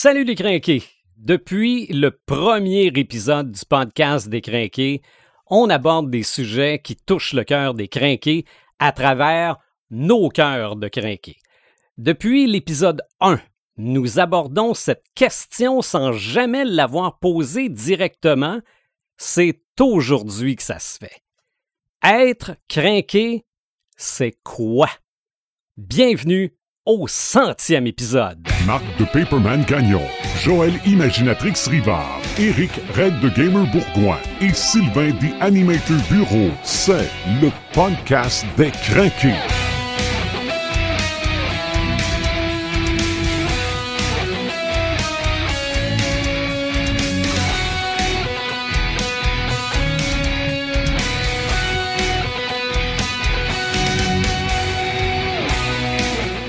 Salut 0.00 0.22
les 0.22 0.36
crinqués! 0.36 0.84
Depuis 1.16 1.88
le 1.88 2.12
premier 2.12 2.86
épisode 2.86 3.50
du 3.50 3.64
podcast 3.68 4.28
des 4.28 4.40
crinqués, 4.40 5.02
on 5.48 5.68
aborde 5.68 6.08
des 6.08 6.22
sujets 6.22 6.78
qui 6.78 6.94
touchent 6.94 7.32
le 7.32 7.42
cœur 7.42 7.74
des 7.74 7.88
crinqués 7.88 8.44
à 8.78 8.92
travers 8.92 9.56
nos 9.90 10.28
cœurs 10.28 10.76
de 10.76 10.86
crinqués. 10.86 11.38
Depuis 11.96 12.46
l'épisode 12.46 13.02
1, 13.18 13.40
nous 13.76 14.20
abordons 14.20 14.72
cette 14.72 15.02
question 15.16 15.82
sans 15.82 16.12
jamais 16.12 16.64
l'avoir 16.64 17.18
posée 17.18 17.68
directement. 17.68 18.60
C'est 19.16 19.60
aujourd'hui 19.80 20.54
que 20.54 20.62
ça 20.62 20.78
se 20.78 20.98
fait. 20.98 21.24
Être 22.04 22.52
crinqué, 22.68 23.44
c'est 23.96 24.38
quoi? 24.44 24.90
Bienvenue 25.76 26.56
au 26.88 27.06
centième 27.06 27.86
épisode. 27.86 28.38
Marc 28.66 28.82
de 28.98 29.04
Paperman 29.04 29.62
Gagnon, 29.64 30.00
Joël 30.40 30.72
Imaginatrix 30.86 31.68
Rivard, 31.68 32.18
Eric 32.38 32.70
Red 32.94 33.20
de 33.20 33.28
Gamer 33.28 33.66
Bourgoin 33.70 34.18
et 34.40 34.54
Sylvain 34.54 35.10
des 35.20 35.34
Animator 35.40 35.98
Bureau. 36.10 36.50
C'est 36.64 37.10
le 37.42 37.50
podcast 37.74 38.46
des 38.56 38.70
craqués. 38.70 39.67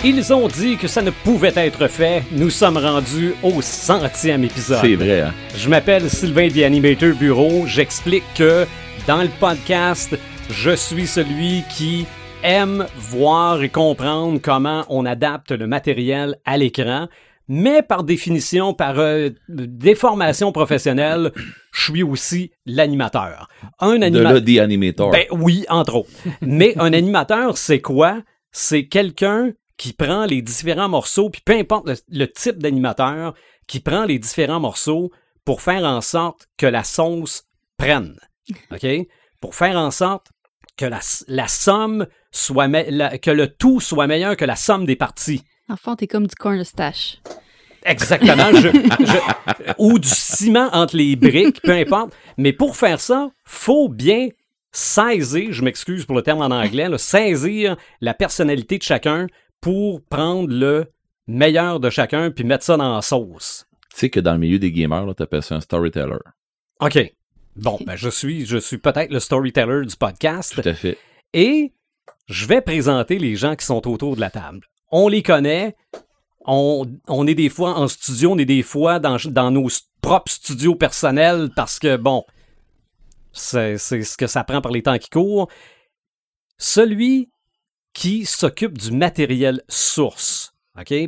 Ils 0.03 0.31
ont 0.33 0.47
dit 0.47 0.77
que 0.77 0.87
ça 0.87 1.01
ne 1.01 1.11
pouvait 1.11 1.51
être 1.57 1.87
fait. 1.87 2.23
Nous 2.31 2.49
sommes 2.49 2.77
rendus 2.77 3.33
au 3.43 3.61
centième 3.61 4.45
épisode. 4.45 4.79
C'est 4.81 4.95
vrai, 4.95 5.21
hein? 5.21 5.33
Je 5.57 5.67
m'appelle 5.69 6.09
Sylvain 6.09 6.47
The 6.49 6.59
Animator 6.63 7.13
Bureau. 7.15 7.65
J'explique 7.65 8.23
que 8.33 8.65
dans 9.07 9.21
le 9.21 9.27
podcast, 9.41 10.17
je 10.49 10.71
suis 10.73 11.05
celui 11.05 11.63
qui 11.75 12.05
aime 12.43 12.85
voir 12.95 13.61
et 13.61 13.67
comprendre 13.69 14.39
comment 14.41 14.85
on 14.87 15.05
adapte 15.05 15.51
le 15.51 15.67
matériel 15.67 16.37
à 16.45 16.57
l'écran. 16.57 17.07
Mais 17.49 17.81
par 17.81 18.03
définition, 18.05 18.73
par 18.73 18.99
euh, 18.99 19.31
déformation 19.49 20.53
professionnelle, 20.53 21.31
je 21.73 21.83
suis 21.91 22.03
aussi 22.03 22.51
l'animateur. 22.65 23.49
Un 23.79 23.97
De 23.99 24.03
animateur. 24.05 24.33
là, 24.33 24.41
The 24.41 24.59
Animator. 24.59 25.11
Ben 25.11 25.25
oui, 25.31 25.65
entre 25.67 25.95
autres. 25.95 26.09
Mais 26.41 26.73
un 26.77 26.93
animateur, 26.93 27.57
c'est 27.57 27.81
quoi? 27.81 28.19
C'est 28.51 28.85
quelqu'un 28.85 29.51
qui 29.79 29.93
prend 29.93 30.25
les 30.25 30.41
différents 30.43 30.89
morceaux, 30.89 31.29
puis 31.31 31.41
peu 31.43 31.53
importe 31.53 31.87
le, 31.87 31.95
le 32.09 32.31
type 32.31 32.57
d'animateur, 32.59 33.33
qui 33.65 33.79
prend 33.79 34.03
les 34.03 34.19
différents 34.19 34.59
morceaux 34.59 35.09
pour 35.45 35.61
faire 35.61 35.83
en 35.85 36.01
sorte 36.01 36.47
que 36.57 36.65
la 36.67 36.83
sauce 36.83 37.45
prenne. 37.77 38.19
OK? 38.71 38.85
Pour 39.41 39.55
faire 39.55 39.77
en 39.77 39.89
sorte 39.89 40.27
que 40.75 40.85
la, 40.85 40.99
la 41.27 41.47
somme 41.47 42.07
soit, 42.31 42.67
me- 42.67 42.89
la- 42.89 43.17
que 43.17 43.31
le 43.31 43.47
tout 43.47 43.79
soit 43.79 44.05
meilleur 44.07 44.35
que 44.35 44.43
la 44.45 44.55
somme 44.57 44.85
des 44.85 44.95
parties. 44.97 45.43
Enfant, 45.69 45.95
t'es 45.95 46.07
comme 46.07 46.27
du 46.27 46.35
cornstarch. 46.35 47.21
Exactement. 47.85 48.51
je- 48.53 48.69
je- 49.05 49.73
ou 49.77 49.97
du 49.97 50.09
ciment 50.09 50.69
entre 50.73 50.97
les 50.97 51.15
briques, 51.15 51.61
peu 51.61 51.71
importe. 51.71 52.11
Mais 52.37 52.51
pour 52.51 52.75
faire 52.75 52.99
ça, 52.99 53.31
faut 53.45 53.87
bien 53.87 54.27
saisir, 54.71 55.51
je 55.51 55.63
m'excuse 55.63 56.05
pour 56.05 56.15
le 56.15 56.21
terme 56.21 56.41
en 56.41 56.45
anglais, 56.55 56.89
là, 56.89 56.97
saisir 56.97 57.75
la 58.01 58.13
personnalité 58.13 58.77
de 58.77 58.83
chacun 58.83 59.27
pour 59.61 60.01
prendre 60.03 60.49
le 60.49 60.91
meilleur 61.27 61.79
de 61.79 61.89
chacun 61.89 62.31
puis 62.31 62.43
mettre 62.43 62.63
ça 62.63 62.77
dans 62.77 62.95
la 62.95 63.01
sauce. 63.01 63.65
Tu 63.91 63.99
sais 63.99 64.09
que 64.09 64.19
dans 64.19 64.33
le 64.33 64.39
milieu 64.39 64.59
des 64.59 64.71
gamers, 64.71 65.05
là, 65.05 65.13
t'appelles 65.13 65.43
ça 65.43 65.55
un 65.55 65.61
storyteller. 65.61 66.19
OK. 66.79 67.13
Bon, 67.55 67.77
ben 67.85 67.95
je 67.95 68.09
suis, 68.09 68.45
je 68.45 68.57
suis 68.57 68.77
peut-être 68.77 69.11
le 69.11 69.19
storyteller 69.19 69.85
du 69.85 69.95
podcast. 69.95 70.53
Tout 70.53 70.67
à 70.67 70.73
fait. 70.73 70.97
Et 71.33 71.73
je 72.27 72.45
vais 72.45 72.61
présenter 72.61 73.17
les 73.17 73.35
gens 73.35 73.55
qui 73.55 73.65
sont 73.65 73.87
autour 73.87 74.15
de 74.15 74.21
la 74.21 74.29
table. 74.29 74.61
On 74.91 75.07
les 75.07 75.23
connaît. 75.23 75.75
On, 76.45 76.87
on 77.07 77.27
est 77.27 77.35
des 77.35 77.49
fois 77.49 77.77
en 77.77 77.87
studio, 77.87 78.31
on 78.31 78.37
est 78.37 78.45
des 78.45 78.63
fois 78.63 78.99
dans, 78.99 79.17
dans 79.25 79.51
nos 79.51 79.67
propres 80.01 80.31
studios 80.31 80.75
personnels 80.75 81.49
parce 81.55 81.79
que, 81.79 81.97
bon, 81.97 82.23
c'est 83.33 83.77
c'est 83.77 84.01
ce 84.01 84.17
que 84.17 84.27
ça 84.27 84.43
prend 84.43 84.61
par 84.61 84.71
les 84.71 84.81
temps 84.81 84.97
qui 84.97 85.09
courent. 85.09 85.49
Celui 86.57 87.29
qui 87.93 88.25
s'occupe 88.25 88.77
du 88.77 88.91
matériel 88.91 89.61
source. 89.67 90.53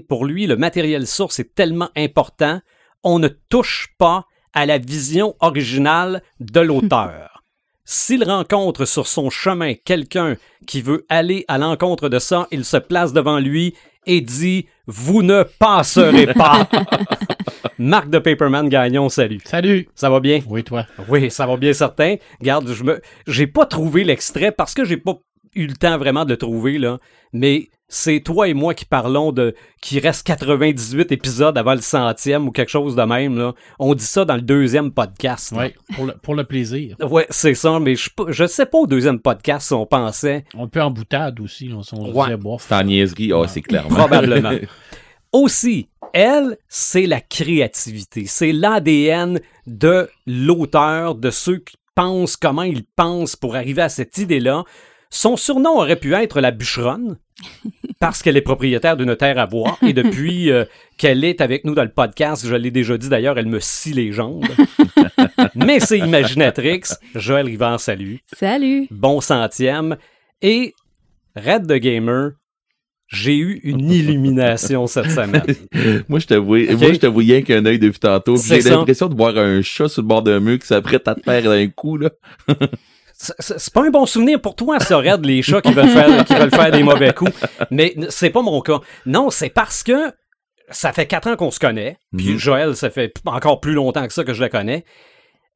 Pour 0.08 0.26
lui, 0.26 0.48
le 0.48 0.58
matériel 0.58 1.08
source 1.08 1.40
est 1.40 1.56
tellement 1.56 1.90
important, 1.96 2.60
on 3.04 3.20
ne 3.20 3.30
touche 3.30 3.90
pas 3.98 4.26
à 4.54 4.66
la 4.66 4.78
vision 4.78 5.36
originale 5.40 6.22
de 6.40 6.60
l'auteur. 6.60 7.44
S'il 7.86 8.24
rencontre 8.24 8.86
sur 8.86 9.08
son 9.08 9.30
chemin 9.30 9.74
quelqu'un 9.74 10.36
qui 10.68 10.82
veut 10.82 11.06
aller 11.10 11.46
à 11.48 11.58
l'encontre 11.58 12.10
de 12.10 12.20
ça, 12.20 12.48
il 12.52 12.64
se 12.64 12.78
place 12.78 13.12
devant 13.14 13.40
lui 13.40 13.74
et 14.06 14.22
dit 14.22 14.68
Vous 14.88 15.24
ne 15.24 15.44
passerez 15.44 16.28
pas. 16.34 16.68
Marc 17.78 18.10
de 18.10 18.20
Paperman 18.20 18.70
Gagnon, 18.70 19.10
salut. 19.10 19.40
Salut! 19.46 19.88
Ça 19.96 20.10
va 20.10 20.20
bien? 20.20 20.42
Oui, 20.48 20.64
toi. 20.64 20.86
Oui, 21.08 21.32
ça 21.32 21.48
va 21.48 21.58
bien 21.58 21.74
certain. 21.74 22.16
Garde, 22.42 22.72
je 22.72 22.84
me 22.84 23.02
j'ai 23.26 23.48
pas 23.48 23.66
trouvé 23.66 24.04
l'extrait 24.04 24.52
parce 24.52 24.74
que 24.74 24.86
j'ai 24.86 24.98
pas 24.98 25.20
eu 25.56 25.68
le 25.68 25.74
temps 25.76 25.98
vraiment 25.98 26.26
de 26.26 26.32
le 26.32 26.38
trouver 26.38 26.78
là, 26.78 26.98
mais 27.34 27.70
c'est 27.94 28.22
toi 28.22 28.48
et 28.48 28.54
moi 28.54 28.74
qui 28.74 28.86
parlons 28.86 29.34
de 29.34 29.54
qu'il 29.82 30.00
reste 30.00 30.26
98 30.26 31.12
épisodes 31.12 31.58
avant 31.58 31.74
le 31.74 31.82
centième 31.82 32.48
ou 32.48 32.52
quelque 32.52 32.70
chose 32.70 32.96
de 32.96 33.02
même 33.04 33.38
là. 33.38 33.54
On 33.80 33.94
dit 33.96 34.06
ça 34.06 34.24
dans 34.24 34.36
le 34.36 34.42
deuxième 34.42 34.92
podcast. 34.92 35.52
là. 35.52 35.64
Oui, 35.66 35.96
pour 35.96 36.06
le, 36.06 36.14
pour 36.14 36.36
le 36.36 36.46
plaisir. 36.46 36.96
Ouais, 37.02 37.28
c'est 37.30 37.54
ça, 37.54 37.80
mais 37.82 37.96
je, 37.96 38.10
je 38.30 38.48
sais 38.48 38.66
pas 38.66 38.78
au 38.78 38.88
deuxième 38.88 39.20
podcast 39.20 39.68
si 39.68 39.74
on 39.74 39.86
pensait 39.86 40.46
On 40.56 40.70
peut 40.70 40.82
en 40.82 40.90
boutade 40.90 41.42
aussi, 41.42 41.70
on, 41.74 41.80
on 41.80 41.84
se 41.84 41.96
Ouais. 41.96 42.24
disait 42.28 42.38
bof. 42.38 42.66
C'est 42.70 42.76
en 42.76 42.84
niaiserie, 42.84 43.34
ah, 43.34 43.46
c'est 43.48 43.62
clairement. 43.62 43.96
Probablement. 43.96 44.52
Aussi, 45.34 45.88
elle, 46.14 46.58
c'est 46.68 47.06
la 47.06 47.22
créativité. 47.22 48.26
C'est 48.26 48.52
l'ADN 48.52 49.40
de 49.66 50.10
l'auteur, 50.28 51.16
de 51.16 51.30
ceux 51.30 51.60
qui 51.60 51.76
pensent 51.96 52.36
comment 52.36 52.64
ils 52.64 52.84
pensent 52.84 53.38
pour 53.38 53.56
arriver 53.56 53.82
à 53.82 53.88
cette 53.90 54.18
idée-là. 54.18 54.66
Son 55.14 55.36
surnom 55.36 55.78
aurait 55.78 55.98
pu 55.98 56.14
être 56.14 56.40
la 56.40 56.52
bûcheronne, 56.52 57.18
parce 58.00 58.24
qu'elle 58.24 58.38
est 58.38 58.42
propriétaire 58.42 58.96
d'une 58.96 59.16
terre 59.18 59.38
à 59.38 59.46
bois. 59.46 59.78
Et 59.86 59.92
depuis 59.92 60.50
euh, 60.50 60.64
qu'elle 60.98 61.26
est 61.26 61.42
avec 61.42 61.66
nous 61.66 61.76
dans 61.76 61.84
le 61.84 61.92
podcast, 61.92 62.48
je 62.48 62.56
l'ai 62.56 62.72
déjà 62.72 62.98
dit 62.98 63.10
d'ailleurs, 63.10 63.38
elle 63.38 63.48
me 63.48 63.60
scie 63.60 63.92
les 63.94 64.14
jambes. 64.14 64.46
Mais 65.56 65.82
c'est 65.82 66.00
Imaginatrix. 66.00 66.84
Joël 67.14 67.46
Rivard, 67.46 67.80
salut. 67.82 68.22
Salut! 68.34 68.88
Bon 68.90 69.20
centième. 69.20 69.98
Et 70.42 70.74
Red 71.36 71.68
the 71.68 71.74
Gamer, 71.74 72.32
j'ai 73.10 73.36
eu 73.36 73.60
une 73.64 73.92
illumination 73.92 74.88
cette 74.88 75.12
semaine. 75.12 75.44
moi, 76.08 76.20
je 76.20 76.28
te 76.28 76.36
vois, 76.36 76.60
Ok. 76.62 76.80
moi, 76.80 76.94
je 76.94 77.00
te 77.00 77.08
voyais 77.08 77.44
qu'un 77.44 77.66
œil 77.66 77.80
depuis 77.80 78.00
tantôt. 78.00 78.38
J'ai 78.38 78.62
l'impression 78.62 79.08
de 79.10 79.16
voir 79.16 79.38
un 79.38 79.62
chat 79.62 79.90
sur 79.90 80.04
le 80.04 80.08
bord 80.08 80.24
d'un 80.24 80.40
mur 80.40 80.58
qui 80.58 80.68
s'apprête 80.68 81.06
à 81.10 81.16
te 81.16 81.22
faire 81.22 81.44
d'un 81.44 81.68
coup, 81.68 81.98
là. 81.98 82.12
C'est- 83.40 83.74
pas 83.74 83.86
un 83.86 83.90
bon 83.92 84.06
souvenir 84.06 84.42
pour 84.42 84.56
toi, 84.56 84.80
ça, 84.80 84.98
Red, 84.98 85.26
les 85.26 85.42
chats 85.42 85.62
qui 85.62 85.74
veulent 85.74 85.90
faire, 85.90 86.26
qui 86.26 86.34
veulent 86.34 86.50
faire 86.50 86.72
des 86.72 86.82
mauvais 86.84 87.14
coups. 87.14 87.32
Mais 87.70 87.96
c'est 88.10 88.30
pas 88.32 88.42
mon 88.42 88.62
cas. 88.62 88.80
Non, 89.06 89.30
c'est 89.30 89.50
parce 89.52 89.84
que 89.84 90.12
ça 90.70 90.92
fait 90.94 91.06
quatre 91.06 91.28
ans 91.28 91.36
qu'on 91.36 91.52
se 91.52 91.60
connaît. 91.60 91.98
Puis 92.18 92.32
Mhm. 92.32 92.38
Joël, 92.38 92.76
ça 92.76 92.90
fait 92.90 93.14
encore 93.26 93.60
plus 93.60 93.74
longtemps 93.74 94.08
que 94.08 94.14
ça 94.14 94.24
que 94.24 94.34
je 94.34 94.42
le 94.42 94.50
connais. 94.50 94.86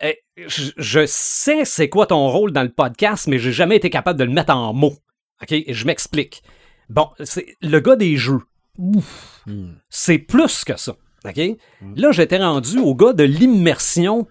Et 0.04 0.20
je, 0.46 0.72
je 0.78 1.06
sais 1.08 1.66
c'est 1.66 1.90
quoi 1.90 2.06
ton 2.06 2.28
rôle 2.30 2.52
dans 2.52 2.64
le 2.64 2.70
podcast, 2.72 3.28
mais 3.28 3.40
j'ai 3.40 3.54
jamais 3.54 3.78
été 3.78 3.90
capable 3.90 4.20
de 4.20 4.26
le 4.26 4.32
mettre 4.32 4.54
en 4.54 4.74
mots. 4.74 4.98
OK? 5.42 5.52
Et 5.54 5.74
je 5.74 5.86
m'explique. 5.88 6.44
Bon, 6.90 7.10
c'est 7.24 7.56
le 7.62 7.80
gars 7.80 7.96
des 7.96 8.16
jeux. 8.18 8.42
Ouf. 8.78 9.42
C'est 9.90 10.18
plus 10.20 10.64
que 10.66 10.78
ça. 10.78 10.96
OK? 11.26 11.40
Là, 11.96 12.12
j'étais 12.12 12.38
rendu 12.38 12.78
au 12.78 12.94
gars 12.94 13.14
de 13.14 13.24
l'immersion. 13.24 14.28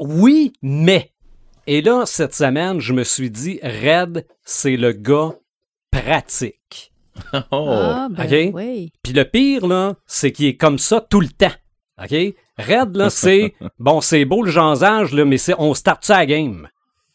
Oui, 0.00 0.52
mais. 0.62 1.12
Et 1.66 1.80
là, 1.80 2.04
cette 2.04 2.34
semaine, 2.34 2.80
je 2.80 2.92
me 2.92 3.04
suis 3.04 3.30
dit, 3.30 3.58
Red, 3.62 4.26
c'est 4.44 4.76
le 4.76 4.92
gars 4.92 5.32
pratique. 5.90 6.92
Oh. 7.52 7.68
Ah, 7.70 8.08
ben 8.10 8.24
ok. 8.24 8.54
oui. 8.54 8.92
Puis 9.04 9.12
le 9.12 9.24
pire, 9.24 9.68
là, 9.68 9.94
c'est 10.04 10.32
qu'il 10.32 10.46
est 10.46 10.56
comme 10.56 10.80
ça 10.80 11.00
tout 11.00 11.20
le 11.20 11.28
temps. 11.28 11.52
OK? 12.02 12.10
Red, 12.58 12.96
là, 12.96 13.08
c'est. 13.08 13.54
Bon, 13.78 14.00
c'est 14.00 14.24
beau 14.24 14.42
le 14.42 14.50
jasage, 14.50 15.12
là, 15.12 15.24
mais 15.24 15.38
c'est 15.38 15.54
on 15.56 15.74
start 15.74 16.04
ça 16.04 16.16
à 16.16 16.18
la 16.20 16.26
game. 16.26 16.68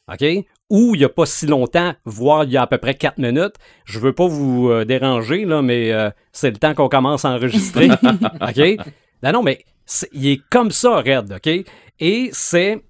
OK? 0.10 0.24
Ou 0.70 0.96
il 0.96 1.00
n'y 1.00 1.04
a 1.04 1.10
pas 1.10 1.26
si 1.26 1.48
longtemps, 1.48 1.94
voire 2.06 2.46
il 2.46 2.52
y 2.52 2.58
a 2.58 2.62
à 2.62 2.68
peu 2.68 2.78
près 2.78 2.96
4 2.96 3.18
minutes. 3.18 3.56
Je 3.84 4.00
veux 4.00 4.14
pas 4.14 4.28
vous 4.28 4.70
euh, 4.70 4.86
déranger, 4.86 5.44
là, 5.44 5.62
mais 5.62 5.92
euh, 5.92 6.12
c'est 6.32 6.52
le 6.52 6.58
temps 6.58 6.74
qu'on 6.74 6.88
commence 6.88 7.26
à 7.26 7.32
enregistrer. 7.32 7.90
OK? 8.42 8.88
Non, 9.22 9.34
non, 9.34 9.44
mais 9.44 9.66
il 10.14 10.28
est 10.28 10.42
comme 10.50 10.72
ça, 10.72 11.02
Red, 11.02 11.34
OK? 11.34 11.66
Et 12.00 12.30
c'est 12.32 12.82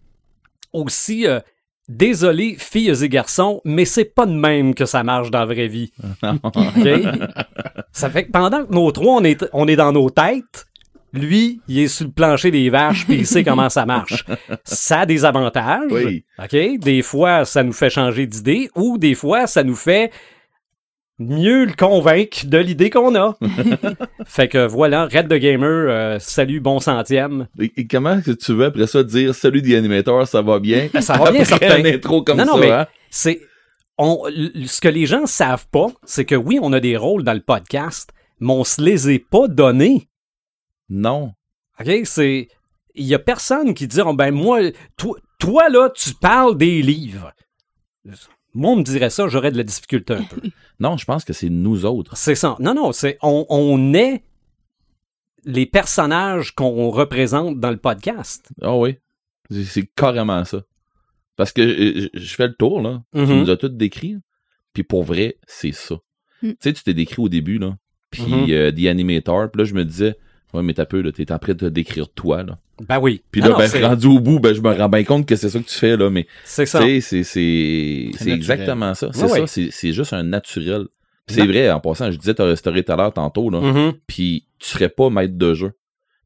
aussi. 0.73 1.25
euh, 1.27 1.39
Désolé, 1.87 2.55
filles 2.59 2.93
et 3.03 3.09
garçons, 3.09 3.61
mais 3.65 3.83
c'est 3.83 4.05
pas 4.05 4.27
de 4.27 4.31
même 4.33 4.75
que 4.75 4.85
ça 4.85 5.01
marche 5.01 5.31
dans 5.31 5.39
la 5.39 5.45
vraie 5.47 5.67
vie. 5.67 5.91
OK? 6.23 6.87
Ça 7.91 8.11
fait 8.11 8.25
que 8.27 8.31
pendant 8.31 8.63
que 8.63 8.71
nos 8.71 8.91
trois, 8.91 9.15
on 9.15 9.23
est, 9.23 9.43
on 9.53 9.67
est 9.67 9.75
dans 9.75 9.91
nos 9.91 10.11
têtes, 10.11 10.67
Lui, 11.13 11.61
il 11.67 11.79
est 11.79 11.87
sur 11.87 12.05
le 12.05 12.11
plancher 12.11 12.51
des 12.51 12.69
vaches 12.69 13.07
puis 13.07 13.15
il 13.15 13.25
sait 13.25 13.43
comment 13.43 13.69
ça 13.69 13.87
marche. 13.87 14.23
Ça 14.63 14.99
a 14.99 15.05
des 15.07 15.25
avantages. 15.25 15.91
Oui. 15.91 16.23
OK? 16.37 16.77
Des 16.79 17.01
fois, 17.01 17.43
ça 17.45 17.63
nous 17.63 17.73
fait 17.73 17.89
changer 17.89 18.27
d'idée 18.27 18.69
ou 18.75 18.99
des 18.99 19.15
fois, 19.15 19.47
ça 19.47 19.63
nous 19.63 19.75
fait 19.75 20.11
mieux 21.19 21.65
le 21.65 21.73
convaincre 21.73 22.45
de 22.45 22.57
l'idée 22.57 22.89
qu'on 22.89 23.13
a. 23.15 23.37
fait 24.25 24.47
que 24.47 24.65
voilà, 24.65 25.05
Red 25.05 25.27
the 25.27 25.33
Gamer, 25.35 25.67
euh, 25.89 26.19
salut, 26.19 26.59
bon 26.61 26.79
centième. 26.79 27.47
Et, 27.59 27.71
et 27.77 27.87
comment 27.87 28.21
que 28.21 28.31
tu 28.31 28.53
veux 28.53 28.65
après 28.65 28.87
ça 28.87 29.03
dire 29.03 29.35
salut 29.35 29.61
des 29.61 29.75
animateurs, 29.75 30.27
ça 30.27 30.41
va 30.41 30.59
bien? 30.59 30.89
Ben, 30.93 31.01
ça 31.01 31.17
va 31.17 31.31
bien, 31.31 31.43
certain. 31.43 31.77
une 31.79 31.87
intro 31.87 32.23
comme 32.23 32.37
Non, 32.37 32.45
non, 32.45 32.53
ça, 32.55 32.59
mais- 32.59 32.71
hein? 32.71 32.87
C'est 33.09 33.41
on, 33.97 34.23
ce 34.65 34.79
que 34.79 34.87
les 34.87 35.05
gens 35.05 35.25
savent 35.25 35.67
pas, 35.69 35.87
c'est 36.05 36.23
que 36.23 36.35
oui, 36.35 36.57
on 36.61 36.71
a 36.71 36.79
des 36.79 36.95
rôles 36.95 37.23
dans 37.23 37.33
le 37.33 37.41
podcast, 37.41 38.11
mais 38.39 38.53
on 38.53 38.63
se 38.63 38.81
les 38.81 39.09
est 39.09 39.19
pas 39.19 39.47
donnés. 39.49 40.07
Non. 40.89 41.33
OK? 41.79 41.91
C'est. 42.05 42.47
Il 42.95 43.05
y 43.05 43.13
a 43.13 43.19
personne 43.19 43.73
qui 43.73 43.87
dit, 43.87 43.99
oh, 44.01 44.13
ben, 44.13 44.31
moi, 44.31 44.59
toi, 44.97 45.17
toi, 45.37 45.69
là, 45.69 45.89
tu 45.93 46.13
parles 46.13 46.57
des 46.57 46.81
livres. 46.81 47.33
Moi, 48.53 48.71
on 48.71 48.75
me 48.77 48.83
dirait 48.83 49.09
ça, 49.09 49.27
j'aurais 49.27 49.51
de 49.51 49.57
la 49.57 49.63
difficulté 49.63 50.13
un 50.13 50.23
peu. 50.23 50.41
Non, 50.81 50.95
je 50.95 51.03
pense 51.03 51.25
que 51.25 51.33
c'est 51.33 51.49
nous 51.49 51.83
autres. 51.85 52.15
C'est 52.15 52.35
ça. 52.35 52.55
Non, 52.61 52.73
non, 52.73 52.93
c'est. 52.93 53.17
On, 53.21 53.45
on 53.49 53.93
est 53.93 54.23
les 55.43 55.65
personnages 55.65 56.55
qu'on 56.55 56.89
représente 56.89 57.59
dans 57.59 57.69
le 57.71 57.75
podcast. 57.77 58.47
Ah 58.61 58.75
oui. 58.77 58.97
C'est- 59.51 59.63
C'est 59.65 59.85
carrément 59.93 60.45
ça. 60.45 60.63
Parce 61.35 61.51
que 61.51 61.61
euh, 61.61 62.09
je 62.13 62.19
je 62.19 62.35
fais 62.35 62.47
le 62.47 62.53
tour, 62.53 62.81
là. 62.81 63.03
Tu 63.13 63.21
Mhm. 63.21 63.39
nous 63.41 63.49
as 63.49 63.57
tout 63.57 63.67
décrit. 63.69 64.17
Puis 64.73 64.83
pour 64.83 65.03
vrai, 65.03 65.37
c'est 65.47 65.71
ça. 65.73 65.95
Mm. 66.41 66.49
Tu 66.51 66.55
sais, 66.61 66.73
tu 66.73 66.83
t'es 66.83 66.93
décrit 66.93 67.21
au 67.21 67.27
début, 67.29 67.57
là. 67.57 67.77
Puis 68.09 68.23
Mhm. 68.23 68.45
euh, 68.51 68.71
The 68.71 68.85
Animator. 68.85 69.51
Puis 69.51 69.59
là, 69.59 69.65
je 69.65 69.73
me 69.73 69.83
disais, 69.83 70.15
ouais, 70.53 70.63
mais 70.63 70.73
t'as 70.73 70.85
peu, 70.85 71.01
là. 71.01 71.11
T'es 71.11 71.31
en 71.31 71.39
train 71.39 71.53
de 71.53 71.57
te 71.59 71.65
décrire 71.65 72.09
toi, 72.09 72.43
là. 72.43 72.57
Ben 72.87 72.99
oui. 72.99 73.21
Puis 73.31 73.41
là, 73.41 73.49
non, 73.49 73.57
ben, 73.57 73.85
rendu 73.85 74.07
au 74.07 74.19
bout, 74.19 74.39
ben, 74.39 74.53
je 74.53 74.61
me 74.61 74.71
rends 74.73 74.87
bien 74.89 75.03
compte 75.03 75.25
que 75.25 75.35
c'est 75.35 75.49
ça 75.49 75.59
que 75.59 75.65
tu 75.67 75.75
fais, 75.77 75.97
là. 75.97 76.09
Mais, 76.09 76.27
c'est 76.45 76.63
tu 76.63 76.69
ça. 76.69 76.79
sais, 76.81 77.01
c'est, 77.01 77.23
c'est, 77.23 78.11
c'est 78.17 78.29
exactement 78.31 78.93
ça. 78.93 79.09
C'est 79.13 79.23
Ouais, 79.23 79.27
ça. 79.27 79.39
ouais. 79.41 79.47
C'est, 79.47 79.69
c'est 79.71 79.91
juste 79.91 80.13
un 80.13 80.23
naturel. 80.23 80.85
C'est 81.27 81.45
vrai, 81.45 81.69
en 81.69 81.79
passant, 81.79 82.09
je 82.11 82.17
disais, 82.17 82.33
t'as 82.33 82.45
restauré 82.45 82.83
tout 82.83 82.91
à 82.91 82.95
l'heure 82.95 83.13
tantôt, 83.13 83.49
là. 83.51 83.59
Mhm. 83.61 83.93
puis 84.07 84.45
tu 84.57 84.67
serais 84.69 84.89
pas 84.89 85.09
maître 85.09 85.37
de 85.37 85.53
jeu. 85.53 85.71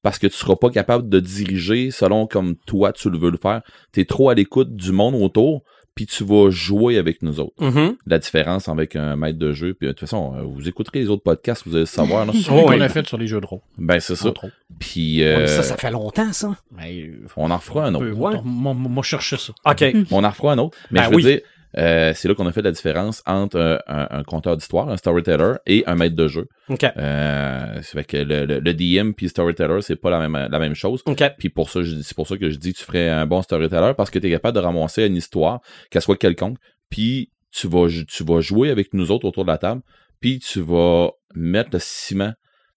Parce 0.01 0.19
que 0.19 0.27
tu 0.27 0.33
seras 0.35 0.55
pas 0.57 0.69
capable 0.69 1.07
de 1.09 1.19
diriger 1.21 1.89
selon 1.91 2.27
comme 2.27 2.55
toi 2.67 2.91
tu 2.91 3.09
le 3.09 3.17
veux 3.17 3.31
le 3.31 3.37
faire. 3.37 3.61
Tu 3.93 4.01
es 4.01 4.05
trop 4.05 4.29
à 4.29 4.33
l'écoute 4.35 4.75
du 4.75 4.91
monde 4.91 5.15
autour, 5.15 5.63
puis 5.95 6.05
tu 6.07 6.23
vas 6.23 6.49
jouer 6.49 6.97
avec 6.97 7.21
nous 7.21 7.39
autres. 7.39 7.53
Mhm. 7.63 7.95
La 8.07 8.17
différence 8.19 8.67
avec 8.69 8.95
un 8.95 9.15
maître 9.15 9.37
de 9.37 9.53
jeu, 9.53 9.73
puis 9.73 9.87
de 9.87 9.91
toute 9.91 10.01
façon, 10.01 10.33
euh, 10.35 10.41
vous 10.41 10.67
écouterez 10.67 10.99
les 10.99 11.09
autres 11.09 11.23
podcasts, 11.23 11.63
vous 11.67 11.75
allez 11.75 11.85
savoir. 11.85 12.25
Là. 12.25 12.33
Celui 12.33 12.45
Oh, 12.61 12.65
qu'on 12.65 12.81
a 12.81 12.89
fait 12.89 13.05
sur 13.07 13.17
les 13.17 13.27
jeux 13.27 13.39
de 13.41 13.45
rôle. 13.45 13.59
ben 13.77 13.99
c'est 13.99 14.15
ça. 14.15 14.33
Puis 14.79 15.23
euh, 15.23 15.45
Ça, 15.47 15.63
ça 15.63 15.77
fait 15.77 15.91
longtemps, 15.91 16.31
ça. 16.33 16.55
Mais, 16.75 17.01
euh, 17.01 17.25
on 17.37 17.51
en 17.51 17.57
refera 17.57 17.85
un 17.85 17.95
autre. 17.95 18.09
ouais. 18.11 18.41
Moi, 18.43 19.03
je 19.03 19.09
cherchais 19.09 19.37
ça. 19.37 19.53
OK. 19.69 19.85
On 20.11 20.23
en 20.23 20.29
refera 20.29 20.53
un 20.53 20.57
autre. 20.57 20.77
Mais 20.91 20.99
Ben 21.01 21.05
je 21.05 21.09
veux 21.11 21.15
oui. 21.17 21.23
dire, 21.23 21.39
euh, 21.77 22.13
c'est 22.15 22.27
là 22.27 22.35
qu'on 22.35 22.45
a 22.45 22.51
fait 22.51 22.61
la 22.61 22.71
différence 22.71 23.23
entre 23.25 23.57
euh, 23.57 23.77
un, 23.87 24.07
un 24.11 24.23
conteur 24.23 24.55
d'histoire, 24.57 24.89
un 24.89 24.97
storyteller, 24.97 25.53
et 25.65 25.83
un 25.87 25.95
maître 25.95 26.15
de 26.15 26.27
jeu. 26.27 26.47
OK. 26.69 26.83
Euh, 26.83 27.79
c'est 27.81 27.97
fait 27.97 28.03
que 28.03 28.17
le, 28.17 28.45
le, 28.45 28.59
le 28.59 28.73
DM 28.73 29.11
puis 29.13 29.29
storyteller, 29.29 29.81
c'est 29.81 29.95
pas 29.95 30.09
la 30.09 30.19
même, 30.27 30.47
la 30.51 30.59
même 30.59 30.75
chose. 30.75 31.01
OK. 31.05 31.23
Puis 31.39 31.49
pour 31.49 31.69
ça, 31.69 31.79
c'est 32.03 32.15
pour 32.15 32.27
ça 32.27 32.37
que 32.37 32.49
je 32.49 32.57
dis 32.57 32.73
que 32.73 32.77
tu 32.79 32.83
ferais 32.85 33.09
un 33.09 33.25
bon 33.25 33.41
storyteller 33.41 33.93
parce 33.97 34.09
que 34.09 34.19
tu 34.19 34.27
es 34.27 34.29
capable 34.29 34.55
de 34.55 34.61
ramasser 34.63 35.05
une 35.05 35.15
histoire, 35.15 35.61
qu'elle 35.89 36.01
soit 36.01 36.17
quelconque, 36.17 36.57
puis 36.89 37.31
tu 37.51 37.67
vas, 37.67 37.87
tu 38.07 38.23
vas 38.23 38.41
jouer 38.41 38.69
avec 38.69 38.93
nous 38.93 39.11
autres 39.11 39.25
autour 39.27 39.43
de 39.45 39.51
la 39.51 39.57
table, 39.57 39.81
puis 40.19 40.39
tu 40.39 40.59
vas 40.61 41.11
mettre 41.35 41.69
le 41.73 41.79
ciment. 41.79 42.33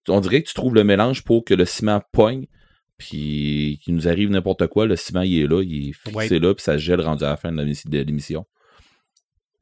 On 0.08 0.20
dirait 0.20 0.43
que 0.43 0.48
tu 0.48 0.54
trouves 0.54 0.75
le 0.75 0.84
mélange 0.84 1.22
pour 1.25 1.44
que 1.44 1.52
le 1.54 1.64
ciment 1.64 2.00
pogne, 2.12 2.46
puis 2.98 3.78
qu'il 3.82 3.94
nous 3.94 4.08
arrive 4.08 4.31
n'importe 4.31 4.66
quoi, 4.69 4.87
le 4.87 4.96
ciment 4.96 5.22
il 5.22 5.43
est 5.43 5.46
là, 5.46 5.62
il 5.62 5.90
est 5.90 5.93
fixé 5.93 6.34
Ouais. 6.34 6.38
là, 6.38 6.54
puis 6.54 6.62
ça 6.62 6.78
gèle 6.78 7.00
rendu 7.00 7.25
à 7.25 7.28
la 7.31 7.37
fin 7.37 7.52
de 7.52 7.56
la 7.56 7.64
missi- 7.64 7.88
de 7.88 7.98
l'émission. 7.98 8.44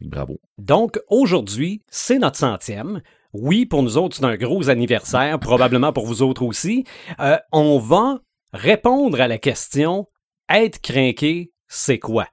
Bravo. 0.01 0.41
Donc, 0.59 1.01
aujourd'hui, 1.09 1.83
c'est 1.89 2.19
notre 2.19 2.39
centième. 2.39 3.01
Oui, 3.33 3.67
pour 3.67 3.83
nous 3.83 3.97
autres, 3.99 4.17
c'est 4.17 4.25
un 4.25 4.37
gros 4.37 4.71
anniversaire, 4.71 5.39
probablement 5.41 5.93
pour 5.93 6.07
vous 6.07 6.23
autres 6.23 6.43
aussi. 6.43 6.85
Euh, 7.21 7.37
on 7.53 7.79
va 7.79 8.21
répondre 8.53 9.21
à 9.21 9.29
la 9.29 9.39
question 9.39 10.07
être 10.49 10.81
craqué, 10.81 11.53
c'est 11.67 11.99
quoi? 11.99 12.27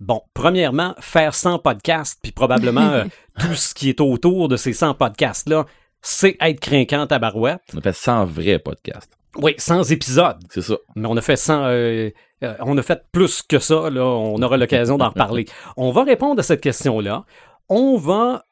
Bon, 0.00 0.22
premièrement, 0.34 0.94
faire 1.00 1.34
100 1.34 1.58
podcasts, 1.60 2.18
puis 2.22 2.32
probablement 2.32 2.90
euh, 2.90 3.04
tout 3.40 3.54
ce 3.54 3.74
qui 3.74 3.88
est 3.88 4.00
autour 4.00 4.48
de 4.48 4.56
ces 4.56 4.72
100 4.72 4.94
podcasts-là, 4.94 5.66
c'est 6.02 6.36
être 6.40 6.60
craquant 6.60 7.06
à 7.06 7.18
barouette. 7.18 7.62
On 7.74 7.78
a 7.78 7.82
fait 7.82 7.94
100 7.94 8.26
vrais 8.26 8.58
podcasts. 8.58 9.12
Oui, 9.36 9.54
100 9.58 9.84
épisodes. 9.84 10.42
C'est 10.50 10.62
ça. 10.62 10.76
Mais 10.94 11.08
on 11.08 11.16
a 11.16 11.20
fait 11.20 11.36
100, 11.36 11.64
euh, 11.64 12.10
euh, 12.42 12.54
on 12.60 12.76
a 12.78 12.82
fait 12.82 13.02
plus 13.12 13.42
que 13.42 13.58
ça, 13.58 13.88
là. 13.90 14.04
On 14.04 14.40
aura 14.42 14.56
l'occasion 14.56 14.98
d'en 14.98 15.08
reparler. 15.10 15.46
On 15.76 15.90
va 15.90 16.04
répondre 16.04 16.40
à 16.40 16.42
cette 16.42 16.60
question-là. 16.60 17.24
On 17.68 17.96
va 17.96 18.44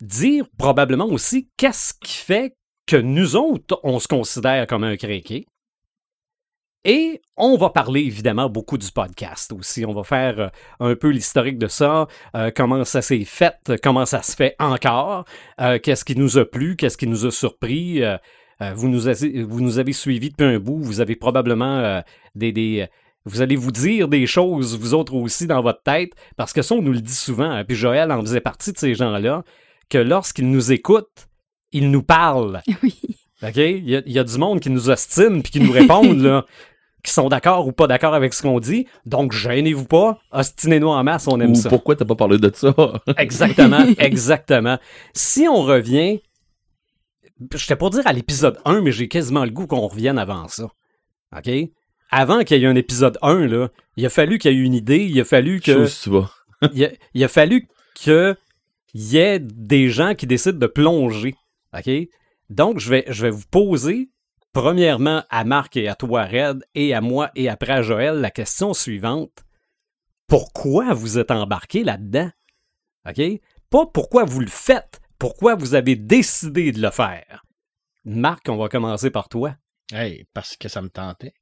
dire 0.00 0.44
probablement 0.58 1.06
aussi 1.06 1.48
qu'est-ce 1.56 1.94
qui 1.94 2.14
fait 2.14 2.56
que 2.86 2.96
nous 2.96 3.36
autres, 3.36 3.78
on 3.84 4.00
se 4.00 4.08
considère 4.08 4.66
comme 4.66 4.82
un 4.82 4.96
craqué. 4.96 5.46
Et 6.84 7.22
on 7.36 7.56
va 7.56 7.70
parler 7.70 8.00
évidemment 8.00 8.48
beaucoup 8.50 8.76
du 8.76 8.90
podcast 8.90 9.52
aussi. 9.52 9.86
On 9.86 9.92
va 9.92 10.02
faire 10.02 10.40
euh, 10.40 10.48
un 10.80 10.96
peu 10.96 11.10
l'historique 11.10 11.58
de 11.58 11.68
ça, 11.68 12.08
euh, 12.34 12.50
comment 12.54 12.84
ça 12.84 13.02
s'est 13.02 13.24
fait, 13.24 13.54
comment 13.84 14.04
ça 14.04 14.20
se 14.22 14.34
fait 14.34 14.56
encore, 14.58 15.24
euh, 15.60 15.78
qu'est-ce 15.80 16.04
qui 16.04 16.16
nous 16.16 16.38
a 16.38 16.44
plu, 16.44 16.74
qu'est-ce 16.74 16.96
qui 16.98 17.06
nous 17.06 17.24
a 17.24 17.30
surpris. 17.30 18.02
euh, 18.02 18.16
vous, 18.74 18.88
nous 18.88 19.06
avez, 19.06 19.44
vous 19.44 19.60
nous 19.60 19.78
avez 19.78 19.92
suivis 19.92 20.30
depuis 20.30 20.44
un 20.46 20.58
bout, 20.58 20.78
vous 20.82 21.00
avez 21.00 21.14
probablement 21.16 22.02
des, 22.34 22.50
des- 22.52 22.88
Vous 23.24 23.40
allez 23.40 23.56
vous 23.56 23.70
dire 23.70 24.08
des 24.08 24.26
choses, 24.26 24.78
vous 24.78 24.94
autres 24.94 25.14
aussi, 25.14 25.46
dans 25.46 25.60
votre 25.62 25.82
tête, 25.82 26.10
parce 26.36 26.52
que 26.52 26.62
ça, 26.62 26.74
on 26.74 26.82
nous 26.82 26.92
le 26.92 27.00
dit 27.00 27.14
souvent, 27.14 27.50
hein, 27.50 27.64
puis 27.64 27.76
Joël 27.76 28.10
en 28.10 28.20
faisait 28.20 28.40
partie 28.40 28.72
de 28.72 28.78
ces 28.78 28.94
gens-là, 28.94 29.44
que 29.88 29.98
lorsqu'ils 29.98 30.50
nous 30.50 30.72
écoutent, 30.72 31.28
ils 31.72 31.90
nous 31.90 32.02
parlent. 32.02 32.60
Oui. 32.82 32.98
OK? 33.42 33.56
Il 33.56 33.88
y, 33.90 33.96
a- 33.96 34.02
il 34.06 34.12
y 34.12 34.18
a 34.18 34.24
du 34.24 34.38
monde 34.38 34.60
qui 34.60 34.70
nous 34.70 34.88
ostine 34.90 35.42
puis 35.42 35.52
qui 35.52 35.60
nous 35.60 35.72
répondent, 35.72 36.20
là, 36.20 36.44
qui 37.04 37.12
sont 37.12 37.28
d'accord 37.28 37.66
ou 37.66 37.72
pas 37.72 37.88
d'accord 37.88 38.14
avec 38.14 38.32
ce 38.34 38.42
qu'on 38.42 38.60
dit. 38.60 38.86
Donc, 39.06 39.32
gênez-vous 39.32 39.84
pas, 39.86 40.20
ostinez-nous 40.30 40.88
en 40.88 41.02
masse, 41.02 41.26
on 41.26 41.40
aime 41.40 41.50
Ou 41.50 41.54
ça. 41.56 41.68
pourquoi 41.68 41.96
t'as 41.96 42.04
pas 42.04 42.14
parlé 42.14 42.38
de 42.38 42.50
ça? 42.54 42.72
Exactement, 43.18 43.84
exactement. 43.98 44.78
Si 45.12 45.48
on 45.48 45.62
revient, 45.62 46.20
j'étais 47.54 47.74
pour 47.76 47.90
dire 47.90 48.06
à 48.06 48.12
l'épisode 48.12 48.58
1, 48.64 48.80
mais 48.82 48.92
j'ai 48.92 49.08
quasiment 49.08 49.44
le 49.44 49.50
goût 49.50 49.66
qu'on 49.66 49.86
revienne 49.88 50.18
avant 50.18 50.46
ça. 50.48 50.68
OK? 51.36 51.50
Avant 52.14 52.44
qu'il 52.44 52.60
y 52.60 52.64
ait 52.64 52.68
un 52.68 52.76
épisode 52.76 53.18
1, 53.22 53.46
là, 53.46 53.70
il 53.96 54.04
a 54.04 54.10
fallu 54.10 54.38
qu'il 54.38 54.52
y 54.52 54.54
ait 54.54 54.58
une 54.58 54.74
idée, 54.74 55.06
il 55.06 55.18
a 55.18 55.24
fallu 55.24 55.60
que. 55.60 55.72
Chose, 55.72 56.00
tu 56.02 56.10
vas. 56.10 56.30
il, 56.74 56.84
a, 56.84 56.90
il 57.14 57.24
a 57.24 57.28
fallu 57.28 57.66
qu'il 57.94 58.36
y 58.92 59.16
ait 59.16 59.38
des 59.38 59.88
gens 59.88 60.14
qui 60.14 60.26
décident 60.26 60.58
de 60.58 60.66
plonger. 60.66 61.34
OK? 61.74 61.90
Donc, 62.50 62.78
je 62.78 62.90
vais, 62.90 63.04
je 63.08 63.22
vais 63.22 63.30
vous 63.30 63.46
poser, 63.50 64.10
premièrement 64.52 65.24
à 65.30 65.44
Marc 65.44 65.78
et 65.78 65.88
à 65.88 65.94
toi, 65.94 66.26
Red, 66.26 66.62
et 66.74 66.92
à 66.92 67.00
moi 67.00 67.30
et 67.34 67.48
après 67.48 67.72
à 67.72 67.80
Joël, 67.80 68.20
la 68.20 68.30
question 68.30 68.74
suivante. 68.74 69.42
Pourquoi 70.26 70.92
vous 70.92 71.18
êtes 71.18 71.30
embarqué 71.30 71.82
là-dedans? 71.82 72.30
OK? 73.08 73.22
Pas 73.70 73.86
pourquoi 73.86 74.24
vous 74.24 74.40
le 74.40 74.48
faites, 74.48 75.00
pourquoi 75.18 75.54
vous 75.54 75.74
avez 75.74 75.96
décidé 75.96 76.72
de 76.72 76.82
le 76.82 76.90
faire. 76.90 77.42
Marc, 78.04 78.50
on 78.50 78.58
va 78.58 78.68
commencer 78.68 79.10
par 79.10 79.30
toi. 79.30 79.56
Hey, 79.90 80.26
parce 80.34 80.58
que 80.58 80.68
ça 80.68 80.82
me 80.82 80.90
tentait. 80.90 81.32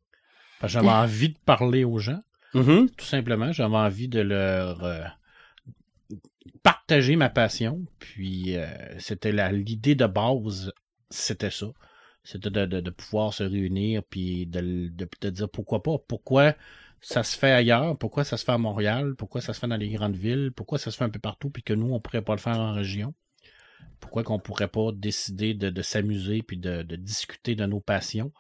J'avais 0.65 0.89
envie 0.91 1.31
de 1.31 1.39
parler 1.45 1.85
aux 1.85 1.99
gens. 1.99 2.21
Mhm. 2.55 2.91
Tout 2.91 3.05
simplement, 3.07 3.53
j'avais 3.53 3.77
envie 3.77 4.09
de 4.09 4.21
leur 4.21 4.83
euh, 4.85 5.05
partager 6.63 7.17
ma 7.17 7.29
passion. 7.31 7.81
Puis 7.99 8.57
euh, 8.57 8.67
c'était 8.99 9.33
l'idée 9.53 9.95
de 9.95 10.07
base, 10.07 10.73
c'était 11.11 11.51
ça. 11.51 11.67
C'était 12.23 12.51
de, 12.51 12.67
de- 12.67 12.81
de 12.81 12.91
pouvoir 12.91 13.33
se 13.33 13.43
réunir 13.43 14.03
puis 14.09 14.47
de, 14.47 14.91
de, 14.91 15.31
dire 15.31 15.49
pourquoi 15.49 15.83
pas. 15.83 15.97
Pourquoi 16.07 16.55
ça 17.01 17.23
se 17.23 17.37
fait 17.39 17.51
ailleurs, 17.51 17.97
pourquoi 17.97 18.25
ça 18.25 18.37
se 18.37 18.45
fait 18.45 18.53
à 18.53 18.59
Montréal, 18.59 19.15
pourquoi 19.17 19.41
ça 19.41 19.55
se 19.55 19.61
fait 19.61 19.69
dans 19.69 19.77
les 19.79 19.89
grandes 19.89 20.17
villes, 20.17 20.53
pourquoi 20.55 20.79
ça 20.79 20.91
se 20.91 20.99
fait 20.99 21.05
un 21.05 21.09
peu 21.09 21.19
partout 21.19 21.49
puis 21.49 21.63
que 21.63 21.73
nous, 21.73 21.95
on 21.95 22.01
pourrait 22.01 22.21
pas 22.23 22.35
le 22.35 22.41
faire 22.41 22.59
en 22.59 22.75
région? 22.75 23.15
Pourquoi 24.01 24.23
qu'on 24.23 24.39
pourrait 24.39 24.69
pas 24.69 24.91
décider 24.93 25.55
de, 25.55 25.71
de 25.71 25.83
s'amuser 25.83 26.43
puis 26.43 26.59
de, 26.59 26.83
de 26.83 26.97
discuter 26.97 27.55
de 27.55 27.65
nos 27.65 27.81
passions? 27.81 28.33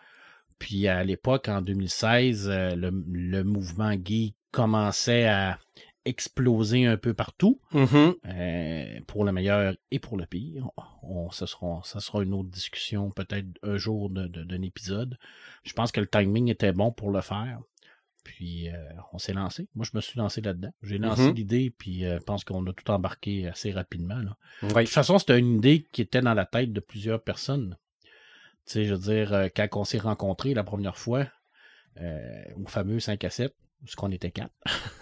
Puis 0.60 0.86
à 0.86 1.02
l'époque, 1.02 1.48
en 1.48 1.60
2016, 1.62 2.48
euh, 2.48 2.76
le, 2.76 2.90
le 3.10 3.42
mouvement 3.42 3.94
gay 3.96 4.34
commençait 4.52 5.26
à 5.26 5.58
exploser 6.04 6.86
un 6.86 6.96
peu 6.96 7.12
partout, 7.14 7.60
Mhm. 7.72 8.14
euh, 8.26 9.00
pour 9.06 9.24
le 9.24 9.32
meilleur 9.32 9.74
et 9.90 9.98
pour 9.98 10.16
le 10.16 10.26
pire. 10.26 10.68
On, 11.02 11.30
ce 11.30 11.44
sera, 11.46 11.80
ça 11.84 12.00
sera 12.00 12.22
une 12.22 12.32
autre 12.34 12.48
discussion, 12.48 13.10
peut-être 13.10 13.46
un 13.62 13.76
jour 13.76 14.10
d'un 14.10 14.62
épisode. 14.62 15.18
Je 15.64 15.72
pense 15.72 15.92
que 15.92 16.00
le 16.00 16.06
timing 16.06 16.48
était 16.50 16.72
bon 16.72 16.90
pour 16.92 17.10
le 17.10 17.20
faire. 17.20 17.60
Puis 18.24 18.68
euh, 18.68 18.76
on 19.14 19.18
s'est 19.18 19.32
lancé. 19.32 19.68
Moi, 19.74 19.86
je 19.90 19.96
me 19.96 20.00
suis 20.02 20.18
lancé 20.18 20.40
là-dedans. 20.42 20.70
J'ai 20.82 20.98
lancé 20.98 21.28
Mhm. 21.28 21.34
l'idée, 21.34 21.70
puis 21.76 22.04
euh, 22.04 22.18
je 22.18 22.24
pense 22.24 22.44
qu'on 22.44 22.66
a 22.66 22.72
tout 22.72 22.90
embarqué 22.90 23.46
assez 23.48 23.70
rapidement. 23.72 24.18
là. 24.18 24.36
Oui. 24.62 24.68
De 24.68 24.80
toute 24.80 24.88
façon, 24.88 25.18
c'était 25.18 25.38
une 25.38 25.56
idée 25.56 25.86
qui 25.92 26.02
était 26.02 26.20
dans 26.20 26.34
la 26.34 26.44
tête 26.46 26.72
de 26.72 26.80
plusieurs 26.80 27.22
personnes. 27.22 27.76
Tu 28.66 28.72
sais, 28.72 28.84
je 28.84 28.94
veux 28.94 29.00
dire, 29.00 29.32
euh, 29.32 29.48
quand 29.54 29.66
on 29.74 29.84
s'est 29.84 29.98
rencontrés 29.98 30.54
la 30.54 30.64
première 30.64 30.96
fois, 30.96 31.26
euh, 32.00 32.42
au 32.62 32.68
fameux 32.68 33.00
5 33.00 33.24
à 33.24 33.30
7, 33.30 33.54
parce 33.82 33.94
qu'on 33.94 34.10
était 34.10 34.30
quatre. 34.30 34.52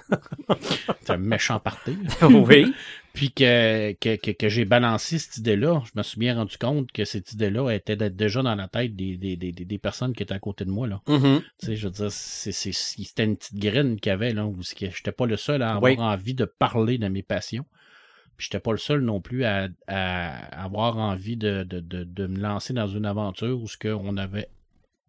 C'était 1.01 1.11
un 1.13 1.17
méchant 1.19 1.59
parti. 1.59 1.99
oui. 2.23 2.73
Puis 3.13 3.33
que, 3.33 3.93
que, 3.95 4.15
que, 4.17 4.31
que 4.31 4.49
j'ai 4.49 4.65
balancé 4.65 5.19
cette 5.19 5.39
idée-là, 5.39 5.83
je 5.85 5.91
me 5.97 6.03
suis 6.05 6.19
bien 6.21 6.37
rendu 6.37 6.57
compte 6.57 6.93
que 6.93 7.05
cette 7.05 7.33
idée-là 7.33 7.71
était 7.71 7.97
déjà 7.97 8.43
dans 8.43 8.55
la 8.55 8.69
tête 8.69 8.95
des, 8.95 9.17
des, 9.17 9.37
des, 9.37 9.51
des 9.53 9.79
personnes 9.79 10.15
qui 10.15 10.23
étaient 10.23 10.35
à 10.35 10.39
côté 10.39 10.65
de 10.65 10.71
moi. 10.71 10.87
Là. 10.87 11.01
Mhm. 11.09 11.43
Tu 11.59 11.67
sais, 11.67 11.77
je 11.77 11.89
veux 11.89 11.93
dire, 11.93 12.13
c'est, 12.13 12.53
c'est, 12.53 12.71
c'était 12.73 13.25
une 13.25 13.37
petite 13.37 13.59
graine 13.59 13.99
qu'il 13.99 14.11
y 14.11 14.13
avait, 14.13 14.33
là, 14.33 14.47
où 14.47 14.63
c'est 14.63 14.91
j'étais 14.93 15.13
pas 15.13 15.27
le 15.27 15.37
seul 15.37 15.63
à 15.63 15.75
avoir 15.75 15.91
Oui. 15.93 15.97
envie 15.99 16.35
de 16.35 16.45
parler 16.45 16.99
de 16.99 17.09
mes 17.09 17.25
passions. 17.25 17.67
Puis 18.39 18.47
j'étais 18.47 18.61
pas 18.61 18.71
le 18.73 18.79
seul 18.79 19.01
non 19.03 19.21
plus 19.21 19.45
à, 19.45 19.69
à 19.89 20.63
avoir 20.65 20.97
envie 20.97 21.37
de, 21.37 21.65
de, 21.65 21.81
de, 21.81 22.05
de 22.05 22.27
me 22.27 22.39
lancer 22.39 22.73
dans 22.73 22.87
une 22.87 23.05
aventure 23.05 23.61
où 23.61 23.67
ce 23.69 23.77
qu'on 23.77 24.17
avait 24.17 24.49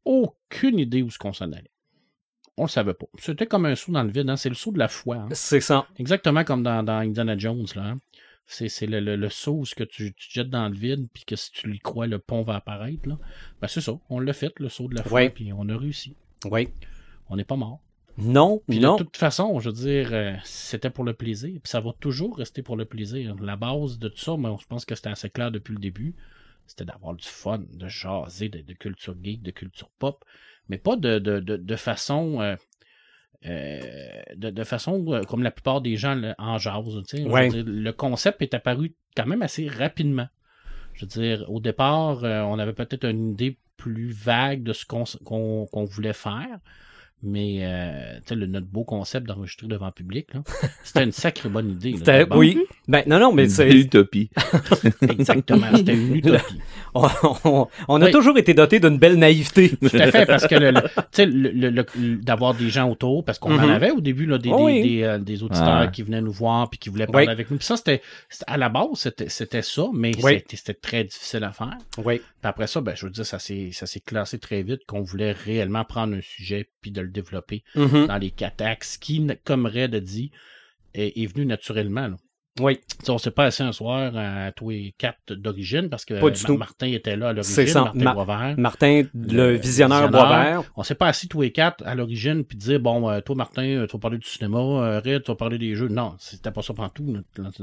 aucune 0.03 0.79
idée 0.79 1.01
où 1.03 1.09
ce 1.11 1.17
qu'on 1.19 1.31
s'en 1.31 1.51
allait. 1.51 1.71
On 2.57 2.63
le 2.63 2.69
savait 2.69 2.93
pas. 2.95 3.05
C'était 3.19 3.45
comme 3.45 3.65
un 3.65 3.75
saut 3.75 3.91
dans 3.93 4.03
le 4.03 4.09
vide, 4.11 4.29
hein. 4.29 4.35
c'est 4.35 4.49
le 4.49 4.55
saut 4.55 4.71
de 4.71 4.79
la 4.79 4.87
foi. 4.89 5.15
hein. 5.17 5.27
C'est 5.31 5.61
ça. 5.61 5.87
Exactement 5.97 6.43
comme 6.43 6.63
dans, 6.63 6.83
dans 6.83 6.97
Indiana 6.97 7.37
Jones. 7.37 7.67
Là, 7.75 7.83
hein. 7.83 7.99
C'est, 8.47 8.67
c'est 8.67 8.87
le, 8.87 8.99
le, 8.99 9.15
le 9.15 9.29
saut 9.29 9.59
où 9.59 9.65
ce 9.65 9.75
que 9.75 9.83
tu, 9.83 10.11
tu 10.15 10.27
jettes 10.31 10.49
dans 10.49 10.67
le 10.67 10.75
vide, 10.75 11.07
puis 11.13 11.23
que 11.23 11.35
si 11.35 11.51
tu 11.51 11.71
y 11.71 11.77
crois, 11.79 12.07
le 12.07 12.17
pont 12.17 12.41
va 12.41 12.55
apparaître. 12.55 13.07
Là. 13.07 13.17
Ben, 13.61 13.67
c'est 13.67 13.79
ça. 13.79 13.93
On 14.09 14.19
l'a 14.19 14.33
fait, 14.33 14.51
le 14.59 14.69
saut 14.69 14.87
de 14.87 14.95
la 14.95 15.03
foi, 15.03 15.29
puis 15.29 15.53
on 15.53 15.69
a 15.69 15.77
réussi. 15.77 16.15
Oui. 16.49 16.69
On 17.29 17.35
n'est 17.35 17.43
pas 17.45 17.55
mort. 17.55 17.79
Non, 18.17 18.61
Puis 18.67 18.79
non. 18.79 18.95
de 18.97 19.03
toute 19.03 19.17
façon, 19.17 19.59
je 19.59 19.69
veux 19.69 19.75
dire, 19.75 20.09
euh, 20.11 20.33
c'était 20.43 20.89
pour 20.89 21.03
le 21.05 21.13
plaisir. 21.13 21.51
Puis 21.63 21.69
ça 21.69 21.79
va 21.79 21.91
toujours 21.99 22.37
rester 22.37 22.61
pour 22.61 22.75
le 22.75 22.85
plaisir. 22.85 23.35
La 23.41 23.55
base 23.55 23.97
de 23.97 24.09
tout 24.09 24.17
ça, 24.19 24.35
moi, 24.35 24.57
je 24.59 24.65
pense 24.65 24.83
que 24.85 24.95
c'était 24.95 25.09
assez 25.09 25.29
clair 25.29 25.51
depuis 25.51 25.73
le 25.73 25.79
début. 25.79 26.15
C'était 26.67 26.85
d'avoir 26.85 27.13
du 27.15 27.25
fun, 27.25 27.63
de 27.73 27.87
jaser, 27.87 28.49
de, 28.49 28.59
de 28.61 28.73
culture 28.73 29.15
geek, 29.23 29.41
de 29.41 29.51
culture 29.51 29.89
pop. 29.99 30.23
Mais 30.67 30.77
pas 30.77 30.95
de, 30.97 31.17
de, 31.19 31.39
de, 31.39 31.55
de 31.57 31.75
façon. 31.75 32.41
euh, 32.41 32.55
euh, 33.45 33.79
de, 34.35 34.49
de 34.49 34.63
façon 34.65 35.05
euh, 35.13 35.21
comme 35.23 35.43
la 35.43 35.51
plupart 35.51 35.79
des 35.79 35.95
gens 35.95 36.19
en 36.37 36.57
jasent. 36.57 37.01
Ouais. 37.25 37.47
dire, 37.47 37.63
le 37.65 37.91
concept 37.91 38.41
est 38.41 38.53
apparu 38.53 38.95
quand 39.15 39.25
même 39.25 39.41
assez 39.41 39.67
rapidement. 39.67 40.27
Je 40.93 41.05
veux 41.05 41.07
dire, 41.07 41.49
au 41.49 41.61
départ, 41.61 42.25
euh, 42.25 42.41
on 42.41 42.59
avait 42.59 42.73
peut-être 42.73 43.05
une 43.05 43.31
idée 43.31 43.57
plus 43.77 44.11
vague 44.11 44.63
de 44.63 44.73
ce 44.73 44.85
qu'on 44.85 45.85
voulait 45.85 46.11
faire. 46.11 46.59
Mais 47.21 47.57
euh, 47.61 48.15
tu 48.19 48.29
sais, 48.29 48.35
le, 48.35 48.45
notre 48.45 48.67
beau 48.67 48.83
concept 48.85 49.27
d'enregistrer 49.27 49.67
devant 49.67 49.87
le 49.87 49.91
public, 49.91 50.33
là, 50.33 50.41
c'était 50.83 51.03
une 51.03 51.11
sacrée 51.11 51.49
bonne 51.49 51.71
idée. 51.71 51.91
là, 52.05 52.25
oui. 52.31 52.57
Ben, 52.87 53.03
non, 53.07 53.19
non, 53.19 53.33
mais 53.33 53.43
Une 53.43 53.49
c'est. 53.49 53.65
belle 53.67 53.77
utopie. 53.79 54.29
Exactement, 55.01 55.67
c'était 55.75 55.93
une 55.95 56.15
utopie. 56.15 56.59
On, 56.93 57.07
on- 57.43 57.67
on 57.87 58.01
a 58.01 58.05
Oui. 58.05 58.11
toujours 58.11 58.37
été 58.37 58.53
doté 58.53 58.79
d'une 58.79 58.97
belle 58.97 59.15
naïveté. 59.17 59.69
Tout 59.77 59.89
à 59.97 60.11
fait, 60.11 60.25
parce 60.25 60.47
que 60.47 60.55
le, 60.55 60.71
le- 60.71 60.81
tu 60.95 61.01
sais, 61.11 61.25
le- 61.25 61.51
le- 61.51 61.69
le- 61.69 62.15
d'avoir 62.17 62.53
des 62.53 62.69
gens 62.69 62.89
autour, 62.89 63.23
parce 63.25 63.37
qu'on 63.37 63.51
en 63.57 63.67
Mhm. 63.67 63.69
avait 63.69 63.91
au 63.91 64.01
début 64.01 64.25
là, 64.25 64.37
des, 64.37 64.49
Oh 64.51 64.57
des, 64.57 64.63
oui. 64.63 64.81
des, 64.97 65.03
euh, 65.03 65.17
des 65.19 65.43
auditeurs 65.43 65.91
qui 65.91 66.03
venaient 66.03 66.21
nous 66.21 66.31
voir 66.31 66.69
puis 66.69 66.79
qui 66.79 66.89
voulaient 66.89 67.05
parler 67.07 67.27
Oui. 67.27 67.31
avec 67.33 67.51
nous. 67.51 67.57
Puis 67.57 67.65
ça, 67.65 67.77
c'était 67.77 68.01
à 68.47 68.57
la 68.57 68.69
base, 68.69 68.87
c'était 68.95 69.29
c'était 69.29 69.61
ça, 69.61 69.87
mais 69.93 70.11
Oui. 70.23 70.35
c'était 70.39 70.55
c'était 70.57 70.73
très 70.73 71.03
difficile 71.03 71.43
à 71.43 71.51
faire. 71.51 71.77
Oui. 71.97 72.17
Puis 72.19 72.23
après 72.43 72.67
ça, 72.67 72.79
ben, 72.81 72.95
je 72.95 73.05
veux 73.05 73.11
dire, 73.11 73.25
ça 73.25 73.39
s'est 73.39 73.69
ça 73.73 73.85
s'est 73.85 73.99
classé 73.99 74.39
très 74.39 74.63
vite 74.63 74.81
qu'on 74.87 75.01
voulait 75.01 75.31
réellement 75.33 75.83
prendre 75.83 76.15
un 76.15 76.21
sujet 76.21 76.69
puis 76.81 76.91
de 76.91 77.01
le 77.01 77.08
développer 77.09 77.63
Mhm. 77.75 78.07
dans 78.07 78.17
les 78.17 78.31
quatre 78.31 78.61
axes 78.61 78.97
qui, 78.97 79.25
comme 79.43 79.65
Red 79.65 79.95
a 79.95 79.99
dit, 79.99 80.31
est, 80.93 81.17
est 81.21 81.25
venu 81.27 81.45
naturellement. 81.45 82.07
là. 82.07 82.15
Oui. 82.59 82.77
Tu 82.99 83.05
sais, 83.05 83.11
on 83.11 83.17
s'est 83.17 83.31
pas 83.31 83.45
assis 83.45 83.63
un 83.63 83.71
soir 83.71 84.11
à 84.17 84.51
tous 84.51 84.71
les 84.71 84.93
quatre 84.97 85.33
d'origine 85.33 85.87
parce 85.87 86.03
que 86.03 86.15
Ma-. 86.15 86.57
Martin 86.57 86.87
était 86.87 87.15
là 87.15 87.29
à 87.29 87.33
l'origine. 87.33 87.73
Martin 87.73 87.99
Ma- 88.03 88.13
Boisvert. 88.13 88.55
Martin, 88.57 89.03
le, 89.13 89.33
Le 89.51 89.51
visionnaire 89.53 90.07
visionnaire. 90.07 90.09
Boisvert. 90.09 90.63
On 90.75 90.83
s'est 90.83 90.95
pas 90.95 91.07
assis 91.07 91.29
tous 91.29 91.41
les 91.41 91.51
quatre 91.53 91.85
à 91.85 91.95
l'origine 91.95 92.43
puis 92.43 92.57
dire 92.57 92.79
bon 92.81 93.09
euh, 93.09 93.21
toi 93.21 93.35
Martin 93.35 93.63
euh, 93.63 93.85
tu 93.87 93.93
vas 93.93 93.99
parler 93.99 94.17
du 94.17 94.27
cinéma, 94.27 94.57
euh, 94.57 94.99
Red 94.99 95.23
tu 95.23 95.31
vas 95.31 95.35
parler 95.35 95.57
des 95.57 95.73
jeux. 95.75 95.87
Non, 95.87 96.15
c'était 96.19 96.51
pas 96.51 96.61
ça 96.61 96.73
tout. 96.93 97.15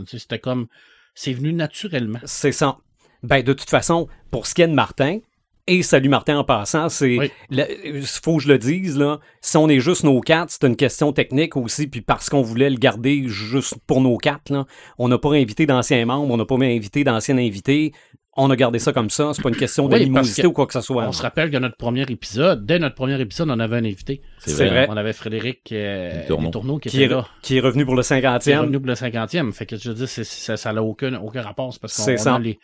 C'était 0.07 0.39
comme 0.39 0.67
c'est 1.15 1.33
venu 1.35 1.53
naturellement. 1.53 2.21
C'est 2.25 2.53
ça. 2.53 2.79
Ben, 3.23 3.43
de 3.43 3.53
toute 3.53 3.69
façon, 3.71 4.09
pour 4.31 4.47
ce 4.47 4.55
qui 4.55 4.63
est 4.63 4.69
de 4.69 4.73
Martin, 4.73 5.19
et 5.67 5.83
salut 5.83 6.09
Martin 6.09 6.39
en 6.39 6.45
passant, 6.45 6.89
c'est. 6.89 7.19
Oui. 7.19 7.31
Il 7.51 8.03
faut 8.03 8.37
que 8.37 8.43
je 8.45 8.49
le 8.49 8.59
dise, 8.59 8.97
là. 8.99 9.19
Si 9.41 9.57
on 9.57 9.69
est 9.69 9.81
juste 9.81 10.05
nos 10.05 10.21
quatre, 10.21 10.51
c'est 10.51 10.67
une 10.67 10.77
question 10.77 11.13
technique 11.13 11.57
aussi, 11.57 11.87
puis 11.87 12.01
parce 12.01 12.29
qu'on 12.31 12.43
voulait 12.43 12.71
le 12.71 12.77
garder 12.79 13.25
juste 13.27 13.75
pour 13.87 14.01
nos 14.01 14.17
quatre, 14.17 14.51
là. 14.51 14.67
On 14.99 15.09
n'a 15.09 15.19
pas 15.19 15.33
invité 15.33 15.67
d'anciens 15.67 16.05
membres, 16.07 16.33
on 16.33 16.37
n'a 16.37 16.45
pas 16.45 16.57
invité 16.57 17.05
d'anciens 17.05 17.37
invités. 17.39 17.93
On 18.39 18.51
a 18.51 18.57
gardé 18.57 18.79
ça 18.79 18.93
comme 18.93 19.09
ça. 19.09 19.33
C'est 19.33 19.41
pas 19.41 19.49
une 19.49 19.57
question 19.57 19.89
d'animosité 19.89 20.47
ou 20.47 20.53
quoi 20.53 20.67
que 20.67 20.75
ce 20.75 20.83
soit. 20.83 21.09
On 21.09 21.13
se 21.13 21.23
rappelle 21.23 21.51
que 21.51 21.57
notre 21.57 21.79
premier 21.79 22.03
épisode, 22.03 22.67
dès 22.67 22.79
notre 22.79 22.95
premier 22.95 23.19
épisode, 23.19 23.49
on 23.49 23.59
avait 23.59 23.77
un 23.77 23.85
invité. 23.87 24.21
C'est 24.41 24.53
vrai. 24.67 24.69
vrai. 24.69 24.87
On 24.91 24.97
avait 24.99 25.15
Frédéric 25.15 25.73
euh, 25.73 26.27
Tourneau. 26.27 26.79
Qui, 26.79 27.03
est, 27.03 27.09
là. 27.09 27.27
qui 27.41 27.57
est 27.57 27.61
revenu 27.61 27.87
pour 27.87 27.95
le 27.95 28.03
Qui 28.03 28.13
est 28.13 28.21
50e. 28.21 28.59
revenu 28.59 28.79
pour 28.79 28.89
le 28.89 28.95
50e. 28.95 29.53
Fait 29.55 29.65
que 29.65 29.77
je 29.79 29.89
veux 29.89 29.95
dire, 29.95 30.07
c'est- 30.09 30.23
c'est- 30.25 30.55
ça 30.59 30.73
n'a 30.75 30.83
aucun, 30.83 31.15
aucun 31.15 31.41
rapport. 31.41 31.75
Parce 31.81 31.97
qu'on 31.97 32.03
C'est 32.03 32.21
on 32.21 32.25
ça. 32.25 32.35
a 32.35 32.39
les- 32.39 32.59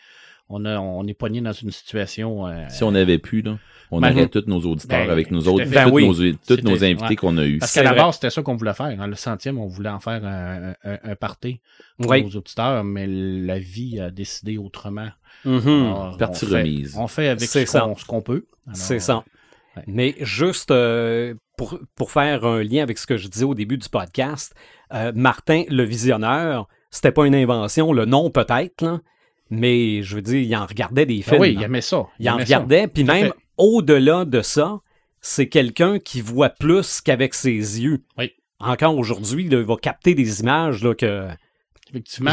on, 0.53 0.65
a, 0.65 0.79
on 0.79 1.07
est 1.07 1.15
pogné 1.15 1.41
dans 1.41 1.53
une 1.53 1.71
situation. 1.71 2.47
euh, 2.47 2.65
Si 2.69 2.85
on 2.85 2.95
avait 2.95 3.19
pu, 3.19 3.43
là, 3.43 3.59
on 3.91 4.01
Ben, 4.01 4.13
aurait 4.13 4.29
tous 4.29 4.45
nos 4.47 4.61
auditeurs 4.61 5.07
ben, 5.07 5.11
avec 5.11 5.31
nous 5.31 5.49
autres, 5.49 5.65
tous, 5.65 5.71
Ben 5.71 5.91
oui. 5.91 6.07
nos, 6.07 6.15
tous 6.47 6.63
nos 6.63 6.83
invités 6.85 7.05
ouais. 7.09 7.17
qu'on 7.17 7.37
a 7.39 7.45
eus. 7.45 7.59
Parce 7.59 7.73
qu'à 7.75 7.83
la 7.83 7.93
base, 7.95 8.15
c'était 8.15 8.31
ça 8.31 8.43
qu'on 8.43 8.55
voulait 8.57 8.73
faire. 8.75 8.97
Dans 8.97 9.07
le 9.07 9.15
centième, 9.17 9.59
on 9.59 9.67
voulait 9.67 9.91
en 9.91 10.01
faire 10.01 10.25
un, 10.25 10.73
un, 10.85 10.99
un 11.03 11.15
party 11.17 11.61
pour 11.99 12.11
Oui. 12.11 12.23
nos 12.23 12.31
auditeurs, 12.31 12.85
mais 12.85 13.07
la 13.07 13.59
vie 13.59 14.01
a 14.01 14.11
décidé 14.11 14.57
autrement. 14.59 15.09
Mhm. 15.45 15.69
Alors, 15.69 16.17
Partie 16.19 16.45
on 16.45 16.49
fait- 16.49 16.59
remise. 16.61 16.97
On 16.97 17.07
fait 17.09 17.29
avec 17.29 17.49
ce 17.49 17.59
qu'on 17.61 17.67
ça. 17.67 17.89
ce 17.99 18.05
qu'on 18.05 18.23
peut. 18.23 18.47
C'est 18.73 19.01
ça. 19.01 19.25
ouais. 19.77 19.83
Mais 19.87 20.15
juste 20.21 20.71
euh, 20.71 21.35
pour, 21.57 21.79
pour 21.97 22.11
faire 22.11 22.45
un 22.45 22.63
lien 22.63 22.83
avec 22.83 22.99
ce 22.99 23.07
que 23.07 23.17
je 23.17 23.29
disais 23.29 23.45
au 23.45 23.55
début 23.55 23.77
du 23.79 23.89
podcast, 23.89 24.55
euh, 24.95 25.13
Martin, 25.15 25.65
le 25.69 25.83
visionneur, 25.85 26.69
c'était 26.91 27.13
pas 27.13 27.27
une 27.27 27.35
invention, 27.35 27.93
le 27.93 28.05
nom 28.05 28.31
peut-être, 28.31 28.83
là, 28.83 29.01
mais 29.51 30.03
je 30.03 30.17
veux 30.17 30.23
dire, 30.23 30.41
il 30.43 30.57
en 30.57 30.67
regardait 30.67 31.07
des 31.07 31.23
Ah 31.27 31.31
films. 31.31 31.41
oui, 31.41 31.55
il 31.57 31.63
aimait 31.63 31.81
ça. 31.81 32.07
il 32.19 32.29
en 32.31 32.35
aimait 32.35 32.45
regardait, 32.45 32.87
puis 32.89 33.05
même 33.05 33.33
au-delà 33.59 34.25
de 34.25 34.41
ça, 34.43 34.81
c'est 35.21 35.49
quelqu'un 35.49 35.99
qui 35.99 36.21
voit 36.21 36.51
plus 36.51 37.01
qu'avec 37.01 37.35
ses 37.35 37.51
yeux. 37.81 38.03
Oui. 38.19 38.33
Encore 38.59 38.97
aujourd'hui, 38.97 39.45
il 39.51 39.57
va 39.57 39.77
capter 39.77 40.15
des 40.15 40.41
images 40.41 40.83
là, 40.83 40.95
que 40.95 41.29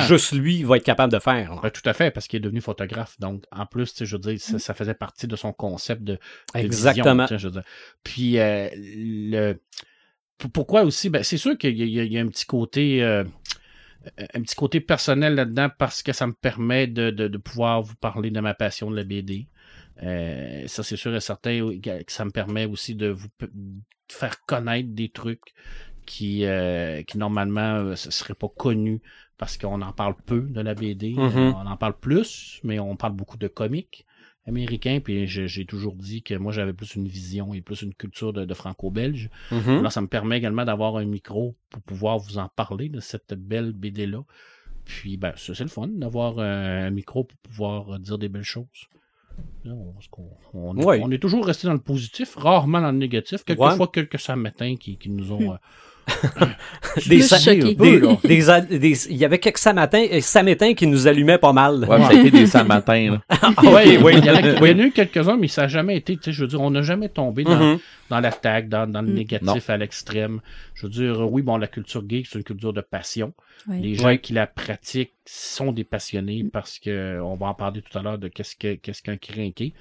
juste 0.07 0.31
lui 0.31 0.63
va 0.63 0.77
être 0.77 0.83
capable 0.85 1.11
de 1.11 1.19
faire. 1.19 1.59
Ouais, 1.63 1.71
tout 1.71 1.81
à 1.85 1.93
fait, 1.93 2.11
parce 2.11 2.27
qu'il 2.27 2.37
est 2.37 2.41
devenu 2.41 2.61
photographe. 2.61 3.19
Donc, 3.19 3.43
en 3.51 3.65
plus, 3.65 3.93
je 4.03 4.15
veux 4.15 4.21
dire, 4.21 4.39
ça, 4.39 4.57
ça 4.59 4.73
faisait 4.73 4.93
partie 4.93 5.27
de 5.27 5.35
son 5.35 5.51
concept 5.51 6.01
de, 6.03 6.13
de 6.13 6.59
Exactement. 6.59 7.23
vision, 7.23 7.27
tu 7.27 7.33
sais, 7.33 7.39
je 7.39 7.47
veux 7.47 7.53
dire. 7.53 7.63
Puis, 8.03 8.39
euh, 8.39 8.69
le... 8.75 9.53
pour- 10.37 10.51
pourquoi 10.51 10.83
aussi? 10.83 11.09
Ben, 11.09 11.23
c'est 11.23 11.37
sûr 11.37 11.57
qu'il 11.57 11.77
y 11.77 12.17
a 12.17 12.21
un 12.21 12.27
petit 12.27 12.45
côté... 12.45 13.03
euh, 13.03 13.23
un 14.33 14.41
petit 14.41 14.55
côté 14.55 14.79
personnel 14.79 15.35
là-dedans 15.35 15.69
parce 15.77 16.01
que 16.03 16.13
ça 16.13 16.27
me 16.27 16.33
permet 16.33 16.87
de, 16.87 17.09
de- 17.09 17.27
de 17.27 17.37
pouvoir 17.37 17.81
vous 17.81 17.95
parler 17.95 18.31
de 18.31 18.39
ma 18.39 18.53
passion 18.53 18.89
de 18.89 18.95
la 18.95 19.03
BD. 19.03 19.47
Euh, 20.03 20.65
ça, 20.67 20.83
c'est 20.83 20.95
sûr 20.95 21.13
et 21.13 21.19
certain 21.19 21.77
que 21.81 22.03
ça 22.07 22.23
me 22.25 22.31
permet 22.31 22.65
aussi 22.65 22.95
de 22.95 23.07
vous 23.09 23.27
faire 24.09 24.45
connaître 24.45 24.89
des 24.91 25.09
trucs 25.09 25.53
qui, 26.05 26.45
euh, 26.45 27.03
qui 27.03 27.17
normalement 27.17 27.83
ne 27.83 27.95
seraient 27.95 28.33
pas 28.33 28.47
connus 28.49 29.01
parce 29.37 29.57
qu'on 29.57 29.81
en 29.81 29.93
parle 29.93 30.15
peu 30.25 30.41
de 30.41 30.61
la 30.61 30.73
BD. 30.73 31.13
Mhm. 31.13 31.53
On 31.55 31.67
en 31.67 31.77
parle 31.77 31.97
plus, 31.99 32.59
mais 32.63 32.79
on 32.79 32.95
parle 32.95 33.13
beaucoup 33.13 33.37
de 33.37 33.47
comics 33.47 34.05
américains. 34.47 34.99
Puis 35.03 35.27
j'ai 35.27 35.65
toujours 35.65 35.95
dit 35.95 36.21
que 36.23 36.33
moi, 36.35 36.51
j'avais 36.51 36.73
plus 36.73 36.95
une 36.95 37.07
vision 37.07 37.53
et 37.53 37.61
plus 37.61 37.81
une 37.81 37.93
culture 37.93 38.33
de, 38.33 38.45
de 38.45 38.53
franco-belge. 38.53 39.29
Là, 39.83 39.89
ça 39.89 40.01
me 40.01 40.07
permet 40.07 40.37
également 40.37 40.65
d'avoir 40.65 40.97
un 40.97 41.05
micro 41.05 41.55
pour 41.69 41.81
pouvoir 41.81 42.17
vous 42.19 42.37
en 42.37 42.49
parler 42.49 42.89
de 42.89 42.99
cette 42.99 43.33
belle 43.33 43.73
BD-là. 43.73 44.23
Puis, 44.85 45.17
ben, 45.17 45.33
c'est 45.37 45.59
le 45.59 45.67
fun 45.67 45.87
d'avoir 45.87 46.39
un, 46.39 46.87
un 46.87 46.89
micro 46.89 47.23
pour 47.23 47.37
pouvoir 47.39 47.93
euh, 47.93 47.99
dire 47.99 48.17
des 48.17 48.27
belles 48.29 48.41
choses. 48.43 48.65
On, 50.53 50.75
est, 50.77 50.83
Ouais. 50.85 50.99
on 51.03 51.11
est 51.11 51.19
toujours 51.19 51.45
resté 51.45 51.67
dans 51.67 51.73
le 51.73 51.79
positif, 51.79 52.35
rarement 52.35 52.81
dans 52.81 52.91
le 52.91 52.97
négatif. 52.97 53.43
Quelquefois, 53.45 53.87
quelques 53.87 54.19
samatins 54.19 54.75
qui, 54.77 54.97
qui 54.97 55.09
nous 55.09 55.31
ont. 55.31 55.53
euh, 55.53 55.57
Des, 57.07 57.19
des- 57.75 58.17
des 58.27 58.49
a- 58.49 58.61
des- 58.61 59.11
il 59.11 59.17
y 59.17 59.25
avait 59.25 59.39
quelques 59.39 59.57
samatins, 59.59 60.05
euh, 60.11 60.21
samatins 60.21 60.73
qui 60.73 60.87
nous 60.87 61.07
allumaient 61.07 61.37
pas 61.37 61.53
mal. 61.53 61.85
Ouais, 61.87 61.99
ça 61.99 62.07
a 62.09 62.13
été 62.13 62.31
des 62.31 62.45
samedis 62.47 63.07
là. 63.09 63.21
oui, 63.63 63.97
oui, 64.03 64.13
il 64.17 64.25
y 64.25 64.29
en 64.29 64.35
a, 64.35 64.83
eu 64.85 64.91
quelques-uns, 64.91 65.37
mais 65.37 65.47
ça 65.47 65.63
n'a 65.63 65.67
jamais 65.67 65.97
été, 65.97 66.15
tu 66.17 66.23
sais, 66.23 66.31
je 66.31 66.41
veux 66.41 66.47
dire, 66.47 66.61
on 66.61 66.71
n'a 66.71 66.81
jamais 66.81 67.09
tombé 67.09 67.43
dans, 67.43 67.59
Mhm. 67.59 67.79
dans 68.09 68.19
l'attaque, 68.19 68.69
dans, 68.69 68.89
dans 68.89 69.01
le 69.01 69.09
Mm. 69.11 69.13
négatif 69.15 69.69
à 69.69 69.77
l'extrême. 69.77 70.41
Je 70.73 70.87
veux 70.87 70.91
dire, 70.91 71.31
oui, 71.31 71.41
bon, 71.41 71.57
la 71.57 71.67
culture 71.67 72.03
geek, 72.07 72.27
c'est 72.27 72.37
une 72.39 72.43
culture 72.43 72.73
de 72.73 72.81
passion. 72.81 73.33
Les 73.69 73.95
gens 73.95 74.15
qui 74.17 74.33
la 74.33 74.47
pratiquent 74.47 75.13
sont 75.25 75.71
des 75.71 75.83
passionnés 75.83 76.45
parce 76.51 76.79
que 76.79 77.19
on 77.21 77.35
va 77.35 77.47
en 77.47 77.53
parler 77.53 77.81
tout 77.81 77.95
à 77.97 78.01
l'heure 78.01 78.17
de 78.17 78.27
qu'est-ce 78.29 78.55
que 78.55 78.75
qu'est-ce 78.75 79.03
qu'un 79.03 79.17
crinqué. 79.17 79.73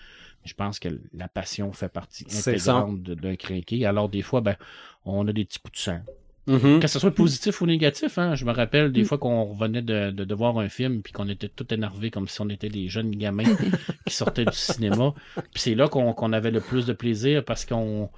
Je 0.45 0.55
pense 0.55 0.79
que 0.79 0.89
la 1.15 1.29
passion 1.29 1.73
fait 1.73 1.89
partie 1.89 2.25
intégrante 2.25 3.03
d'un 3.03 3.37
crinqué. 3.37 3.87
Alors 3.87 4.09
des 4.09 4.23
fois, 4.23 4.41
ben, 4.41 4.57
on 5.05 5.27
a 5.29 5.33
des 5.33 5.45
petits 5.45 5.59
coups 5.61 5.73
de 5.79 5.79
sang. 5.83 6.01
Mhm. 6.49 6.81
Que 6.81 6.89
ce 6.89 6.99
soit 6.99 7.11
positif 7.11 7.61
ou 7.61 7.67
négatif, 7.67 8.17
hein. 8.19 8.35
Je 8.35 8.45
me 8.45 8.53
rappelle 8.53 8.91
des 8.91 9.05
fois 9.05 9.19
qu'on 9.19 9.45
revenait 9.45 9.83
de, 9.83 10.11
de, 10.11 10.25
de 10.25 10.35
voir 10.35 10.59
un 10.59 10.69
film 10.69 11.03
puis 11.03 11.13
qu'on 11.13 11.29
était 11.29 11.49
tout 11.49 11.73
énervé 11.73 12.11
comme 12.11 12.27
si 12.27 12.41
on 12.41 12.49
était 12.49 12.71
des 12.71 12.89
jeunes 12.89 13.11
gamins 13.11 13.45
qui 14.07 14.15
sortaient 14.15 14.47
du 14.47 14.57
cinéma. 14.57 15.13
Puis 15.53 15.63
c'est 15.63 15.75
là 15.75 15.89
qu'on 15.89 16.13
qu'on 16.15 16.33
avait 16.33 16.51
le 16.51 16.61
plus 16.61 16.87
de 16.87 16.95
plaisir 16.95 17.45
parce 17.45 17.65
qu'on 17.67 18.09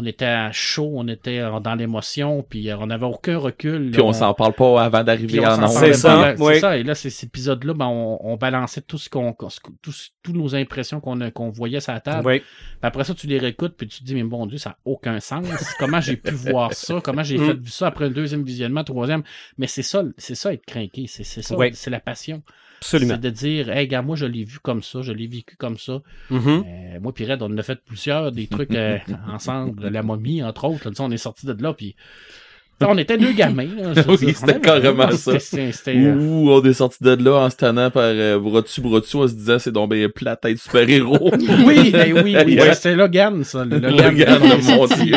on 0.00 0.04
était 0.04 0.24
à 0.26 0.52
chaud, 0.52 0.92
on 0.94 1.08
était 1.08 1.40
dans 1.62 1.74
l'émotion, 1.74 2.44
puis 2.48 2.70
euh, 2.70 2.78
on 2.78 2.86
n'avait 2.86 3.06
aucun 3.06 3.36
recul. 3.36 3.90
Puis 3.90 4.00
là. 4.00 4.06
on 4.06 4.12
s'en 4.12 4.32
parle 4.32 4.52
pas 4.52 4.80
avant 4.82 5.02
d'arriver 5.02 5.44
en 5.44 5.66
C'est 5.66 5.92
ça, 5.94 6.34
oui. 6.38 6.54
C'est 6.54 6.60
ça. 6.60 6.76
Et 6.76 6.84
là, 6.84 6.94
ces, 6.94 7.10
ces 7.10 7.26
épisodes-là, 7.26 7.74
ben, 7.74 7.86
on, 7.86 8.18
on 8.22 8.36
balançait 8.36 8.80
tout 8.80 8.98
ce 8.98 9.08
qu'on, 9.08 9.34
tous 9.82 10.32
nos 10.32 10.54
impressions 10.54 11.00
qu'on 11.00 11.50
voyait 11.50 11.80
sur 11.80 11.92
la 11.92 12.00
table. 12.00 12.26
Oui. 12.26 12.38
Puis 12.40 12.46
après 12.82 13.02
ça, 13.02 13.14
tu 13.14 13.26
les 13.26 13.38
réécoutes, 13.38 13.74
puis 13.76 13.88
tu 13.88 13.98
te 14.00 14.04
dis, 14.04 14.14
mais 14.14 14.22
bon 14.22 14.46
Dieu, 14.46 14.58
ça 14.58 14.70
n'a 14.70 14.76
aucun 14.84 15.18
sens. 15.18 15.46
Comment 15.80 16.00
j'ai 16.00 16.16
pu 16.16 16.32
voir 16.34 16.72
ça? 16.72 17.00
Comment 17.02 17.22
j'ai 17.24 17.38
Mm. 17.38 17.46
fait 17.46 17.58
vu 17.60 17.70
ça 17.70 17.86
après 17.88 18.04
le 18.08 18.14
deuxième 18.14 18.44
visionnement, 18.44 18.84
troisième? 18.84 19.22
Mais 19.58 19.66
c'est 19.66 19.82
ça, 19.82 20.02
c'est 20.16 20.34
ça 20.34 20.52
être 20.52 20.64
craqué. 20.64 21.06
C'est, 21.08 21.24
c'est 21.24 21.42
ça, 21.42 21.56
Oui. 21.56 21.70
c'est 21.74 21.90
la 21.90 22.00
passion. 22.00 22.42
Absolument. 22.80 23.14
C'est 23.14 23.20
de 23.20 23.30
dire, 23.30 23.70
hey, 23.70 23.88
gars, 23.88 24.02
moi, 24.02 24.16
je 24.16 24.26
l'ai 24.26 24.44
vu 24.44 24.58
comme 24.62 24.82
ça, 24.82 25.02
je 25.02 25.12
l'ai 25.12 25.26
vécu 25.26 25.56
comme 25.56 25.78
ça. 25.78 26.00
Mhm. 26.30 26.64
Euh, 26.66 27.00
moi, 27.00 27.12
puis 27.12 27.24
Red, 27.30 27.42
on 27.42 27.56
a 27.56 27.62
fait 27.62 27.80
plusieurs, 27.84 28.32
des 28.32 28.46
trucs 28.46 28.74
euh, 28.74 28.98
ensemble, 29.32 29.88
la 29.88 30.02
momie, 30.02 30.42
entre 30.42 30.64
autres. 30.64 30.88
Là, 30.88 30.94
on 31.00 31.10
est 31.10 31.16
sortis 31.16 31.46
de 31.46 31.60
là, 31.62 31.72
puis. 31.72 31.94
On 32.80 32.96
était 32.96 33.18
deux 33.18 33.32
gamins. 33.32 33.66
là, 33.76 34.02
Oui, 34.08 34.34
c'était 34.34 34.60
carrément 34.60 35.10
ça. 35.10 35.38
c'était, 35.40 35.72
euh, 35.88 36.14
Ouh, 36.14 36.50
on 36.52 36.62
est 36.62 36.74
sorti 36.74 37.02
de 37.02 37.10
là 37.10 37.38
en 37.44 37.50
se 37.50 37.56
tannant 37.56 37.90
par 37.90 38.04
euh, 38.04 38.38
dessous, 38.62 38.84
en 38.94 39.26
se 39.26 39.34
disant 39.34 39.58
c'est 39.58 39.72
donc 39.72 39.90
bien 39.92 40.08
plat 40.08 40.36
tête 40.36 40.58
super-héros. 40.58 41.32
Oui, 41.66 41.90
ben 41.90 42.12
oui, 42.22 42.36
oui. 42.46 42.60
C'était 42.74 42.94
Logan, 42.94 43.42
ça. 43.42 43.64
Le 43.64 43.78
Logan. 43.78 44.14
Logan, 44.14 44.38
mon 44.42 44.60
sorti, 44.60 45.06
Dieu. 45.06 45.16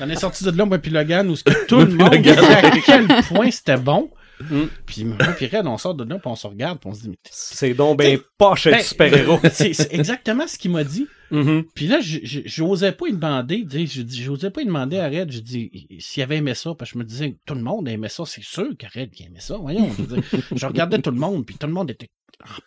on 0.00 0.08
est 0.08 0.16
sorti 0.16 0.44
de 0.44 0.56
là, 0.56 0.64
moi, 0.64 0.78
puis 0.78 0.90
Logan, 0.90 1.28
où 1.28 1.36
ce 1.36 1.44
que 1.44 1.66
tout 1.66 1.80
le 1.80 1.88
monde 1.88 2.14
disait 2.16 2.38
à 2.38 2.70
quel 2.84 3.06
point 3.28 3.50
c'était 3.50 3.76
bon. 3.76 4.08
Mm. 4.50 4.68
Puis 4.86 5.04
moi, 5.04 5.16
puis 5.36 5.46
Red, 5.46 5.66
on 5.66 5.78
sort 5.78 5.94
de 5.94 6.04
là, 6.04 6.16
puis 6.18 6.28
on 6.28 6.36
se 6.36 6.46
regarde, 6.46 6.78
puis 6.80 6.90
on 6.90 6.94
se 6.94 7.02
dit, 7.02 7.08
mais 7.10 7.18
C'est 7.30 7.74
donc 7.74 7.98
ben 7.98 8.18
poche 8.38 8.66
être 8.66 8.76
Ben, 8.76 8.82
super-héros. 8.82 9.40
c'est 9.52 9.92
exactement 9.92 10.46
ce 10.46 10.58
qu'il 10.58 10.70
m'a 10.70 10.84
dit. 10.84 11.06
Mhm. 11.30 11.64
Puis 11.74 11.86
là, 11.86 12.00
je- 12.00 12.18
je- 12.22 12.40
j'osais 12.44 12.92
pas 12.92 13.06
lui 13.06 13.12
demander, 13.14 13.66
j'osais 14.06 14.50
pas 14.50 14.60
lui 14.60 14.66
demander 14.66 14.98
à 14.98 15.08
Red, 15.08 15.32
je 15.32 15.40
dis, 15.40 15.86
s'il 15.98 16.22
avait 16.22 16.36
aimé 16.36 16.54
ça, 16.54 16.74
parce 16.74 16.90
que 16.92 16.98
je 16.98 17.02
me 17.02 17.04
disais, 17.08 17.36
tout 17.46 17.54
le 17.54 17.62
monde 17.62 17.88
aimait 17.88 18.08
ça, 18.10 18.24
c'est 18.26 18.42
sûr 18.44 18.68
qu'Red 18.78 19.10
qui 19.10 19.24
aimait 19.24 19.40
ça, 19.40 19.56
voyons. 19.56 19.90
Je, 19.98 20.02
dire, 20.02 20.22
je 20.54 20.66
regardais 20.66 21.00
tout 21.00 21.10
le 21.10 21.16
monde, 21.18 21.46
puis 21.46 21.56
tout 21.56 21.66
le 21.66 21.72
monde 21.72 21.90
était 21.90 22.10
en 22.44 22.60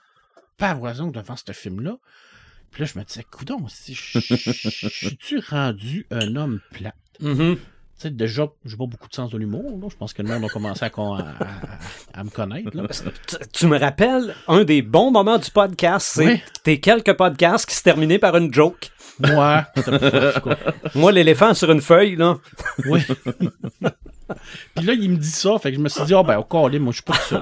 pavoison 0.57 1.07
devant 1.11 1.35
ce 1.35 1.51
film-là. 1.51 1.97
Puis 2.71 2.83
là, 2.83 2.89
je 2.93 2.99
me 2.99 3.03
disais, 3.05 3.23
coudon, 3.29 3.67
si 3.67 3.93
je 3.93 4.19
suis-tu 4.19 5.39
rendu 5.39 6.07
un 6.11 6.35
homme 6.35 6.59
plat? 6.71 6.93
Mhm. 7.19 7.55
Tu 7.57 7.61
sais, 7.97 8.09
déjà, 8.09 8.47
j'ai 8.65 8.77
pas 8.77 8.85
beaucoup 8.85 9.07
de 9.07 9.13
sens 9.13 9.31
de 9.31 9.37
l'humour, 9.37 9.79
là. 9.81 9.87
Je 9.89 9.95
pense 9.95 10.13
que 10.13 10.21
le 10.21 10.27
monde 10.29 10.43
a 10.43 10.49
commencé 10.49 10.83
à, 10.85 10.89
con- 10.89 11.15
à, 11.15 11.21
à- 11.21 12.19
à 12.19 12.23
me 12.23 12.29
connaître, 12.29 12.75
là. 12.75 12.83
Tu, 13.27 13.35
tu 13.53 13.67
me 13.67 13.77
rappelles 13.79 14.35
un 14.47 14.63
des 14.63 14.81
bons 14.81 15.11
moments 15.11 15.37
du 15.37 15.49
podcast, 15.51 16.07
c'est 16.15 16.25
Oui. 16.25 16.41
tes 16.63 16.79
quelques 16.79 17.13
podcasts 17.13 17.67
qui 17.67 17.75
se 17.75 17.83
terminaient 17.83 18.19
par 18.19 18.35
une 18.37 18.53
joke. 18.53 18.91
Moi. 19.19 19.65
Moi, 20.95 21.11
l'éléphant 21.13 21.53
sur 21.53 21.71
une 21.71 21.81
feuille, 21.81 22.15
là. 22.17 22.37
Oui. 22.85 23.01
Puis 24.75 24.85
là, 24.85 24.93
il 24.93 25.09
me 25.11 25.17
dit 25.17 25.27
ça, 25.27 25.57
fait 25.59 25.71
que 25.71 25.77
je 25.77 25.81
me 25.81 25.89
suis 25.89 26.03
dit, 26.05 26.13
ah 26.13 26.23
ben, 26.23 26.37
au 26.37 26.43
calé, 26.43 26.79
moi, 26.79 26.91
je 26.91 26.95
suis 26.97 27.03
pas 27.03 27.13
tout 27.13 27.29
seul. 27.29 27.41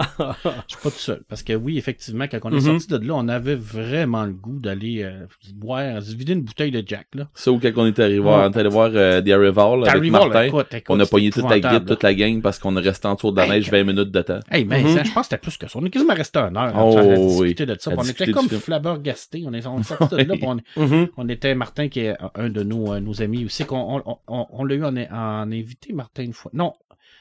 Je 0.67 0.75
suis 0.75 0.83
pas 0.83 0.89
tout 0.89 0.97
seul. 0.99 1.21
Parce 1.29 1.43
que 1.43 1.53
oui, 1.53 1.77
effectivement, 1.77 2.25
quand 2.29 2.39
on 2.43 2.51
est 2.51 2.55
Mhm. 2.55 2.79
sorti 2.79 2.87
de 2.87 3.07
là, 3.07 3.13
on 3.15 3.27
avait 3.27 3.55
vraiment 3.55 4.25
le 4.25 4.33
goût 4.33 4.59
d'aller 4.59 5.03
euh, 5.03 5.25
boire, 5.55 6.01
se 6.01 6.15
vider 6.15 6.33
une 6.33 6.41
bouteille 6.43 6.71
de 6.71 6.83
Jack, 6.85 7.07
là. 7.15 7.27
Ça 7.33 7.51
ou 7.51 7.59
quand 7.59 7.71
on 7.77 7.85
était 7.85 8.03
arrivé, 8.03 8.19
Ouais. 8.19 8.29
on 8.31 8.51
est 8.51 8.57
allé 8.57 8.69
voir 8.69 8.89
euh, 8.93 9.21
The 9.21 9.29
Arrival 9.29 9.87
avec 9.87 10.11
Martin. 10.11 10.43
écoute, 10.43 10.67
écoute, 10.73 10.85
on 10.89 10.99
a 10.99 11.05
pogné 11.05 11.29
toute 11.31 11.49
la 11.49 11.59
guide, 11.59 11.85
toute 11.85 12.03
la 12.03 12.13
gang 12.13 12.41
parce 12.41 12.59
qu'on 12.59 12.75
est 12.77 12.81
resté 12.81 13.07
en 13.07 13.15
dessous 13.15 13.31
de 13.31 13.37
la 13.37 13.45
Hey, 13.45 13.49
neige 13.51 13.69
20 13.71 13.83
minutes 13.83 14.11
de 14.11 14.21
temps. 14.21 14.39
Hey, 14.51 14.65
mais 14.65 14.81
Mhm. 14.83 14.89
ça, 14.97 15.03
je 15.03 15.11
pense 15.11 15.27
que 15.27 15.35
c'était 15.35 15.37
plus 15.41 15.57
que 15.57 15.67
ça. 15.67 15.79
On 15.79 15.85
est 15.85 15.89
quasiment 15.89 16.13
resté 16.13 16.39
un 16.39 16.55
heure 16.55 16.73
Oh, 16.75 16.97
à 16.97 17.03
oui. 17.03 17.27
discuter 17.49 17.65
de 17.65 17.75
ça. 17.79 17.91
On 17.95 18.03
était 18.03 18.31
comme 18.31 18.47
film. 18.49 18.61
flabbergastés. 18.61 19.43
On 19.47 19.53
est, 19.53 19.65
on 19.65 19.79
est 19.79 19.83
sorti 19.83 20.15
de 20.15 20.23
là, 20.23 20.35
on, 20.41 20.57
Mhm. 20.81 21.07
on 21.17 21.29
était 21.29 21.55
Martin, 21.55 21.87
qui 21.87 22.01
est 22.01 22.15
un 22.35 22.49
de 22.49 22.63
nos, 22.63 22.93
euh, 22.93 22.99
nos 22.99 23.21
amis 23.21 23.45
aussi, 23.45 23.65
qu'on 23.65 24.01
on, 24.05 24.17
on, 24.27 24.47
on 24.51 24.63
l'a 24.65 24.75
eu 24.75 24.83
en, 24.83 24.95
en 24.97 25.51
invité, 25.51 25.93
Martin, 25.93 26.23
une 26.23 26.33
fois. 26.33 26.51
Non, 26.53 26.72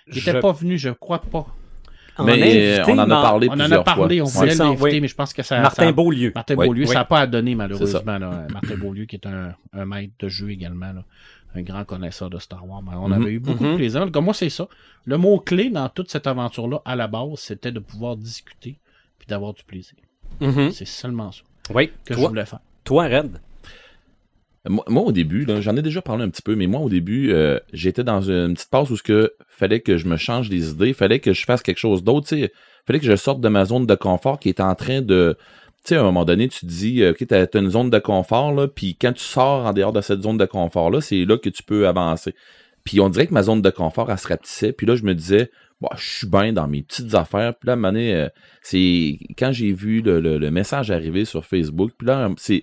il 0.09 0.19
était 0.19 0.33
Je- 0.33 0.39
pas 0.39 0.53
venu, 0.53 0.79
je 0.79 0.91
crois 0.91 1.21
pas. 1.21 1.47
En 2.19 2.25
mais 2.25 2.33
invité, 2.33 2.79
euh, 2.81 2.85
on 2.89 2.99
en 2.99 3.11
a 3.11 3.23
parlé 3.23 3.49
On 3.49 3.53
en 3.53 3.55
a 3.55 3.65
plusieurs 3.65 3.85
parlé, 3.85 4.19
fois. 4.19 4.27
on 4.27 4.31
voulait 4.31 4.55
l'inviter, 4.55 4.83
oui. 4.85 5.01
mais 5.01 5.09
je 5.09 5.15
pense 5.15 5.33
que 5.33 5.43
ça. 5.43 5.61
Martin 5.63 5.85
ça- 5.87 5.93
Beaulieu. 5.93 6.33
Martin 6.35 6.55
Oui, 6.57 6.67
Beaulieu, 6.67 6.83
oui. 6.83 6.89
ça 6.89 6.95
n'a 6.95 7.05
pas 7.07 7.21
à 7.21 7.27
donner 7.27 7.55
malheureusement. 7.55 8.19
là. 8.19 8.47
Martin 8.53 8.77
Beaulieu, 8.77 9.07
qui 9.07 9.17
est 9.17 9.27
un, 9.27 9.55
un 9.73 9.85
maître 9.87 10.13
de 10.19 10.29
jeu 10.29 10.51
également, 10.51 10.93
là. 10.93 11.05
un 11.55 11.61
grand 11.63 11.85
connaisseur 11.85 12.31
de 12.31 12.39
Star 12.39 12.67
Wars. 12.69 12.83
Mais 12.83 12.95
on 12.97 13.09
Mhm. 13.09 13.13
avait 13.23 13.33
eu 13.33 13.39
beaucoup 13.39 13.65
Mhm. 13.65 13.73
de 13.73 13.77
plaisir. 13.77 14.11
Comme 14.11 14.25
moi, 14.25 14.33
c'est 14.35 14.49
ça. 14.49 14.69
Le 15.05 15.19
mot-clé 15.19 15.69
dans 15.69 15.87
toute 15.91 16.11
cette 16.11 16.27
aventure-là, 16.27 16.81
à 16.87 16.97
la 16.97 17.09
base, 17.09 17.35
c'était 17.41 17.73
de 17.73 17.79
pouvoir 17.79 18.17
discuter 18.17 18.79
puis 19.19 19.27
d'avoir 19.29 19.53
du 19.53 19.63
plaisir. 19.63 19.97
Mhm. 20.41 20.71
C'est 20.71 20.87
seulement 20.87 21.31
ça 21.31 21.43
Oui. 21.75 21.91
que 22.07 22.15
je 22.15 22.19
voulais 22.21 22.47
faire. 22.47 22.61
toi, 22.85 23.05
Red? 23.05 23.39
Moi, 24.69 25.03
au 25.03 25.11
début, 25.11 25.45
j'en 25.61 25.77
ai 25.77 25.83
déjà 25.83 26.03
parlé 26.03 26.23
un 26.23 26.29
petit 26.29 26.43
peu, 26.43 26.55
mais 26.55 26.69
moi, 26.69 26.81
au 26.81 26.89
début, 26.89 27.33
euh, 27.33 27.59
j'étais 27.73 28.05
dans 28.05 28.21
une 28.31 28.55
petite 28.55 28.71
passe 28.71 28.91
où 28.91 28.97
ce 28.97 29.03
que 29.03 29.33
fallait 29.49 29.81
que 29.81 29.97
je 29.97 30.07
me 30.07 30.17
change 30.17 30.49
des 30.49 30.71
idées, 30.71 30.93
fallait 30.93 31.19
que 31.19 31.33
je 31.33 31.45
fasse 31.45 31.63
quelque 31.63 31.79
chose 31.79 32.05
d'autre, 32.05 32.29
tu 32.29 32.41
sais, 32.43 32.53
fallait 32.87 33.01
que 33.01 33.07
je 33.07 33.17
sorte 33.17 33.41
de 33.41 33.49
ma 33.49 33.65
zone 33.65 33.87
de 33.87 33.95
confort 33.97 34.39
qui 34.39 34.49
est 34.49 34.61
en 34.61 34.77
train 34.77 35.03
de, 35.03 35.37
tu 35.85 35.89
sais, 35.89 35.97
à 35.97 36.01
un 36.01 36.05
moment 36.05 36.25
donné, 36.25 36.47
tu 36.49 36.61
te 36.61 36.67
dis, 36.67 37.03
euh, 37.03 37.11
ok, 37.11 37.27
t'as 37.27 37.47
t'as 37.49 37.59
une 37.61 37.71
zone 37.71 37.91
de 37.91 37.99
confort 37.99 38.53
là, 38.53 38.69
puis 38.69 38.95
quand 38.95 39.13
tu 39.13 39.25
sors 39.25 39.67
en 39.67 39.73
dehors 39.73 39.93
de 39.93 40.01
cette 40.01 40.23
zone 40.23 40.39
de 40.39 40.45
confort 40.45 40.91
là, 40.93 41.01
c'est 41.01 41.25
là 41.25 41.37
que 41.39 41.49
tu 41.49 41.65
peux 41.65 41.89
avancer. 41.89 42.33
Puis 42.85 43.01
on 43.01 43.09
dirait 43.09 43.27
que 43.27 43.35
ma 43.35 43.43
zone 43.43 43.63
de 43.63 43.71
confort, 43.71 44.13
elle 44.13 44.19
se 44.19 44.29
rapetissait, 44.29 44.73
puis 44.73 44.87
là, 44.87 44.95
je 44.95 45.03
me 45.03 45.15
disais, 45.15 45.51
bon, 45.81 45.89
je 45.97 46.09
suis 46.19 46.27
bien 46.29 46.53
dans 46.53 46.69
mes 46.69 46.83
petites 46.83 47.15
affaires, 47.17 47.55
puis 47.57 47.67
là, 47.67 47.73
à 47.73 47.77
un 47.77 47.79
moment 47.81 47.99
euh, 47.99 48.29
c'est 48.63 49.19
quand 49.37 49.51
j'ai 49.51 49.73
vu 49.73 50.03
le, 50.03 50.21
le- 50.21 50.39
le 50.39 50.51
message 50.53 50.93
arriver 50.93 51.25
sur 51.25 51.45
Facebook, 51.45 51.91
puis 51.99 52.07
là, 52.07 52.31
c'est 52.37 52.63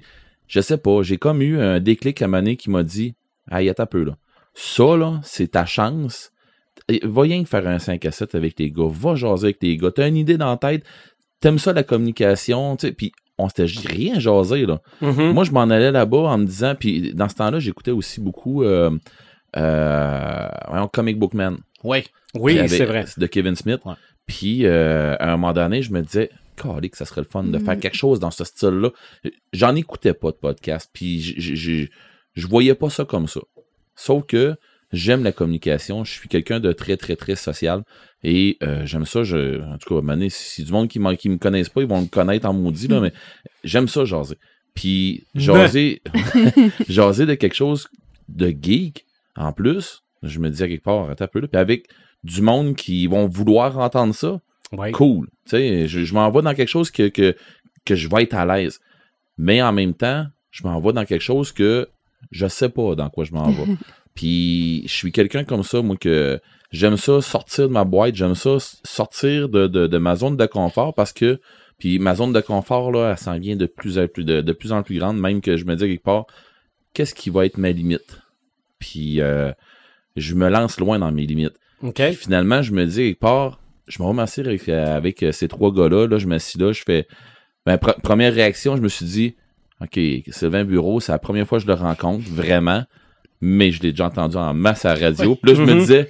je 0.49 0.59
sais 0.59 0.77
pas, 0.77 1.03
j'ai 1.03 1.17
comme 1.17 1.41
eu 1.41 1.61
un 1.61 1.79
déclic 1.79 2.21
à 2.21 2.27
donné 2.27 2.57
qui 2.57 2.69
m'a 2.69 2.83
dit 2.83 3.13
Hey, 3.49 3.69
attends 3.69 3.83
un 3.83 3.85
peu 3.85 4.03
là. 4.03 4.17
Ça, 4.53 4.97
là, 4.97 5.21
c'est 5.23 5.51
ta 5.51 5.65
chance. 5.65 6.31
Va 7.03 7.21
rien 7.21 7.43
que 7.43 7.49
faire 7.49 7.67
un 7.67 7.79
5 7.79 8.03
à 8.05 8.11
7 8.11 8.35
avec 8.35 8.59
les 8.59 8.71
gars. 8.71 8.89
Va 8.89 9.15
jaser 9.15 9.47
avec 9.47 9.57
les 9.61 9.77
gars. 9.77 9.91
T'as 9.91 10.07
une 10.07 10.17
idée 10.17 10.37
dans 10.37 10.49
la 10.49 10.57
tête. 10.57 10.83
T'aimes 11.39 11.59
ça 11.59 11.71
la 11.71 11.83
communication, 11.83 12.75
tu 12.75 12.87
sais. 12.87 12.93
Puis 12.93 13.11
on 13.37 13.47
s'était 13.47 13.65
rien 13.87 14.19
jasé, 14.19 14.65
là. 14.65 14.81
Mhm. 15.01 15.31
Moi, 15.31 15.43
je 15.45 15.51
m'en 15.51 15.61
allais 15.61 15.91
là-bas 15.91 16.17
en 16.17 16.37
me 16.39 16.45
disant, 16.45 16.75
puis 16.77 17.13
dans 17.13 17.29
ce 17.29 17.35
temps-là, 17.35 17.59
j'écoutais 17.59 17.91
aussi 17.91 18.19
beaucoup 18.19 18.63
euh, 18.63 18.89
euh, 19.55 20.87
Comic 20.91 21.17
Book 21.17 21.33
Man. 21.33 21.57
Oui. 21.83 22.05
Oui, 22.35 22.59
c'est 22.67 22.85
vrai. 22.85 23.05
De 23.17 23.27
Kevin 23.27 23.55
Smith. 23.55 23.79
Ouais. 23.85 23.93
Puis, 24.25 24.65
euh, 24.65 25.15
à 25.19 25.29
un 25.29 25.37
moment 25.37 25.53
donné, 25.53 25.81
je 25.81 25.93
me 25.93 26.01
disais, 26.01 26.29
que 26.89 26.97
ça 26.97 27.05
serait 27.05 27.21
le 27.21 27.27
fun 27.27 27.43
de 27.43 27.57
Mm. 27.57 27.65
faire 27.65 27.79
quelque 27.79 27.97
chose 27.97 28.19
dans 28.19 28.31
ce 28.31 28.43
style-là. 28.43 28.89
J'en 29.53 29.75
écoutais 29.75 30.13
pas 30.13 30.31
de 30.31 30.37
podcast, 30.37 30.89
puis 30.93 31.21
je- 31.21 31.87
voyais 32.47 32.75
pas 32.75 32.89
ça 32.89 33.05
comme 33.05 33.27
ça. 33.27 33.41
Sauf 33.95 34.25
que 34.25 34.55
j'aime 34.91 35.23
la 35.23 35.31
communication, 35.31 36.03
je 36.03 36.11
suis 36.11 36.29
quelqu'un 36.29 36.59
de 36.59 36.71
très, 36.71 36.97
très, 36.97 37.15
très 37.15 37.35
social, 37.35 37.83
et 38.23 38.57
euh, 38.63 38.85
j'aime 38.85 39.05
ça, 39.05 39.23
je, 39.23 39.61
en 39.61 39.77
tout 39.77 39.93
cas, 39.93 40.01
donné, 40.01 40.29
si 40.29 40.63
du 40.63 40.71
monde 40.71 40.87
qui, 40.87 40.99
me 40.99 41.37
connaissent 41.37 41.69
pas, 41.69 41.81
ils 41.81 41.87
vont 41.87 42.01
me 42.01 42.07
connaître 42.07 42.47
en 42.47 42.53
maudit, 42.53 42.87
là, 42.87 42.99
mais 42.99 43.13
j'aime 43.63 43.87
ça 43.87 44.05
jaser. 44.05 44.37
Puis 44.73 45.25
jaser, 45.35 46.01
jaser 46.89 47.25
de 47.25 47.33
quelque 47.35 47.55
chose 47.55 47.87
de 48.29 48.49
geek, 48.49 49.05
en 49.35 49.51
plus, 49.53 50.03
je 50.23 50.39
me 50.39 50.49
dis 50.49 50.63
à 50.63 50.67
quelque 50.67 50.83
part, 50.83 51.09
attends 51.09 51.25
un 51.25 51.27
peu 51.27 51.39
là, 51.39 51.47
puis 51.47 51.59
avec 51.59 51.87
du 52.23 52.41
monde 52.41 52.75
qui 52.75 53.07
vont 53.07 53.27
vouloir 53.27 53.77
entendre 53.79 54.13
ça, 54.13 54.41
Cool. 54.91 55.27
Tu 55.45 55.51
sais, 55.51 55.87
je, 55.87 56.03
je 56.03 56.13
m'en 56.13 56.29
vais 56.29 56.41
dans 56.41 56.53
quelque 56.53 56.69
chose 56.69 56.91
que, 56.91 57.09
que, 57.09 57.35
que 57.85 57.95
je 57.95 58.07
vais 58.07 58.23
être 58.23 58.35
à 58.35 58.45
l'aise. 58.45 58.79
Mais 59.37 59.61
en 59.61 59.71
même 59.71 59.93
temps, 59.93 60.25
je 60.51 60.63
m'en 60.63 60.79
vais 60.79 60.93
dans 60.93 61.05
quelque 61.05 61.21
chose 61.21 61.51
que 61.51 61.87
je 62.31 62.47
sais 62.47 62.69
pas 62.69 62.95
dans 62.95 63.09
quoi 63.09 63.23
je 63.23 63.33
m'en 63.33 63.49
vais. 63.49 63.75
Puis 64.13 64.83
je 64.85 64.93
suis 64.93 65.11
quelqu'un 65.11 65.43
comme 65.43 65.63
ça, 65.63 65.81
moi, 65.81 65.95
que 65.97 66.39
j'aime 66.71 66.97
ça 66.97 67.21
sortir 67.21 67.67
de 67.67 67.73
ma 67.73 67.85
boîte, 67.85 68.15
j'aime 68.15 68.35
ça 68.35 68.57
sortir 68.83 69.49
de, 69.49 69.67
de, 69.67 69.87
de 69.87 69.97
ma 69.97 70.15
zone 70.15 70.37
de 70.37 70.45
confort 70.45 70.93
parce 70.93 71.13
que 71.13 71.39
puis 71.79 71.97
ma 71.97 72.13
zone 72.13 72.33
de 72.33 72.41
confort, 72.41 72.91
là, 72.91 73.11
elle 73.11 73.17
s'en 73.17 73.39
vient 73.39 73.55
de 73.55 73.65
plus 73.65 73.97
en 73.97 74.07
plus, 74.07 74.25
de, 74.25 74.41
de 74.41 74.53
plus 74.53 74.73
en 74.73 74.83
plus 74.83 74.99
grande, 74.99 75.17
même 75.17 75.39
que 75.39 75.55
je 75.55 75.63
me 75.63 75.75
dis 75.75 75.85
quelque 75.85 76.03
part, 76.03 76.25
qu'est-ce 76.93 77.15
qui 77.15 77.29
va 77.29 77.45
être 77.45 77.57
ma 77.57 77.71
limite? 77.71 78.19
Puis 78.79 79.21
euh, 79.21 79.53
je 80.17 80.35
me 80.35 80.49
lance 80.49 80.79
loin 80.79 80.99
dans 80.99 81.11
mes 81.11 81.25
limites. 81.25 81.57
Puis 82.11 82.15
finalement, 82.15 82.61
je 82.61 82.73
me 82.73 82.85
dis, 82.85 82.97
quelque 82.97 83.19
part, 83.19 83.58
je 83.89 84.01
me 84.01 84.07
remercie 84.07 84.39
avec, 84.41 84.69
euh, 84.69 84.95
avec 84.95 85.21
euh, 85.23 85.31
ces 85.33 85.47
trois 85.49 85.73
gars-là. 85.73 86.07
Là, 86.07 86.17
je 86.17 86.27
m'assis 86.27 86.57
là, 86.57 86.71
je 86.71 86.83
fais. 86.85 87.07
Ma 87.65 87.75
pre- 87.75 87.99
première 88.01 88.33
réaction, 88.33 88.77
je 88.77 88.81
me 88.81 88.87
suis 88.87 89.05
dit, 89.05 89.35
OK, 89.81 89.99
Sylvain 90.29 90.63
Bureau, 90.63 90.99
c'est 91.01 91.11
la 91.11 91.19
première 91.19 91.45
fois 91.47 91.57
que 91.57 91.63
je 91.63 91.67
le 91.67 91.73
rencontre, 91.73 92.23
vraiment. 92.29 92.83
Mais 93.41 93.71
je 93.71 93.81
l'ai 93.81 93.91
déjà 93.91 94.05
entendu 94.05 94.35
en 94.37 94.53
masse 94.53 94.85
à 94.85 94.93
la 94.95 95.07
radio. 95.07 95.35
Puis 95.35 95.51
là, 95.51 95.57
je 95.57 95.63
me 95.63 95.73
Mhm. 95.73 95.79
disais, 95.79 96.09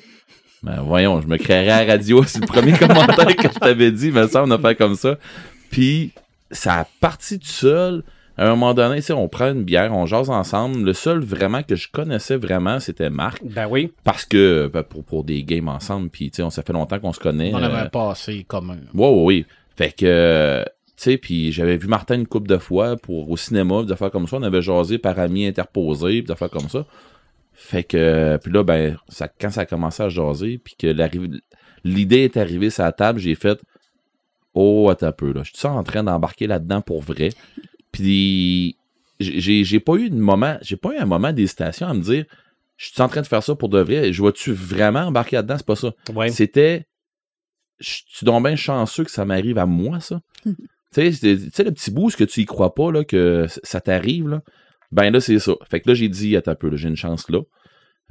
ben 0.63 0.81
voyons, 0.81 1.21
je 1.21 1.27
me 1.27 1.37
créerais 1.37 1.69
à 1.71 1.85
la 1.85 1.93
radio. 1.93 2.23
C'est 2.27 2.39
le 2.41 2.47
premier 2.47 2.71
commentaire 2.77 3.35
que 3.35 3.47
je 3.53 3.59
t'avais 3.59 3.91
dit, 3.91 4.11
mais 4.11 4.27
ça, 4.27 4.43
on 4.43 4.51
a 4.51 4.57
fait 4.59 4.75
comme 4.75 4.95
ça. 4.95 5.17
Puis 5.71 6.11
ça 6.51 6.79
a 6.81 6.87
parti 6.99 7.39
tout 7.39 7.47
seul. 7.47 8.03
À 8.39 8.45
un 8.45 8.49
moment 8.51 8.73
donné, 8.73 9.01
on 9.11 9.27
prend 9.27 9.51
une 9.51 9.65
bière, 9.65 9.93
on 9.93 10.05
jase 10.05 10.29
ensemble. 10.29 10.81
Le 10.81 10.93
seul 10.93 11.19
vraiment 11.19 11.61
que 11.61 11.75
je 11.75 11.91
connaissais 11.91 12.37
vraiment, 12.37 12.79
c'était 12.79 13.09
Marc. 13.09 13.43
Ben 13.43 13.67
oui. 13.69 13.91
Parce 14.05 14.23
que, 14.23 14.71
ben, 14.73 14.81
pour, 14.81 15.03
pour 15.03 15.25
des 15.25 15.43
games 15.43 15.67
ensemble, 15.67 16.09
puis 16.09 16.31
tu 16.31 16.37
sais, 16.37 16.43
on 16.43 16.49
ça 16.49 16.63
fait 16.63 16.71
longtemps 16.71 16.99
qu'on 17.01 17.11
se 17.11 17.19
connaît. 17.19 17.53
On 17.53 17.57
euh, 17.57 17.65
avait 17.65 17.79
un 17.79 17.89
passé 17.89 18.45
commun. 18.47 18.77
Ouais, 18.93 19.09
ouais, 19.09 19.23
oui. 19.23 19.45
Fait 19.75 19.91
que, 19.91 20.63
tu 20.85 20.93
sais, 20.95 21.17
puis 21.17 21.51
j'avais 21.51 21.75
vu 21.75 21.89
Martin 21.89 22.15
une 22.15 22.27
couple 22.27 22.47
de 22.47 22.57
fois 22.57 22.95
pour, 22.95 23.29
au 23.29 23.35
cinéma, 23.35 23.83
des 23.83 23.91
affaires 23.91 24.09
comme 24.09 24.25
ça. 24.25 24.37
On 24.37 24.43
avait 24.43 24.61
jasé 24.61 24.99
par 24.99 25.19
amis 25.19 25.45
interposés, 25.45 26.21
des 26.21 26.31
affaires 26.31 26.49
comme 26.49 26.69
ça. 26.69 26.85
Fait 27.51 27.83
que, 27.83 28.39
puis 28.41 28.53
là, 28.53 28.63
ben, 28.63 28.95
ça, 29.09 29.27
quand 29.27 29.51
ça 29.51 29.61
a 29.61 29.65
commencé 29.65 30.01
à 30.01 30.07
jaser, 30.07 30.61
puis 30.63 30.75
que 30.79 30.87
l'idée 31.83 32.23
est 32.23 32.37
arrivée 32.37 32.69
sur 32.69 32.85
la 32.85 32.93
table, 32.93 33.19
j'ai 33.19 33.35
fait 33.35 33.59
Oh, 34.53 34.87
attends 34.89 35.07
un 35.07 35.11
peu, 35.11 35.33
là. 35.33 35.41
Je 35.43 35.51
suis 35.53 35.67
en 35.67 35.83
train 35.83 36.03
d'embarquer 36.03 36.47
là-dedans 36.47 36.79
pour 36.79 37.01
vrai. 37.01 37.31
Puis, 37.91 38.77
j'ai- 39.19 39.63
j'ai 39.63 39.79
pas 39.79 39.95
eu 39.95 40.09
de 40.09 40.15
moment, 40.15 40.57
j'ai 40.61 40.77
pas 40.77 40.93
eu 40.93 40.97
un 40.97 41.05
moment 41.05 41.31
d'hésitation 41.33 41.87
à 41.87 41.93
me 41.93 42.01
dire 42.01 42.25
Je 42.77 42.85
suis 42.93 43.01
en 43.01 43.09
train 43.09 43.19
de 43.21 43.27
faire 43.27 43.43
ça 43.43 43.55
pour 43.55 43.67
de 43.67 43.81
vrai. 43.81 44.13
Je 44.13 44.21
vois-tu 44.21 44.53
vraiment 44.53 45.01
embarquer 45.01 45.35
là-dedans? 45.35 45.55
C'est 45.57 45.65
pas 45.65 45.75
ça. 45.75 45.91
Ouais. 46.15 46.29
C'était. 46.29 46.85
Je 47.79 47.89
suis 48.07 48.25
donc 48.25 48.45
bien 48.45 48.55
chanceux 48.55 49.03
que 49.03 49.11
ça 49.11 49.25
m'arrive 49.25 49.57
à 49.57 49.65
moi, 49.65 49.99
ça. 49.99 50.21
tu 50.45 50.55
sais, 50.91 51.11
c'est- 51.11 51.37
tu 51.37 51.49
sais, 51.53 51.63
le 51.65 51.71
petit 51.73 51.91
boost 51.91 52.17
que 52.17 52.23
tu 52.23 52.39
y 52.39 52.45
crois 52.45 52.73
pas, 52.73 52.89
là, 52.93 53.03
que 53.03 53.47
ça 53.63 53.81
t'arrive, 53.81 54.29
là. 54.29 54.41
Ben 54.93 55.11
là, 55.11 55.19
c'est 55.19 55.39
ça. 55.39 55.51
Fait 55.69 55.81
que 55.81 55.89
là, 55.89 55.93
j'ai 55.93 56.07
dit, 56.07 56.37
attends 56.37 56.51
un 56.51 56.55
peu, 56.55 56.69
là, 56.69 56.77
j'ai 56.77 56.87
une 56.87 56.95
chance 56.95 57.29
là. 57.29 57.41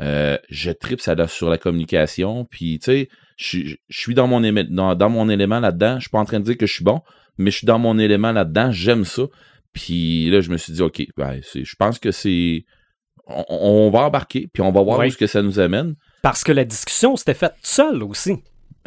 Euh, 0.00 0.36
je 0.50 0.70
tripe 0.70 1.00
ça, 1.00 1.14
là, 1.14 1.26
sur 1.28 1.48
la 1.48 1.56
communication. 1.56 2.44
Puis, 2.44 2.78
tu 2.78 2.84
sais, 2.84 3.08
je 3.38 3.44
suis- 3.46 3.78
je 3.88 3.98
suis 3.98 4.14
dans 4.14 4.28
mon, 4.28 4.42
éme- 4.42 4.68
dans, 4.68 4.94
dans 4.94 5.08
mon 5.10 5.30
élément 5.30 5.60
là-dedans. 5.60 5.94
Je 5.96 6.02
suis 6.02 6.10
pas 6.10 6.18
en 6.20 6.24
train 6.26 6.40
de 6.40 6.44
dire 6.44 6.58
que 6.58 6.66
je 6.66 6.74
suis 6.74 6.84
bon, 6.84 7.00
mais 7.38 7.50
je 7.50 7.56
suis 7.56 7.66
dans 7.66 7.78
mon 7.78 7.98
élément 7.98 8.32
là-dedans. 8.32 8.70
J'aime 8.70 9.06
ça. 9.06 9.22
Puis 9.72 10.30
là, 10.30 10.40
je 10.40 10.50
me 10.50 10.56
suis 10.56 10.72
dit, 10.72 10.82
OK, 10.82 11.02
ben, 11.16 11.40
je 11.54 11.74
pense 11.78 11.98
que 11.98 12.10
c'est. 12.10 12.64
On, 13.26 13.44
on 13.50 13.90
va 13.90 14.00
embarquer, 14.06 14.48
puis 14.52 14.62
on 14.62 14.72
va 14.72 14.82
voir 14.82 14.98
où 15.00 15.10
ce 15.10 15.16
que 15.16 15.26
ça 15.26 15.42
nous 15.42 15.58
amène. 15.60 15.94
Parce 16.22 16.42
que 16.44 16.52
la 16.52 16.64
discussion 16.64 17.14
s'était 17.16 17.34
faite 17.34 17.54
seule 17.62 18.02
aussi. 18.02 18.36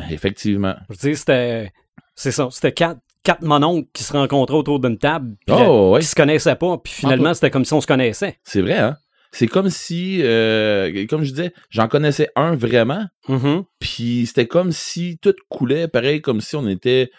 Effectivement. 0.10 0.76
Je 0.90 0.96
veux 0.96 1.10
dire, 1.10 1.18
c'était. 1.18 1.72
C'est 2.16 2.32
ça. 2.32 2.48
C'était 2.52 2.72
quatre, 2.74 3.00
quatre 3.24 3.42
mononcles 3.44 3.88
qui 3.94 4.04
se 4.04 4.14
rencontraient 4.14 4.56
autour 4.58 4.80
d'une 4.80 4.98
table. 4.98 5.36
Puis 5.46 5.56
Oh, 5.56 5.60
la- 5.60 5.90
ouais. 5.92 6.00
qui 6.02 6.08
se 6.08 6.16
connaissaient 6.16 6.56
pas. 6.56 6.78
Puis 6.78 6.94
finalement, 6.94 7.34
c'était 7.34 7.50
comme 7.52 7.66
si 7.66 7.74
on 7.74 7.82
se 7.82 7.88
connaissait. 7.88 8.38
C'est 8.44 8.62
vrai, 8.62 8.78
hein? 8.78 8.98
C'est 9.34 9.48
comme 9.48 9.70
si, 9.70 10.20
euh, 10.24 11.06
comme 11.08 11.24
je 11.24 11.30
disais, 11.30 11.54
j'en 11.70 11.88
connaissais 11.88 12.28
un 12.36 12.54
vraiment, 12.56 13.06
Mhm. 13.30 13.64
puis 13.80 14.26
c'était 14.28 14.46
comme 14.48 14.74
si 14.74 15.20
tout 15.22 15.34
coulait, 15.48 15.88
pareil, 15.88 16.22
comme 16.22 16.42
si 16.42 16.58
on 16.58 16.68
était 16.68 17.12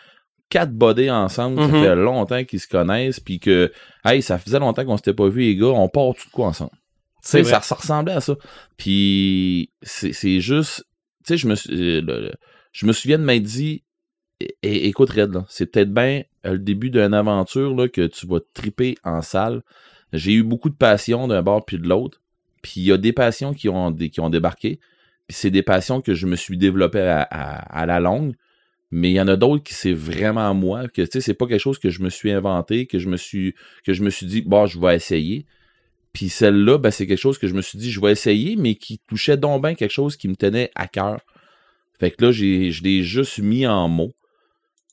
quatre 0.52 0.72
bodés 0.72 1.10
ensemble, 1.10 1.58
ça 1.60 1.66
Mhm. 1.68 1.82
fait 1.82 1.96
longtemps 1.96 2.44
qu'ils 2.44 2.60
se 2.60 2.68
connaissent, 2.68 3.20
puis 3.20 3.40
que, 3.40 3.72
hey, 4.04 4.20
ça 4.20 4.38
faisait 4.38 4.58
longtemps 4.58 4.84
qu'on 4.84 4.96
s'était 4.98 5.14
pas 5.14 5.28
vu, 5.28 5.40
les 5.40 5.56
gars, 5.56 5.66
on 5.68 5.88
part 5.88 6.12
tout 6.14 6.26
de 6.26 6.32
quoi 6.32 6.48
ensemble. 6.48 6.72
C'est 7.22 7.38
Tu 7.38 7.44
sais, 7.44 7.50
vrai. 7.50 7.60
ça, 7.62 7.66
ça 7.66 7.74
ressemblait 7.76 8.12
à 8.12 8.20
ça. 8.20 8.36
Puis 8.76 9.70
c'est 9.82 10.40
juste, 10.40 10.84
tu 11.24 11.28
sais, 11.28 11.36
je 11.36 11.46
me, 11.48 11.54
euh, 12.10 12.30
je 12.72 12.86
me 12.86 12.92
souviens 12.92 13.18
de 13.18 13.24
m'être 13.24 13.42
dit, 13.44 13.82
é- 14.40 14.86
écoute 14.88 15.10
Red, 15.10 15.42
c'est 15.48 15.66
peut-être 15.66 15.92
bien 15.92 16.22
euh, 16.44 16.52
le 16.52 16.58
début 16.58 16.90
d'une 16.90 17.14
aventure 17.14 17.74
là, 17.76 17.88
que 17.88 18.06
tu 18.06 18.26
vas 18.26 18.40
triper 18.54 18.96
en 19.04 19.22
salle. 19.22 19.62
J'ai 20.12 20.32
eu 20.32 20.42
beaucoup 20.42 20.68
de 20.68 20.74
passion 20.74 21.28
d'un 21.28 21.42
bord 21.42 21.64
puis 21.64 21.78
de 21.78 21.88
l'autre. 21.88 22.20
Puis 22.60 22.74
il 22.80 22.82
y 22.84 22.92
a 22.92 22.98
des 22.98 23.12
passions 23.12 23.54
qui 23.54 23.68
ont, 23.68 23.92
qui 23.94 24.20
ont 24.20 24.28
débarqué. 24.30 24.80
Puis 25.28 25.36
c'est 25.36 25.50
des 25.50 25.62
passions 25.62 26.00
que 26.00 26.14
je 26.14 26.26
me 26.26 26.34
suis 26.36 26.56
développé 26.58 27.00
à, 27.00 27.22
à- 27.22 27.80
à 27.82 27.86
la 27.86 28.00
longue. 28.00 28.34
Mais 28.94 29.10
il 29.10 29.14
y 29.14 29.20
en 29.20 29.26
a 29.26 29.36
d'autres 29.36 29.64
qui 29.64 29.72
c'est 29.72 29.94
vraiment 29.94 30.52
moi, 30.52 30.86
que 30.86 31.00
tu 31.00 31.08
sais, 31.10 31.20
c'est 31.22 31.32
pas 31.32 31.46
quelque 31.46 31.58
chose 31.58 31.78
que 31.78 31.88
je 31.88 32.02
me 32.02 32.10
suis 32.10 32.30
inventé, 32.30 32.86
que 32.86 32.98
je 32.98 33.08
me 33.08 33.16
suis, 33.16 33.54
dit, 33.86 34.42
bon, 34.42 34.66
je 34.66 34.78
vais 34.78 34.94
essayer. 34.94 35.46
Puis 36.12 36.28
celle-là, 36.28 36.76
ben, 36.76 36.90
c'est 36.90 37.06
quelque 37.06 37.18
chose 37.18 37.38
que 37.38 37.46
je 37.46 37.54
me 37.54 37.62
suis 37.62 37.78
dit, 37.78 37.90
je 37.90 38.02
vais 38.02 38.12
essayer, 38.12 38.54
mais 38.54 38.74
qui 38.74 39.00
touchait 39.08 39.38
donc 39.38 39.62
bien 39.62 39.74
quelque 39.74 39.92
chose 39.92 40.16
qui 40.18 40.28
me 40.28 40.36
tenait 40.36 40.70
à 40.74 40.88
cœur. 40.88 41.20
Fait 41.98 42.10
que 42.10 42.22
là, 42.22 42.32
je 42.32 42.82
l'ai 42.82 43.02
juste 43.02 43.38
mis 43.38 43.66
en 43.66 43.88
mots. 43.88 44.12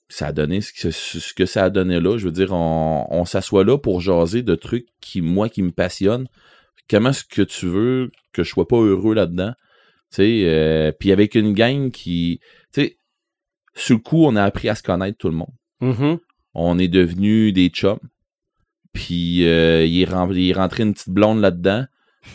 Ça 0.08 0.28
a 0.28 0.32
donné 0.32 0.62
ce 0.62 0.72
que, 0.72 0.92
ce 0.92 1.34
que 1.34 1.46
ça 1.46 1.66
a 1.66 1.70
donné 1.70 2.00
là. 2.00 2.18
Je 2.18 2.24
veux 2.24 2.32
dire, 2.32 2.54
on, 2.54 3.26
s'assoit 3.26 3.66
là 3.66 3.78
pour 3.78 4.00
jaser 4.00 4.44
de 4.44 4.56
trucs 4.56 4.88
qui, 5.02 5.22
moi, 5.22 5.50
qui 5.50 5.62
me 5.62 5.72
passionnent. 5.72 6.30
Comment 6.90 7.10
est-ce 7.10 7.26
que 7.26 7.42
tu 7.42 7.66
veux 7.66 8.12
que 8.32 8.44
je 8.44 8.50
sois 8.50 8.68
pas 8.68 8.78
heureux 8.78 9.14
là-dedans? 9.14 9.52
Tu 10.10 10.16
sais, 10.16 10.44
euh, 10.46 10.92
puis 10.98 11.12
avec 11.12 11.36
une 11.36 11.54
gang 11.54 11.92
qui, 11.92 12.40
sur 13.80 13.96
le 13.96 14.02
coup, 14.02 14.26
on 14.26 14.36
a 14.36 14.44
appris 14.44 14.70
à 14.70 14.76
se 14.76 14.84
connaître 14.84 15.18
tout 15.18 15.30
le 15.30 15.36
monde 15.36 15.54
Mhm. 15.82 16.18
on 16.54 16.78
est 16.80 16.88
devenus 16.90 17.54
des 17.54 17.70
chums. 17.70 18.00
Puis 18.94 19.48
euh, 19.48 19.86
il, 19.86 20.02
est 20.02 20.06
ren- 20.06 20.30
il 20.34 20.50
est 20.50 20.54
rentré 20.54 20.84
une 20.84 20.94
petite 20.94 21.10
blonde 21.10 21.40
là-dedans. 21.42 21.86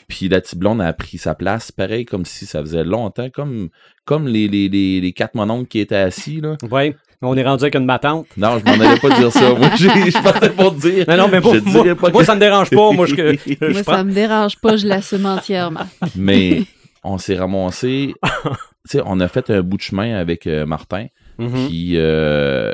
Puis 0.08 0.28
la 0.28 0.40
petite 0.40 0.58
blonde 0.58 0.80
a 0.80 0.92
pris 0.92 1.18
sa 1.18 1.34
place, 1.34 1.70
pareil, 1.70 2.04
comme 2.06 2.24
si 2.24 2.46
ça 2.46 2.60
faisait 2.60 2.84
longtemps, 2.84 3.28
comme, 3.30 3.68
comme 4.04 4.26
les, 4.26 4.48
les, 4.48 4.68
les, 4.68 5.00
les 5.00 5.12
quatre 5.12 5.34
mononcles 5.34 5.66
qui 5.68 5.78
étaient 5.80 5.94
assis. 5.96 6.40
Là. 6.40 6.56
Ouais. 6.70 6.96
On 7.20 7.36
est 7.36 7.44
rendu 7.44 7.64
avec 7.64 7.74
une 7.76 7.84
matante. 7.84 8.26
Non, 8.36 8.58
je 8.58 8.64
m'en 8.64 8.72
allais 8.84 8.98
pas 9.00 9.10
dire 9.18 9.30
ça. 9.32 9.54
Moi, 9.54 9.70
je 9.76 10.22
partais 10.22 10.50
pour 10.50 10.72
dire. 10.72 11.04
Non, 11.08 11.16
non, 11.16 11.28
mais 11.28 11.40
moi, 11.40 11.54
moi, 11.64 11.94
pas 11.94 12.10
moi, 12.10 12.20
que- 12.22 12.26
ça 12.26 12.34
me 12.34 12.40
dérange 12.40 12.70
pas. 12.70 12.92
Moi, 12.92 13.06
je, 13.06 13.14
je 13.14 13.72
Moi, 13.72 13.82
prends- 13.82 13.94
ça 13.96 14.04
me 14.04 14.12
dérange 14.12 14.58
pas, 14.60 14.76
je 14.76 14.86
l'assume 14.86 15.26
entièrement. 15.26 15.86
Mais 16.16 16.62
on 17.02 17.18
s'est 17.18 17.36
ramassé. 17.36 18.14
tu 18.22 18.50
sais, 18.86 19.00
on 19.04 19.20
a 19.20 19.28
fait 19.28 19.50
un 19.50 19.62
bout 19.62 19.76
de 19.76 19.82
chemin 19.82 20.14
avec 20.16 20.46
euh, 20.46 20.66
Martin. 20.66 21.06
Mhm. 21.38 21.68
Puis 21.68 21.92
euh, 21.96 22.72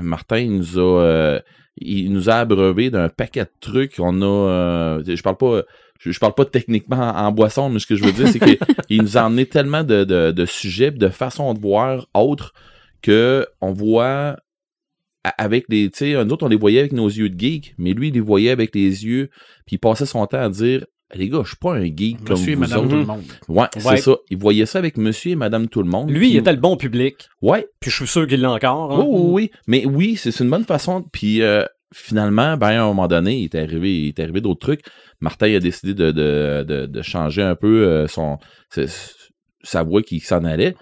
Martin 0.00 0.38
il 0.38 0.56
nous 0.56 0.78
a 0.78 1.02
euh, 1.02 1.40
il 1.76 2.12
nous 2.12 2.28
a 2.28 2.34
abreuvé 2.34 2.90
d'un 2.90 3.08
paquet 3.08 3.44
de 3.44 3.50
trucs. 3.60 3.94
On 3.98 4.22
a 4.22 4.24
euh, 4.24 5.02
je 5.06 5.22
parle 5.22 5.36
pas 5.36 5.62
je, 5.98 6.10
je 6.10 6.18
parle 6.18 6.34
pas 6.34 6.44
techniquement 6.44 6.96
en, 6.96 7.26
en 7.26 7.32
boisson, 7.32 7.68
mais 7.68 7.78
ce 7.78 7.86
que 7.86 7.94
je 7.94 8.04
veux 8.04 8.12
dire, 8.12 8.28
c'est 8.28 8.38
qu'il 8.38 9.02
nous 9.02 9.18
a 9.18 9.22
emmené 9.22 9.46
tellement 9.46 9.84
de, 9.84 10.04
de, 10.04 10.30
de 10.30 10.46
sujets, 10.46 10.90
de 10.90 11.08
façons 11.08 11.52
de 11.52 11.60
voir 11.60 12.06
autres 12.14 12.54
que 13.02 13.46
on 13.60 13.72
voit 13.72 14.36
avec 15.36 15.66
les, 15.68 15.90
tu 15.90 15.98
sais, 15.98 16.24
nous 16.24 16.32
autres, 16.32 16.46
on 16.46 16.48
les 16.48 16.56
voyait 16.56 16.80
avec 16.80 16.92
nos 16.92 17.08
yeux 17.08 17.28
de 17.28 17.38
geek, 17.38 17.74
mais 17.76 17.92
lui, 17.92 18.08
il 18.08 18.14
les 18.14 18.20
voyait 18.20 18.50
avec 18.50 18.74
les 18.74 19.04
yeux, 19.04 19.28
puis 19.66 19.76
il 19.76 19.78
passait 19.78 20.06
son 20.06 20.26
temps 20.26 20.40
à 20.40 20.48
dire, 20.48 20.86
les 21.14 21.28
gars, 21.28 21.40
je 21.42 21.48
suis 21.48 21.56
pas 21.56 21.74
un 21.74 21.84
geek 21.84 22.24
comme 22.24 22.36
Monsieur 22.38 22.52
et 22.52 22.56
madame 22.56 22.78
autres. 22.80 22.88
tout 22.90 22.96
le 22.96 23.04
monde. 23.04 23.22
Ouais, 23.48 23.66
c'est 23.76 23.96
ça. 23.98 24.16
Il 24.30 24.38
voyait 24.38 24.66
ça 24.66 24.78
avec 24.78 24.96
monsieur 24.96 25.32
et 25.32 25.36
madame 25.36 25.68
tout 25.68 25.82
le 25.82 25.88
monde. 25.88 26.10
Lui, 26.10 26.30
il 26.30 26.36
était 26.36 26.52
le 26.52 26.58
bon 26.60 26.76
public. 26.76 27.28
Ouais, 27.42 27.66
Puis 27.80 27.90
je 27.90 27.96
suis 27.96 28.06
sûr 28.06 28.26
qu'il 28.26 28.40
l'a 28.40 28.52
encore. 28.52 28.92
hein. 28.92 29.04
oui, 29.04 29.06
oui, 29.10 29.30
oui. 29.32 29.50
Mais 29.66 29.84
oui, 29.86 30.16
c'est 30.16 30.38
une 30.40 30.50
bonne 30.50 30.64
façon. 30.64 31.02
Puis 31.12 31.42
euh, 31.42 31.64
finalement, 31.92 32.56
ben, 32.56 32.68
à 32.68 32.82
un 32.82 32.86
moment 32.86 33.08
donné, 33.08 33.38
il 33.38 33.44
est 33.44 33.54
arrivé, 33.56 34.02
il 34.02 34.08
est 34.08 34.20
arrivé 34.20 34.40
d'autres 34.40 34.60
trucs. 34.60 34.82
Martin 35.20 35.54
a 35.54 35.58
décidé 35.58 35.94
de, 35.94 36.10
de, 36.12 36.64
de, 36.66 36.86
de 36.86 37.02
changer 37.02 37.42
un 37.42 37.54
peu 37.56 37.86
euh, 37.86 38.06
son 38.06 38.38
sa- 39.62 39.82
voix 39.82 40.02
qui 40.02 40.20
s'en 40.20 40.44
allait. 40.44 40.74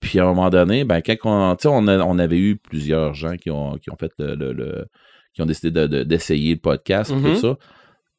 Puis 0.00 0.18
à 0.18 0.24
un 0.24 0.26
moment 0.26 0.50
donné, 0.50 0.84
ben, 0.84 1.00
quand 1.00 1.16
on, 1.24 1.56
on, 1.70 1.88
a- 1.88 1.98
on 2.04 2.18
avait 2.18 2.38
eu 2.38 2.56
plusieurs 2.56 3.14
gens 3.14 3.36
qui 3.36 3.50
ont, 3.50 3.76
qui 3.78 3.90
ont 3.90 3.96
fait 3.96 4.10
le, 4.18 4.34
le- 4.34 4.52
le- 4.52 4.86
qui 5.34 5.42
ont 5.42 5.46
décidé 5.46 5.70
de- 5.70 5.86
de- 5.86 6.02
d'essayer 6.02 6.54
le 6.54 6.60
podcast, 6.60 7.12
Mhm. 7.12 7.22
tout 7.22 7.36
ça. 7.36 7.56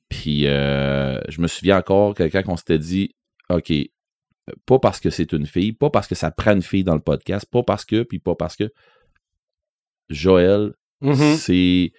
Puis 0.09 0.47
euh, 0.47 1.19
je 1.29 1.41
me 1.41 1.47
souviens 1.47 1.77
encore 1.77 2.13
que 2.13 2.23
quand 2.23 2.43
on 2.47 2.57
s'était 2.57 2.77
dit, 2.79 3.15
OK, 3.49 3.71
pas 4.65 4.79
parce 4.79 4.99
que 4.99 5.09
c'est 5.09 5.31
une 5.33 5.45
fille, 5.47 5.73
pas 5.73 5.89
parce 5.89 6.07
que 6.07 6.15
ça 6.15 6.29
prend 6.31 6.51
une 6.53 6.61
fille 6.61 6.83
dans 6.83 6.95
le 6.95 7.01
podcast, 7.01 7.45
pas 7.49 7.63
parce 7.63 7.85
que, 7.85 8.03
puis 8.03 8.19
pas 8.19 8.35
parce 8.35 8.55
que 8.55 8.71
Joël, 10.09 10.73
Mhm. 11.01 11.35
c'est 11.35 11.91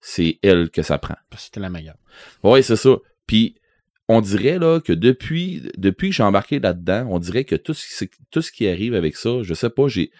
c'est 0.00 0.38
elle 0.42 0.70
que 0.70 0.82
ça 0.82 0.98
prend. 0.98 1.16
C'était 1.36 1.60
la 1.60 1.70
meilleure. 1.70 1.96
Oui, 2.42 2.62
c'est 2.62 2.76
ça. 2.76 2.96
Puis 3.26 3.56
on 4.08 4.20
dirait 4.20 4.58
là 4.58 4.80
que 4.80 4.92
depuis 4.92 5.62
depuis 5.78 6.10
que 6.10 6.14
j'ai 6.16 6.22
embarqué 6.22 6.58
là-dedans, 6.60 7.06
on 7.10 7.18
dirait 7.18 7.44
que 7.44 7.56
tout 7.56 7.72
ce, 7.74 8.04
qui- 8.04 8.10
tout 8.30 8.42
ce 8.42 8.52
qui 8.52 8.68
arrive 8.68 8.94
avec 8.94 9.16
ça, 9.16 9.42
je 9.42 9.54
sais 9.54 9.70
pas, 9.70 9.88
j'ai 9.88 10.10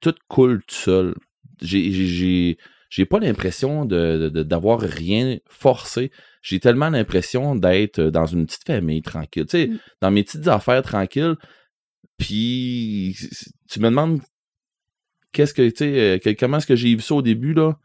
tout 0.00 0.14
coule 0.28 0.62
tout 0.66 0.74
seul. 0.74 1.14
J'ai 1.60 2.56
j'ai- 2.88 3.06
pas 3.06 3.18
l'impression 3.18 3.84
de 3.84 4.30
de- 4.32 4.42
d'avoir 4.42 4.80
rien 4.80 5.38
forcé. 5.48 6.10
J'ai 6.42 6.60
tellement 6.60 6.88
l'impression 6.90 7.54
d'être 7.54 8.00
dans 8.00 8.26
une 8.26 8.46
petite 8.46 8.64
famille 8.66 9.02
tranquille, 9.02 9.46
tu 9.46 9.58
sais, 9.58 9.66
Mm. 9.68 9.78
dans 10.00 10.10
mes 10.10 10.22
petites 10.24 10.48
affaires 10.48 10.82
tranquilles. 10.82 11.36
Puis 12.16 13.16
tu 13.70 13.80
me 13.80 13.86
demandes 13.90 14.20
qu'est-ce 15.32 15.54
que 15.54 15.68
tu 15.68 15.76
sais 15.76 15.98
euh, 15.98 16.18
que- 16.18 16.30
comment 16.38 16.56
est-ce 16.58 16.66
que 16.66 16.76
j'ai 16.76 16.94
vu 16.94 17.00
ça 17.00 17.14
au 17.14 17.22
début 17.22 17.54
là? 17.54 17.78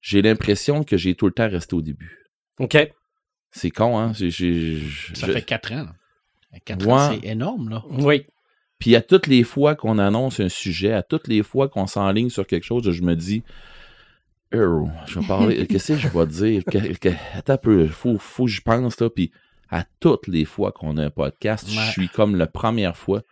J'ai 0.00 0.20
l'impression 0.20 0.82
que 0.82 0.96
j'ai 0.96 1.14
tout 1.14 1.26
le 1.26 1.32
temps 1.32 1.48
resté 1.48 1.74
au 1.76 1.82
début. 1.82 2.18
OK. 2.58 2.76
C'est 3.52 3.70
con, 3.70 3.98
hein? 3.98 4.12
Ça 4.14 5.26
fait 5.28 5.42
quatre 5.42 5.72
ans. 5.72 5.84
là. 5.84 6.60
Quatre 6.64 6.86
Ouais. 6.86 6.92
ans, 6.92 7.10
c'est 7.20 7.28
énorme, 7.28 7.68
là. 7.70 7.84
Oui. 7.90 8.26
Puis 8.78 8.96
à 8.96 9.00
toutes 9.00 9.26
les 9.26 9.44
fois 9.44 9.74
qu'on 9.76 9.98
annonce 9.98 10.40
un 10.40 10.48
sujet, 10.48 10.92
à 10.92 11.02
toutes 11.02 11.28
les 11.28 11.42
fois 11.42 11.68
qu'on 11.68 11.86
s'enligne 11.86 12.30
sur 12.30 12.46
quelque 12.46 12.64
chose, 12.64 12.90
je 12.90 13.02
me 13.02 13.14
dis, 13.14 13.42
Je 14.52 15.18
vais 15.20 15.26
parler, 15.26 15.66
qu'est-ce 15.68 15.92
que 15.94 15.98
je 15.98 16.08
vais 16.08 16.26
dire? 16.26 16.62
Que- 16.64 16.94
que- 16.98 17.14
attends 17.36 17.54
un 17.54 17.56
peu, 17.58 17.86
faut, 17.88 18.18
faut 18.18 18.44
que 18.44 18.50
je 18.50 18.60
pense, 18.60 19.00
là. 19.00 19.08
Puis 19.10 19.30
à 19.70 19.84
toutes 20.00 20.26
les 20.28 20.44
fois 20.44 20.72
qu'on 20.72 20.96
a 20.98 21.04
un 21.06 21.10
podcast, 21.10 21.66
Ouais. 21.68 21.74
je 21.86 21.90
suis 21.92 22.08
comme 22.08 22.36
la 22.36 22.46
première 22.46 22.96
fois. 22.96 23.22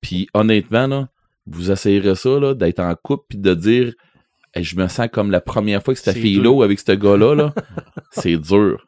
Puis 0.00 0.28
honnêtement, 0.34 0.86
là, 0.86 1.08
vous 1.46 1.70
essayerez 1.70 2.14
ça, 2.16 2.38
là, 2.40 2.54
d'être 2.54 2.80
en 2.80 2.94
couple, 3.00 3.24
puis 3.28 3.38
de 3.38 3.54
dire, 3.54 3.92
hey, 4.54 4.64
je 4.64 4.76
me 4.76 4.88
sens 4.88 5.08
comme 5.12 5.30
la 5.30 5.40
première 5.40 5.82
fois 5.82 5.94
que 5.94 6.00
cette 6.00 6.16
fille-là 6.16 6.62
avec 6.64 6.80
ce 6.80 6.92
gars-là, 6.92 7.34
là, 7.34 7.54
c'est 8.10 8.36
dur. 8.36 8.84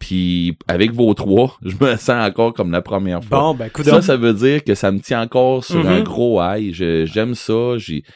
Puis 0.00 0.56
avec 0.66 0.92
vos 0.92 1.12
trois, 1.14 1.56
je 1.62 1.76
me 1.80 1.94
sens 1.96 2.10
encore 2.28 2.54
comme 2.54 2.72
la 2.72 2.80
première 2.82 3.22
fois. 3.22 3.38
Bon, 3.38 3.54
ben, 3.54 3.70
ça, 3.84 4.00
ça 4.02 4.16
veut 4.16 4.32
dire 4.32 4.64
que 4.64 4.74
ça 4.74 4.90
me 4.90 4.98
tient 4.98 5.20
encore 5.22 5.62
sur 5.64 5.86
un 5.86 5.98
Mhm. 5.98 6.04
gros 6.04 6.40
high. 6.42 6.72
J'aime 6.72 7.34
ça. 7.34 7.76
J'ai, 7.76 8.02
tu 8.02 8.08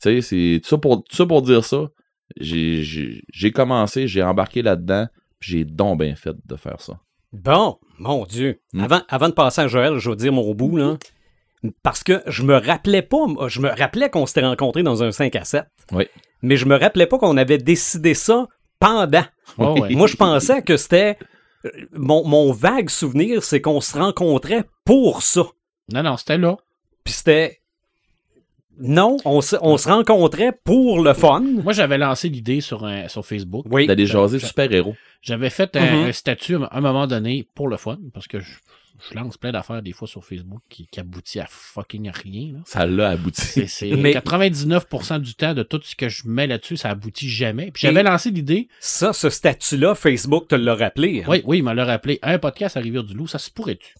sais, 0.00 0.20
c'est 0.20 0.60
tout 0.62 0.68
ça 0.68 0.78
pour, 0.78 1.04
tout 1.04 1.14
ça 1.16 1.26
pour 1.26 1.42
dire 1.42 1.64
ça. 1.64 1.86
J'ai, 2.36 3.52
commencé, 3.52 4.06
j'ai 4.06 4.22
embarqué 4.22 4.62
là-dedans, 4.62 5.06
puis 5.40 5.50
j'ai 5.52 5.64
donc 5.64 6.00
bien 6.00 6.14
fait 6.14 6.36
de 6.44 6.56
faire 6.56 6.80
ça. 6.80 6.98
Bon, 7.32 7.78
mon 7.98 8.24
Dieu. 8.24 8.60
Hmm. 8.72 8.80
Avant, 8.80 9.02
avant 9.08 9.28
de 9.28 9.34
passer 9.34 9.62
à 9.62 9.68
Joël, 9.68 9.98
je 9.98 10.10
vais 10.10 10.16
dire 10.16 10.32
mon 10.32 10.54
bout, 10.54 10.76
là. 10.76 10.96
Parce 11.82 12.04
que 12.04 12.22
je 12.26 12.42
me 12.44 12.54
rappelais 12.54 13.02
pas, 13.02 13.26
je 13.48 13.60
me 13.60 13.68
rappelais 13.68 14.10
qu'on 14.10 14.26
s'était 14.26 14.46
rencontrés 14.46 14.82
dans 14.82 15.02
un 15.02 15.10
5 15.10 15.34
à 15.36 15.44
7. 15.44 15.64
Oui. 15.92 16.06
Mais 16.42 16.56
je 16.56 16.66
me 16.66 16.76
rappelais 16.76 17.06
pas 17.06 17.18
qu'on 17.18 17.36
avait 17.36 17.58
décidé 17.58 18.14
ça 18.14 18.46
pendant. 18.78 19.24
Oh, 19.58 19.80
ouais. 19.80 19.90
Moi, 19.96 20.06
je 20.06 20.16
pensais 20.16 20.62
que 20.62 20.76
c'était. 20.76 21.18
Mon, 21.92 22.24
mon 22.24 22.52
vague 22.52 22.88
souvenir, 22.88 23.42
c'est 23.42 23.60
qu'on 23.60 23.80
se 23.80 23.98
rencontrait 23.98 24.64
pour 24.84 25.22
ça. 25.22 25.42
Non, 25.92 26.04
non, 26.04 26.16
c'était 26.16 26.38
là. 26.38 26.56
Puis 27.02 27.14
c'était. 27.14 27.60
Non, 28.80 29.16
on 29.24 29.40
se, 29.40 29.56
on 29.60 29.76
se 29.76 29.88
rencontrait 29.88 30.52
pour 30.64 31.02
le 31.02 31.12
fun. 31.14 31.40
Moi, 31.40 31.72
j'avais 31.72 31.98
lancé 31.98 32.28
l'idée 32.28 32.60
sur, 32.60 32.84
un- 32.84 33.08
sur 33.08 33.24
Facebook. 33.26 33.66
Oui. 33.70 33.86
D'aller 33.86 34.06
jaser 34.06 34.38
super-héros. 34.38 34.94
J'avais 35.22 35.50
fait 35.50 35.74
un, 35.76 35.80
Mhm. 36.02 36.08
un 36.08 36.12
statut 36.12 36.56
à 36.56 36.68
un 36.76 36.80
moment 36.80 37.06
donné 37.06 37.46
pour 37.54 37.68
le 37.68 37.76
fun, 37.76 37.98
parce 38.14 38.28
que 38.28 38.38
je, 38.40 38.52
je 39.10 39.14
lance 39.16 39.36
plein 39.36 39.50
d'affaires 39.52 39.82
des 39.82 39.92
fois 39.92 40.06
sur 40.06 40.24
Facebook 40.24 40.60
qui, 40.68 40.86
qui 40.86 41.00
aboutit 41.00 41.40
à 41.40 41.46
fucking 41.48 42.08
rien. 42.10 42.52
là. 42.52 42.58
Ça 42.66 42.86
l'a 42.86 43.10
abouti. 43.10 43.40
C'est, 43.40 43.66
c'est 43.66 43.90
Mais- 43.96 44.12
99% 44.12 45.18
du 45.20 45.34
temps 45.34 45.54
de 45.54 45.62
tout 45.64 45.80
ce 45.82 45.96
que 45.96 46.08
je 46.08 46.28
mets 46.28 46.46
là-dessus, 46.46 46.76
ça 46.76 46.90
aboutit 46.90 47.28
jamais. 47.28 47.70
Puis 47.72 47.82
j'avais 47.82 48.02
lancé 48.04 48.30
l'idée, 48.30 48.68
Ça, 48.80 49.12
ce 49.12 49.28
statut-là, 49.28 49.94
Facebook 49.96 50.48
te 50.48 50.54
l'a 50.54 50.74
rappelé. 50.76 51.22
hein? 51.22 51.26
oui, 51.28 51.42
oui, 51.46 51.58
il 51.58 51.62
m'a 51.64 51.74
l'a 51.74 51.84
rappelé, 51.84 52.18
un 52.22 52.38
podcast 52.38 52.76
à 52.76 52.80
Rivière-du-Loup, 52.80 53.26
ça 53.26 53.38
se 53.38 53.50
pourrait-tu? 53.50 53.94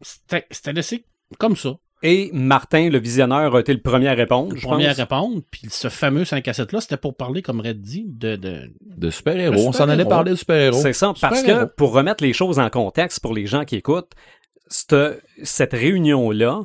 C'était 0.00 0.72
laissé 0.72 1.04
comme 1.38 1.56
ça. 1.56 1.74
Et 2.02 2.30
Martin, 2.32 2.88
le 2.88 2.98
visionnaire, 2.98 3.54
a 3.54 3.60
été 3.60 3.74
le 3.74 3.80
premier 3.80 4.08
à 4.08 4.14
répondre, 4.14 4.56
je 4.56 4.66
Premier 4.66 4.88
à 4.88 4.92
répondre, 4.94 5.42
puis 5.50 5.62
ce 5.68 5.88
fameux 5.88 6.24
5 6.24 6.46
à 6.48 6.52
7 6.54 6.72
là, 6.72 6.80
c'était 6.80 6.96
pour 6.96 7.14
parler, 7.14 7.42
comme 7.42 7.60
Red 7.60 7.80
dit, 7.82 8.06
de, 8.08 8.36
de, 8.36 8.70
De 8.80 9.10
super-héros. 9.10 9.68
On 9.68 9.72
s'en 9.72 9.88
allait 9.88 10.06
parler 10.06 10.30
de 10.30 10.36
super-héros. 10.36 10.80
C'est 10.80 10.94
ça, 10.94 11.12
parce 11.20 11.42
que 11.42 11.64
pour 11.64 11.92
remettre 11.92 12.24
les 12.24 12.32
choses 12.32 12.58
en 12.58 12.70
contexte 12.70 13.20
pour 13.20 13.34
les 13.34 13.46
gens 13.46 13.64
qui 13.64 13.76
écoutent, 13.76 14.12
cette, 14.68 15.22
cette 15.42 15.72
réunion-là 15.72 16.62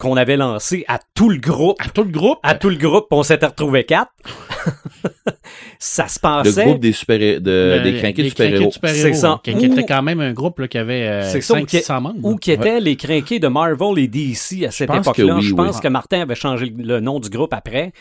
qu'on 0.00 0.16
avait 0.16 0.36
lancée 0.36 0.84
à 0.88 0.98
tout 1.14 1.28
le 1.28 1.38
groupe, 1.38 1.76
à 1.80 1.88
tout 1.90 2.02
le 2.02 2.10
groupe? 2.10 2.38
à 2.42 2.54
tout 2.56 2.70
le 2.70 2.76
groupe, 2.76 3.06
on 3.12 3.22
s'était 3.22 3.46
retrouvés 3.46 3.84
quatre, 3.84 4.10
ça 5.78 6.08
se 6.08 6.18
Le 6.18 6.22
passait... 6.22 6.64
groupe 6.64 6.80
des 6.80 6.92
super 6.92 7.18
de, 7.18 7.76
Le- 7.76 7.80
des 7.82 7.98
crinqués 7.98 8.22
de 8.24 8.28
super-héros. 8.30 8.72
C'est 8.84 9.12
ça. 9.14 9.30
hein, 9.32 9.40
Qui, 9.44 9.54
qui 9.56 9.66
était 9.66 9.84
quand 9.84 10.02
même 10.02 10.20
un 10.20 10.32
groupe 10.32 10.58
là, 10.58 10.68
qui 10.68 10.78
avait 10.78 11.06
euh, 11.06 11.30
C'est 11.30 11.40
ça, 11.40 11.60
ou 11.60 11.64
qui- 11.64 11.76
500 11.78 12.00
membres. 12.00 12.18
Ou 12.28 12.36
qui 12.36 12.50
étaient 12.52 12.80
les 12.80 12.96
crinqués 12.96 13.38
de 13.38 13.48
Marvel 13.48 13.98
et 13.98 14.08
DC 14.08 14.64
à 14.66 14.70
cette 14.70 14.90
époque-là. 14.90 15.36
oui, 15.36 15.42
Je 15.42 15.50
oui. 15.50 15.56
pense 15.56 15.80
que 15.80 15.88
Martin 15.88 16.22
avait 16.22 16.34
changé 16.34 16.72
le 16.76 17.00
nom 17.00 17.20
du 17.20 17.28
groupe 17.30 17.52
après. 17.54 17.92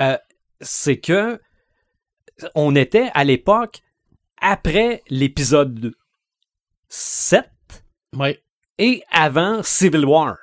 Euh, 0.00 0.16
c'est 0.60 0.96
que 0.98 1.40
on 2.54 2.74
était 2.76 3.10
à 3.14 3.24
l'époque 3.24 3.80
après 4.40 5.02
l'épisode 5.10 5.92
7 6.88 7.44
Ouais. 8.16 8.40
et 8.78 9.02
avant 9.10 9.62
Civil 9.62 10.04
War. 10.04 10.36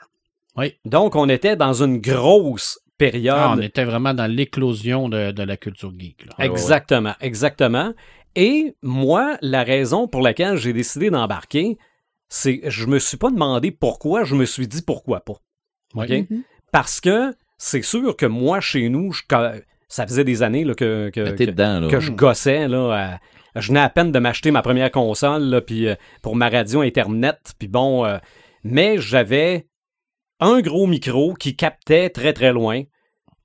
Oui. 0.57 0.73
Donc, 0.85 1.15
on 1.15 1.27
était 1.29 1.55
dans 1.55 1.83
une 1.83 1.99
grosse 1.99 2.79
période. 2.97 3.35
Ah, 3.37 3.53
on 3.57 3.61
était 3.61 3.83
vraiment 3.83 4.13
dans 4.13 4.25
l'éclosion 4.31 5.09
de, 5.09 5.31
de 5.31 5.43
la 5.43 5.57
culture 5.57 5.91
geek. 5.97 6.25
là. 6.25 6.45
exactement, 6.45 7.13
exactement. 7.21 7.93
Et 8.35 8.75
moi, 8.81 9.37
la 9.41 9.63
raison 9.63 10.07
pour 10.07 10.21
laquelle 10.21 10.57
j'ai 10.57 10.73
décidé 10.73 11.09
d'embarquer, 11.09 11.77
c'est 12.29 12.61
je 12.65 12.85
me 12.85 12.99
suis 12.99 13.17
pas 13.17 13.29
demandé 13.31 13.71
pourquoi, 13.71 14.23
je 14.23 14.35
me 14.35 14.45
suis 14.45 14.67
dit 14.67 14.81
pourquoi 14.81 15.21
pas. 15.21 15.35
Ouais. 15.93 16.21
OK? 16.29 16.37
Parce 16.71 16.99
que 16.99 17.33
c'est 17.57 17.81
sûr 17.81 18.15
que 18.17 18.25
moi, 18.25 18.59
chez 18.59 18.89
nous, 18.89 19.11
je- 19.13 19.21
ça 19.87 20.05
faisait 20.07 20.23
des 20.25 20.43
années 20.43 20.63
là, 20.65 20.73
que, 20.73 21.09
que, 21.13 21.29
que- 21.31 21.43
dedans, 21.45 21.79
là. 21.81 21.87
que 21.89 21.99
je 21.99 22.11
gossais. 22.11 22.67
Là, 22.67 23.19
à- 23.55 23.61
je 23.61 23.69
venais 23.69 23.79
à 23.79 23.89
peine 23.89 24.11
de 24.11 24.19
m'acheter 24.19 24.51
ma 24.51 24.61
première 24.61 24.91
console 24.91 25.43
là, 25.43 25.61
puis, 25.61 25.87
euh, 25.87 25.95
pour 26.21 26.35
ma 26.35 26.49
radio 26.49 26.81
Internet. 26.81 27.53
Puis 27.57 27.69
bon, 27.69 28.05
euh, 28.05 28.17
mais 28.65 28.97
j'avais 28.97 29.67
un 30.39 30.61
gros 30.61 30.87
micro 30.87 31.33
qui 31.33 31.55
captait 31.55 32.09
très 32.09 32.33
très 32.33 32.51
loin. 32.53 32.83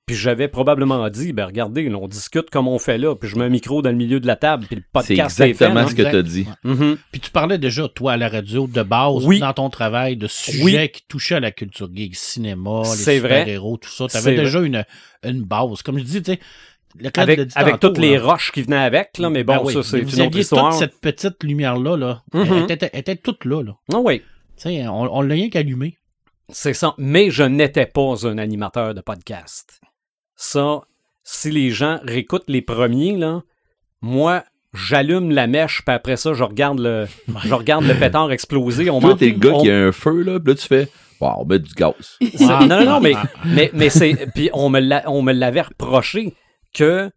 Puis 0.07 0.15
j'avais 0.15 0.49
probablement 0.49 1.07
dit, 1.09 1.31
ben 1.31 1.45
regardez, 1.45 1.87
là, 1.87 1.97
on 1.97 2.07
discute 2.07 2.49
comme 2.49 2.67
on 2.67 2.79
fait 2.79 2.97
là, 2.97 3.15
puis 3.15 3.29
je 3.29 3.37
mets 3.37 3.45
un 3.45 3.49
micro 3.49 3.81
dans 3.81 3.91
le 3.91 3.95
milieu 3.95 4.19
de 4.19 4.27
la 4.27 4.35
table, 4.35 4.65
puis 4.65 4.75
le 4.75 4.81
C'est 4.81 4.91
podcast 4.91 5.39
est 5.39 5.43
fait, 5.43 5.49
exactement 5.51 5.79
hein. 5.81 5.87
ce 5.87 5.95
que 5.95 6.01
Exact. 6.01 6.11
t'as 6.11 6.21
dit. 6.23 6.47
Mhm. 6.65 6.97
Puis 7.13 7.21
tu 7.21 7.31
parlais 7.31 7.57
déjà, 7.57 7.87
toi, 7.87 8.13
à 8.13 8.17
la 8.17 8.27
radio, 8.27 8.67
de 8.67 8.81
base, 8.83 9.25
Oui. 9.25 9.39
dans 9.39 9.53
ton 9.53 9.69
travail, 9.69 10.17
de 10.17 10.27
sujets 10.27 10.63
Oui. 10.63 10.89
qui 10.89 11.03
touchaient 11.07 11.35
à 11.35 11.39
la 11.39 11.51
culture 11.51 11.87
geek, 11.93 12.15
cinéma, 12.15 12.81
les 12.83 12.89
C'est 12.89 13.19
vrai. 13.19 13.39
super-héros, 13.41 13.77
tout 13.77 13.89
ça. 13.89 14.05
Tu 14.07 14.11
C'est 14.11 14.17
avais 14.27 14.35
déjà 14.35 14.59
une, 14.59 14.83
une 15.23 15.43
base. 15.43 15.81
Comme 15.83 15.97
je 15.99 16.03
dis, 16.03 16.21
tu 16.23 16.33
sais, 16.33 16.39
Avec, 17.15 17.39
dit 17.39 17.53
avec 17.55 17.73
tantôt, 17.75 17.89
toutes 17.89 17.99
les 17.99 18.17
roches 18.17 18.51
qui 18.51 18.63
venaient 18.63 18.75
avec, 18.75 19.17
là, 19.17 19.29
mais 19.29 19.45
bon, 19.45 19.57
Ben 19.57 19.61
oui, 19.65 19.73
ça, 19.73 19.83
c'est 19.83 20.01
vous 20.01 20.09
une 20.15 20.21
autre 20.23 20.27
aviez 20.31 20.41
histoire. 20.41 20.69
toute 20.71 20.79
cette 20.79 20.99
petite 20.99 21.41
lumière-là, 21.43 21.95
là, 21.95 22.23
Mhm. 22.33 22.65
elle, 22.67 22.71
était, 22.71 22.89
elle 22.91 22.99
était 22.99 23.15
toute 23.15 23.45
là. 23.45 23.61
là. 23.63 23.75
Ah 23.93 23.99
oui. 24.03 24.19
Tu 24.57 24.63
sais, 24.63 24.87
on, 24.89 25.15
on 25.15 25.21
l'a 25.21 25.35
rien 25.35 25.49
qu'allumé. 25.49 25.97
C'est 26.51 26.73
ça. 26.73 26.93
Mais 26.97 27.29
je 27.29 27.43
n'étais 27.43 27.85
pas 27.85 28.25
un 28.25 28.37
animateur 28.37 28.93
de 28.93 29.01
podcast. 29.01 29.79
Ça, 30.35 30.81
si 31.23 31.51
les 31.51 31.69
gens 31.71 31.99
réécoutent 32.03 32.49
les 32.49 32.61
premiers, 32.61 33.15
là, 33.17 33.41
moi, 34.01 34.43
j'allume 34.73 35.31
la 35.31 35.47
mèche, 35.47 35.81
puis 35.85 35.93
après 35.95 36.17
ça, 36.17 36.33
je 36.33 36.43
regarde 36.43 36.79
le, 36.79 37.07
je 37.45 37.53
regarde 37.53 37.85
le 37.85 37.93
pétard 37.97 38.31
exploser. 38.31 38.89
On 38.89 38.99
Toi, 38.99 39.15
t'es 39.15 39.29
le 39.29 39.37
gars 39.37 39.51
on- 39.53 39.61
qui 39.61 39.69
a 39.69 39.77
un 39.87 39.91
feu, 39.91 40.23
là, 40.23 40.39
puis 40.39 40.53
là, 40.53 40.59
tu 40.59 40.67
fais, 40.67 40.87
wow, 41.19 41.33
on 41.39 41.45
met 41.45 41.59
du 41.59 41.73
gaz. 41.73 42.17
Ah, 42.41 42.65
non, 42.65 42.79
non, 42.79 42.85
non, 42.85 42.99
mais, 43.01 43.13
mais, 43.45 43.69
mais 43.73 43.89
c'est. 43.89 44.27
Puis 44.33 44.49
on 44.53 44.69
me 44.69 44.79
l'a- 44.79 45.03
on 45.07 45.21
me 45.21 45.33
l'avait 45.33 45.61
reproché 45.61 46.33
que. 46.73 47.11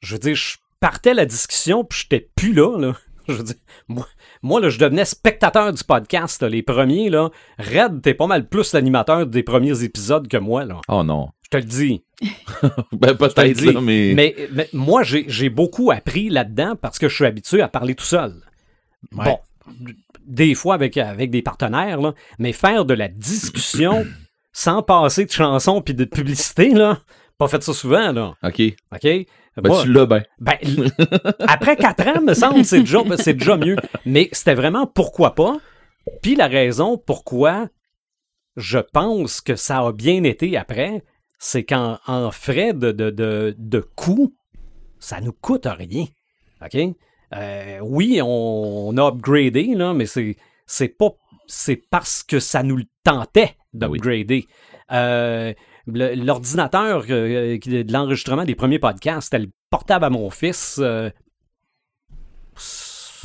Je 0.00 0.12
veux 0.14 0.18
dire, 0.18 0.34
je 0.36 0.56
partais 0.80 1.14
la 1.14 1.24
discussion, 1.24 1.82
puis 1.82 2.00
j'étais 2.02 2.28
plus 2.36 2.52
là, 2.52 2.78
là. 2.78 2.92
Je 3.28 3.32
veux 3.32 3.42
dire, 3.42 3.54
moi, 3.88 4.06
moi, 4.44 4.60
là, 4.60 4.68
je 4.68 4.78
devenais 4.78 5.06
spectateur 5.06 5.72
du 5.72 5.82
podcast, 5.82 6.42
là, 6.42 6.50
les 6.50 6.62
premiers, 6.62 7.08
là. 7.08 7.30
Red, 7.58 8.02
t'es 8.02 8.12
pas 8.12 8.26
mal 8.26 8.46
plus 8.46 8.74
l'animateur 8.74 9.26
des 9.26 9.42
premiers 9.42 9.82
épisodes 9.82 10.28
que 10.28 10.36
moi, 10.36 10.66
là. 10.66 10.82
Oh 10.86 11.02
non. 11.02 11.30
Je 11.44 11.48
te 11.48 11.56
le 11.56 11.62
dis. 11.64 12.04
Ben, 12.92 13.08
Je 13.08 13.14
te 13.14 13.40
le 13.40 13.54
peut-être, 13.54 13.80
mais... 13.80 14.12
Mais, 14.14 14.36
mais 14.52 14.68
moi, 14.74 15.02
j'ai 15.02 15.24
j'ai 15.28 15.48
beaucoup 15.48 15.90
appris 15.90 16.28
là-dedans 16.28 16.74
parce 16.76 16.98
que 16.98 17.08
je 17.08 17.14
suis 17.14 17.24
habitué 17.24 17.62
à 17.62 17.68
parler 17.68 17.94
tout 17.94 18.04
seul. 18.04 18.34
Ouais. 19.12 19.24
Bon, 19.24 19.38
des 20.26 20.54
fois 20.54 20.74
avec, 20.74 20.98
avec 20.98 21.30
des 21.30 21.42
partenaires, 21.42 22.00
là, 22.00 22.12
mais 22.38 22.52
faire 22.52 22.84
de 22.84 22.92
la 22.92 23.08
discussion 23.08 24.04
sans 24.52 24.82
passer 24.82 25.24
de 25.24 25.30
chansons 25.30 25.80
puis 25.80 25.94
de 25.94 26.04
publicité, 26.04 26.74
là, 26.74 26.98
pas 27.38 27.48
fait 27.48 27.62
ça 27.62 27.72
souvent, 27.72 28.12
là. 28.12 28.34
OK. 28.42 28.60
OK? 28.92 29.26
Ben, 29.56 29.68
Moi, 29.68 29.82
tu 29.82 29.92
l'as 29.92 30.06
ben, 30.06 30.20
après 31.46 31.76
quatre 31.76 32.06
ans, 32.08 32.20
me 32.22 32.34
semble, 32.34 32.64
c'est 32.64 32.80
déjà, 32.80 32.98
c'est 33.16 33.34
déjà 33.34 33.56
mieux. 33.56 33.76
Mais 34.04 34.28
c'était 34.32 34.54
vraiment 34.54 34.86
pourquoi 34.86 35.34
pas. 35.34 35.58
Puis 36.22 36.34
la 36.34 36.48
raison 36.48 36.98
pourquoi 36.98 37.68
je 38.56 38.78
pense 38.78 39.40
que 39.40 39.56
ça 39.56 39.78
a 39.78 39.92
bien 39.92 40.24
été 40.24 40.56
après, 40.56 41.02
c'est 41.38 41.64
qu'en 41.64 41.98
en 42.06 42.30
frais 42.30 42.72
de, 42.72 42.92
de, 42.92 43.10
de, 43.10 43.54
de 43.58 43.80
coût, 43.80 44.34
ça 44.98 45.20
nous 45.20 45.32
coûte 45.32 45.66
rien. 45.66 46.06
OK? 46.64 46.76
Euh, 47.34 47.78
oui, 47.82 48.20
on, 48.22 48.88
on 48.88 48.96
a 48.96 49.08
upgradé, 49.08 49.74
là, 49.74 49.92
mais 49.92 50.06
c'est, 50.06 50.36
c'est 50.66 50.88
pas. 50.88 51.10
C'est 51.46 51.76
parce 51.76 52.22
que 52.22 52.38
ça 52.38 52.62
nous 52.62 52.76
le 52.76 52.86
tentait 53.02 53.56
d'upgrader. 53.74 54.46
Euh, 54.92 55.52
l'ordinateur 55.86 57.04
euh, 57.10 57.58
qui- 57.58 57.84
de 57.84 57.92
l'enregistrement 57.92 58.44
des 58.44 58.54
premiers 58.54 58.78
podcasts, 58.78 59.30
c'était 59.30 59.44
le 59.44 59.50
portable 59.70 60.04
à 60.04 60.10
mon 60.10 60.30
fils. 60.30 60.78
euh, 60.82 61.10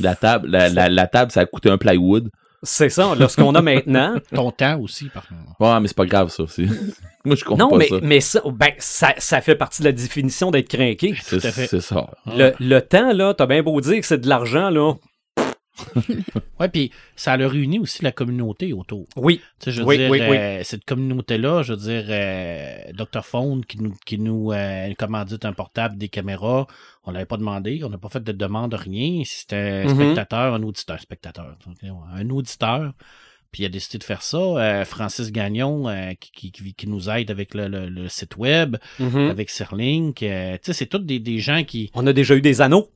La 0.00 0.14
table, 0.16 0.48
la, 0.48 0.68
la, 0.68 0.88
la 0.88 1.06
table, 1.06 1.30
ça 1.30 1.40
a 1.40 1.46
coûté 1.46 1.68
un 1.70 1.76
plywood. 1.78 2.30
c'est 2.62 2.88
ça, 2.88 3.14
là, 3.14 3.28
ce 3.28 3.36
qu'on 3.36 3.54
a 3.54 3.60
maintenant. 3.62 4.16
Ton 4.34 4.50
temps 4.50 4.78
aussi, 4.80 5.06
par 5.10 5.26
contre. 5.28 5.40
Ouais, 5.60 5.80
mais 5.80 5.88
c'est 5.88 5.96
pas 5.96 6.06
grave, 6.06 6.28
ça. 6.30 6.44
c'est- 6.48 6.66
Moi, 7.24 7.36
je 7.36 7.44
comprends 7.44 7.64
non, 7.66 7.70
pas 7.70 7.76
mais, 7.78 7.88
ça. 7.88 7.96
mais 8.02 8.20
ça, 8.20 8.40
ben, 8.50 8.72
ça, 8.78 9.14
ça 9.18 9.40
fait 9.42 9.54
partie 9.56 9.82
de 9.82 9.86
la 9.88 9.92
définition 9.92 10.50
d'être 10.50 10.68
craqué. 10.68 11.14
C'est 11.22 11.80
ça. 11.80 12.06
Le, 12.26 12.52
le 12.58 12.80
temps, 12.80 13.12
là, 13.12 13.34
t'as 13.34 13.46
bien 13.46 13.62
beau 13.62 13.78
dire 13.82 14.00
que 14.00 14.06
c'est 14.06 14.18
de 14.18 14.28
l'argent, 14.28 14.70
là. 14.70 14.94
Ouais, 16.60 16.68
puis 16.68 16.90
ça 17.16 17.32
a 17.32 17.36
réuni 17.48 17.78
aussi 17.78 18.02
la 18.04 18.12
communauté 18.12 18.72
autour. 18.74 19.06
Oui, 19.16 19.40
Tu 19.58 19.64
sais, 19.64 19.70
je 19.72 19.80
veux 19.80 19.86
Oui, 19.88 19.96
dire, 19.98 20.10
oui, 20.10 20.20
oui. 20.28 20.36
euh, 20.36 20.62
cette 20.62 20.84
communauté-là, 20.84 21.62
je 21.62 21.72
veux 21.72 21.78
dire, 21.78 22.04
euh, 22.08 22.76
Dr. 22.92 23.24
Phone 23.24 23.64
qui 23.64 23.78
nous, 23.80 23.94
qui 24.04 24.18
nous 24.18 24.52
euh, 24.52 24.92
commandite 24.98 25.44
un 25.46 25.52
portable, 25.54 25.96
des 25.96 26.08
caméras, 26.08 26.66
on 27.04 27.12
l'avait 27.12 27.24
pas 27.26 27.38
demandé, 27.38 27.80
on 27.82 27.88
n'a 27.88 27.96
pas 27.98 28.10
fait 28.10 28.22
de 28.22 28.32
demande, 28.32 28.74
rien. 28.74 29.22
C'était 29.24 29.56
un 29.86 29.88
Mhm. 29.88 29.94
spectateur, 29.94 30.54
un 30.54 30.62
auditeur, 30.62 31.00
spectateur, 31.00 31.56
un 32.14 32.30
auditeur 32.30 32.92
Puis 33.52 33.64
il 33.64 33.66
a 33.66 33.68
décidé 33.68 33.98
de 33.98 34.04
faire 34.04 34.22
ça. 34.22 34.38
Euh, 34.38 34.84
Francis 34.84 35.32
Gagnon, 35.32 35.86
qui, 36.20 36.52
qui, 36.52 36.72
qui, 36.74 36.86
nous 36.88 37.10
aide 37.10 37.32
avec 37.32 37.54
le, 37.54 37.66
le, 37.66 37.88
le 37.88 38.08
site 38.08 38.36
web, 38.36 38.76
Mhm. 39.00 39.28
avec 39.30 39.50
Serlink. 39.50 40.22
euh, 40.22 40.52
tu 40.54 40.66
sais, 40.66 40.72
c'est 40.72 40.86
tous 40.86 40.98
des, 41.00 41.18
des 41.18 41.38
gens 41.38 41.64
qui. 41.64 41.90
On 41.94 42.06
a 42.06 42.12
déjà 42.12 42.36
eu 42.36 42.42
des 42.42 42.60
anneaux. 42.60 42.90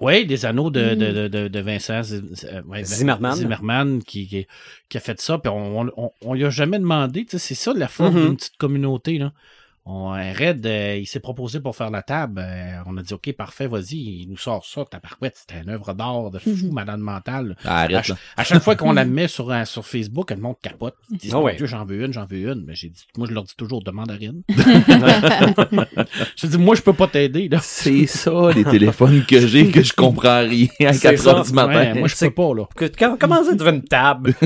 Oui, 0.00 0.26
des 0.26 0.44
anneaux 0.44 0.70
de, 0.70 0.94
Mm. 0.94 0.98
de, 0.98 1.12
de, 1.12 1.28
de, 1.28 1.48
de 1.48 1.60
Vincent 1.60 2.02
euh, 2.12 2.62
ouais, 2.66 2.84
Zimmerman. 2.84 3.34
Zimmerman 3.34 4.02
qui, 4.02 4.26
qui, 4.26 4.46
qui 4.88 4.96
a 4.98 5.00
fait 5.00 5.18
ça. 5.20 5.38
Puis 5.38 5.48
on, 5.48 5.80
on, 5.80 5.90
on, 5.96 6.10
on 6.22 6.34
lui 6.34 6.44
a 6.44 6.50
jamais 6.50 6.78
demandé. 6.78 7.24
Tu 7.24 7.32
sais, 7.32 7.38
c'est 7.38 7.54
ça 7.54 7.72
la 7.74 7.88
force 7.88 8.14
Mhm. 8.14 8.24
d'une 8.26 8.36
petite 8.36 8.56
communauté. 8.58 9.18
Là. 9.18 9.32
On, 9.88 10.10
Red, 10.10 10.66
euh, 10.66 10.96
il 11.00 11.06
s'est 11.06 11.20
proposé 11.20 11.60
pour 11.60 11.76
faire 11.76 11.90
la 11.90 12.02
table. 12.02 12.40
Euh, 12.44 12.78
on 12.86 12.96
a 12.96 13.02
dit 13.02 13.14
OK, 13.14 13.32
parfait, 13.34 13.68
vas-y, 13.68 13.96
il 14.22 14.26
nous 14.28 14.36
sort 14.36 14.66
ça, 14.66 14.84
ta 14.84 14.98
parouette, 14.98 15.36
c'était 15.36 15.62
une 15.62 15.70
œuvre 15.70 15.94
d'art 15.94 16.32
de 16.32 16.40
fou, 16.40 16.50
Mhm. 16.50 16.72
malade 16.72 16.98
mentale. 16.98 17.56
Ah, 17.64 17.76
À, 17.76 17.82
arrête, 17.82 17.90
ch- 18.04 18.08
là. 18.08 18.16
à 18.36 18.42
chaque 18.42 18.62
fois 18.64 18.74
qu'on 18.74 18.92
la 18.92 19.04
met 19.04 19.28
sur, 19.28 19.48
euh, 19.50 19.64
sur 19.64 19.86
Facebook, 19.86 20.30
le 20.32 20.38
monde 20.38 20.56
capote. 20.60 20.96
Ils 21.12 21.18
disent, 21.18 21.34
Ah 21.34 21.40
ouais. 21.40 21.52
Mon 21.52 21.58
Dieu, 21.58 21.66
j'en 21.66 21.84
veux 21.84 22.04
une, 22.04 22.12
j'en 22.12 22.26
veux 22.26 22.38
une. 22.50 22.64
Mais 22.66 22.74
j'ai 22.74 22.88
dit, 22.88 23.04
moi, 23.16 23.28
je 23.28 23.32
leur 23.34 23.44
dis 23.44 23.54
toujours, 23.56 23.80
demande 23.84 24.10
à 24.10 24.14
rien. 24.14 24.32
j'ai 26.36 26.48
dit, 26.48 26.58
moi, 26.58 26.74
je 26.74 26.82
peux 26.82 26.92
pas 26.92 27.06
t'aider. 27.06 27.48
là. 27.48 27.58
C'est 27.62 28.06
ça, 28.06 28.50
les 28.54 28.64
téléphones 28.64 29.24
que 29.24 29.46
j'ai, 29.46 29.70
que 29.70 29.82
je 29.82 29.92
comprends 29.92 30.40
rien 30.40 30.66
à 30.80 30.92
C'est 30.92 31.10
4 31.10 31.18
ça. 31.18 31.30
heures 31.30 31.44
du 31.44 31.52
matin. 31.52 31.92
Ouais, 31.92 31.94
moi, 31.94 32.08
je 32.08 32.16
peux 32.16 32.30
pas, 32.30 32.54
là. 32.54 32.64
Que- 32.74 32.86
quand- 32.86 33.16
Comment 33.18 33.44
ça 33.44 33.54
devient 33.54 33.76
une 33.76 33.84
table? 33.84 34.34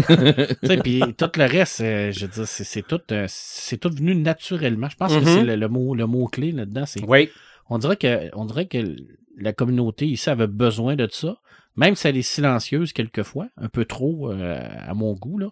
Tu 0.61 0.67
sais, 0.67 0.77
puis 0.79 1.03
tout 1.17 1.31
le 1.37 1.45
reste, 1.45 1.81
euh, 1.81 2.13
je 2.13 2.21
veux 2.27 2.29
dire, 2.33 2.47
c'est, 2.47 2.65
c'est 2.65 2.83
tout, 2.83 3.01
euh, 3.13 3.25
c'est 3.29 3.79
tout 3.79 3.91
venu 3.91 4.15
naturellement. 4.15 4.89
Je 4.91 4.97
pense 4.97 5.13
Mhm. 5.13 5.21
que 5.21 5.30
c'est 5.35 5.45
le, 5.45 5.57
le 5.57 5.69
mot, 5.69 5.95
le 5.95 6.07
mot 6.07 6.27
clé 6.27 6.53
là-dedans. 6.53 6.87
C'est, 6.87 7.03
oui. 7.07 7.29
on 7.69 7.79
dirait 7.79 7.97
que, 7.97 8.31
on 8.37 8.45
dirait 8.45 8.67
que 8.67 8.97
la 9.37 9.53
communauté 9.53 10.07
ici 10.07 10.29
avait 10.31 10.47
besoin 10.47 10.97
de 10.97 11.09
ça, 11.11 11.39
même 11.77 11.95
si 11.95 12.07
elle 12.09 12.17
est 12.17 12.23
silencieuse 12.23 12.93
quelquefois, 12.93 13.49
un 13.57 13.69
peu 13.69 13.85
trop 13.85 14.31
euh, 14.31 14.61
à 14.87 14.95
mon 14.95 15.15
goût 15.15 15.39
là. 15.39 15.49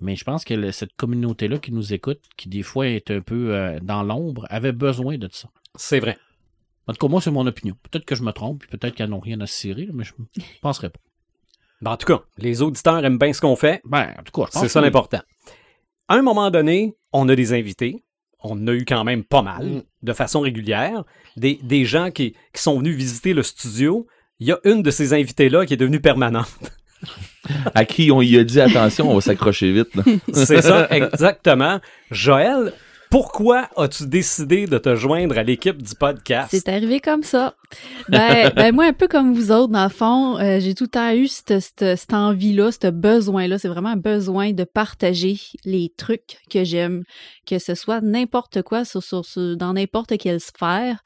Mais 0.00 0.14
je 0.14 0.22
pense 0.24 0.44
que 0.44 0.54
le- 0.54 0.70
cette 0.70 0.94
communauté-là 0.96 1.58
qui 1.58 1.72
nous 1.72 1.92
écoute, 1.92 2.20
qui 2.36 2.48
des 2.48 2.62
fois 2.62 2.86
est 2.86 3.10
un 3.10 3.20
peu 3.20 3.54
euh, 3.54 3.80
dans 3.82 4.04
l'ombre, 4.04 4.46
avait 4.48 4.70
besoin 4.72 5.18
de 5.18 5.28
ça. 5.32 5.48
C'est 5.74 5.98
vrai. 5.98 6.16
En 6.86 6.92
tout 6.92 7.04
cas, 7.04 7.10
moi, 7.10 7.20
c'est 7.20 7.30
mon 7.32 7.46
opinion. 7.46 7.76
Peut-être 7.82 8.04
que 8.04 8.14
je 8.14 8.22
me 8.22 8.30
trompe, 8.32 8.60
puis 8.60 8.68
peut-être 8.78 8.94
qu'elles 8.94 9.10
n'ont 9.10 9.18
rien 9.18 9.40
à 9.40 9.46
se 9.46 9.54
cirer, 9.54 9.88
mais 9.92 10.04
je 10.04 10.12
ne 10.18 10.24
penserais 10.62 10.90
pas. 10.90 11.00
Ben, 11.82 11.90
en 11.92 11.96
tout 11.96 12.06
cas, 12.06 12.22
les 12.38 12.62
auditeurs 12.62 13.04
aiment 13.04 13.18
bien 13.18 13.32
ce 13.32 13.40
qu'on 13.40 13.56
fait. 13.56 13.80
Ben, 13.84 14.14
en 14.18 14.22
tout 14.22 14.32
cas, 14.40 14.48
C'est 14.52 14.68
ça 14.68 14.80
l'important. 14.80 15.20
À 16.08 16.14
un 16.14 16.22
moment 16.22 16.50
donné, 16.50 16.94
on 17.12 17.28
a 17.28 17.34
des 17.36 17.52
invités. 17.52 18.04
On 18.42 18.66
a 18.68 18.72
eu 18.72 18.84
quand 18.84 19.02
même 19.04 19.24
pas 19.24 19.42
mal, 19.42 19.64
Mm. 19.66 19.82
de 20.02 20.12
façon 20.12 20.40
régulière. 20.40 21.04
Des, 21.36 21.58
des 21.62 21.84
gens 21.84 22.10
qui, 22.10 22.34
qui 22.54 22.62
sont 22.62 22.78
venus 22.78 22.96
visiter 22.96 23.32
le 23.34 23.42
studio. 23.42 24.06
Il 24.40 24.46
y 24.46 24.52
a 24.52 24.58
une 24.64 24.82
de 24.82 24.90
ces 24.90 25.12
invités-là 25.14 25.66
qui 25.66 25.74
est 25.74 25.78
devenue 25.78 26.00
permanente. 26.00 26.48
À 27.74 27.84
qui 27.84 28.10
on 28.10 28.20
y 28.20 28.36
a 28.36 28.44
dit 28.44 28.60
attention, 28.60 29.10
on 29.10 29.14
va 29.14 29.20
s'accrocher 29.20 29.72
vite. 29.72 29.88
C'est 30.32 30.60
ça, 30.62 30.88
exactement. 30.90 31.80
Joël, 32.10 32.72
pourquoi 33.10 33.68
as-tu 33.76 34.06
décidé 34.06 34.66
de 34.66 34.78
te 34.78 34.94
joindre 34.96 35.38
à 35.38 35.42
l'équipe 35.42 35.80
du 35.82 35.94
podcast? 35.94 36.48
C'est 36.50 36.68
arrivé 36.68 37.00
comme 37.00 37.22
ça. 37.22 37.54
Ben, 38.08 38.50
ben 38.56 38.74
moi, 38.74 38.84
un 38.86 38.92
peu 38.92 39.08
comme 39.08 39.32
vous 39.34 39.50
autres, 39.50 39.72
dans 39.72 39.84
le 39.84 39.90
fond, 39.90 40.38
euh, 40.38 40.60
j'ai 40.60 40.74
tout 40.74 40.84
le 40.84 40.88
temps 40.90 41.12
eu 41.12 41.26
cette, 41.26 41.60
cette, 41.60 41.96
cette 41.98 42.12
envie-là, 42.14 42.70
ce 42.72 42.88
besoin-là. 42.90 43.58
C'est 43.58 43.68
vraiment 43.68 43.90
un 43.90 43.96
besoin 43.96 44.52
de 44.52 44.64
partager 44.64 45.38
les 45.64 45.92
trucs 45.96 46.38
que 46.50 46.64
j'aime, 46.64 47.02
que 47.46 47.58
ce 47.58 47.74
soit 47.74 48.00
n'importe 48.00 48.62
quoi 48.62 48.84
sur, 48.84 49.02
sur, 49.02 49.24
sur- 49.24 49.56
dans 49.56 49.72
n'importe 49.72 50.16
quelle 50.18 50.40
sphère. 50.40 50.98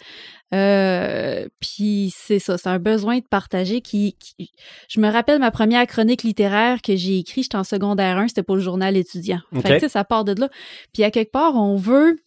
Euh, 0.54 1.46
puis 1.60 2.12
c'est 2.14 2.38
ça, 2.38 2.58
c'est 2.58 2.68
un 2.68 2.78
besoin 2.78 3.18
de 3.18 3.24
partager 3.24 3.80
qui, 3.80 4.16
qui- 4.18 4.50
Je 4.88 5.00
me 5.00 5.08
rappelle 5.10 5.38
ma 5.38 5.50
première 5.50 5.86
chronique 5.86 6.22
littéraire 6.22 6.82
que 6.82 6.94
j'ai 6.96 7.18
écrite, 7.18 7.44
j'étais 7.44 7.56
en 7.56 7.64
secondaire 7.64 8.18
1, 8.18 8.28
c'était 8.28 8.42
pour 8.42 8.56
le 8.56 8.62
journal 8.62 8.96
étudiant. 8.96 9.40
Ok. 9.54 9.62
Fait 9.66 9.80
que, 9.80 9.88
ça 9.88 10.04
part 10.04 10.24
de 10.24 10.38
là. 10.38 10.48
Puis 10.92 11.04
à 11.04 11.10
quelque 11.10 11.32
part, 11.32 11.56
on 11.56 11.76
veut 11.76 12.18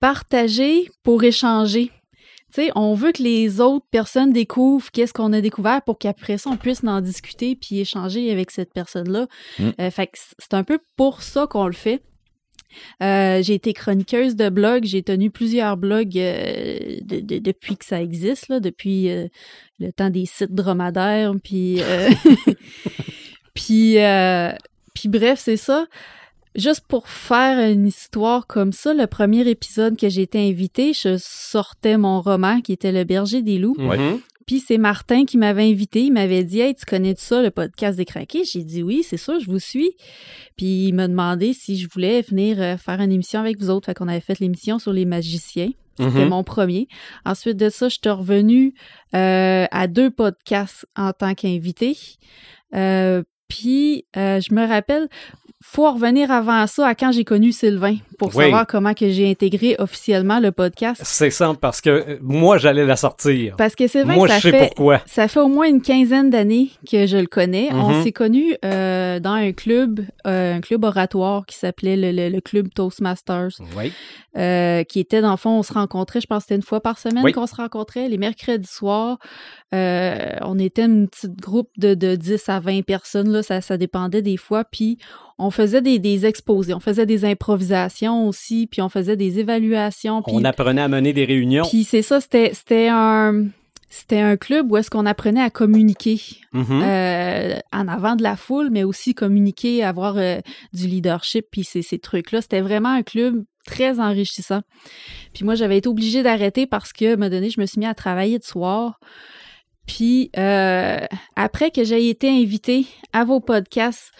partager 0.00 0.90
pour 1.02 1.22
échanger. 1.24 1.90
On 2.74 2.92
veut 2.92 3.12
que 3.12 3.22
les 3.22 3.60
autres 3.62 3.86
personnes 3.90 4.32
découvrent 4.32 4.90
qu'est-ce 4.90 5.14
qu'on 5.14 5.32
a 5.32 5.40
découvert 5.40 5.80
pour 5.82 5.98
qu'après 5.98 6.36
ça, 6.36 6.50
on 6.50 6.58
puisse 6.58 6.84
en 6.84 7.00
discuter 7.00 7.56
puis 7.56 7.80
échanger 7.80 8.30
avec 8.30 8.50
cette 8.50 8.74
personne-là. 8.74 9.26
Mm. 9.58 9.70
Euh, 9.80 9.90
fait 9.90 10.08
que 10.08 10.18
c'est 10.38 10.52
un 10.52 10.62
peu 10.62 10.78
pour 10.96 11.22
ça 11.22 11.46
qu'on 11.46 11.66
le 11.66 11.72
fait. 11.72 12.02
Euh, 13.02 13.42
j'ai 13.42 13.54
été 13.54 13.72
chroniqueuse 13.72 14.36
de 14.36 14.48
blog, 14.48 14.84
j'ai 14.84 15.02
tenu 15.02 15.30
plusieurs 15.30 15.76
blogs 15.76 16.16
euh, 16.18 16.98
de- 17.02 17.20
de- 17.20 17.38
depuis 17.38 17.76
que 17.76 17.84
ça 17.84 18.00
existe, 18.02 18.48
là, 18.48 18.60
depuis 18.60 19.10
euh, 19.10 19.26
le 19.78 19.92
temps 19.92 20.10
des 20.10 20.26
sites 20.26 20.54
dromadaires, 20.54 21.32
puis 21.42 21.80
euh, 21.80 22.10
puis 23.54 23.98
euh, 23.98 24.50
puis 24.94 25.08
bref, 25.08 25.40
c'est 25.42 25.56
ça. 25.56 25.86
Juste 26.54 26.82
pour 26.86 27.08
faire 27.08 27.70
une 27.70 27.86
histoire 27.86 28.46
comme 28.46 28.72
ça, 28.72 28.92
le 28.92 29.06
premier 29.06 29.48
épisode 29.48 29.96
que 29.96 30.10
j'ai 30.10 30.20
été 30.22 30.38
invitée, 30.50 30.92
je 30.92 31.16
sortais 31.18 31.96
mon 31.96 32.20
roman 32.20 32.60
qui 32.60 32.74
était 32.74 32.92
Le 32.92 33.04
berger 33.04 33.40
des 33.40 33.56
loups. 33.58 33.74
Mhm. 33.78 33.88
Ouais. 33.88 33.98
Puis 34.46 34.60
c'est 34.60 34.78
Martin 34.78 35.24
qui 35.24 35.38
m'avait 35.38 35.68
invité. 35.70 36.02
Il 36.04 36.12
m'avait 36.12 36.44
dit 36.44 36.60
Hey, 36.60 36.74
tu 36.74 36.84
connais 36.84 37.14
ça, 37.16 37.42
le 37.42 37.50
podcast 37.50 37.96
des 37.96 38.04
craqués? 38.04 38.44
J'ai 38.44 38.62
dit 38.64 38.82
oui, 38.82 39.02
c'est 39.08 39.16
ça, 39.16 39.38
je 39.38 39.46
vous 39.46 39.58
suis. 39.58 39.92
Puis 40.56 40.86
il 40.88 40.92
m'a 40.92 41.08
demandé 41.08 41.52
si 41.52 41.76
je 41.78 41.88
voulais 41.88 42.22
venir 42.22 42.60
euh, 42.60 42.76
faire 42.76 43.00
une 43.00 43.12
émission 43.12 43.40
avec 43.40 43.58
vous 43.58 43.70
autres. 43.70 43.86
Fait 43.86 43.94
qu'on 43.94 44.08
avait 44.08 44.20
fait 44.20 44.38
l'émission 44.40 44.78
sur 44.78 44.92
les 44.92 45.04
magiciens. 45.04 45.70
C'était 45.98 46.24
Mhm. 46.24 46.28
mon 46.30 46.42
premier. 46.44 46.88
Ensuite 47.26 47.58
de 47.58 47.68
ça, 47.68 47.88
je 47.90 47.98
suis 48.02 48.10
revenue 48.10 48.72
euh, 49.14 49.66
à 49.70 49.86
deux 49.88 50.10
podcasts 50.10 50.86
en 50.96 51.12
tant 51.12 51.34
qu'invité. 51.34 51.96
Euh, 52.74 53.22
puis 53.48 54.06
euh, 54.16 54.40
je 54.40 54.54
me 54.54 54.66
rappelle, 54.66 55.08
faut 55.64 55.90
revenir 55.92 56.30
avant 56.30 56.66
ça 56.66 56.88
à 56.88 56.94
quand 56.94 57.12
j'ai 57.12 57.24
connu 57.24 57.52
Sylvain 57.52 57.96
pour 58.18 58.34
Oui. 58.34 58.44
savoir 58.44 58.66
comment 58.66 58.94
que 58.94 59.10
j'ai 59.10 59.30
intégré 59.30 59.76
officiellement 59.78 60.40
le 60.40 60.50
podcast. 60.52 61.00
C'est 61.04 61.30
ça, 61.30 61.52
parce 61.60 61.80
que 61.80 61.90
euh, 61.90 62.18
moi, 62.20 62.58
j'allais 62.58 62.84
la 62.84 62.96
sortir. 62.96 63.54
Parce 63.56 63.74
que 63.74 63.86
Sylvain, 63.86 64.14
moi, 64.14 64.28
ça 64.28 64.36
je 64.38 64.42
sais 64.42 64.50
fait 64.50 64.66
pourquoi. 64.66 65.00
ça 65.06 65.28
fait 65.28 65.40
au 65.40 65.48
moins 65.48 65.66
une 65.68 65.80
quinzaine 65.80 66.30
d'années 66.30 66.70
que 66.90 67.06
je 67.06 67.16
le 67.16 67.26
connais. 67.26 67.68
On 67.72 67.90
Mhm. 67.90 68.02
s'est 68.02 68.12
connus 68.12 68.56
euh, 68.64 69.20
dans 69.20 69.32
un 69.32 69.52
club, 69.52 70.00
euh, 70.26 70.56
un 70.56 70.60
club 70.60 70.84
oratoire 70.84 71.46
qui 71.46 71.56
s'appelait 71.56 71.96
le, 71.96 72.10
le- 72.12 72.28
le 72.28 72.40
club 72.40 72.68
Toastmasters, 72.74 73.50
Oui. 73.76 73.92
euh, 74.36 74.82
qui 74.84 75.00
était 75.00 75.20
dans 75.20 75.30
le 75.30 75.36
fond, 75.36 75.50
on 75.58 75.62
se 75.62 75.72
rencontrait, 75.72 76.20
je 76.20 76.26
pense 76.26 76.38
que 76.38 76.42
c'était 76.48 76.56
une 76.56 76.62
fois 76.62 76.80
par 76.80 76.98
semaine 76.98 77.22
Oui. 77.24 77.32
qu'on 77.32 77.46
se 77.46 77.54
rencontrait, 77.54 78.08
les 78.08 78.18
mercredis 78.18 78.66
soirs. 78.66 79.18
Euh, 79.74 80.32
on 80.42 80.58
était 80.58 80.84
une 80.84 81.08
petite 81.08 81.40
groupe 81.40 81.70
de, 81.78 81.94
de 81.94 82.14
10 82.16 82.48
à 82.48 82.60
20 82.60 82.82
personnes, 82.82 83.30
là, 83.30 83.42
ça, 83.42 83.60
ça 83.60 83.76
dépendait 83.76 84.22
des 84.22 84.36
fois. 84.36 84.64
Puis 84.64 84.98
on 85.46 85.50
faisait 85.50 85.82
des, 85.82 85.98
des 85.98 86.26
exposés, 86.26 86.74
on 86.74 86.80
faisait 86.80 87.06
des 87.06 87.24
improvisations 87.24 88.28
aussi, 88.28 88.66
puis 88.70 88.80
on 88.82 88.88
faisait 88.88 89.16
des 89.16 89.38
évaluations. 89.38 90.22
Puis 90.22 90.32
On 90.36 90.44
apprenait 90.44 90.82
à 90.82 90.88
mener 90.88 91.12
des 91.12 91.24
réunions. 91.24 91.64
puis 91.68 91.84
c'est 91.84 92.02
ça, 92.02 92.20
c'était 92.20 92.52
c'était 92.54 92.88
un 92.90 93.46
c'était 93.94 94.20
un 94.20 94.38
club 94.38 94.72
où 94.72 94.78
est-ce 94.78 94.90
qu'on 94.90 95.04
apprenait 95.04 95.42
à 95.42 95.50
communiquer 95.50 96.18
Mhm. 96.54 96.82
euh, 96.82 97.58
en 97.72 97.88
avant 97.88 98.16
de 98.16 98.22
la 98.22 98.36
foule, 98.36 98.70
mais 98.70 98.84
aussi 98.84 99.14
communiquer, 99.14 99.84
avoir 99.84 100.16
euh, 100.16 100.38
du 100.72 100.86
leadership, 100.86 101.46
puis 101.50 101.62
ces, 101.64 101.82
ces 101.82 101.98
trucs-là. 101.98 102.40
C'était 102.40 102.62
vraiment 102.62 102.88
un 102.88 103.02
club 103.02 103.44
très 103.66 104.00
enrichissant. 104.00 104.60
Puis 105.34 105.44
moi, 105.44 105.54
j'avais 105.56 105.76
été 105.78 105.88
obligée 105.90 106.22
d'arrêter 106.22 106.66
parce 106.66 106.92
que, 106.94 107.04
à 107.04 107.08
un 107.12 107.16
moment 107.16 107.28
donné, 107.30 107.50
je 107.50 107.60
me 107.60 107.66
suis 107.66 107.78
mis 107.80 107.86
à 107.86 107.94
travailler 107.94 108.38
de 108.38 108.44
soir. 108.44 108.98
Puis 109.86 110.30
euh, 110.38 110.98
après 111.36 111.70
que 111.70 111.84
j'ai 111.84 112.08
été 112.08 112.30
invitée 112.30 112.86
à 113.12 113.24
vos 113.24 113.40
podcasts, 113.40 114.10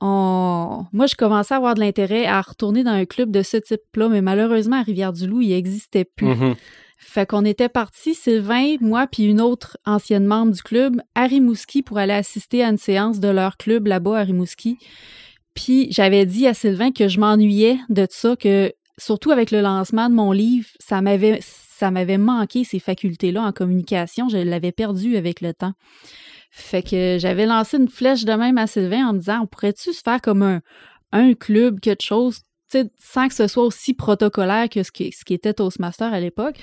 on... 0.00 0.86
moi, 0.92 1.06
je 1.06 1.14
commençais 1.14 1.54
à 1.54 1.56
avoir 1.58 1.74
de 1.74 1.80
l'intérêt 1.80 2.26
à 2.26 2.40
retourner 2.40 2.84
dans 2.84 2.92
un 2.92 3.04
club 3.04 3.30
de 3.30 3.42
ce 3.42 3.56
type-là, 3.56 4.08
mais 4.08 4.22
malheureusement, 4.22 4.76
à 4.76 4.82
Rivière-du-Loup, 4.82 5.42
il 5.42 5.50
n'existait 5.50 6.04
plus. 6.04 6.26
Mhm. 6.26 6.54
Fait 7.02 7.26
qu'on 7.26 7.46
était 7.46 7.70
partis, 7.70 8.14
Sylvain, 8.14 8.76
moi, 8.80 9.06
puis 9.06 9.24
une 9.24 9.40
autre 9.40 9.78
ancienne 9.86 10.26
membre 10.26 10.52
du 10.52 10.62
club, 10.62 11.00
à 11.14 11.26
Rimouski, 11.26 11.82
pour 11.82 11.96
aller 11.96 12.12
assister 12.12 12.62
à 12.62 12.68
une 12.68 12.78
séance 12.78 13.20
de 13.20 13.28
leur 13.28 13.56
club 13.56 13.86
là-bas 13.86 14.18
à 14.18 14.22
Rimouski. 14.22 14.76
Puis 15.54 15.88
j'avais 15.90 16.26
dit 16.26 16.46
à 16.46 16.54
Sylvain 16.54 16.92
que 16.92 17.08
je 17.08 17.18
m'ennuyais 17.18 17.78
de 17.88 18.06
ça, 18.10 18.36
que 18.36 18.72
surtout 18.98 19.30
avec 19.30 19.50
le 19.50 19.62
lancement 19.62 20.10
de 20.10 20.14
mon 20.14 20.30
livre, 20.32 20.68
ça 20.78 21.00
m'avait 21.00 21.40
ça 21.42 21.90
m'avait 21.90 22.18
manqué 22.18 22.62
ces 22.62 22.78
facultés-là 22.78 23.42
en 23.42 23.52
communication. 23.52 24.28
Je 24.28 24.36
l'avais 24.36 24.70
perdu 24.70 25.16
avec 25.16 25.40
le 25.40 25.54
temps. 25.54 25.72
Fait 26.50 26.82
que 26.82 27.18
j'avais 27.20 27.46
lancé 27.46 27.76
une 27.76 27.88
flèche 27.88 28.24
de 28.24 28.32
même 28.32 28.58
à 28.58 28.66
Sylvain 28.66 29.08
en 29.08 29.12
me 29.12 29.18
disant, 29.18 29.40
on 29.42 29.46
pourrait-tu 29.46 29.92
se 29.92 30.02
faire 30.02 30.20
comme 30.20 30.42
un, 30.42 30.60
un 31.12 31.34
club, 31.34 31.80
quelque 31.80 32.04
chose, 32.04 32.40
sans 32.98 33.28
que 33.28 33.34
ce 33.34 33.46
soit 33.48 33.64
aussi 33.64 33.94
protocolaire 33.94 34.68
que 34.68 34.82
ce 34.82 34.92
qui, 34.92 35.12
ce 35.12 35.24
qui 35.24 35.34
était 35.34 35.52
Toastmaster 35.52 36.12
à 36.12 36.20
l'époque. 36.20 36.56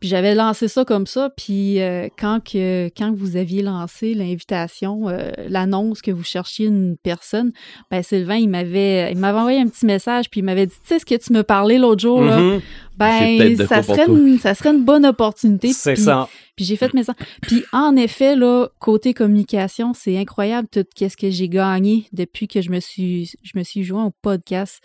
Puis 0.00 0.08
j'avais 0.08 0.34
lancé 0.34 0.68
ça 0.68 0.84
comme 0.84 1.06
ça. 1.06 1.30
Puis 1.36 1.80
euh, 1.80 2.08
quand, 2.18 2.40
que, 2.42 2.90
vous 3.14 3.36
aviez 3.36 3.62
lancé 3.62 4.14
l'invitation, 4.14 5.08
euh, 5.08 5.30
l'annonce 5.48 6.02
que 6.02 6.10
vous 6.10 6.24
cherchiez 6.24 6.66
une 6.66 6.96
personne, 7.02 7.52
ben 7.90 8.02
Sylvain, 8.02 8.36
il 8.36 8.48
m'avait 8.48 9.12
il 9.12 9.18
m'avait 9.18 9.38
envoyé 9.38 9.60
un 9.60 9.68
petit 9.68 9.86
message, 9.86 10.28
puis 10.30 10.40
il 10.40 10.44
m'avait 10.44 10.66
dit, 10.66 10.74
tu 10.82 10.88
sais 10.88 10.98
ce 10.98 11.06
que 11.06 11.14
tu 11.14 11.32
me 11.32 11.42
parlais 11.42 11.78
l'autre 11.78 12.00
jour, 12.00 12.22
là? 12.22 12.38
Mhm. 12.38 12.60
Ben, 12.96 13.56
ça 13.56 13.82
serait, 13.82 14.06
une, 14.06 14.38
ça 14.38 14.54
serait 14.54 14.70
une 14.70 14.84
bonne 14.84 15.04
opportunité. 15.04 15.72
C'est 15.72 15.96
ça. 15.96 16.28
Puis 16.56 16.64
j'ai 16.64 16.76
fait 16.76 16.94
mes 16.94 17.02
Puis 17.42 17.64
en 17.72 17.96
effet, 17.96 18.36
là, 18.36 18.68
côté 18.78 19.12
communication, 19.12 19.92
c'est 19.92 20.16
incroyable 20.16 20.68
tout 20.70 20.84
ce 20.96 21.16
que 21.16 21.28
j'ai 21.28 21.48
gagné 21.48 22.06
depuis 22.12 22.46
que 22.46 22.60
je 22.60 22.70
me 22.70 22.78
suis 22.78 23.32
je 23.42 23.58
me 23.58 23.64
suis 23.64 23.82
joint 23.82 24.04
au 24.04 24.12
podcast. 24.22 24.80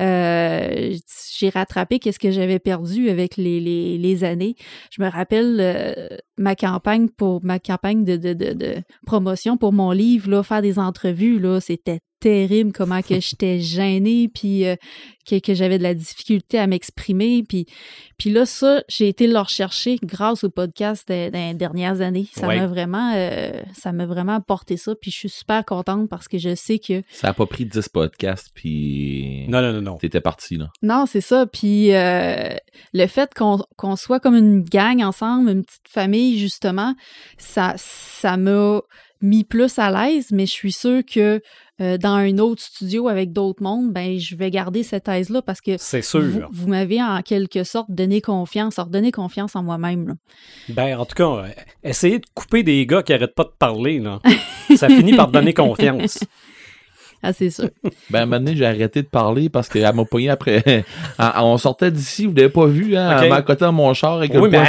Euh, 0.00 0.94
j'ai 1.36 1.50
rattrapé 1.50 1.98
qu'est-ce 1.98 2.18
que 2.18 2.30
j'avais 2.30 2.58
perdu 2.58 3.10
avec 3.10 3.36
les, 3.36 3.60
les, 3.60 3.98
les 3.98 4.24
années. 4.24 4.54
Je 4.90 5.02
me 5.02 5.10
rappelle 5.10 5.58
euh, 5.60 6.08
ma 6.38 6.56
campagne 6.56 7.08
pour 7.10 7.44
ma 7.44 7.58
campagne 7.58 8.04
de, 8.04 8.16
de, 8.16 8.32
de, 8.32 8.54
de 8.54 8.76
promotion 9.04 9.58
pour 9.58 9.74
mon 9.74 9.90
livre, 9.90 10.30
là, 10.30 10.42
faire 10.42 10.62
des 10.62 10.78
entrevues, 10.78 11.38
là, 11.38 11.60
c'était 11.60 12.00
terrible 12.20 12.72
comment 12.72 13.00
que 13.02 13.18
j'étais 13.20 13.60
gênée 13.60 14.28
puis 14.28 14.66
euh, 14.66 14.76
que, 15.28 15.38
que 15.38 15.54
j'avais 15.54 15.78
de 15.78 15.82
la 15.82 15.94
difficulté 15.94 16.58
à 16.58 16.66
m'exprimer 16.66 17.42
puis 17.48 17.66
puis 18.18 18.30
là 18.30 18.44
ça 18.46 18.82
j'ai 18.88 19.08
été 19.08 19.26
le 19.26 19.38
rechercher 19.38 19.96
grâce 20.02 20.44
au 20.44 20.50
podcast 20.50 21.08
des, 21.08 21.30
des 21.30 21.54
dernières 21.54 22.00
années 22.00 22.26
ça 22.32 22.46
Ouais. 22.46 22.58
m'a 22.58 22.66
vraiment 22.66 23.12
euh, 23.14 23.52
ça 23.74 23.92
m'a 23.92 24.06
vraiment 24.06 24.34
apporté 24.34 24.76
ça 24.76 24.94
puis 25.00 25.10
je 25.10 25.16
suis 25.16 25.28
super 25.28 25.64
contente 25.64 26.08
parce 26.08 26.28
que 26.28 26.36
je 26.38 26.54
sais 26.54 26.78
que 26.78 27.02
Ça 27.10 27.28
a 27.28 27.32
pas 27.32 27.46
pris 27.46 27.64
10 27.64 27.88
podcasts, 27.88 28.50
puis 28.54 29.46
Non, 29.48 29.62
non, 29.62 29.72
non, 29.72 29.80
non. 29.82 29.96
t'étais 29.96 30.20
parti, 30.20 30.56
là. 30.56 30.68
non 30.82 31.06
c'est 31.06 31.20
ça 31.20 31.46
puis 31.46 31.94
euh, 31.94 32.48
le 32.92 33.06
fait 33.06 33.32
qu'on 33.34 33.58
qu'on 33.76 33.96
soit 33.96 34.20
comme 34.20 34.36
une 34.36 34.62
gang 34.62 35.02
ensemble 35.02 35.50
une 35.50 35.64
petite 35.64 35.88
famille 35.88 36.38
justement 36.38 36.94
ça 37.38 37.74
ça 37.76 38.36
m'a 38.36 38.80
mis 39.22 39.44
plus 39.44 39.78
à 39.78 39.90
l'aise 39.90 40.28
mais 40.32 40.46
je 40.46 40.52
suis 40.52 40.72
sûre 40.72 41.02
que 41.04 41.40
euh, 41.80 41.96
dans 41.98 42.14
un 42.14 42.38
autre 42.38 42.62
studio 42.62 43.08
avec 43.08 43.32
d'autres 43.32 43.62
mondes 43.62 43.92
ben 43.92 44.18
je 44.18 44.36
vais 44.36 44.50
garder 44.50 44.82
cette 44.82 45.08
aise 45.08 45.30
là 45.30 45.40
parce 45.42 45.60
que 45.60 45.72
C'est 45.78 46.02
sûr. 46.02 46.20
vous, 46.20 46.40
vous 46.50 46.68
m'avez 46.68 47.02
en 47.02 47.22
quelque 47.22 47.64
sorte 47.64 47.90
donné 47.90 48.20
confiance, 48.20 48.78
redonné 48.78 49.12
confiance 49.12 49.56
en 49.56 49.62
moi-même. 49.62 50.16
Ben, 50.68 50.98
en 50.98 51.06
tout 51.06 51.14
cas, 51.14 51.24
euh, 51.24 51.48
essayez 51.82 52.18
de 52.18 52.26
couper 52.34 52.62
des 52.62 52.84
gars 52.86 53.02
qui 53.02 53.12
arrêtent 53.12 53.34
pas 53.34 53.44
de 53.44 53.52
parler, 53.58 53.98
là. 53.98 54.20
ça 54.76 54.88
finit 54.88 55.14
par 55.14 55.28
donner 55.28 55.54
confiance. 55.54 56.18
Ah, 57.22 57.34
c'est 57.34 57.50
sûr. 57.50 57.68
Ben, 58.08 58.24
maintenant, 58.24 58.52
j'ai 58.54 58.64
arrêté 58.64 59.02
de 59.02 59.06
parler 59.06 59.50
parce 59.50 59.68
qu'elle 59.68 59.94
m'a 59.94 60.04
pogné 60.06 60.30
après. 60.30 60.84
Ah, 61.18 61.44
on 61.44 61.58
sortait 61.58 61.90
d'ici, 61.90 62.24
vous 62.26 62.34
l'avez 62.34 62.48
pas 62.48 62.64
vu, 62.64 62.96
hein? 62.96 63.14
Ok. 63.14 63.22
Elle 63.24 63.28
m'a 63.28 63.36
à 63.36 63.42
côté 63.42 63.64
de 63.66 63.70
mon 63.70 63.92
char 63.92 64.14
avec 64.14 64.32
Oui, 64.32 64.40
le 64.44 64.48
mais 64.48 64.62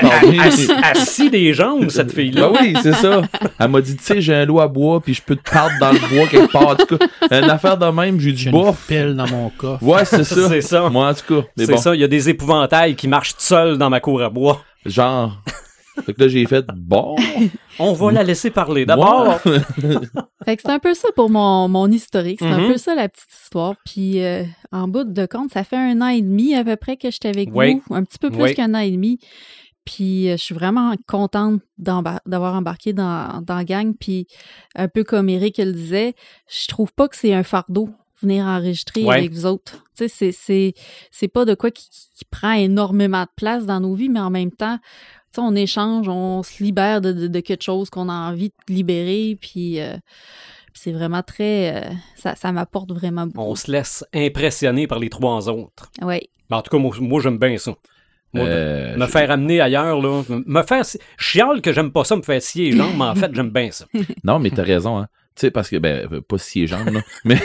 assis, 0.84 1.30
des 1.30 1.54
jambes, 1.54 1.88
cette 1.90 2.12
fille-là. 2.12 2.50
Ben 2.50 2.60
oui, 2.62 2.74
c'est 2.84 2.92
ça. 2.94 3.22
Elle 3.58 3.70
m'a 3.70 3.80
dit, 3.80 3.96
tu 3.96 4.04
sais, 4.04 4.20
j'ai 4.20 4.36
un 4.36 4.46
lot 4.46 4.60
à 4.60 4.68
bois, 4.68 5.00
puis 5.00 5.14
je 5.14 5.22
peux 5.22 5.38
te 5.38 5.50
perdre 5.50 5.72
dans 5.80 5.92
le 5.94 6.00
bois 6.00 6.28
quelque 6.28 6.52
part. 6.52 6.68
En 6.68 6.76
tout 6.76 6.98
cas, 6.98 7.06
une 7.32 7.50
affaire 7.50 7.78
de 7.78 7.86
même, 7.86 8.20
j'ai 8.20 8.32
J'ai 8.32 8.36
du 8.36 8.46
une 8.48 8.52
bof. 8.52 8.86
pile 8.86 9.16
dans 9.16 9.28
mon 9.30 9.50
coffre. 9.52 9.82
Ouais, 9.84 10.04
c'est 10.04 10.26
ça. 10.26 10.50
C'est 10.50 10.62
ça. 10.62 10.90
Moi, 10.90 11.08
en 11.10 11.14
tout 11.14 11.42
cas. 11.42 11.48
C'est 11.56 11.72
bon, 11.72 11.78
ça, 11.78 11.96
il 11.96 12.02
y 12.02 12.04
a 12.04 12.08
des 12.10 12.28
épouvantails 12.30 12.96
qui 12.96 13.08
marchent 13.08 13.32
tout 13.36 13.40
seuls 13.44 13.78
dans 13.78 13.90
ma 13.90 14.02
cour 14.02 14.22
à 14.22 14.30
bois. 14.30 14.62
genre. 14.86 15.38
Fait 16.06 16.14
que 16.14 16.22
là, 16.22 16.28
j'ai 16.28 16.46
fait, 16.46 16.66
bon. 16.76 17.16
On 17.80 17.94
va 17.94 18.12
la 18.12 18.24
laisser 18.24 18.50
parler. 18.52 18.86
D'abord, 18.86 19.40
Fait 20.46 20.56
que 20.56 20.62
c'est 20.64 20.72
un 20.72 20.80
peu 20.80 20.94
ça 20.94 21.10
pour 21.16 21.30
mon, 21.30 21.68
mon 21.68 21.88
historique. 21.92 22.40
C'est 22.40 22.48
un 22.48 22.60
Mhm. 22.62 22.72
peu 22.74 22.78
ça 22.78 22.96
la 22.96 23.10
petite 23.10 23.32
histoire. 23.44 23.76
Puis 23.86 24.24
euh, 24.24 24.44
en 24.72 24.88
bout 24.88 25.04
de 25.04 25.26
compte, 25.26 25.52
ça 25.52 25.64
fait 25.64 25.76
un 25.78 26.02
an 26.02 26.08
et 26.08 26.22
demi 26.22 26.56
à 26.56 26.64
peu 26.64 26.76
près 26.76 26.98
que 26.98 27.12
j'étais 27.12 27.30
avec 27.30 27.50
Oui. 27.54 27.82
vous. 27.88 27.96
Un 27.96 28.04
petit 28.04 28.18
peu 28.20 28.30
plus 28.30 28.42
Oui. 28.44 28.54
qu'un 28.56 28.74
an 28.74 28.80
et 28.80 28.92
demi. 28.92 29.20
Puis 29.86 30.30
euh, 30.30 30.38
je 30.38 30.44
suis 30.44 30.56
vraiment 30.56 30.94
contente 31.08 31.62
d'avoir 31.78 32.56
embarqué 32.56 32.94
dans, 32.94 33.42
dans 33.46 33.56
la 33.56 33.64
gang. 33.66 33.94
Puis 34.00 34.28
un 34.76 34.88
peu 34.88 35.04
comme 35.04 35.30
Eric 35.30 35.58
le 35.58 35.72
disait, 35.74 36.14
je 36.48 36.68
trouve 36.68 36.94
pas 36.94 37.08
que 37.08 37.16
c'est 37.18 37.34
un 37.34 37.44
fardeau 37.44 37.90
venir 38.22 38.46
enregistrer 38.46 39.04
Ouais. 39.04 39.18
avec 39.18 39.32
vous 39.34 39.48
autres. 39.48 39.84
Tu 39.98 40.08
sais, 40.08 40.08
c'est- 40.08 40.32
c'est 40.32 40.74
c'est 41.10 41.28
pas 41.28 41.44
de 41.44 41.56
quoi 41.56 41.72
qui, 41.72 41.88
qui 42.16 42.24
prend 42.26 42.52
énormément 42.52 43.24
de 43.24 43.30
place 43.36 43.66
dans 43.66 43.80
nos 43.80 43.96
vies, 43.96 44.10
mais 44.10 44.20
en 44.20 44.30
même 44.30 44.52
temps, 44.52 44.78
sais, 45.36 45.42
on 45.42 45.56
échange, 45.56 46.08
on 46.08 46.44
se 46.44 46.64
libère 46.64 47.02
de, 47.02 47.12
de, 47.12 47.28
de 47.28 47.40
quelque 47.40 47.64
chose 47.64 47.90
qu'on 47.90 48.10
a 48.10 48.14
envie 48.14 48.50
de 48.50 48.74
libérer, 48.74 49.38
puis 49.40 49.80
euh, 49.80 49.96
c'est 50.74 50.92
vraiment 50.92 51.24
très... 51.24 51.76
euh, 51.76 51.90
ça 52.16 52.36
ça 52.36 52.52
m'apporte 52.52 52.92
vraiment 52.92 53.28
beaucoup. 53.28 53.52
on 53.52 53.56
se 53.56 53.72
laisse 53.72 54.06
impressionner 54.14 54.88
par 54.88 55.00
les 55.00 55.10
trois 55.10 55.50
autres. 55.50 55.92
Ouais. 56.02 56.30
Ben, 56.50 56.58
en 56.58 56.62
tout 56.62 56.70
cas, 56.70 56.78
moi, 56.78 56.94
moi, 57.00 57.22
j'aime 57.22 57.38
bien 57.38 57.58
ça. 57.58 57.74
Moi, 58.34 58.46
euh, 58.46 58.96
me 58.98 59.08
faire 59.08 59.30
amener 59.32 59.60
ailleurs, 59.60 60.02
là. 60.02 60.24
Me 60.30 60.64
faire. 60.64 60.84
Je 60.84 60.98
chiale 61.18 61.62
que 61.62 61.74
j'aime 61.74 61.92
pas 61.92 62.04
ça, 62.06 62.16
me 62.16 62.22
faire 62.22 62.42
scier 62.42 62.72
les 62.72 62.78
jambes, 62.78 62.96
mais 62.98 63.06
en 63.06 63.16
fait, 63.16 63.34
j'aime 63.34 63.50
bien 63.50 63.72
ça. 63.72 63.86
Non, 64.24 64.40
mais 64.40 64.50
t'as 64.52 64.64
raison, 64.64 64.98
hein. 65.00 65.08
Tu 65.36 65.42
sais, 65.42 65.52
parce 65.52 65.70
que, 65.70 65.78
ben, 65.78 66.08
pas 66.28 66.38
si 66.38 66.68
jambes, 66.68 66.90
là. 66.90 67.02
Mais, 67.26 67.40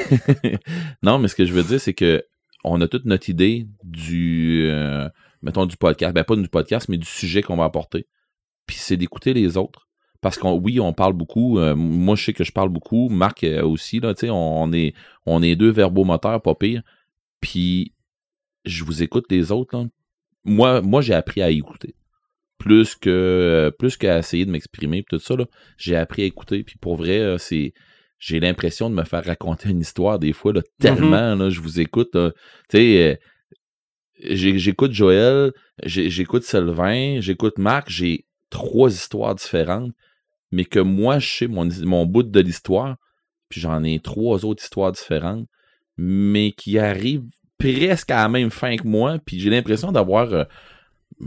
non, 1.02 1.18
mais 1.20 1.28
ce 1.28 1.36
que 1.36 1.44
je 1.44 1.52
veux 1.52 1.62
dire, 1.62 1.80
c'est 1.80 1.94
que 1.94 2.24
on 2.64 2.80
a 2.80 2.88
toute 2.88 3.04
notre 3.04 3.30
idée 3.30 3.68
du, 3.84 4.68
euh, 4.72 5.08
mettons, 5.42 5.66
du 5.66 5.76
podcast. 5.76 6.14
Ben, 6.14 6.24
pas 6.24 6.36
du 6.36 6.48
podcast, 6.48 6.88
mais 6.88 6.98
du 6.98 7.06
sujet 7.06 7.42
qu'on 7.42 7.56
va 7.56 7.64
apporter. 7.64 8.06
Puis 8.66 8.76
c'est 8.78 8.96
d'écouter 8.96 9.34
les 9.34 9.56
autres. 9.56 9.86
Parce 10.20 10.38
qu'on, 10.38 10.54
oui, 10.58 10.80
on 10.80 10.92
parle 10.92 11.12
beaucoup. 11.12 11.58
euh, 11.58 11.74
moi, 11.76 12.16
je 12.16 12.24
sais 12.24 12.32
que 12.32 12.44
je 12.44 12.52
parle 12.52 12.68
beaucoup. 12.68 13.08
Marc 13.08 13.44
euh, 13.44 13.62
aussi, 13.62 14.00
là, 14.00 14.14
tu 14.14 14.20
sais, 14.20 14.30
on, 14.30 14.62
on 14.62 14.72
est, 14.72 14.94
on 15.24 15.42
est 15.42 15.56
deux 15.56 15.70
verbomoteurs, 15.70 16.40
pas 16.42 16.54
pire. 16.54 16.82
Puis, 17.40 17.92
je 18.64 18.82
vous 18.84 19.02
écoute 19.02 19.26
les 19.30 19.52
autres, 19.52 19.76
là. 19.76 19.84
Moi, 20.44 20.80
moi, 20.80 21.00
j'ai 21.00 21.14
appris 21.14 21.42
à 21.42 21.50
écouter. 21.50 21.94
Plus 22.58 22.94
que, 22.94 23.10
euh, 23.10 23.70
plus 23.70 23.96
qu'à 23.96 24.18
essayer 24.18 24.46
de 24.46 24.50
m'exprimer, 24.50 25.04
tout 25.08 25.18
ça, 25.18 25.36
là 25.36 25.44
j'ai 25.76 25.96
appris 25.96 26.22
à 26.22 26.24
écouter. 26.24 26.64
Puis 26.64 26.78
pour 26.78 26.96
vrai, 26.96 27.36
c'est 27.38 27.74
j'ai 28.18 28.40
l'impression 28.40 28.88
de 28.88 28.94
me 28.94 29.04
faire 29.04 29.24
raconter 29.24 29.68
une 29.68 29.80
histoire 29.80 30.18
des 30.18 30.32
fois, 30.32 30.52
là, 30.52 30.62
tellement, 30.80 31.34
là, 31.34 31.50
je 31.50 31.60
vous 31.60 31.80
écoute. 31.80 32.12
Tu 32.70 32.78
sais, 32.78 33.20
j'écoute 34.22 34.92
Joël, 34.92 35.52
j'écoute 35.84 36.42
Sylvain, 36.42 37.20
j'écoute 37.20 37.58
Marc, 37.58 37.90
j'ai 37.90 38.26
trois 38.50 38.90
histoires 38.90 39.34
différentes, 39.34 39.92
mais 40.50 40.64
que 40.64 40.80
moi, 40.80 41.18
je 41.18 41.28
sais 41.28 41.46
mon, 41.48 42.06
bout 42.06 42.22
de 42.22 42.40
l'histoire, 42.40 42.96
puis 43.48 43.60
j'en 43.60 43.82
ai 43.84 44.00
trois 44.00 44.44
autres 44.44 44.62
histoires 44.62 44.92
différentes, 44.92 45.46
mais 45.96 46.52
qui 46.52 46.78
arrivent 46.78 47.24
presque 47.58 48.10
à 48.10 48.22
la 48.22 48.28
même 48.28 48.50
fin 48.50 48.76
que 48.76 48.86
moi, 48.86 49.18
puis 49.24 49.40
j'ai 49.40 49.50
l'impression 49.50 49.92
d'avoir... 49.92 50.32
euh, 50.32 50.44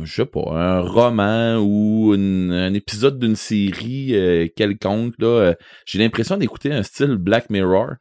je 0.03 0.13
sais 0.13 0.25
pas, 0.25 0.51
un 0.51 0.81
roman 0.81 1.57
ou 1.57 2.13
un 2.13 2.73
épisode 2.73 3.17
d'une 3.17 3.35
série 3.35 4.15
euh, 4.15 4.47
quelconque. 4.55 5.15
Euh, 5.21 5.55
j'ai 5.85 5.99
l'impression 5.99 6.37
d'écouter 6.37 6.71
un 6.71 6.83
style 6.83 7.15
Black 7.15 7.49
Mirror, 7.49 7.93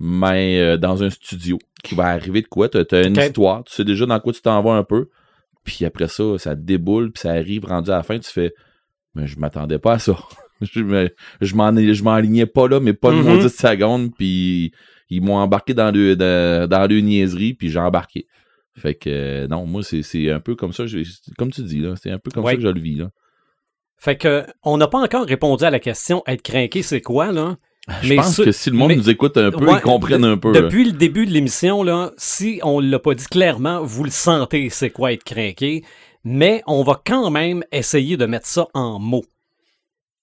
mais 0.00 0.58
euh, 0.60 0.76
dans 0.76 1.02
un 1.02 1.10
studio 1.10 1.58
qui 1.82 1.94
va 1.94 2.06
arriver 2.06 2.42
de 2.42 2.46
quoi? 2.48 2.68
T'as 2.68 2.84
as 2.92 3.06
une 3.06 3.16
histoire, 3.16 3.64
tu 3.64 3.74
sais 3.74 3.84
déjà 3.84 4.06
dans 4.06 4.18
quoi 4.20 4.32
tu 4.32 4.40
t'en 4.42 4.62
vas 4.62 4.72
un 4.74 4.84
peu, 4.84 5.08
puis 5.64 5.84
après 5.84 6.08
ça, 6.08 6.38
ça 6.38 6.54
déboule, 6.54 7.12
puis 7.12 7.20
ça 7.22 7.30
arrive 7.32 7.64
rendu 7.66 7.90
à 7.90 7.96
la 7.96 8.02
fin, 8.02 8.18
tu 8.18 8.30
fais 8.30 8.52
Mais 9.16 9.26
je 9.28 9.38
m'attendais 9.38 9.78
pas 9.78 9.92
à 9.94 9.98
ça. 10.00 10.16
je 10.60 10.80
me- 10.80 11.08
je 11.40 11.54
m'enlignais 12.02 12.46
pas 12.46 12.66
là, 12.68 12.80
mais 12.80 12.94
pas 12.94 13.10
de 13.10 13.16
Mhm. 13.16 13.22
maudite 13.28 13.48
seconde, 13.50 14.14
puis 14.16 14.72
ils 15.10 15.22
m'ont 15.22 15.36
embarqué 15.36 15.72
dans 15.74 15.94
le 15.94 16.16
dans, 16.16 16.68
dans 16.68 16.88
le 16.90 16.98
niaiserie, 17.00 17.54
puis 17.54 17.68
j'ai 17.70 17.78
embarqué. 17.78 18.26
Fait 18.76 18.94
que 18.96 19.08
euh, 19.08 19.46
non, 19.46 19.66
moi 19.66 19.82
c'est 19.84 20.02
c'est 20.02 20.30
un 20.32 20.40
peu 20.40 20.56
comme 20.56 20.72
ça, 20.72 20.86
je- 20.86 20.98
comme 21.38 21.52
tu 21.52 21.62
dis 21.62 21.78
là, 21.80 21.94
c'est 21.94 22.10
un 22.10 22.18
peu 22.18 22.30
comme 22.32 22.44
Ouais. 22.44 22.52
ça 22.52 22.56
que 22.56 22.62
je 22.62 22.68
le 22.68 22.80
vis 22.80 22.96
là. 22.96 23.10
Fait 23.96 24.16
que, 24.16 24.44
on 24.64 24.76
n'a 24.76 24.88
pas 24.88 24.98
encore 24.98 25.24
répondu 25.26 25.62
à 25.64 25.70
la 25.70 25.78
question 25.78 26.22
être 26.26 26.42
craqué, 26.42 26.82
c'est 26.82 27.00
quoi, 27.00 27.30
là? 27.30 27.56
Je 28.02 28.08
Mais 28.08 28.16
pense 28.16 28.36
ce- 28.36 28.42
que 28.42 28.52
si 28.52 28.70
le 28.70 28.76
monde 28.76 28.88
mais- 28.88 28.96
nous 28.96 29.10
écoute 29.10 29.36
un 29.36 29.50
peu, 29.50 29.66
Ouais, 29.66 29.74
ils 29.78 29.82
comprennent 29.82 30.24
un 30.24 30.38
peu. 30.38 30.52
là. 30.52 30.62
Depuis 30.62 30.84
le 30.84 30.92
début 30.92 31.26
de 31.26 31.32
l'émission, 31.32 31.82
là, 31.82 32.12
si 32.16 32.58
on 32.62 32.80
l'a 32.80 32.98
pas 32.98 33.14
dit 33.14 33.26
clairement, 33.26 33.82
vous 33.84 34.04
le 34.04 34.10
sentez, 34.10 34.70
c'est 34.70 34.90
quoi 34.90 35.12
être 35.12 35.24
craqué, 35.24 35.84
mais 36.24 36.62
on 36.66 36.82
va 36.82 37.00
quand 37.04 37.30
même 37.30 37.62
essayer 37.72 38.16
de 38.16 38.24
mettre 38.24 38.46
ça 38.46 38.68
en 38.72 38.98
mots. 38.98 39.26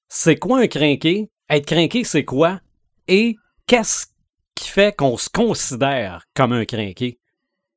C'est 0.09 0.38
quoi 0.38 0.59
un 0.62 0.68
crinqué? 0.68 1.30
Être 1.49 1.68
crinqué, 1.68 2.03
c'est 2.03 2.26
quoi? 2.26 2.59
Et 3.07 3.36
qu'est-ce 3.68 4.07
qui 4.55 4.68
fait 4.68 4.95
qu'on 4.95 5.18
se 5.18 5.30
considère 5.30 6.26
comme 6.34 6.53
un 6.53 6.66
crinqué? 6.66 7.20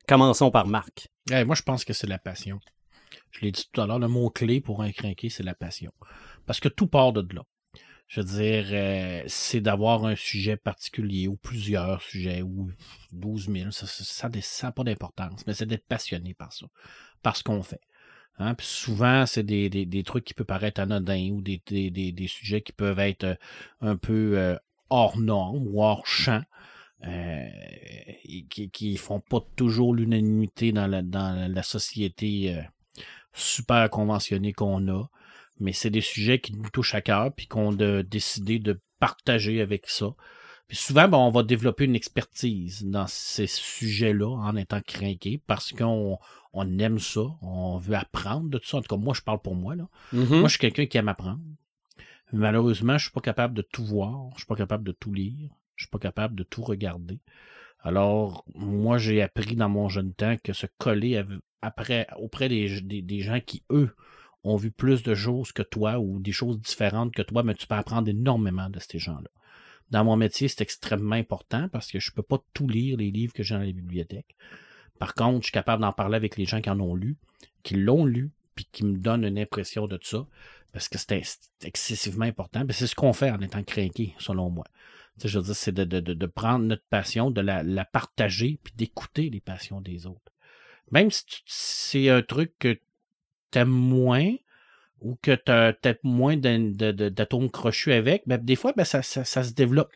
Commençons 0.09 0.51
par 0.51 0.67
Marc. 0.67 1.09
Eh, 1.31 1.45
moi, 1.45 1.55
je 1.55 1.63
pense 1.63 1.85
que 1.85 1.93
c'est 1.93 2.07
la 2.07 2.19
passion. 2.19 2.59
Je 3.33 3.41
l'ai 3.41 3.51
dit 3.53 3.69
tout 3.73 3.81
à 3.81 3.87
l'heure, 3.87 3.99
le 3.99 4.09
mot-clé 4.09 4.61
pour 4.61 4.83
un 4.83 4.93
crinqué, 4.93 5.29
c'est 5.29 5.43
la 5.43 5.55
passion. 5.55 5.91
Parce 6.47 6.61
que 6.61 6.69
tout 6.69 6.87
part 6.87 7.13
de 7.13 7.27
là. 7.35 7.43
Je 8.07 8.21
veux 8.21 8.27
dire, 8.27 8.67
euh, 8.71 9.23
c'est 9.27 9.61
d'avoir 9.61 10.05
un 10.05 10.15
sujet 10.15 10.57
particulier 10.57 11.27
ou 11.27 11.37
plusieurs 11.37 12.03
sujets 12.03 12.43
ou 12.43 12.71
12 13.13 13.51
000, 13.51 13.71
ça 13.71 14.29
n'a 14.29 14.41
ça, 14.43 14.73
pas 14.73 14.85
d'importance, 14.85 15.47
mais 15.47 15.55
c'est 15.55 15.67
d'être 15.67 15.87
passionné 15.87 16.35
par 16.35 16.53
ça, 16.53 16.67
par 17.23 17.37
ce 17.37 17.43
qu'on 17.43 17.63
fait. 17.63 17.81
Hein? 18.39 18.55
Souvent, 18.61 19.27
c'est 19.27 19.43
des, 19.43 19.71
des, 19.71 19.87
des 19.87 20.03
trucs 20.03 20.25
qui 20.25 20.35
peuvent 20.35 20.47
paraître 20.47 20.81
anodins 20.81 21.31
ou 21.31 21.41
des, 21.41 21.61
des, 21.67 22.27
sujets 22.29 22.61
qui 22.63 22.73
peuvent 22.73 22.99
être 22.99 23.25
euh, 23.25 23.35
un 23.81 23.97
peu 23.97 24.39
euh, 24.39 24.57
hors 24.91 25.19
norme 25.19 25.67
ou 25.67 25.83
hors 25.83 26.07
champ. 26.07 26.43
qui, 28.49 28.71
qui 28.71 28.97
font 28.97 29.21
pas 29.21 29.41
toujours 29.57 29.95
l'unanimité 29.95 30.73
dans 30.73 30.87
la, 30.87 31.03
dans 31.03 31.53
la 31.53 31.63
société 31.63 32.65
super 33.35 33.91
conventionnée 33.91 34.53
qu'on 34.53 34.89
a. 34.89 35.09
Mais 35.61 35.73
c'est 35.73 35.91
des 35.91 36.01
sujets 36.01 36.41
qui 36.41 36.53
nous 36.55 36.69
touchent 36.71 36.95
à 36.95 37.01
cœur 37.01 37.33
puis 37.35 37.47
qu'on 37.47 37.79
a 37.79 38.03
décidé 38.03 38.59
de 38.59 38.81
partager 38.99 39.61
avec 39.61 39.89
ça. 39.89 40.15
Puis 40.67 40.77
souvent, 40.77 41.09
ben, 41.09 41.19
on 41.19 41.31
va 41.31 41.43
développer 41.43 41.85
une 41.85 41.95
expertise 41.95 42.85
dans 42.85 43.07
ces 43.07 43.47
sujets-là 43.47 44.29
en 44.29 44.57
étant 44.57 44.81
craqué 44.81 45.41
parce 45.47 45.73
qu'on 45.73 46.19
on 46.53 46.79
aime 46.79 46.99
ça, 46.99 47.23
on 47.43 47.77
veut 47.79 47.97
apprendre 47.97 48.49
de 48.49 48.59
tout 48.59 48.67
ça. 48.67 48.79
En 48.79 48.83
tout 48.83 48.97
cas, 48.97 49.01
moi, 49.01 49.15
je 49.15 49.21
parle 49.21 49.41
pour 49.41 49.55
moi. 49.55 49.75
Là. 49.75 49.89
Mhm. 50.13 50.41
Moi, 50.41 50.49
je 50.49 50.53
suis 50.53 50.59
quelqu'un 50.59 50.87
qui 50.87 50.97
aime 50.97 51.09
apprendre. 51.09 51.41
Malheureusement, 52.33 52.97
je 52.99 53.05
suis 53.05 53.13
pas 53.13 53.21
capable 53.21 53.55
de 53.55 53.63
tout 53.63 53.85
voir, 53.85 54.31
je 54.35 54.39
suis 54.39 54.47
pas 54.47 54.57
capable 54.57 54.85
de 54.85 54.93
tout 54.93 55.13
lire, 55.13 55.51
je 55.77 55.85
suis 55.85 55.91
pas 55.91 55.99
capable 55.99 56.35
de 56.35 56.43
tout 56.43 56.63
regarder. 56.63 57.21
Alors, 57.81 58.45
moi, 58.55 58.97
j'ai 58.99 59.21
appris 59.21 59.57
dans 59.57 59.69
mon 59.69 59.89
jeune 59.89 60.15
temps 60.15 60.37
que 60.43 60.53
se 60.53 60.67
coller 60.79 61.23
après, 61.61 62.07
auprès 62.19 62.49
des, 62.49 62.81
des, 62.81 63.03
des 63.03 63.21
gens 63.21 63.41
qui, 63.41 63.63
eux, 63.71 63.95
ont 64.45 64.57
vu 64.57 64.71
plus 64.71 65.03
de 65.03 65.15
choses 65.15 65.53
que 65.53 65.63
toi 65.63 65.99
ou 65.99 66.21
des 66.21 66.33
choses 66.33 66.61
différentes 66.61 67.15
que 67.15 67.23
toi, 67.23 67.43
mais 67.43 67.55
tu 67.55 67.67
peux 67.67 67.75
apprendre 67.75 68.09
énormément 68.09 68.69
de 68.69 68.79
ces 68.79 68.99
gens-là. 68.99 69.31
Dans 69.91 70.05
mon 70.05 70.17
métier, 70.17 70.49
c'est 70.49 70.61
extrêmement 70.61 71.17
important 71.17 71.69
parce 71.69 71.91
que 71.91 71.99
je 71.99 72.13
peux 72.13 72.23
pas 72.23 72.43
tout 72.53 72.69
lire 72.69 72.97
les 72.99 73.11
livres 73.11 73.33
que 73.33 73.43
j'ai 73.43 73.55
dans 73.55 73.61
la 73.61 73.73
bibliothèque. 73.73 74.37
Par 74.99 75.15
contre, 75.15 75.41
je 75.41 75.45
suis 75.45 75.53
capable 75.53 75.83
d'en 75.83 75.93
parler 75.93 76.17
avec 76.17 76.37
les 76.37 76.45
gens 76.45 76.61
qui 76.61 76.71
en 76.71 76.81
ont 76.81 76.95
lu, 76.95 77.17
qui 77.63 77.75
l'ont 77.75 78.05
lu, 78.05 78.31
puis 78.55 78.67
qui 78.71 78.85
me 78.85 78.99
donnent 78.99 79.25
une 79.25 79.39
impression 79.39 79.87
de 79.87 79.99
ça, 80.03 80.27
parce 80.73 80.89
que 80.89 80.99
c'est 80.99 81.23
excessivement 81.65 82.25
important. 82.25 82.65
C'est 82.71 82.87
ce 82.87 82.95
qu'on 82.95 83.13
fait 83.13 83.31
en 83.31 83.41
étant 83.41 83.63
craqué, 83.63 84.15
selon 84.19 84.51
moi. 84.51 84.65
Tu 85.19 85.23
sais, 85.23 85.29
je 85.29 85.39
veux 85.39 85.45
dire, 85.45 85.57
c'est 85.57 85.75
de, 85.75 86.27
prendre 86.27 86.65
notre 86.65 86.85
passion, 86.91 87.31
de 87.31 87.41
la, 87.41 87.63
la 87.63 87.85
partager, 87.85 88.59
puis 88.63 88.73
d'écouter 88.77 89.31
les 89.31 89.41
passions 89.41 89.81
des 89.81 90.07
autres. 90.07 90.33
Même 90.91 91.11
si 91.11 91.25
c'est 91.47 92.09
un 92.09 92.23
truc 92.23 92.53
que 92.59 92.79
t'aimes 93.55 93.69
moins 93.69 94.33
ou 95.01 95.17
que 95.23 95.33
t'as 95.33 95.73
peut-être 95.73 96.03
moins 96.03 96.37
d'atomes 96.37 97.51
crochus 97.51 97.93
avec, 97.93 98.25
ben, 98.27 98.39
des 98.39 98.57
fois, 98.57 98.73
ben, 98.77 98.85
ça, 98.85 99.03
ça, 99.03 99.25
ça 99.25 99.45
se 99.45 99.53
développe. 99.53 99.93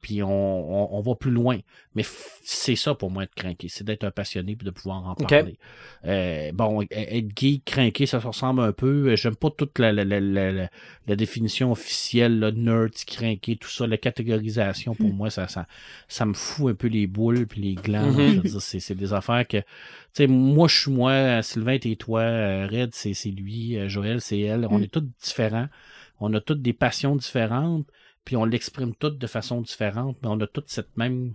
Puis 0.00 0.22
on, 0.22 0.28
on, 0.30 0.96
on 0.98 1.00
va 1.02 1.14
plus 1.16 1.30
loin. 1.30 1.58
Mais 1.94 2.02
c'est 2.42 2.76
ça 2.76 2.94
pour 2.94 3.10
moi 3.10 3.24
être 3.24 3.34
craqué, 3.34 3.68
c'est 3.68 3.84
d'être 3.84 4.04
un 4.04 4.10
passionné 4.10 4.52
et 4.52 4.64
de 4.64 4.70
pouvoir 4.70 5.06
en 5.06 5.14
parler. 5.14 5.58
Euh, 6.06 6.50
bon, 6.52 6.82
e- 6.82 6.86
être 6.90 7.28
geek, 7.38 7.64
craqué, 7.64 8.06
ça 8.06 8.20
se 8.20 8.26
ressemble 8.26 8.62
un 8.62 8.72
peu. 8.72 9.14
J'aime 9.16 9.36
pas 9.36 9.50
toute 9.50 9.78
la, 9.78 9.92
la, 9.92 10.04
la, 10.04 10.68
la, 11.06 11.16
définition 11.16 11.72
officielle, 11.72 12.38
là, 12.38 12.52
nerd, 12.52 12.92
craqué, 13.06 13.56
tout 13.56 13.68
ça, 13.68 13.86
la 13.86 13.98
catégorisation, 13.98 14.94
pour 14.94 15.12
moi, 15.12 15.28
ça, 15.30 15.46
ça, 15.48 15.66
ça 16.08 16.24
me 16.24 16.34
fout 16.34 16.72
un 16.72 16.74
peu 16.74 16.88
les 16.88 17.06
boules 17.06 17.46
puis 17.46 17.60
les 17.60 17.74
glands. 17.74 18.12
Mhm. 18.12 18.40
Dire, 18.42 18.60
c'est, 18.62 18.94
des 18.94 19.12
affaires 19.12 19.46
que. 19.46 19.58
Tu 19.58 19.64
sais, 20.14 20.26
moi, 20.26 20.68
je 20.68 20.80
suis 20.80 20.90
moi, 20.90 21.42
Sylvain, 21.42 21.78
t'es 21.78 21.96
toi, 21.96 22.20
euh, 22.22 22.66
Red, 22.70 22.94
c'est, 22.94 23.12
lui, 23.30 23.76
euh, 23.76 23.88
Joël, 23.88 24.20
c'est 24.22 24.40
elle. 24.40 24.66
On 24.70 24.78
Mm. 24.78 24.82
est 24.84 24.92
tous 24.92 25.04
différents. 25.22 25.68
On 26.18 26.32
a 26.32 26.40
toutes 26.40 26.62
des 26.62 26.72
passions 26.72 27.14
différentes, 27.14 27.86
puis 28.26 28.36
on 28.36 28.44
l'exprime 28.44 28.94
toutes 28.94 29.16
de 29.18 29.26
façon 29.26 29.62
différente, 29.62 30.18
mais 30.20 30.28
on 30.28 30.40
a 30.40 30.46
toute 30.46 30.68
cette 30.68 30.94
même 30.98 31.34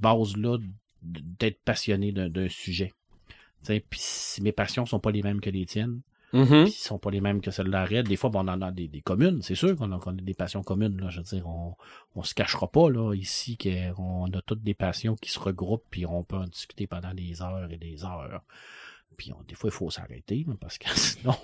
base-là 0.00 0.58
d'être 1.02 1.62
passionné 1.62 2.10
d'un, 2.10 2.48
sujet. 2.48 2.92
Puis 3.64 4.00
si 4.00 4.42
mes 4.42 4.50
passions 4.50 4.86
sont 4.86 4.98
pas 4.98 5.12
les 5.12 5.22
mêmes 5.22 5.40
que 5.40 5.50
les 5.50 5.66
tiennes, 5.66 6.00
Mhm. 6.32 6.64
puis 6.64 6.72
sont 6.72 6.98
pas 6.98 7.10
les 7.12 7.20
mêmes 7.20 7.40
que 7.40 7.52
celles 7.52 7.66
de 7.66 7.70
la 7.70 7.84
Red. 7.84 8.08
Des 8.08 8.16
fois, 8.16 8.28
bon, 8.28 8.40
on 8.40 8.48
en 8.48 8.60
a 8.60 8.72
des, 8.72 8.88
des 8.88 9.02
communes, 9.02 9.40
c'est 9.42 9.54
sûr 9.54 9.76
qu'on 9.76 9.92
a, 9.92 10.00
qu'on 10.00 10.10
a 10.10 10.20
des 10.20 10.34
passions 10.34 10.64
communes. 10.64 11.00
Là, 11.00 11.08
je 11.08 11.18
veux 11.18 11.22
dire, 11.24 11.46
on, 11.46 11.76
on 12.16 12.24
se 12.24 12.34
cachera 12.34 12.66
pas 12.66 12.90
là 12.90 13.14
ici 13.14 13.56
qu'on 13.56 14.24
a 14.32 14.42
toutes 14.42 14.62
des 14.62 14.74
passions 14.74 15.14
qui 15.14 15.30
se 15.30 15.38
regroupent, 15.38 15.86
puis 15.90 16.06
on 16.06 16.24
peut 16.24 16.36
en 16.36 16.46
discuter 16.46 16.88
pendant 16.88 17.14
des 17.14 17.40
heures 17.40 17.70
et 17.70 17.76
des 17.76 18.04
heures. 18.04 18.42
Puis 19.16 19.32
des 19.48 19.54
fois, 19.54 19.70
il 19.70 19.72
faut 19.72 19.90
s'arrêter 19.90 20.46
parce 20.60 20.78
que 20.78 20.88
sinon, 20.96 21.36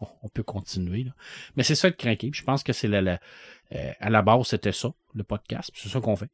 on, 0.00 0.28
peut 0.28 0.42
continuer. 0.42 1.04
Là. 1.04 1.12
Mais 1.56 1.62
c'est 1.62 1.74
ça 1.74 1.90
de 1.90 1.96
craquer. 1.96 2.30
Je 2.32 2.42
pense 2.42 2.62
que 2.62 2.72
c'est 2.72 2.88
la, 2.88 3.20
euh, 3.72 3.92
à 4.00 4.10
la 4.10 4.22
base, 4.22 4.46
c'était 4.46 4.72
ça, 4.72 4.92
le 5.14 5.24
podcast. 5.24 5.70
C'est 5.74 5.88
ça 5.88 6.00
qu'on 6.00 6.16
fait. 6.16 6.30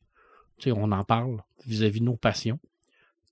Tu 0.58 0.64
sais, 0.64 0.72
on 0.72 0.92
en 0.92 1.04
parle 1.04 1.42
vis-à-vis 1.66 2.00
de 2.00 2.06
nos 2.06 2.16
passions. 2.16 2.58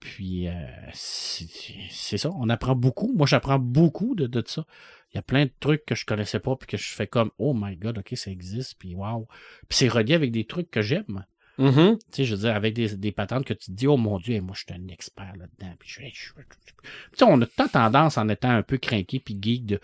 Puis 0.00 0.48
euh, 0.48 0.52
c'est 0.92 1.46
c'est 1.88 2.18
ça, 2.18 2.30
on 2.32 2.48
apprend 2.48 2.74
beaucoup. 2.74 3.12
Moi, 3.14 3.26
j'apprends 3.26 3.60
beaucoup 3.60 4.16
de, 4.16 4.26
de 4.26 4.42
ça. 4.44 4.66
Il 5.12 5.16
y 5.16 5.18
a 5.18 5.22
plein 5.22 5.44
de 5.44 5.52
trucs 5.60 5.84
que 5.84 5.94
je 5.94 6.04
connaissais 6.04 6.40
pas, 6.40 6.56
puis 6.56 6.66
que 6.66 6.76
je 6.76 6.88
fais 6.88 7.06
comme 7.06 7.30
Oh 7.38 7.54
my 7.54 7.76
god, 7.76 7.98
ok, 7.98 8.16
ça 8.16 8.30
existe, 8.30 8.76
puis 8.78 8.96
wow. 8.96 9.28
Puis 9.68 9.78
c'est 9.78 9.88
relié 9.88 10.14
avec 10.14 10.32
des 10.32 10.44
trucs 10.44 10.70
que 10.70 10.82
j'aime. 10.82 11.24
Mhm. 11.58 11.98
Tu 11.98 12.04
sais, 12.12 12.24
je 12.24 12.34
veux 12.34 12.40
dire, 12.42 12.54
avec 12.56 12.74
des, 12.74 12.96
des 12.96 13.12
patentes 13.12 13.44
que 13.44 13.52
tu 13.54 13.66
te 13.66 13.72
dis, 13.72 13.86
oh 13.86 13.96
mon 13.96 14.18
Dieu, 14.18 14.40
moi, 14.40 14.54
je 14.56 14.64
suis 14.64 14.72
un 14.82 14.88
expert 14.88 15.32
là-dedans. 15.36 15.74
Puis 15.78 15.88
je, 15.88 16.00
je- 16.12 16.32
Tu 16.32 17.18
sais, 17.18 17.24
on 17.28 17.40
a 17.40 17.46
tant 17.46 17.68
tendance, 17.68 18.16
en 18.18 18.28
étant 18.28 18.50
un 18.50 18.62
peu 18.62 18.78
craqué 18.78 19.20
puis 19.20 19.38
geek, 19.40 19.66
de, 19.66 19.80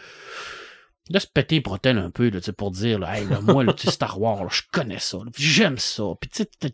de 1.11 1.19
se 1.19 1.27
péter 1.27 1.57
les 1.57 1.61
bretelles 1.61 1.99
un 1.99 2.11
peu, 2.11 2.31
là, 2.31 2.39
tu 2.41 2.47
sais, 2.47 2.53
pour 2.53 2.71
dire, 2.71 2.99
là, 2.99 3.19
hey, 3.19 3.27
là, 3.29 3.41
moi, 3.41 3.65
là, 3.65 3.73
tu 3.75 3.87
sais, 3.87 3.93
Star 3.93 4.21
Wars, 4.21 4.43
là, 4.45 4.49
je 4.51 4.63
connais 4.73 4.99
ça, 4.99 5.19
j'aime 5.37 5.79
ça. 5.79 6.05
Puis 6.21 6.31
tu 6.31 6.37
sais, 6.39 6.51
t'as- 6.59 6.69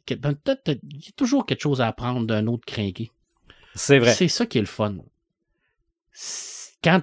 il 0.83 1.05
y 1.05 1.09
a 1.09 1.13
toujours 1.17 1.45
quelque 1.47 1.63
chose 1.63 1.81
à 1.81 1.89
apprendre 1.89 2.27
d'un 2.27 2.47
autre 2.47 2.65
craqué. 2.65 3.11
C'est 3.75 3.99
vrai. 3.99 4.13
C'est 4.15 4.29
ça 4.29 4.47
qui 4.47 4.59
est 4.59 4.63
le 4.63 4.67
fun. 4.69 4.97
C'est- 6.13 6.75
Quand 6.83 7.01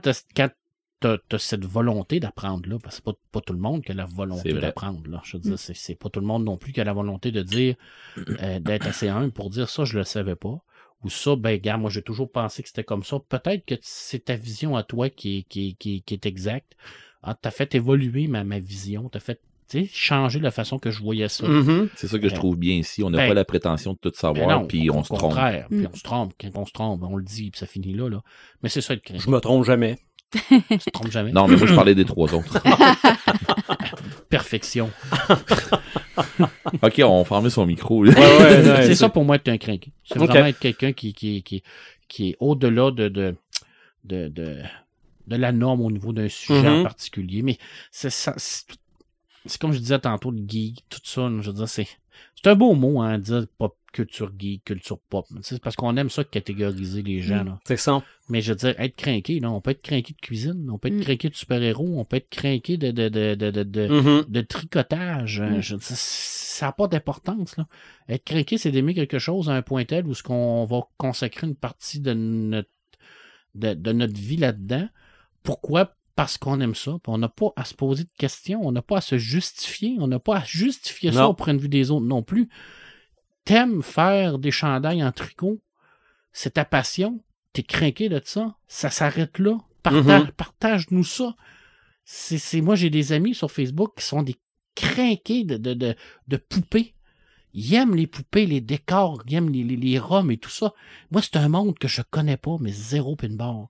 t'as, 1.01 1.17
cette 1.37 1.65
volonté 1.65 2.19
d'apprendre 2.21 2.69
là, 2.69 2.77
parce 2.81 2.95
que 2.99 3.03
c'est 3.05 3.13
pas, 3.13 3.19
pas 3.31 3.41
tout 3.41 3.53
le 3.53 3.59
monde 3.59 3.83
qui 3.83 3.91
a 3.91 3.95
la 3.95 4.05
volonté 4.05 4.53
d'apprendre 4.53 5.01
là. 5.09 5.19
Je 5.25 5.35
veux 5.37 5.41
dire, 5.43 5.59
c'est, 5.59 5.75
c'est 5.75 5.95
pas 5.95 6.09
tout 6.09 6.19
le 6.21 6.25
monde 6.25 6.45
non 6.45 6.55
plus 6.57 6.71
qui 6.71 6.79
a 6.79 6.83
la 6.85 6.93
volonté 6.93 7.31
de 7.31 7.41
dire, 7.41 7.75
euh, 8.41 8.59
d'être 8.59 8.87
assez 8.87 9.09
humble 9.09 9.31
pour 9.31 9.49
dire 9.49 9.67
ça, 9.69 9.83
je 9.83 9.97
le 9.97 10.03
savais 10.05 10.35
pas. 10.35 10.61
Ou 11.03 11.09
ça, 11.09 11.35
ben, 11.35 11.57
gars, 11.59 11.77
moi, 11.77 11.89
j'ai 11.89 12.03
toujours 12.03 12.31
pensé 12.31 12.61
que 12.61 12.69
c'était 12.69 12.83
comme 12.83 13.03
ça. 13.03 13.17
Peut-être 13.27 13.65
que 13.65 13.73
c'est 13.81 14.25
ta 14.25 14.35
vision 14.35 14.75
à 14.77 14.83
toi 14.83 15.09
qui 15.09 15.39
est, 15.39 15.43
qui 15.43 15.69
est, 15.69 15.73
qui 15.73 15.95
est, 15.97 15.99
qui 16.01 16.13
est 16.13 16.25
exacte. 16.27 16.73
Ah, 17.23 17.35
t'as 17.39 17.49
fait 17.51 17.73
évoluer 17.75 18.27
ma, 18.27 18.43
ma 18.43 18.59
vision. 18.59 19.09
T'as 19.09 19.19
fait, 19.19 19.41
tu 19.67 19.85
sais, 19.85 19.89
changer 19.91 20.39
la 20.39 20.51
façon 20.51 20.77
que 20.77 20.91
je 20.91 21.01
voyais 21.01 21.27
ça. 21.27 21.47
Mhm. 21.47 21.89
C'est 21.95 22.07
ça 22.07 22.19
que 22.19 22.27
je 22.27 22.33
Ben, 22.33 22.37
trouve 22.39 22.55
bien 22.57 22.75
ici. 22.75 23.03
On 23.03 23.09
n'a 23.09 23.17
ben, 23.17 23.27
pas 23.29 23.33
la 23.33 23.45
prétention 23.45 23.93
de 23.93 23.97
tout 23.97 24.11
Mais 24.13 24.19
savoir, 24.19 24.67
puis 24.67 24.91
on 24.91 25.03
se 25.03 25.07
trompe. 25.07 25.21
contraire, 25.21 25.65
Puis 25.69 25.79
Mm. 25.79 25.89
on 25.91 25.95
se 25.95 26.03
trompe. 26.03 26.33
Quand 26.39 26.49
on 26.55 26.65
se 26.67 26.71
trompe, 26.71 27.01
on 27.01 27.15
le 27.15 27.23
dit, 27.23 27.49
puis 27.49 27.57
ça 27.59 27.65
finit 27.65 27.93
là, 27.95 28.07
là. 28.07 28.21
Mais 28.61 28.69
c'est 28.69 28.81
ça. 28.81 28.93
Je 29.11 29.29
me 29.31 29.39
trompe 29.39 29.63
jamais. 29.65 29.97
Tu 30.31 30.77
te 30.77 30.89
trompes 30.91 31.11
jamais. 31.11 31.31
Non, 31.31 31.47
mais 31.47 31.57
moi, 31.57 31.67
je 31.67 31.73
parlais 31.75 31.93
des 31.95 32.05
trois 32.05 32.33
autres. 32.33 32.61
Perfection. 34.29 34.89
OK, 36.81 37.01
on 37.03 37.23
ferme 37.25 37.49
son 37.49 37.65
micro. 37.65 38.03
là. 38.03 38.13
Ouais, 38.13 38.19
ouais, 38.19 38.69
ouais, 38.69 38.83
c'est 38.85 38.95
ça 38.95 39.09
pour 39.09 39.25
moi 39.25 39.35
être 39.35 39.49
un 39.49 39.57
crinqué. 39.57 39.91
C'est 40.03 40.17
vraiment 40.19 40.45
être 40.45 40.59
quelqu'un 40.59 40.93
qui, 40.93 41.13
qui, 41.13 41.43
qui, 41.43 41.63
qui 42.07 42.29
est 42.29 42.37
au-delà 42.39 42.91
de, 42.91 43.09
de, 43.09 43.35
de, 44.05 44.27
de, 44.29 44.57
de 45.27 45.35
la 45.35 45.51
norme 45.51 45.81
au 45.81 45.91
niveau 45.91 46.13
d'un 46.13 46.29
sujet 46.29 46.61
Mhm. 46.69 46.79
en 46.79 46.83
particulier. 46.83 47.41
Mais 47.41 47.57
c'est 47.91 48.09
comme 49.59 49.73
je 49.73 49.79
disais 49.79 49.99
tantôt, 49.99 50.31
le 50.31 50.41
geek, 50.47 50.83
tout 50.89 50.99
ça. 51.03 51.29
Je 51.41 51.49
veux 51.49 51.55
dire, 51.57 51.67
c'est. 51.67 51.87
C'est 52.35 52.49
un 52.49 52.55
beau 52.55 52.73
mot, 52.75 53.01
hein, 53.01 53.17
dire 53.19 53.45
pop 53.57 53.77
culture 53.93 54.31
geek, 54.39 54.63
culture 54.63 54.99
pop. 55.09 55.25
C'est 55.41 55.61
parce 55.61 55.75
qu'on 55.75 55.97
aime 55.97 56.09
ça 56.09 56.23
catégoriser 56.23 57.01
les 57.01 57.19
gens. 57.19 57.43
Là. 57.43 57.59
C'est 57.65 57.75
ça. 57.77 58.01
Mais 58.29 58.39
je 58.41 58.53
veux 58.53 58.55
dire, 58.55 58.73
être 58.79 58.95
craqué, 58.95 59.39
là, 59.41 59.51
on 59.51 59.59
peut 59.59 59.71
être 59.71 59.81
craqué 59.81 60.13
de 60.13 60.19
cuisine, 60.21 60.69
on 60.71 60.77
peut 60.77 60.87
être 60.87 60.95
Mm. 60.95 61.01
craqué 61.01 61.29
de 61.29 61.35
super-héros, 61.35 61.99
on 61.99 62.05
peut 62.05 62.15
être 62.17 62.29
craqué 62.29 62.77
de, 62.77 62.91
de, 62.91 63.09
de, 63.09 63.35
de, 63.35 63.51
de, 63.51 63.63
de, 63.63 64.25
de 64.29 64.41
tricotage. 64.41 65.41
Mm. 65.41 65.59
Je 65.59 65.73
veux 65.75 65.79
dire, 65.79 65.87
ça 65.97 66.67
n'a 66.67 66.71
pas 66.71 66.87
d'importance. 66.87 67.57
là. 67.57 67.67
Être 68.07 68.23
craqué, 68.23 68.57
c'est 68.57 68.71
d'aimer 68.71 68.93
quelque 68.93 69.19
chose 69.19 69.49
à 69.49 69.53
un 69.53 69.61
point 69.61 69.83
tel 69.83 70.07
où 70.07 70.13
ce 70.13 70.23
qu'on 70.23 70.63
va 70.65 70.81
consacrer 70.97 71.47
une 71.47 71.55
partie 71.55 71.99
de 71.99 72.13
notre, 72.13 72.69
de, 73.55 73.73
de 73.73 73.91
notre 73.91 74.15
vie 74.17 74.37
là-dedans. 74.37 74.87
Pourquoi? 75.43 75.95
Parce 76.15 76.37
qu'on 76.37 76.59
aime 76.61 76.75
ça. 76.75 76.91
Puis 77.03 77.11
on 77.11 77.17
n'a 77.17 77.29
pas 77.29 77.53
à 77.55 77.63
se 77.65 77.73
poser 77.73 78.03
de 78.03 78.09
questions, 78.17 78.61
on 78.63 78.71
n'a 78.71 78.81
pas 78.81 78.97
à 78.97 79.01
se 79.01 79.17
justifier, 79.17 79.95
on 79.99 80.07
n'a 80.07 80.19
pas 80.19 80.37
à 80.39 80.43
justifier 80.43 81.11
ça 81.11 81.27
au 81.29 81.33
point 81.33 81.53
de 81.53 81.59
vue 81.61 81.69
des 81.69 81.89
autres 81.91 82.05
non 82.05 82.21
plus. 82.23 82.49
T'aimes 83.45 83.81
faire 83.81 84.37
des 84.37 84.51
chandails 84.51 85.03
en 85.03 85.11
tricot, 85.11 85.61
c'est 86.31 86.51
ta 86.55 86.65
passion, 86.65 87.23
t'es 87.53 87.63
craqué 87.63 88.07
de 88.09 88.21
ça, 88.23 88.55
ça 88.67 88.89
s'arrête 88.89 89.39
là. 89.39 89.57
Partage, 89.83 90.21
Mhm. 90.23 90.31
Partage-nous 90.33 91.03
ça. 91.03 91.35
C'est, 92.03 92.37
c'est- 92.37 92.61
moi, 92.61 92.75
j'ai 92.75 92.89
des 92.91 93.13
amis 93.13 93.33
sur 93.33 93.51
Facebook 93.51 93.93
qui 93.97 94.05
sont 94.05 94.21
des 94.21 94.35
craqués 94.75 95.43
de, 95.43 95.57
de, 95.57 95.73
de, 95.73 95.95
de 96.27 96.37
poupées. 96.37 96.93
Ils 97.53 97.73
aiment 97.73 97.95
les 97.95 98.07
poupées, 98.07 98.45
les 98.45 98.61
décors, 98.61 99.23
ils 99.27 99.35
aiment 99.35 99.49
les, 99.49 99.63
les, 99.63 99.75
les 99.75 99.99
roms 99.99 100.29
et 100.31 100.37
tout 100.37 100.49
ça. 100.51 100.73
Moi, 101.09 101.21
c'est 101.21 101.35
un 101.37 101.49
monde 101.49 101.77
que 101.79 101.87
je 101.87 102.01
connais 102.09 102.37
pas, 102.37 102.57
mais 102.59 102.71
zéro 102.71 103.15
pin 103.15 103.29
barre. 103.29 103.69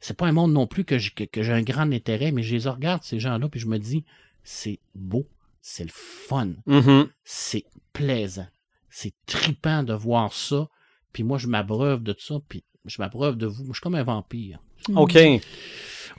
C'est 0.00 0.16
pas 0.16 0.26
un 0.26 0.32
monde 0.32 0.52
non 0.52 0.66
plus 0.66 0.84
que 0.84 0.96
j'ai, 0.98 1.10
que, 1.10 1.24
que 1.24 1.42
j'ai 1.42 1.52
un 1.52 1.62
grand 1.62 1.92
intérêt, 1.92 2.30
mais 2.32 2.42
je 2.42 2.54
les 2.56 2.68
regarde, 2.68 3.02
ces 3.02 3.18
gens-là, 3.18 3.48
puis 3.48 3.58
je 3.60 3.66
me 3.66 3.78
dis, 3.78 4.04
c'est 4.44 4.78
beau, 4.94 5.26
c'est 5.60 5.84
le 5.84 5.90
fun, 5.92 6.50
Mhm. 6.66 7.08
c'est 7.24 7.64
plaisant, 7.92 8.46
c'est 8.90 9.12
tripant 9.26 9.82
de 9.82 9.92
voir 9.94 10.32
ça. 10.32 10.68
Puis 11.12 11.22
moi, 11.24 11.38
je 11.38 11.48
m'abreuve 11.48 12.02
de 12.02 12.14
ça, 12.18 12.36
puis 12.48 12.62
je 12.84 12.96
m'abreuve 13.02 13.36
de 13.36 13.46
vous. 13.46 13.64
Moi, 13.64 13.72
je 13.72 13.78
suis 13.78 13.82
comme 13.82 13.94
un 13.96 14.04
vampire. 14.04 14.60
OK. 14.94 15.18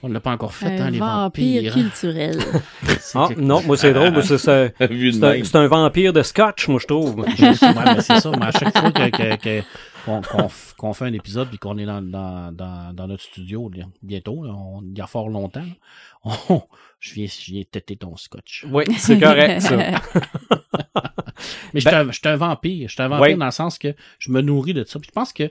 On 0.02 0.08
ne 0.08 0.14
l'a 0.14 0.20
pas 0.20 0.30
encore 0.32 0.54
fait, 0.54 0.78
hein, 0.78 0.86
Un 0.86 0.90
les 0.90 0.98
vampire 0.98 1.62
vampires. 1.62 1.74
culturel. 1.74 2.38
C'est 3.00 3.18
Ah, 3.18 3.28
non, 3.36 3.62
moi, 3.62 3.76
c'est 3.76 3.92
drôle. 3.92 4.12
mais 4.12 4.22
c'est- 4.38 4.48
un, 5.56 5.60
un 5.60 5.66
vampire 5.68 6.12
de 6.12 6.22
scotch, 6.22 6.68
moi, 6.68 6.78
je 6.80 6.86
trouve. 6.86 7.16
Ouais, 7.20 7.26
mais 7.38 8.00
c'est 8.00 8.20
ça. 8.20 8.30
Mais 8.38 8.46
à 8.46 8.50
chaque 8.50 8.78
fois 8.78 8.92
que, 8.92 9.10
que- 9.10 9.36
que- 9.36 9.62
qu'on, 10.04 10.92
fait 10.92 11.04
un 11.04 11.12
épisode 11.12 11.48
puis 11.48 11.58
qu'on 11.58 11.78
est 11.78 11.86
dans, 11.86 12.02
dans, 12.02 12.52
dans, 12.52 12.92
dans 12.94 13.06
notre 13.06 13.22
studio 13.22 13.70
bientôt, 14.02 14.44
là, 14.44 14.52
on, 14.54 14.82
il 14.82 14.96
y 14.96 15.00
a 15.00 15.06
fort 15.06 15.28
longtemps, 15.28 15.66
on- 16.24 16.62
je 17.00 17.14
viens, 17.14 17.26
je 17.26 17.52
viens 17.52 17.62
têter 17.70 17.96
ton 17.96 18.16
scotch. 18.16 18.66
Oui, 18.70 18.84
c'est 18.98 19.18
correct, 19.18 19.60
ça. 19.62 19.76
Mais 21.72 21.80
je 21.80 21.84
Ben- 21.84 21.90
suis 21.90 21.96
un- 22.08 22.12
je 22.12 22.18
suis 22.18 22.28
un 22.28 22.36
vampire. 22.36 22.88
Je 22.88 22.92
suis 22.94 23.02
un 23.02 23.08
vampire 23.08 23.22
Ouais. 23.22 23.34
dans 23.36 23.44
le 23.46 23.50
sens 23.50 23.78
que 23.78 23.94
je 24.18 24.30
me 24.30 24.40
nourris 24.42 24.74
de 24.74 24.84
ça. 24.84 24.98
Puis 24.98 25.08
je 25.08 25.12
pense 25.12 25.32
que 25.32 25.50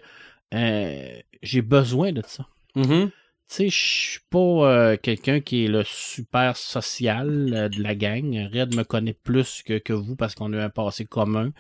euh, 0.54 1.20
j'ai 1.42 1.62
besoin 1.62 2.12
de 2.12 2.22
ça. 2.26 2.46
Mhm. 2.76 3.10
Tu 3.10 3.56
sais, 3.56 3.70
je 3.70 3.76
suis 4.12 4.20
pas 4.30 4.38
euh, 4.40 4.98
quelqu'un 5.02 5.40
qui 5.40 5.66
est 5.66 5.68
le 5.68 5.84
super 5.84 6.56
social 6.56 7.52
euh, 7.54 7.70
de 7.70 7.82
la 7.82 7.96
gang. 7.96 8.50
Red 8.54 8.76
me 8.76 8.84
connaît 8.84 9.14
plus 9.24 9.64
que, 9.64 9.80
que 9.80 9.94
vous 9.94 10.16
parce 10.16 10.36
qu'on 10.36 10.54
a 10.54 10.64
un 10.64 10.70
passé 10.70 11.06
commun. 11.06 11.52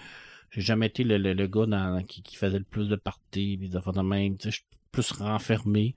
J'ai 0.51 0.61
jamais 0.61 0.87
été 0.87 1.03
le, 1.03 1.17
le, 1.17 1.33
le 1.33 1.47
gars 1.47 1.65
dans, 1.65 2.03
qui, 2.03 2.21
qui 2.23 2.35
faisait 2.35 2.57
le 2.59 2.63
plus 2.65 2.89
de 2.89 2.95
parties, 2.95 3.57
des 3.57 3.75
affaires 3.75 3.93
de 3.93 4.01
même. 4.01 4.35
Je 4.43 4.49
suis 4.49 4.63
plus 4.91 5.11
renfermé. 5.11 5.95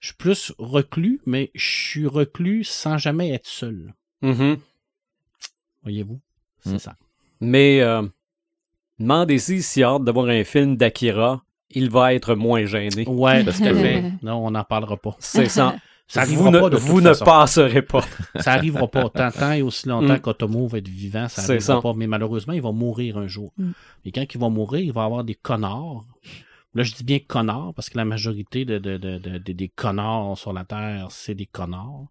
Je 0.00 0.08
suis 0.08 0.16
plus 0.16 0.52
reclus, 0.58 1.20
mais 1.26 1.50
je 1.54 1.64
suis 1.64 2.06
reclus 2.06 2.64
sans 2.64 2.96
jamais 2.98 3.30
être 3.30 3.46
seul. 3.46 3.94
Mhm. 4.22 4.56
Voyez-vous? 5.82 6.20
C'est 6.60 6.74
Mm. 6.74 6.78
ça. 6.78 6.96
Mais 7.40 7.80
euh, 7.80 8.02
demandez-y 8.98 9.62
s'il 9.62 9.84
a 9.84 9.88
hâte 9.94 10.04
de 10.04 10.12
voir 10.12 10.26
un 10.28 10.44
film 10.44 10.76
d'Akira, 10.76 11.44
il 11.70 11.90
va 11.90 12.14
être 12.14 12.34
moins 12.34 12.64
gêné. 12.66 13.04
Ouais, 13.08 13.44
Parce 13.44 13.58
que- 13.58 13.74
fait. 13.74 14.12
Non, 14.22 14.46
on 14.46 14.50
n'en 14.52 14.64
parlera 14.64 14.96
pas. 14.96 15.16
C'est 15.18 15.48
ça. 15.48 15.76
Ça 16.14 16.24
vous 16.24 16.32
arrivera 16.34 16.50
ne, 16.50 16.60
pas 16.60 16.70
de 16.70 16.76
vous 16.76 17.00
ne 17.00 17.12
passerez 17.24 17.82
pas. 17.82 18.04
Ça 18.40 18.52
arrivera 18.52 18.86
pas. 18.88 19.08
Tant, 19.08 19.30
tant 19.30 19.52
et 19.52 19.62
aussi 19.62 19.88
longtemps 19.88 20.14
Mm. 20.14 20.20
qu'Otomo 20.20 20.66
va 20.68 20.78
être 20.78 20.88
vivant, 20.88 21.28
ça 21.28 21.40
C'est 21.42 21.52
arrivera 21.52 21.76
ça. 21.76 21.80
pas. 21.80 21.92
Mais 21.94 22.06
malheureusement, 22.06 22.52
il 22.52 22.60
va 22.62 22.70
mourir 22.72 23.16
un 23.18 23.26
jour. 23.26 23.52
Mm. 23.56 23.70
Et 24.04 24.12
quand 24.12 24.24
il 24.34 24.38
va 24.40 24.48
mourir, 24.50 24.80
il 24.80 24.92
va 24.92 25.04
avoir 25.04 25.24
des 25.24 25.34
connards. 25.34 26.04
Là, 26.74 26.82
je 26.84 26.94
dis 26.94 27.04
bien 27.04 27.18
connards 27.18 27.72
parce 27.74 27.90
que 27.90 27.98
la 27.98 28.04
majorité 28.06 28.64
de, 28.64 28.78
de- 28.78 28.96
de- 28.96 29.18
de- 29.18 29.38
de- 29.38 29.52
des 29.52 29.68
connards 29.68 30.38
sur 30.38 30.52
la 30.54 30.64
Terre, 30.64 31.08
c'est 31.10 31.34
des 31.34 31.44
connards. 31.46 32.06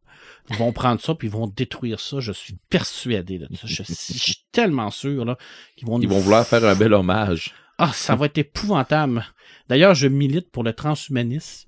Ils 0.52 0.56
vont 0.58 0.72
prendre 0.72 1.00
ça 1.02 1.16
puis 1.16 1.28
ils 1.28 1.32
vont 1.32 1.48
détruire 1.48 2.00
ça. 2.00 2.20
Je 2.20 2.32
suis 2.32 2.56
persuadé 2.70 3.40
de 3.40 3.48
ça. 3.56 3.62
Je, 3.66 3.82
suis- 3.84 4.14
je 4.14 4.20
suis 4.20 4.46
tellement 4.52 4.90
sûr 4.92 5.26
là, 5.26 5.38
qu'ils 5.76 5.88
vont 5.88 6.00
Ils 6.00 6.08
vont 6.10 6.20
vouloir 6.20 6.46
faire 6.46 6.64
un 6.66 6.76
bel 6.76 6.94
hommage. 6.94 7.54
ah, 7.80 7.92
ça 7.94 8.16
va 8.16 8.28
être 8.28 8.38
épouvantable. 8.40 9.26
D'ailleurs, 9.70 9.96
je 9.96 10.08
milite 10.08 10.52
pour 10.52 10.64
le 10.64 10.74
transhumanisme 10.74 11.68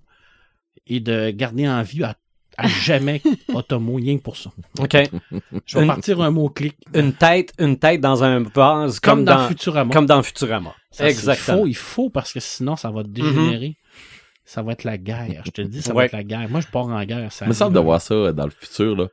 et 0.85 0.99
de 0.99 1.31
garder 1.31 1.67
en 1.67 1.81
vie 1.81 2.03
à, 2.03 2.15
à 2.57 2.67
jamais 2.67 3.21
Otomo, 3.53 3.95
rien 3.95 4.17
que 4.17 4.23
pour 4.23 4.37
ça. 4.37 4.51
OK. 4.79 4.97
Je 5.65 5.75
vais 5.77 5.81
Une- 5.83 5.87
partir 5.87 6.21
un 6.21 6.31
mot-clic. 6.31 6.75
Une 6.93 7.13
tête, 7.13 7.53
une 7.59 7.77
tête 7.77 8.01
dans 8.01 8.23
un 8.23 8.39
vase 8.43 8.99
Comme, 8.99 9.17
comme, 9.19 9.25
dans, 9.25 9.35
dans, 9.35 9.47
Futurama. 9.47 9.93
comme 9.93 10.05
dans 10.05 10.23
Futurama. 10.23 10.73
Ça, 10.91 11.09
Exactement. 11.09 11.57
Il 11.57 11.61
faut, 11.61 11.67
il 11.67 11.75
faut 11.75 12.09
parce 12.09 12.31
que 12.33 12.39
sinon, 12.39 12.75
ça 12.75 12.91
va 12.91 13.03
dégénérer. 13.03 13.75
Ça 14.45 14.61
va 14.61 14.73
être 14.73 14.83
la 14.83 14.97
guerre. 14.97 15.41
Je 15.45 15.51
te 15.51 15.61
dis, 15.61 15.81
ça 15.81 15.93
va 15.93 16.03
être 16.05 16.11
la 16.11 16.23
guerre. 16.23 16.49
Moi, 16.49 16.59
je 16.59 16.67
pars 16.67 16.85
en 16.87 17.03
guerre. 17.05 17.31
Ça 17.31 17.45
Il 17.45 17.49
me 17.49 17.53
semble 17.53 17.73
de 17.75 17.79
voir 17.79 18.01
ça 18.01 18.13
euh, 18.13 18.33
dans 18.33 18.43
le 18.43 18.51
futur, 18.51 18.95
là. 18.95 19.07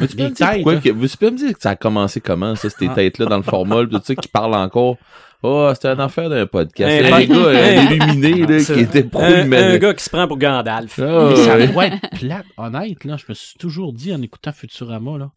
Mais 0.00 0.08
tu 0.08 0.16
peux 0.16 0.24
me 0.24 0.30
dire 0.30 0.50
pourquoi 0.54 0.74
là. 0.74 0.80
que- 0.80 1.06
tu 1.06 1.16
peux 1.16 1.30
me 1.30 1.36
dire 1.36 1.52
que 1.54 1.62
ça 1.62 1.70
a 1.70 1.76
commencé 1.76 2.20
comment, 2.20 2.56
ça, 2.56 2.68
ces 2.68 2.88
Ah. 2.88 2.94
têtes-là 2.94 3.26
dans 3.26 3.36
le 3.36 3.42
format, 3.44 3.86
tout 3.86 4.00
ça, 4.02 4.14
qui 4.16 4.28
parlent 4.28 4.54
encore? 4.54 4.96
Oh, 5.42 5.70
c'était 5.74 5.88
un 5.88 5.98
affaire 5.98 6.30
d'un 6.30 6.46
podcast. 6.46 7.04
Un 7.04 7.18
C'est 7.18 7.26
des 7.26 7.34
gars 7.34 7.48
un- 7.48 7.90
illuminés, 7.90 8.46
là, 8.46 8.64
qui 8.64 8.80
étaient 8.80 9.04
un, 9.04 9.08
pro-humains. 9.08 9.70
un 9.74 9.78
gars 9.78 9.94
qui 9.94 10.04
se 10.04 10.10
prend 10.10 10.28
pour 10.28 10.38
Gandalf. 10.38 10.98
Ah, 11.00 11.28
Mais 11.30 11.36
ça 11.36 11.66
doit 11.66 11.86
être 11.88 12.10
plate, 12.18 12.46
honnête, 12.56 13.04
là. 13.04 13.16
Je 13.16 13.24
me 13.28 13.34
suis 13.34 13.58
toujours 13.58 13.92
dit 13.92 14.14
en 14.14 14.22
écoutant 14.22 14.52
Futurama, 14.52 15.18
là. 15.18 15.32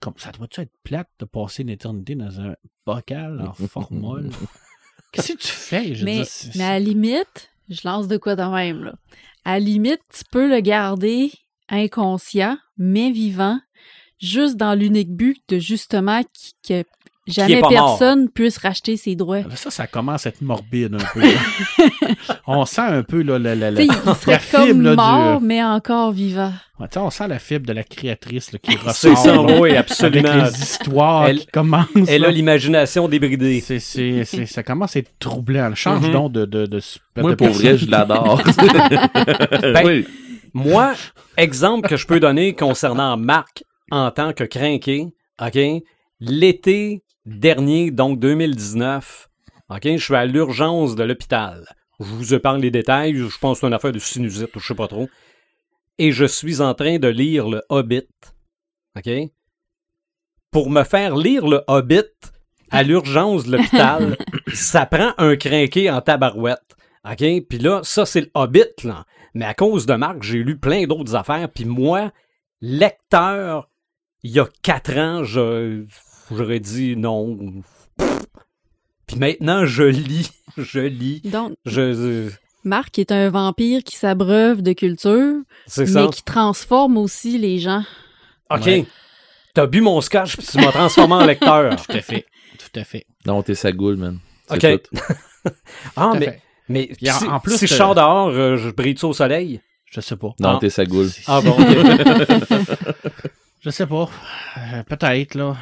Comme, 0.00 0.14
ça 0.16 0.32
doit-tu 0.32 0.62
être 0.62 0.72
plate 0.82 1.08
de 1.18 1.26
passer 1.26 1.62
une 1.62 1.68
éternité 1.68 2.14
dans 2.14 2.40
un 2.40 2.54
bocal 2.86 3.42
en 3.46 3.52
formol? 3.66 4.30
Qu'est-ce 5.12 5.32
que 5.34 5.38
tu 5.38 5.48
fais? 5.48 5.94
Je 5.94 6.04
Mais, 6.06 6.22
mais 6.54 6.64
à 6.64 6.70
la 6.72 6.80
limite, 6.80 7.50
je 7.68 7.80
lance 7.84 8.08
de 8.08 8.16
quoi 8.16 8.36
de 8.36 8.42
même, 8.42 8.84
là. 8.84 8.94
À 9.44 9.54
la 9.54 9.58
limite, 9.60 10.00
tu 10.16 10.22
peux 10.30 10.48
le 10.48 10.60
garder 10.60 11.30
inconscient, 11.68 12.56
mais 12.78 13.10
vivant, 13.10 13.58
juste 14.18 14.56
dans 14.56 14.74
l'unique 14.74 15.14
but 15.14 15.38
de 15.48 15.58
justement 15.58 16.22
qui- 16.32 16.52
que 16.66 16.84
jamais 17.26 17.60
mort. 17.60 17.68
personne 17.70 18.28
puisse 18.28 18.58
racheter 18.58 18.96
ses 18.96 19.14
droits. 19.14 19.42
Ça, 19.54 19.70
ça 19.70 19.86
commence 19.86 20.26
à 20.26 20.30
être 20.30 20.40
morbide 20.40 20.94
un 20.94 20.98
peu. 21.12 21.22
on 22.46 22.64
sent 22.64 22.80
un 22.80 23.02
peu 23.02 23.22
là, 23.22 23.38
la, 23.38 23.54
la, 23.54 23.70
la- 23.70 23.82
il 23.82 23.92
serait 23.92 24.32
la 24.32 24.38
comme 24.38 24.66
fibre 24.68 24.82
là, 24.82 24.94
mort, 24.94 25.40
du... 25.40 25.46
mais 25.46 25.62
encore 25.62 26.12
vivant. 26.12 26.52
Ouais, 26.78 26.86
on 26.96 27.10
sent 27.10 27.28
la 27.28 27.38
fibre 27.38 27.66
de 27.66 27.72
la 27.74 27.84
créatrice 27.84 28.52
là, 28.52 28.58
qui 28.58 28.72
C'est 28.94 29.10
ressort 29.10 29.18
ça, 29.18 29.34
là, 29.36 29.60
oui, 29.60 29.70
avec 29.70 29.80
absolument. 29.80 30.34
les 30.44 30.62
histoires 30.62 31.26
Elle- 31.28 31.40
qui 31.40 31.46
commencent. 31.48 31.86
Elle 32.08 32.22
là. 32.22 32.28
a 32.28 32.30
l'imagination 32.30 33.06
débridée. 33.08 33.60
Ça 34.46 34.62
commence 34.62 34.96
à 34.96 35.00
être 35.00 35.12
troublant. 35.18 35.74
Change 35.74 36.06
Mhm. 36.06 36.12
donc 36.12 36.32
de, 36.32 36.44
de, 36.46 36.66
de, 36.66 36.78
de 37.16 37.20
Moi, 37.20 37.30
de 37.32 37.36
pour 37.36 37.46
personne. 37.48 37.66
vrai, 37.66 37.78
je 37.78 37.90
l'adore. 37.90 38.42
Ben, 39.62 39.82
Oui. 39.84 40.06
Moi, 40.52 40.94
exemple 41.36 41.88
que 41.88 41.96
je 41.96 42.06
peux 42.06 42.18
donner 42.18 42.54
concernant 42.54 43.16
Marc 43.16 43.62
en 43.92 44.10
tant 44.10 44.32
que 44.32 44.42
crinqué, 44.44 45.06
OK? 45.40 45.58
L'été 46.20 47.02
dernier, 47.38 47.90
donc 47.90 48.18
2019, 48.18 49.28
OK? 49.70 49.82
Je 49.84 49.96
suis 49.96 50.14
à 50.14 50.24
l'urgence 50.26 50.94
de 50.96 51.02
l'hôpital. 51.04 51.64
Je 52.00 52.06
vous 52.06 52.34
épargne 52.34 52.60
les 52.62 52.70
détails, 52.70 53.14
je 53.16 53.38
pense 53.38 53.58
que 53.58 53.60
c'est 53.60 53.66
une 53.66 53.74
affaire 53.74 53.92
de 53.92 53.98
sinusite 53.98 54.54
ou 54.56 54.60
je 54.60 54.66
sais 54.66 54.74
pas 54.74 54.88
trop. 54.88 55.08
Et 55.98 56.12
je 56.12 56.24
suis 56.24 56.60
en 56.62 56.74
train 56.74 56.98
de 56.98 57.08
lire 57.08 57.48
le 57.48 57.62
Hobbit, 57.68 58.08
OK? 58.96 59.10
Pour 60.50 60.70
me 60.70 60.82
faire 60.82 61.14
lire 61.16 61.46
le 61.46 61.62
Hobbit 61.68 62.02
à 62.70 62.82
l'urgence 62.82 63.44
de 63.44 63.56
l'hôpital, 63.56 64.16
ça 64.54 64.86
prend 64.86 65.12
un 65.18 65.36
crinqué 65.36 65.90
en 65.90 66.00
tabarouette. 66.00 66.76
OK? 67.04 67.22
Puis 67.48 67.58
là, 67.58 67.80
ça, 67.82 68.06
c'est 68.06 68.22
le 68.22 68.30
Hobbit, 68.34 68.64
là. 68.84 69.04
Mais 69.34 69.44
à 69.44 69.54
cause 69.54 69.86
de 69.86 69.94
Marc, 69.94 70.22
j'ai 70.22 70.42
lu 70.42 70.58
plein 70.58 70.86
d'autres 70.86 71.14
affaires. 71.14 71.48
Puis 71.48 71.64
moi, 71.64 72.10
lecteur, 72.60 73.68
il 74.22 74.32
y 74.32 74.40
a 74.40 74.48
quatre 74.62 74.96
ans, 74.98 75.22
je- 75.22 75.84
j'aurais 76.36 76.60
dit 76.60 76.96
non. 76.96 77.38
Puis 79.06 79.16
maintenant, 79.16 79.64
je 79.66 79.82
lis. 79.84 80.30
Je 80.56 80.80
lis. 80.80 81.20
Donc, 81.24 81.52
Je, 81.64 82.28
Marc 82.64 82.98
est 82.98 83.12
un 83.12 83.30
vampire 83.30 83.82
qui 83.84 83.94
s'abreuve 83.96 84.62
de 84.62 84.72
culture, 84.72 85.36
ça. 85.68 85.84
mais 85.84 86.08
qui 86.08 86.22
transforme 86.24 86.96
aussi 86.98 87.38
les 87.38 87.58
gens. 87.60 87.84
OK. 88.50 88.66
Ouais. 88.66 88.84
T'as 89.54 89.66
bu 89.68 89.80
mon 89.80 90.00
scotch, 90.00 90.36
puis 90.36 90.44
tu 90.46 90.56
m'as 90.58 90.72
transformé 90.72 91.14
en 91.14 91.24
lecteur. 91.24 91.76
Tout 91.86 91.92
à 91.96 92.00
fait. 92.00 92.26
Tout 92.58 92.78
à 92.80 92.84
fait. 92.84 93.06
Non, 93.26 93.42
t'es 93.42 93.54
sa 93.54 93.70
goule, 93.72 93.96
man. 93.96 94.18
OK. 94.50 94.58
tout. 94.60 94.98
Ah, 95.96 96.12
mais, 96.18 96.26
fait. 96.26 96.40
mais 96.68 96.90
en- 97.30 97.40
plus, 97.40 97.56
si 97.56 97.66
je 97.66 97.74
sors 97.74 97.94
dehors, 97.94 98.28
euh, 98.28 98.56
je 98.56 98.68
brille-tu 98.70 99.06
au 99.06 99.12
soleil? 99.14 99.60
Je 99.86 100.00
sais 100.02 100.16
pas. 100.16 100.34
Non, 100.38 100.50
Ah. 100.56 100.58
t'es 100.60 100.68
sa 100.68 100.84
goule. 100.84 101.08
Ah 101.26 101.40
bon. 101.40 101.56
Je 103.62 103.70
sais 103.70 103.86
pas. 103.86 104.08
Euh, 104.58 104.82
peut-être, 104.82 105.34
là. 105.34 105.56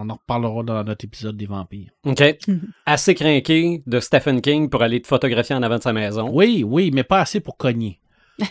On 0.00 0.08
en 0.10 0.14
reparlera 0.14 0.62
dans 0.62 0.84
notre 0.84 1.04
épisode 1.04 1.36
des 1.36 1.46
vampires. 1.46 1.90
OK. 2.04 2.22
Assez 2.86 3.14
craqué 3.14 3.82
de 3.86 4.00
Stephen 4.00 4.40
King 4.40 4.68
pour 4.70 4.82
aller 4.82 5.02
te 5.02 5.08
photographier 5.08 5.54
en 5.56 5.62
avant 5.62 5.78
de 5.78 5.82
sa 5.82 5.92
maison. 5.92 6.28
Oui, 6.32 6.62
oui, 6.66 6.90
mais 6.94 7.02
pas 7.02 7.20
assez 7.20 7.40
pour 7.40 7.56
cogner. 7.56 8.00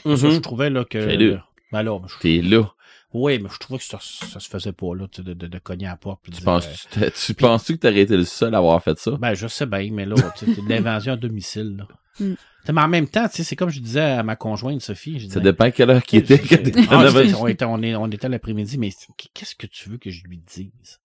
Mhm. 0.06 0.18
Ça, 0.18 0.30
je 0.30 0.40
trouvais 0.40 0.70
là 0.70 0.84
que. 0.84 1.00
Fais-le. 1.00 1.40
Ben 1.72 1.84
là, 1.84 2.00
je- 2.08 2.20
T'es 2.20 2.42
là. 2.42 2.70
Oui, 3.14 3.40
mais 3.40 3.48
je 3.52 3.58
trouvais 3.58 3.80
que 3.80 3.86
ça, 3.86 3.98
ça 4.02 4.40
se 4.42 4.50
faisait 4.50 4.74
pas, 4.74 4.94
là, 4.94 5.08
tu 5.10 5.24
de, 5.24 5.34
de, 5.34 5.48
de 5.48 5.60
cogner 5.60 5.88
à 5.88 5.92
la 5.92 5.96
porte. 5.96 6.20
Tu 6.26 6.32
dire, 6.32 6.42
euh, 6.42 6.44
penses, 6.46 6.88
tu, 6.92 7.00
tu 7.26 7.34
penses-tu 7.34 7.74
que 7.78 7.88
t'aurais 7.88 8.02
été 8.02 8.18
le 8.18 8.26
seul 8.26 8.54
à 8.54 8.58
avoir 8.58 8.84
fait 8.84 8.98
ça? 9.00 9.12
Ben, 9.12 9.34
je 9.34 9.48
sais 9.48 9.66
bien, 9.66 9.90
mais 9.94 10.06
là, 10.06 10.16
tu 10.38 10.46
c'est 10.54 10.62
de 10.64 10.70
l'invasion 10.70 11.14
à 11.14 11.16
domicile, 11.16 11.78
là. 11.78 11.88
Mm. 12.20 12.34
Tu 12.66 12.74
Mais 12.74 12.82
en 12.82 12.88
même 12.90 13.08
temps, 13.08 13.28
tu 13.30 13.46
c'est 13.46 13.56
comme 13.56 13.70
je 13.70 13.80
disais 13.80 14.02
à 14.02 14.24
ma 14.24 14.36
conjointe 14.36 14.82
Sophie. 14.82 15.20
Je 15.20 15.28
Ça 15.28 15.40
disais, 15.40 15.40
dépend 15.42 15.66
à 15.66 15.72
quelle 15.72 15.90
heure 15.90 16.04
qu'il 16.04 16.20
était. 16.30 16.42
Ah, 16.90 17.00
on, 17.40 17.48
était, 17.48 17.64
on 17.66 18.12
était 18.12 18.28
l'après-midi, 18.28 18.78
mais 18.78 18.90
qu'est-ce 19.34 19.56
que 19.56 19.68
tu 19.68 19.90
veux 19.90 19.98
que 19.98 20.10
je 20.12 20.24
lui 20.26 20.40
dise? 20.40 21.00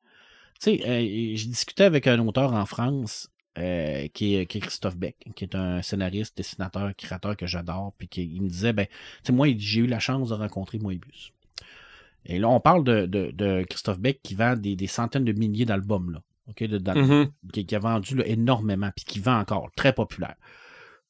Tu 0.62 0.78
sais, 0.78 0.88
euh, 0.88 1.00
j'ai 1.34 1.46
discuté 1.48 1.82
avec 1.84 2.06
un 2.06 2.18
auteur 2.20 2.52
en 2.52 2.66
France 2.66 3.28
euh, 3.58 4.06
qui, 4.14 4.36
est, 4.36 4.46
qui 4.46 4.58
est 4.58 4.60
Christophe 4.60 4.96
Beck, 4.96 5.16
qui 5.34 5.44
est 5.44 5.56
un 5.56 5.82
scénariste, 5.82 6.36
dessinateur, 6.36 6.94
créateur 6.96 7.36
que 7.36 7.46
j'adore, 7.46 7.94
puis 7.98 8.06
qui 8.06 8.22
il 8.24 8.42
me 8.42 8.48
disait, 8.48 8.72
ben, 8.72 8.86
tu 8.86 8.92
sais, 9.24 9.32
moi, 9.32 9.48
j'ai 9.56 9.80
eu 9.80 9.86
la 9.86 9.98
chance 9.98 10.28
de 10.28 10.34
rencontrer 10.34 10.78
Moebius. 10.78 11.32
Et 12.26 12.38
là, 12.38 12.48
on 12.48 12.60
parle 12.60 12.84
de, 12.84 13.06
de, 13.06 13.32
de 13.32 13.64
Christophe 13.68 13.98
Beck 13.98 14.20
qui 14.22 14.36
vend 14.36 14.54
des, 14.54 14.76
des 14.76 14.86
centaines 14.86 15.24
de 15.24 15.32
milliers 15.32 15.64
d'albums, 15.64 16.12
là. 16.12 16.22
De, 16.60 16.90
Mhm. 16.90 17.30
qui, 17.52 17.64
qui 17.66 17.74
a 17.74 17.78
vendu 17.78 18.16
là, 18.16 18.26
énormément, 18.26 18.90
puis 18.94 19.04
qui 19.04 19.20
vend 19.20 19.38
encore, 19.38 19.70
très 19.74 19.92
populaire. 19.92 20.36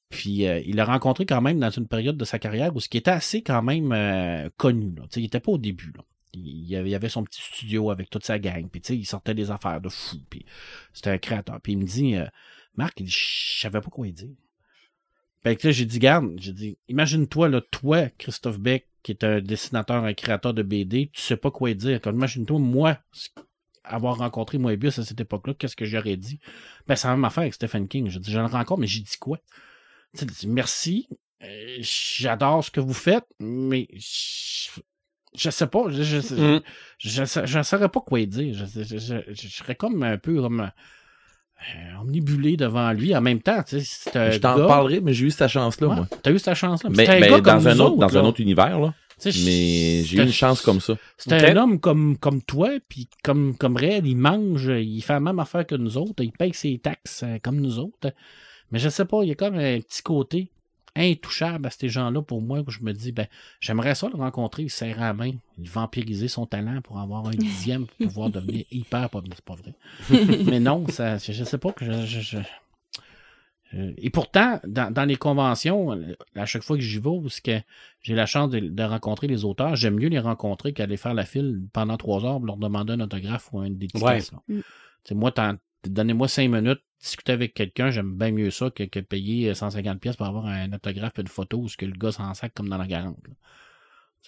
Puis 0.08 0.46
euh, 0.46 0.60
il 0.64 0.76
l'a 0.76 0.84
rencontré 0.84 1.26
quand 1.26 1.40
même 1.40 1.58
dans 1.58 1.70
une 1.70 1.88
période 1.88 2.16
de 2.16 2.24
sa 2.24 2.38
carrière 2.38 2.74
où 2.76 2.80
ce 2.80 2.88
qui 2.88 2.98
était 2.98 3.10
assez 3.10 3.42
quand 3.42 3.62
même 3.62 3.92
euh, 3.92 4.50
connu. 4.56 4.94
Là. 4.94 5.04
Il 5.16 5.24
était 5.24 5.40
pas 5.40 5.52
au 5.52 5.58
début. 5.58 5.92
Là. 5.96 6.04
Il, 6.32 6.70
il 6.70 6.94
avait, 6.94 7.08
son 7.08 7.24
petit 7.24 7.42
studio 7.42 7.90
avec 7.90 8.10
toute 8.10 8.24
sa 8.24 8.38
gang, 8.38 8.68
puis 8.68 8.80
tu 8.80 8.88
sais, 8.88 8.96
il 8.96 9.04
sortait 9.04 9.34
des 9.34 9.50
affaires 9.50 9.80
de 9.80 9.88
fou. 9.88 10.18
Puis 10.30 10.44
c'était 10.92 11.10
un 11.10 11.18
créateur. 11.18 11.60
Puis 11.60 11.72
il 11.72 11.78
me 11.78 11.84
dit, 11.84 12.16
euh, 12.16 12.26
Marc, 12.76 13.00
il 13.00 13.06
dit, 13.06 13.12
je 13.12 13.60
savais 13.60 13.80
pas 13.80 13.90
quoi 13.90 14.06
dire. 14.08 14.28
Là, 15.44 15.54
j'ai 15.60 15.84
dit, 15.84 15.98
garde, 15.98 16.32
j'ai 16.38 16.52
dit, 16.52 16.78
imagine-toi, 16.88 17.48
là, 17.48 17.60
toi, 17.60 18.08
Christophe 18.18 18.58
Beck, 18.58 18.88
qui 19.02 19.12
est 19.12 19.24
un 19.24 19.40
dessinateur, 19.40 20.04
un 20.04 20.14
créateur 20.14 20.54
de 20.54 20.62
BD, 20.62 21.10
tu 21.12 21.20
sais 21.20 21.36
pas 21.36 21.50
quoi 21.50 21.74
dire. 21.74 22.00
Imagine-toi, 22.06 22.58
moi, 22.60 22.98
avoir 23.84 24.18
rencontré 24.18 24.58
Moebius 24.58 25.00
à 25.00 25.04
cette 25.04 25.20
époque-là, 25.20 25.54
qu'est-ce 25.54 25.74
que 25.74 25.84
j'aurais 25.84 26.16
dit? 26.16 26.38
Ben, 26.86 26.94
c'est 26.94 27.08
la 27.08 27.14
même 27.14 27.24
affaire 27.24 27.42
avec 27.42 27.54
Stephen 27.54 27.88
King. 27.88 28.08
Je 28.08 28.18
dis, 28.20 28.30
je 28.30 28.38
le 28.38 28.46
rencontre, 28.46 28.80
mais 28.80 28.86
j'ai 28.86 29.00
dit 29.00 29.16
quoi? 29.18 29.38
Tu 30.16 30.26
sais, 30.26 30.46
merci, 30.46 31.08
euh, 31.42 31.78
j'adore 31.80 32.64
ce 32.64 32.70
que 32.70 32.80
vous 32.80 32.94
faites, 32.94 33.26
mais 33.40 33.88
je- 35.36 35.50
sais 35.50 35.66
pas. 35.66 35.84
Je, 35.90 36.02
je, 36.02 36.18
Mm. 36.34 36.60
je, 36.98 37.24
je, 37.24 37.46
je 37.46 37.62
saurais 37.62 37.88
pas 37.88 38.00
quoi 38.00 38.24
dire. 38.24 38.54
Je, 38.54 39.48
serais 39.48 39.74
comme 39.74 40.02
un 40.02 40.18
peu 40.18 40.40
comme 40.40 40.60
euh, 40.60 42.00
omnibulé 42.00 42.56
devant 42.56 42.92
lui. 42.92 43.14
En 43.16 43.20
même 43.20 43.40
temps, 43.40 43.62
tu 43.62 43.80
sais, 43.80 44.32
Je 44.32 44.38
t'en 44.38 44.58
gars- 44.58 44.66
parlerai, 44.66 45.00
mais 45.00 45.12
j'ai 45.14 45.26
eu 45.26 45.30
cette 45.30 45.48
chance-là, 45.48 45.88
Ouais, 45.88 45.96
moi. 45.96 46.08
T'as 46.22 46.30
eu 46.32 46.38
cette 46.38 46.54
chance-là. 46.54 46.90
Mais, 46.90 47.06
mais 47.20 47.28
dans, 47.40 47.68
un 47.68 47.72
autre, 47.78 47.84
autres, 47.84 47.96
dans 47.98 48.18
un 48.18 48.22
autre 48.24 48.40
univers, 48.40 48.78
là. 48.78 48.94
Mais 49.24 49.30
j'ai 50.04 50.16
eu 50.16 50.22
une 50.22 50.32
chance 50.32 50.62
comme 50.62 50.80
ça. 50.80 50.94
C'est 51.16 51.32
un 51.32 51.56
homme 51.56 51.78
comme, 51.78 52.16
comme 52.18 52.42
toi, 52.42 52.70
puis 52.88 53.08
comme, 53.22 53.56
comme 53.56 53.76
Red, 53.76 54.04
il 54.06 54.16
mange, 54.16 54.64
il 54.66 55.00
fait 55.02 55.12
la 55.12 55.20
même 55.20 55.38
affaire 55.38 55.64
que 55.66 55.76
nous 55.76 55.96
autres, 55.96 56.24
il 56.24 56.32
paye 56.32 56.52
ses 56.52 56.78
taxes 56.78 57.22
euh, 57.22 57.38
comme 57.40 57.60
nous 57.60 57.78
autres. 57.78 58.12
Mais 58.72 58.78
je 58.80 58.88
sais 58.88 59.04
pas, 59.04 59.22
il 59.22 59.28
y 59.28 59.32
a 59.32 59.34
comme 59.36 59.54
un 59.54 59.78
petit 59.80 60.02
côté 60.02 60.50
intouchable 60.94 61.66
à 61.66 61.70
ces 61.70 61.88
gens-là 61.88 62.20
pour 62.22 62.42
moi, 62.42 62.60
où 62.66 62.70
je 62.70 62.80
me 62.80 62.92
dis, 62.92 63.12
ben, 63.12 63.26
j'aimerais 63.60 63.94
ça 63.94 64.08
le 64.08 64.16
rencontrer, 64.16 64.64
il 64.64 64.70
serre 64.70 65.00
la 65.00 65.14
main, 65.14 65.30
il 65.58 65.68
vampiriser 65.68 66.28
son 66.28 66.44
talent 66.46 66.80
pour 66.82 66.98
avoir 66.98 67.26
un 67.26 67.30
dixième, 67.30 67.86
pour 67.86 68.06
pouvoir 68.08 68.30
devenir 68.30 68.64
hyper, 68.70 69.08
pas, 69.10 69.22
c'est 69.34 69.44
pas 69.44 69.54
vrai. 69.54 69.74
Mais 70.46 70.60
non, 70.60 70.86
ça, 70.88 71.16
je, 71.18 71.32
je 71.32 71.44
sais 71.44 71.58
pas 71.58 71.72
que 71.72 71.84
je, 71.84 71.92
je- 72.06 72.20
je- 72.20 72.38
je- 72.38 72.42
et 73.96 74.10
pourtant, 74.10 74.60
dans, 74.66 74.92
dans 74.92 75.06
les 75.06 75.16
conventions, 75.16 75.98
à 76.36 76.44
chaque 76.44 76.62
fois 76.62 76.76
que 76.76 76.82
j'y 76.82 76.98
vais, 76.98 77.08
où 77.08 77.26
c'est 77.30 77.40
que 77.42 77.58
j'ai 78.02 78.14
la 78.14 78.26
chance 78.26 78.50
de, 78.50 78.60
de 78.60 78.82
rencontrer 78.82 79.28
les 79.28 79.46
auteurs, 79.46 79.76
j'aime 79.76 79.94
mieux 79.94 80.08
les 80.08 80.18
rencontrer 80.18 80.74
qu'aller 80.74 80.98
faire 80.98 81.14
la 81.14 81.24
file 81.24 81.62
pendant 81.72 81.96
trois 81.96 82.22
heures 82.26 82.36
pour 82.36 82.44
leur 82.44 82.58
demander 82.58 82.92
un 82.92 83.00
autographe 83.00 83.48
ou 83.52 83.62
une 83.62 83.78
dédicace. 83.78 84.30
là. 84.32 84.42
Mm. 84.48 84.58
Tu 84.58 84.64
sais, 85.04 85.14
moi, 85.14 85.32
t'en- 85.32 85.54
donnez-moi 85.86 86.28
cinq 86.28 86.48
minutes, 86.50 86.82
discuter 87.02 87.32
avec 87.32 87.52
quelqu'un, 87.52 87.90
j'aime 87.90 88.16
bien 88.16 88.30
mieux 88.30 88.50
ça 88.50 88.70
que, 88.70 88.84
que 88.84 89.00
payer 89.00 89.52
150 89.54 90.00
pièces 90.00 90.16
pour 90.16 90.26
avoir 90.26 90.46
un 90.46 90.72
autographe 90.72 91.18
et 91.18 91.22
une 91.22 91.28
photo 91.28 91.58
où 91.58 91.68
ce 91.68 91.76
que 91.76 91.84
le 91.84 91.92
gars 91.92 92.12
s'en 92.12 92.32
sac 92.34 92.54
comme 92.54 92.68
dans 92.68 92.78
la 92.78 92.86
garante. 92.86 93.18
là. 93.28 93.34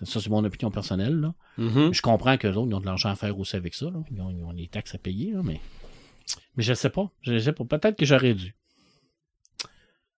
Ça, 0.03 0.21
c'est 0.21 0.29
mon 0.29 0.43
opinion 0.43 0.73
personnelle. 0.73 1.21
Là. 1.21 1.35
Mhm. 1.57 1.95
Je 1.95 2.03
comprends 2.03 2.37
qu'eux 2.37 2.53
autres, 2.55 2.69
ils 2.69 2.75
ont 2.75 2.81
de 2.81 2.87
l'argent 2.87 3.11
à 3.11 3.15
faire 3.15 3.39
aussi 3.39 3.55
avec 3.55 3.75
ça. 3.75 3.87
là. 3.87 4.01
Ils, 4.11 4.21
ont, 4.21 4.31
ils 4.31 4.43
ont 4.45 4.53
des 4.53 4.67
taxes 4.67 4.97
à 4.97 4.99
payer, 4.99 5.33
là, 5.33 5.41
mais. 5.45 5.61
Mais 6.57 6.65
je 6.65 6.75
sais 6.75 6.91
pas. 6.91 7.11
Je 7.23 7.39
sais 7.39 7.53
pas. 7.53 7.65
Peut-être 7.65 7.97
que 7.97 8.05
j'aurais 8.05 8.35
dû. 8.35 8.57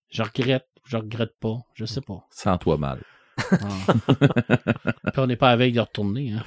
Je 0.09 0.23
regrette. 0.23 0.67
Je 0.87 0.97
regrette 0.97 1.37
pas. 1.39 1.59
Je 1.75 1.85
sais 1.85 2.01
pas. 2.01 2.27
Sans-toi 2.31 2.79
mal. 2.79 3.03
Ah. 3.51 3.69
Puis 5.13 5.19
on 5.19 5.27
n'est 5.27 5.37
pas 5.37 5.49
à 5.49 5.51
la 5.51 5.57
veille 5.57 5.73
de 5.73 5.81
retourner. 5.81 6.33
Hein. 6.33 6.45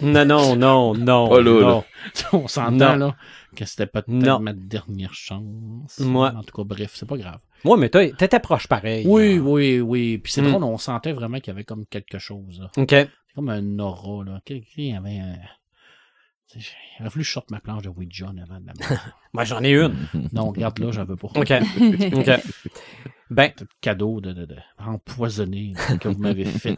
Non, 0.00 0.24
non, 0.24 0.56
non, 0.56 0.94
non. 0.94 1.28
Pas 1.28 1.42
là, 1.42 1.60
là. 1.60 1.84
On 2.32 2.48
s'entend 2.48 2.96
là 2.96 3.16
que 3.54 3.64
c'était 3.64 3.86
peut-être 3.86 4.40
ma 4.40 4.52
dernière 4.52 5.14
chance. 5.14 5.98
Moi- 6.00 6.32
En 6.36 6.42
tout 6.42 6.54
cas, 6.54 6.64
bref, 6.64 6.92
c'est 6.94 7.06
pas 7.08 7.16
grave. 7.16 7.40
Moi, 7.64 7.76
mais 7.76 7.88
toi, 7.90 8.08
t'étais 8.10 8.40
proche 8.40 8.66
pareil. 8.66 9.04
Oui, 9.06 9.36
là. 9.36 9.42
oui, 9.42 9.80
oui. 9.80 10.18
Puis 10.18 10.32
c'est 10.32 10.42
Mm. 10.42 10.50
drôle, 10.50 10.64
on 10.64 10.78
sentait 10.78 11.12
vraiment 11.12 11.38
qu'il 11.38 11.48
y 11.48 11.54
avait 11.54 11.64
comme 11.64 11.86
quelque 11.86 12.18
chose. 12.18 12.60
là. 12.60 12.70
OK. 12.76 12.90
C'est 12.90 13.08
comme 13.34 13.48
un 13.48 13.78
aura. 13.78 14.24
Là. 14.24 14.40
Quelqu'un 14.44 14.96
avait 14.98 15.18
un. 15.18 15.36
Il 16.54 16.62
aurait 17.00 17.10
fallu 17.10 17.22
que 17.22 17.28
je 17.28 17.32
sorte 17.32 17.50
ma 17.50 17.60
planche 17.60 17.82
de 17.82 17.88
Ouija 17.88 18.26
en 18.26 18.38
avant 18.38 18.60
de 18.60 18.66
la 18.66 18.72
maison. 18.78 19.00
Moi, 19.32 19.44
j'en 19.44 19.62
ai 19.62 19.72
une. 19.72 19.96
Non, 20.32 20.50
regarde 20.50 20.78
là, 20.78 20.90
j'en 20.92 21.04
veux 21.04 21.16
pas. 21.16 21.28
OK. 21.34 21.52
OK. 22.12 22.30
Ben, 23.30 23.50
cadeau 23.80 24.20
de, 24.20 24.32
de, 24.32 24.44
de 24.44 24.56
empoisonné 24.78 25.72
que 26.00 26.08
vous 26.08 26.18
m'avez 26.18 26.44
fait. 26.44 26.76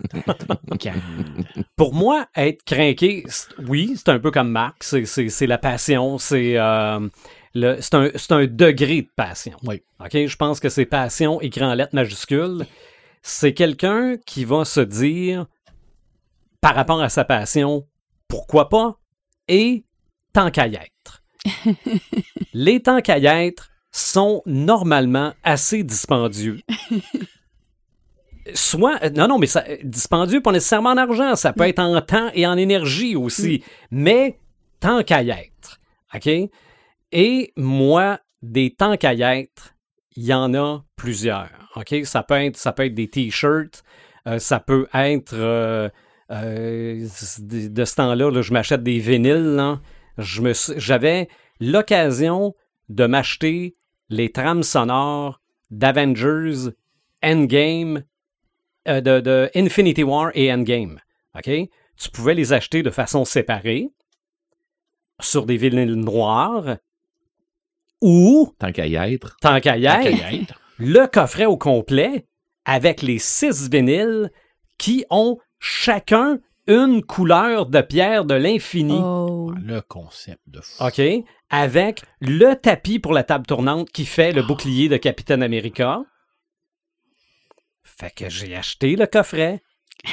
Pour 1.75 1.93
moi, 1.95 2.29
être 2.37 2.63
craqué, 2.63 3.25
oui, 3.67 3.95
c'est 3.97 4.11
un 4.11 4.21
peu 4.21 4.31
comme 4.31 4.51
Marc. 4.51 4.85
C'est, 4.85 5.47
la 5.47 5.59
passion. 5.59 6.17
C'est, 6.19 6.57
euh, 6.57 7.09
c'est, 7.55 7.95
un, 7.95 8.11
c'est 8.15 8.33
un 8.33 8.47
degré 8.47 9.03
de 9.03 9.11
passion. 9.17 9.57
Oui. 9.65 9.83
OK? 9.99 10.13
Je 10.13 10.37
pense 10.37 10.61
que 10.61 10.69
c'est 10.69 10.87
passion 10.87 11.41
écrit 11.41 11.65
en 11.65 11.75
lettres 11.75 11.97
majuscules. 11.97 12.67
C'est 13.23 13.53
quelqu'un 13.53 14.17
qui 14.25 14.45
va 14.45 14.65
se 14.65 14.81
dire, 14.81 15.47
par 16.61 16.77
rapport 16.77 17.01
à 17.01 17.09
sa 17.09 17.25
passion, 17.25 17.85
pourquoi 18.29 18.69
pas? 18.69 19.01
Et 19.49 19.85
tant 20.33 20.51
qu'à 20.51 20.67
y 20.67 20.77
être. 20.77 21.23
Les 22.53 22.81
tant 22.81 23.01
qu'à 23.01 23.19
y 23.19 23.27
être 23.27 23.71
sont 23.91 24.43
normalement 24.47 25.33
assez 25.43 25.83
dispendieux. 25.85 26.61
Soit, 28.55 29.03
euh, 29.03 29.11
non, 29.11 29.29
non, 29.29 29.39
mais 29.39 29.47
ça, 29.47 29.65
dispendieux, 29.83 30.43
pas 30.43 30.53
nécessairement 30.53 30.91
en 30.91 30.97
argent, 30.99 31.35
ça 31.35 31.53
peut 31.53 31.67
être 31.67 31.79
en 31.79 32.01
temps 32.03 32.31
et 32.35 32.47
en 32.47 32.59
énergie 32.59 33.17
aussi, 33.17 33.65
mais 33.91 34.39
tant 34.81 35.03
qu'à 35.03 35.23
y 35.23 35.31
être. 35.31 35.81
OK? 36.15 36.29
Et 37.13 37.53
moi, 37.57 38.21
des 38.43 38.71
temps 38.71 38.97
qu'à 38.97 39.15
y 39.15 39.23
être, 39.23 39.75
il 40.17 40.25
y 40.25 40.35
en 40.35 40.53
a 40.55 40.85
plusieurs. 40.97 41.49
OK? 41.77 41.95
Ça 42.05 42.23
peut 42.23 42.35
être, 42.35 42.57
ça 42.57 42.73
peut 42.73 42.85
être 42.85 42.95
des 42.95 43.09
t-shirts, 43.09 43.83
euh, 44.27 44.39
ça 44.39 44.61
peut 44.61 44.89
être 44.93 45.35
euh, 45.35 45.89
euh, 46.31 47.07
de, 47.41 47.69
de 47.69 47.85
ce 47.85 47.95
temps-là, 47.97 48.31
là, 48.31 48.43
je 48.43 48.53
m'achète 48.53 48.83
des 48.83 48.99
vinyles. 48.99 49.55
là. 49.57 49.81
Je 50.19 50.41
me 50.43 50.53
suis- 50.53 50.75
J'avais 50.77 51.29
l'occasion 51.61 52.55
de 52.89 53.07
m'acheter 53.07 53.77
les 54.09 54.31
trames 54.31 54.63
sonores 54.63 55.41
d'Avengers 55.71 56.71
Endgame, 57.23 58.05
euh, 58.89 59.01
de, 59.01 59.21
de 59.21 59.51
Infinity 59.55 60.03
War 60.03 60.31
et 60.35 60.53
Endgame. 60.53 61.01
OK? 61.37 61.51
Tu 61.97 62.11
pouvais 62.13 62.35
les 62.35 62.53
acheter 62.53 62.83
de 62.83 62.91
façon 62.91 63.25
séparée 63.25 63.89
sur 65.21 65.47
des 65.47 65.57
vinyles 65.57 65.95
noirs 65.95 66.77
ou, 68.01 68.53
Tant 68.59 68.73
qu'à 68.73 68.87
y 68.87 68.97
être. 68.97 69.37
tant 69.41 69.61
qu'à 69.61 69.77
y 69.77 69.83
y 69.83 69.87
être. 69.87 70.61
le 70.79 71.07
coffret 71.07 71.47
au 71.47 71.57
complet 71.57 72.27
avec 72.65 73.03
les 73.03 73.19
six 73.19 73.69
vinyles 73.71 74.31
qui 74.79 75.05
ont 75.11 75.39
chacun 75.65 76.39
une 76.67 77.03
couleur 77.03 77.67
de 77.67 77.81
pierre 77.81 78.27
de 78.27 78.35
l'infini. 78.35 78.99
Oh. 79.01 79.53
Le 79.57 79.81
concept 79.81 80.43
de 80.47 80.61
fou. 80.61 80.85
OK? 80.85 81.01
Avec 81.51 82.03
le 82.21 82.55
tapis 82.55 82.99
pour 82.99 83.13
la 83.13 83.23
table 83.23 83.47
tournante 83.47 83.91
qui 83.91 84.05
fait 84.05 84.33
le 84.33 84.43
bouclier 84.43 84.89
de 84.89 84.97
Capitaine 84.99 85.43
America. 85.43 86.03
Fait 87.83 88.11
que 88.15 88.29
j'ai 88.29 88.55
acheté 88.55 88.95
le 88.97 89.07
coffret. 89.07 89.63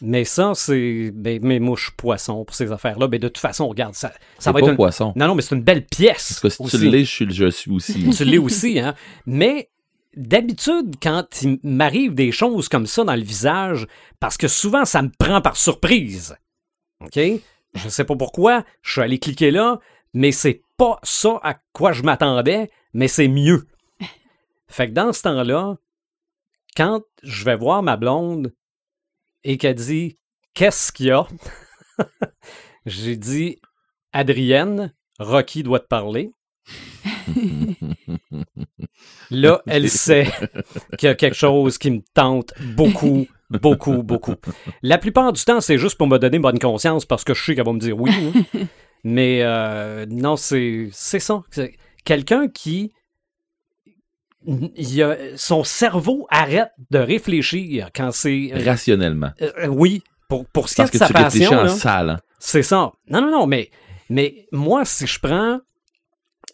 Mais 0.00 0.24
ça, 0.24 0.52
c'est 0.54 1.10
ben, 1.12 1.42
mes 1.42 1.58
mouches 1.58 1.90
poissons 1.96 2.44
pour 2.44 2.54
ces 2.54 2.70
affaires-là. 2.70 3.08
Mais 3.08 3.18
de 3.18 3.28
toute 3.28 3.38
façon, 3.38 3.68
regarde, 3.68 3.94
ça, 3.94 4.08
ça 4.08 4.14
C'est 4.38 4.50
va 4.50 4.52
pas 4.54 4.60
être 4.60 4.68
un... 4.68 4.76
poisson. 4.76 5.12
Non, 5.16 5.26
non, 5.26 5.34
mais 5.34 5.42
c'est 5.42 5.56
une 5.56 5.64
belle 5.64 5.84
pièce. 5.84 6.28
Parce 6.28 6.40
que 6.40 6.48
si 6.50 6.62
aussi. 6.62 6.78
tu 6.78 6.88
l'es, 6.88 7.04
je 7.04 7.10
suis, 7.10 7.34
je 7.34 7.50
suis 7.50 7.70
aussi. 7.72 8.08
tu 8.10 8.24
l'es 8.24 8.38
aussi, 8.38 8.78
hein. 8.78 8.94
Mais 9.26 9.70
d'habitude, 10.18 10.96
quand 11.00 11.42
il 11.42 11.58
m'arrive 11.62 12.14
des 12.14 12.32
choses 12.32 12.68
comme 12.68 12.86
ça 12.86 13.04
dans 13.04 13.14
le 13.14 13.22
visage, 13.22 13.86
parce 14.20 14.36
que 14.36 14.48
souvent, 14.48 14.84
ça 14.84 15.02
me 15.02 15.10
prend 15.16 15.40
par 15.40 15.56
surprise. 15.56 16.36
OK? 17.00 17.18
Je 17.74 17.88
sais 17.88 18.04
pas 18.04 18.16
pourquoi, 18.16 18.64
je 18.82 18.92
suis 18.92 19.00
allé 19.00 19.18
cliquer 19.18 19.50
là, 19.50 19.78
mais 20.12 20.32
c'est 20.32 20.62
pas 20.76 20.98
ça 21.02 21.38
à 21.42 21.54
quoi 21.72 21.92
je 21.92 22.02
m'attendais, 22.02 22.70
mais 22.92 23.08
c'est 23.08 23.28
mieux. 23.28 23.68
Fait 24.68 24.88
que 24.88 24.92
dans 24.92 25.12
ce 25.12 25.22
temps-là, 25.22 25.76
quand 26.76 27.02
je 27.22 27.44
vais 27.44 27.56
voir 27.56 27.82
ma 27.82 27.96
blonde 27.96 28.52
et 29.44 29.56
qu'elle 29.56 29.76
dit 29.76 30.18
Qu'est-ce 30.54 30.90
qu'il 30.90 31.06
y 31.06 31.10
a? 31.12 31.26
J'ai 32.86 33.16
dit 33.16 33.60
Adrienne, 34.12 34.92
Rocky 35.20 35.62
doit 35.62 35.80
te 35.80 35.86
parler. 35.86 36.32
Là, 39.30 39.60
elle 39.66 39.88
sait 39.90 40.26
qu'il 40.98 41.06
y 41.08 41.10
a 41.10 41.14
quelque 41.14 41.36
chose 41.36 41.78
qui 41.78 41.90
me 41.90 42.00
tente 42.14 42.52
beaucoup, 42.74 43.26
beaucoup, 43.50 44.02
beaucoup. 44.02 44.34
La 44.82 44.98
plupart 44.98 45.32
du 45.32 45.42
temps, 45.44 45.60
c'est 45.60 45.78
juste 45.78 45.96
pour 45.96 46.06
me 46.06 46.18
donner 46.18 46.38
bonne 46.38 46.58
conscience 46.58 47.04
parce 47.04 47.24
que 47.24 47.34
je 47.34 47.42
sais 47.44 47.54
qu'elle 47.54 47.64
va 47.66 47.72
me 47.72 47.78
dire 47.80 47.98
oui. 47.98 48.10
hein. 48.54 48.60
Mais 49.04 49.40
euh, 49.42 50.06
non, 50.10 50.36
c'est 50.36 50.88
c'est 50.92 51.20
ça. 51.20 51.42
C'est 51.50 51.76
Quelqu'un 52.04 52.48
qui. 52.48 52.92
il 54.46 55.02
a- 55.02 55.16
son 55.36 55.62
cerveau 55.62 56.26
arrête 56.30 56.70
de 56.90 56.98
réfléchir 56.98 57.90
quand 57.94 58.10
c'est. 58.12 58.50
Rationnellement. 58.54 59.30
Euh, 59.42 59.66
oui, 59.68 60.02
pour, 60.28 60.46
pour 60.46 60.68
ce 60.68 60.74
qui 60.76 60.80
est 60.80 60.84
Parce 60.84 60.90
de 60.92 60.98
que 60.98 61.04
sa 61.06 61.06
tu 61.06 61.16
réfléchis 61.24 61.44
passion. 61.44 61.58
en 61.60 61.62
là. 61.64 61.68
salle. 61.68 62.10
hein. 62.10 62.20
C'est 62.40 62.62
ça. 62.62 62.92
Non, 63.08 63.20
non, 63.20 63.30
non, 63.30 63.46
mais, 63.46 63.70
mais 64.10 64.46
moi, 64.52 64.84
si 64.84 65.06
je 65.06 65.18
prends 65.20 65.60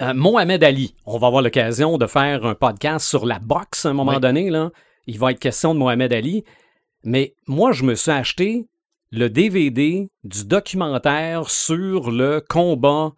euh, 0.03 0.15
Mohamed 0.15 0.63
Ali, 0.65 0.95
on 1.07 1.19
va 1.19 1.29
avoir 1.29 1.43
l'occasion 1.43 1.99
de 1.99 2.07
faire 2.07 2.45
un 2.45 2.55
podcast 2.55 3.07
sur 3.07 3.27
la 3.27 3.39
boxe 3.39 3.87
à 3.87 3.91
un 3.91 3.93
moment 3.93 4.13
Oui. 4.15 4.21
donné. 4.21 4.51
Là. 4.51 4.71
Il 5.07 5.19
va 5.19 5.31
être 5.33 5.39
question 5.39 5.75
de 5.75 5.79
Mohamed 5.79 6.13
Ali. 6.13 6.45
Mais 7.05 7.35
moi, 7.47 7.73
je 7.73 7.85
me 7.85 7.95
suis 7.95 8.11
acheté 8.11 8.67
le 9.11 9.29
DVD 9.31 10.09
du 10.25 10.45
documentaire 10.47 11.49
sur 11.51 12.11
le 12.11 12.41
combat 12.49 13.13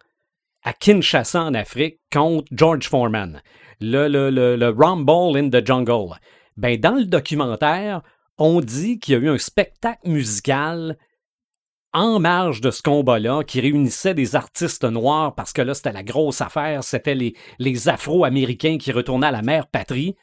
à 0.63 0.73
Kinshasa 0.73 1.43
en 1.43 1.53
Afrique 1.53 1.99
contre 2.11 2.45
George 2.51 2.87
Foreman. 2.87 3.41
Le, 3.79 4.07
le, 4.07 4.29
le, 4.29 4.55
le 4.55 4.69
Rumble 4.69 5.37
in 5.37 5.49
the 5.49 5.65
Jungle. 5.65 6.15
Ben, 6.57 6.79
dans 6.79 6.95
le 6.95 7.05
documentaire, 7.05 8.01
on 8.37 8.59
dit 8.61 8.99
qu'il 8.99 9.13
y 9.13 9.17
a 9.17 9.19
eu 9.19 9.29
un 9.29 9.37
spectacle 9.37 10.07
musical 10.09 10.97
en 11.93 12.19
marge 12.19 12.61
de 12.61 12.69
ce 12.71 12.81
combat-là, 12.81 13.43
qui 13.43 13.61
réunissait 13.61 14.13
des 14.13 14.35
artistes 14.35 14.83
noirs, 14.83 15.33
parce 15.35 15.53
que 15.53 15.61
là, 15.61 15.73
c'était 15.73 15.91
la 15.93 16.03
grosse 16.03 16.41
affaire, 16.41 16.83
c'était 16.83 17.15
les, 17.15 17.33
les 17.59 17.89
Afro-Américains 17.89 18.77
qui 18.77 18.91
retournaient 18.91 19.27
à 19.27 19.31
la 19.31 19.41
mère 19.41 19.67
patrie. 19.67 20.15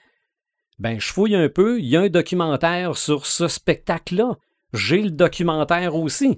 Ben, 0.79 1.01
je 1.01 1.13
fouille 1.13 1.37
un 1.37 1.49
peu, 1.49 1.79
il 1.81 1.87
y 1.87 1.97
a 1.97 2.03
un 2.03 2.09
documentaire 2.09 2.97
sur 2.97 3.27
ce 3.27 3.49
spectacle-là. 3.49 4.37
j'ai 4.73 5.03
le 5.03 5.11
documentaire 5.11 5.95
aussi. 5.95 6.37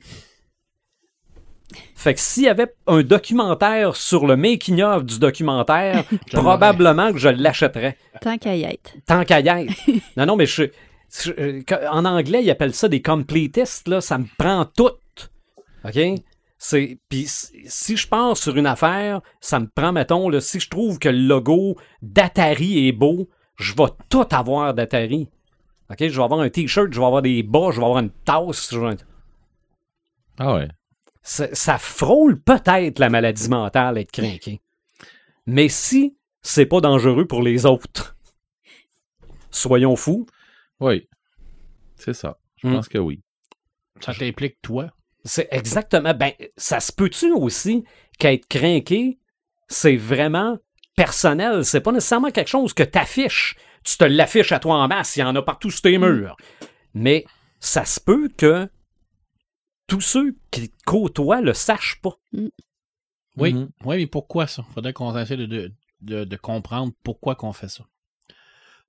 Fait 1.96 2.14
que 2.14 2.20
s'il 2.20 2.44
y 2.44 2.48
avait 2.48 2.72
un 2.86 3.02
documentaire 3.02 3.96
sur 3.96 4.26
le 4.26 4.36
making-of 4.36 5.04
du 5.04 5.18
documentaire, 5.18 6.04
probablement 6.32 7.12
que 7.12 7.18
je 7.18 7.28
l'achèterais. 7.28 7.96
Tant 8.20 8.38
qu'à 8.38 8.54
y 8.54 8.62
être. 8.62 8.92
Tant 9.06 9.24
qu'à 9.24 9.40
y 9.40 9.48
être. 9.48 9.72
non, 10.16 10.26
non, 10.26 10.36
mais 10.36 10.46
je, 10.46 10.64
je- 11.22 11.32
euh, 11.38 11.62
en 11.90 12.04
anglais, 12.04 12.44
ils 12.44 12.50
appellent 12.50 12.74
ça 12.74 12.88
des 12.88 13.02
completists, 13.02 13.88
là. 13.88 14.00
Ça 14.00 14.18
me 14.18 14.26
prend 14.38 14.64
tout. 14.64 14.90
OK? 15.87 15.99
C'est, 16.59 16.99
puis 17.11 17.26
si- 17.28 17.97
je 17.97 18.09
pars 18.09 18.37
sur 18.37 18.57
une 18.57 18.66
affaire, 18.66 19.20
ça 19.41 19.61
me 19.61 19.66
prend, 19.68 19.93
mettons, 19.93 20.28
là, 20.30 20.41
si 20.41 20.59
je 20.59 20.70
trouve 20.70 20.99
que 20.99 21.09
le 21.11 21.18
logo 21.18 21.76
d'Atari 22.01 22.89
est 22.89 22.93
beau, 22.93 23.28
je 23.57 23.74
vais 23.74 23.91
tout 24.09 24.26
avoir 24.30 24.72
d'Atari. 24.72 25.28
OK? 25.91 25.97
Je 26.01 26.16
vais 26.16 26.22
avoir 26.22 26.41
un 26.41 26.49
t-shirt, 26.49 26.93
je 26.93 26.99
vais 26.99 27.07
avoir 27.07 27.22
des 27.22 27.43
bas, 27.43 27.70
je 27.72 27.78
vais 27.78 27.84
avoir 27.84 27.99
une 27.99 28.11
tasse. 28.11 28.70
je 28.72 28.78
vais- 28.80 28.97
Ah 30.39 30.55
ouais. 30.55 30.68
ça, 31.22 31.55
ça 31.55 31.76
frôle 31.78 32.41
peut-être 32.41 32.99
la 32.99 33.11
maladie 33.11 33.49
mentale 33.49 33.99
être 33.99 34.11
craqué. 34.12 34.61
Mais 35.47 35.68
si 35.68 36.16
c'est 36.43 36.66
pas 36.66 36.80
dangereux 36.80 37.26
pour 37.26 37.43
les 37.43 37.66
autres, 37.66 38.16
soyons 39.51 39.97
fous. 39.97 40.26
Oui. 40.80 41.07
C'est 41.97 42.14
ça. 42.14 42.39
Je 42.57 42.66
Hmm. 42.68 42.74
pense 42.74 42.89
que 42.89 42.99
oui. 42.99 43.22
Ça 44.01 44.12
t'implique 44.14 44.61
toi? 44.62 44.91
C'est 45.26 45.48
exactement. 45.50 46.14
Ben, 46.14 46.32
ça 46.56 46.80
se 46.80 46.92
peut-tu 46.92 47.32
aussi 47.32 47.84
qu'être 48.18 48.46
craqué, 48.48 49.18
c'est 49.68 49.96
vraiment 49.96 50.56
personnel? 50.96 51.64
C'est 51.64 51.80
pas 51.80 51.92
nécessairement 51.92 52.30
quelque 52.30 52.48
chose 52.48 52.72
que 52.72 52.82
t'affiches. 52.82 53.56
Tu 53.84 53.96
te 53.98 54.04
l'affiches 54.04 54.52
à 54.52 54.58
toi 54.58 54.76
en 54.76 54.88
masse, 54.88 55.16
il 55.16 55.20
y 55.20 55.22
en 55.22 55.34
a 55.36 55.42
partout 55.42 55.70
sur 55.70 55.82
tes 55.82 55.98
murs. 55.98 56.36
Mais 56.94 57.24
ça 57.60 57.84
se 57.84 58.00
peut 58.00 58.28
que 58.36 58.68
tous 59.86 60.00
ceux 60.00 60.36
qui 60.50 60.68
te 60.70 60.76
côtoient 60.84 61.40
le 61.40 61.52
sachent 61.54 62.00
pas. 62.00 62.16
Oui, 63.36 63.52
Mhm. 63.52 63.68
oui, 63.84 63.96
mais 63.98 64.06
pourquoi 64.06 64.46
ça? 64.46 64.64
Faudrait 64.74 64.92
qu'on 64.92 65.16
essaie 65.18 65.36
de, 65.36 65.46
de, 65.46 65.72
de, 66.00 66.24
de 66.24 66.36
comprendre 66.36 66.92
pourquoi 67.04 67.34
qu'on 67.34 67.52
fait 67.52 67.68
ça. 67.68 67.84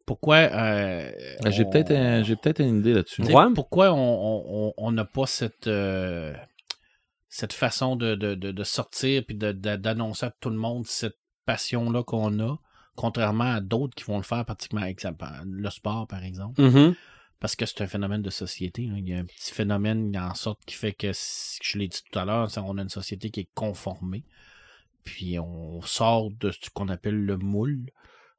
Pourquoi 0.07 0.37
euh, 0.37 1.11
Ah, 1.45 1.51
J'ai 1.51 1.65
on- 1.65 1.69
peut-être 1.69 1.91
un- 1.91 2.23
j'ai 2.23 2.35
peut-être 2.35 2.61
une 2.61 2.79
idée 2.79 2.93
là-dessus. 2.93 3.21
Tu 3.21 3.27
sais, 3.27 3.35
Ouais. 3.35 3.43
Pourquoi 3.53 3.91
on- 3.93 3.97
on 3.97 4.43
on- 4.69 4.73
on 4.77 4.91
n'a 4.91 5.05
pas 5.05 5.27
cette, 5.27 5.67
euh, 5.67 6.33
cette 7.29 7.53
façon 7.53 7.95
de, 7.97 8.15
de, 8.15 8.33
de, 8.33 8.51
de 8.51 8.63
sortir 8.63 9.23
puis 9.27 9.35
de- 9.35 9.51
de- 9.51 9.75
d'annoncer 9.75 10.25
à 10.27 10.31
tout 10.39 10.49
le 10.49 10.55
monde 10.55 10.87
cette 10.87 11.17
passion-là 11.45 12.03
qu'on 12.03 12.39
a, 12.39 12.57
contrairement 12.95 13.51
à 13.53 13.59
d'autres 13.61 13.93
qui 13.95 14.05
vont 14.05 14.17
le 14.17 14.23
faire, 14.23 14.43
pratiquement 14.45 14.81
avec 14.81 15.03
le 15.03 15.69
sport, 15.69 16.07
par 16.07 16.23
exemple. 16.23 16.61
Mhm. 16.61 16.95
Parce 17.39 17.55
que 17.55 17.65
c'est 17.67 17.81
un 17.83 17.87
phénomène 17.87 18.21
de 18.23 18.29
société. 18.31 18.87
hein. 18.89 18.95
Il 18.97 19.07
y 19.09 19.13
a 19.13 19.19
un 19.19 19.25
petit 19.25 19.53
phénomène 19.53 20.17
en 20.17 20.33
sorte 20.33 20.59
qui 20.65 20.73
fait 20.75 20.93
que, 20.93 21.11
je 21.11 21.77
l'ai 21.77 21.87
dit 21.89 21.99
tout 22.11 22.17
à 22.17 22.25
l'heure, 22.25 22.49
c'est- 22.49 22.59
on 22.61 22.77
a 22.77 22.81
une 22.81 22.89
société 22.89 23.29
qui 23.29 23.41
est 23.41 23.49
conformée. 23.53 24.23
Puis 25.03 25.37
on 25.37 25.81
sort 25.81 26.31
de 26.31 26.49
ce 26.51 26.69
qu'on 26.73 26.87
appelle 26.89 27.23
le 27.25 27.37
moule. 27.37 27.85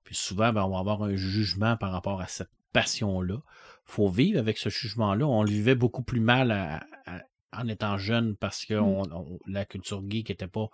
Puis 0.08 0.16
souvent, 0.16 0.54
ben, 0.54 0.62
on 0.64 0.70
va 0.70 0.78
avoir 0.78 1.02
un 1.02 1.16
jugement 1.16 1.76
par 1.76 1.92
rapport 1.92 2.22
à 2.22 2.26
cette 2.28 2.48
passion-là. 2.72 3.42
faut 3.84 4.08
vivre 4.08 4.38
avec 4.38 4.56
ce 4.56 4.70
jugement-là. 4.70 5.26
On 5.26 5.42
le 5.42 5.50
vivait 5.50 5.74
beaucoup 5.74 6.02
plus 6.02 6.20
mal 6.20 6.50
à- 6.50 6.82
à- 7.06 7.22
en 7.58 7.68
étant 7.68 7.96
jeune 7.98 8.36
parce 8.36 8.64
que 8.64 8.72
on- 8.74 9.02
on- 9.12 9.38
la 9.46 9.64
culture 9.66 10.02
geek 10.08 10.28
n'était 10.30 10.46
pas 10.46 10.68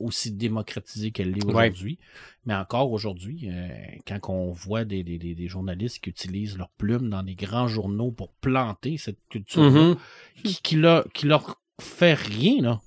aussi 0.00 0.32
démocratisée 0.32 1.10
qu'elle 1.12 1.30
l'est 1.32 1.44
Ouais. 1.44 1.52
aujourd'hui. 1.68 1.98
Mais 2.46 2.54
encore 2.54 2.90
aujourd'hui, 2.90 3.48
euh, 3.50 3.68
quand 4.08 4.18
on 4.28 4.50
voit 4.52 4.84
des, 4.84 5.02
des- 5.04 5.18
des- 5.18 5.34
des 5.36 5.46
journalistes 5.48 5.98
qui 6.02 6.10
utilisent 6.10 6.56
leurs 6.58 6.70
plumes 6.70 7.10
dans 7.10 7.22
des 7.22 7.34
grands 7.36 7.68
journaux 7.68 8.10
pour 8.10 8.32
planter 8.34 8.98
cette 8.98 9.18
culture-là, 9.28 9.70
Mhm. 9.90 9.96
qui, 10.44 10.60
qui 10.62 10.76
leur, 10.76 11.04
qui 11.12 11.26
leur 11.26 11.60
fait 11.80 12.14
rien, 12.14 12.60
là. 12.62 12.80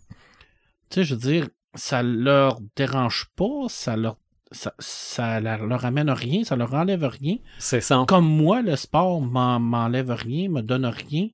Tu 0.90 0.96
sais, 0.96 1.04
je 1.06 1.16
veux 1.16 1.22
dire, 1.22 1.50
ça 1.76 2.04
leur 2.04 2.60
dérange 2.78 3.30
pas, 3.36 3.68
ça 3.70 3.96
leur 3.98 4.18
ça, 4.54 4.74
ça 4.80 5.40
leur 5.42 5.84
amène 5.86 6.10
rien, 6.10 6.44
ça 6.46 6.56
leur 6.56 6.74
enlève 6.74 7.04
rien. 7.04 7.38
C'est 7.60 7.82
ça. 7.82 8.06
Comme 8.08 8.26
moi, 8.28 8.62
le 8.62 8.76
sport 8.76 9.20
m'en- 9.22 9.60
m'enlève 9.60 10.12
rien, 10.12 10.48
me 10.50 10.62
donne 10.62 10.86
rien. 10.86 11.28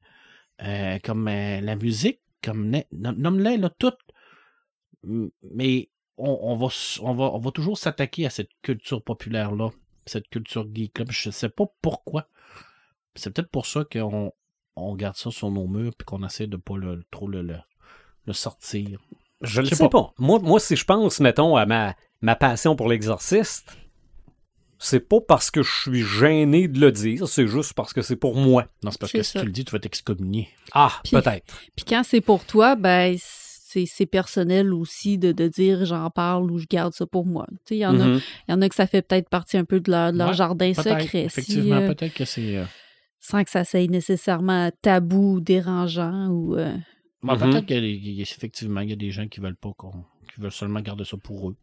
Euh, 0.64 0.98
comme 1.04 1.28
euh, 1.28 1.62
la 1.62 1.76
musique, 1.76 2.20
comme 2.44 2.72
nomme-les 2.92 3.58
là 3.58 3.70
toutes. 3.70 4.00
Mais 5.04 5.90
on, 6.18 6.38
on 6.42 6.56
va, 6.56 6.68
on, 7.02 7.14
va, 7.14 7.24
on 7.26 7.40
va 7.40 7.52
toujours 7.52 7.78
s'attaquer 7.78 8.26
à 8.26 8.30
cette 8.30 8.50
culture 8.62 9.02
populaire-là, 9.02 9.70
cette 10.06 10.28
culture 10.30 10.68
geek-là. 10.74 11.06
puis 11.06 11.16
Je 11.18 11.30
sais 11.30 11.50
pas 11.50 11.66
pourquoi. 11.82 12.28
C'est 13.16 13.32
peut-être 13.34 13.50
pour 13.52 13.66
ça 13.66 13.84
qu'on 13.86 14.34
on 14.76 14.96
garde 14.96 15.16
ça 15.16 15.32
sur 15.32 15.52
nos 15.52 15.68
murs 15.68 15.94
puis 15.98 16.06
qu'on 16.06 16.26
essaie 16.26 16.48
de 16.48 16.58
pas 16.58 16.78
le, 16.78 17.04
trop 17.12 17.28
le, 17.28 17.42
le, 17.42 17.58
le 18.26 18.34
sortir. 18.34 19.00
Je 19.42 19.62
sais 19.64 19.76
sais 19.76 19.90
pas. 19.90 20.14
Moi, 20.18 20.40
moi, 20.40 20.60
si 20.60 20.76
je 20.76 20.84
pense, 20.84 21.20
mettons, 21.22 21.56
à 21.56 21.66
ma, 21.66 21.96
ma 22.22 22.36
passion 22.36 22.76
pour 22.76 22.88
l'exorciste, 22.90 23.78
c'est 24.78 25.02
pas 25.02 25.20
parce 25.20 25.52
que 25.52 25.62
je 25.62 25.72
suis 25.82 26.04
gêné 26.04 26.68
de 26.68 26.80
le 26.80 26.92
dire, 26.92 27.28
c'est 27.28 27.48
juste 27.48 27.74
parce 27.74 27.92
que 27.94 28.02
c'est 28.02 28.16
pour 28.16 28.36
moi. 28.36 28.68
Non, 28.84 28.92
c'est 28.92 29.00
parce 29.00 29.12
C'est 29.12 29.18
que 29.20 29.24
si 29.24 29.32
ça. 29.34 29.40
tu 29.42 29.46
le 29.46 29.52
dis, 29.52 29.66
tu 29.66 29.72
vas 29.72 29.80
t'excommunier. 29.80 30.48
Ah, 30.74 30.94
Puis- 31.04 31.12
peut-être. 31.12 31.54
Puis 31.76 31.86
quand 31.86 32.04
c'est 32.04 32.22
pour 32.22 32.46
toi, 32.46 32.76
ben 32.76 33.16
c'est 33.20 33.86
c'est 33.86 34.06
personnel 34.08 34.74
aussi 34.74 35.18
de, 35.20 35.32
de 35.32 35.48
dire 35.48 35.86
j'en 35.86 36.10
parle 36.10 36.50
ou 36.50 36.58
je 36.58 36.66
garde 36.68 36.94
ça 36.94 37.06
pour 37.06 37.26
moi. 37.26 37.46
Tu 37.50 37.56
sais, 37.66 37.76
il 37.76 37.80
y 37.80 37.86
en 37.86 38.00
a 38.00 38.06
Mhm. 38.06 38.22
il 38.48 38.52
y 38.52 38.54
en 38.54 38.62
a 38.62 38.70
que 38.70 38.74
ça 38.76 38.88
fait 38.88 39.02
peut-être 39.02 39.30
partie 39.30 39.58
un 39.58 39.66
peu 39.66 39.80
de 39.80 39.92
leur, 39.92 40.12
de 40.14 40.18
leur 40.18 40.30
Ouais, 40.30 40.34
jardin 40.34 40.74
secret, 40.74 41.08
si, 41.08 41.18
Effectivement, 41.18 41.76
euh, 41.76 41.88
peut-être 41.94 42.14
que 42.14 42.26
c'est. 42.26 42.58
euh, 42.58 42.66
sans 43.20 43.44
que 43.44 43.52
ça 43.52 43.66
soit 43.66 43.86
nécessairement 43.88 44.72
tabou 44.82 45.36
ou 45.36 45.40
dérangeant 45.42 46.30
ou 46.30 46.56
euh, 46.56 46.74
bon, 47.22 47.34
Mhm. 47.36 47.40
Peut-être 47.52 47.66
qu'effectivement, 47.66 48.80
il 48.82 48.90
y 48.90 48.94
a 48.94 48.96
des 48.96 49.12
gens 49.12 49.28
qui 49.28 49.40
veulent 49.42 49.58
pas 49.58 49.72
qu'on. 49.78 49.92
qui 50.34 50.40
veulent 50.42 50.52
seulement 50.52 50.80
garder 50.82 51.04
ça 51.06 51.18
pour 51.18 51.50
eux. 51.50 51.56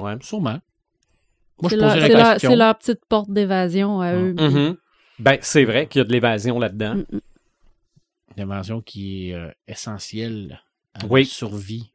Ouais. 0.00 0.16
Sûrement. 0.20 0.58
Moi, 1.60 1.70
c'est 1.70 1.76
je 1.76 1.80
la 1.80 2.08
question. 2.08 2.50
c'est 2.50 2.56
leur 2.56 2.78
petite 2.78 3.04
porte 3.08 3.30
d'évasion 3.30 4.00
à 4.00 4.14
eux. 4.14 4.34
Mhm. 4.38 4.76
Ben, 5.18 5.38
c'est 5.42 5.64
vrai 5.64 5.86
qu'il 5.88 5.98
y 5.98 6.02
a 6.02 6.04
de 6.04 6.12
l'évasion 6.12 6.58
là-dedans. 6.58 6.94
Mm, 6.96 7.16
mm. 7.16 7.20
Invention 8.40 8.80
qui 8.80 9.30
est 9.30 9.34
euh, 9.34 9.50
essentielle 9.66 10.60
à 10.94 11.04
Oui. 11.06 11.22
la 11.22 11.28
survie. 11.28 11.92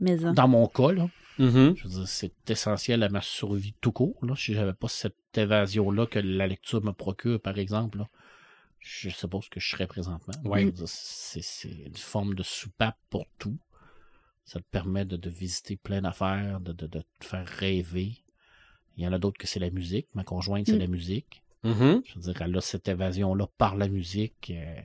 Mais 0.00 0.24
hein. 0.24 0.32
Dans 0.32 0.48
mon 0.48 0.66
cas, 0.66 0.90
là, 0.90 1.08
Mhm. 1.38 1.76
je 1.76 1.84
veux 1.84 1.90
dire, 1.90 2.08
c'est 2.08 2.32
essentiel 2.50 3.02
à 3.04 3.08
ma 3.08 3.20
survie 3.20 3.74
tout 3.80 3.92
court. 3.92 4.16
Là. 4.22 4.34
Si 4.36 4.54
j'avais 4.54 4.72
pas 4.72 4.88
cette 4.88 5.14
évasion-là 5.36 6.06
que 6.06 6.18
la 6.18 6.46
lecture 6.48 6.82
me 6.82 6.92
procure, 6.92 7.40
par 7.40 7.58
exemple, 7.58 7.98
là, 7.98 8.08
je 8.80 9.10
sais 9.10 9.28
pas 9.28 9.38
ce 9.42 9.50
que 9.50 9.60
je 9.60 9.68
serais 9.68 9.86
présentement. 9.86 10.34
C'est 10.86 11.42
c'est 11.42 11.68
une 11.68 11.96
forme 11.96 12.34
de 12.34 12.42
soupape 12.42 12.96
pour 13.10 13.26
tout. 13.38 13.56
Ça 14.46 14.60
te 14.60 14.64
permet 14.70 15.04
de, 15.04 15.16
de 15.16 15.28
visiter 15.28 15.76
plein 15.76 16.00
d'affaires, 16.00 16.60
de, 16.60 16.72
de, 16.72 16.86
de 16.86 17.02
te 17.20 17.24
faire 17.26 17.46
rêver. 17.46 18.16
Il 18.96 19.04
y 19.04 19.06
en 19.06 19.12
a 19.12 19.18
d'autres 19.18 19.36
que 19.38 19.46
c'est 19.46 19.60
la 19.60 19.70
musique. 19.70 20.06
Ma 20.14 20.24
conjointe, 20.24 20.66
c'est 20.66 20.76
Mm. 20.76 20.78
la 20.78 20.86
musique. 20.86 21.42
Mhm. 21.64 22.02
Je 22.06 22.14
veux 22.14 22.20
dire, 22.32 22.40
elle 22.42 22.56
a 22.56 22.60
cette 22.60 22.86
évasion-là 22.88 23.46
par 23.58 23.76
la 23.76 23.88
musique. 23.88 24.50
euh, 24.54 24.80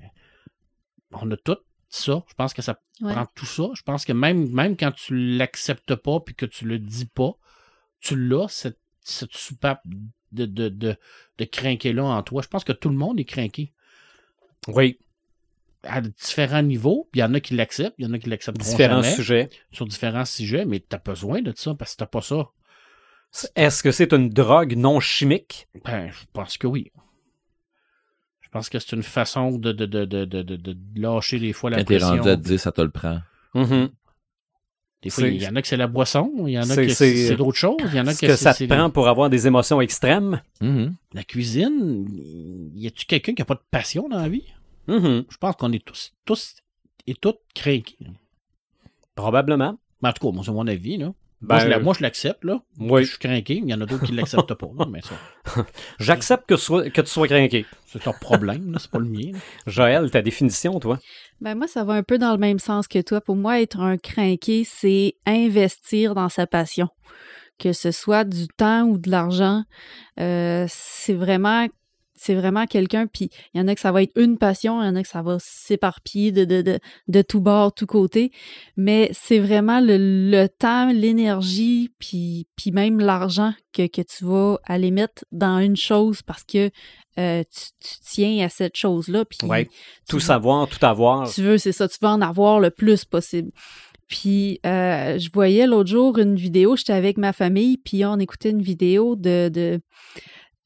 on 1.11 1.29
a 1.31 1.37
tout 1.37 1.57
ça. 1.89 2.23
Je 2.27 2.33
pense 2.33 2.53
que 2.53 2.61
ça 2.61 2.79
Ouais. 3.01 3.13
prend 3.13 3.25
tout 3.35 3.45
ça. 3.45 3.69
Je 3.75 3.83
pense 3.83 4.03
que 4.05 4.13
même, 4.13 4.49
même 4.51 4.75
quand 4.75 4.91
tu 4.93 5.15
l'acceptes 5.37 5.95
pas 5.95 6.19
puis 6.19 6.33
que 6.35 6.45
tu 6.45 6.65
le 6.65 6.79
dis 6.79 7.05
pas, 7.05 7.33
tu 7.99 8.15
l'as, 8.15 8.47
cette, 8.47 8.79
cette 9.01 9.33
soupape 9.35 9.81
de, 10.31 10.45
de, 10.45 10.69
de, 10.69 10.95
de 11.37 11.45
crinquer-là 11.45 12.03
en 12.03 12.23
toi. 12.23 12.41
Je 12.41 12.47
pense 12.47 12.63
que 12.63 12.71
tout 12.73 12.89
le 12.89 12.95
monde 12.95 13.19
est 13.19 13.25
crinqué 13.25 13.73
Oui, 14.67 14.97
à 15.83 16.01
différents 16.01 16.61
niveaux. 16.61 17.07
Puis 17.11 17.19
Il 17.19 17.23
y 17.23 17.25
en 17.25 17.33
a 17.33 17.39
qui 17.39 17.55
l'acceptent, 17.55 17.95
il 17.97 18.05
y 18.05 18.07
en 18.07 18.13
a 18.13 18.19
qui 18.19 18.29
l'acceptent 18.29 18.59
différents 18.59 19.01
jamais, 19.01 19.15
sujets. 19.15 19.49
sur 19.71 19.85
différents 19.87 20.25
sujets, 20.25 20.65
mais 20.65 20.79
tu 20.79 20.95
as 20.95 20.99
besoin 20.99 21.41
de 21.41 21.53
ça 21.55 21.73
parce 21.75 21.93
que 21.93 21.97
t'as 21.97 22.05
pas 22.05 22.21
ça. 22.21 22.49
Est-ce 23.55 23.81
que 23.81 23.91
c'est 23.91 24.11
une 24.13 24.29
drogue 24.29 24.75
non 24.75 24.99
chimique? 24.99 25.67
Ben, 25.85 26.09
je 26.11 26.25
pense 26.33 26.57
que 26.57 26.67
oui. 26.67 26.91
Je 28.41 28.49
pense 28.49 28.67
que 28.67 28.79
c'est 28.79 28.91
une 28.95 29.03
façon 29.03 29.51
de, 29.57 29.71
de, 29.71 29.85
de, 29.85 30.03
de, 30.05 30.25
de, 30.25 30.41
de- 30.43 30.55
de 30.57 30.77
lâcher 31.01 31.39
des 31.39 31.53
fois 31.53 31.69
la 31.69 31.77
Quand 31.77 31.85
t'es 31.85 31.97
pression. 31.97 32.17
rendu 32.17 32.29
à 32.29 32.35
10, 32.35 32.57
ça 32.57 32.71
te 32.73 32.81
le 32.81 32.89
prend. 32.91 33.19
Mhm. 33.55 33.89
Des 35.03 35.09
fois, 35.09 35.27
il 35.29 35.41
y 35.41 35.47
en 35.47 35.55
a 35.55 35.61
que 35.63 35.67
c'est 35.67 35.77
la 35.77 35.87
boisson, 35.87 36.31
il 36.45 36.51
y 36.51 36.59
en 36.59 36.69
a 36.69 36.75
que 36.75 36.89
c'est- 36.89 37.35
d'autres 37.35 37.57
choses, 37.57 37.77
il 37.85 37.95
y 37.95 37.99
en 38.01 38.05
a 38.07 38.13
que, 38.13 38.27
que 38.27 38.35
ça 38.35 38.53
te 38.53 38.65
prend 38.65 38.89
pour 38.91 39.07
avoir 39.07 39.29
des 39.31 39.47
émotions 39.47 39.79
extrêmes? 39.81 40.41
Mhm. 40.61 40.93
la 41.13 41.23
cuisine. 41.23 42.05
Y 42.75 42.87
a-tu 42.87 43.05
quelqu'un 43.05 43.33
qui 43.33 43.41
a 43.41 43.45
pas 43.45 43.55
de 43.55 43.63
passion 43.71 44.09
dans 44.09 44.19
la 44.19 44.29
vie? 44.29 44.45
Mhm. 44.87 45.25
Je 45.29 45.37
pense 45.37 45.55
qu'on 45.55 45.71
est 45.71 45.83
tous, 45.85 46.11
tous 46.25 46.55
et 47.07 47.13
toutes 47.15 47.39
craqués. 47.55 47.97
Probablement. 49.15 49.77
Mais 50.01 50.09
en 50.09 50.13
tout 50.13 50.25
cas, 50.27 50.33
moi, 50.33 50.43
c'est 50.45 50.51
mon 50.51 50.67
avis, 50.67 50.97
là. 50.97 51.11
Ben, 51.41 51.55
moi, 51.55 51.59
je 51.63 51.67
la- 51.69 51.79
moi, 51.79 51.93
je 51.97 52.03
l'accepte, 52.03 52.43
là. 52.43 52.61
oui. 52.79 53.03
Je 53.03 53.09
suis 53.09 53.17
craqué, 53.17 53.55
il 53.55 53.67
y 53.67 53.73
en 53.73 53.81
a 53.81 53.85
d'autres 53.87 54.05
qui 54.05 54.11
l'acceptent 54.11 54.53
pas, 54.53 54.67
là, 54.77 54.85
mais 54.87 55.01
ça, 55.01 55.15
J'accepte 55.99 56.45
que, 56.47 56.53
tu 57.01 57.07
sois 57.07 57.27
craqué. 57.27 57.65
c'est 57.87 58.05
leur 58.05 58.19
problème, 58.19 58.71
là, 58.71 58.77
c'est 58.79 58.91
pas 58.91 58.99
le 58.99 59.05
mien. 59.05 59.31
là. 59.33 59.39
Joël, 59.65 60.11
ta 60.11 60.21
définition, 60.21 60.79
toi? 60.79 60.99
Ben 61.39 61.55
moi, 61.55 61.67
ça 61.67 61.83
va 61.83 61.93
un 61.93 62.03
peu 62.03 62.19
dans 62.19 62.31
le 62.31 62.37
même 62.37 62.59
sens 62.59 62.87
que 62.87 63.01
toi. 63.01 63.21
Pour 63.21 63.35
moi, 63.35 63.59
être 63.59 63.79
un 63.79 63.97
crinqué, 63.97 64.63
c'est 64.63 65.15
investir 65.25 66.13
dans 66.13 66.29
sa 66.29 66.45
passion. 66.45 66.89
Que 67.57 67.73
ce 67.73 67.89
soit 67.91 68.23
du 68.23 68.47
temps 68.47 68.83
ou 68.83 68.99
de 68.99 69.09
l'argent, 69.09 69.63
euh, 70.19 70.65
c'est 70.69 71.13
vraiment 71.15 71.67
c'est 72.23 72.35
vraiment 72.35 72.67
quelqu'un, 72.67 73.07
puis 73.07 73.31
il 73.53 73.59
y 73.59 73.63
en 73.63 73.67
a 73.67 73.73
que 73.73 73.81
ça 73.81 73.91
va 73.91 74.03
être 74.03 74.11
une 74.15 74.37
passion, 74.37 74.79
il 74.81 74.85
y 74.85 74.89
en 74.89 74.95
a 74.95 75.01
que 75.01 75.07
ça 75.07 75.23
va 75.23 75.37
s'éparpiller 75.39 76.31
de, 76.31 76.45
de, 76.45 76.61
de, 76.61 76.79
de 77.07 77.21
tout 77.23 77.41
bord, 77.41 77.73
tout 77.73 77.87
côté, 77.87 78.31
mais 78.77 79.09
c'est 79.11 79.39
vraiment 79.39 79.79
le, 79.79 79.97
le 80.29 80.47
temps, 80.47 80.91
l'énergie, 80.91 81.89
puis, 81.97 82.45
puis 82.55 82.71
même 82.71 82.99
l'argent 82.99 83.53
que, 83.73 83.87
que 83.87 84.01
tu 84.03 84.23
vas 84.25 84.59
aller 84.65 84.91
mettre 84.91 85.25
dans 85.31 85.57
une 85.59 85.75
chose 85.75 86.21
parce 86.21 86.43
que 86.43 86.69
euh, 87.17 87.43
tu, 87.43 87.71
tu 87.79 87.95
tiens 88.03 88.45
à 88.45 88.49
cette 88.49 88.77
chose-là. 88.77 89.25
Puis 89.25 89.39
Ouais. 89.47 89.67
Tout 90.07 90.17
veux- 90.17 90.21
savoir, 90.21 90.67
tout 90.67 90.85
avoir. 90.85 91.27
tu 91.31 91.41
veux, 91.41 91.57
c'est 91.57 91.71
ça, 91.71 91.87
tu 91.89 91.97
veux 92.01 92.07
en 92.07 92.21
avoir 92.21 92.59
le 92.59 92.69
plus 92.69 93.03
possible. 93.03 93.51
Puis 94.07 94.59
euh, 94.65 95.17
je 95.17 95.29
voyais 95.33 95.65
l'autre 95.65 95.89
jour 95.89 96.17
une 96.19 96.35
vidéo, 96.35 96.75
j'étais 96.75 96.93
avec 96.93 97.17
ma 97.17 97.33
famille, 97.33 97.77
puis 97.77 98.03
on 98.05 98.19
écoutait 98.19 98.49
une 98.51 98.61
vidéo 98.61 99.15
de, 99.15 99.49
de 99.49 99.79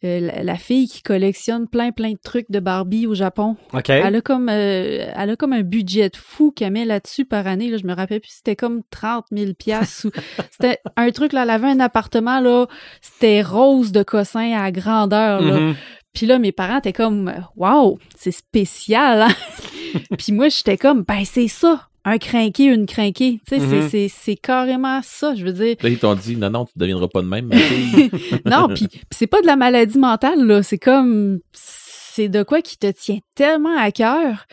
euh, 0.03 0.19
la, 0.19 0.43
la 0.43 0.55
fille 0.57 0.87
qui 0.87 1.01
collectionne 1.01 1.67
plein 1.67 1.91
plein 1.91 2.11
de 2.11 2.19
trucs 2.21 2.51
de 2.51 2.59
Barbie 2.59 3.07
au 3.07 3.15
Japon. 3.15 3.55
OK. 3.73 3.89
Elle 3.89 4.15
a 4.15 4.21
comme 4.21 4.49
euh, 4.49 5.07
elle 5.15 5.29
a 5.29 5.35
comme 5.35 5.53
un 5.53 5.61
budget 5.61 6.09
de 6.09 6.17
fou 6.17 6.51
qu'elle 6.51 6.73
met 6.73 6.85
là-dessus 6.85 7.25
par 7.25 7.47
année. 7.47 7.69
Là, 7.69 7.77
je 7.77 7.87
me 7.87 7.93
rappelle 7.93 8.19
plus, 8.19 8.31
c'était 8.31 8.55
comme 8.55 8.81
30 8.89 9.25
000 9.31 9.53
piastres. 9.53 10.07
C'était 10.51 10.79
un 10.97 11.11
truc, 11.11 11.33
là, 11.33 11.43
elle 11.43 11.49
avait 11.49 11.67
un 11.67 11.79
appartement, 11.79 12.39
là, 12.39 12.67
c'était 13.01 13.41
rose 13.41 13.91
de 13.91 14.03
cossin 14.03 14.53
à 14.53 14.71
grandeur. 14.71 15.41
Là. 15.41 15.59
Mhm. 15.59 15.75
Puis 16.13 16.25
là, 16.25 16.39
mes 16.39 16.51
parents 16.51 16.77
étaient 16.77 16.93
comme, 16.93 17.33
waouh, 17.55 17.99
c'est 18.15 18.31
spécial. 18.31 19.23
Hein? 19.23 19.99
Puis 20.17 20.31
moi, 20.31 20.49
j'étais 20.49 20.77
comme, 20.77 21.03
ben 21.03 21.23
c'est 21.25 21.49
ça, 21.49 21.89
un 22.07 22.17
crinqué, 22.19 22.65
une 22.65 22.85
crinquée. 22.85 23.39
Tu 23.47 23.55
sais, 23.55 23.59
c'est- 23.59 23.75
Mhm. 23.81 23.89
c'est, 23.89 24.07
c'est 24.09 24.35
carrément 24.35 25.01
ça. 25.03 25.33
Je 25.35 25.43
veux 25.43 25.51
dire, 25.53 25.75
Là, 25.81 25.89
ils 25.89 25.97
t'ont 25.97 26.15
dit, 26.15 26.37
non, 26.37 26.49
non, 26.51 26.65
tu 26.65 26.71
ne 26.75 26.79
deviendras 26.81 27.07
pas 27.07 27.21
de 27.21 27.27
même. 27.27 27.47
ma 27.47 27.57
fille. 27.57 28.11
non, 28.45 28.67
puis 28.73 28.87
puis 28.87 28.99
c'est 29.11 29.27
pas 29.27 29.41
de 29.41 29.47
la 29.47 29.55
maladie 29.55 29.97
mentale, 29.97 30.45
là. 30.45 30.61
C'est 30.63 30.77
comme, 30.77 31.39
c'est 31.51 32.29
de 32.29 32.43
quoi 32.43 32.61
qui 32.61 32.77
te 32.77 32.89
tient 32.91 33.19
tellement 33.35 33.75
à 33.77 33.91
cœur 33.91 34.45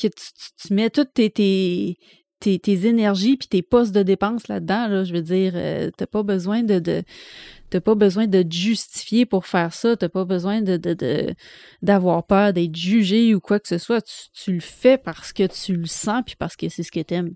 que 0.00 0.06
tu, 0.08 0.10
tu- 0.10 0.66
tu 0.68 0.74
mets 0.74 0.90
toutes 0.90 1.12
tes, 1.14 1.30
tes, 1.30 1.96
tes, 2.40 2.58
tes 2.58 2.86
énergies 2.86 3.36
puis 3.36 3.48
tes 3.48 3.62
postes 3.62 3.94
de 3.94 4.02
dépenses 4.02 4.48
là-dedans, 4.48 4.88
là. 4.88 5.04
Je 5.04 5.12
veux 5.12 5.22
dire, 5.22 5.52
euh, 5.54 5.90
t'as 5.96 6.06
pas 6.06 6.22
besoin 6.22 6.62
de, 6.62 6.78
de 6.78 7.02
t'as 7.70 7.80
pas 7.80 7.94
besoin 7.94 8.26
de 8.26 8.42
te 8.42 8.54
justifier 8.54 9.26
pour 9.26 9.46
faire 9.46 9.74
ça. 9.74 9.96
T'as 9.96 10.08
pas 10.08 10.24
besoin 10.24 10.62
de, 10.62 10.76
de, 10.76 10.94
de- 10.94 11.34
d'avoir 11.82 12.24
peur 12.26 12.52
d'être 12.52 12.74
jugé 12.76 13.34
ou 13.34 13.40
quoi 13.40 13.60
que 13.60 13.68
ce 13.68 13.78
soit. 13.78 14.00
Tu, 14.00 14.14
tu 14.32 14.52
le 14.52 14.60
fais 14.60 14.96
parce 14.98 15.32
que 15.32 15.46
tu 15.46 15.74
le 15.74 15.86
sens 15.86 16.22
puis 16.24 16.36
parce 16.38 16.56
que 16.56 16.68
c'est 16.68 16.82
ce 16.82 16.90
que 16.92 17.00
t'aimes. 17.00 17.34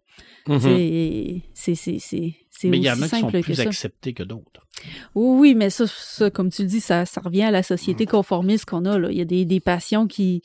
C'est, 1.55 1.75
c'est, 1.75 1.99
c'est, 1.99 2.35
c'est 2.63 2.69
Mais 2.69 2.79
il 2.79 2.85
y 2.85 2.91
en 2.91 3.01
a 3.03 3.09
qui 3.09 3.21
sont 3.21 3.31
que 3.31 3.41
plus 3.41 3.55
ça. 3.55 3.63
acceptés 3.63 4.13
que 4.15 4.23
d'autres. 4.23 4.67
Oui, 5.15 5.39
oui, 5.51 5.55
mais 5.55 5.69
ça, 5.71 5.85
ça, 5.87 6.31
comme 6.31 6.51
tu 6.51 6.63
le 6.63 6.69
dis, 6.69 6.81
ça, 6.81 7.05
ça 7.05 7.21
revient 7.21 7.43
à 7.43 7.51
la 7.51 7.63
société 7.63 8.07
conformiste 8.07 8.65
qu'on 8.65 8.85
a. 8.87 8.99
Là. 8.99 9.11
Il 9.11 9.19
y 9.19 9.21
a 9.21 9.25
des, 9.25 9.45
des 9.45 9.61
passions 9.61 10.07
qui. 10.07 10.43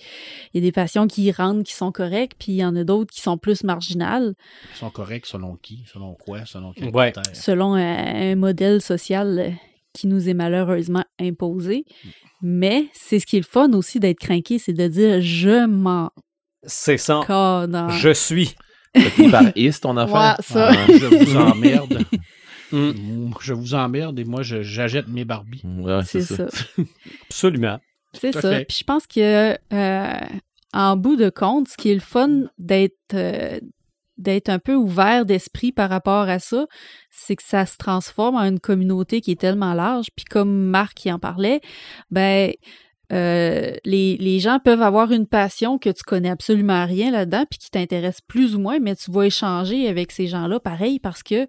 Il 0.53 0.57
y 0.61 0.63
a 0.63 0.67
des 0.67 0.71
passions 0.73 1.07
qui 1.07 1.31
rentrent, 1.31 1.63
qui 1.63 1.73
sont 1.73 1.91
correctes, 1.91 2.35
puis 2.37 2.51
il 2.51 2.57
y 2.57 2.65
en 2.65 2.75
a 2.75 2.83
d'autres 2.83 3.11
qui 3.13 3.21
sont 3.21 3.37
plus 3.37 3.63
marginales, 3.63 4.33
Ils 4.73 4.77
sont 4.77 4.89
corrects 4.89 5.25
selon 5.25 5.55
qui, 5.55 5.83
selon 5.91 6.13
quoi, 6.15 6.45
selon 6.45 6.73
quel 6.73 6.89
Ouais. 6.93 7.11
critère? 7.13 7.35
selon 7.35 7.73
un, 7.75 8.31
un 8.31 8.35
modèle 8.35 8.81
social 8.81 9.39
euh, 9.39 9.49
qui 9.93 10.07
nous 10.07 10.27
est 10.29 10.33
malheureusement 10.33 11.05
imposé. 11.19 11.85
Mais 12.41 12.87
c'est 12.93 13.19
ce 13.19 13.25
qui 13.25 13.37
est 13.37 13.39
le 13.39 13.45
fun 13.45 13.71
aussi 13.73 13.99
d'être 13.99 14.19
craqué, 14.19 14.59
c'est 14.59 14.73
de 14.73 14.87
dire 14.87 15.21
je 15.21 15.65
m'en 15.65 16.11
C'est 16.63 16.97
ça. 16.97 17.21
Je 17.97 18.13
suis. 18.13 18.55
Par 19.31 19.43
is 19.55 19.79
ton 19.81 19.97
affaire. 19.97 20.37
Ouais, 20.37 20.43
ça. 20.43 20.71
Ah, 20.71 20.85
je 20.87 21.05
vous 21.05 21.35
emmerde. 21.37 22.03
Mm. 22.71 23.31
Je 23.41 23.53
vous 23.53 23.73
emmerde 23.73 24.19
et 24.19 24.25
moi, 24.25 24.41
j'achète 24.43 25.07
mes 25.07 25.25
Barbies. 25.25 25.63
Ouais, 25.65 26.01
C'est 26.05 26.21
ça. 26.21 26.47
Absolument. 27.29 27.79
C'est 28.13 28.31
ça. 28.31 28.41
fait. 28.41 28.65
Puis 28.65 28.77
je 28.79 28.83
pense 28.83 29.05
que 29.07 29.57
euh, 29.73 30.27
en 30.73 30.97
bout 30.97 31.15
de 31.15 31.29
compte, 31.29 31.67
ce 31.67 31.77
qui 31.77 31.91
est 31.91 31.95
le 31.95 31.99
fun 31.99 32.45
d'être 32.57 33.13
euh, 33.13 33.59
d'être 34.17 34.49
un 34.49 34.57
peu 34.57 34.73
ouvert 34.73 35.25
d'esprit 35.25 35.71
par 35.71 35.89
rapport 35.89 36.27
à 36.27 36.39
ça, 36.39 36.65
c'est 37.11 37.35
que 37.35 37.43
ça 37.43 37.67
se 37.67 37.77
transforme 37.77 38.35
en 38.35 38.43
une 38.43 38.59
communauté 38.59 39.21
qui 39.21 39.31
est 39.31 39.39
tellement 39.39 39.73
large. 39.73 40.07
Puis 40.15 40.25
comme 40.25 40.65
Marc 40.65 40.95
qui 40.95 41.11
en 41.11 41.19
parlait, 41.19 41.61
ben 42.09 42.51
euh, 43.13 43.73
les, 43.85 44.17
les 44.17 44.39
gens 44.39 44.59
peuvent 44.59 44.81
avoir 44.81 45.11
une 45.11 45.27
passion 45.27 45.77
que 45.77 45.89
tu 45.89 46.03
connais 46.03 46.29
absolument 46.29 46.85
rien 46.85 47.11
là-dedans, 47.11 47.45
puis 47.49 47.57
qui 47.59 47.69
t'intéresse 47.71 48.19
plus 48.21 48.55
ou 48.55 48.59
moins, 48.59 48.79
mais 48.79 48.95
tu 48.95 49.11
vas 49.11 49.23
échanger 49.25 49.87
avec 49.87 50.11
ces 50.11 50.27
gens-là 50.27 50.59
pareil 50.59 50.99
parce 50.99 51.23
que 51.23 51.47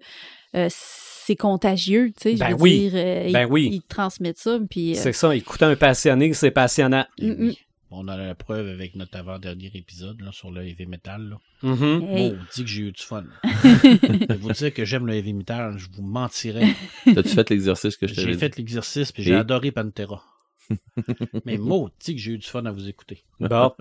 euh, 0.55 0.67
c'est 0.71 1.35
contagieux, 1.35 2.11
tu 2.15 2.21
sais, 2.23 2.33
je 2.35 2.39
Ben 2.39 2.49
veux 2.55 2.61
oui. 2.61 2.79
dire, 2.89 2.91
euh, 2.95 3.31
Ben 3.31 3.41
ils, 3.47 3.51
oui. 3.51 3.69
ils 3.73 3.81
te 3.81 3.87
transmettent 3.87 4.39
ça, 4.39 4.57
puis 4.69 4.91
euh, 4.91 4.99
C'est 4.99 5.13
ça. 5.13 5.35
Écouter 5.35 5.65
un 5.65 5.75
passionné, 5.75 6.33
c'est 6.33 6.51
passionnant. 6.51 7.05
Et 7.19 7.29
Mm, 7.29 7.35
oui. 7.39 7.57
On 7.91 8.07
a 8.07 8.15
la 8.15 8.35
preuve 8.35 8.67
avec 8.69 8.95
notre 8.95 9.17
avant-dernier 9.17 9.71
épisode 9.73 10.21
là, 10.21 10.29
sur 10.31 10.51
le 10.51 10.61
heavy 10.63 10.85
metal. 10.85 11.21
Là. 11.27 11.37
Hey. 11.63 12.33
Oh, 12.33 12.35
dit 12.55 12.61
que 12.63 12.69
j'ai 12.69 12.83
eu 12.83 12.91
du 12.91 13.01
fun. 13.01 13.23
je 13.43 14.33
vous 14.35 14.51
dire 14.51 14.71
que 14.71 14.85
j'aime 14.85 15.07
le 15.07 15.15
heavy 15.15 15.33
metal, 15.33 15.75
je 15.77 15.87
vous 15.91 16.03
mentirais. 16.03 16.67
T'as-tu 17.05 17.29
fait 17.29 17.49
l'exercice 17.49 17.97
que 17.97 18.05
je 18.07 18.13
t'avais 18.13 18.31
J'ai 18.33 18.37
fait 18.37 18.55
l'exercice 18.57 19.11
puis 19.11 19.23
j'ai 19.23 19.33
adoré 19.33 19.71
Pantera. 19.71 20.23
Mais 21.45 21.57
dit 21.57 22.15
que 22.15 22.21
j'ai 22.21 22.31
eu 22.33 22.37
du 22.37 22.47
fun 22.47 22.65
à 22.65 22.71
vous 22.71 22.87
écouter. 22.87 23.23
Bon. 23.39 23.73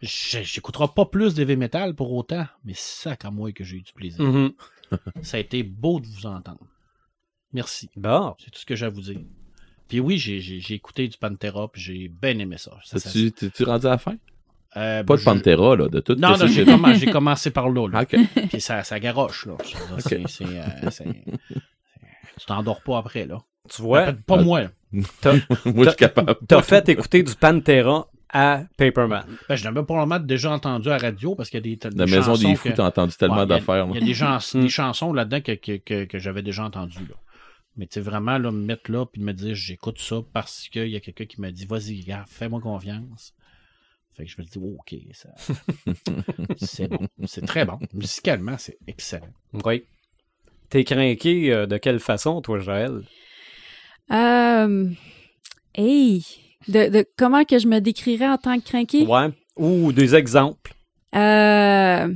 J'écouterai 0.00 0.86
pas 0.94 1.06
plus 1.06 1.34
d'heavy 1.34 1.56
metal 1.56 1.94
pour 1.94 2.12
autant, 2.12 2.46
mais 2.64 2.74
sac 2.76 3.24
à 3.24 3.30
moi 3.32 3.50
que 3.50 3.64
j'ai 3.64 3.78
eu 3.78 3.82
du 3.82 3.92
plaisir. 3.92 4.22
Mhm. 4.24 4.52
Ça 5.22 5.38
a 5.38 5.40
été 5.40 5.62
beau 5.64 5.98
de 6.00 6.06
vous 6.06 6.26
entendre. 6.26 6.60
Merci. 7.52 7.90
Bon. 7.96 8.34
C'est 8.38 8.50
tout 8.50 8.60
ce 8.60 8.66
que 8.66 8.76
j'ai 8.76 8.86
à 8.86 8.90
vous 8.90 9.00
dire. 9.00 9.18
Puis 9.88 9.98
oui, 10.00 10.18
j'ai- 10.18 10.38
écouté 10.74 11.08
du 11.08 11.16
Pantera, 11.16 11.66
puis 11.68 11.80
j'ai 11.82 12.08
bien 12.08 12.38
aimé 12.38 12.58
ça. 12.58 12.78
Ça, 12.84 12.98
ça- 13.00 13.08
T'as-tu- 13.10 13.32
T'es-tu 13.32 13.64
rendu 13.64 13.86
à 13.86 13.90
la 13.90 13.98
fin? 13.98 14.16
euh, 14.76 15.02
Pas 15.02 15.14
de 15.16 15.20
je- 15.20 15.24
Pantera, 15.24 15.74
là, 15.76 15.88
de 15.88 15.98
tout. 16.00 16.14
Non, 16.14 16.30
non, 16.30 16.36
ça, 16.36 16.46
j'ai 16.46 17.10
commencé 17.10 17.50
par 17.50 17.68
là. 17.70 17.88
là. 17.88 18.02
OK. 18.02 18.16
Puis 18.50 18.60
ça, 18.60 18.84
ça 18.84 19.00
garoche, 19.00 19.46
là. 19.46 19.56
Euh, 20.42 20.90
tu 22.38 22.46
t'endors 22.46 22.82
pas 22.82 22.98
après, 22.98 23.26
là. 23.26 23.42
Tu 23.68 23.82
vois, 23.82 24.12
Pas, 24.12 24.36
Ah. 24.38 24.42
moi. 24.42 24.60
là. 24.62 24.70
Moi, 24.92 25.84
je 25.84 25.88
suis 25.90 25.96
capable. 25.96 26.34
t'as 26.48 26.62
fait 26.62 26.88
écouter 26.88 27.22
du 27.22 27.34
Pantera 27.34 28.08
à 28.30 28.62
Paperman. 28.76 29.24
Ben, 29.48 29.56
je 29.56 29.64
l'avais 29.64 29.82
probablement 29.82 30.18
déjà 30.18 30.50
entendu 30.50 30.88
à 30.88 30.92
la 30.92 30.98
radio 30.98 31.34
parce 31.34 31.50
qu'il 31.50 31.58
y 31.66 31.72
a 31.72 31.76
des, 31.76 31.96
La 31.96 32.06
des 32.06 32.10
maison 32.12 32.34
chansons 32.34 32.48
des 32.48 32.56
fous, 32.56 32.70
t'as 32.74 32.86
entendu 32.86 33.14
tellement 33.16 33.36
Ouais, 33.36 33.44
il 33.44 33.50
y 33.50 33.52
a- 33.52 33.58
d'affaires. 33.58 33.86
Il 33.90 33.94
y 34.00 34.02
a 34.02 34.06
des, 34.06 34.14
gens, 34.14 34.38
Mm. 34.54 34.60
des 34.62 34.68
chansons 34.70 35.12
là-dedans 35.12 35.40
que, 35.42 35.52
que, 35.52 35.76
que, 35.76 36.04
que 36.04 36.18
j'avais 36.18 36.42
déjà 36.42 36.64
entendues. 36.64 37.06
Là. 37.08 37.14
Mais 37.76 37.86
tu 37.86 37.94
sais, 37.94 38.00
vraiment, 38.00 38.38
là, 38.38 38.50
me 38.50 38.64
mettre 38.64 38.90
là 38.90 39.04
puis 39.06 39.22
me 39.22 39.32
dire 39.32 39.54
j'écoute 39.54 39.98
ça 40.00 40.16
parce 40.32 40.68
qu'il 40.68 40.88
y 40.88 40.96
a 40.96 41.00
quelqu'un 41.00 41.26
qui 41.26 41.40
m'a 41.40 41.50
dit 41.52 41.66
vas-y, 41.66 42.00
gars, 42.00 42.24
fais-moi 42.28 42.60
confiance. 42.60 43.34
Fait 44.16 44.24
que 44.24 44.30
je 44.30 44.36
me 44.40 44.44
dis 44.46 44.58
oh, 44.60 44.76
ok, 44.80 44.96
ça... 45.12 45.28
c'est 46.56 46.88
bon. 46.88 47.06
C'est 47.26 47.46
très 47.46 47.64
bon. 47.64 47.78
Musicalement, 47.92 48.56
c'est 48.58 48.78
excellent. 48.86 49.32
Oui. 49.64 49.84
T'es 50.70 50.84
craqué 50.84 51.52
euh, 51.52 51.66
de 51.66 51.76
quelle 51.78 52.00
façon, 52.00 52.40
toi, 52.42 52.58
Joël? 52.58 53.02
Euh, 54.10 54.86
hey, 55.74 56.24
de, 56.68 56.88
de 56.88 57.06
comment 57.16 57.44
que 57.44 57.58
je 57.58 57.66
me 57.66 57.80
décrirais 57.80 58.28
en 58.28 58.38
tant 58.38 58.58
que 58.58 58.64
crinqué? 58.64 59.04
Ouais. 59.06 59.28
Ou 59.56 59.92
des 59.92 60.14
exemples. 60.14 60.74
Euh, 61.14 62.08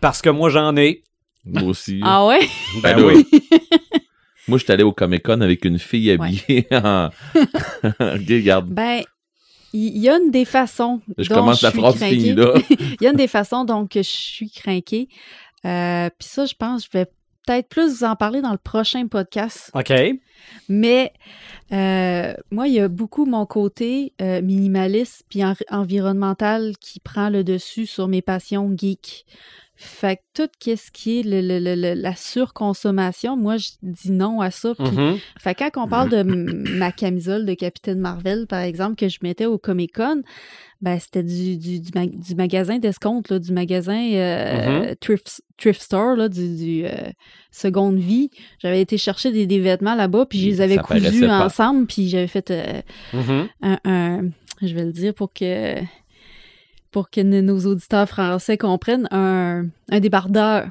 Parce 0.00 0.22
que 0.22 0.30
moi, 0.30 0.50
j'en 0.50 0.76
ai. 0.76 1.02
Moi 1.44 1.62
aussi. 1.64 2.00
ah 2.04 2.26
ouais? 2.26 2.40
Ben 2.82 2.96
Ben 2.96 3.04
oui. 3.04 3.26
Moi, 4.48 4.58
j'étais 4.58 4.72
allé 4.72 4.82
au 4.82 4.92
Comic 4.92 5.22
Con 5.22 5.40
avec 5.40 5.64
une 5.64 5.78
fille 5.78 6.10
habillée 6.10 6.66
en. 6.72 7.10
Regarde, 8.00 8.68
Ben, 8.70 9.02
il 9.72 9.96
y, 9.98 10.08
a 10.08 10.16
une 10.18 10.30
des 10.32 10.44
façons. 10.44 11.00
je 11.16 11.28
dont 11.28 11.36
commence 11.36 11.60
je 11.60 11.66
la 11.66 11.70
suis 11.70 11.80
phrase 11.80 11.96
finie 12.02 12.34
là. 12.34 12.52
Il 12.68 12.96
y 13.00 13.06
a 13.06 13.10
une 13.10 13.16
des 13.16 13.28
façons 13.28 13.64
donc 13.64 13.90
que 13.90 14.02
je 14.02 14.08
suis 14.10 14.50
craquée. 14.50 15.08
Euh, 15.64 16.10
Puis 16.18 16.28
ça, 16.28 16.44
je 16.44 16.54
pense, 16.54 16.84
je 16.84 16.98
vais 16.98 17.06
peut-être 17.46 17.68
plus 17.68 17.98
vous 17.98 18.04
en 18.04 18.16
parler 18.16 18.40
dans 18.42 18.52
le 18.52 18.58
prochain 18.58 19.06
podcast. 19.06 19.70
OK. 19.74 19.92
Mais 20.68 21.12
euh, 21.72 22.34
moi, 22.50 22.68
il 22.68 22.74
y 22.74 22.80
a 22.80 22.88
beaucoup 22.88 23.24
mon 23.24 23.46
côté 23.46 24.12
euh, 24.20 24.42
minimaliste 24.42 25.24
puis 25.28 25.44
en- 25.44 25.54
environnemental 25.70 26.76
qui 26.78 27.00
prend 27.00 27.28
le 27.30 27.44
dessus 27.44 27.86
sur 27.86 28.08
mes 28.08 28.22
passions 28.22 28.72
geek. 28.76 29.24
Fait 29.74 30.16
que 30.34 30.44
tout 30.46 30.50
ce 30.76 30.90
qui 30.92 31.20
est 31.20 31.22
le- 31.24 31.40
le- 31.40 31.58
le- 31.58 31.74
le- 31.74 32.00
la 32.00 32.14
surconsommation, 32.14 33.36
moi, 33.36 33.56
je 33.56 33.70
dis 33.82 34.12
non 34.12 34.40
à 34.40 34.50
ça. 34.50 34.74
Mhm. 34.78 35.16
fait 35.40 35.54
que 35.54 35.64
quand 35.70 35.84
on 35.84 35.88
parle 35.88 36.08
de 36.10 36.16
m- 36.18 36.64
ma 36.78 36.92
camisole 36.92 37.46
de 37.46 37.54
Capitaine 37.54 37.98
Marvel, 37.98 38.46
par 38.46 38.60
exemple, 38.60 38.96
que 38.96 39.08
je 39.08 39.18
mettais 39.22 39.46
au 39.46 39.58
Comic 39.58 39.94
Con, 39.96 40.22
ben 40.82 40.98
c'était 41.00 41.22
du, 41.22 41.56
du, 41.56 41.80
du, 41.80 41.90
mag- 41.94 42.16
du 42.18 42.34
magasin 42.34 42.78
d'escompte, 42.78 43.30
là, 43.30 43.38
du 43.38 43.52
magasin 43.52 43.98
euh, 44.12 44.94
thrift, 45.00 45.42
thrift 45.56 45.80
store, 45.80 46.16
là, 46.16 46.28
du, 46.28 46.56
du 46.56 46.84
euh, 46.84 46.90
seconde 47.50 47.98
vie. 47.98 48.30
J'avais 48.60 48.80
été 48.80 48.98
chercher 48.98 49.32
des, 49.32 49.46
des 49.46 49.58
vêtements 49.60 49.94
là-bas, 49.94 50.26
puis 50.26 50.38
je 50.40 50.44
les 50.48 50.60
avais 50.60 50.76
cousus 51.10 51.20
ensemble, 51.46 51.86
puis 51.86 52.08
j'avais 52.08 52.26
fait 52.28 52.50
euh, 52.50 52.80
un, 53.62 53.78
un- 53.84 54.28
je 54.60 54.74
vais 54.74 54.84
le 54.84 54.92
dire 54.92 55.14
pour 55.14 55.32
que 55.32 55.76
pour 56.92 57.10
que 57.10 57.20
nos 57.20 57.66
auditeurs 57.66 58.08
français 58.08 58.56
comprennent, 58.56 59.08
un, 59.10 59.66
un 59.90 60.00
débardeur 60.00 60.68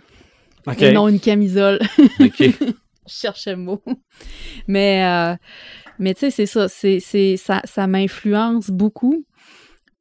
OK. 0.68 0.82
et 0.82 0.94
non 0.94 1.08
une 1.10 1.20
camisole. 1.20 1.80
OK. 2.20 2.40
Je 3.08 3.14
cherchais 3.16 3.52
le 3.52 3.58
mot. 3.58 3.82
Mais, 4.68 5.04
euh, 5.04 5.36
Mais 6.00 6.14
tu 6.14 6.22
sais, 6.22 6.30
c'est 6.32 6.46
ça, 6.46 6.68
c'est, 6.70 7.00
ça, 7.36 7.62
ça 7.66 7.88
m'influence 7.88 8.70
beaucoup. 8.70 9.26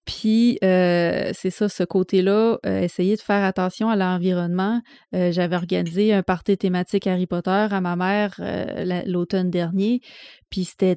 Puis, 0.04 0.58
euh, 0.64 1.30
c'est 1.34 1.50
ça, 1.50 1.68
ce 1.68 1.82
côté-là, 1.84 2.58
euh, 2.66 2.80
essayer 2.82 3.16
de 3.16 3.20
faire 3.20 3.44
attention 3.44 3.88
à 3.88 3.96
l'environnement. 3.96 4.80
Euh, 5.14 5.30
j'avais 5.32 5.56
organisé 5.56 6.12
un 6.12 6.22
party 6.22 6.56
thématique 6.58 7.06
Harry 7.06 7.26
Potter 7.26 7.50
à 7.70 7.80
ma 7.80 7.96
mère 7.96 8.34
la- 8.38 9.04
l'automne 9.04 9.50
dernier. 9.50 10.00
Puis, 10.50 10.64
c'était 10.64 10.96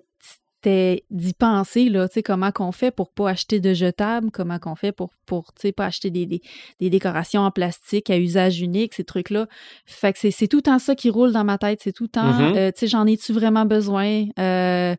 c'était 0.63 1.03
d'y 1.11 1.33
penser, 1.33 1.89
là, 1.89 2.07
tu 2.07 2.15
sais, 2.15 2.23
comment 2.23 2.51
qu'on 2.51 2.71
fait 2.71 2.91
pour 2.91 3.11
pas 3.11 3.29
acheter 3.31 3.59
de 3.59 3.73
jetables, 3.73 4.31
comment 4.31 4.59
qu'on 4.59 4.75
fait 4.75 4.91
pour, 4.93 5.09
pour 5.25 5.47
tu 5.53 5.61
sais, 5.63 5.71
pas 5.73 5.85
acheter 5.87 6.09
des, 6.09 6.25
des, 6.25 6.41
des 6.79 6.89
décorations 6.89 7.41
en 7.41 7.51
plastique 7.51 8.09
à 8.09 8.17
usage 8.17 8.61
unique, 8.61 8.93
ces 8.93 9.03
trucs-là. 9.03 9.47
Fait 9.85 10.13
que 10.13 10.19
c'est- 10.19 10.31
c'est 10.31 10.47
tout 10.47 10.57
le 10.57 10.61
temps 10.63 10.79
ça 10.79 10.95
qui 10.95 11.09
roule 11.09 11.31
dans 11.33 11.43
ma 11.43 11.57
tête, 11.57 11.79
c'est 11.83 11.91
tout 11.91 12.03
le 12.03 12.09
temps, 12.09 12.31
Mhm. 12.33 12.53
euh, 12.55 12.71
tu 12.71 12.79
sais, 12.79 12.87
j'en 12.87 13.05
ai-tu 13.05 13.33
vraiment 13.33 13.65
besoin? 13.65 14.25
Euh, 14.39 14.95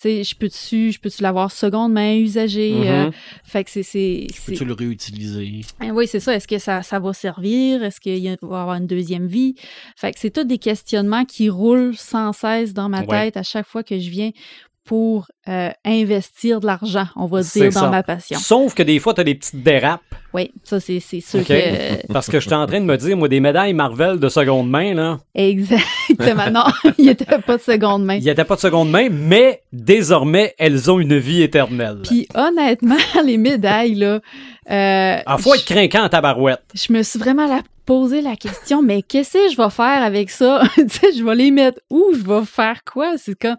tu 0.00 0.08
sais, 0.08 0.24
je 0.24 0.36
peux-tu, 0.36 0.92
je 0.92 1.00
peux-tu 1.00 1.22
l'avoir 1.22 1.50
seconde 1.50 1.92
main 1.92 2.16
usagée? 2.16 2.88
Euh, 2.88 3.10
fait 3.44 3.64
que 3.64 3.70
c'est, 3.70 3.82
c'est, 3.82 4.26
c'est- 4.32 4.52
Peux-tu 4.52 4.64
le 4.64 4.74
réutiliser? 4.74 5.62
ah 5.80 5.86
oui, 5.92 6.06
c'est 6.06 6.20
ça. 6.20 6.34
Est-ce 6.34 6.46
que 6.46 6.58
ça, 6.58 6.82
ça 6.82 7.00
va 7.00 7.12
servir? 7.12 7.82
Est-ce 7.82 8.00
qu'il 8.00 8.12
va 8.12 8.18
y 8.18 8.28
avoir 8.28 8.72
une 8.74 8.86
deuxième 8.86 9.26
vie? 9.26 9.54
Fait 9.96 10.12
que 10.12 10.18
c'est 10.20 10.30
tous 10.30 10.44
des 10.44 10.58
questionnements 10.58 11.24
qui 11.24 11.50
roulent 11.50 11.96
sans 11.96 12.32
cesse 12.32 12.72
dans 12.72 12.88
ma 12.88 13.00
Ouais. 13.00 13.24
tête 13.26 13.36
à 13.36 13.42
chaque 13.42 13.66
fois 13.66 13.82
que 13.82 13.98
je 13.98 14.10
viens 14.10 14.30
pour 14.88 15.26
euh, 15.48 15.68
investir 15.84 16.60
de 16.60 16.66
l'argent, 16.66 17.08
on 17.14 17.26
va 17.26 17.42
dire, 17.42 17.64
dans 17.66 17.80
ça. 17.80 17.90
ma 17.90 18.02
passion. 18.02 18.38
Sauf 18.38 18.72
que 18.72 18.82
des 18.82 18.98
fois, 18.98 19.12
tu 19.12 19.20
as 19.20 19.24
des 19.24 19.34
petites 19.34 19.62
dérapes. 19.62 20.00
Oui, 20.32 20.50
ça, 20.64 20.80
c'est, 20.80 20.98
sûr 20.98 21.44
que... 21.44 22.06
Parce 22.12 22.28
que 22.28 22.40
j'étais 22.40 22.54
en 22.54 22.66
train 22.66 22.80
de 22.80 22.86
me 22.86 22.96
dire, 22.96 23.14
moi, 23.14 23.28
des 23.28 23.40
médailles 23.40 23.74
Marvel 23.74 24.18
de 24.18 24.30
seconde 24.30 24.70
main, 24.70 24.94
là, 24.94 25.18
Exactement. 25.34 26.50
Non, 26.50 26.64
il 26.98 27.04
n'y 27.04 27.10
était 27.10 27.26
pas 27.26 27.58
de 27.58 27.62
seconde 27.62 28.06
main. 28.06 28.14
il 28.14 28.22
n'y 28.22 28.30
avait 28.30 28.44
pas 28.46 28.54
de 28.54 28.60
seconde 28.60 28.90
main, 28.90 29.08
mais 29.10 29.62
désormais, 29.74 30.54
elles 30.58 30.90
ont 30.90 30.98
une 30.98 31.18
vie 31.18 31.42
éternelle. 31.42 31.98
Puis 32.04 32.26
honnêtement, 32.34 32.96
les 33.24 33.36
médailles, 33.36 33.94
là... 33.94 34.20
Euh, 34.70 35.16
Ah, 35.26 35.36
faut 35.36 35.54
être 35.54 35.66
craquant 35.66 36.04
en 36.04 36.08
tabarouette. 36.08 36.62
je 36.74 36.94
me 36.94 37.02
suis 37.02 37.18
vraiment 37.18 37.46
la 37.46 37.60
posé 37.84 38.20
la 38.20 38.36
question, 38.36 38.82
mais 38.82 39.00
qu'est-ce 39.00 39.32
que 39.32 39.50
je 39.50 39.56
vais 39.56 39.70
faire 39.70 40.02
avec 40.02 40.28
ça? 40.28 40.62
tu 40.74 40.88
sais, 40.88 41.12
je 41.16 41.24
vais 41.24 41.34
les 41.34 41.50
mettre 41.50 41.80
où? 41.88 42.04
Je 42.12 42.22
vais 42.22 42.44
faire 42.44 42.84
quoi? 42.84 43.16
C'est 43.16 43.38
comme... 43.38 43.56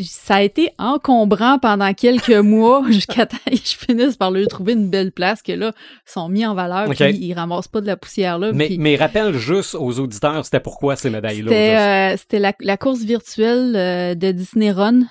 Ça 0.00 0.36
a 0.36 0.42
été 0.42 0.70
encombrant 0.78 1.58
pendant 1.58 1.92
quelques 1.94 2.28
mois 2.30 2.82
jusqu'à 2.88 3.26
temps 3.26 3.36
que 3.46 3.56
je 3.56 3.76
finisse 3.76 4.16
par 4.16 4.30
leur 4.30 4.48
trouver 4.48 4.72
une 4.72 4.88
belle 4.88 5.12
place 5.12 5.42
que 5.42 5.52
là, 5.52 5.72
ils 6.06 6.12
sont 6.12 6.28
mis 6.28 6.44
en 6.44 6.54
valeur 6.54 6.88
OK. 6.88 6.96
puis 6.96 7.16
ils 7.16 7.34
ramassent 7.34 7.68
pas 7.68 7.80
de 7.80 7.86
la 7.86 7.96
poussière 7.96 8.38
là. 8.38 8.52
Mais, 8.52 8.66
puis 8.66 8.78
mais 8.78 8.96
rappelle 8.96 9.36
juste 9.36 9.74
aux 9.74 9.98
auditeurs, 10.00 10.44
c'était 10.44 10.60
pourquoi 10.60 10.96
ces 10.96 11.10
médailles-là. 11.10 11.48
C'était 11.48 11.76
euh, 11.76 12.16
c'était 12.16 12.38
la, 12.38 12.52
la 12.60 12.76
course 12.76 13.00
virtuelle 13.00 13.74
euh, 13.76 14.14
de 14.14 14.32
Disney 14.32 14.70
Run 14.70 15.02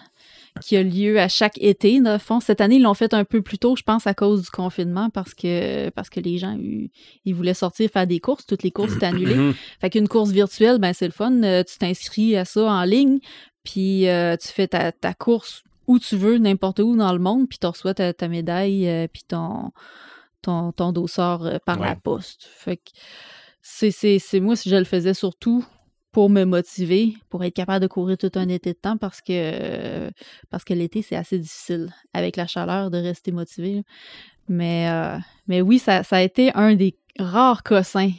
qui 0.61 0.77
a 0.77 0.83
lieu 0.83 1.19
à 1.19 1.27
chaque 1.27 1.57
été. 1.61 1.99
Dans 1.99 2.13
le 2.13 2.19
fond, 2.19 2.39
cette 2.39 2.61
année, 2.61 2.75
ils 2.75 2.81
l'ont 2.81 2.93
fait 2.93 3.13
un 3.13 3.25
peu 3.25 3.41
plus 3.41 3.57
tôt, 3.57 3.75
je 3.75 3.83
pense, 3.83 4.05
à 4.07 4.13
cause 4.13 4.43
du 4.43 4.49
confinement, 4.49 5.09
parce 5.09 5.33
que 5.33 5.89
parce 5.89 6.09
que 6.09 6.19
les 6.19 6.37
gens 6.37 6.57
ils 7.25 7.33
voulaient 7.35 7.53
sortir 7.53 7.89
faire 7.89 8.07
des 8.07 8.19
courses. 8.19 8.45
Toutes 8.45 8.63
les 8.63 8.71
courses 8.71 8.95
étaient 8.95 9.05
annulées. 9.07 9.35
Mhm. 9.35 9.53
Fait 9.81 9.89
qu'une 9.89 10.07
course 10.07 10.31
virtuelle, 10.31 10.77
ben 10.79 10.93
c'est 10.93 11.05
le 11.05 11.11
fun. 11.11 11.43
Euh, 11.43 11.63
tu 11.63 11.77
t'inscris 11.77 12.35
à 12.37 12.45
ça 12.45 12.65
en 12.65 12.83
ligne, 12.83 13.19
puis 13.63 14.07
euh, 14.07 14.35
tu 14.37 14.47
fais 14.47 14.67
ta, 14.67 14.91
ta 14.91 15.13
course 15.13 15.63
où 15.87 15.99
tu 15.99 16.15
veux, 16.15 16.37
n'importe 16.37 16.79
où 16.79 16.95
dans 16.95 17.11
le 17.11 17.19
monde, 17.19 17.47
puis 17.49 17.59
tu 17.59 17.67
reçois 17.67 17.93
ta, 17.93 18.13
ta 18.13 18.27
médaille, 18.27 18.87
euh, 18.87 19.07
puis 19.11 19.23
ton, 19.27 19.71
ton, 20.41 20.71
ton 20.71 20.91
dossard 20.91 21.43
euh, 21.43 21.57
par 21.65 21.79
la 21.79 21.95
poste. 21.95 22.43
Fait 22.43 22.77
que 22.77 22.91
c'est, 23.61 23.91
c'est, 23.91 24.19
c'est 24.19 24.39
moi, 24.39 24.55
si 24.55 24.69
je 24.69 24.75
le 24.75 24.85
faisais 24.85 25.13
surtout 25.13 25.65
pour 26.11 26.29
me 26.29 26.43
motiver, 26.45 27.15
pour 27.29 27.43
être 27.43 27.55
capable 27.55 27.81
de 27.81 27.87
courir 27.87 28.17
tout 28.17 28.31
un 28.35 28.47
été 28.47 28.73
de 28.73 28.77
temps, 28.77 28.97
parce 28.97 29.19
que, 29.19 30.11
parce 30.49 30.63
que 30.63 30.73
l'été, 30.73 31.01
c'est 31.01 31.15
assez 31.15 31.39
difficile 31.39 31.91
avec 32.13 32.37
la 32.37 32.45
chaleur 32.45 32.91
de 32.91 32.97
rester 32.97 33.31
motivé. 33.31 33.83
Mais, 34.49 34.87
euh, 34.89 35.17
mais 35.47 35.61
oui, 35.61 35.79
ça, 35.79 36.03
ça 36.03 36.17
a 36.17 36.21
été 36.21 36.51
un 36.55 36.75
des 36.75 36.95
rares 37.19 37.63
cossins. 37.63 38.11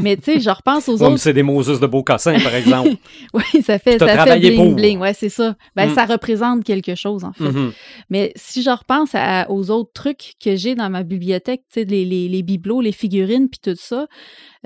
Mais 0.00 0.16
tu 0.16 0.24
sais, 0.24 0.40
je 0.40 0.50
repense 0.50 0.88
aux 0.88 0.96
Ouais, 1.00 1.06
autres. 1.06 1.18
c'est 1.18 1.32
des 1.32 1.44
Moses 1.44 1.78
de 1.78 1.86
Beaucassin, 1.86 2.36
par 2.40 2.52
exemple. 2.54 2.90
Oui, 3.32 3.62
ça 3.62 3.78
fait, 3.78 3.96
ça 3.98 4.24
fait 4.26 4.40
bling 4.40 4.56
pour. 4.56 4.74
bling. 4.74 4.98
Ouais, 4.98 5.14
c'est 5.14 5.28
ça. 5.28 5.54
Ben, 5.76 5.88
Mm. 5.88 5.94
ça 5.94 6.04
représente 6.04 6.64
quelque 6.64 6.96
chose, 6.96 7.22
en 7.22 7.32
fait. 7.32 7.44
Mhm. 7.44 7.72
Mais 8.10 8.32
si 8.34 8.60
je 8.62 8.70
repense 8.70 9.10
à- 9.14 9.48
aux 9.50 9.70
autres 9.70 9.92
trucs 9.94 10.32
que 10.42 10.56
j'ai 10.56 10.74
dans 10.74 10.90
ma 10.90 11.04
bibliothèque, 11.04 11.62
tu 11.72 11.80
sais, 11.80 11.84
les, 11.86 12.04
les, 12.04 12.28
les 12.28 12.42
bibelots, 12.42 12.80
les 12.80 12.90
figurines, 12.92 13.48
puis 13.48 13.60
tout 13.62 13.78
ça, 13.78 14.08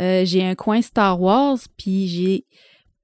euh, 0.00 0.22
j'ai 0.24 0.42
un 0.42 0.54
coin 0.54 0.80
Star 0.80 1.20
Wars, 1.20 1.58
puis 1.76 2.08
j'ai 2.08 2.46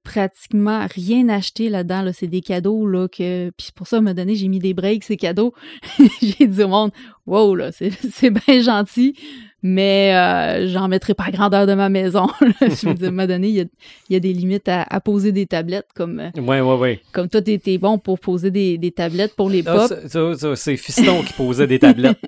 pratiquement 0.03 0.85
rien 0.93 1.29
acheté 1.29 1.69
là-dedans. 1.69 2.01
Là. 2.01 2.13
C'est 2.13 2.27
des 2.27 2.41
cadeaux, 2.41 2.85
là, 2.87 3.07
que... 3.07 3.51
Puis 3.57 3.69
pour 3.73 3.87
ça, 3.87 3.97
à 3.97 3.99
un 3.99 4.01
moment 4.01 4.13
donné, 4.13 4.35
j'ai 4.35 4.47
mis 4.47 4.59
des 4.59 4.73
breaks, 4.73 5.03
ces 5.05 5.17
cadeaux. 5.17 5.53
j'ai 6.21 6.47
dit 6.47 6.63
au 6.63 6.67
monde, 6.67 6.91
wow, 7.25 7.55
là, 7.55 7.71
c'est, 7.71 7.91
c'est 8.11 8.29
bien 8.29 8.61
gentil, 8.61 9.15
mais 9.61 10.13
euh, 10.13 10.67
j'en 10.67 10.87
mettrai 10.87 11.13
pas 11.13 11.25
à 11.25 11.31
grandeur 11.31 11.65
de 11.65 11.73
ma 11.73 11.89
maison. 11.89 12.27
je 12.41 12.87
me 12.87 12.93
dis, 12.93 13.05
à 13.05 13.07
un 13.07 13.11
moment 13.11 13.27
donné, 13.27 13.47
il 13.47 13.55
y 13.55 13.61
a, 13.61 13.65
il 14.09 14.13
y 14.13 14.15
a 14.15 14.19
des 14.19 14.33
limites 14.33 14.67
à, 14.67 14.83
à 14.83 14.99
poser 14.99 15.31
des 15.31 15.45
tablettes, 15.45 15.87
comme, 15.95 16.19
euh, 16.19 16.41
Ouais, 16.41 16.61
ouais, 16.61 16.75
ouais. 16.77 17.01
comme 17.11 17.29
toi, 17.29 17.41
t'es, 17.41 17.59
bon 17.77 17.97
pour 17.97 18.19
poser 18.19 18.51
des, 18.51 18.77
des 18.77 18.91
tablettes 18.91 19.35
pour 19.35 19.49
les 19.49 19.63
Ah, 19.65 19.87
pop. 19.87 20.55
c'est 20.55 20.77
Fiston 20.77 21.23
qui 21.23 21.33
posait 21.33 21.67
des 21.67 21.79
tablettes. 21.79 22.19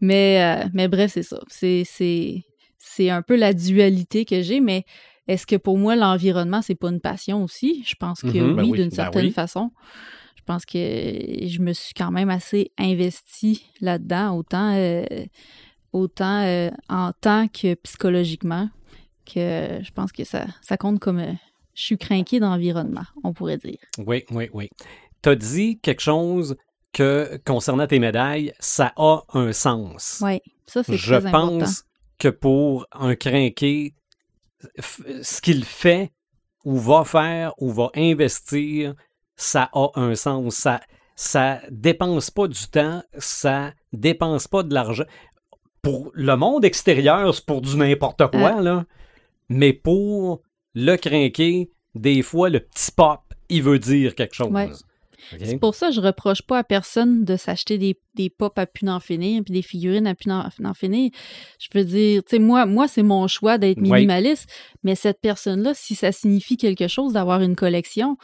Mais, 0.00 0.42
euh, 0.42 0.68
mais 0.74 0.88
bref, 0.88 1.12
c'est 1.14 1.22
ça. 1.22 1.38
C'est, 1.48 1.82
c'est, 1.86 2.42
c'est 2.78 3.08
un 3.10 3.22
peu 3.22 3.36
la 3.36 3.52
dualité 3.52 4.24
que 4.24 4.42
j'ai, 4.42 4.60
mais 4.60 4.84
est-ce 5.28 5.46
que 5.46 5.56
pour 5.56 5.78
moi, 5.78 5.96
l'environnement, 5.96 6.62
c'est 6.62 6.74
pas 6.74 6.88
une 6.90 7.00
passion 7.00 7.42
aussi? 7.44 7.82
Je 7.86 7.94
pense 7.94 8.22
que 8.22 8.28
Mhm. 8.28 8.48
oui, 8.50 8.54
Ben 8.54 8.62
oui, 8.64 8.78
d'une 8.78 8.88
ben 8.90 8.96
certaine 8.96 9.26
oui. 9.26 9.30
façon. 9.32 9.70
Je 10.36 10.42
pense 10.44 10.64
que 10.64 10.78
je 10.78 11.58
me 11.60 11.72
suis 11.72 11.92
quand 11.94 12.12
même 12.12 12.30
assez 12.30 12.70
investie 12.78 13.64
là-dedans, 13.80 14.36
autant, 14.36 14.74
euh, 14.74 15.04
autant 15.92 16.42
euh, 16.44 16.70
en 16.88 17.12
tant 17.20 17.48
que 17.48 17.74
psychologiquement, 17.74 18.68
que 19.24 19.80
je 19.82 19.90
pense 19.92 20.12
que 20.12 20.22
ça, 20.24 20.46
ça 20.62 20.76
compte 20.76 21.00
comme 21.00 21.18
euh, 21.18 21.32
je 21.74 21.82
suis 21.82 21.98
craquée 21.98 22.38
d'environnement, 22.38 23.04
on 23.24 23.32
pourrait 23.32 23.58
dire. 23.58 23.78
Oui, 23.98 24.24
oui, 24.30 24.48
oui. 24.52 24.68
T'as 25.22 25.34
dit 25.34 25.80
quelque 25.80 26.00
chose 26.02 26.56
que, 26.92 27.38
concernant 27.44 27.86
tes 27.88 27.98
médailles, 27.98 28.52
ça 28.60 28.92
a 28.96 29.22
un 29.34 29.52
sens. 29.52 30.22
Oui, 30.24 30.40
ça, 30.66 30.82
c'est 30.84 30.96
Je 30.96 31.14
très 31.16 31.26
important. 31.26 31.58
pense 31.58 31.84
que 32.18 32.28
pour 32.28 32.86
un 32.92 33.16
crinqué, 33.16 33.94
ce 34.78 35.40
qu'il 35.40 35.64
fait 35.64 36.12
ou 36.64 36.78
va 36.78 37.04
faire 37.04 37.52
ou 37.58 37.70
va 37.70 37.90
investir, 37.94 38.94
ça 39.36 39.70
a 39.72 39.90
un 39.94 40.14
sens. 40.14 40.54
Ça, 40.54 40.80
ça 41.14 41.60
dépense 41.70 42.30
pas 42.30 42.48
du 42.48 42.68
temps, 42.68 43.02
ça 43.18 43.72
dépense 43.92 44.48
pas 44.48 44.62
de 44.62 44.74
l'argent. 44.74 45.04
Pour 45.82 46.10
le 46.14 46.36
monde 46.36 46.64
extérieur, 46.64 47.34
c'est 47.34 47.46
pour 47.46 47.60
du 47.60 47.76
n'importe 47.76 48.26
quoi, 48.30 48.60
là. 48.60 48.84
Mais 49.48 49.72
pour 49.72 50.42
le 50.74 50.96
crinqué, 50.96 51.70
des 51.94 52.22
fois, 52.22 52.50
le 52.50 52.60
petit 52.60 52.90
pop, 52.90 53.20
il 53.48 53.62
veut 53.62 53.78
dire 53.78 54.14
quelque 54.14 54.34
chose. 54.34 54.50
Ouais. 54.50 54.70
C'est 55.38 55.58
pour 55.58 55.74
ça 55.74 55.88
que 55.88 55.94
je 55.94 56.00
reproche 56.00 56.42
pas 56.42 56.58
à 56.58 56.64
personne 56.64 57.24
de 57.24 57.36
s'acheter 57.36 57.78
des, 57.78 57.98
des 58.14 58.30
pop 58.30 58.58
à 58.58 58.66
pu 58.66 58.84
n'en 58.84 59.00
finir, 59.00 59.42
puis 59.44 59.52
des 59.54 59.62
figurines 59.62 60.06
à 60.06 60.14
pu 60.14 60.28
n'en 60.28 60.74
finir. 60.74 61.10
Je 61.58 61.68
veux 61.74 61.84
dire, 61.84 62.22
tu 62.24 62.36
sais, 62.36 62.38
moi, 62.38 62.66
moi 62.66 62.88
c'est 62.88 63.02
mon 63.02 63.26
choix 63.28 63.58
d'être 63.58 63.78
Oui. 63.80 63.90
minimaliste, 63.90 64.48
mais 64.82 64.94
cette 64.94 65.20
personne-là, 65.20 65.72
si 65.74 65.94
ça 65.94 66.12
signifie 66.12 66.56
quelque 66.56 66.88
chose 66.88 67.12
d'avoir 67.14 67.42
une 67.42 67.56
collection, 67.56 68.16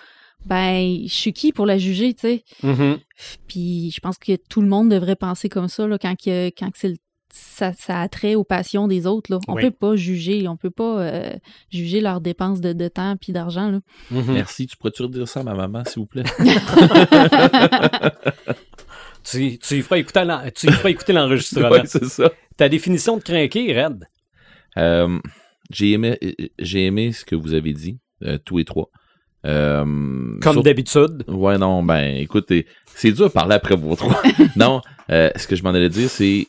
ben, 0.45 1.03
je 1.07 1.15
suis 1.15 1.33
qui 1.33 1.53
pour 1.53 1.67
la 1.67 1.79
juger, 1.79 2.15
tu 2.15 2.21
sais? 2.23 2.45
Mhm. 2.63 2.99
Puis 3.47 3.93
je 3.95 4.01
pense 4.01 4.19
que 4.19 4.37
tout 4.49 4.61
le 4.61 4.67
monde 4.69 4.89
devrait 4.91 5.17
penser 5.17 5.49
comme 5.49 5.69
ça, 5.69 5.87
là, 5.87 5.99
quand, 5.99 6.15
quand 6.25 6.71
c'est 6.75 6.89
le- 6.89 6.97
ça, 7.35 7.73
ça 7.73 8.01
a 8.01 8.09
trait 8.09 8.35
aux 8.35 8.45
passions 8.45 8.87
des 8.89 9.07
autres. 9.07 9.33
Là. 9.33 9.41
On 9.49 9.55
Oui. 9.55 9.63
peut 9.63 9.71
pas 9.71 9.97
juger, 9.97 10.47
on 10.49 10.57
peut 10.59 10.71
pas 10.71 11.01
euh, 11.01 11.33
juger 11.71 12.01
leurs 12.03 12.21
dépenses 12.21 12.61
de, 12.61 12.73
de 12.75 12.89
temps 12.89 13.17
puis 13.21 13.33
d'argent. 13.33 13.71
là. 13.71 13.81
Mhm. 14.11 14.33
Merci. 14.35 14.67
Tu 14.67 14.77
pourrais-tu 14.77 15.03
redire 15.03 15.27
ça 15.27 15.41
à 15.41 15.43
ma 15.43 15.55
maman, 15.55 15.83
s'il 15.87 16.01
vous 16.01 16.07
plaît? 16.07 16.25
Tu, 19.25 19.57
tu 19.59 19.77
y 19.77 19.83
feras 19.83 19.99
écouter 19.99 20.25
l'en- 20.25 20.43
tu 20.53 20.67
y 20.67 20.73
feras 20.73 20.91
écouter 20.91 21.13
l'enregistrement. 21.13 21.71
c'est 21.85 22.05
ça. 22.07 22.33
Ta 22.57 22.69
définition 22.69 23.17
de 23.17 23.23
crinqué, 23.23 23.73
Red? 23.81 24.05
Euh, 24.77 25.19
j'ai 25.71 25.93
aimé, 25.93 26.19
j'ai 26.59 26.87
aimé 26.87 27.13
ce 27.13 27.25
que 27.25 27.37
vous 27.37 27.55
avez 27.55 27.73
dit, 27.73 28.01
euh, 28.25 28.39
tous 28.45 28.59
les 28.59 28.65
trois. 28.65 28.91
Euh, 29.47 29.85
Comme 30.41 30.53
sur- 30.55 30.63
d'habitude. 30.65 31.23
Ouais, 31.29 31.57
non, 31.57 31.85
ben, 31.85 32.17
écoutez, 32.17 32.67
c'est 32.97 33.13
dur 33.13 33.27
de 33.29 33.33
parler 33.33 33.55
après 33.55 33.77
vous 33.77 33.95
trois. 33.95 34.21
non, 34.57 34.81
euh, 35.11 35.31
ce 35.37 35.47
que 35.47 35.55
je 35.55 35.63
m'en 35.63 35.71
allais 35.71 35.89
dire, 35.89 36.11
c'est, 36.11 36.49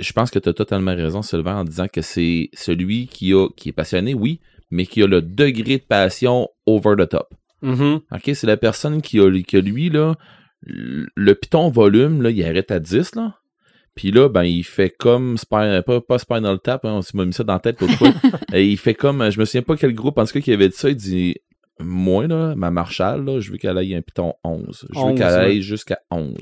je 0.00 0.12
pense 0.12 0.30
que 0.30 0.38
tu 0.38 0.48
as 0.48 0.52
totalement 0.52 0.94
raison, 0.94 1.22
Sylvain, 1.22 1.56
en 1.56 1.64
disant 1.64 1.86
que 1.92 2.02
c'est 2.02 2.50
celui 2.52 3.08
qui 3.08 3.32
a, 3.32 3.48
qui 3.56 3.70
est 3.70 3.72
passionné, 3.72 4.14
oui, 4.14 4.40
mais 4.70 4.86
qui 4.86 5.02
a 5.02 5.06
le 5.06 5.22
degré 5.22 5.78
de 5.78 5.84
passion 5.84 6.48
over 6.66 6.94
the 6.96 7.08
top. 7.08 7.34
Mhm. 7.62 8.00
OK, 8.12 8.30
c'est 8.34 8.46
la 8.46 8.56
personne 8.56 9.02
qui 9.02 9.18
a, 9.20 9.30
qui 9.42 9.56
a 9.56 9.60
lui, 9.60 9.90
là, 9.90 10.14
le 10.62 11.34
piton 11.34 11.70
volume, 11.70 12.22
là, 12.22 12.30
il 12.30 12.44
arrête 12.44 12.70
à 12.70 12.80
10, 12.80 13.14
là. 13.14 13.34
Puis 13.94 14.12
là, 14.12 14.28
ben, 14.28 14.44
il 14.44 14.62
fait 14.62 14.90
comme 14.90 15.36
Spinal, 15.36 15.82
pas, 15.82 16.00
pas 16.00 16.18
Spinal 16.18 16.60
Tap, 16.60 16.84
hein, 16.84 16.92
on 16.92 17.02
s'est 17.02 17.18
mis 17.18 17.32
ça 17.32 17.42
dans 17.42 17.54
la 17.54 17.58
tête 17.58 17.80
l'autre 17.80 17.94
fois. 17.94 18.12
Et 18.52 18.64
il 18.64 18.76
fait 18.76 18.94
comme, 18.94 19.28
je 19.28 19.40
me 19.40 19.44
souviens 19.44 19.62
pas 19.62 19.76
quel 19.76 19.92
groupe, 19.92 20.18
en 20.18 20.24
tout 20.24 20.34
cas, 20.34 20.40
qui 20.40 20.52
avait 20.52 20.68
dit 20.68 20.76
ça, 20.76 20.88
il 20.88 20.94
dit, 20.94 21.34
moi, 21.80 22.26
là, 22.26 22.54
ma 22.54 22.70
Marshall, 22.70 23.24
là, 23.24 23.40
je 23.40 23.50
veux 23.50 23.58
qu'elle 23.58 23.78
aille 23.78 23.94
un 23.94 24.02
piton 24.02 24.34
11. 24.44 24.86
Je 24.90 24.98
veux 24.98 25.04
11, 25.04 25.18
qu'elle 25.18 25.28
ouais. 25.28 25.38
aille 25.38 25.62
jusqu'à 25.62 25.98
11. 26.10 26.34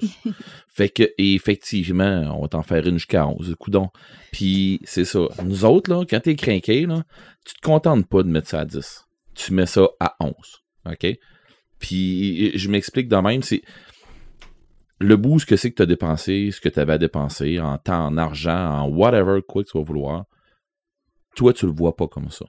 fait 0.69 0.89
que, 0.89 1.05
effectivement, 1.19 2.37
on 2.37 2.43
va 2.43 2.49
t'en 2.49 2.63
faire 2.63 2.87
une 2.87 2.95
jusqu'à 2.95 3.27
11. 3.27 3.55
Coudon. 3.59 3.89
Puis, 4.33 4.81
c'est 4.85 5.05
ça. 5.05 5.21
Nous 5.45 5.65
autres, 5.65 5.91
là, 5.91 6.05
quand 6.09 6.21
t'es 6.21 6.37
craqué, 6.37 6.87
là, 6.87 7.05
tu 7.45 7.55
te 7.55 7.61
contentes 7.61 8.07
pas 8.09 8.23
de 8.23 8.29
mettre 8.29 8.49
ça 8.49 8.61
à 8.61 8.65
10. 8.65 9.07
Tu 9.35 9.53
mets 9.53 9.67
ça 9.67 9.89
à 10.01 10.17
11. 10.21 10.33
OK? 10.87 11.07
Puis, 11.79 12.57
je 12.57 12.69
m'explique 12.69 13.09
de 13.09 13.17
même, 13.17 13.43
c'est 13.43 13.63
le 14.99 15.17
bout, 15.17 15.39
ce 15.39 15.47
que 15.47 15.57
c'est 15.57 15.71
que 15.71 15.77
tu 15.77 15.83
as 15.83 15.87
dépensé, 15.87 16.51
ce 16.51 16.61
que 16.61 16.69
tu 16.69 16.81
avais 16.81 16.95
à 16.95 16.99
dépenser 16.99 17.61
en 17.61 17.77
temps, 17.79 18.07
en 18.07 18.17
argent, 18.17 18.71
en 18.71 18.89
whatever, 18.89 19.41
quoi 19.47 19.63
que 19.63 19.69
tu 19.71 19.79
vas 19.79 19.85
vouloir, 19.85 20.25
toi, 21.35 21.53
tu 21.53 21.67
le 21.67 21.73
vois 21.73 21.95
pas 21.95 22.09
comme 22.09 22.31
ça. 22.31 22.47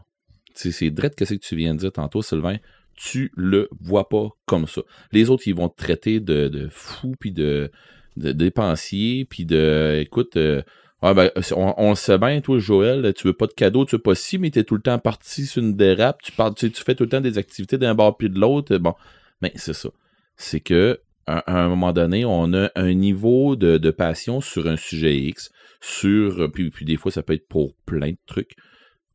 C'est 0.53 0.89
drôle 0.89 1.11
que 1.11 1.25
c'est 1.25 1.37
que 1.37 1.45
tu 1.45 1.55
viens 1.55 1.75
de 1.75 1.79
dire 1.79 1.91
tantôt, 1.91 2.21
Sylvain, 2.21 2.57
tu 2.97 3.31
le 3.35 3.69
vois 3.79 4.09
pas 4.09 4.29
comme 4.45 4.67
ça. 4.67 4.81
Les 5.11 5.29
autres, 5.29 5.43
ils 5.47 5.55
vont 5.55 5.69
te 5.69 5.77
traiter 5.77 6.19
de, 6.19 6.49
de 6.49 6.67
fou, 6.69 7.13
puis 7.19 7.31
de, 7.31 7.71
de 8.17 8.31
dépensier, 8.31 9.23
puis 9.25 9.45
de, 9.45 9.99
écoute, 10.01 10.35
euh, 10.35 10.61
ah 11.01 11.13
ben, 11.13 11.29
on, 11.55 11.73
on 11.77 11.89
le 11.91 11.95
sait 11.95 12.17
bien, 12.17 12.41
toi, 12.41 12.57
Joël, 12.57 13.13
tu 13.13 13.27
veux 13.27 13.33
pas 13.33 13.45
de 13.45 13.53
cadeau, 13.53 13.85
tu 13.85 13.95
veux 13.95 14.01
pas 14.01 14.15
si, 14.15 14.39
mais 14.39 14.49
t'es 14.49 14.63
tout 14.63 14.75
le 14.75 14.81
temps 14.81 14.97
parti 14.97 15.45
sur 15.45 15.61
une 15.61 15.75
dérape, 15.75 16.21
tu, 16.23 16.31
parles, 16.31 16.55
tu, 16.55 16.71
tu 16.71 16.83
fais 16.83 16.95
tout 16.95 17.03
le 17.03 17.09
temps 17.09 17.21
des 17.21 17.37
activités 17.37 17.77
d'un 17.77 17.93
bord 17.93 18.17
puis 18.17 18.29
de 18.29 18.39
l'autre, 18.39 18.75
bon, 18.77 18.95
mais 19.41 19.51
c'est 19.55 19.73
ça. 19.73 19.89
C'est 20.35 20.59
que, 20.59 20.99
un 21.27 21.67
moment 21.67 21.93
donné, 21.93 22.25
on 22.25 22.53
a 22.53 22.71
un 22.75 22.93
niveau 22.93 23.55
de, 23.55 23.77
de 23.77 23.91
passion 23.91 24.41
sur 24.41 24.67
un 24.67 24.77
sujet 24.77 25.15
X, 25.15 25.51
sur, 25.81 26.51
puis, 26.51 26.71
puis 26.71 26.85
des 26.85 26.97
fois, 26.97 27.11
ça 27.11 27.21
peut 27.21 27.33
être 27.33 27.47
pour 27.47 27.75
plein 27.85 28.11
de 28.11 28.17
trucs, 28.25 28.55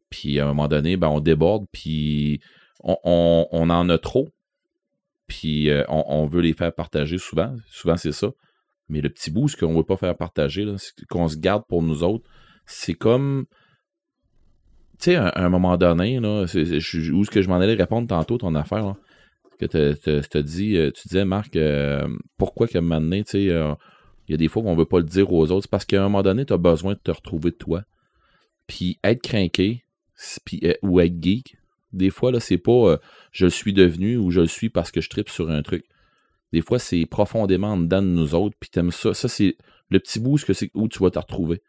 puis 0.09 0.39
à 0.39 0.45
un 0.45 0.49
moment 0.49 0.69
donné, 0.69 0.97
ben, 0.97 1.09
on 1.09 1.21
déborde, 1.21 1.67
puis 1.73 2.41
on, 2.83 3.71
en 3.71 3.89
a 3.89 3.99
trop, 3.99 4.29
puis 5.27 5.71
euh, 5.71 5.85
on, 5.89 6.27
veut 6.27 6.41
les 6.41 6.53
faire 6.53 6.75
partager 6.75 7.19
souvent. 7.19 7.55
Souvent, 7.69 7.97
c'est 7.97 8.13
ça. 8.13 8.31
Mais 8.89 9.01
le 9.01 9.09
petit 9.09 9.31
bout, 9.31 9.49
ce 9.49 9.57
qu'on 9.57 9.75
veut 9.75 9.85
pas 9.85 9.97
faire 9.97 10.17
partager, 10.17 10.67
qu'on 11.09 11.29
se 11.29 11.37
garde 11.37 11.65
pour 11.69 11.83
nous 11.83 12.03
autres, 12.03 12.29
c'est 12.67 12.95
comme. 12.95 13.47
Tu 14.99 15.11
sais, 15.11 15.17
à, 15.17 15.33
un 15.37 15.49
moment 15.49 15.77
donné, 15.77 16.21
là, 16.21 16.43
où 16.43 16.45
est-ce 16.45 17.31
que 17.31 17.43
je 17.43 17.49
m'en 17.49 17.57
allais 17.57 17.75
répondre 17.75 18.07
tantôt, 18.07 18.39
ton 18.39 18.55
affaire, 18.55 18.95
que 19.59 19.67
te- 19.67 20.21
te- 20.21 20.39
dit, 20.39 20.77
euh, 20.77 20.91
tu 20.91 21.09
disais, 21.09 21.25
Marc, 21.25 21.57
euh, 21.57 22.07
pourquoi 22.37 22.69
qu'à 22.69 22.79
un 22.79 22.83
moment 22.83 23.01
donné, 23.01 23.25
tu 23.25 23.31
sais, 23.31 23.43
il 23.45 24.31
y 24.31 24.35
a 24.35 24.37
des 24.37 24.49
fois 24.49 24.63
qu'on 24.63 24.77
veut 24.77 24.87
pas 24.87 24.99
le 24.99 25.05
dire 25.05 25.33
aux 25.33 25.51
autres, 25.51 25.63
c'est 25.63 25.71
parce 25.71 25.85
qu'à 25.85 26.01
un 26.01 26.05
moment 26.05 26.23
donné, 26.23 26.45
tu 26.45 26.53
as 26.53 26.59
besoin 26.59 26.95
de 26.95 27.01
te 27.03 27.11
retrouver 27.11 27.51
de 27.51 27.57
toi. 27.57 27.83
Puis 28.67 28.99
être 29.03 29.23
craqué, 29.23 29.85
ou 30.83 31.01
être 31.01 31.23
geek, 31.23 31.57
des 31.93 32.11
fois, 32.11 32.33
là, 32.33 32.41
c'est 32.41 32.59
pas 32.59 32.73
euh, 32.73 32.97
je 33.33 33.45
le 33.47 33.51
suis 33.51 33.73
devenu 33.73 34.17
ou 34.17 34.31
je 34.31 34.41
le 34.41 34.47
suis 34.47 34.69
parce 34.71 34.91
que 34.91 35.01
je 35.01 35.09
tripe 35.11 35.29
sur 35.29 35.51
un 35.51 35.63
truc. 35.63 35.85
Des 36.53 36.61
fois, 36.61 36.79
c'est 36.79 37.07
profondément 37.07 37.69
en 37.73 37.77
dedans 37.79 38.03
de 38.03 38.07
nous 38.09 38.35
autres, 38.35 38.57
puis 38.61 38.69
t'aimes 38.71 38.91
ça. 38.91 39.15
Ça, 39.15 39.29
c'est 39.29 39.57
le 39.91 39.99
petit 40.01 40.21
bout 40.21 40.39
ce 40.39 40.45
que 40.45 40.53
c'est 40.53 40.71
où 40.75 40.89
tu 40.89 40.99
vas 40.99 41.11
te 41.11 41.19
retrouver. 41.19 41.63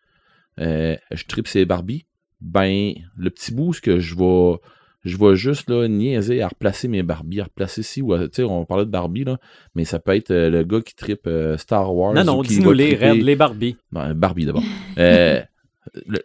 Euh, 0.60 0.96
je 1.12 1.24
tripe 1.26 1.48
ces 1.48 1.66
Barbie. 1.66 2.06
Ben, 2.42 2.94
le 3.16 3.30
petit 3.30 3.54
bout 3.54 3.74
ce 3.74 3.82
que 3.82 4.00
je 4.00 4.16
vais. 4.16 4.58
Je 5.06 5.18
vais 5.18 5.36
juste 5.36 5.70
là, 5.70 5.90
niaiser 5.90 6.42
à 6.42 6.48
replacer 6.48 6.88
mes 6.88 7.04
Barbie, 7.04 7.42
à 7.42 7.44
replacer 7.46 7.82
ici, 7.82 8.02
ou 8.02 8.14
à- 8.14 8.20
tu 8.30 8.36
sais, 8.36 8.44
on 8.44 8.64
parlait 8.64 8.86
de 8.86 8.90
Barbie, 8.90 9.26
là, 9.26 9.38
mais 9.76 9.84
ça 9.84 10.00
peut 10.00 10.16
être 10.16 10.32
euh, 10.32 10.50
le 10.50 10.64
gars 10.64 10.80
qui 10.80 10.96
tripe 10.96 11.30
Star 11.58 11.94
Wars. 11.94 12.14
Non, 12.14 12.24
non, 12.24 12.42
dis-nous 12.42 12.72
les 12.72 12.96
Red, 12.96 13.22
les 13.22 13.36
Barbie. 13.36 13.76
Non, 13.92 14.14
Barbie 14.16 14.46
d'abord. 14.46 14.64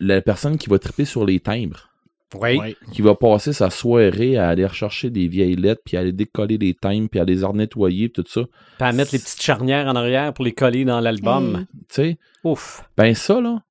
La 0.00 0.22
personne 0.22 0.56
qui 0.58 0.68
va 0.70 0.78
triper 0.78 1.04
sur 1.04 1.26
les 1.26 1.40
timbres 1.40 1.87
Oui. 2.34 2.76
Qui 2.92 3.02
va 3.02 3.14
passer 3.14 3.52
sa 3.52 3.70
soirée 3.70 4.36
à 4.36 4.48
aller 4.48 4.66
rechercher 4.66 5.10
des 5.10 5.28
vieilles 5.28 5.56
lettres, 5.56 5.80
puis 5.84 5.96
à 5.96 6.00
aller 6.00 6.12
décoller 6.12 6.58
les 6.58 6.74
timbres, 6.74 7.08
puis 7.10 7.20
à 7.20 7.24
les 7.24 7.42
nettoyer, 7.54 8.08
puis 8.08 8.22
tout 8.22 8.30
ça. 8.30 8.42
Puis 8.78 8.88
à 8.88 8.92
mettre 8.92 9.12
les 9.12 9.18
petites 9.18 9.40
charnières 9.42 9.86
en 9.86 9.96
arrière 9.96 10.32
pour 10.34 10.44
les 10.44 10.52
coller 10.52 10.84
dans 10.84 11.00
l'album. 11.00 11.66
Tu 11.88 11.94
sais, 11.94 12.18
Ouf. 12.44 12.82
ben 12.96 13.14
ça, 13.14 13.40
là, 13.40 13.62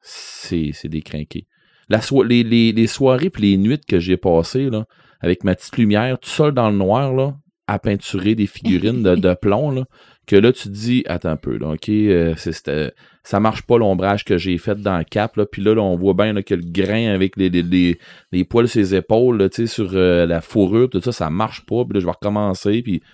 c'est 0.00 0.70
c'est 0.72 0.88
des 0.88 1.02
crinqués. 1.02 1.46
La 1.88 2.00
so- 2.00 2.22
les, 2.22 2.42
les, 2.42 2.72
les 2.72 2.86
soirées 2.86 3.30
puis 3.30 3.42
les 3.42 3.56
nuits 3.56 3.80
que 3.86 3.98
j'ai 3.98 4.16
passées, 4.16 4.70
là, 4.70 4.84
avec 5.20 5.44
ma 5.44 5.54
petite 5.54 5.76
lumière, 5.76 6.18
tout 6.18 6.28
seul 6.28 6.52
dans 6.52 6.70
le 6.70 6.76
noir, 6.76 7.12
là, 7.14 7.34
à 7.66 7.78
peinturer 7.78 8.34
des 8.34 8.46
figurines 8.46 9.02
de, 9.02 9.14
de 9.16 9.34
plomb, 9.34 9.70
là, 9.70 9.84
que 10.26 10.36
là, 10.36 10.52
tu 10.52 10.64
te 10.64 10.68
dis, 10.68 11.04
attends 11.06 11.30
un 11.30 11.36
peu, 11.36 11.56
là, 11.56 11.70
OK, 11.70 11.88
euh, 11.88 12.34
c'était- 12.36 12.92
ça 13.26 13.40
marche 13.40 13.62
pas 13.62 13.76
l'ombrage 13.76 14.24
que 14.24 14.38
j'ai 14.38 14.56
fait 14.56 14.76
dans 14.76 14.98
le 14.98 15.02
cap, 15.02 15.36
là, 15.36 15.46
puis 15.46 15.60
là, 15.60 15.74
là, 15.74 15.82
on 15.82 15.96
voit 15.96 16.14
bien 16.14 16.32
là, 16.32 16.44
que 16.44 16.54
le 16.54 16.62
grain 16.62 17.08
avec 17.12 17.36
les, 17.36 17.50
les, 17.50 17.64
les, 17.64 17.98
les 18.30 18.44
poils 18.44 18.68
sur 18.68 18.78
les 18.78 18.94
épaules, 18.94 19.36
là, 19.38 19.48
sur 19.66 19.90
euh, 19.94 20.26
la 20.26 20.40
fourrure, 20.40 20.88
tout 20.88 21.00
ça, 21.00 21.10
ça 21.10 21.28
marche 21.28 21.66
pas, 21.66 21.84
puis 21.84 21.94
là, 21.94 22.00
je 22.00 22.04
vais 22.04 22.12
recommencer, 22.12 22.82
puis, 22.82 23.00
tu 23.00 23.06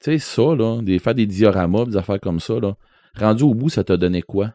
sais, 0.00 0.18
ça, 0.18 0.54
là, 0.54 0.82
des, 0.82 0.98
faire 0.98 1.14
des 1.14 1.24
dioramas, 1.24 1.86
des 1.86 1.96
affaires 1.96 2.20
comme 2.20 2.38
ça, 2.38 2.60
là, 2.60 2.76
rendu 3.16 3.44
au 3.44 3.54
bout, 3.54 3.70
ça 3.70 3.82
t'a 3.82 3.96
donné 3.96 4.20
quoi? 4.20 4.52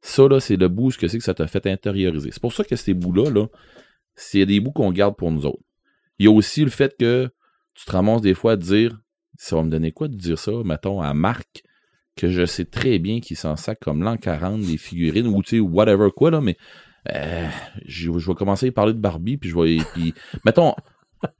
Ça, 0.00 0.28
là, 0.28 0.38
c'est 0.38 0.56
le 0.56 0.68
bout, 0.68 0.92
ce 0.92 0.98
que 0.98 1.08
c'est 1.08 1.18
que 1.18 1.24
ça 1.24 1.34
t'a 1.34 1.48
fait 1.48 1.66
intérioriser. 1.66 2.30
C'est 2.30 2.40
pour 2.40 2.52
ça 2.52 2.62
que 2.62 2.76
ces 2.76 2.94
bouts-là, 2.94 3.30
là, 3.30 3.48
c'est 4.14 4.46
des 4.46 4.60
bouts 4.60 4.70
qu'on 4.70 4.92
garde 4.92 5.16
pour 5.16 5.32
nous 5.32 5.44
autres. 5.44 5.64
Il 6.20 6.26
y 6.26 6.28
a 6.28 6.32
aussi 6.32 6.62
le 6.62 6.70
fait 6.70 6.96
que 6.96 7.28
tu 7.74 7.84
te 7.84 7.90
ramasses 7.90 8.22
des 8.22 8.34
fois 8.34 8.52
à 8.52 8.56
dire, 8.56 8.96
ça 9.36 9.56
va 9.56 9.64
me 9.64 9.70
donner 9.70 9.90
quoi 9.90 10.06
de 10.06 10.14
dire 10.14 10.38
ça, 10.38 10.52
mettons, 10.64 11.00
à 11.00 11.12
Marc, 11.14 11.64
que 12.18 12.28
je 12.30 12.44
sais 12.44 12.64
très 12.64 12.98
bien 12.98 13.20
qu'il 13.20 13.36
s'en 13.36 13.56
sac 13.56 13.78
comme 13.80 14.02
l'an 14.02 14.16
40, 14.16 14.60
des 14.60 14.76
figurines, 14.76 15.26
ou 15.28 15.42
tu 15.42 15.56
sais, 15.56 15.60
whatever 15.60 16.08
quoi, 16.14 16.30
là, 16.30 16.40
mais 16.40 16.56
euh, 17.14 17.46
je, 17.86 18.10
je 18.18 18.26
vais 18.28 18.34
commencer 18.34 18.68
à 18.68 18.72
parler 18.72 18.92
de 18.92 18.98
Barbie, 18.98 19.36
puis 19.36 19.48
je 19.50 19.56
vais. 19.58 19.78
Puis, 19.94 20.12
mettons, 20.44 20.74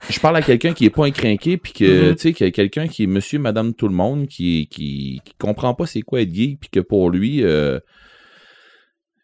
je 0.09 0.19
parle 0.21 0.37
à 0.37 0.43
quelqu'un 0.43 0.73
qui 0.73 0.85
est 0.87 0.91
pas 0.91 1.05
incrinqué, 1.07 1.57
puis 1.57 1.73
que, 1.73 2.09
Mhm. 2.11 2.15
tu 2.15 2.21
sais, 2.23 2.33
qu'il 2.33 2.47
y 2.47 2.49
a 2.49 2.53
quelqu'un 2.53 2.89
qui 2.89 3.03
est 3.03 3.07
monsieur, 3.07 3.39
madame, 3.39 3.75
tout 3.75 3.89
le 3.89 3.95
monde, 3.95 4.27
qui, 4.29 4.69
qui, 4.69 5.21
qui 5.25 5.33
comprend 5.39 5.75
pas 5.75 5.87
c'est 5.87 6.03
quoi 6.03 6.23
être 6.23 6.33
geek, 6.35 6.61
puis 6.61 6.71
que 6.71 6.81
pour 6.81 7.11
lui, 7.11 7.43
euh, 7.45 7.79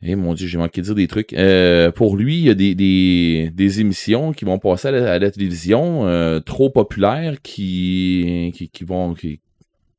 eh 0.06 0.16
mon 0.16 0.34
dieu, 0.34 0.46
j'ai 0.46 0.58
manqué 0.58 0.80
de 0.82 0.86
dire 0.86 0.94
des 0.94 1.06
trucs. 1.06 1.32
Euh, 1.32 1.90
pour 1.90 2.16
lui, 2.16 2.36
il 2.36 2.44
y 2.44 2.50
a 2.50 2.54
des, 2.54 2.74
des, 2.74 3.50
des 3.54 3.80
émissions 3.80 4.32
qui 4.32 4.44
vont 4.44 4.58
passer 4.58 4.88
à 4.88 4.90
la, 4.90 5.12
à 5.14 5.18
la 5.18 5.30
télévision 5.30 6.06
euh, 6.06 6.40
trop 6.40 6.68
populaires 6.68 7.40
qui, 7.42 8.52
qui, 8.54 8.68
qui 8.68 8.84
vont. 8.84 9.14
Qui, 9.14 9.40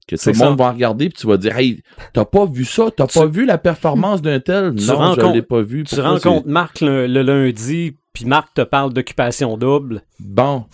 que 0.08 0.16
tout 0.16 0.30
le 0.30 0.38
monde 0.38 0.58
ça. 0.60 0.64
va 0.66 0.72
regarder 0.72 1.10
puis 1.10 1.18
tu 1.20 1.28
vas 1.28 1.38
dire 1.38 1.58
Hey, 1.58 1.82
t'as 2.14 2.26
pas 2.26 2.46
vu 2.46 2.64
ça, 2.66 2.86
t'as 2.96 3.08
Tu- 3.08 3.20
pas 3.20 3.26
vu 3.26 3.46
la 3.46 3.58
performance 3.58 4.22
d'un 4.22 4.40
tel? 4.40 4.76
tu 4.76 4.86
Non, 4.86 4.88
je 4.88 4.92
rencontres- 4.94 5.34
l'ai 5.34 5.42
pas 5.42 5.62
vu. 5.62 5.84
Tu 5.84 5.96
Pourquoi 5.96 6.12
rencontres 6.14 6.48
Marc 6.48 6.82
le, 6.82 7.08
le 7.08 7.22
lundi, 7.22 7.96
puis 8.14 8.26
Marc 8.26 8.54
te 8.54 8.62
parle 8.62 8.94
d'occupation 8.94 9.58
double. 9.58 10.02
Bon, 10.20 10.66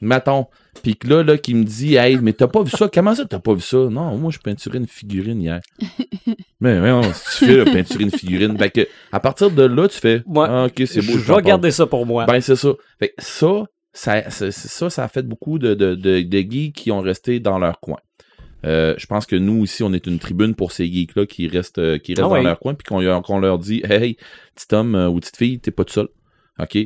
mettons. 0.00 0.46
Puis 0.82 0.94
que 0.94 1.08
là, 1.08 1.24
là, 1.24 1.36
qui 1.36 1.54
me 1.54 1.64
dit 1.64 1.96
Hey, 1.96 2.18
mais 2.22 2.32
t'as 2.32 2.46
pas 2.46 2.62
vu 2.62 2.70
ça? 2.70 2.88
Comment 2.92 3.12
ça 3.14 3.24
t'as 3.24 3.40
pas 3.40 3.52
vu 3.52 3.60
ça? 3.60 3.78
Non, 3.90 4.16
moi 4.16 4.30
je 4.30 4.38
peinturais 4.38 4.78
une 4.78 4.86
figurine 4.86 5.42
hier. 5.42 5.60
mais 6.60 6.80
mais 6.80 6.90
non, 6.90 7.02
si 7.12 7.38
tu 7.38 7.46
fais 7.46 7.56
là, 7.56 7.64
peinturer 7.64 8.04
une 8.04 8.10
figurine. 8.12 8.56
Fait 8.56 8.70
que 8.70 8.88
à 9.10 9.18
partir 9.18 9.50
de 9.50 9.62
là, 9.64 9.88
tu 9.88 9.98
fais 9.98 10.22
Ouais. 10.26 10.46
Ah, 10.48 10.66
ok, 10.66 10.82
c'est 10.86 11.02
beau. 11.02 11.18
je 11.18 11.32
vais 11.32 11.42
garder 11.42 11.72
ça 11.72 11.86
pour 11.86 12.06
moi. 12.06 12.26
Ben, 12.26 12.40
c'est 12.40 12.54
ça. 12.54 12.68
Fait 13.00 13.08
que 13.08 13.14
ça, 13.18 13.64
ça, 13.92 14.30
ça, 14.30 14.52
ça, 14.52 14.88
ça 14.90 15.04
a 15.04 15.08
fait 15.08 15.22
beaucoup 15.26 15.58
de, 15.58 15.74
de, 15.74 15.96
de, 15.96 16.20
de 16.22 16.38
geeks 16.38 16.76
qui 16.76 16.92
ont 16.92 17.00
resté 17.00 17.40
dans 17.40 17.58
leur 17.58 17.80
coin. 17.80 17.98
Euh, 18.64 18.94
je 18.98 19.06
pense 19.06 19.24
que 19.26 19.36
nous 19.36 19.60
aussi, 19.62 19.82
on 19.82 19.92
est 19.92 20.06
une 20.06 20.18
tribune 20.18 20.54
pour 20.54 20.72
ces 20.72 20.86
geeks-là 20.90 21.26
qui 21.26 21.46
restent, 21.48 21.78
euh, 21.78 21.98
qui 21.98 22.12
restent 22.14 22.24
Ah 22.24 22.28
dans 22.28 22.42
leur 22.42 22.58
coin, 22.58 22.74
puis 22.74 22.84
qu'on 22.84 23.00
leur- 23.38 23.58
dit 23.58 23.82
Hey, 23.84 24.16
petit 24.54 24.74
homme 24.74 24.94
euh, 24.94 25.08
ou 25.08 25.20
petite 25.20 25.36
fille, 25.36 25.60
t'es 25.60 25.70
pas 25.70 25.84
tout 25.84 25.92
seul. 25.94 26.08
OK? 26.58 26.76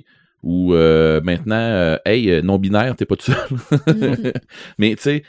Ou 0.43 0.75
euh, 0.75 1.21
maintenant, 1.23 1.55
euh, 1.57 1.97
Hey, 2.05 2.43
non-binaire, 2.43 2.95
t'es 2.97 3.07
pas 3.07 3.17
tout 3.17 3.33
seul. 3.33 3.59
Mais 4.79 4.95
tu 4.97 5.03
sais, 5.03 5.23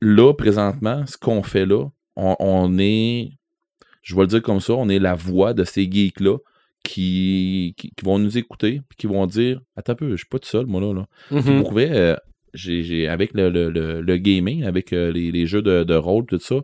là, 0.00 0.32
présentement, 0.34 1.04
ce 1.06 1.16
qu'on 1.16 1.42
fait 1.42 1.66
là, 1.66 1.86
on, 2.16 2.36
on 2.38 2.78
est, 2.78 3.30
je 4.02 4.14
vais 4.14 4.22
le 4.22 4.26
dire 4.28 4.42
comme 4.42 4.60
ça, 4.60 4.74
on 4.74 4.88
est 4.88 4.98
la 4.98 5.14
voix 5.14 5.54
de 5.54 5.64
ces 5.64 5.90
geeks-là 5.90 6.38
qui, 6.84 7.74
qui, 7.76 7.90
qui 7.96 8.04
vont 8.04 8.18
nous 8.18 8.38
écouter 8.38 8.80
puis 8.88 8.96
qui 8.96 9.06
vont 9.06 9.26
dire 9.26 9.60
Attends 9.76 9.92
un 9.92 9.96
peu, 9.96 10.10
je 10.12 10.16
suis 10.18 10.26
pas 10.28 10.38
tout 10.38 10.48
seul, 10.48 10.66
moi 10.66 10.80
là. 10.80 10.92
là. 10.94 11.06
Puis 11.28 11.36
Mhm. 11.38 11.58
euh, 11.92 12.16
avec 13.08 13.32
le, 13.34 14.16
gaming, 14.16 14.64
avec 14.64 14.92
euh, 14.92 15.10
les, 15.12 15.46
jeux 15.46 15.62
de, 15.62 15.84
de 15.84 15.94
rôle, 15.94 16.26
tout 16.26 16.38
ça, 16.38 16.56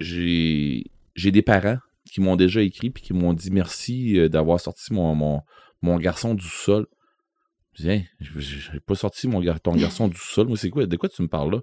j'ai, 0.00 0.84
des 1.16 1.42
parents 1.42 1.78
qui 2.10 2.20
m'ont 2.20 2.36
déjà 2.36 2.62
écrit 2.62 2.90
puis 2.90 3.02
qui 3.02 3.12
m'ont 3.12 3.32
dit 3.32 3.50
merci 3.50 4.18
euh, 4.18 4.28
d'avoir 4.28 4.60
sorti 4.60 4.92
mon, 4.92 5.42
garçon 5.98 6.34
du 6.34 6.46
sol. 6.46 6.86
Je 7.74 7.88
dis, 7.88 8.04
j'ai 8.20 8.80
pas 8.80 8.94
sorti 8.94 9.28
mon 9.28 9.42
ton 9.62 9.72
garçon 9.72 10.08
du 10.08 10.18
sol. 10.18 10.46
Moi, 10.46 10.56
c'est 10.58 10.68
quoi? 10.68 10.86
De 10.86 10.96
quoi 10.96 11.08
tu 11.08 11.22
me 11.22 11.28
parles 11.28 11.52
là? 11.52 11.60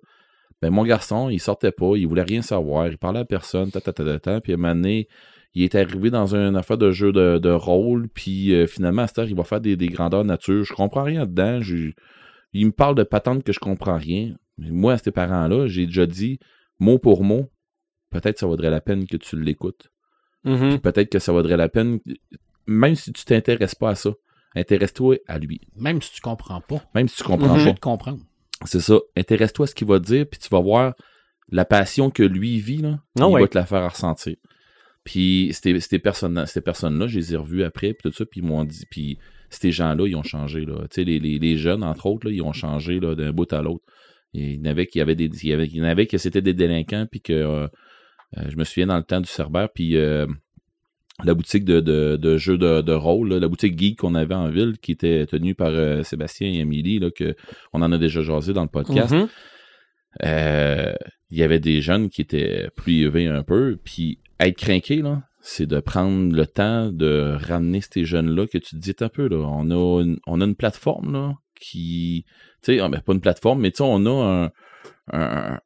Ben, 0.62 0.72
mon 0.72 0.84
garçon, 0.84 1.30
il 1.30 1.40
sortait 1.40 1.72
pas, 1.72 1.96
il 1.96 2.08
voulait 2.08 2.24
rien 2.24 2.42
savoir, 2.42 2.88
il 2.88 2.98
parlait 2.98 3.20
à 3.20 3.26
personne, 3.26 3.72
ta, 3.72 3.80
ta, 3.80 4.42
puis 4.42 4.52
à 4.52 4.56
un 4.56 4.58
moment 4.58 4.76
donné, 4.76 5.08
il 5.54 5.64
est 5.64 5.76
arrivé 5.76 6.10
dans 6.10 6.36
une 6.36 6.56
affaire 6.58 6.78
de 6.78 6.92
jeu 6.92 7.12
de, 7.12 7.38
de 7.38 7.50
rôle, 7.50 8.10
puis 8.10 8.54
euh, 8.54 8.68
finalement, 8.68 9.04
à 9.04 9.08
cette 9.08 9.20
heure, 9.20 9.30
il 9.30 9.36
va 9.36 9.44
faire 9.44 9.62
des, 9.62 9.78
des 9.78 9.88
grandeurs 9.88 10.26
nature. 10.26 10.64
Je 10.64 10.74
comprends 10.74 11.04
rien 11.04 11.26
dedans. 11.26 11.62
Il 12.54 12.68
me 12.68 12.72
parle 12.72 12.96
de 12.96 13.04
patentes 13.04 13.44
que 13.44 13.54
je 13.54 13.60
comprends 13.60 13.98
rien. 13.98 14.36
Mais 14.58 14.72
moi, 14.72 14.94
à 14.94 14.98
ces 14.98 15.12
parents-là, 15.12 15.68
j'ai 15.68 15.86
déjà 15.86 16.06
dit, 16.06 16.40
mot 16.80 16.98
pour 17.00 17.24
mot, 17.24 17.50
peut-être 18.10 18.40
ça 18.40 18.48
vaudrait 18.48 18.70
la 18.70 18.82
peine 18.82 19.06
que 19.08 19.18
tu 19.18 19.40
l'écoutes. 19.40 19.90
Mhm. 20.44 20.80
Peut-être 20.80 21.10
que 21.12 21.20
ça 21.20 21.32
vaudrait 21.32 21.58
la 21.58 21.70
peine, 21.70 22.00
même 22.68 22.96
si 22.96 23.12
tu 23.14 23.24
t'intéresses 23.26 23.76
pas 23.76 23.90
à 23.92 23.96
ça, 23.96 24.12
intéresse-toi 24.56 25.18
à 25.28 25.38
lui. 25.40 25.62
Même 25.76 26.02
si 26.02 26.14
tu 26.14 26.22
comprends 26.22 26.62
pas. 26.62 26.82
Même 26.96 27.08
si 27.08 27.18
tu 27.18 27.24
comprends 27.24 27.54
Mhm. 27.56 27.60
Je 27.60 27.70
pas. 27.70 27.76
comprendre. 27.76 28.20
C'est 28.66 28.80
ça. 28.82 28.98
Intéresse-toi 29.16 29.64
à 29.66 29.68
ce 29.68 29.76
qu'il 29.76 29.88
va 29.88 30.00
dire, 30.00 30.28
puis 30.30 30.40
tu 30.40 30.50
vas 30.50 30.60
voir 30.60 30.94
la 31.52 31.66
passion 31.66 32.10
que 32.12 32.24
lui 32.24 32.60
vit, 32.60 32.78
là, 32.78 33.00
Ah 33.20 33.26
il 33.28 33.34
ouais. 33.34 33.42
va 33.42 33.48
te 33.48 33.58
la 33.58 33.66
faire 33.66 33.90
ressentir. 33.90 34.36
Puis 35.04 35.50
ces, 35.54 35.80
ces 35.80 36.00
personnes, 36.00 36.46
ces 36.46 36.62
personnes-là, 36.62 37.08
je 37.08 37.18
les 37.18 37.34
ai 37.34 37.38
revues 37.38 37.64
après, 37.64 37.94
puis 37.94 38.10
tout 38.10 38.16
ça, 38.16 38.26
puis 38.26 38.42
ils 38.42 38.46
m'ont 38.46 38.64
dit, 38.66 38.86
puis 38.90 39.18
ces 39.50 39.72
gens-là, 39.72 40.08
ils 40.08 40.16
ont 40.16 40.24
changé, 40.24 40.66
là. 40.66 40.86
Les, 40.98 41.20
les, 41.20 41.40
les 41.40 41.58
jeunes, 41.58 41.84
entre 41.84 42.06
autres, 42.06 42.28
là, 42.28 42.34
ils 42.34 42.42
ont 42.42 42.54
changé, 42.54 43.00
d'un 43.00 43.32
bout 43.32 43.52
à 43.54 43.62
l'autre. 43.62 43.84
Il 44.34 44.56
y 44.56 44.60
en 44.62 44.66
avait 44.66 44.86
qui 44.86 45.02
avaient 45.02 45.16
des, 45.16 45.26
il 45.26 45.50
y 45.50 45.54
avait, 45.54 45.66
il 45.66 45.76
y 45.76 45.82
en 45.82 45.86
avait 45.86 46.06
que 46.06 46.18
c'était 46.18 46.42
des 46.42 46.54
délinquants, 46.54 47.08
puis 47.10 47.22
que, 47.22 47.34
euh, 47.34 47.68
euh, 48.38 48.44
je 48.50 48.58
me 48.58 48.64
souviens 48.64 48.88
dans 48.88 48.98
le 48.98 49.04
temps 49.04 49.22
du 49.22 49.30
Cerbère, 49.30 49.70
puis 49.74 49.98
euh, 49.98 50.28
la 51.24 51.34
boutique 51.34 51.66
de, 51.66 51.80
de, 51.80 52.16
de 52.16 52.38
jeux 52.38 52.58
de, 52.58 52.82
de 52.82 52.94
rôle, 52.94 53.30
là, 53.30 53.40
la 53.40 53.48
boutique 53.48 53.78
geek 53.78 54.00
qu'on 54.00 54.16
avait 54.16 54.36
en 54.36 54.50
ville, 54.50 54.78
qui 54.82 54.92
était 54.92 55.26
tenue 55.26 55.56
par 55.56 55.70
euh, 55.70 56.04
Sébastien 56.04 56.48
et 56.48 56.60
Émilie, 56.60 57.02
que 57.16 57.36
on 57.74 57.82
en 57.82 57.92
a 57.92 57.98
déjà 57.98 58.22
jasé 58.22 58.54
dans 58.54 58.64
le 58.64 58.70
podcast. 58.70 59.14
Mhm. 59.14 59.28
Euh, 60.24 60.94
il 61.30 61.38
y 61.38 61.44
avait 61.44 61.60
des 61.60 61.82
jeunes 61.82 62.10
qui 62.10 62.22
étaient 62.22 62.70
plus 62.76 63.02
élevés 63.02 63.28
un 63.28 63.44
peu, 63.44 63.78
puis 63.84 64.20
être 64.40 64.58
craqué, 64.58 65.02
là, 65.02 65.24
c'est 65.42 65.66
de 65.66 65.80
prendre 65.80 66.36
le 66.36 66.46
temps 66.46 66.92
de 66.92 67.38
ramener 67.40 67.82
ces 67.82 68.04
jeunes-là 68.04 68.48
que 68.48 68.58
tu 68.58 68.76
te 68.76 68.82
dis 68.82 68.96
un 69.00 69.10
peu, 69.10 69.28
là, 69.28 69.38
on 69.38 69.72
a 69.72 70.02
une, 70.02 70.20
on 70.28 70.42
a 70.42 70.46
une 70.46 70.56
plateforme, 70.56 71.14
là, 71.14 71.34
qui, 71.60 72.26
tu 72.62 72.78
sais, 72.78 72.80
ah, 72.80 72.90
pas 72.90 73.14
une 73.14 73.22
plateforme, 73.22 73.62
mais 73.62 73.72
tu 73.72 73.78
sais, 73.78 73.84
on 73.86 74.06
a 74.06 74.50
un, 75.14 75.60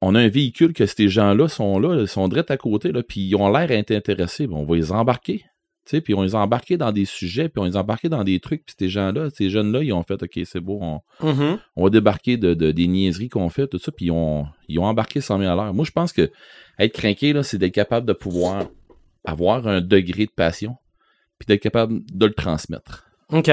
on 0.00 0.14
a 0.14 0.20
un 0.20 0.28
véhicule 0.28 0.72
que 0.72 0.86
ces 0.86 1.08
gens-là 1.08 1.48
sont 1.48 1.78
là, 1.78 2.00
ils 2.00 2.08
sont 2.08 2.28
direct 2.28 2.50
à 2.50 2.56
côté, 2.56 2.92
là, 2.92 3.02
puis 3.02 3.20
ils 3.22 3.36
ont 3.36 3.50
l'air 3.50 3.70
intéressés, 3.70 4.46
ben, 4.46 4.56
on 4.56 4.64
va 4.64 4.76
les 4.76 4.92
embarquer. 4.92 5.44
Tu 5.86 5.90
sais, 5.96 6.00
puis 6.00 6.14
on 6.14 6.22
les 6.22 6.34
a 6.34 6.38
embarqués 6.38 6.78
dans 6.78 6.92
des 6.92 7.04
sujets, 7.04 7.48
puis 7.50 7.60
on 7.60 7.64
les 7.64 7.76
a 7.76 7.80
embarqués 7.80 8.08
dans 8.08 8.24
des 8.24 8.40
trucs, 8.40 8.64
puis 8.64 8.74
ces 8.78 8.88
gens-là, 8.88 9.28
ces 9.30 9.50
jeunes-là, 9.50 9.82
ils 9.82 9.92
ont 9.92 10.02
fait, 10.02 10.22
OK, 10.22 10.40
c'est 10.44 10.60
beau, 10.60 10.78
on, 10.80 11.00
Mhm. 11.22 11.58
on 11.76 11.84
va 11.84 11.90
débarquer 11.90 12.38
de, 12.38 12.54
de- 12.54 12.70
des 12.72 12.86
niaiseries 12.86 13.28
qu'on 13.28 13.50
fait, 13.50 13.66
tout 13.66 13.78
ça, 13.78 13.92
puis 13.92 14.06
ils 14.06 14.10
ont, 14.10 14.46
ils 14.68 14.78
ont 14.78 14.84
embarqué 14.86 15.20
100 15.20 15.38
000 15.38 15.50
à 15.50 15.54
l'heure. 15.54 15.74
Moi, 15.74 15.84
je 15.84 15.90
pense 15.90 16.12
que 16.14 16.30
être 16.78 16.94
craqué, 16.94 17.34
là, 17.34 17.42
c'est 17.42 17.58
d'être 17.58 17.74
capable 17.74 18.06
de 18.06 18.14
pouvoir 18.14 18.64
avoir 19.24 19.66
un 19.68 19.80
degré 19.82 20.24
de 20.24 20.30
passion, 20.30 20.76
puis 21.38 21.46
d'être 21.46 21.60
capable 21.62 22.00
de 22.12 22.26
le 22.26 22.32
transmettre. 22.32 23.04
OK. 23.30 23.50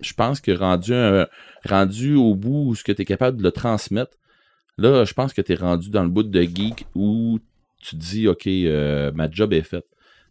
Je 0.00 0.12
pense 0.12 0.40
que 0.40 0.50
rendu, 0.50 0.92
un- 0.92 1.28
rendu 1.68 2.16
au 2.16 2.34
bout 2.34 2.70
où 2.70 2.74
ce 2.74 2.82
que 2.82 2.90
tu 2.92 3.02
es 3.02 3.04
capable 3.04 3.38
de 3.38 3.42
le 3.44 3.52
transmettre, 3.52 4.16
là, 4.76 5.04
je 5.04 5.14
pense 5.14 5.32
que 5.32 5.40
tu 5.40 5.52
es 5.52 5.54
rendu 5.54 5.88
dans 5.90 6.02
le 6.02 6.08
bout 6.08 6.24
de 6.24 6.42
geek 6.42 6.84
où 6.96 7.38
tu 7.80 7.94
te 7.96 8.00
dis, 8.00 8.26
OK, 8.26 8.46
euh, 8.48 9.12
ma 9.14 9.30
job 9.30 9.52
est 9.52 9.62
faite. 9.62 9.86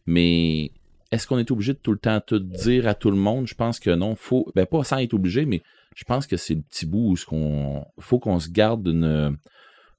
Mais 0.06 0.72
est-ce 1.14 1.27
qu'on 1.27 1.38
est 1.38 1.52
obligé 1.52 1.73
de 1.73 1.77
tout 1.77 1.91
le 1.91 1.99
temps 1.99 2.19
tout 2.26 2.40
dire 2.40 2.88
à 2.88 2.95
tout 2.95 3.11
le 3.11 3.18
monde? 3.18 3.48
Je 3.48 3.53
pense 3.53 3.80
que 3.80 3.91
non. 3.91 4.15
Faut, 4.15 4.52
ben 4.56 4.65
pas 4.65 4.84
sans 4.84 4.98
être 4.98 5.14
obligé, 5.14 5.45
mais 5.45 5.61
je 5.95 6.03
pense 6.06 6.26
que 6.26 6.38
c'est 6.38 6.56
le 6.56 6.61
petit 6.61 6.88
bout 6.88 7.11
où 7.11 7.15
ce 7.15 7.26
qu'on, 7.26 7.85
faut 7.99 8.18
qu'on 8.18 8.40
se 8.40 8.49
garde 8.49 8.88
une, 8.88 9.38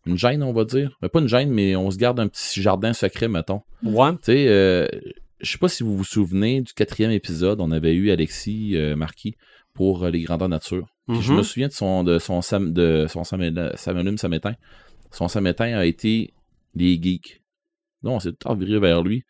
une 0.06 0.18
gêne, 0.18 0.42
on 0.42 0.52
va 0.52 0.64
dire. 0.64 0.98
Ben, 1.00 1.08
pas 1.08 1.20
une 1.20 1.28
gêne, 1.28 1.50
mais 1.50 1.76
on 1.76 1.88
se 1.92 1.98
garde 1.98 2.18
un 2.18 2.26
petit 2.26 2.60
jardin 2.60 2.92
secret, 2.92 3.28
mettons. 3.28 3.62
Ouais. 3.84 4.10
Tu 4.14 4.18
sais, 4.22 4.48
euh, 4.48 4.88
je 5.40 5.52
sais 5.52 5.58
pas 5.58 5.68
si 5.68 5.84
vous 5.84 5.96
vous 5.96 6.02
souvenez 6.02 6.62
du 6.62 6.72
quatrième 6.72 7.12
épisode, 7.12 7.60
on 7.60 7.70
avait 7.70 7.94
eu 7.94 8.10
Alexis 8.10 8.76
euh, 8.76 8.96
Marquis 8.96 9.36
pour 9.72 10.02
euh, 10.02 10.10
les 10.10 10.22
grandeurs 10.22 10.48
nature. 10.48 10.88
Je 11.08 11.32
me 11.32 11.42
souviens 11.42 11.68
de 11.68 11.72
son 11.72 12.02
de 12.02 12.18
son 12.18 12.42
sam, 12.42 12.72
de 12.72 13.06
son 13.08 13.22
Samétain. 13.22 14.54
Son 15.12 15.28
Samétain 15.28 15.76
a 15.76 15.84
été 15.84 16.32
les 16.74 17.00
geeks. 17.00 17.42
Non, 18.02 18.16
on 18.16 18.20
s'est 18.20 18.32
tout 18.32 18.48
reviré 18.48 18.80
vers 18.80 19.02
lui. 19.02 19.22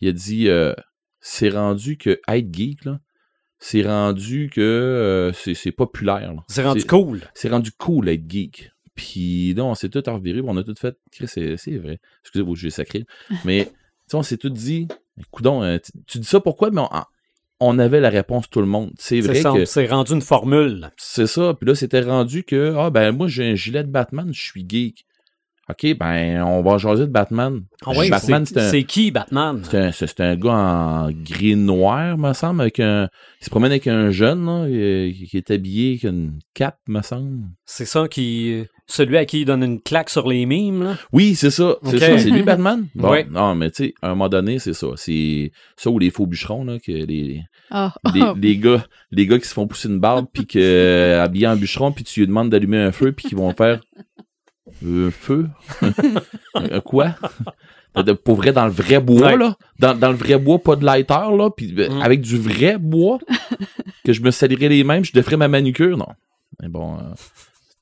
Il 0.00 0.08
a 0.08 0.12
dit 0.12 0.48
c'est 1.28 1.48
rendu 1.48 1.98
que 1.98 2.20
être 2.28 2.54
geek, 2.54 2.84
là, 2.84 3.00
c'est 3.58 3.82
rendu 3.82 4.48
que 4.48 4.60
euh, 4.60 5.32
c'est 5.32 5.72
populaire. 5.72 6.32
C'est 6.46 6.62
rendu 6.62 6.84
cool. 6.84 7.20
C'est 7.34 7.48
rendu 7.48 7.72
cool 7.72 8.06
d'être 8.06 8.30
geek. 8.30 8.70
Puis 8.94 9.52
là, 9.54 9.64
on 9.64 9.74
s'est 9.74 9.88
tout 9.88 10.00
reviré, 10.06 10.40
on 10.44 10.56
a 10.56 10.62
tout 10.62 10.74
fait. 10.78 10.96
Chris, 11.10 11.26
C'est 11.26 11.56
c'est 11.56 11.78
vrai. 11.78 11.98
Excusez-moi, 12.22 12.54
j'ai 12.56 12.70
sacré. 12.70 13.06
Mais 13.44 13.64
tu 13.64 13.72
sais, 14.06 14.16
on 14.16 14.22
s'est 14.22 14.36
tout 14.36 14.50
dit. 14.50 14.86
Coudon, 15.32 15.64
euh, 15.64 15.78
tu, 15.78 15.90
tu 16.06 16.18
dis 16.20 16.26
ça 16.28 16.38
pourquoi? 16.38 16.70
Mais 16.70 16.80
on, 16.82 16.88
on 17.58 17.78
avait 17.80 18.00
la 18.00 18.10
réponse 18.10 18.48
tout 18.48 18.60
le 18.60 18.66
monde. 18.68 18.92
C'est 18.96 19.20
C'est 19.20 19.28
vrai 19.28 19.40
ça, 19.40 19.52
que 19.52 19.64
c'est 19.64 19.86
rendu 19.86 20.12
une 20.12 20.22
formule. 20.22 20.92
c'est 20.96 21.26
ça. 21.26 21.54
Puis 21.54 21.66
là, 21.66 21.74
c'était 21.74 22.02
rendu 22.02 22.44
que 22.44 22.72
ah 22.78 22.90
ben 22.90 23.10
moi 23.10 23.26
j'ai 23.26 23.50
un 23.50 23.56
gilet 23.56 23.82
de 23.82 23.90
Batman, 23.90 24.32
je 24.32 24.40
suis 24.40 24.64
geek. 24.68 25.06
OK, 25.68 25.96
ben 25.98 26.42
on 26.44 26.62
va 26.62 26.78
jaser 26.78 27.06
de 27.06 27.10
Batman. 27.10 27.62
Ah 27.84 27.90
Batman, 28.08 28.46
c'est 28.46 28.54
c'est 28.54 28.60
un, 28.60 28.70
c'est 28.70 28.82
qui, 28.84 29.10
Batman? 29.10 29.60
c'est 29.64 29.78
un, 29.78 29.90
c'est- 29.92 30.06
c'est 30.06 30.20
un 30.20 30.36
gars 30.36 30.52
en 30.52 31.10
gris 31.10 31.56
noir, 31.56 32.16
me 32.16 32.32
semble, 32.34 32.60
avec 32.60 32.78
un. 32.78 33.08
Il 33.40 33.44
se 33.44 33.50
promène 33.50 33.72
avec 33.72 33.88
un 33.88 34.12
jeune, 34.12 34.44
là, 34.46 34.66
qui 34.68 35.36
est 35.36 35.50
habillé 35.50 35.90
avec 35.90 36.04
une 36.04 36.38
cape, 36.54 36.78
me 36.86 37.02
semble. 37.02 37.40
C'est 37.64 37.84
ça 37.84 38.06
qui... 38.08 38.62
Celui 38.88 39.16
à 39.16 39.24
qui 39.24 39.40
il 39.40 39.44
donne 39.44 39.64
une 39.64 39.80
claque 39.80 40.08
sur 40.10 40.28
les 40.28 40.46
mimes, 40.46 40.84
là? 40.84 40.96
Oui, 41.12 41.34
c'est 41.34 41.50
ça. 41.50 41.74
C'est 41.82 41.94
Ok. 41.96 42.00
ça. 42.00 42.18
C'est 42.18 42.30
lui, 42.30 42.44
Batman? 42.44 42.86
Bon, 42.94 43.10
Ouais. 43.10 43.26
non, 43.28 43.56
mais 43.56 43.72
tu 43.72 43.86
sais, 43.86 43.94
à 44.00 44.06
un 44.06 44.10
moment 44.10 44.28
donné, 44.28 44.60
c'est 44.60 44.74
ça. 44.74 44.86
C'est 44.94 45.50
ça 45.76 45.90
ou 45.90 45.98
les 45.98 46.10
faux 46.10 46.26
bûcherons, 46.28 46.64
là, 46.64 46.78
que 46.78 46.92
les, 46.92 47.42
Ah, 47.72 47.92
les, 48.14 48.20
ah, 48.22 48.34
les 48.40 48.56
gars, 48.56 48.84
les 49.10 49.26
gars 49.26 49.40
qui 49.40 49.48
se 49.48 49.52
font 49.54 49.66
pousser 49.66 49.88
une 49.88 49.98
barbe, 49.98 50.26
puis 50.32 50.46
que, 50.46 50.60
euh, 50.60 51.20
habillés 51.24 51.48
en 51.48 51.56
bûcheron, 51.56 51.90
puis 51.90 52.04
tu 52.04 52.20
lui 52.20 52.28
demandes 52.28 52.50
d'allumer 52.50 52.78
un 52.78 52.92
feu, 52.92 53.10
puis 53.10 53.26
qu'ils 53.26 53.38
vont 53.38 53.52
faire 53.52 53.80
un 54.84 55.10
feu? 55.10 55.48
Un 56.54 56.80
quoi? 56.80 57.14
De, 57.96 58.12
pour 58.12 58.36
vrai, 58.36 58.52
dans 58.52 58.66
le 58.66 58.70
vrai 58.70 59.00
bois, 59.00 59.28
Ouais. 59.28 59.36
là. 59.38 59.56
Dans, 59.78 59.94
dans 59.94 60.10
le 60.10 60.16
vrai 60.16 60.38
bois, 60.38 60.58
pas 60.58 60.76
de 60.76 60.84
lighter, 60.84 61.14
là. 61.14 61.48
Puis 61.50 61.74
euh, 61.78 61.88
Mm. 61.88 62.02
avec 62.02 62.20
du 62.20 62.36
vrai 62.36 62.76
bois, 62.78 63.18
que 64.04 64.12
je 64.12 64.20
me 64.20 64.30
salirais 64.30 64.68
les 64.68 64.84
mêmes, 64.84 65.02
je 65.04 65.12
déferais 65.12 65.36
ma 65.38 65.48
manucure, 65.48 65.96
non. 65.96 66.08
Mais 66.60 66.68
bon, 66.68 66.96
euh, 66.98 67.00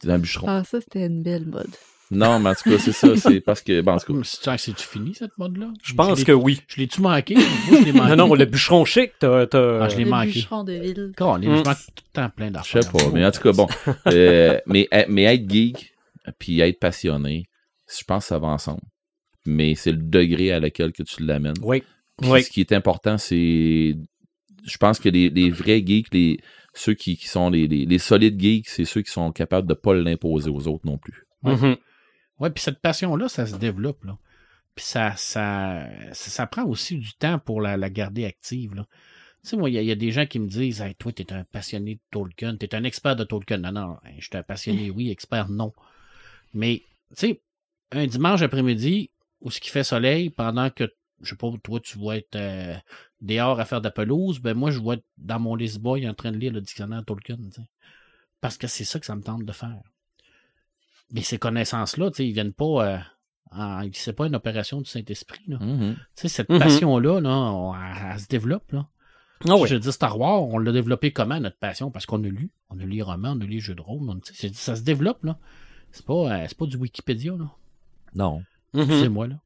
c'était 0.01 0.12
un 0.12 0.19
bûcheron. 0.19 0.47
ah, 0.48 0.62
ça, 0.65 0.81
c'était 0.81 1.06
une 1.06 1.23
belle 1.23 1.47
mode. 1.47 1.66
Non, 2.12 2.39
mais 2.39 2.51
en 2.51 2.55
tout 2.55 2.70
cas, 2.70 2.78
c'est 2.78 2.93
ça. 2.93 3.16
C'est 3.16 3.40
parce 3.40 3.61
que, 3.62 3.81
bon, 3.81 3.93
en 3.94 3.98
tout 3.98 4.15
cas, 4.23 4.56
C'est-tu 4.59 4.86
fini, 4.86 5.15
cette 5.15 5.36
mode-là? 5.36 5.69
Je 5.82 5.94
pense 5.94 6.23
que 6.23 6.31
oui. 6.32 6.61
Je 6.69 6.77
l'ai-tu 6.81 7.01
manqué? 7.01 7.35
Moi, 7.35 7.44
je 7.81 7.85
l'ai 7.86 7.93
manqué. 7.98 8.15
Non, 8.15 8.28
non, 8.28 8.35
le 8.35 8.44
bûcheron 8.44 8.85
chic, 8.85 9.12
t'as... 9.19 9.47
Ah, 9.52 9.89
je 9.89 9.97
l'ai 9.97 10.05
Le 10.05 10.11
manqué. 10.11 10.32
bûcheron 10.32 10.62
de 10.65 10.73
ville. 10.74 11.12
Quand 11.16 11.43
je 11.43 11.48
Mm. 11.48 11.52
manque 11.55 11.65
tout 11.65 12.05
le 12.06 12.12
temps 12.12 12.28
plein 12.36 12.48
Je 12.48 12.52
d'affaires. 12.52 12.82
sais 12.85 12.90
pas, 12.93 13.11
mais 13.12 13.24
en 13.27 13.31
tout 13.32 13.40
cas, 13.40 13.52
bon. 13.52 13.66
Euh, 14.06 14.61
mais, 14.66 14.89
mais 15.09 15.23
être 15.24 15.51
geek, 15.51 15.93
puis 16.38 16.60
être 16.60 16.78
passionné, 16.78 17.44
je 17.88 18.05
pense 18.05 18.24
que 18.24 18.28
ça 18.28 18.38
va 18.38 18.48
ensemble. 18.48 18.82
Mais 19.46 19.74
c'est 19.74 19.92
le 19.92 19.98
degré 19.98 20.52
à 20.52 20.60
lequel 20.60 20.92
que 20.92 21.02
tu 21.02 21.22
l'amènes. 21.24 21.55
Oui. 21.62 21.82
Puis 22.20 22.30
Oui. 22.30 22.42
Ce 22.42 22.51
qui 22.51 22.60
est 22.60 22.72
important, 22.72 23.18
c'est. 23.18 23.94
Je 24.66 24.76
pense 24.78 24.98
que 24.98 25.10
les, 25.10 25.28
les 25.28 25.51
vrais 25.51 25.82
geeks, 25.84 26.12
les, 26.14 26.40
ceux 26.72 26.94
qui, 26.94 27.16
qui 27.18 27.28
sont 27.28 27.51
les, 27.51 27.68
les, 27.68 27.84
les 27.84 27.98
solides 27.98 28.40
geeks, 28.40 28.68
c'est 28.68 28.86
ceux 28.86 29.02
qui 29.02 29.10
sont 29.10 29.30
capables 29.32 29.66
de 29.68 29.74
ne 29.74 29.78
pas 29.78 29.92
l'imposer 29.94 30.48
aux 30.48 30.66
autres 30.68 30.86
non 30.86 30.96
plus. 30.96 31.26
Mhm. 31.42 31.76
Ouais, 32.40 32.51
puis 32.51 32.62
cette 32.62 32.80
passion-là, 32.80 33.28
ça 33.28 33.44
se 33.46 33.56
développe, 33.56 34.02
là. 34.05 34.16
Puis 34.74 34.84
ça, 34.86 35.14
ça, 35.16 35.86
ça, 36.12 36.30
ça 36.30 36.46
prend 36.46 36.64
aussi 36.64 36.96
du 36.96 37.12
temps 37.14 37.38
pour 37.38 37.60
la, 37.60 37.76
la 37.76 37.90
garder 37.90 38.24
active, 38.24 38.74
là. 38.74 38.86
Tu 39.42 39.51
sais, 39.51 39.56
moi, 39.59 39.68
il 39.68 39.74
y, 39.74 39.78
a- 39.78 39.82
il 39.82 39.88
y 39.88 39.92
a 39.92 39.96
des 39.96 40.10
gens 40.10 40.24
qui 40.24 40.38
me 40.38 40.48
disent 40.48 40.80
hey, 40.80 40.94
Toi, 40.94 41.12
t'es 41.12 41.30
un 41.34 41.44
passionné 41.44 41.96
de 41.96 42.01
Tolkien, 42.10 42.56
t'es 42.56 42.74
un 42.74 42.84
expert 42.84 43.14
de 43.14 43.24
Tolkien. 43.24 43.59
Non, 43.59 43.72
non, 43.72 43.96
je 44.18 44.24
suis 44.24 44.36
un 44.38 44.42
passionné, 44.42 44.90
oui, 44.90 45.10
expert, 45.10 45.51
non. 45.51 45.72
Mais, 46.55 46.82
tu 47.10 47.14
sais, 47.28 47.43
un 47.93 48.06
dimanche 48.06 48.43
après-midi 48.43 49.10
où 49.40 49.51
ce 49.51 49.60
qui 49.60 49.70
fait 49.70 49.85
soleil, 49.85 50.31
pendant 50.31 50.70
que, 50.70 50.85
je 51.20 51.31
sais 51.31 51.36
pas, 51.36 51.48
toi, 51.62 51.81
tu 51.81 51.98
vas 51.98 52.16
être 52.16 52.36
euh, 52.36 52.74
dehors 53.20 53.60
à 53.60 53.64
faire 53.64 53.81
de 53.81 53.86
la 53.86 53.90
pelouse, 53.90 54.39
ben 54.40 54.55
moi, 54.55 54.70
je 54.70 54.81
vais 54.81 54.94
être 54.94 55.05
dans 55.18 55.39
mon 55.39 55.55
Lisboy 55.55 56.09
en 56.09 56.14
train 56.14 56.32
de 56.32 56.39
lire 56.39 56.52
le 56.52 56.60
dictionnaire 56.60 57.05
Tolkien, 57.05 57.36
tu 57.36 57.51
sais. 57.52 57.68
Parce 58.40 58.56
que 58.59 58.66
c'est 58.66 58.85
ça 58.85 58.98
que 59.01 59.06
ça 59.06 59.14
me 59.16 59.22
tente 59.22 59.44
de 59.44 59.52
faire. 59.52 59.81
Mais 61.12 61.22
ces 61.22 61.39
connaissances-là, 61.39 62.10
tu 62.10 62.16
sais, 62.16 62.26
ils 62.28 62.32
viennent 62.32 62.52
pas. 62.52 63.05
Euh, 63.56 63.89
c'est 63.93 64.12
pas 64.14 64.26
une 64.26 64.35
opération 64.35 64.81
du 64.81 64.90
Saint-Esprit. 64.90 65.44
Là. 65.47 65.59
Tu 65.60 65.94
sais, 66.14 66.28
cette 66.28 66.48
Mhm. 66.51 66.59
passion-là, 66.59 67.20
là, 67.20 67.31
on- 67.31 67.74
elle, 67.74 68.12
elle 68.14 68.20
se 68.20 68.26
développe. 68.26 68.72
Là. 68.72 68.89
Oui. 69.47 69.68
Je 69.68 69.76
dis 69.76 69.93
Star 69.93 70.18
Wars, 70.18 70.43
on 70.43 70.59
l'a 70.59 70.72
développé 70.72 71.12
comment, 71.12 71.39
notre 71.39 71.59
passion? 71.59 71.90
Parce 71.90 72.06
qu'on 72.06 72.22
a 72.24 72.28
lu. 72.28 72.51
On 72.70 72.78
a 72.78 72.82
lu 72.82 72.89
les 72.97 73.02
romans, 73.02 73.32
on 73.36 73.40
a 73.40 73.44
lu 73.44 73.51
les 73.55 73.60
jeux 73.60 73.74
de 73.74 73.81
rôle. 73.82 74.09
on- 74.09 74.20
ça 74.52 74.76
se 74.76 74.82
développe. 74.82 75.22
là. 75.24 75.39
C'est 75.94 76.04
pas, 76.04 76.12
euh, 76.14 76.44
c'est 76.48 76.58
pas 76.58 76.66
du 76.66 76.76
Wikipédia. 76.76 77.32
là. 77.38 77.50
Non. 78.14 78.42
Mhm. 78.74 78.86
C'est 79.00 79.08
moi. 79.08 79.26
là. 79.28 79.36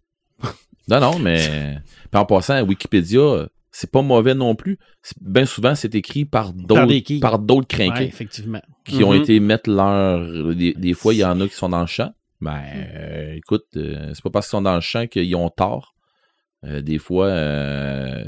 Non, 0.91 1.01
non, 1.01 1.19
mais. 1.19 1.77
Puis 2.11 2.19
en 2.19 2.25
passant, 2.25 2.63
Wikipédia, 2.63 3.47
c'est 3.71 3.91
pas 3.91 4.01
mauvais 4.01 4.35
non 4.35 4.55
plus. 4.55 4.79
Bien 5.21 5.45
souvent, 5.45 5.75
c'est 5.75 5.95
écrit 5.95 6.25
par 6.25 6.55
d'autres 6.55 7.21
par 7.21 7.39
d'autres 7.39 7.69
crinqués 7.69 8.05
Ouais, 8.05 8.07
effectivement. 8.07 8.63
qui 8.87 9.05
ont 9.05 9.13
Mhm. 9.13 9.21
été 9.21 9.39
mettre 9.39 9.69
leur. 9.69 10.55
Des, 10.55 10.73
des 10.73 10.95
fois, 10.95 11.13
il 11.13 11.19
y 11.19 11.25
en 11.27 11.39
a 11.43 11.47
qui 11.47 11.55
sont 11.55 11.69
dans 11.69 11.83
le 11.83 11.87
champ. 11.87 12.11
Ben, 12.41 12.63
euh, 12.75 13.35
écoute, 13.35 13.67
euh, 13.77 14.13
c'est 14.15 14.23
pas 14.23 14.31
parce 14.31 14.47
qu'ils 14.47 14.53
sont 14.53 14.63
dans 14.63 14.77
le 14.77 14.81
champ 14.81 15.07
qu'ils 15.07 15.37
ont 15.37 15.51
tort. 15.51 15.95
Euh, 16.65 16.81
des 16.81 16.99
fois, 16.99 17.27
euh, 17.27 18.25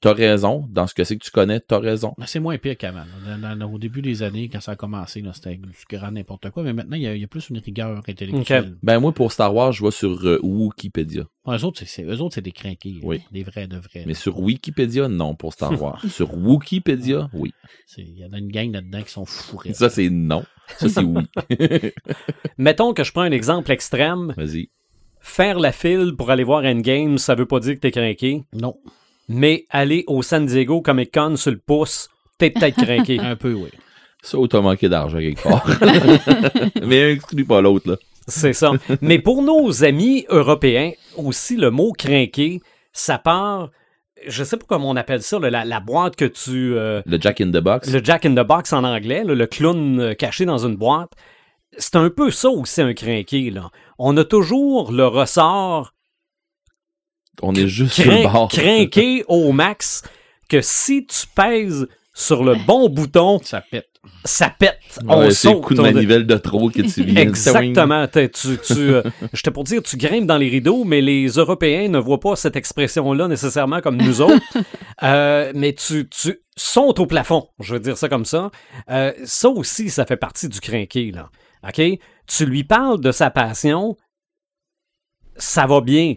t'as 0.00 0.14
raison. 0.14 0.66
Dans 0.70 0.86
ce 0.86 0.94
que 0.94 1.04
c'est 1.04 1.18
que 1.18 1.24
tu 1.24 1.30
connais, 1.30 1.60
t'as 1.60 1.78
raison. 1.78 2.14
Mais 2.16 2.26
C'est 2.26 2.40
moins 2.40 2.56
pire 2.56 2.78
qu'avant. 2.78 3.04
là. 3.26 3.36
Dans- 3.36 3.56
dans- 3.58 3.70
au 3.72 3.78
début 3.78 4.00
des 4.00 4.22
années, 4.22 4.48
quand 4.48 4.60
ça 4.60 4.72
a 4.72 4.76
commencé, 4.76 5.20
là, 5.20 5.32
c'était 5.34 5.56
du 5.56 5.68
grand 5.90 6.10
n'importe 6.10 6.48
quoi. 6.48 6.62
Mais 6.62 6.72
maintenant, 6.72 6.96
il 6.96 7.02
y, 7.02 7.06
a, 7.06 7.14
il 7.14 7.20
y 7.20 7.24
a 7.24 7.26
plus 7.26 7.50
une 7.50 7.58
rigueur 7.58 8.00
intellectuelle. 8.08 8.76
Ben 8.82 8.98
moi, 9.00 9.12
pour 9.12 9.32
Star 9.32 9.54
Wars, 9.54 9.72
je 9.72 9.80
vois 9.80 9.92
sur 9.92 10.18
euh, 10.26 10.38
Wikipédia. 10.42 11.24
Ouais, 11.44 11.58
eux 11.58 11.64
autres, 11.64 11.80
c'est- 11.80 11.84
c'est 11.84 12.04
eux 12.04 12.20
autres, 12.22 12.36
c'est 12.36 12.40
des 12.40 12.52
crinqués. 12.52 13.00
Oui. 13.02 13.20
Des 13.30 13.42
vrais 13.42 13.66
de 13.66 13.76
vrais. 13.76 14.04
Mais 14.06 14.14
sur 14.14 14.40
Wikipédia, 14.40 15.08
non, 15.08 15.34
pour 15.34 15.52
Star 15.52 15.70
Wars. 15.82 16.02
sur 16.08 16.32
Wikipédia, 16.34 17.28
oui. 17.34 17.52
Il 17.98 18.18
y 18.18 18.24
en 18.24 18.32
a 18.32 18.38
une 18.38 18.48
gang 18.50 18.72
là-dedans 18.72 19.02
qui 19.02 19.10
sont 19.12 19.26
fourrés. 19.26 19.74
Ça, 19.74 19.90
c'est 19.90 20.08
non. 20.08 20.42
Ça, 20.78 20.88
c'est 20.88 21.02
oui. 21.02 21.24
Mettons 22.58 22.94
que 22.94 23.04
je 23.04 23.12
prends 23.12 23.22
un 23.22 23.32
exemple 23.32 23.70
extrême. 23.70 24.32
Vas-y. 24.36 24.70
Faire 25.26 25.58
la 25.58 25.72
file 25.72 26.12
pour 26.16 26.30
aller 26.30 26.44
voir 26.44 26.64
Endgame, 26.64 27.16
ça 27.16 27.34
veut 27.34 27.46
pas 27.46 27.58
dire 27.58 27.74
que 27.76 27.80
t'es 27.80 27.90
craqué. 27.90 28.44
Non, 28.52 28.76
Mais 29.26 29.64
aller 29.70 30.04
au 30.06 30.20
San 30.22 30.44
Diego 30.44 30.82
Comic 30.82 31.12
Con 31.14 31.36
sur 31.36 31.50
le 31.50 31.56
pouce, 31.56 32.10
t'es 32.38 32.50
peut-être 32.50 32.76
craqué. 32.84 33.18
un 33.22 33.34
peu, 33.34 33.54
oui. 33.54 33.70
Ça, 34.22 34.38
ou 34.38 34.46
t'as 34.46 34.60
manqué 34.60 34.88
d'argent 34.90 35.18
quelque 35.18 35.42
part. 35.42 35.66
Mais 36.86 37.12
exclue 37.12 37.46
pas 37.46 37.62
l'autre, 37.62 37.90
là. 37.90 37.96
C'est 38.28 38.52
ça. 38.52 38.72
Mais 39.00 39.18
pour 39.18 39.42
nos 39.42 39.82
amis 39.82 40.26
européens, 40.28 40.92
aussi, 41.16 41.56
le 41.56 41.70
mot 41.70 41.92
crinqué, 41.92 42.60
ça 42.92 43.16
part, 43.18 43.70
je 44.26 44.44
sais 44.44 44.58
pas 44.58 44.64
comment 44.68 44.90
on 44.90 44.96
appelle 44.96 45.22
ça, 45.22 45.38
la, 45.38 45.64
la 45.64 45.80
boîte 45.80 46.16
que 46.16 46.24
tu... 46.26 46.74
euh, 46.74 47.00
Le 47.06 47.18
Jack 47.20 47.40
in 47.40 47.48
the 47.50 47.58
Box. 47.62 47.90
le 47.90 48.04
Jack 48.04 48.24
in 48.26 48.32
the 48.34 48.46
Box 48.46 48.72
en 48.74 48.84
anglais, 48.84 49.24
là, 49.24 49.34
le 49.34 49.46
clown 49.46 50.00
euh, 50.00 50.14
caché 50.14 50.44
dans 50.44 50.66
une 50.66 50.76
boîte. 50.76 51.10
C'est 51.76 51.96
un 51.96 52.08
peu 52.08 52.30
ça 52.30 52.48
aussi, 52.50 52.80
un 52.82 52.94
crinqué. 52.94 53.50
Là. 53.50 53.70
On 53.98 54.16
a 54.16 54.24
toujours 54.24 54.92
le 54.92 55.06
ressort 55.06 55.94
On 57.42 57.54
est 57.54 57.68
juste 57.68 57.94
sur 57.94 58.04
le 58.10 58.18
crin- 58.18 58.32
bord. 58.32 58.48
crinqué 58.48 59.24
au 59.28 59.52
max 59.52 60.02
que 60.48 60.60
si 60.60 61.06
tu 61.06 61.26
pèses 61.34 61.86
sur 62.14 62.44
le 62.44 62.54
bon 62.54 62.88
bouton, 62.88 63.40
Ça 63.42 63.60
pète. 63.60 63.88
ça 64.24 64.48
pète. 64.50 64.78
On 65.08 65.22
c'est 65.22 65.48
le 65.48 65.54
saute. 65.54 65.62
coup 65.62 65.74
de 65.74 65.82
manivelle 65.82 66.26
de 66.28 66.36
trop 66.36 66.70
que 66.70 66.82
tu 66.82 67.02
viens. 67.02 67.22
Exactement. 67.22 68.06
T'es- 68.06 68.28
Tu, 68.28 68.56
tu, 68.64 68.74
euh, 68.94 69.02
J'étais 69.32 69.50
pour 69.50 69.64
dire, 69.64 69.82
tu 69.82 69.96
grimpes 69.96 70.26
dans 70.26 70.36
les 70.36 70.48
rideaux, 70.48 70.84
mais 70.84 71.00
les 71.00 71.26
Européens 71.26 71.88
ne 71.88 71.98
voient 71.98 72.20
pas 72.20 72.36
cette 72.36 72.54
expression-là 72.54 73.26
nécessairement 73.26 73.80
comme 73.80 73.96
nous 73.96 74.20
autres. 74.20 74.38
Euh, 75.02 75.50
mais 75.56 75.72
tu, 75.72 76.08
tu 76.08 76.38
sautes 76.56 77.00
au 77.00 77.06
plafond, 77.06 77.48
je 77.58 77.74
veux 77.74 77.80
dire 77.80 77.98
ça 77.98 78.08
comme 78.08 78.24
ça. 78.24 78.52
Euh, 78.90 79.12
ça 79.24 79.48
aussi, 79.48 79.90
ça 79.90 80.06
fait 80.06 80.16
partie 80.16 80.48
du 80.48 80.60
crinqué, 80.60 81.10
là. 81.10 81.30
OK? 81.66 81.82
Tu 82.26 82.46
lui 82.46 82.64
parles 82.64 83.00
de 83.00 83.12
sa 83.12 83.30
passion, 83.30 83.96
ça 85.36 85.66
va 85.66 85.80
bien, 85.80 86.14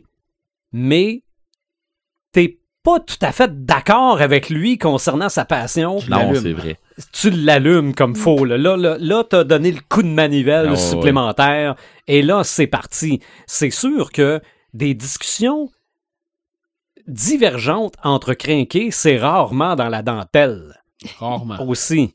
mais 0.72 1.24
t'es 2.32 2.60
pas 2.84 3.00
tout 3.00 3.18
à 3.22 3.32
fait 3.32 3.66
d'accord 3.66 4.22
avec 4.22 4.50
lui 4.50 4.78
concernant 4.78 5.28
sa 5.30 5.44
passion. 5.44 6.00
Non, 6.10 6.34
c'est 6.36 6.54
vrai. 6.54 6.78
Tu 7.12 7.30
l'allumes 7.30 7.94
comme 7.94 8.16
faux. 8.16 8.46
Là, 8.46 8.58
là, 8.58 8.78
là, 8.78 8.98
là, 9.00 9.24
t'as 9.24 9.44
donné 9.44 9.72
le 9.72 9.82
coup 9.90 10.02
de 10.04 10.08
manivelle 10.08 10.68
Ah, 10.68 10.72
ouais, 10.72 10.78
supplémentaire. 10.78 11.76
Et 12.08 12.22
là, 12.22 12.44
c'est 12.44 12.68
parti. 12.68 13.20
C'est 13.46 13.70
sûr 13.72 14.12
que 14.12 14.40
des 14.74 14.94
discussions 14.94 15.70
divergentes 17.08 17.96
entre 18.04 18.34
crinqués, 18.34 18.92
c'est 18.92 19.18
rarement 19.18 19.76
dans 19.76 19.90
la 19.90 20.02
dentelle 20.02 20.82
Rarement. 21.20 21.62
aussi. 21.68 22.14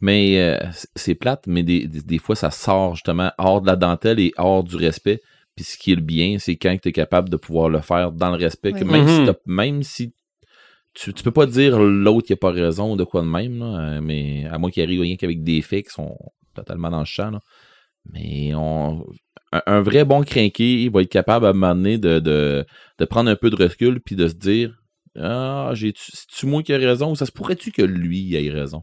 Mais 0.00 0.38
euh, 0.40 0.58
c'est 0.94 1.14
plate, 1.14 1.46
mais 1.46 1.62
des, 1.62 1.86
des, 1.86 2.02
des 2.02 2.18
fois, 2.18 2.36
ça 2.36 2.50
sort 2.50 2.94
justement 2.94 3.30
hors 3.38 3.60
de 3.60 3.66
la 3.66 3.76
dentelle 3.76 4.18
et 4.20 4.32
hors 4.36 4.64
du 4.64 4.76
respect. 4.76 5.20
Puis 5.56 5.64
ce 5.64 5.78
qui 5.78 5.92
est 5.92 5.96
le 5.96 6.00
bien, 6.00 6.38
c'est 6.38 6.56
quand 6.56 6.76
tu 6.82 6.88
es 6.88 6.92
capable 6.92 7.28
de 7.28 7.36
pouvoir 7.36 7.68
le 7.68 7.80
faire 7.80 8.10
dans 8.12 8.30
le 8.30 8.36
respect. 8.36 8.72
que 8.72 8.84
même, 8.84 9.06
si 9.08 9.20
Mhm. 9.20 9.26
t'as- 9.26 9.38
même 9.46 9.82
si 9.82 10.12
tu, 10.94 11.12
tu 11.12 11.22
peux 11.22 11.30
pas 11.32 11.46
dire 11.46 11.78
l'autre 11.80 12.26
qui 12.26 12.32
a 12.32 12.36
pas 12.36 12.50
raison 12.50 12.92
ou 12.92 12.96
de 12.96 13.04
quoi 13.04 13.20
de 13.22 13.26
même, 13.26 13.58
là, 13.58 13.66
euh, 13.96 14.00
mais 14.00 14.46
à 14.46 14.58
moins 14.58 14.70
qu'il 14.70 14.82
arrive 14.82 15.00
rien 15.00 15.16
qu'avec 15.16 15.42
des 15.42 15.60
faits 15.62 15.86
qui 15.86 15.92
sont 15.92 16.16
totalement 16.54 16.90
dans 16.90 17.00
le 17.00 17.04
champ. 17.04 17.30
là. 17.30 17.40
Mais 18.12 18.52
on, 18.54 19.04
un, 19.52 19.62
un 19.66 19.80
vrai 19.80 20.04
bon 20.04 20.22
crinqué, 20.22 20.82
il 20.82 20.90
va 20.90 21.02
être 21.02 21.08
capable 21.10 21.46
à 21.46 21.50
un 21.50 21.52
moment 21.52 21.74
donné 21.74 21.98
de, 21.98 22.18
de, 22.18 22.64
de 22.98 23.04
prendre 23.04 23.30
un 23.30 23.36
peu 23.36 23.50
de 23.50 23.56
recul 23.56 24.00
puis 24.00 24.14
de 24.16 24.28
se 24.28 24.34
dire 24.34 24.74
Ah, 25.16 25.70
j'ai 25.74 25.92
c'est-tu 25.96 26.46
moi 26.46 26.62
qui 26.62 26.72
ai 26.72 26.76
raison 26.76 27.12
ou 27.12 27.16
ça 27.16 27.26
se 27.26 27.32
pourrait-tu 27.32 27.70
que 27.72 27.82
lui 27.82 28.34
ait 28.34 28.50
raison? 28.50 28.82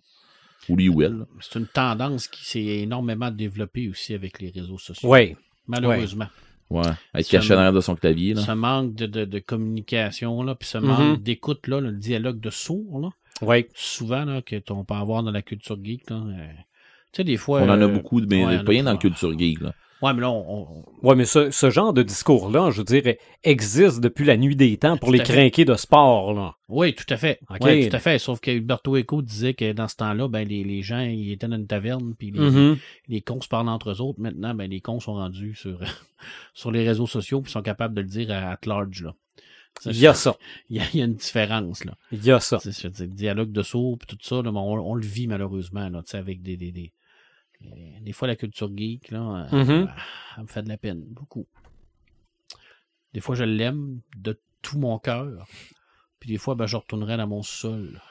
Ou 0.69 0.75
lui 0.77 0.89
ou 0.89 1.01
elle. 1.01 1.25
C'est 1.39 1.59
une 1.59 1.67
tendance 1.67 2.27
qui 2.27 2.45
s'est 2.45 2.63
énormément 2.63 3.31
développée 3.31 3.89
aussi 3.89 4.13
avec 4.13 4.39
les 4.41 4.49
réseaux 4.49 4.77
sociaux. 4.77 5.09
Oui. 5.11 5.35
Malheureusement. 5.67 6.27
Ouais. 6.69 6.83
Être 7.13 7.25
Ça 7.25 7.38
caché 7.38 7.49
derrière 7.49 7.73
de 7.73 7.81
son 7.81 7.95
clavier. 7.95 8.33
Là. 8.33 8.41
Ce 8.41 8.51
manque 8.51 8.93
de, 8.95 9.05
de, 9.05 9.25
de 9.25 9.39
communication, 9.39 10.41
là, 10.43 10.55
puis 10.55 10.67
ce 10.69 10.77
Mhm. 10.77 10.85
manque 10.85 11.21
d'écoute, 11.23 11.67
là, 11.67 11.79
le 11.81 11.91
dialogue 11.91 12.39
de 12.39 12.49
sourds, 12.49 12.99
là, 12.99 13.09
Oui. 13.41 13.65
souvent, 13.73 14.23
là, 14.25 14.41
que 14.41 14.55
on 14.69 14.85
peut 14.85 14.93
avoir 14.93 15.23
dans 15.23 15.31
la 15.31 15.41
culture 15.41 15.77
geek, 15.83 16.09
là, 16.09 16.17
euh, 16.17 16.47
tu 17.11 17.17
sais, 17.17 17.23
des 17.25 17.38
fois... 17.38 17.61
On 17.61 17.69
en 17.69 17.81
a 17.81 17.85
euh, 17.85 17.88
beaucoup, 17.89 18.21
mais 18.21 18.45
ouais, 18.45 18.53
il 18.53 18.55
y 18.55 18.57
en 18.57 18.61
a 18.61 18.63
pas 18.63 18.71
rien 18.71 18.83
dans 18.83 18.91
pas. 18.93 18.97
culture 18.99 19.38
geek. 19.38 19.59
Là. 19.61 19.73
Ouais, 20.02 20.14
mais 20.14 20.22
là, 20.22 20.32
on... 20.32 20.68
on- 20.69 20.86
Ouais, 21.07 21.15
mais 21.15 21.26
ce, 21.26 21.52
ce 21.52 21.69
genre 21.69 21.94
de 21.94 22.03
discours-là, 22.03 22.69
je 22.72 22.78
veux 22.80 22.84
dire, 22.84 23.15
existe 23.44 23.99
depuis 23.99 24.26
la 24.26 24.38
nuit 24.38 24.56
des 24.56 24.78
temps 24.78 24.98
pour 24.98 25.11
les 25.11 25.19
à 25.19 25.23
crinqués 25.23 25.65
de 25.65 25.73
sport. 25.76 26.34
Là. 26.34 26.56
Oui, 26.69 26.94
tout 26.94 27.06
à 27.10 27.18
fait. 27.18 27.40
Ok. 27.49 27.57
Ouais, 27.61 27.90
tout 27.90 27.95
à 27.95 27.99
fait. 27.99 28.19
Sauf 28.19 28.40
que 28.40 28.52
Humberto 28.52 28.95
Eco 28.98 29.22
disait 29.22 29.53
que 29.53 29.72
dans 29.73 29.88
ce 29.88 29.95
temps-là, 29.98 30.28
ben, 30.28 30.48
les, 30.48 30.64
les 30.64 30.82
gens, 30.82 30.99
ils 31.02 31.32
étaient 31.32 31.48
dans 31.48 31.56
une 31.57 31.68
taverne, 31.68 32.14
puis 32.18 32.32
les, 32.32 32.40
Mhm. 32.40 32.78
les 33.07 33.22
cons 33.22 33.41
se 33.41 33.48
parlent 33.48 33.69
entre 33.69 33.91
eux 33.91 34.02
autres. 34.02 34.19
Maintenant, 34.19 34.53
ben, 34.53 34.69
les 34.69 34.82
cons 34.82 34.99
sont 34.99 35.14
rendus 35.15 35.56
sur, 35.56 35.80
sur 36.53 36.72
les 36.72 36.88
réseaux 36.88 37.07
sociaux, 37.07 37.41
puis 37.41 37.52
sont 37.52 37.61
capables 37.61 37.95
de 37.95 38.02
le 38.02 38.07
dire 38.07 38.32
à, 38.32 38.52
at 38.52 38.60
large, 38.65 39.03
là. 39.03 39.14
Il 39.86 39.98
y 39.98 40.06
a 40.07 40.14
ça. 40.14 40.36
Il 40.69 40.84
y 40.94 40.98
y 40.98 41.02
a 41.02 41.06
une 41.06 41.14
différence, 41.15 41.86
là. 41.86 41.94
Il 42.11 42.23
y 42.23 42.32
a 42.32 42.40
ça. 42.41 42.57
Dire, 42.57 42.91
le 42.99 43.07
dialogue 43.07 43.52
de 43.52 43.61
sourds, 43.64 43.98
puis 43.98 44.07
tout 44.07 44.18
ça, 44.22 44.41
là, 44.41 44.52
on, 44.52 44.57
on 44.80 44.95
le 44.95 45.06
vit 45.06 45.28
malheureusement, 45.28 45.88
là, 45.90 46.02
tu 46.03 46.11
sais, 46.11 46.18
avec 46.18 46.41
des, 46.41 46.57
des, 46.57 46.72
des, 46.72 46.91
des- 47.61 47.99
des 48.01 48.11
fois, 48.13 48.27
la 48.27 48.35
culture 48.35 48.69
geek, 48.75 49.11
là, 49.11 49.47
euh, 49.53 49.63
Mhm. 49.63 49.88
ah, 49.89 49.95
elle 50.38 50.43
me 50.43 50.47
fait 50.47 50.63
de 50.63 50.69
la 50.69 50.77
peine, 50.77 51.03
beaucoup. 51.07 51.47
Des 53.13 53.19
fois, 53.19 53.35
je 53.35 53.43
l'aime 53.43 54.01
de 54.17 54.39
tout 54.61 54.79
mon 54.79 54.97
cœur. 54.99 55.47
Puis 56.19 56.29
des 56.29 56.38
fois, 56.38 56.55
ben, 56.55 56.65
je 56.67 56.77
retournerai 56.77 57.17
dans 57.17 57.27
mon 57.27 57.41
sol. 57.43 58.01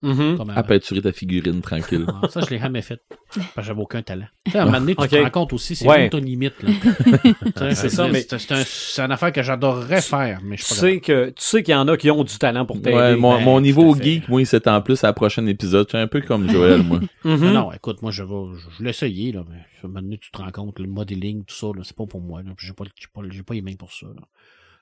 Comme 0.00 0.52
À 0.54 0.62
peinturer 0.62 1.02
ta 1.02 1.12
figurine 1.12 1.60
tranquille. 1.60 2.06
Ah, 2.22 2.28
Ça, 2.28 2.40
je 2.42 2.50
l'ai 2.50 2.58
jamais 2.60 2.82
fait. 2.82 3.00
Parce 3.34 3.46
que 3.54 3.62
j'avais 3.62 3.80
aucun 3.80 4.00
talent. 4.02 4.26
Tu 4.44 4.52
sais, 4.52 4.58
à 4.58 4.62
un 4.62 4.66
moment 4.66 4.78
donné, 4.80 4.94
tu 4.94 5.08
te 5.08 5.16
rends 5.16 5.30
compte 5.30 5.52
aussi, 5.52 5.74
c'est 5.74 5.88
Ouais. 5.88 6.08
ton 6.08 6.18
limite. 6.18 6.54
C'est 7.74 7.88
ça, 7.88 8.08
mais- 8.08 8.24
C'est 8.28 8.38
c'est 8.38 8.52
un- 8.52 8.62
c'est 8.64 9.02
une 9.02 9.10
affaire 9.12 9.32
que 9.32 9.42
j'adorerais 9.42 10.00
faire, 10.00 10.40
mais 10.44 10.56
je 10.56 10.64
Tu 10.64 10.74
sais 10.74 11.00
que 11.00 11.30
tu 11.30 11.34
sais 11.42 11.62
qu'il 11.62 11.72
y 11.72 11.76
en 11.76 11.88
a 11.88 11.96
qui 11.96 12.10
ont 12.10 12.22
du 12.24 12.38
talent 12.38 12.64
pour 12.64 12.76
t'aider. 12.80 12.96
Ouais, 12.96 13.16
mon, 13.16 13.36
ben, 13.38 13.44
mon 13.44 13.60
niveau 13.60 13.94
geek, 13.94 14.28
moi, 14.28 14.40
il 14.40 14.46
s'étend 14.46 14.80
plus 14.82 15.02
à 15.04 15.08
la 15.08 15.12
prochaine 15.12 15.48
épisode. 15.48 15.86
Je 15.88 15.96
suis 15.96 16.02
un 16.02 16.06
peu 16.06 16.20
comme 16.20 16.48
Joël, 16.50 16.82
moi. 16.82 17.00
Mhm. 17.24 17.36
Non, 17.46 17.52
non, 17.52 17.72
écoute, 17.72 18.00
moi, 18.02 18.10
je 18.10 18.22
vais, 18.22 18.58
je, 18.80 18.86
essayé, 18.88 19.32
là, 19.32 19.44
mais 19.50 19.56
à 19.56 19.60
un 19.84 19.88
moment 19.88 20.00
donné, 20.02 20.18
tu 20.18 20.30
te 20.30 20.38
rends 20.38 20.50
compte, 20.50 20.78
le 20.78 20.86
modeling, 20.86 21.44
tout 21.44 21.54
ça, 21.54 21.66
là, 21.74 21.82
c'est 21.84 21.96
pas 21.96 22.06
pour 22.06 22.20
moi. 22.20 22.40
J'ai 22.58 22.72
pas, 22.72 22.84
pas, 22.84 23.22
pas 23.46 23.54
les 23.54 23.62
mains 23.62 23.74
pour 23.76 23.92
ça, 23.92 24.06
là. 24.06 24.22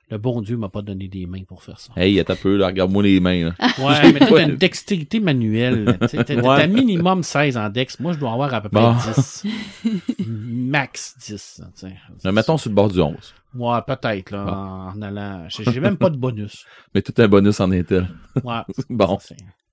Le 0.08 0.18
bon 0.18 0.40
Dieu 0.40 0.56
m'a 0.56 0.68
pas 0.68 0.82
donné 0.82 1.08
des 1.08 1.26
mains 1.26 1.42
pour 1.42 1.64
faire 1.64 1.80
ça. 1.80 1.92
Hey, 1.96 2.20
attends 2.20 2.34
un 2.34 2.36
peu, 2.36 2.56
là, 2.56 2.66
regarde-moi 2.68 3.02
les 3.02 3.18
mains. 3.18 3.46
Là. 3.46 3.54
Ouais, 3.78 4.12
mais 4.12 4.20
t'as 4.20 4.44
une 4.46 4.54
dextérité 4.54 5.18
manuelle. 5.18 5.98
T'as 6.00 6.34
Ouais. 6.42 6.68
minimum 6.68 7.24
16 7.24 7.56
en 7.56 7.68
dex. 7.70 7.98
Moi, 7.98 8.12
je 8.12 8.18
dois 8.18 8.30
avoir 8.32 8.54
à 8.54 8.60
peu 8.60 8.68
près 8.68 8.80
Bon. 8.80 8.94
10. 8.94 9.44
Max 10.28 11.16
10. 11.26 11.58
là, 11.60 11.66
tu 11.74 11.80
sais. 11.88 11.96
Là, 12.24 12.32
mettons 12.32 12.56
sur 12.56 12.70
le 12.70 12.74
bord 12.76 12.88
du 12.88 13.00
11. 13.00 13.14
Ouais, 13.56 13.78
peut-être, 13.86 14.30
là, 14.30 14.44
Bon. 14.44 14.52
en 14.98 15.02
allant. 15.02 15.46
J'ai 15.48 15.80
même 15.80 15.96
pas 15.96 16.10
de 16.10 16.16
bonus. 16.16 16.64
Mais 16.94 17.02
tout 17.02 17.14
un 17.18 17.26
bonus 17.28 17.58
en 17.60 17.70
Intel. 17.72 18.06
Ouais. 18.44 18.60
Bon. 18.90 19.18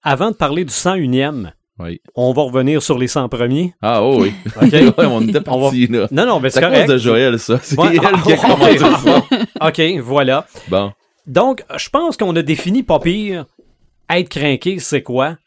Avant 0.02 0.32
de 0.32 0.36
parler 0.36 0.66
du 0.66 0.74
101e, 0.74 1.52
Oui. 1.80 2.02
on 2.16 2.34
va 2.34 2.44
revenir 2.44 2.84
sur 2.84 3.00
les 3.00 3.08
100 3.08 3.30
premiers. 3.30 3.74
Ah, 3.82 4.04
oh, 4.04 4.22
oui. 4.22 4.34
OK? 4.62 4.72
ouais, 4.72 5.06
on 5.06 5.22
était 5.22 5.42
parti, 5.42 5.88
là. 5.88 6.08
Non, 6.12 6.26
non, 6.26 6.40
mais 6.40 6.50
c'est 6.52 6.62
correct. 6.62 6.88
de 6.88 6.98
Joël, 6.98 7.40
ça. 7.40 7.60
C'est 7.64 7.78
Ouais, 7.80 7.96
elle 7.96 8.00
ah, 8.04 8.22
qui 8.24 8.34
a 8.34 8.38
commencé 8.38 8.78
ça. 8.78 9.24
OK, 9.68 9.82
voilà. 10.04 10.46
Bon. 10.68 10.92
Donc, 11.26 11.64
je 11.76 11.90
pense 11.90 12.16
qu'on 12.18 12.36
a 12.36 12.42
défini 12.42 12.84
pas 12.84 13.00
pire 13.00 13.46
être 14.10 14.30
craqué, 14.30 14.78
c'est 14.80 15.02
quoi. 15.02 15.38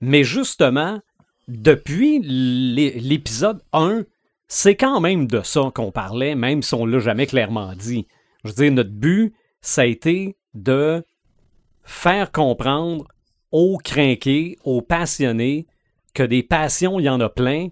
Mais 0.00 0.22
justement, 0.22 1.00
depuis 1.48 2.20
l'é- 2.22 2.98
l'épisode 3.00 3.60
1, 3.72 4.02
c'est 4.46 4.76
quand 4.76 5.00
même 5.00 5.26
de 5.26 5.40
ça 5.42 5.72
qu'on 5.74 5.90
parlait, 5.90 6.34
même 6.34 6.62
si 6.62 6.74
on 6.74 6.86
l'a 6.86 6.98
jamais 7.00 7.26
clairement 7.26 7.72
dit. 7.74 8.06
Je 8.44 8.50
veux 8.50 8.54
dire, 8.54 8.72
notre 8.72 8.90
but, 8.90 9.32
ça 9.60 9.82
a 9.82 9.86
été 9.86 10.36
de 10.52 11.02
faire 11.82 12.30
comprendre 12.30 13.06
aux 13.54 13.78
crinqués, 13.78 14.58
aux 14.64 14.82
passionnés, 14.82 15.68
que 16.12 16.24
des 16.24 16.42
passions, 16.42 16.98
il 16.98 17.04
y 17.04 17.08
en 17.08 17.20
a 17.20 17.28
plein, 17.28 17.68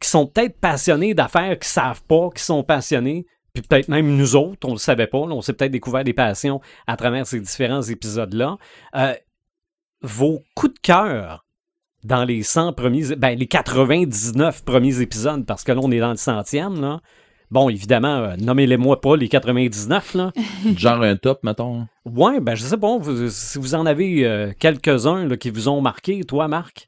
qui 0.00 0.08
sont 0.08 0.26
peut-être 0.26 0.58
passionnés 0.58 1.14
d'affaires 1.14 1.56
qui 1.56 1.68
savent 1.68 2.02
pas, 2.02 2.30
qui 2.34 2.42
sont 2.42 2.64
passionnés, 2.64 3.26
puis 3.54 3.62
peut-être 3.62 3.86
même 3.86 4.16
nous 4.16 4.34
autres, 4.34 4.68
on 4.68 4.72
le 4.72 4.78
savait 4.78 5.06
pas, 5.06 5.18
on 5.18 5.40
s'est 5.40 5.52
peut-être 5.52 5.70
découvert 5.70 6.02
des 6.02 6.14
passions 6.14 6.60
à 6.88 6.96
travers 6.96 7.28
ces 7.28 7.38
différents 7.38 7.82
épisodes-là. 7.82 8.58
Euh, 8.96 9.14
vos 10.02 10.42
coups 10.56 10.74
de 10.74 10.80
cœur 10.80 11.44
dans 12.02 12.24
les 12.24 12.42
100 12.42 12.72
premiers, 12.72 13.14
ben 13.14 13.38
les 13.38 13.46
99 13.46 14.64
premiers 14.64 15.00
épisodes, 15.00 15.46
parce 15.46 15.62
que 15.62 15.70
là, 15.70 15.80
on 15.80 15.92
est 15.92 16.00
dans 16.00 16.10
le 16.10 16.16
centième, 16.16 16.80
là, 16.80 17.00
Bon, 17.50 17.68
évidemment, 17.68 18.16
euh, 18.18 18.36
nommez-les-moi 18.36 19.00
pas 19.00 19.16
les 19.16 19.28
99, 19.28 20.14
là. 20.14 20.32
Genre 20.76 21.02
un 21.02 21.16
top, 21.16 21.42
mettons. 21.42 21.86
Ouais, 22.04 22.40
ben 22.40 22.54
je 22.54 22.62
sais 22.62 22.76
pas, 22.76 22.96
vous- 22.98 23.28
si 23.28 23.58
vous 23.58 23.74
en 23.74 23.86
avez 23.86 24.24
euh, 24.26 24.52
quelques-uns 24.58 25.26
là, 25.26 25.36
qui 25.36 25.50
vous 25.50 25.68
ont 25.68 25.80
marqué, 25.80 26.22
toi, 26.22 26.46
Marc? 26.46 26.86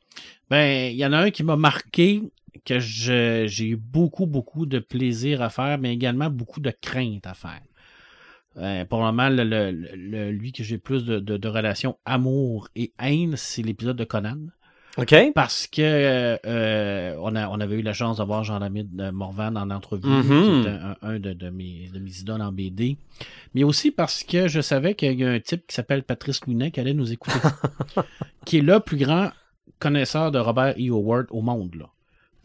Ben, 0.51 0.93
il 0.93 0.97
y 0.97 1.05
en 1.05 1.12
a 1.12 1.18
un 1.18 1.30
qui 1.30 1.43
m'a 1.43 1.56
marqué, 1.56 2.22
que 2.64 2.78
je- 2.78 3.47
j'ai 3.48 3.66
eu 3.70 3.76
beaucoup, 3.76 4.26
beaucoup 4.26 4.66
de 4.66 4.78
plaisir 4.78 5.43
à 5.43 5.51
faire, 5.51 5.78
mais 5.78 5.93
également 5.93 6.30
beaucoup 6.30 6.60
de 6.60 6.70
crainte 6.80 7.26
à 7.26 7.34
faire. 7.34 7.60
Euh, 8.59 8.84
pour 8.84 8.98
le 9.01 9.06
moment, 9.06 9.30
le, 9.30 9.44
le- 9.44 9.70
le- 9.97 10.30
lui 10.30 10.52
que 10.52 10.62
j'ai 10.62 10.76
plus 10.78 11.05
de, 11.05 11.18
de, 11.18 11.39
de 11.39 11.48
relations 11.48 11.97
amour 12.05 12.68
et 12.76 12.93
haine, 13.01 13.34
c'est 13.36 13.62
l'épisode 13.62 13.97
de 13.97 14.05
Conan. 14.05 14.36
OK? 14.98 15.14
Parce 15.35 15.66
que 15.66 15.81
euh, 16.44 17.16
on, 17.20 17.35
a, 17.35 17.48
on 17.48 17.60
avait 17.60 17.77
eu 17.77 17.82
la 17.82 17.94
chance 17.94 18.19
d'avoir 18.19 18.44
Jean-Lamide 18.44 19.10
Morvan 19.12 19.56
en 19.56 19.70
entrevue, 19.70 20.06
Mhm. 20.06 20.62
qui 20.62 20.69
est 20.69 20.70
un, 20.70 20.97
un 21.02 21.19
de, 21.19 21.32
de 21.32 21.48
mes, 21.48 21.89
de 21.93 21.98
mes 21.98 22.10
idoles 22.20 22.43
en 22.43 22.52
BD. 22.52 22.98
Mais 23.55 23.64
aussi 23.64 23.90
parce 23.90 24.23
que 24.23 24.48
je 24.48 24.60
savais 24.60 24.94
qu'il 24.94 25.19
y 25.19 25.24
a 25.24 25.31
un 25.31 25.40
type 25.40 25.66
qui 25.66 25.74
s'appelle 25.74 26.02
Patrice 26.02 26.43
Louinet 26.47 26.70
qui 26.70 26.81
allait 26.81 26.93
nous 26.94 27.10
écouter. 27.10 27.39
qui 28.44 28.59
est 28.59 28.62
le 28.62 28.81
plus 28.81 28.98
grand 28.98 29.31
connaisseur 29.78 30.31
de 30.31 30.39
Robert 30.39 30.74
E. 30.78 30.90
Howard 30.90 31.27
au 31.31 31.40
monde. 31.40 31.74
Là. 31.77 31.86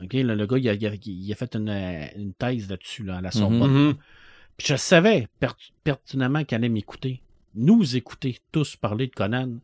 OK, 0.03 0.13
le, 0.13 0.33
le 0.35 0.45
gars, 0.47 0.57
il 0.57 0.69
a, 0.69 0.73
il 0.73 1.31
a- 1.31 1.35
fait 1.35 1.55
une, 1.55 1.69
euh, 1.69 2.05
une 2.15 2.33
thèse 2.33 2.69
là-dessus, 2.69 3.03
là, 3.03 3.17
à 3.17 3.21
la 3.21 3.31
Sorbonne. 3.31 3.71
Mhm. 3.89 3.93
Puis 4.57 4.67
je 4.69 4.75
savais 4.75 5.27
per- 5.39 5.49
pertinemment 5.83 6.43
qu'elle 6.45 6.59
allait 6.59 6.69
m'écouter, 6.69 7.21
nous 7.55 7.95
écouter 7.97 8.37
tous 8.51 8.75
parler 8.77 9.07
de 9.07 9.11
Conan. 9.13 9.57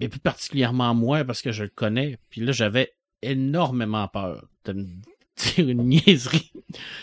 Mais 0.00 0.08
plus 0.08 0.20
particulièrement 0.20 0.94
moi, 0.94 1.24
parce 1.24 1.42
que 1.42 1.52
je 1.52 1.64
le 1.64 1.70
connais. 1.74 2.18
Puis 2.30 2.40
là, 2.40 2.52
j'avais 2.52 2.92
énormément 3.22 4.08
peur 4.08 4.46
de 4.64 4.72
me 4.72 4.84
dire 5.56 5.68
une 5.68 5.84
niaiserie. 5.88 6.52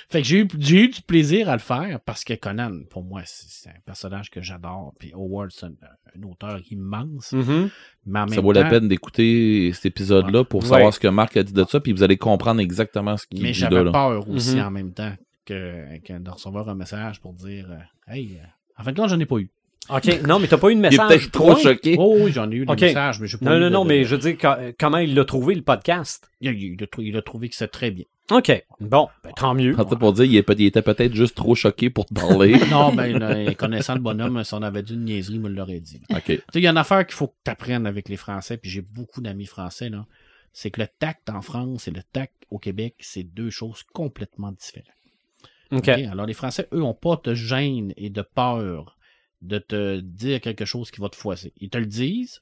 fait 0.09 0.21
que 0.21 0.27
j'ai 0.27 0.39
eu, 0.41 0.47
j'ai 0.59 0.83
eu 0.83 0.87
du 0.89 1.01
plaisir 1.01 1.49
à 1.49 1.53
le 1.53 1.59
faire 1.59 1.99
parce 2.01 2.23
que 2.23 2.33
Conan, 2.33 2.81
pour 2.89 3.03
moi, 3.03 3.21
c'est, 3.25 3.47
c'est 3.49 3.69
un 3.69 3.79
personnage 3.85 4.29
que 4.29 4.41
j'adore. 4.41 4.93
Puis 4.99 5.11
Howard, 5.13 5.51
c'est 5.51 5.65
un, 5.65 5.71
un 6.15 6.23
auteur 6.23 6.59
immense. 6.69 7.31
Mhm. 7.33 7.69
Mais 8.05 8.19
en 8.19 8.27
Ça 8.27 8.41
vaut 8.41 8.51
la 8.51 8.65
peine 8.65 8.87
d'écouter 8.87 9.71
cet 9.73 9.87
épisode-là 9.87 10.43
pour 10.43 10.61
Ouais. 10.63 10.69
savoir 10.69 10.93
ce 10.93 10.99
que 10.99 11.07
Marc 11.07 11.35
a 11.37 11.43
dit 11.43 11.53
de 11.53 11.63
ça, 11.67 11.79
puis 11.79 11.93
vous 11.93 12.03
allez 12.03 12.17
comprendre 12.17 12.61
exactement 12.61 13.17
ce 13.17 13.25
qu'il 13.27 13.41
Mais 13.41 13.51
dit 13.51 13.59
j'avais 13.59 13.75
là. 13.77 13.83
là. 13.85 13.91
peur 13.91 14.29
aussi 14.29 14.55
Mhm. 14.57 14.61
en 14.65 14.71
même 14.71 14.93
temps 14.93 15.13
que, 15.45 15.97
que 15.99 16.13
de 16.19 16.29
recevoir 16.29 16.67
un 16.69 16.75
message 16.75 17.21
pour 17.21 17.33
dire 17.33 17.67
euh, 17.71 18.11
Hey, 18.13 18.37
euh, 18.41 18.45
en 18.79 18.83
fin 18.83 18.91
de 18.91 18.97
compte, 18.99 19.09
j'en 19.09 19.19
ai 19.19 19.25
pas 19.25 19.37
eu. 19.37 19.49
OK. 19.89 20.21
Non, 20.27 20.39
mais 20.39 20.47
t'as 20.47 20.57
pas 20.57 20.69
eu 20.69 20.75
de 20.75 20.79
Il 20.79 20.85
est 20.85 20.89
message. 20.89 21.07
peut-être 21.07 21.31
trop 21.31 21.55
choqué. 21.55 21.95
Oh 21.99 22.17
oui, 22.21 22.31
j'en 22.31 22.49
ai 22.51 22.55
eu 22.55 22.65
des 22.65 22.75
messages, 22.75 23.19
mais 23.19 23.27
j'ai 23.27 23.37
pas 23.37 23.45
Non, 23.45 23.55
eu 23.57 23.59
non, 23.59 23.65
de- 23.67 23.69
non, 23.73 23.83
de- 23.83 23.89
mais 23.89 24.03
je 24.03 24.15
dis 24.15 24.35
co- 24.37 24.47
comment 24.79 24.97
il 24.97 25.13
l'a 25.15 25.25
trouvé, 25.25 25.55
le 25.55 25.61
podcast? 25.61 26.29
Il, 26.41 26.49
a, 26.49 26.51
il 26.51 26.83
a 26.83 26.87
trou- 26.87 27.01
il 27.01 27.15
a 27.15 27.21
trouvé 27.21 27.49
que 27.49 27.55
c'est 27.55 27.67
très 27.69 27.91
bien. 27.91 28.05
OK. 28.29 28.51
Bon, 28.81 29.07
ben, 29.23 29.31
tant 29.37 29.53
mieux. 29.53 29.79
En 29.79 29.87
fait, 29.87 29.95
pour 29.95 30.11
dire, 30.11 30.25
il, 30.25 30.35
est 30.35 30.43
peut- 30.43 30.55
il 30.59 30.65
était 30.65 30.81
peut-être 30.81 31.13
juste 31.13 31.35
trop 31.35 31.55
choqué 31.55 31.89
pour 31.89 32.05
te 32.05 32.13
parler. 32.13 32.53
Non, 32.71 32.93
ben, 32.93 33.17
là, 33.17 33.53
connaissant 33.55 33.93
le 33.95 34.01
bonhomme, 34.01 34.43
si 34.43 34.53
on 34.53 34.61
avait 34.61 34.83
dit 34.83 34.95
une 34.95 35.05
niaiserie, 35.05 35.35
il 35.35 35.41
me 35.41 35.47
l'aurait 35.49 35.79
dit. 35.79 36.01
OK. 36.09 36.23
Tu 36.25 36.33
sais, 36.35 36.41
il 36.55 36.63
y 36.63 36.67
a 36.67 36.71
une 36.71 36.77
affaire 36.77 37.05
qu'il 37.07 37.15
faut 37.15 37.27
que 37.27 37.35
tu 37.45 37.51
apprennes 37.51 37.87
avec 37.87 38.09
les 38.09 38.17
Français, 38.17 38.57
puis 38.57 38.69
j'ai 38.69 38.81
beaucoup 38.81 39.21
d'amis 39.21 39.45
français, 39.45 39.87
là. 39.89 40.05
C'est 40.51 40.71
que 40.71 40.81
le 40.81 40.87
tact 40.99 41.29
en 41.29 41.41
France 41.41 41.87
et 41.87 41.91
le 41.91 42.01
tact 42.11 42.33
au 42.49 42.57
Québec, 42.57 42.95
c'est 42.99 43.23
deux 43.23 43.51
choses 43.51 43.83
complètement 43.93 44.51
différentes. 44.51 44.89
OK. 45.71 45.79
OK? 45.79 45.87
Alors, 46.11 46.25
les 46.25 46.33
Français, 46.33 46.67
eux, 46.73 46.81
ont 46.81 46.93
pas 46.95 47.21
de 47.23 47.33
gêne 47.33 47.93
et 47.95 48.09
de 48.09 48.21
peur 48.23 48.96
de 49.41 49.57
te 49.59 49.99
dire 49.99 50.41
quelque 50.41 50.65
chose 50.65 50.91
qui 50.91 50.99
va 51.01 51.09
te 51.09 51.15
foiser. 51.15 51.53
Ils 51.57 51.69
te 51.69 51.77
le 51.77 51.85
disent, 51.85 52.41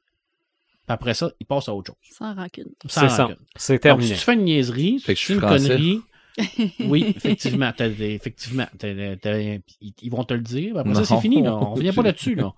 puis 0.85 0.93
après 0.93 1.13
ça, 1.13 1.31
ils 1.39 1.45
passent 1.45 1.67
à 1.69 1.73
autre 1.75 1.93
chose. 1.93 2.15
Sans 2.17 2.33
rancune. 2.35 2.69
Sans 2.87 3.01
C'est 3.01 3.09
ça. 3.09 3.23
rancune. 3.25 3.37
C'est 3.55 3.73
Donc, 3.73 3.81
terminé. 3.81 4.07
si 4.13 4.13
tu 4.19 4.19
fais 4.25 4.33
une 4.33 4.43
niaiserie, 4.45 4.99
si 4.99 5.05
tu 5.13 5.15
fais 5.15 5.33
une 5.33 5.39
français. 5.39 5.67
connerie, 5.69 5.99
oui, 6.81 7.13
effectivement, 7.15 7.71
t'as- 7.75 7.87
effectivement, 7.87 8.65
t'as- 8.77 9.15
t'as- 9.17 9.39
ils 9.39 9.61
ils 10.01 10.09
vont 10.11 10.23
te 10.23 10.33
le 10.33 10.41
dire. 10.41 10.77
Après 10.77 10.93
ça, 10.95 11.05
c'est 11.05 11.19
fini. 11.21 11.41
Là. 11.41 11.55
On 11.55 11.73
revient 11.73 11.91
pas 11.93 12.01
là-dessus. 12.03 12.35
Là. 12.35 12.53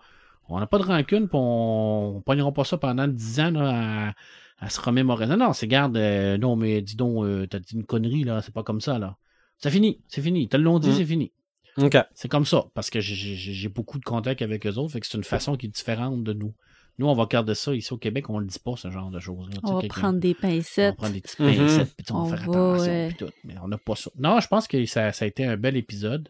On 0.49 0.59
n'a 0.59 0.65
pas 0.67 0.77
de 0.79 0.83
rancune, 0.83 1.27
puis 1.27 1.37
on 1.37 2.15
ne 2.15 2.19
pognera 2.21 2.51
pas 2.53 2.63
ça 2.63 2.77
pendant 2.77 3.07
10 3.07 3.39
ans 3.41 3.51
là, 3.51 4.09
à, 4.09 4.65
à 4.65 4.69
se 4.69 4.79
remémorer. 4.81 5.27
Non, 5.27 5.37
non, 5.37 5.53
c'est 5.53 5.67
garde. 5.67 5.97
euh, 5.97 6.37
non, 6.37 6.55
mais 6.55 6.81
dis 6.81 6.95
donc, 6.95 7.23
euh, 7.25 7.45
t'as 7.47 7.59
dit 7.59 7.75
une 7.75 7.83
connerie, 7.85 8.23
là. 8.23 8.41
C'est 8.41 8.53
pas 8.53 8.63
comme 8.63 8.81
ça, 8.81 8.97
là. 8.97 9.17
C'est 9.59 9.69
fini, 9.71 9.99
c'est 10.07 10.21
fini. 10.21 10.43
Ils 10.43 10.47
te 10.49 10.57
l'ont 10.57 10.79
dit, 10.79 10.89
Mm. 10.89 10.93
c'est 10.93 11.05
fini. 11.05 11.31
OK. 11.77 11.97
C'est 12.13 12.27
comme 12.27 12.45
ça, 12.45 12.65
parce 12.73 12.89
que 12.89 12.99
j'ai- 12.99 13.15
j'ai 13.15 13.53
j'ai 13.53 13.69
beaucoup 13.69 13.99
de 13.99 14.03
contacts 14.05 14.41
avec 14.41 14.65
eux 14.65 14.73
autres, 14.75 14.93
fait 14.93 14.99
que 14.99 15.07
c'est 15.07 15.17
une 15.17 15.23
façon 15.23 15.55
qui 15.55 15.67
est 15.67 15.69
différente 15.69 16.23
de 16.23 16.33
nous. 16.33 16.53
Nous, 16.99 17.05
on 17.07 17.13
va 17.13 17.27
garder 17.27 17.53
ça 17.53 17.75
ici 17.75 17.93
au 17.93 17.97
Québec, 17.97 18.27
on 18.29 18.39
le 18.39 18.47
dit 18.47 18.57
pas, 18.57 18.75
ce 18.75 18.89
genre 18.89 19.11
de 19.11 19.19
sais, 19.19 19.61
On 19.63 19.79
va 19.79 19.87
prendre 19.87 20.19
des 20.19 20.29
on 20.29 20.47
va 20.47 20.53
pincettes. 20.55 20.95
prendre 20.97 21.13
des 21.13 21.21
petites 21.21 21.39
Mhm. 21.39 21.55
pincettes, 21.55 21.93
puis 21.95 22.05
on 22.11 22.15
On 22.15 22.23
va 22.23 22.37
faire 22.37 22.49
attention, 22.49 22.91
ouais. 22.91 23.07
puis 23.09 23.17
tout. 23.27 23.31
Mais 23.43 23.55
on 23.61 23.67
n'a 23.67 23.77
pas 23.77 23.95
ça. 23.95 24.09
Non, 24.17 24.39
je 24.39 24.47
pense 24.47 24.67
que 24.67 24.83
ça, 24.85 25.11
ça 25.11 25.25
a 25.25 25.27
été 25.27 25.45
un 25.45 25.57
bel 25.57 25.77
épisode 25.77 26.29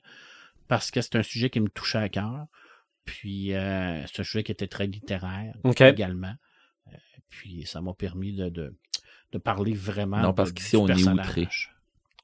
parce 0.67 0.91
que 0.91 0.99
c'est 1.01 1.15
un 1.15 1.23
sujet 1.23 1.49
qui 1.49 1.61
me 1.61 1.69
touchait 1.69 1.99
à 1.99 2.09
cœur. 2.09 2.47
Puis 3.05 3.53
euh, 3.53 4.05
c'est 4.07 4.19
un 4.19 4.23
sujet 4.25 4.43
qui 4.43 4.51
était 4.51 4.67
très 4.67 4.87
littéraire 4.87 5.55
OK. 5.63 5.79
également. 5.79 6.33
Euh, 6.87 6.97
puis 7.29 7.63
ça 7.65 7.79
m'a 7.79 7.93
permis 7.93 8.33
de, 8.33 8.49
de, 8.49 8.75
de 9.31 9.37
parler 9.37 9.73
vraiment. 9.73 10.19
Non, 10.21 10.29
de- 10.31 10.33
parce 10.35 10.51
qu'ici, 10.51 10.71
du 10.71 10.77
on 10.81 10.87
est 10.89 11.07
outré. 11.07 11.47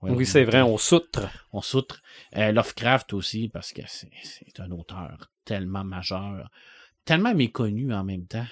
Ouais, 0.03 0.11
Oui, 0.11 0.25
c'est 0.25 0.41
est 0.41 0.45
vrai, 0.45 0.61
on 0.61 0.77
soutre. 0.77 1.27
On 1.51 1.61
soutre. 1.61 2.01
Euh, 2.37 2.51
Lovecraft 2.51 3.13
aussi, 3.13 3.49
parce 3.49 3.71
que 3.73 3.81
c'est 3.87 4.59
un 4.59 4.71
auteur 4.71 5.29
tellement 5.45 5.83
majeur, 5.83 6.49
tellement 7.05 7.33
méconnu 7.33 7.93
en 7.93 8.03
même 8.03 8.25
temps. 8.25 8.45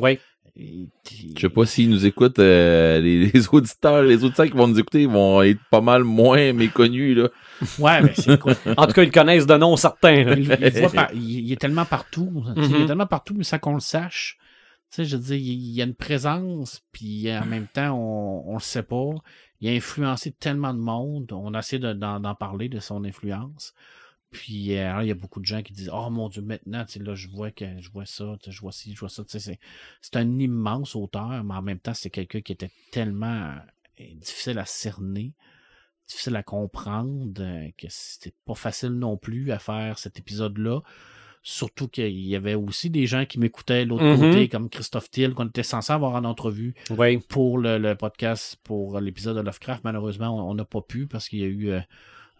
Oui. 0.00 0.18
Je 0.56 1.40
sais 1.40 1.48
pas 1.48 1.66
s'ils 1.66 1.88
nous 1.90 2.04
écoutent, 2.04 2.38
euh, 2.40 3.00
les, 3.00 3.26
les 3.32 3.48
auditeurs, 3.52 4.02
les 4.02 4.24
auditeurs 4.24 4.46
qui 4.46 4.52
vont 4.56 4.66
nous 4.66 4.78
écouter 4.78 5.02
ils 5.02 5.08
vont 5.08 5.40
être 5.42 5.60
pas 5.70 5.80
mal 5.80 6.02
moins 6.04 6.52
méconnus, 6.52 7.16
là. 7.16 7.28
Ouais, 7.78 8.02
mais 8.02 8.12
c'est 8.14 8.38
quoi? 8.40 8.54
En 8.76 8.86
tout 8.86 8.92
cas, 8.92 9.02
ils 9.04 9.10
connaissent 9.12 9.46
de 9.46 9.56
nom 9.56 9.76
certains. 9.76 10.34
il, 10.36 10.40
il 10.60 10.80
voit 10.80 10.90
par- 10.90 11.12
il- 11.14 11.40
il 11.46 11.52
est 11.52 11.60
tellement 11.60 11.84
partout. 11.84 12.44
Il 12.56 12.82
est 12.82 12.86
tellement 12.86 13.06
partout, 13.06 13.34
mais 13.36 13.44
sans 13.44 13.58
qu'on 13.58 13.74
le 13.74 13.80
sache. 13.80 14.36
Tu 14.90 14.96
sais, 14.96 15.04
je 15.04 15.16
veux 15.16 15.22
dire, 15.22 15.36
il 15.36 15.52
il 15.52 15.74
y 15.74 15.82
a 15.82 15.84
une 15.84 15.94
présence, 15.94 16.82
puis 16.92 17.30
en 17.32 17.44
même 17.44 17.66
temps, 17.66 17.94
on, 17.96 18.50
on 18.50 18.54
le 18.54 18.60
sait 18.60 18.82
pas. 18.82 19.10
Il 19.60 19.68
a 19.68 19.72
influencé 19.72 20.32
tellement 20.32 20.74
de 20.74 20.78
monde. 20.78 21.32
On 21.32 21.54
essaie 21.54 21.78
de- 21.78 21.92
d'en 21.92 22.34
parler 22.34 22.68
de 22.68 22.80
son 22.80 23.04
influence. 23.04 23.74
Puis 24.30 24.76
euh, 24.76 24.90
alors, 24.90 25.02
il 25.02 25.08
y 25.08 25.10
a 25.10 25.14
beaucoup 25.14 25.40
de 25.40 25.46
gens 25.46 25.62
qui 25.62 25.72
disent 25.72 25.90
Oh 25.92 26.10
mon 26.10 26.28
Dieu, 26.28 26.42
maintenant, 26.42 26.84
là, 27.00 27.14
je 27.14 27.28
vois 27.28 27.50
que 27.50 27.80
je 27.80 27.90
vois 27.90 28.06
ça, 28.06 28.36
je 28.46 28.60
vois 28.60 28.72
ci, 28.72 28.94
je 28.94 29.00
vois 29.00 29.08
ça. 29.08 29.24
C'est 29.28 30.16
un 30.16 30.38
immense 30.38 30.94
auteur, 30.96 31.44
mais 31.44 31.54
en 31.54 31.62
même 31.62 31.78
temps, 31.78 31.94
c'est 31.94 32.10
quelqu'un 32.10 32.40
qui 32.42 32.52
était 32.52 32.70
tellement 32.92 33.54
euh, 34.00 34.04
difficile 34.16 34.58
à 34.58 34.66
cerner, 34.66 35.32
difficile 36.08 36.36
à 36.36 36.42
comprendre, 36.42 37.42
euh, 37.42 37.68
que 37.78 37.86
c'était 37.90 38.34
pas 38.44 38.54
facile 38.54 38.90
non 38.90 39.16
plus 39.16 39.52
à 39.52 39.58
faire 39.58 39.98
cet 39.98 40.18
épisode-là. 40.18 40.80
Surtout 41.42 41.88
qu'il 41.88 42.18
y 42.26 42.36
avait 42.36 42.54
aussi 42.54 42.90
des 42.90 43.06
gens 43.06 43.24
qui 43.24 43.38
m'écoutaient 43.38 43.84
de 43.84 43.90
l'autre 43.90 44.04
Mhm. 44.04 44.18
côté, 44.20 44.48
comme 44.48 44.68
Christophe 44.68 45.10
Thiel, 45.10 45.34
qu'on 45.34 45.46
était 45.46 45.62
censé 45.62 45.92
avoir 45.92 46.14
en 46.14 46.24
entrevue 46.24 46.74
Oui. 46.96 47.18
pour 47.18 47.58
le, 47.58 47.78
le 47.78 47.94
podcast, 47.94 48.56
pour 48.64 49.00
l'épisode 49.00 49.36
de 49.36 49.40
Lovecraft. 49.42 49.82
Malheureusement, 49.84 50.48
on 50.48 50.54
n'a 50.54 50.64
pas 50.64 50.80
pu 50.82 51.06
parce 51.06 51.28
qu'il 51.28 51.38
y 51.38 51.44
a 51.44 51.46
eu 51.46 51.70
euh, 51.70 51.80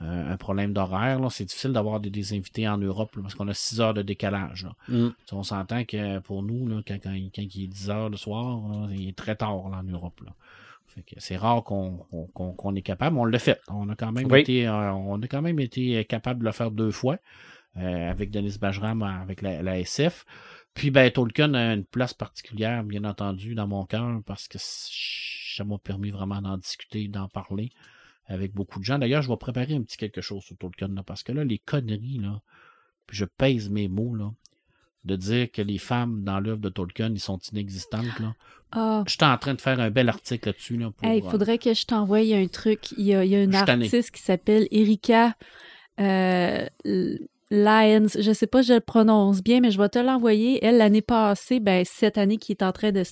un 0.00 0.36
problème 0.36 0.72
d'horaire. 0.72 1.20
C'est 1.30 1.44
difficile 1.44 1.72
d'avoir 1.72 2.00
des, 2.00 2.10
des 2.10 2.32
invités 2.32 2.68
en 2.68 2.78
Europe 2.78 3.16
là, 3.16 3.22
parce 3.22 3.34
qu'on 3.34 3.48
a 3.48 3.54
6 3.54 3.80
heures 3.80 3.94
de 3.94 4.02
décalage. 4.02 4.66
Mm. 4.88 5.08
On 5.32 5.42
s'entend 5.42 5.84
que 5.84 6.18
pour 6.20 6.42
nous, 6.42 6.68
là, 6.68 6.82
quand, 6.86 6.98
quand, 7.02 7.12
il- 7.12 7.30
quand 7.34 7.42
il 7.42 7.64
est 7.64 7.66
10 7.66 7.90
heures 7.90 8.08
le 8.10 8.16
soir, 8.16 8.60
là, 8.70 8.88
il 8.92 9.08
est 9.08 9.16
très 9.16 9.34
tard 9.36 9.56
en 9.56 9.82
Europe. 9.82 10.20
C'est 11.18 11.36
rare 11.36 11.62
qu'on 11.62 11.98
qu'on 12.34 12.74
est 12.74 12.82
capable. 12.82 13.16
On 13.18 13.24
l'a 13.24 13.38
fait. 13.38 13.60
On 13.68 13.88
a 13.88 13.94
quand 13.94 14.10
même 14.10 14.26
Oui. 14.30 14.40
été, 14.40 14.66
euh, 14.66 14.92
on 14.92 15.20
a 15.22 15.26
quand 15.28 15.42
même 15.42 15.60
été 15.60 16.04
capable 16.04 16.40
de 16.40 16.44
le 16.46 16.52
faire 16.52 16.70
deux 16.72 16.90
fois 16.90 17.18
avec 17.74 18.30
Denis 18.30 18.58
Bajram, 18.60 19.02
avec 19.02 19.42
la, 19.42 19.62
la 19.62 19.78
SF. 19.78 20.24
Puis 20.74 20.90
ben, 20.90 21.10
Tolkien 21.10 21.54
a 21.54 21.74
une 21.74 21.84
place 21.84 22.14
particulière, 22.14 22.84
bien 22.84 23.04
entendu, 23.04 23.54
dans 23.54 23.66
mon 23.66 23.84
cœur, 23.84 24.20
parce 24.24 24.46
que 24.46 24.58
ça 24.60 25.64
m'a 25.64 25.78
permis 25.78 26.10
vraiment 26.10 26.40
d'en 26.40 26.56
discuter, 26.56 27.08
d'en 27.08 27.28
parler 27.28 27.72
avec 28.26 28.52
beaucoup 28.52 28.78
de 28.78 28.84
gens. 28.84 28.98
D'ailleurs, 28.98 29.22
je 29.22 29.28
vais 29.28 29.36
préparer 29.36 29.74
un 29.74 29.82
petit 29.82 29.96
quelque 29.96 30.20
chose 30.20 30.44
sur 30.44 30.56
Tolkien, 30.56 30.88
là, 30.88 31.02
parce 31.02 31.22
que 31.22 31.32
là, 31.32 31.44
les 31.44 31.58
conneries, 31.58 32.18
là, 32.18 32.40
puis 33.06 33.16
je 33.16 33.24
pèse 33.24 33.70
mes 33.70 33.88
mots, 33.88 34.14
là, 34.14 34.30
de 35.04 35.16
dire 35.16 35.50
que 35.50 35.62
les 35.62 35.78
femmes 35.78 36.22
dans 36.22 36.38
l'œuvre 36.38 36.60
de 36.60 36.68
Tolkien, 36.68 37.10
ils 37.10 37.20
sont 37.20 37.38
inexistantes, 37.52 38.18
là. 38.20 38.34
Ah, 38.70 39.02
J'étais 39.06 39.24
en 39.24 39.38
train 39.38 39.54
de 39.54 39.60
faire 39.62 39.80
un 39.80 39.90
bel 39.90 40.10
article 40.10 40.50
là-dessus, 40.50 40.76
là, 40.76 40.90
il 41.02 41.08
euh, 41.08 41.30
faudrait 41.30 41.56
que 41.58 41.72
je 41.72 41.86
t'envoie 41.86 42.18
un 42.18 42.46
truc. 42.48 42.92
Il 42.98 43.04
y 43.06 43.14
a, 43.14 43.24
il 43.24 43.30
y 43.30 43.34
a 43.34 43.42
une 43.42 43.52
Je 43.52 43.56
suis 43.56 43.70
artiste 43.70 44.10
qui 44.10 44.22
s'appelle 44.22 44.68
Erika 44.70 45.34
euh, 45.98 46.66
Lyons. 47.50 48.08
Je 48.18 48.32
sais 48.32 48.46
pas 48.46 48.62
si 48.62 48.68
je 48.68 48.74
le 48.74 48.80
prononce 48.80 49.42
bien, 49.42 49.60
mais 49.60 49.70
je 49.70 49.78
vais 49.80 49.88
te 49.88 49.98
l'envoyer. 49.98 50.64
Elle, 50.64 50.78
l'année 50.78 51.02
passée, 51.02 51.60
ben, 51.60 51.84
cette 51.86 52.18
année 52.18 52.36
qui 52.36 52.52
est 52.52 52.62
en 52.62 52.72
train 52.72 52.92
de, 52.92 53.02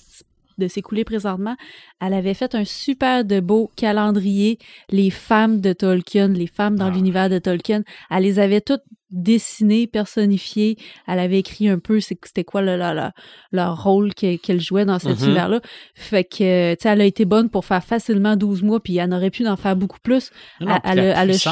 s'écouler 0.67 1.03
présentement, 1.03 1.55
elle 2.01 2.13
avait 2.13 2.33
fait 2.33 2.55
un 2.55 2.65
super 2.65 3.23
de 3.25 3.39
beau 3.39 3.69
calendrier, 3.75 4.57
les 4.89 5.09
femmes 5.09 5.61
de 5.61 5.73
Tolkien, 5.73 6.29
les 6.29 6.47
femmes 6.47 6.77
dans 6.77 6.87
Ah. 6.87 6.91
l'univers 6.91 7.29
de 7.29 7.39
Tolkien. 7.39 7.83
Elle 8.09 8.23
les 8.23 8.39
avait 8.39 8.61
toutes 8.61 8.83
dessinée, 9.09 9.87
personnifiée. 9.87 10.77
Elle 11.07 11.19
avait 11.19 11.39
écrit 11.39 11.69
un 11.69 11.79
peu 11.79 11.99
c'est- 11.99 12.17
c'était 12.25 12.43
quoi 12.43 12.61
le, 12.61 12.75
le- 12.77 12.93
le- 12.93 13.09
leur 13.51 13.81
rôle 13.83 14.13
que- 14.13 14.35
qu'elle 14.37 14.59
jouait 14.59 14.85
dans 14.85 14.99
cet 14.99 15.19
Mhm. 15.19 15.25
univers-là. 15.27 15.61
Fait 15.95 16.23
que, 16.23 16.73
tu 16.75 16.81
sais, 16.83 16.89
elle 16.89 17.01
a 17.01 17.05
été 17.05 17.25
bonne 17.25 17.49
pour 17.49 17.65
faire 17.65 17.83
facilement 17.83 18.35
12 18.35 18.63
mois, 18.63 18.81
puis 18.81 18.97
elle 18.97 19.13
aurait 19.13 19.29
pu 19.31 19.47
en 19.47 19.55
faire 19.57 19.75
beaucoup 19.75 19.99
plus. 19.99 20.31
Non, 20.59 20.67
non, 20.67 20.79
Elle- 20.83 20.99
elle 20.99 21.29
aussi. 21.31 21.43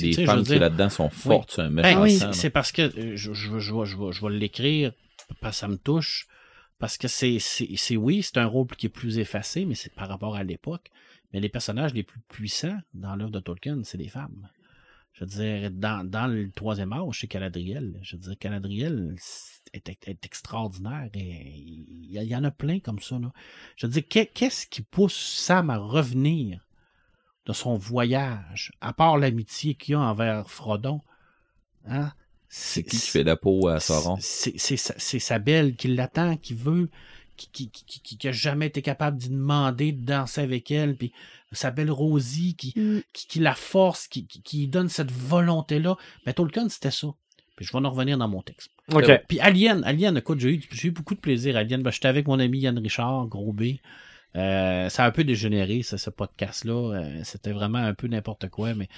tu 0.00 0.04
Les 0.20 0.26
femmes 0.26 0.38
qui 0.44 0.58
là-dedans 0.58 0.88
sont 0.90 1.10
fortes, 1.10 1.52
c'est 1.56 1.62
un 1.62 1.70
Ben, 1.70 2.00
oui. 2.02 2.18
là. 2.18 2.32
c'est 2.32 2.50
parce 2.50 2.72
que 2.72 2.82
euh, 2.82 3.12
je, 3.16 3.32
je, 3.32 3.34
je, 3.34 3.52
vais- 3.52 3.60
je, 3.60 3.74
vais- 3.74 3.84
je 3.86 3.96
vais- 3.96 4.12
je 4.12 4.26
vais 4.26 4.32
l'écrire 4.32 4.92
parce 5.40 5.56
que 5.56 5.60
ça 5.60 5.68
me 5.68 5.76
touche. 5.76 6.26
Parce 6.80 6.98
que 6.98 7.06
c'est, 7.08 7.38
c'est, 7.38 7.68
c'est- 7.76 7.96
oui, 7.96 8.22
c'est 8.22 8.36
un 8.36 8.46
rôle 8.46 8.66
qui 8.76 8.86
est 8.86 8.90
plus 8.90 9.18
effacé, 9.18 9.64
mais 9.64 9.74
c'est 9.74 9.94
par 9.94 10.08
rapport 10.08 10.34
à 10.36 10.42
l'époque. 10.42 10.90
Mais 11.32 11.40
les 11.40 11.48
personnages 11.48 11.94
les 11.94 12.02
plus 12.02 12.20
puissants 12.28 12.76
dans 12.94 13.14
l'œuvre 13.16 13.30
de 13.30 13.40
Tolkien, 13.40 13.78
c'est 13.84 13.96
des 13.98 14.08
femmes. 14.08 14.48
Je 15.14 15.24
veux 15.24 15.30
dire, 15.30 15.70
dans, 15.70 16.04
dans 16.08 16.26
le 16.26 16.50
troisième 16.50 16.92
âge, 16.92 17.20
c'est 17.20 17.30
Galadriel. 17.30 17.98
Je 18.02 18.16
veux 18.16 18.22
dire, 18.22 18.34
Galadriel 18.40 19.14
est, 19.72 19.88
est- 19.88 20.08
est 20.08 20.26
extraordinaire 20.26 21.08
et 21.14 21.52
il 21.56 22.10
y, 22.10 22.34
en 22.36 22.42
a 22.44 22.50
plein 22.50 22.80
comme 22.80 22.98
ça. 22.98 23.18
Là. 23.18 23.32
Je 23.76 23.86
veux 23.86 23.92
dire, 23.92 24.02
qu'est- 24.08 24.26
qu'est-ce 24.34 24.66
qui 24.66 24.82
pousse 24.82 25.14
Sam 25.16 25.70
à 25.70 25.78
revenir 25.78 26.66
de 27.46 27.52
son 27.52 27.76
voyage, 27.76 28.72
à 28.80 28.92
part 28.92 29.16
l'amitié 29.18 29.74
qu'il 29.76 29.94
a 29.94 30.00
envers 30.00 30.50
Frodon? 30.50 31.00
Hein? 31.86 32.12
C'est 32.48 32.82
qui 32.82 32.98
qui 32.98 33.06
fait 33.08 33.24
la 33.24 33.36
peau 33.36 33.68
à 33.68 33.78
Sauron? 33.80 34.16
C'est 34.20 34.58
c'est 34.58 34.76
sa, 34.76 34.94
c'est 34.96 35.18
sa 35.18 35.38
belle 35.38 35.76
qui 35.76 35.88
l'attend, 35.88 36.36
qui 36.36 36.54
veut, 36.54 36.88
qui, 37.36 37.48
qui, 37.50 37.68
qui, 37.70 38.00
qui, 38.00 38.16
qui 38.18 38.28
a 38.28 38.32
jamais 38.32 38.66
été 38.66 38.80
capable 38.82 39.16
d'y 39.16 39.28
demander 39.28 39.92
de 39.92 40.04
danser 40.04 40.40
avec 40.40 40.70
elle, 40.70 40.96
puis 40.96 41.12
sa 41.54 41.70
belle 41.70 41.90
Rosie 41.90 42.54
qui, 42.56 42.72
Mm. 42.76 43.00
qui, 43.12 43.26
qui 43.26 43.38
la 43.40 43.54
force, 43.54 44.06
qui, 44.08 44.26
qui, 44.26 44.68
donne 44.68 44.88
cette 44.88 45.10
volonté-là. 45.12 45.96
Mais 46.26 46.32
Tolkien, 46.32 46.68
c'était 46.68 46.90
ça. 46.90 47.08
Puis 47.56 47.64
je 47.66 47.72
vais 47.72 47.84
en 47.84 47.90
revenir 47.90 48.18
dans 48.18 48.28
mon 48.28 48.42
texte. 48.42 48.70
OK. 48.92 49.10
Puis 49.28 49.38
Alien, 49.40 49.82
Alien, 49.84 50.16
écoute, 50.16 50.40
j'ai 50.40 50.50
eu, 50.54 50.62
j'ai 50.72 50.88
eu 50.88 50.90
beaucoup 50.90 51.14
de 51.14 51.20
plaisir. 51.20 51.56
Alien, 51.56 51.82
ben, 51.82 51.90
j'étais 51.90 52.08
avec 52.08 52.26
mon 52.26 52.38
ami 52.38 52.58
Yann 52.60 52.78
Richard, 52.78 53.26
gros 53.28 53.52
B. 53.52 53.74
Euh, 54.36 54.88
ça 54.88 55.04
a 55.04 55.06
un 55.06 55.10
peu 55.12 55.22
dégénéré, 55.24 55.82
ça, 55.82 55.96
ce 55.96 56.10
podcast-là. 56.10 56.72
Euh, 56.96 57.20
c'était 57.22 57.52
vraiment 57.52 57.78
un 57.78 57.94
peu 57.94 58.08
n'importe 58.08 58.48
quoi, 58.48 58.74
mais 58.74 58.88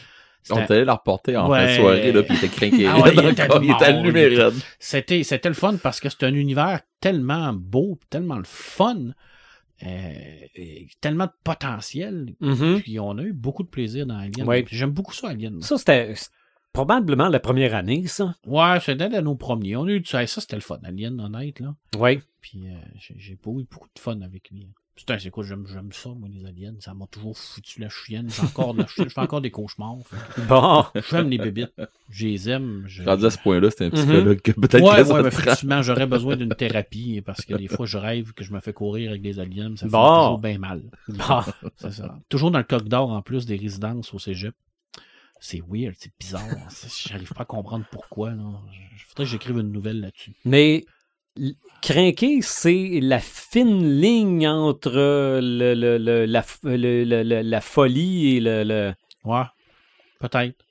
On 0.51 0.57
allé 0.57 0.85
la 0.85 0.95
reporter 0.95 1.37
en 1.37 1.51
fin 1.51 1.67
de 1.67 1.75
soirée, 1.77 2.13
là, 2.13 2.23
puis 2.23 2.35
il 2.41 2.45
était 2.45 2.49
craqué. 2.57 2.87
Ah 2.87 3.01
ouais, 3.01 3.13
il 3.15 3.19
était 3.29 3.47
il 3.63 3.71
était 3.71 3.85
allumé, 3.85 4.13
mort, 4.13 4.17
il 4.29 4.33
était- 4.33 4.43
raide. 4.45 4.55
c'était, 4.79 5.23
c'était 5.25 5.49
le 5.49 5.55
fun 5.55 5.77
parce 5.83 6.01
que 6.01 6.09
c'est 6.09 6.23
un 6.25 6.33
univers 6.35 6.81
tellement 7.01 7.53
beau, 7.53 7.99
tellement 8.09 8.39
le 8.39 8.45
fun, 8.47 9.09
euh, 9.83 10.47
tellement 11.01 11.27
de 11.27 11.33
potentiel. 11.45 12.35
Mhm. 12.41 12.81
Puis 12.81 12.99
on 12.99 13.19
a 13.19 13.23
eu 13.23 13.33
beaucoup 13.33 13.63
de 13.63 13.69
plaisir 13.69 14.07
dans 14.07 14.17
Alien. 14.17 14.47
Ouais. 14.47 14.65
J'aime 14.71 14.91
beaucoup 14.91 15.13
ça, 15.13 15.29
Alien. 15.29 15.61
Ça, 15.63 15.77
c'était 15.79 16.15
probablement 16.73 17.29
la 17.29 17.41
première 17.41 17.75
année, 17.75 18.07
ça. 18.07 18.35
Ouais, 18.47 18.79
c'était 18.81 19.09
de 19.09 19.21
nos 19.21 19.35
premiers. 19.35 19.77
On 19.77 19.85
a 19.85 19.91
eu 19.91 20.05
ça, 20.05 20.27
ça 20.27 20.41
c'était 20.41 20.57
le 20.57 20.63
fun, 20.63 20.79
Alien, 20.85 21.21
honnête, 21.21 21.61
là. 21.61 21.75
Oui. 21.99 22.21
Puis 22.41 22.69
euh, 22.69 22.75
j'ai, 22.99 23.15
j'ai 23.19 23.37
pas 23.37 23.51
eu 23.51 23.67
beaucoup 23.71 23.89
de 23.95 24.01
fun 24.01 24.21
avec 24.21 24.51
lui. 24.51 24.69
Putain, 24.97 25.19
c'est 25.19 25.29
quoi, 25.31 25.45
j'aime, 25.45 25.67
j'aime 25.71 25.93
ça, 25.93 26.09
moi, 26.09 26.27
les 26.33 26.45
aliens. 26.47 26.75
Ça 26.81 26.95
m'a 26.95 27.07
toujours 27.07 27.37
foutu 27.37 27.81
la 27.81 27.91
chienne. 27.91 28.31
J'ai 28.31 28.41
encore 28.43 28.73
de 28.73 28.81
la 28.81 28.87
chienne. 28.87 29.07
Je 29.09 29.13
fais 29.13 29.21
encore 29.21 29.43
des 29.43 29.51
cauchemars. 29.51 29.99
Fait 30.07 30.43
Bon. 30.49 30.85
J'aime 31.11 31.29
les 31.29 31.37
bébites. 31.37 31.75
Je 32.09 32.27
les 32.27 32.49
aime. 32.49 32.85
Je... 32.87 33.03
Rendu 33.03 33.27
à 33.27 33.31
ce 33.31 33.37
point-là, 33.39 33.69
c'était 33.71 33.85
un 33.85 33.89
Mhm. 33.91 33.95
psychologue 33.95 34.41
que 34.41 34.53
peut-être 34.53 34.83
Ouais, 34.83 35.03
que 35.05 35.09
ouais, 35.13 35.23
mais 35.23 35.29
effectivement, 35.29 35.83
j'aurais 35.83 36.07
besoin 36.07 36.37
d'une 36.37 36.55
thérapie 36.55 37.21
parce 37.21 37.45
que 37.45 37.55
des 37.55 37.69
fois, 37.69 37.85
je 37.85 37.99
rêve 37.99 38.33
que 38.33 38.43
je 38.43 38.53
me 38.55 38.61
fais 38.61 38.73
courir 38.73 39.11
avec 39.11 39.21
des 39.23 39.39
aliens. 39.39 39.77
Ça 39.77 39.85
fait 39.87 39.93
Bon. 39.93 40.17
toujours 40.23 40.39
bien 40.39 40.59
mal. 40.59 40.83
Bon. 41.09 41.41
C'est 41.77 41.93
ça. 41.93 42.19
Toujours 42.31 42.51
dans 42.51 42.59
le 42.59 42.65
coq 42.65 42.89
d'or, 42.89 43.11
en 43.11 43.21
plus, 43.21 43.45
des 43.45 43.57
résidences 43.57 44.15
au 44.15 44.19
cégep. 44.19 44.55
C'est 45.41 45.61
weird, 45.69 45.95
c'est 45.99 46.11
bizarre. 46.19 46.43
C'est- 46.71 47.11
J'arrive 47.11 47.33
pas 47.35 47.43
à 47.43 47.45
comprendre 47.45 47.85
pourquoi. 47.93 48.31
Là. 48.31 48.43
Je- 48.97 49.05
Faudrait 49.09 49.25
que 49.25 49.31
j'écrive 49.31 49.59
une 49.59 49.71
nouvelle 49.73 50.01
là-dessus. 50.01 50.33
Mais 50.47 50.87
crinquer, 51.83 52.41
c'est 52.43 53.01
la 53.03 53.19
fine 53.21 54.01
ligne 54.01 54.47
entre 54.49 54.91
le, 55.41 55.75
le- 55.75 55.99
le- 55.99 56.25
la, 56.27 57.43
la 57.43 57.61
folie 57.61 58.37
et 58.37 58.41
le. 58.41 58.65
le- 58.65 58.95
Ouais, 59.25 59.43
peut-être. 60.21 60.65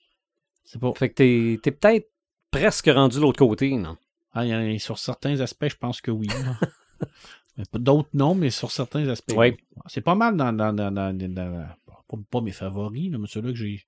C'est 0.64 0.80
pas. 0.80 0.94
Fait 0.96 1.10
que 1.10 1.16
t'es, 1.16 1.60
t'es 1.62 1.72
peut-être 1.72 2.10
presque 2.52 2.88
rendu 2.94 3.18
de 3.18 3.22
l'autre 3.22 3.46
côté, 3.46 3.76
non? 3.76 3.98
Ah, 4.34 4.46
y 4.46 4.52
a- 4.54 4.80
sur 4.80 4.98
certains 4.98 5.40
aspects, 5.42 5.68
je 5.70 5.76
pense 5.78 6.02
que 6.02 6.12
oui. 6.12 6.28
D'autres 7.74 8.10
non, 8.14 8.36
mais 8.36 8.50
sur 8.50 8.72
certains 8.72 9.08
aspects. 9.08 9.34
Ouais. 9.34 9.58
oui. 9.76 9.82
C'est 9.88 10.02
pas 10.02 10.16
mal 10.16 10.36
dans, 10.36 10.52
dans, 10.52 10.74
dans, 10.74 10.92
dans- 10.92 11.14
dans- 11.18 11.68
pas, 12.08 12.18
pas 12.30 12.42
mes 12.42 12.52
favoris, 12.52 13.12
là, 13.12 13.18
mais 13.18 13.28
ceux-là 13.28 13.50
que 13.52 13.56
j'ai 13.58 13.86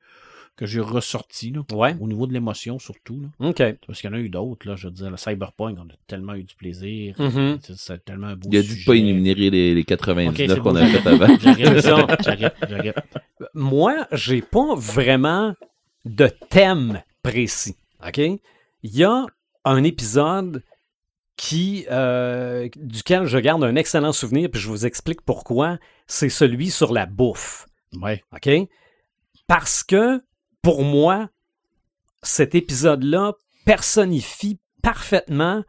que 0.57 0.65
j'ai 0.65 0.79
ressortis, 0.81 1.51
là, 1.51 1.61
Ouais. 1.71 1.95
au 2.01 2.07
niveau 2.07 2.27
de 2.27 2.33
l'émotion 2.33 2.79
surtout. 2.79 3.21
Là. 3.39 3.49
OK. 3.49 3.63
Parce 3.85 4.01
qu'il 4.01 4.09
y 4.09 4.13
en 4.13 4.15
a 4.17 4.19
eu 4.19 4.27
d'autres, 4.29 4.67
là, 4.67 4.75
je 4.75 4.87
veux 4.87 4.91
dire, 4.93 5.09
le 5.09 5.15
Cyberpunk, 5.17 5.77
on 5.79 5.83
a 5.83 5.93
tellement 6.07 6.33
eu 6.33 6.43
du 6.43 6.55
plaisir. 6.55 7.15
C'est- 7.17 7.73
C'est 7.75 8.03
tellement 8.03 8.27
un 8.27 8.35
beau 8.35 8.49
Il 8.51 8.57
a 8.57 8.61
dû 8.61 8.67
sujet. 8.69 8.85
pas 8.85 8.95
énumérer 8.95 9.49
les, 9.51 9.75
les 9.75 9.83
99 9.85 10.33
Ok, 10.33 10.45
c'est 10.55 10.59
qu'on 10.61 10.71
beau. 10.71 10.77
a 10.77 10.85
fait 10.87 11.07
avant. 11.07 11.27
J'arrête, 11.39 11.81
Ça. 11.81 12.07
j'arrête, 12.23 12.55
j'arrête. 12.67 12.97
Moi, 13.53 14.07
j'ai 14.11 14.41
pas 14.41 14.73
vraiment 14.75 15.53
de 16.05 16.27
thème 16.49 17.01
précis. 17.23 17.75
OK? 18.05 18.17
Il 18.17 18.41
y 18.83 19.03
a 19.03 19.25
un 19.63 19.83
épisode 19.83 20.63
qui, 21.35 21.85
euh, 21.91 22.67
duquel 22.77 23.25
je 23.25 23.37
garde 23.37 23.63
un 23.63 23.75
excellent 23.75 24.11
souvenir, 24.11 24.49
puis 24.49 24.59
je 24.59 24.67
vous 24.69 24.85
explique 24.87 25.21
pourquoi. 25.21 25.77
C'est 26.07 26.29
celui 26.29 26.71
sur 26.71 26.93
la 26.93 27.05
bouffe. 27.05 27.67
Ouais. 28.01 28.23
OK? 28.33 28.49
Parce 29.45 29.83
que, 29.83 30.21
pour 30.67 30.83
moi, 30.83 31.29
cet 32.23 32.53
épisode-là 32.53 33.35
personnifie 33.63 34.59
parfaitement 34.83 35.63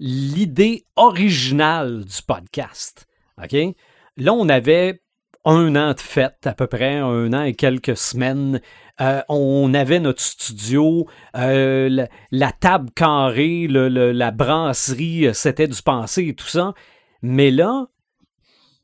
l'idée 0.00 0.84
originale 0.96 2.04
du 2.04 2.22
podcast. 2.26 3.06
Là, 3.36 4.34
on 4.34 4.48
avait 4.48 5.00
un 5.44 5.76
an 5.76 5.94
de 5.94 6.00
fête, 6.00 6.44
à 6.44 6.54
peu 6.54 6.66
près, 6.66 6.96
un 6.96 7.32
an 7.32 7.44
et 7.44 7.54
quelques 7.54 7.96
semaines. 7.96 8.60
Euh, 9.00 9.22
on 9.28 9.72
avait 9.74 10.00
notre 10.00 10.20
studio, 10.20 11.06
euh, 11.36 12.08
la, 12.32 12.50
table 12.50 12.90
carrée, 12.90 13.68
la 13.68 14.30
brasserie, 14.32 15.28
euh, 15.28 15.34
c'était 15.34 15.68
du 15.68 15.80
passé 15.82 16.26
et 16.26 16.34
tout 16.34 16.48
ça. 16.48 16.74
Mais 17.22 17.52
là, 17.52 17.86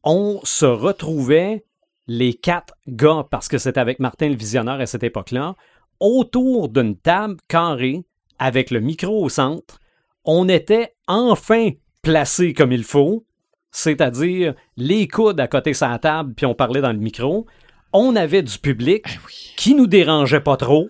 on 0.04 0.38
se 0.44 0.66
retrouvait 0.66 1.64
les 2.08 2.34
quatre 2.34 2.74
gars, 2.88 3.26
parce 3.30 3.48
que 3.48 3.58
c'était 3.58 3.80
avec 3.80 4.00
Martin 4.00 4.30
le 4.30 4.36
Visionneur 4.36 4.80
à 4.80 4.86
cette 4.86 5.02
époque-là, 5.04 5.54
autour 6.00 6.68
d'une 6.70 6.96
table 6.96 7.36
carrée 7.48 8.04
avec 8.38 8.70
le 8.70 8.80
micro 8.80 9.22
au 9.22 9.28
centre. 9.28 9.78
On 10.24 10.48
était 10.48 10.94
enfin 11.06 11.70
placés 12.02 12.54
comme 12.54 12.72
il 12.72 12.84
faut, 12.84 13.24
c'est-à-dire 13.70 14.54
les 14.76 15.06
coudes 15.06 15.40
à 15.40 15.48
côté 15.48 15.70
de 15.70 15.76
sa 15.76 15.98
table, 15.98 16.34
puis 16.34 16.46
on 16.46 16.54
parlait 16.54 16.80
dans 16.80 16.92
le 16.92 16.98
micro. 16.98 17.46
On 17.92 18.16
avait 18.16 18.42
du 18.42 18.58
public 18.58 19.04
Eh 19.06 19.18
oui. 19.26 19.54
qui 19.56 19.74
nous 19.74 19.86
dérangeait 19.86 20.40
pas 20.40 20.56
trop. 20.56 20.88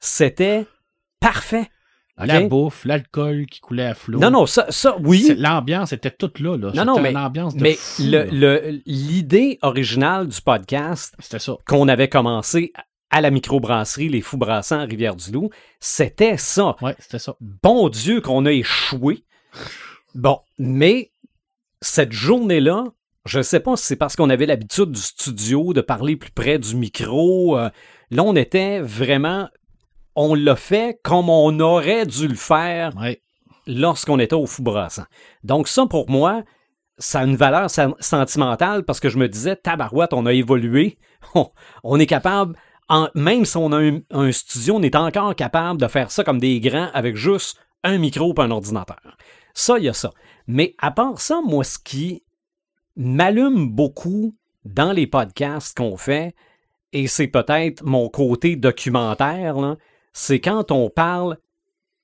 C'était 0.00 0.66
parfait. 1.20 1.68
La 2.26 2.40
bouffe, 2.42 2.84
l'alcool 2.84 3.46
qui 3.46 3.60
coulait 3.60 3.86
à 3.86 3.94
flot. 3.94 4.18
Non, 4.18 4.30
non, 4.30 4.46
ça, 4.46 4.66
ça 4.70 4.96
oui. 5.02 5.34
L'ambiance 5.38 5.92
était 5.92 6.10
toute 6.10 6.40
là. 6.40 6.56
là. 6.56 6.70
Non, 6.74 6.84
non, 6.84 7.00
mais, 7.00 7.10
une 7.10 7.16
ambiance 7.16 7.56
de 7.56 7.62
mais 7.62 7.74
fou, 7.74 8.02
le- 8.06 8.80
l'idée 8.86 9.58
originale 9.62 10.28
du 10.28 10.40
podcast, 10.40 11.14
C'était 11.18 11.38
ça. 11.38 11.56
qu'on 11.66 11.88
avait 11.88 12.08
commencé 12.08 12.72
à 13.10 13.20
la 13.20 13.30
microbrasserie 13.30 14.08
Les 14.08 14.20
Fous 14.22 14.38
Brassants 14.38 14.80
à 14.80 14.84
Rivière-du-Loup, 14.84 15.50
c'était 15.80 16.36
ça. 16.38 16.76
Ouais, 16.80 16.94
c'était 16.98 17.18
ça. 17.18 17.36
Bon 17.40 17.88
Dieu 17.90 18.20
qu'on 18.20 18.46
a 18.46 18.52
échoué. 18.52 19.24
Bon, 20.14 20.38
mais 20.58 21.10
cette 21.80 22.12
journée-là, 22.12 22.84
je 23.26 23.40
sais 23.42 23.60
pas 23.60 23.76
si 23.76 23.86
c'est 23.86 23.96
parce 23.96 24.16
qu'on 24.16 24.30
avait 24.30 24.46
l'habitude 24.46 24.90
du 24.92 25.00
studio, 25.00 25.72
de 25.72 25.80
parler 25.80 26.16
plus 26.16 26.30
près 26.30 26.58
du 26.58 26.74
micro. 26.74 27.58
euh, 27.58 27.68
là, 28.10 28.22
on 28.24 28.34
était 28.34 28.80
vraiment... 28.80 29.48
On 30.14 30.34
l'a 30.34 30.56
fait 30.56 30.98
comme 31.02 31.28
on 31.30 31.58
aurait 31.60 32.06
dû 32.06 32.28
le 32.28 32.34
faire 32.34 32.94
Ouais. 32.96 33.22
lorsqu'on 33.66 34.18
était 34.18 34.34
au 34.34 34.46
Fou 34.46 34.62
Brassant. 34.62 35.04
Donc 35.44 35.68
ça, 35.68 35.86
pour 35.86 36.10
moi, 36.10 36.42
ça 36.98 37.20
a 37.20 37.24
une 37.24 37.36
valeur 37.36 37.70
sen- 37.70 37.94
sentimentale 38.00 38.84
parce 38.84 39.00
que 39.00 39.08
je 39.08 39.16
me 39.18 39.28
disais, 39.28 39.56
tabarouette, 39.56 40.12
on 40.12 40.26
a 40.26 40.32
évolué. 40.32 40.98
On, 41.34 41.50
on 41.84 42.00
est 42.00 42.06
capable, 42.06 42.56
en- 42.88 43.08
même 43.14 43.44
si 43.44 43.56
on 43.56 43.70
a 43.72 43.78
un, 43.78 44.00
un 44.10 44.32
studio, 44.32 44.74
on 44.76 44.82
est 44.82 44.96
encore 44.96 45.34
capable 45.36 45.80
de 45.80 45.86
faire 45.86 46.10
ça 46.10 46.24
comme 46.24 46.40
des 46.40 46.58
grands 46.60 46.90
avec 46.94 47.14
juste 47.16 47.56
un 47.84 47.96
micro 47.98 48.34
et 48.36 48.40
un 48.40 48.50
ordinateur. 48.50 49.16
Ça, 49.54 49.78
il 49.78 49.84
y 49.84 49.88
a 49.88 49.92
ça. 49.92 50.10
Mais 50.48 50.74
à 50.78 50.90
part 50.90 51.20
ça, 51.20 51.40
moi, 51.46 51.62
ce 51.64 51.78
qui 51.78 52.24
m'allume 52.96 53.68
beaucoup 53.70 54.34
dans 54.64 54.92
les 54.92 55.06
podcasts 55.06 55.76
qu'on 55.76 55.96
fait, 55.96 56.34
et 56.92 57.06
c'est 57.06 57.28
peut-être 57.28 57.82
mon 57.84 58.08
côté 58.08 58.56
documentaire, 58.56 59.56
là, 59.58 59.76
c'est 60.12 60.40
quand 60.40 60.70
on 60.70 60.90
parle 60.90 61.38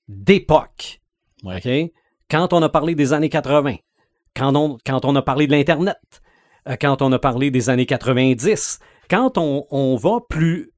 d'époque. 0.07 1.01
Ouais. 1.43 1.93
Quand 2.29 2.53
on 2.53 2.61
a 2.61 2.69
parlé 2.69 2.95
des 2.95 3.13
années 3.13 3.29
80, 3.29 3.75
quand 4.35 4.55
on, 4.55 4.77
quand 4.85 5.05
on 5.05 5.15
a 5.15 5.21
parlé 5.21 5.47
de 5.47 5.51
l'Internet, 5.51 6.21
euh, 6.67 6.75
quand 6.79 7.01
on 7.01 7.11
a 7.11 7.19
parlé 7.19 7.51
des 7.51 7.69
années 7.69 7.85
90, 7.85 8.79
quand 9.09 9.37
on, 9.37 9.65
on 9.71 9.95
va 9.95 10.19
plus, 10.27 10.71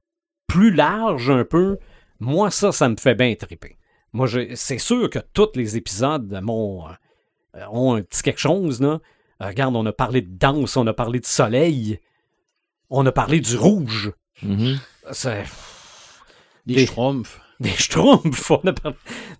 plus 0.48 0.72
large 0.72 1.30
un 1.30 1.44
peu 1.44 1.78
Moi, 2.20 2.52
ça, 2.52 2.72
ça 2.72 2.88
me 2.90 2.95
fait 2.95 3.16
bien 3.16 3.34
triper. 3.36 3.78
Moi, 4.14 4.28
c'est 4.56 4.78
sûr 4.78 5.10
que 5.10 5.20
tous 5.34 5.49
les 5.56 5.78
épisodes 5.78 6.40
m'ont, 6.44 6.88
euh, 6.88 7.66
ont 7.72 7.95
un 7.95 8.02
petit 8.02 8.22
quelque 8.22 8.40
chose, 8.40 8.82
là. 8.82 8.99
Euh, 9.41 9.48
regarde, 9.48 9.76
on 9.76 9.86
a 9.86 9.94
parlé 9.94 10.22
de 10.22 10.38
danse, 10.38 10.78
on 10.78 10.86
a 10.86 10.94
parlé 10.94 11.20
de 11.20 11.26
soleil, 11.26 11.99
on 12.90 13.06
a 13.06 13.12
parlé 13.12 13.40
du 13.40 13.58
rouge. 13.58 14.12
Mhm. 14.44 14.80
C'est 15.12 15.45
Des, 16.66 16.76
Des- 16.76 16.86
schtroumpfs. 16.86 17.40
des 17.60 17.70
schtroumpfs. 17.72 18.52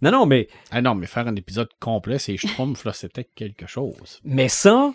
Non, 0.02 0.12
non, 0.12 0.26
mais, 0.26 0.48
Ah 0.72 0.82
non, 0.82 0.96
mais 0.96 1.08
faire 1.08 1.28
un 1.28 1.36
épisode 1.36 1.70
complet, 1.80 2.20
ces 2.20 2.38
schtroumpfs, 2.38 2.84
là, 2.86 2.94
c'était 2.94 3.24
quelque 3.24 3.68
chose. 3.68 4.20
mais 4.24 4.48
ça, 4.50 4.94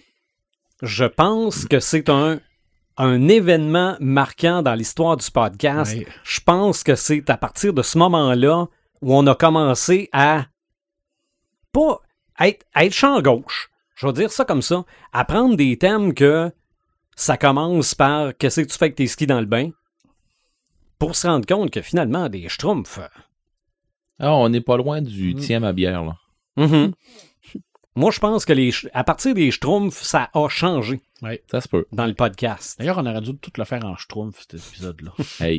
je 0.83 1.05
pense 1.05 1.65
que 1.67 1.81
c'est 1.81 2.09
un, 2.09 2.41
un 2.97 3.29
événement 3.29 3.97
marquant 4.01 4.63
dans 4.63 4.75
l'histoire 4.75 5.17
du 5.17 5.31
podcast. 5.31 5.97
Ouais. 5.97 6.07
Je 6.25 6.41
pense 6.41 6.83
que 6.83 6.95
c'est 6.95 7.29
à 7.31 7.37
partir 7.37 7.73
de 7.73 7.83
ce 7.83 7.99
moment-là 7.99 8.67
où 9.03 9.15
on 9.15 9.27
a 9.27 9.35
commencé 9.35 10.09
à 10.13 10.47
pas 11.73 12.01
être, 12.41 12.65
à 12.75 12.85
être 12.85 12.93
champ 12.95 13.21
gauche. 13.21 13.71
Je 13.95 14.07
vais 14.07 14.13
dire 14.13 14.31
ça 14.33 14.45
comme 14.45 14.63
ça. 14.63 14.85
À 15.13 15.25
prendre 15.25 15.57
des 15.57 15.77
thèmes 15.79 16.13
que 16.15 16.51
ça 17.15 17.37
commence 17.37 17.95
par 17.95 18.37
qu'est-ce 18.37 18.61
que 18.61 18.67
tu 18.67 18.77
fais 18.79 18.85
avec 18.87 18.97
tes 18.97 19.07
skis 19.07 19.27
dans 19.27 19.41
le 19.41 19.47
bain 19.47 19.71
pour 20.99 21.17
se 21.17 21.27
rendre 21.27 21.47
compte 21.47 21.71
que 21.71 21.83
finalement, 21.83 22.29
des 22.29 22.49
schtroumpfs. 22.49 23.01
Ah, 24.19 24.33
on 24.35 24.49
n'est 24.49 24.61
pas 24.63 24.77
loin 24.77 25.03
du 25.03 25.35
Mm. 25.35 25.39
tième 25.39 25.65
à 25.65 25.73
bière, 25.73 26.05
là. 26.05 26.17
Mhm. 26.57 26.93
Moi, 27.97 28.11
je 28.11 28.19
pense 28.19 28.45
que 28.45 28.53
les, 28.53 28.73
à 28.93 29.05
partir 29.05 29.35
des 29.35 29.51
schtroumpfs, 29.51 30.03
ça 30.03 30.29
a 30.35 30.49
changé 30.49 31.01
Ça 31.51 31.61
se 31.63 31.69
peut. 31.69 31.87
dans 31.93 32.07
le 32.07 32.13
podcast. 32.15 32.79
D'ailleurs, 32.79 32.99
on 32.99 33.07
aurait 33.07 33.21
dû 33.23 33.35
tout 33.37 33.51
le 33.57 33.65
faire 33.65 33.85
en 33.87 33.97
schtroumpf, 33.97 34.41
cet 34.41 34.55
épisode-là. 34.55 35.13
Hey, 35.41 35.59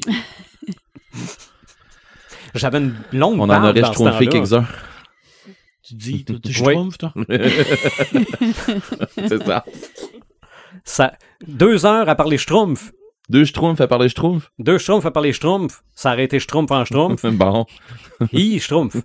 J'avais 2.55 2.77
une 2.79 2.95
longue 3.11 3.39
on 3.39 3.49
en 3.49 3.63
aurait 3.63 3.83
schtroumpfé 3.83 4.25
temps-là. 4.25 4.31
quelques-uns. 4.31 4.65
Tu 5.83 5.95
dis, 5.95 6.25
tu, 6.25 6.39
tu 6.39 6.47
Oui. 6.49 6.53
schtroumpfs, 6.53 6.97
toi? 6.97 7.13
C'est 9.27 9.43
ça. 9.43 9.65
Ça, 10.83 11.13
deux 11.47 11.85
heures 11.85 12.09
à 12.09 12.15
parler 12.15 12.37
schtroumpfs. 12.37 12.91
Deux 13.29 13.43
schtroumpfs 13.45 13.81
à 13.81 13.87
parler 13.87 14.07
schtroumpf? 14.09 14.51
Deux 14.57 14.77
schtroumpfs 14.77 15.05
à 15.05 15.11
parler 15.11 15.33
schtroumpfs. 15.33 15.83
Ça 15.95 16.13
aurait 16.13 16.23
été 16.23 16.39
schtroumpf 16.39 16.71
en 16.71 16.85
schtroumpf. 16.85 17.25
Bon. 17.33 17.65
Hi, 18.31 18.59
schtroumpf. 18.59 18.95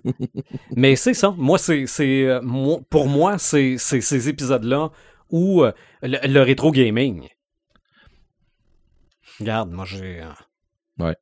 Mais 0.75 0.95
c'est 0.95 1.13
ça. 1.13 1.35
Moi, 1.37 1.57
c'est, 1.57 1.85
c'est, 1.87 2.25
euh, 2.25 2.41
pour 2.89 3.07
moi, 3.09 3.37
c'est, 3.37 3.77
ces 3.77 4.29
épisodes-là 4.29 4.91
où 5.29 5.63
euh, 5.63 5.71
le, 6.01 6.17
le 6.27 6.41
rétro 6.41 6.71
gaming. 6.71 7.27
Regarde, 9.39 9.71
moi, 9.71 9.85
j'ai. 9.85 10.21
euh, 11.01 11.13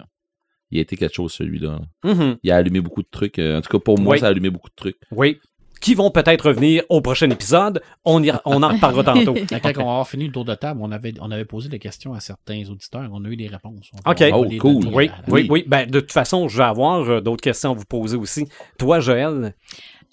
Il 0.69 0.77
a 0.77 0.81
été 0.81 0.95
quelque 0.95 1.15
chose, 1.15 1.33
celui-là. 1.33 1.79
mhm, 2.03 2.37
Il 2.43 2.51
a 2.51 2.57
allumé 2.57 2.81
beaucoup 2.81 3.01
de 3.01 3.07
trucs. 3.09 3.39
En 3.39 3.61
tout 3.61 3.69
cas, 3.77 3.79
pour 3.83 3.99
moi, 3.99 4.13
Oui. 4.13 4.19
ça 4.19 4.27
a 4.27 4.29
allumé 4.29 4.49
beaucoup 4.49 4.69
de 4.69 4.75
trucs. 4.75 4.97
Oui. 5.11 5.39
Qui 5.81 5.95
vont 5.95 6.11
peut-être 6.11 6.47
revenir 6.47 6.83
au 6.89 7.01
prochain 7.01 7.29
épisode. 7.29 7.81
On, 8.05 8.23
y- 8.23 8.31
on 8.45 8.61
en 8.63 8.69
reparlera 8.69 9.03
tantôt. 9.13 9.33
Quand 9.33 9.55
Ok. 9.57 9.73
on 9.77 9.83
va 9.85 9.91
avoir 9.91 10.07
fini 10.07 10.27
le 10.27 10.31
tour 10.31 10.45
de 10.45 10.55
table, 10.55 10.79
on 10.83 10.91
avait, 10.91 11.13
on 11.19 11.31
avait 11.31 11.43
posé 11.45 11.67
des 11.69 11.79
questions 11.79 12.13
à 12.13 12.19
certains 12.19 12.63
auditeurs. 12.69 13.09
On 13.11 13.25
a 13.25 13.27
eu 13.27 13.35
des 13.35 13.47
réponses. 13.47 13.89
On- 14.05 14.11
Ok. 14.11 14.23
Oh, 14.33 14.45
cool. 14.59 14.83
donner 14.83 14.95
Oui, 14.95 15.09
à 15.09 15.21
oui, 15.27 15.47
oui. 15.49 15.63
Ben, 15.67 15.89
de 15.89 15.99
toute 15.99 16.11
façon, 16.11 16.47
je 16.47 16.57
vais 16.57 16.63
avoir 16.63 17.01
euh, 17.09 17.19
d'autres 17.19 17.41
questions 17.41 17.71
à 17.71 17.73
vous 17.73 17.85
poser 17.85 18.15
aussi. 18.15 18.47
Toi, 18.77 18.99
Joël? 18.99 19.55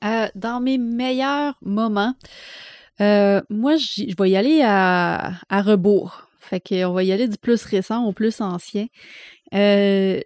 Euh, 0.05 0.27
dans 0.35 0.61
mes 0.61 0.79
meilleurs 0.79 1.55
moments, 1.61 2.15
euh, 3.01 3.41
moi, 3.51 3.77
je 3.77 4.05
vais 4.21 4.31
y 4.31 4.37
aller 4.37 4.63
à, 4.65 5.33
à 5.49 5.63
rebours. 5.63 6.23
Fait 6.41 6.61
qu'on 6.67 6.93
va 6.95 7.03
y 7.05 7.13
aller 7.13 7.29
du 7.29 7.37
plus 7.37 7.63
récent 7.65 8.05
au 8.07 8.13
plus 8.13 8.41
ancien. 8.41 8.87
Euh, 9.55 10.21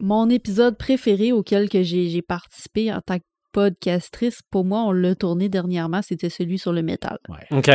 mon 0.00 0.28
épisode 0.28 0.76
préféré 0.76 1.30
auquel 1.32 1.68
que 1.68 1.82
j'ai 1.82 2.08
j'ai 2.08 2.22
participé 2.22 2.92
en 2.92 3.00
tant 3.00 3.18
que 3.18 3.24
podcastrice, 3.58 4.40
pour 4.50 4.64
moi, 4.64 4.82
on 4.84 4.92
l'a 4.92 5.14
tourné 5.14 5.48
dernièrement, 5.48 6.00
c'était 6.02 6.30
celui 6.30 6.58
sur 6.58 6.72
le 6.72 6.82
métal. 6.82 7.18
OK. 7.50 7.70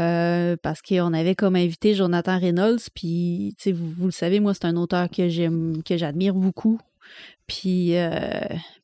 Euh, 0.00 0.56
parce 0.62 0.80
qu'on 0.82 1.12
avait 1.12 1.34
comme 1.34 1.56
invité 1.56 1.94
Jonathan 1.94 2.38
Reynolds, 2.38 2.80
puis 2.94 3.54
tu 3.58 3.64
sais, 3.64 3.72
vous, 3.72 3.88
vous 3.90 4.06
le 4.06 4.12
savez, 4.12 4.40
moi, 4.40 4.54
c'est 4.54 4.64
un 4.64 4.76
auteur 4.76 5.08
que 5.10 5.28
j'aime, 5.28 5.82
que 5.84 5.96
j'admire 5.96 6.34
beaucoup. 6.34 6.80
Puis, 7.46 7.96
euh, 7.96 8.10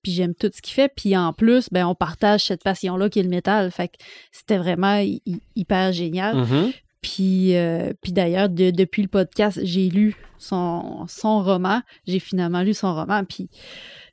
puis 0.02 0.12
j'aime 0.12 0.34
tout 0.34 0.50
ce 0.54 0.60
qu'il 0.60 0.74
fait. 0.74 0.90
Puis 0.94 1.16
en 1.16 1.32
plus, 1.32 1.68
ben, 1.70 1.86
on 1.86 1.94
partage 1.94 2.44
cette 2.44 2.62
passion-là 2.64 3.08
qui 3.08 3.20
est 3.20 3.22
le 3.22 3.28
métal. 3.28 3.70
Fait 3.70 3.88
que 3.88 3.94
c'était 4.32 4.58
vraiment 4.58 4.98
hy- 4.98 5.22
hy- 5.26 5.40
hyper 5.54 5.92
génial. 5.92 6.36
Mhm. 6.36 6.72
Puis, 7.00 7.54
euh, 7.56 7.92
puis 8.02 8.12
d'ailleurs, 8.12 8.48
de- 8.48 8.70
depuis 8.72 9.02
le 9.02 9.08
podcast, 9.08 9.60
j'ai 9.62 9.88
lu 9.88 10.16
son, 10.38 11.06
son 11.08 11.42
roman. 11.42 11.80
J'ai 12.08 12.18
finalement 12.18 12.62
lu 12.62 12.74
son 12.74 12.92
roman. 12.94 13.22
Puis 13.24 13.48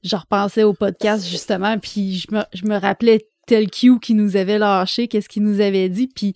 je 0.04 0.16
repensais 0.16 0.64
au 0.64 0.74
podcast 0.74 1.28
justement. 1.28 1.78
Puis 1.80 2.16
je 2.18 2.36
me, 2.36 2.42
je 2.54 2.66
me 2.66 2.78
rappelais 2.78 3.28
tel 3.48 3.70
Q 3.70 4.00
qui 4.00 4.14
nous 4.14 4.36
avait 4.38 4.58
lâché, 4.58 5.08
qu'est-ce 5.08 5.30
qu'il 5.30 5.44
nous 5.44 5.60
avait 5.62 5.90
dit. 5.90 6.08
Puis 6.08 6.34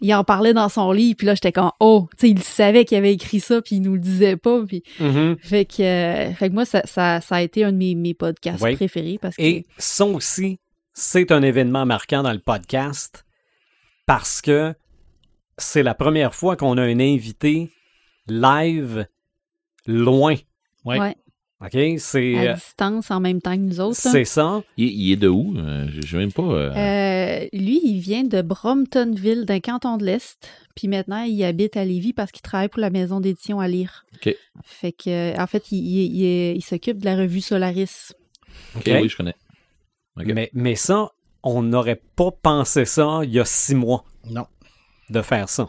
il 0.00 0.14
en 0.14 0.22
parlait 0.24 0.54
dans 0.54 0.68
son 0.68 0.92
livre. 0.92 1.16
Puis 1.16 1.26
là, 1.26 1.34
j'étais 1.34 1.50
comme, 1.52 1.72
oh, 1.80 2.06
tu 2.18 2.26
sais, 2.26 2.30
il 2.30 2.42
savait 2.42 2.84
qu'il 2.84 2.96
avait 2.98 3.12
écrit 3.12 3.40
ça. 3.40 3.60
Puis 3.62 3.76
il 3.76 3.82
nous 3.82 3.94
le 3.94 4.00
disait 4.00 4.36
pas. 4.36 4.62
Puis 4.66 4.82
Mhm. 5.00 5.36
fait 5.40 5.64
que, 5.64 5.82
euh, 5.82 6.32
fait 6.34 6.48
que 6.48 6.54
moi, 6.54 6.64
ça, 6.64 6.82
ça, 6.84 7.20
ça 7.20 7.36
a 7.36 7.42
été 7.42 7.64
un 7.64 7.72
de 7.72 7.76
mes, 7.76 7.94
mes 7.94 8.14
podcasts 8.14 8.62
Oui. 8.62 8.76
préférés. 8.76 9.18
Parce 9.20 9.36
que, 9.36 9.42
Et 9.42 9.66
ça 9.78 10.04
aussi, 10.04 10.58
c'est 10.94 11.32
un 11.32 11.42
événement 11.42 11.86
marquant 11.86 12.22
dans 12.22 12.32
le 12.32 12.38
podcast 12.38 13.24
parce 14.06 14.40
que 14.40 14.74
c'est 15.58 15.82
la 15.82 15.94
première 15.94 16.34
fois 16.34 16.56
qu'on 16.56 16.78
a 16.78 16.82
un 16.82 17.00
invité 17.00 17.70
live 18.28 19.06
loin. 19.86 20.34
Ouais. 20.84 20.98
ouais, 21.00 21.16
OK? 21.60 21.76
C'est, 21.98 22.36
à 22.36 22.52
euh, 22.52 22.54
distance 22.54 23.10
en 23.10 23.18
même 23.18 23.40
temps 23.42 23.54
que 23.56 23.60
nous 23.62 23.80
autres. 23.80 23.96
c'est 23.96 24.24
ça. 24.24 24.62
Il, 24.76 24.86
il 24.88 25.12
est 25.12 25.16
de 25.16 25.26
où? 25.28 25.54
Euh, 25.58 25.88
je 25.90 26.06
sais 26.06 26.16
même 26.16 26.32
pas. 26.32 26.42
euh, 26.42 26.72
Euh, 26.74 27.48
lui, 27.52 27.80
il 27.84 27.98
vient 28.00 28.22
de 28.22 28.42
Bromptonville, 28.42 29.44
d'un 29.44 29.58
canton 29.58 29.96
de 29.96 30.04
l'Est. 30.04 30.48
Puis 30.76 30.86
maintenant, 30.86 31.22
il 31.24 31.42
habite 31.42 31.76
à 31.76 31.84
Lévis 31.84 32.12
parce 32.12 32.30
qu'il 32.30 32.42
travaille 32.42 32.68
pour 32.68 32.80
la 32.80 32.90
maison 32.90 33.18
d'édition 33.18 33.58
à 33.58 33.66
lire. 33.66 34.04
OK. 34.14 34.34
Fait 34.64 34.92
que, 34.92 35.36
en 35.40 35.46
fait, 35.48 35.72
il, 35.72 35.78
il- 35.78 36.16
il- 36.22 36.56
il 36.58 36.62
s'occupe 36.62 36.98
de 36.98 37.04
la 37.06 37.16
revue 37.16 37.40
Solaris. 37.40 38.12
OK. 38.76 38.84
oui, 38.86 39.08
je 39.08 39.16
connais. 39.16 39.34
OK. 40.16 40.26
Mais, 40.26 40.50
mais 40.52 40.76
ça, 40.76 41.10
on 41.42 41.62
n'aurait 41.62 42.00
pas 42.16 42.30
pensé 42.30 42.84
ça 42.84 43.20
il 43.24 43.30
y 43.32 43.40
a 43.40 43.44
six 43.44 43.74
mois 43.74 44.04
Non. 44.30 44.46
de 45.10 45.22
faire 45.22 45.48
ça. 45.48 45.68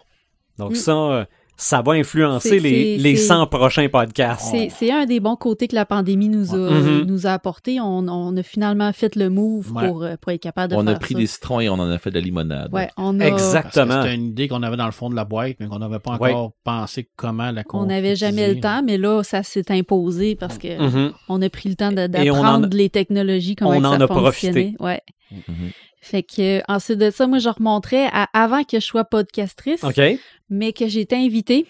Donc 0.59 0.71
Mm. 0.73 0.75
ça, 0.75 0.91
euh, 0.95 1.25
ça 1.61 1.81
va 1.81 1.91
influencer 1.91 2.57
les, 2.61 2.97
les 2.97 3.15
c'est- 3.17 3.27
100 3.27 3.47
prochains 3.47 3.89
podcasts. 3.89 4.55
C'est 4.69 4.91
un 4.91 5.05
des 5.05 5.19
bons 5.19 5.35
côtés 5.35 5.67
que 5.67 5.75
la 5.75 5.85
pandémie 5.85 6.29
nous 6.29 6.55
a, 6.55 6.57
Mhm. 6.71 7.03
nous 7.05 7.27
a 7.27 7.31
apporté. 7.31 7.81
On, 7.81 8.07
on 8.07 8.37
a 8.37 8.43
finalement 8.43 8.93
fait 8.93 9.15
le 9.17 9.29
move 9.29 9.71
Ouais. 9.73 9.85
pour, 9.87 10.03
euh, 10.03 10.15
pour 10.21 10.31
être 10.31 10.41
capable 10.41 10.71
de 10.73 10.77
On 10.77 10.83
faire 10.85 10.95
a 10.95 10.99
pris 10.99 11.15
ça. 11.15 11.19
des 11.19 11.27
citrons 11.27 11.59
et 11.59 11.67
on 11.67 11.73
en 11.73 11.89
a 11.91 11.97
fait 11.97 12.11
de 12.11 12.15
la 12.15 12.21
limonade. 12.21 12.73
Ouais, 12.73 12.89
on 12.95 13.19
a, 13.19 13.25
Exactement. 13.25 14.01
C'était 14.03 14.15
une 14.15 14.27
idée 14.27 14.47
qu'on 14.47 14.63
avait 14.63 14.77
dans 14.77 14.85
le 14.85 14.93
fond 14.93 15.09
de 15.09 15.15
la 15.15 15.25
boîte, 15.25 15.57
mais 15.59 15.67
qu'on 15.67 15.79
n'avait 15.79 15.99
pas 15.99 16.15
Ouais. 16.17 16.29
encore 16.31 16.53
pensé 16.63 17.09
comment 17.17 17.51
la 17.51 17.63
on 17.73 17.87
n'avait 17.87 18.15
jamais 18.15 18.53
le 18.53 18.61
temps, 18.61 18.81
mais 18.81 18.97
là, 18.97 19.21
ça 19.23 19.43
s'est 19.43 19.69
imposé 19.69 20.35
parce 20.35 20.57
que 20.57 20.81
Mhm. 20.81 21.11
on 21.27 21.41
a 21.41 21.49
pris 21.49 21.67
le 21.67 21.75
temps 21.75 21.89
on 21.89 22.07
d'apprendre 22.07 22.67
a- 22.71 22.75
les 22.75 22.89
technologies, 22.89 23.55
comment 23.57 23.71
on 23.71 23.83
en 23.83 23.97
ça 23.97 24.03
a 24.05 24.07
profité. 24.07 24.75
Ouais. 24.79 25.01
Mhm. 25.31 25.71
Fait 26.01 26.23
que 26.23 26.61
ensuite 26.71 26.97
de 26.99 27.09
ça, 27.11 27.27
moi, 27.27 27.39
je 27.39 27.49
remonterais 27.49 28.07
à 28.13 28.27
avant 28.33 28.63
que 28.63 28.79
je 28.79 28.85
sois 28.85 29.03
podcastrice, 29.03 29.83
OK? 29.83 29.99
Mais 30.49 30.73
que 30.73 30.87
j'ai 30.87 31.01
été 31.01 31.15
invitée. 31.15 31.65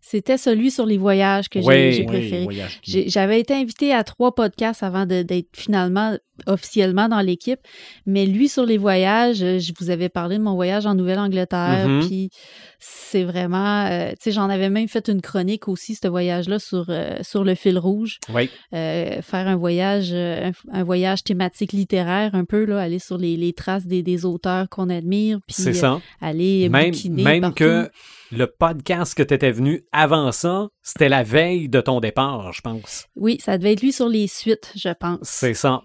C'était 0.00 0.38
celui 0.38 0.70
sur 0.70 0.86
les 0.86 0.96
voyages 0.96 1.48
que 1.50 1.60
j'ai 1.60 1.66
Oui. 1.66 1.92
j'ai 1.92 2.00
Oui, 2.00 2.06
préféré. 2.06 2.46
J'ai- 2.82 3.08
J'avais 3.10 3.38
été 3.38 3.52
invitée 3.52 3.92
à 3.92 4.02
trois 4.02 4.34
podcasts 4.34 4.82
avant 4.82 5.04
de- 5.04 5.22
d'être 5.22 5.48
finalement 5.54 6.16
officiellement 6.46 7.08
dans 7.08 7.20
l'équipe, 7.20 7.60
mais 8.06 8.26
lui 8.26 8.48
sur 8.48 8.64
les 8.66 8.78
voyages, 8.78 9.42
euh, 9.42 9.58
je 9.58 9.72
vous 9.78 9.90
avais 9.90 10.08
parlé 10.08 10.38
de 10.38 10.42
mon 10.42 10.54
voyage 10.54 10.86
en 10.86 10.94
Nouvelle-Angleterre, 10.94 11.88
Mhm. 11.88 12.06
puis 12.06 12.30
c'est 12.78 13.24
vraiment, 13.24 13.86
euh, 13.86 14.10
tu 14.10 14.16
sais, 14.20 14.32
j'en 14.32 14.48
avais 14.50 14.68
même 14.70 14.88
fait 14.88 15.08
une 15.08 15.20
chronique 15.22 15.68
aussi 15.68 15.94
ce 15.94 16.08
voyage-là 16.08 16.58
sur 16.58 16.86
euh, 16.88 17.16
sur 17.22 17.44
le 17.44 17.54
fil 17.54 17.78
rouge, 17.78 18.18
Oui. 18.32 18.50
Euh, 18.74 19.22
faire 19.22 19.46
un 19.48 19.56
voyage, 19.56 20.12
un, 20.12 20.52
un 20.72 20.82
voyage 20.84 21.22
thématique 21.24 21.72
littéraire 21.72 22.34
un 22.34 22.44
peu 22.44 22.64
là, 22.64 22.80
aller 22.80 22.98
sur 22.98 23.16
les, 23.18 23.36
les 23.36 23.52
traces 23.52 23.86
des, 23.86 24.02
des 24.02 24.24
auteurs 24.24 24.68
qu'on 24.68 24.90
admire, 24.90 25.38
puis 25.46 25.54
C'est 25.56 25.72
ça. 25.74 26.00
aller 26.20 26.68
Même, 26.68 26.92
même 27.10 27.40
partout. 27.42 27.54
que 27.56 27.90
le 28.32 28.46
podcast 28.46 29.14
que 29.14 29.22
tu 29.22 29.34
étais 29.34 29.52
venu 29.52 29.82
avant 29.92 30.32
ça, 30.32 30.68
c'était 30.84 31.08
la 31.08 31.22
veille 31.22 31.68
de 31.70 31.80
ton 31.80 31.98
départ, 31.98 32.52
je 32.52 32.60
pense. 32.60 33.06
Oui, 33.16 33.38
ça 33.40 33.56
devait 33.56 33.72
être 33.72 33.80
lui 33.80 33.92
sur 33.92 34.08
les 34.08 34.28
suites, 34.28 34.70
je 34.76 34.90
pense. 34.90 35.20
C'est 35.22 35.54
ça. 35.54 35.82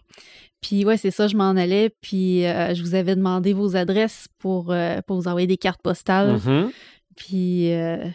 Puis 0.62 0.84
ouais, 0.84 0.98
c'est 0.98 1.10
ça, 1.10 1.30
je 1.30 1.38
m'en 1.38 1.52
allais. 1.52 1.90
Puis 2.02 2.46
euh, 2.46 2.76
je 2.76 2.84
vous 2.84 2.96
avais 2.96 3.16
demandé 3.16 3.54
vos 3.54 3.78
adresses 3.78 4.28
pour, 4.40 4.74
euh, 4.74 5.00
pour 5.08 5.16
vous 5.16 5.30
envoyer 5.30 5.48
des 5.48 5.56
cartes 5.58 5.82
postales. 5.82 6.34
Mhm. 6.46 6.70
Puis, 7.16 7.72
euh, 7.72 8.06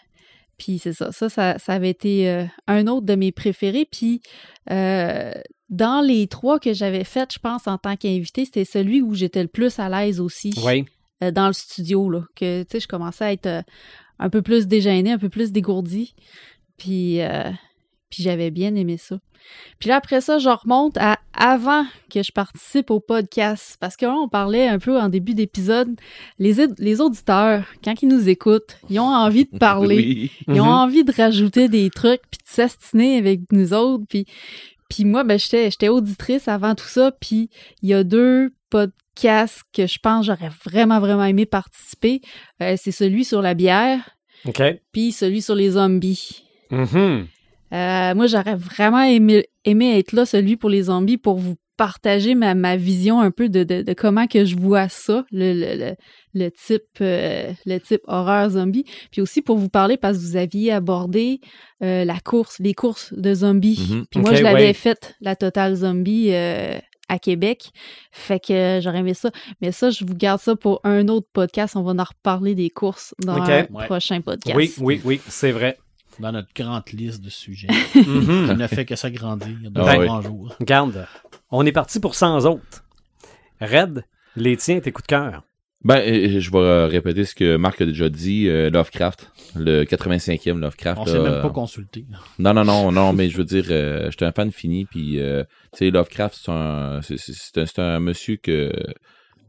puis 0.58 0.78
c'est 0.78 0.92
ça. 0.92 1.10
Ça, 1.10 1.30
ça, 1.30 1.58
ça 1.58 1.72
avait 1.72 1.88
été 1.88 2.46
un 2.66 2.86
autre 2.86 3.06
de 3.06 3.14
mes 3.14 3.32
préférés. 3.32 3.88
Puis 3.90 4.20
euh, 4.70 5.32
dans 5.70 6.02
les 6.06 6.26
trois 6.26 6.58
que 6.58 6.74
j'avais 6.74 7.04
faites, 7.04 7.32
je 7.32 7.38
pense, 7.38 7.66
en 7.66 7.78
tant 7.78 7.96
qu'invité, 7.96 8.44
c'était 8.44 8.66
celui 8.66 9.00
où 9.00 9.14
j'étais 9.14 9.42
le 9.42 9.48
plus 9.48 9.78
à 9.78 9.88
l'aise 9.88 10.20
aussi 10.20 10.52
Oui. 10.62 10.84
dans 11.32 11.46
le 11.46 11.54
studio. 11.54 12.10
Là, 12.10 12.24
que 12.36 12.62
tu 12.64 12.68
sais, 12.72 12.80
je 12.80 12.88
commençais 12.88 13.24
à 13.24 13.32
être 13.32 13.64
un 14.18 14.30
peu 14.30 14.42
plus 14.42 14.66
déjeunée, 14.66 15.12
un 15.12 15.18
peu 15.18 15.28
plus 15.30 15.50
dégourdie. 15.50 16.14
Puis, 16.76 17.20
euh, 17.22 17.50
Puis 18.10 18.22
j'avais 18.22 18.50
bien 18.50 18.74
aimé 18.76 18.96
ça. 18.96 19.18
Puis 19.78 19.88
là, 19.90 19.96
après 19.96 20.20
ça, 20.20 20.38
je 20.38 20.48
remonte 20.48 20.96
à 20.98 21.18
avant 21.36 21.84
que 22.10 22.22
je 22.22 22.30
participe 22.32 22.90
au 22.90 23.00
podcast. 23.00 23.76
Parce 23.80 23.96
que 23.96 24.06
là, 24.06 24.14
on 24.14 24.28
parlait 24.28 24.68
un 24.68 24.78
peu 24.78 24.98
en 24.98 25.08
début 25.08 25.34
d'épisode. 25.34 25.96
Les, 26.38 26.54
les 26.78 27.00
auditeurs, 27.00 27.64
quand 27.82 28.00
ils 28.02 28.08
nous 28.08 28.28
écoutent, 28.28 28.78
ils 28.88 29.00
ont 29.00 29.08
envie 29.08 29.46
de 29.46 29.58
parler. 29.58 29.96
Oui. 29.96 30.30
Ils 30.48 30.60
ont 30.60 30.66
Mhm. 30.66 30.70
envie 30.70 31.04
de 31.04 31.12
rajouter 31.12 31.68
des 31.68 31.90
trucs, 31.90 32.22
puis 32.30 32.38
de 32.38 32.48
s'astiner 32.48 33.18
avec 33.18 33.40
nous 33.50 33.74
autres. 33.74 34.04
Puis, 34.08 34.26
puis 34.88 35.04
moi, 35.04 35.24
ben, 35.24 35.38
j'étais, 35.38 35.70
j'étais 35.70 35.88
auditrice 35.88 36.46
avant 36.48 36.74
tout 36.76 36.86
ça. 36.86 37.10
Puis 37.20 37.50
il 37.82 37.88
y 37.88 37.94
a 37.94 38.04
deux 38.04 38.54
podcasts 38.70 39.62
que 39.72 39.86
je 39.86 39.98
pense 39.98 40.26
j'aurais 40.26 40.50
vraiment, 40.64 41.00
vraiment 41.00 41.24
aimé 41.24 41.46
participer. 41.46 42.20
Euh, 42.62 42.76
c'est 42.80 42.92
celui 42.92 43.24
sur 43.24 43.42
la 43.42 43.54
bière, 43.54 44.08
OK. 44.46 44.62
puis 44.92 45.10
celui 45.12 45.42
sur 45.42 45.54
les 45.56 45.70
zombies. 45.72 46.43
Mhm. 46.74 47.26
Euh, 47.72 48.14
moi, 48.14 48.26
j'aurais 48.26 48.54
vraiment 48.54 49.02
aimé, 49.02 49.46
aimé 49.64 49.98
être 49.98 50.12
là, 50.12 50.26
celui 50.26 50.56
pour 50.56 50.70
les 50.70 50.82
zombies, 50.84 51.16
pour 51.18 51.38
vous 51.38 51.56
partager 51.76 52.36
ma, 52.36 52.54
ma 52.54 52.76
vision 52.76 53.20
un 53.20 53.32
peu 53.32 53.48
de, 53.48 53.64
de, 53.64 53.82
de 53.82 53.92
comment 53.94 54.28
que 54.28 54.44
je 54.44 54.54
vois 54.56 54.88
ça, 54.88 55.24
le, 55.32 55.52
le, 55.54 55.74
le, 55.76 55.94
le 56.34 56.50
type, 56.52 56.84
euh, 57.00 57.50
le 57.66 57.78
type 57.78 58.02
horreur 58.06 58.50
zombie. 58.50 58.84
Puis 59.10 59.20
aussi 59.20 59.42
pour 59.42 59.56
vous 59.56 59.68
parler, 59.68 59.96
parce 59.96 60.16
que 60.18 60.22
vous 60.22 60.36
aviez 60.36 60.70
abordé 60.70 61.40
euh, 61.82 62.04
la 62.04 62.20
course, 62.20 62.60
les 62.60 62.74
courses 62.74 63.12
de 63.12 63.34
zombies. 63.34 63.88
Mhm. 63.90 64.06
Puis 64.08 64.20
moi, 64.20 64.34
je 64.34 64.42
l'avais 64.44 64.66
ouais. 64.66 64.72
faite, 64.72 65.16
la 65.20 65.34
Total 65.34 65.74
Zombie, 65.74 66.28
euh, 66.30 66.78
à 67.08 67.18
Québec. 67.18 67.70
Fait 68.12 68.38
que 68.38 68.52
euh, 68.52 68.80
j'aurais 68.80 68.98
aimé 69.00 69.14
ça. 69.14 69.30
Mais 69.60 69.72
ça, 69.72 69.90
je 69.90 70.04
vous 70.04 70.14
garde 70.14 70.40
ça 70.40 70.54
pour 70.54 70.80
un 70.84 71.08
autre 71.08 71.26
podcast. 71.32 71.74
On 71.76 71.82
va 71.82 71.90
en 71.92 72.04
reparler 72.04 72.54
des 72.54 72.70
courses 72.70 73.14
dans 73.18 73.42
Ok. 73.42 73.48
un 73.48 73.66
Ouais. 73.72 73.86
prochain 73.86 74.20
podcast. 74.20 74.56
Oui, 74.56 74.72
oui, 74.80 75.00
oui, 75.04 75.20
c'est 75.28 75.50
vrai. 75.50 75.76
Dans 76.20 76.32
notre 76.32 76.48
grande 76.54 76.84
liste 76.92 77.22
de 77.24 77.30
sujets. 77.30 77.66
Ça 77.94 78.54
ne 78.54 78.66
fait 78.66 78.84
que 78.84 78.94
s'agrandir 78.96 79.70
de 79.70 79.80
Ah 79.80 79.92
jour 79.94 80.00
oui. 80.02 80.08
en 80.08 80.22
jour. 80.22 80.56
Regarde, 80.60 81.06
on 81.50 81.66
est 81.66 81.72
parti 81.72 81.98
pour 82.00 82.14
100 82.14 82.44
autres. 82.46 82.84
Red, 83.60 84.04
les 84.36 84.56
tiens, 84.56 84.80
tes 84.80 84.92
coups 84.92 85.04
de 85.06 85.08
cœur. 85.08 85.42
Ben, 85.84 86.00
je 86.40 86.50
vais 86.50 86.58
euh, 86.58 86.86
répéter 86.86 87.24
ce 87.26 87.34
que 87.34 87.56
Marc 87.56 87.80
a 87.82 87.86
déjà 87.86 88.08
dit. 88.08 88.48
euh, 88.48 88.70
Lovecraft, 88.70 89.30
le 89.54 89.84
85e 89.84 90.58
Lovecraft. 90.58 90.98
On 91.00 91.04
là, 91.04 91.12
s'est 91.12 91.18
même 91.18 91.32
euh, 91.32 91.42
pas 91.42 91.50
consulté. 91.50 92.06
Non, 92.38 92.54
non, 92.54 92.64
non, 92.64 92.90
non, 92.90 93.12
mais 93.12 93.28
je 93.28 93.36
veux 93.36 93.44
dire, 93.44 93.66
euh, 93.70 94.10
j'étais 94.10 94.24
un 94.24 94.32
fan 94.32 94.50
fini, 94.50 94.86
puis, 94.86 95.20
euh, 95.20 95.44
tu 95.72 95.78
sais, 95.80 95.90
Lovecraft, 95.90 96.38
c'est 96.42 96.50
un, 96.50 97.00
c'est, 97.02 97.18
c'est- 97.18 97.34
c'est 97.34 97.58
un, 97.60 97.66
c'est 97.66 97.78
un 97.80 98.00
monsieur 98.00 98.36
que, 98.36 98.72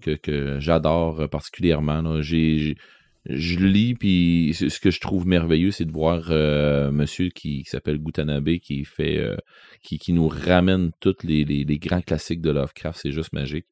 que, 0.02 0.12
que 0.16 0.60
j'adore 0.60 1.30
particulièrement. 1.30 2.02
là. 2.02 2.22
J'ai, 2.22 2.58
j'ai- 2.60 2.78
je 3.28 3.58
lis, 3.58 3.96
puis 3.96 4.54
ce 4.54 4.80
que 4.80 4.92
je 4.92 5.00
trouve 5.00 5.28
merveilleux, 5.28 5.72
c'est 5.72 5.86
de 5.86 5.92
voir 5.92 6.28
euh, 6.30 6.92
monsieur 6.92 7.30
qui, 7.30 7.64
qui 7.64 7.70
s'appelle 7.70 7.98
Gutanabe, 7.98 8.58
qui 8.58 8.86
fait, 8.86 9.18
euh, 9.18 9.36
qui, 9.82 9.98
qui 9.98 10.14
nous 10.14 10.28
ramène 10.28 10.92
tous 11.00 11.16
les, 11.24 11.44
les, 11.44 11.64
les 11.64 11.78
grands 11.80 12.02
classiques 12.02 12.42
de 12.42 12.52
Lovecraft. 12.52 13.00
C'est 13.02 13.12
juste 13.12 13.34
magique. 13.34 13.66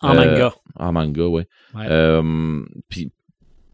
En 0.00 0.14
Euh, 0.16 0.24
manga. 0.26 0.54
En 0.76 0.92
manga, 0.92 1.26
ouais. 1.26 1.46
Ouais. 1.74 1.86
Euh, 1.88 2.62
puis, 2.88 3.10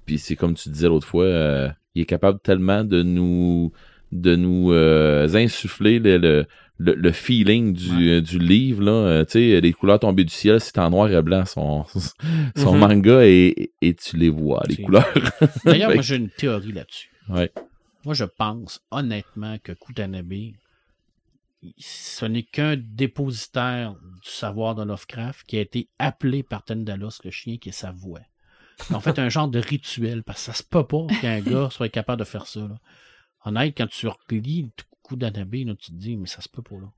puis 0.06 0.18
c'est 0.18 0.36
comme 0.36 0.54
tu 0.54 0.68
disais 0.68 0.86
l'autre 0.88 1.06
fois, 1.06 1.24
euh, 1.24 1.68
il 1.94 2.02
est 2.02 2.06
capable 2.06 2.38
tellement 2.40 2.84
de 2.84 3.02
nous 3.02 3.72
de 4.12 4.36
nous 4.36 4.70
euh, 4.72 5.28
insuffler 5.34 5.98
le, 5.98 6.18
le, 6.18 6.46
le, 6.78 6.94
le 6.94 7.12
feeling 7.12 7.72
du, 7.72 8.10
euh, 8.10 8.20
du 8.20 8.38
livre. 8.38 8.82
Là. 8.82 8.92
Euh, 8.92 9.24
tu 9.24 9.32
sais, 9.32 9.60
les 9.60 9.72
couleurs 9.72 10.00
tombées 10.00 10.24
du 10.24 10.32
ciel, 10.34 10.60
c'est 10.60 10.78
en 10.78 10.90
noir 10.90 11.10
et 11.10 11.22
blanc 11.22 11.44
son, 11.44 11.84
son 12.56 12.72
Mhm. 12.74 12.78
manga 12.78 13.24
et, 13.26 13.72
et 13.80 13.94
tu 13.94 14.16
les 14.16 14.28
vois, 14.30 14.62
les 14.68 14.76
couleurs. 14.76 15.06
D'ailleurs, 15.64 15.92
moi, 15.92 16.02
j'ai 16.02 16.16
une 16.16 16.30
théorie 16.30 16.72
là-dessus. 16.72 17.10
Ouais. 17.28 17.50
Moi, 18.04 18.14
je 18.14 18.24
pense 18.24 18.80
honnêtement 18.90 19.56
que 19.62 19.72
Kutanabe, 19.72 20.32
ce 21.78 22.26
n'est 22.26 22.42
qu'un 22.42 22.76
dépositaire 22.76 23.94
du 24.22 24.30
savoir 24.30 24.74
de 24.74 24.82
Lovecraft 24.84 25.46
qui 25.46 25.56
a 25.56 25.60
été 25.62 25.88
appelé 25.98 26.42
par 26.42 26.62
Tendalos, 26.64 27.20
le 27.24 27.30
chien, 27.30 27.56
qui 27.56 27.70
est 27.70 27.72
sa 27.72 27.90
voix. 27.92 28.20
En 28.92 29.00
fait, 29.00 29.18
un 29.18 29.28
genre 29.28 29.48
de 29.48 29.60
rituel, 29.60 30.22
parce 30.24 30.40
que 30.40 30.44
ça 30.46 30.52
se 30.52 30.62
peut 30.64 30.84
pas 30.84 31.06
qu'un 31.22 31.40
gars 31.40 31.68
soit 31.70 31.88
capable 31.88 32.18
de 32.20 32.24
faire 32.24 32.46
ça. 32.46 32.60
Là. 32.60 32.74
Honnête, 33.46 33.74
quand 33.76 33.86
tu 33.86 34.08
relis 34.08 34.70
Kutanabe, 35.04 35.54
là, 35.54 35.74
tu 35.74 35.90
te 35.92 35.96
dis, 35.96 36.16
mais 36.16 36.26
ça 36.26 36.40
se 36.40 36.48
peut 36.48 36.62
pas. 36.62 36.76
Là. 36.76 36.90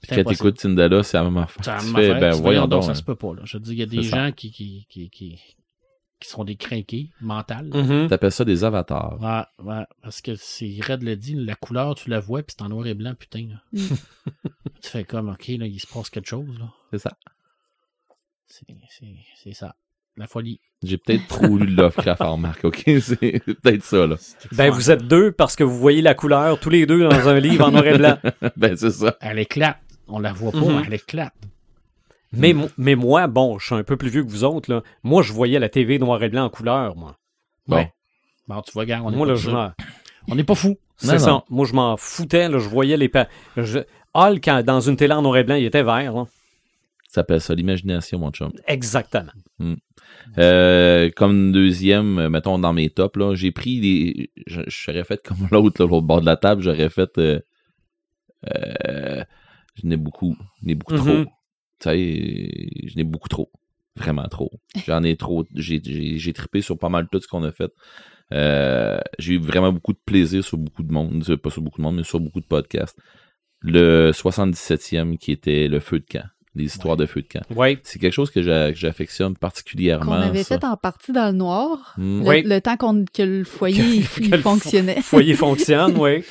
Puis 0.00 0.10
C'est 0.10 0.22
quand 0.22 0.30
t'écoutes 0.30 0.58
Tindala, 0.58 1.02
c'est 1.02 1.16
la 1.16 1.24
même 1.24 1.36
affaire. 1.38 1.64
Ça 1.64 1.78
Tu 1.80 1.86
m'a 1.86 1.98
fais, 1.98 2.12
fait, 2.14 2.20
ben 2.20 2.34
dis, 2.34 2.40
voyons 2.42 2.66
donc. 2.66 2.84
ça 2.84 2.90
hein. 2.90 2.94
se 2.94 3.02
peut 3.02 3.14
pas. 3.14 3.34
Là. 3.34 3.42
Je 3.44 3.56
veux 3.56 3.62
dire, 3.62 3.72
il 3.72 3.78
y 3.78 3.82
a 3.82 3.86
des 3.86 4.02
C'est 4.02 4.16
gens 4.16 4.32
qui, 4.32 4.50
qui, 4.50 4.86
qui, 4.90 5.08
qui, 5.08 5.40
qui 6.20 6.28
sont 6.28 6.44
des 6.44 6.56
crinqués 6.56 7.10
mentales. 7.20 7.70
Mhm. 7.72 8.08
T'appelles 8.08 8.32
ça 8.32 8.44
des 8.44 8.64
avatars. 8.64 9.18
Ouais, 9.20 9.64
ouais, 9.64 9.84
parce 10.02 10.20
que 10.20 10.34
c'est 10.34 10.78
Red 10.82 11.02
le 11.02 11.16
dit, 11.16 11.34
la 11.34 11.54
couleur, 11.54 11.94
tu 11.94 12.10
la 12.10 12.20
vois, 12.20 12.42
puis 12.42 12.54
c'est 12.58 12.64
en 12.64 12.68
noir 12.68 12.86
et 12.86 12.94
blanc, 12.94 13.14
putain. 13.14 13.48
Là. 13.48 13.62
Mm. 13.72 13.86
tu 14.82 14.90
fais 14.90 15.04
comme, 15.04 15.28
ok, 15.30 15.46
là, 15.48 15.66
il 15.66 15.80
se 15.80 15.86
passe 15.86 16.10
quelque 16.10 16.28
chose, 16.28 16.58
là. 16.58 16.72
C'est 16.90 16.98
ça. 16.98 17.16
C'est, 18.46 18.66
c'est, 18.90 19.14
c'est 19.36 19.52
ça. 19.52 19.74
La 20.18 20.26
folie. 20.26 20.60
J'ai 20.82 20.96
peut-être 20.98 21.26
trop 21.26 21.56
lu 21.58 21.66
Lovecraft 21.66 22.22
en 22.22 22.36
marque, 22.38 22.64
ok? 22.64 22.82
C'est 23.00 23.42
peut-être 23.44 23.84
ça, 23.84 24.06
là. 24.06 24.16
Ben, 24.52 24.70
vous 24.70 24.90
êtes 24.90 25.02
deux 25.06 25.30
parce 25.32 25.56
que 25.56 25.64
vous 25.64 25.76
voyez 25.78 26.00
la 26.02 26.14
couleur 26.14 26.58
tous 26.58 26.70
les 26.70 26.86
deux 26.86 27.06
dans 27.08 27.28
un 27.28 27.38
livre 27.38 27.66
en 27.66 27.70
noir 27.70 27.86
et 27.86 27.98
blanc. 27.98 28.16
ben, 28.56 28.76
c'est 28.76 28.90
ça. 28.90 29.16
Elle 29.20 29.38
éclate. 29.38 29.78
On 30.08 30.18
la 30.18 30.32
voit 30.32 30.52
pas, 30.52 30.58
Mhm. 30.58 30.76
mais 30.76 30.82
elle 30.86 30.94
éclate. 30.94 31.34
Mais, 32.32 32.52
mo- 32.52 32.68
mais 32.78 32.94
moi, 32.94 33.26
bon, 33.26 33.58
je 33.58 33.66
suis 33.66 33.74
un 33.74 33.82
peu 33.84 33.96
plus 33.96 34.08
vieux 34.08 34.22
que 34.24 34.30
vous 34.30 34.44
autres, 34.44 34.72
là. 34.72 34.82
Moi, 35.02 35.22
je 35.22 35.32
voyais 35.32 35.58
la 35.58 35.68
TV 35.68 35.98
noir 35.98 36.22
et 36.22 36.28
blanc 36.28 36.44
en 36.44 36.50
couleur, 36.50 36.96
moi. 36.96 37.16
Bon. 37.66 37.76
Ouais. 37.76 37.92
Bon, 38.48 38.60
tu 38.62 38.72
vois, 38.72 38.84
gars, 38.86 39.00
on 39.04 39.12
est 39.12 39.16
moi, 39.16 39.26
pas 39.26 39.32
là, 39.32 39.38
je 39.38 39.50
On 40.30 40.34
n'est 40.34 40.44
pas 40.44 40.54
fou. 40.54 40.76
C'est 40.96 41.18
ça. 41.18 41.44
Moi, 41.50 41.66
je 41.66 41.74
m'en 41.74 41.96
foutais, 41.96 42.48
là. 42.48 42.58
Je 42.58 42.68
voyais 42.68 42.96
les... 42.96 43.08
pa- 43.08 43.28
Je... 43.56 43.80
Hall, 44.14 44.40
quand, 44.40 44.62
dans 44.64 44.80
une 44.80 44.96
télé 44.96 45.12
en 45.12 45.22
noir 45.22 45.36
et 45.36 45.44
blanc, 45.44 45.56
il 45.56 45.64
était 45.66 45.82
vert, 45.82 46.12
là. 46.14 46.24
Ça 47.08 47.20
s'appelle 47.22 47.40
ça 47.40 47.54
l'imagination, 47.54 48.18
mon 48.18 48.30
chum. 48.30 48.52
Exactement. 48.66 49.32
Euh, 50.38 51.10
comme 51.16 51.52
deuxième, 51.52 52.28
mettons 52.28 52.58
dans 52.58 52.72
mes 52.72 52.90
tops, 52.90 53.16
là, 53.16 53.34
j'ai 53.34 53.52
pris 53.52 53.80
des. 53.80 54.30
Je, 54.46 54.62
je 54.66 54.76
serais 54.76 55.04
fait 55.04 55.22
comme 55.22 55.48
l'autre, 55.52 55.84
l'autre 55.84 56.00
bord 56.06 56.20
de 56.20 56.26
la 56.26 56.36
table, 56.36 56.62
j'aurais 56.62 56.90
fait. 56.90 57.16
Euh, 57.18 57.40
euh, 58.54 59.24
je 59.74 59.86
n'ai 59.86 59.96
beaucoup. 59.96 60.36
Je 60.60 60.66
n'ai 60.66 60.74
beaucoup 60.74 60.94
Mhm. 60.94 61.00
trop. 61.00 61.24
Tu 61.80 61.88
sais, 61.90 62.88
je 62.88 62.96
n'ai 62.96 63.04
beaucoup 63.04 63.28
trop. 63.28 63.50
Vraiment 63.96 64.24
trop. 64.28 64.50
J'en 64.86 65.02
ai 65.02 65.16
trop. 65.16 65.44
J'ai, 65.54 65.80
trippé 66.34 66.60
sur 66.60 66.78
pas 66.78 66.88
mal 66.88 67.08
tout 67.10 67.18
ce 67.20 67.28
qu'on 67.28 67.44
a 67.44 67.52
fait. 67.52 67.72
J'ai 69.18 69.34
eu 69.34 69.38
vraiment 69.38 69.72
beaucoup 69.72 69.92
de 69.92 70.00
plaisir 70.04 70.44
sur 70.44 70.58
beaucoup 70.58 70.82
de 70.82 70.92
monde. 70.92 71.24
Pas 71.36 71.50
sur 71.50 71.62
beaucoup 71.62 71.78
de 71.78 71.82
monde, 71.82 71.96
mais 71.96 72.02
sur 72.04 72.20
beaucoup 72.20 72.40
de 72.40 72.46
podcasts. 72.46 72.98
Le 73.60 74.10
77e 74.12 75.16
qui 75.18 75.32
était 75.32 75.68
le 75.68 75.80
feu 75.80 75.98
de 76.00 76.04
camp. 76.06 76.26
Les 76.56 76.64
histoires 76.64 76.96
de 76.96 77.06
feu 77.06 77.20
de 77.22 77.26
camp. 77.28 77.42
Oui. 77.54 77.78
C'est 77.84 77.98
quelque 77.98 78.12
chose 78.14 78.30
que 78.30 78.42
j'a- 78.42 78.72
que 78.72 78.78
j'affectionne 78.78 79.36
particulièrement. 79.36 80.06
Qu'on 80.06 80.12
avait 80.12 80.42
ça. 80.42 80.58
fait 80.58 80.64
en 80.66 80.76
partie 80.76 81.12
dans 81.12 81.26
le 81.26 81.32
noir. 81.36 81.94
Mm. 81.98 82.20
Le, 82.22 82.28
Oui. 82.28 82.42
le 82.42 82.60
temps 82.60 82.76
qu'on- 82.76 83.04
que 83.04 83.22
le 83.22 83.44
foyer 83.44 83.76
Que- 84.16 84.20
il 84.22 84.30
que 84.30 84.36
le 84.36 84.42
fo- 84.42 84.42
fonctionnait. 84.42 85.00
foyer 85.02 85.34
fonctionne, 85.34 85.94
oui. 85.98 86.24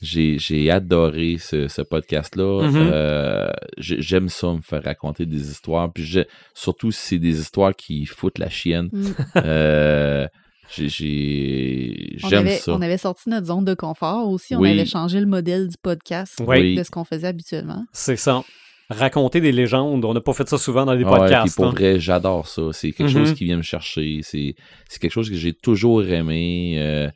J'ai, 0.00 0.38
j'ai 0.38 0.70
adoré 0.70 1.38
ce, 1.40 1.66
ce 1.66 1.82
podcast-là. 1.82 2.68
Mhm. 2.70 2.76
Euh, 2.92 3.48
j'ai- 3.78 4.00
j'aime 4.00 4.28
ça, 4.28 4.52
me 4.52 4.60
faire 4.62 4.84
raconter 4.84 5.26
des 5.26 5.50
histoires. 5.50 5.92
Puis 5.92 6.04
j'ai- 6.04 6.28
surtout 6.54 6.92
si 6.92 7.00
c'est 7.04 7.18
des 7.18 7.40
histoires 7.40 7.74
qui 7.74 8.06
foutent 8.06 8.38
la 8.38 8.48
chienne. 8.48 8.90
Mm. 8.92 9.06
Euh, 9.44 10.28
j'ai, 10.70 10.88
j'ai- 10.88 12.16
On 12.22 12.28
j'aime 12.28 12.46
avait, 12.46 12.56
ça. 12.58 12.72
on 12.74 12.80
avait 12.82 12.98
sorti 12.98 13.28
notre 13.30 13.46
zone 13.46 13.64
de 13.64 13.74
confort 13.74 14.28
aussi. 14.28 14.54
On 14.54 14.60
Oui. 14.60 14.70
avait 14.70 14.84
changé 14.86 15.18
le 15.18 15.26
modèle 15.26 15.66
du 15.66 15.76
podcast 15.82 16.40
Oui. 16.46 16.76
de 16.76 16.82
ce 16.84 16.90
qu'on 16.90 17.04
faisait 17.04 17.26
habituellement. 17.26 17.84
C'est 17.92 18.16
ça. 18.16 18.44
Raconter 18.90 19.40
des 19.40 19.52
légendes. 19.52 20.04
On 20.04 20.14
n'a 20.14 20.20
pas 20.20 20.32
fait 20.32 20.48
ça 20.48 20.56
souvent 20.56 20.86
dans 20.86 20.94
les 20.94 21.04
Ah 21.04 21.12
ouais, 21.12 21.18
podcasts. 21.18 21.56
pour 21.56 21.66
hein. 21.66 21.70
vrai, 21.70 22.00
j'adore 22.00 22.46
ça. 22.48 22.62
C'est 22.72 22.92
quelque 22.92 23.10
Mhm. 23.12 23.26
chose 23.26 23.34
qui 23.34 23.44
vient 23.44 23.58
me 23.58 23.62
chercher. 23.62 24.20
C'est, 24.22 24.54
c'est 24.88 24.98
quelque 25.00 25.12
chose 25.12 25.28
que 25.28 25.36
j'ai 25.36 25.52
toujours 25.52 26.04
aimé. 26.04 26.76
Euh, 26.78 27.08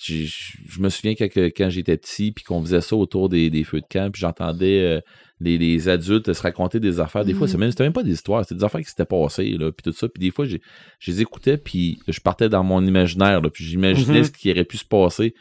je 0.00 0.80
me 0.80 0.88
souviens 0.88 1.14
quand, 1.14 1.28
que- 1.28 1.50
quand 1.54 1.68
j'étais 1.70 1.96
petit, 1.96 2.32
puis 2.32 2.44
qu'on 2.44 2.62
faisait 2.62 2.80
ça 2.80 2.94
autour 2.96 3.28
des, 3.28 3.50
des 3.50 3.64
feux 3.64 3.80
de 3.80 3.86
camp, 3.90 4.10
puis 4.12 4.20
j'entendais 4.20 4.80
euh, 4.80 5.00
les, 5.40 5.58
les 5.58 5.88
adultes 5.88 6.32
se 6.32 6.40
raconter 6.42 6.80
des 6.80 6.98
affaires. 7.00 7.24
Des 7.24 7.34
fois, 7.34 7.46
Mhm. 7.46 7.52
c'est 7.52 7.58
même, 7.58 7.70
c'était 7.72 7.82
même 7.84 7.92
pas 7.92 8.02
des 8.04 8.12
histoires, 8.12 8.44
c'était 8.44 8.54
des 8.58 8.64
affaires 8.64 8.80
qui 8.80 8.88
s'étaient 8.88 9.04
passées, 9.04 9.50
là, 9.58 9.70
puis 9.72 9.82
tout 9.82 9.92
ça. 9.92 10.08
Puis 10.08 10.20
des 10.20 10.30
fois, 10.30 10.46
j'ai- 10.46 10.62
je 11.00 11.10
les 11.10 11.20
écoutais, 11.20 11.58
puis 11.58 11.98
je 12.08 12.20
partais 12.20 12.48
dans 12.48 12.62
mon 12.64 12.84
imaginaire, 12.86 13.40
là, 13.42 13.50
puis 13.50 13.64
j'imaginais 13.64 14.18
Mhm. 14.20 14.24
ce 14.24 14.30
qui 14.30 14.50
aurait 14.52 14.64
pu 14.64 14.76
se 14.78 14.84
passer. 14.84 15.34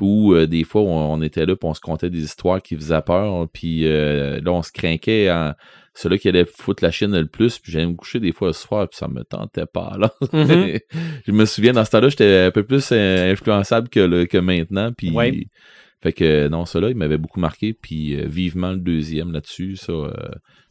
Ou 0.00 0.34
euh, 0.34 0.46
des 0.46 0.64
fois, 0.64 0.82
on, 0.82 1.14
on 1.14 1.22
était 1.22 1.44
là, 1.46 1.56
puis 1.56 1.68
on 1.68 1.74
se 1.74 1.80
contait 1.80 2.10
des 2.10 2.22
histoires 2.22 2.62
qui 2.62 2.76
faisaient 2.76 3.02
peur, 3.02 3.48
puis 3.52 3.86
euh, 3.86 4.40
là, 4.40 4.52
on 4.52 4.62
se 4.62 4.70
craquait 4.72 5.30
en 5.30 5.52
celui 5.94 6.18
qui 6.20 6.28
allait 6.28 6.44
foutre 6.44 6.84
la 6.84 6.92
chienne 6.92 7.18
le 7.18 7.26
plus, 7.26 7.58
puis 7.58 7.72
j'allais 7.72 7.86
me 7.86 7.94
coucher 7.94 8.20
des 8.20 8.30
fois 8.30 8.48
le 8.48 8.52
soir, 8.52 8.88
puis 8.88 8.96
ça 8.96 9.08
me 9.08 9.24
tentait 9.24 9.66
pas, 9.66 9.96
là. 9.98 10.12
Mhm. 10.32 10.78
je 11.26 11.32
me 11.32 11.44
souviens, 11.44 11.72
dans 11.72 11.84
ce 11.84 11.90
temps-là, 11.90 12.08
j'étais 12.10 12.44
un 12.46 12.50
peu 12.52 12.62
plus 12.62 12.90
euh, 12.92 13.32
influençable 13.32 13.88
que, 13.88 14.00
le, 14.00 14.26
que 14.26 14.38
maintenant, 14.38 14.92
puis... 14.92 15.10
Ouais. 15.10 15.46
Fait 16.00 16.12
que, 16.12 16.46
non, 16.46 16.64
ça-là, 16.64 16.90
il 16.90 16.96
m'avait 16.96 17.18
beaucoup 17.18 17.40
marqué, 17.40 17.72
puis 17.72 18.14
euh, 18.14 18.24
vivement 18.28 18.70
le 18.70 18.78
deuxième 18.78 19.32
là-dessus, 19.32 19.74
ça... 19.74 19.90
euh, 19.90 20.12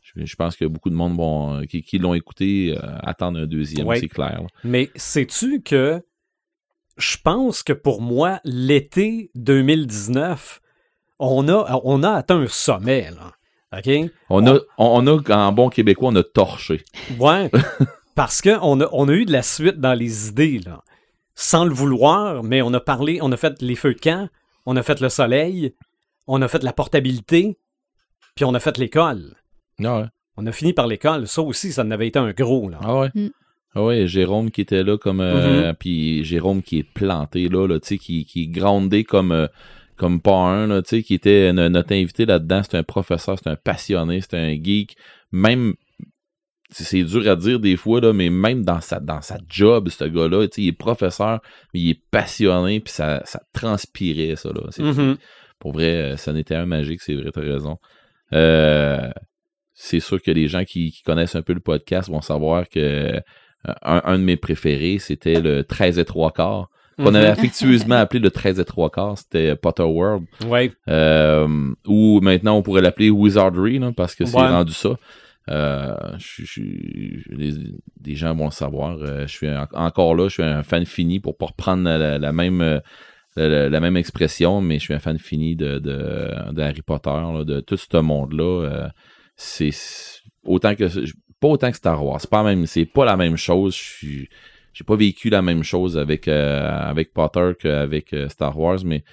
je, 0.01 0.23
je 0.25 0.35
pense 0.37 0.55
que 0.55 0.63
beaucoup 0.63 0.89
de 0.89 0.95
monde 0.95 1.17
vont, 1.17 1.63
qui, 1.69 1.81
qui 1.81 1.97
l'ont 1.99 2.13
écouté 2.13 2.77
euh, 2.77 2.95
attendent 3.01 3.35
un 3.35 3.45
deuxième, 3.45 3.85
Ouais. 3.87 3.99
c'est 3.99 4.07
clair. 4.07 4.39
là. 4.43 4.47
Mais 4.63 4.89
sais-tu 4.95 5.61
que 5.61 6.01
je 6.97 7.17
pense 7.23 7.63
que 7.63 7.73
pour 7.73 8.01
moi, 8.01 8.39
l'été 8.43 9.31
2019 9.35 10.61
on 11.19 11.47
a, 11.49 11.79
on 11.83 12.03
a 12.03 12.11
atteint 12.11 12.39
un 12.39 12.47
sommet, 12.47 13.09
là. 13.11 13.33
OK? 13.77 14.11
On 14.29 14.47
a, 14.47 14.59
on 14.77 15.07
a, 15.07 15.35
en 15.35 15.51
bon 15.51 15.69
québécois, 15.69 16.09
on 16.09 16.15
a 16.15 16.23
torché. 16.23 16.83
Ouais. 17.19 17.51
parce 18.15 18.41
qu'on 18.41 18.81
a, 18.81 18.89
on 18.91 19.09
a 19.09 19.11
eu 19.11 19.25
de 19.25 19.31
la 19.31 19.43
suite 19.43 19.79
dans 19.79 19.93
les 19.93 20.29
idées, 20.29 20.59
là. 20.59 20.83
Sans 21.35 21.65
le 21.65 21.73
vouloir, 21.73 22.43
mais 22.43 22.61
on 22.61 22.73
a 22.73 22.79
parlé, 22.79 23.19
on 23.21 23.31
a 23.31 23.37
fait 23.37 23.61
les 23.61 23.75
feux 23.75 23.93
de 23.93 23.99
camp, 23.99 24.27
on 24.65 24.75
a 24.75 24.83
fait 24.83 24.99
le 25.01 25.09
soleil, 25.09 25.75
on 26.25 26.41
a 26.41 26.47
fait 26.47 26.63
la 26.63 26.73
portabilité, 26.73 27.59
puis 28.35 28.45
on 28.45 28.53
a 28.55 28.59
fait 28.59 28.77
l'école. 28.77 29.35
Ah 29.83 29.99
ouais. 29.99 30.05
On 30.35 30.45
a 30.47 30.51
fini 30.51 30.73
par 30.73 30.87
l'école. 30.87 31.27
Ça 31.27 31.41
aussi, 31.41 31.71
ça 31.71 31.83
en 31.83 31.91
avait 31.91 32.07
été 32.07 32.17
un 32.17 32.31
gros, 32.31 32.69
là. 32.69 32.79
Ah 32.81 32.99
ouais. 32.99 33.09
Mm. 33.13 33.27
Ah 33.75 33.83
ouais, 33.83 34.07
Jérôme 34.07 34.49
qui 34.51 34.61
était 34.61 34.83
là 34.83 34.97
comme 34.97 35.19
euh, 35.21 35.73
puis 35.73 36.23
Jérôme 36.23 36.61
qui 36.63 36.79
est 36.79 36.83
planté 36.93 37.47
là, 37.49 37.67
là 37.67 37.79
tu 37.79 37.87
sais, 37.89 37.97
qui, 37.97 38.25
qui 38.25 38.43
est 38.43 38.47
groundé 38.47 39.03
comme 39.03 39.31
euh, 39.31 39.47
comme 39.97 40.21
pas 40.21 40.35
un, 40.35 40.67
là, 40.67 40.81
tu 40.81 40.89
sais, 40.89 41.03
qui 41.03 41.13
était 41.15 41.51
no- 41.53 41.69
notre 41.69 41.93
invité 41.93 42.25
là-dedans, 42.25 42.61
c'est 42.63 42.77
un 42.77 42.83
professeur, 42.83 43.37
c'est 43.37 43.49
un 43.49 43.55
passionné, 43.55 44.21
c'est 44.21 44.35
un 44.35 44.51
geek, 44.53 44.95
même 45.31 45.73
c'est- 46.69 47.03
dur 47.03 47.27
à 47.29 47.35
dire 47.35 47.59
des 47.59 47.77
fois 47.77 47.99
là, 48.01 48.13
mais 48.13 48.29
même 48.29 48.63
dans 48.63 48.81
sa 48.81 48.99
dans 48.99 49.21
sa 49.21 49.37
job, 49.47 49.89
ce 49.89 50.03
gars-là, 50.05 50.47
tu 50.47 50.55
sais, 50.55 50.61
il 50.63 50.67
est 50.69 50.71
professeur, 50.71 51.39
mais 51.73 51.79
il 51.79 51.89
est 51.91 52.01
passionné, 52.11 52.79
puis 52.79 52.93
ça 52.93 53.21
ça 53.25 53.41
transpirait 53.53 54.35
ça 54.35 54.49
là. 54.49 54.61
C'est- 54.71 54.83
Mhm. 54.83 55.17
pour 55.59 55.71
vrai, 55.73 56.13
euh, 56.13 56.17
ça 56.17 56.33
n'était 56.33 56.55
un 56.55 56.65
magique, 56.65 57.01
c'est 57.01 57.15
vrai, 57.15 57.31
t'as 57.33 57.41
raison. 57.41 57.77
Euh, 58.33 59.09
c'est 59.73 59.99
sûr 59.99 60.21
que 60.21 60.31
les 60.31 60.47
gens 60.47 60.63
qui, 60.65 60.91
qui 60.91 61.01
connaissent 61.03 61.35
un 61.35 61.41
peu 61.43 61.53
le 61.53 61.59
podcast 61.59 62.09
vont 62.09 62.21
savoir 62.21 62.67
que 62.69 63.19
un, 63.83 64.01
un 64.03 64.17
de 64.19 64.23
mes 64.23 64.37
préférés, 64.37 64.97
c'était 64.99 65.39
le 65.41 65.63
13 65.63 65.99
et 65.99 66.05
3 66.05 66.31
quarts, 66.31 66.69
qu'on 66.97 67.09
Mhm. 67.11 67.15
avait 67.15 67.27
affectueusement 67.27 67.95
appelé 67.95 68.19
le 68.19 68.31
13 68.31 68.59
et 68.59 68.65
3 68.65 68.89
quarts, 68.89 69.17
c'était 69.17 69.55
Potter 69.55 69.83
World, 69.83 70.25
Ouais. 70.47 70.71
euh, 70.89 71.47
ou 71.85 72.19
maintenant 72.21 72.55
on 72.57 72.61
pourrait 72.63 72.81
l'appeler 72.81 73.09
Wizardry, 73.09 73.79
là, 73.79 73.91
parce 73.95 74.15
que 74.15 74.25
c'est 74.25 74.35
Ouais. 74.37 74.47
rendu 74.47 74.73
ça. 74.73 74.97
Euh, 75.49 75.95
je, 76.17 76.43
je- 76.43 76.61
je- 76.61 77.29
les, 77.35 77.51
les 78.05 78.15
gens 78.15 78.35
vont 78.35 78.45
le 78.45 78.51
savoir. 78.51 78.97
euh, 78.97 79.21
je 79.27 79.31
suis 79.31 79.47
en- 79.49 79.65
encore 79.75 80.13
là, 80.15 80.27
je 80.27 80.33
suis 80.33 80.43
un 80.43 80.61
fan 80.63 80.85
fini 80.85 81.19
pour 81.21 81.37
pas 81.37 81.45
reprendre 81.45 81.83
la, 81.89 82.31
même 82.33 82.61
euh, 82.61 83.69
la, 83.69 83.79
même 83.79 83.95
expression, 83.95 84.59
mais 84.61 84.75
je 84.79 84.83
suis 84.85 84.93
un 84.93 84.99
fan 84.99 85.19
fini 85.19 85.55
de, 85.55 85.79
de, 85.79 86.51
de 86.51 86.61
Harry 86.61 86.81
Potter, 86.81 87.09
là, 87.11 87.43
de 87.45 87.59
tout 87.61 87.77
ce 87.77 87.97
monde-là. 87.97 88.43
euh, 88.65 88.87
c'est- 89.37 90.21
autant 90.43 90.73
que 90.75 90.85
pas 91.39 91.47
autant 91.47 91.71
que 91.71 91.77
Star 91.77 92.03
Wars. 92.03 92.21
C'est 92.21 92.29
pas 92.29 92.43
même, 92.43 92.65
c'est 92.65 92.85
pas 92.85 93.05
la 93.05 93.17
même 93.17 93.37
chose. 93.37 93.75
Je 93.75 93.81
suis 93.81 94.29
j'ai 94.77 94.83
pas 94.83 94.95
vécu 94.95 95.29
la 95.29 95.41
même 95.41 95.63
chose 95.63 95.97
avec 95.97 96.27
euh, 96.27 96.69
avec 96.69 97.11
Potter 97.11 97.53
qu'avec 97.59 98.13
euh, 98.13 98.29
Star 98.29 98.57
Wars, 98.59 98.79
mais 98.85 99.03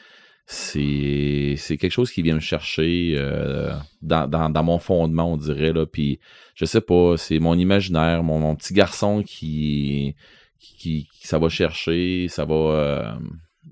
c'est 0.45 1.55
c'est 1.57 1.79
quelque 1.79 1.93
chose 1.93 2.11
qui 2.11 2.21
vient 2.21 2.35
me 2.35 2.41
chercher 2.41 3.15
euh, 3.17 3.73
dans, 4.03 4.29
dans, 4.29 4.63
mon 4.63 4.79
fondement, 4.79 5.33
on 5.33 5.39
dirait 5.39 5.73
là. 5.73 5.87
Puis 5.87 6.21
je 6.55 6.67
sais 6.67 6.83
pas, 6.83 7.17
c'est 7.17 7.39
mon 7.39 7.59
imaginaire, 7.59 8.23
mon, 8.23 8.41
mon 8.41 8.55
petit 8.57 8.75
garçon 8.75 9.23
qui, 9.23 10.15
qui 10.59 11.09
qui 11.11 11.27
ça 11.27 11.39
va 11.39 11.49
chercher, 11.49 12.27
ça 12.29 12.45
va. 12.45 13.19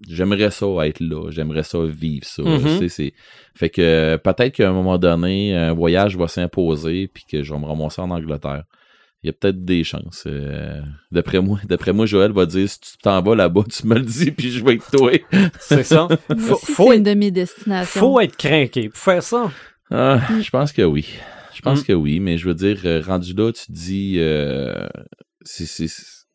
J'aimerais 0.08 0.50
ça 0.50 0.66
être 0.86 1.00
là, 1.00 1.30
j'aimerais 1.30 1.62
ça 1.62 1.78
vivre 1.84 2.24
ça. 2.26 2.42
Tu 2.42 2.78
sais, 2.78 2.88
c'est 2.88 3.12
fait 3.54 3.70
que 3.70 4.16
peut-être 4.16 4.54
qu'à 4.56 4.68
un 4.68 4.72
moment 4.72 4.98
donné, 4.98 5.54
un 5.54 5.72
voyage 5.72 6.16
va 6.16 6.26
s'imposer 6.28 7.08
puis 7.08 7.24
que 7.30 7.42
je 7.42 7.52
vais 7.52 7.58
me 7.60 7.66
ramasser 7.66 8.00
en 8.00 8.10
Angleterre. 8.10 8.64
Il 9.22 9.28
y 9.28 9.30
a 9.30 9.32
peut-être 9.34 9.64
des 9.64 9.84
chances. 9.84 10.24
euh, 10.26 10.80
d'après 11.12 11.40
moi, 11.40 11.60
d'après 11.68 11.92
moi, 11.92 12.06
Joël 12.06 12.32
va 12.32 12.44
dire 12.46 12.68
si 12.68 12.80
tu 12.80 12.96
t'en 13.00 13.22
vas 13.22 13.36
là-bas, 13.36 13.62
tu 13.72 13.86
me 13.86 13.94
le 13.94 14.00
dis 14.04 14.32
puis 14.32 14.50
je 14.50 14.64
vais 14.64 14.74
être 14.74 14.90
toi. 14.90 15.12
C'est 15.60 15.84
ça. 15.84 16.08
Faut, 16.36 16.56
Si 16.56 16.72
faut 16.72 16.90
c'est 16.90 16.96
une 16.96 17.06
être, 17.06 17.14
de 17.14 17.18
mes 17.18 17.30
destinations. 17.30 18.00
faut 18.00 18.20
être 18.20 18.36
craqué 18.36 18.88
pour 18.88 18.98
faire 18.98 19.22
ça. 19.22 19.52
Ah, 19.90 20.20
je 20.42 20.50
pense 20.50 20.72
que 20.72 20.82
oui. 20.82 21.06
Je 21.54 21.60
pense 21.60 21.82
Mm. 21.82 21.84
que 21.84 21.92
oui, 21.92 22.18
mais 22.18 22.38
je 22.38 22.48
veux 22.48 22.54
dire, 22.54 22.78
euh, 22.84 23.00
rendu 23.06 23.34
là, 23.34 23.52
tu 23.52 23.66
te 23.66 23.72
dis, 23.72 24.16
euh, 24.18 24.88
c'est- 25.42 25.66
c'est 25.66 25.86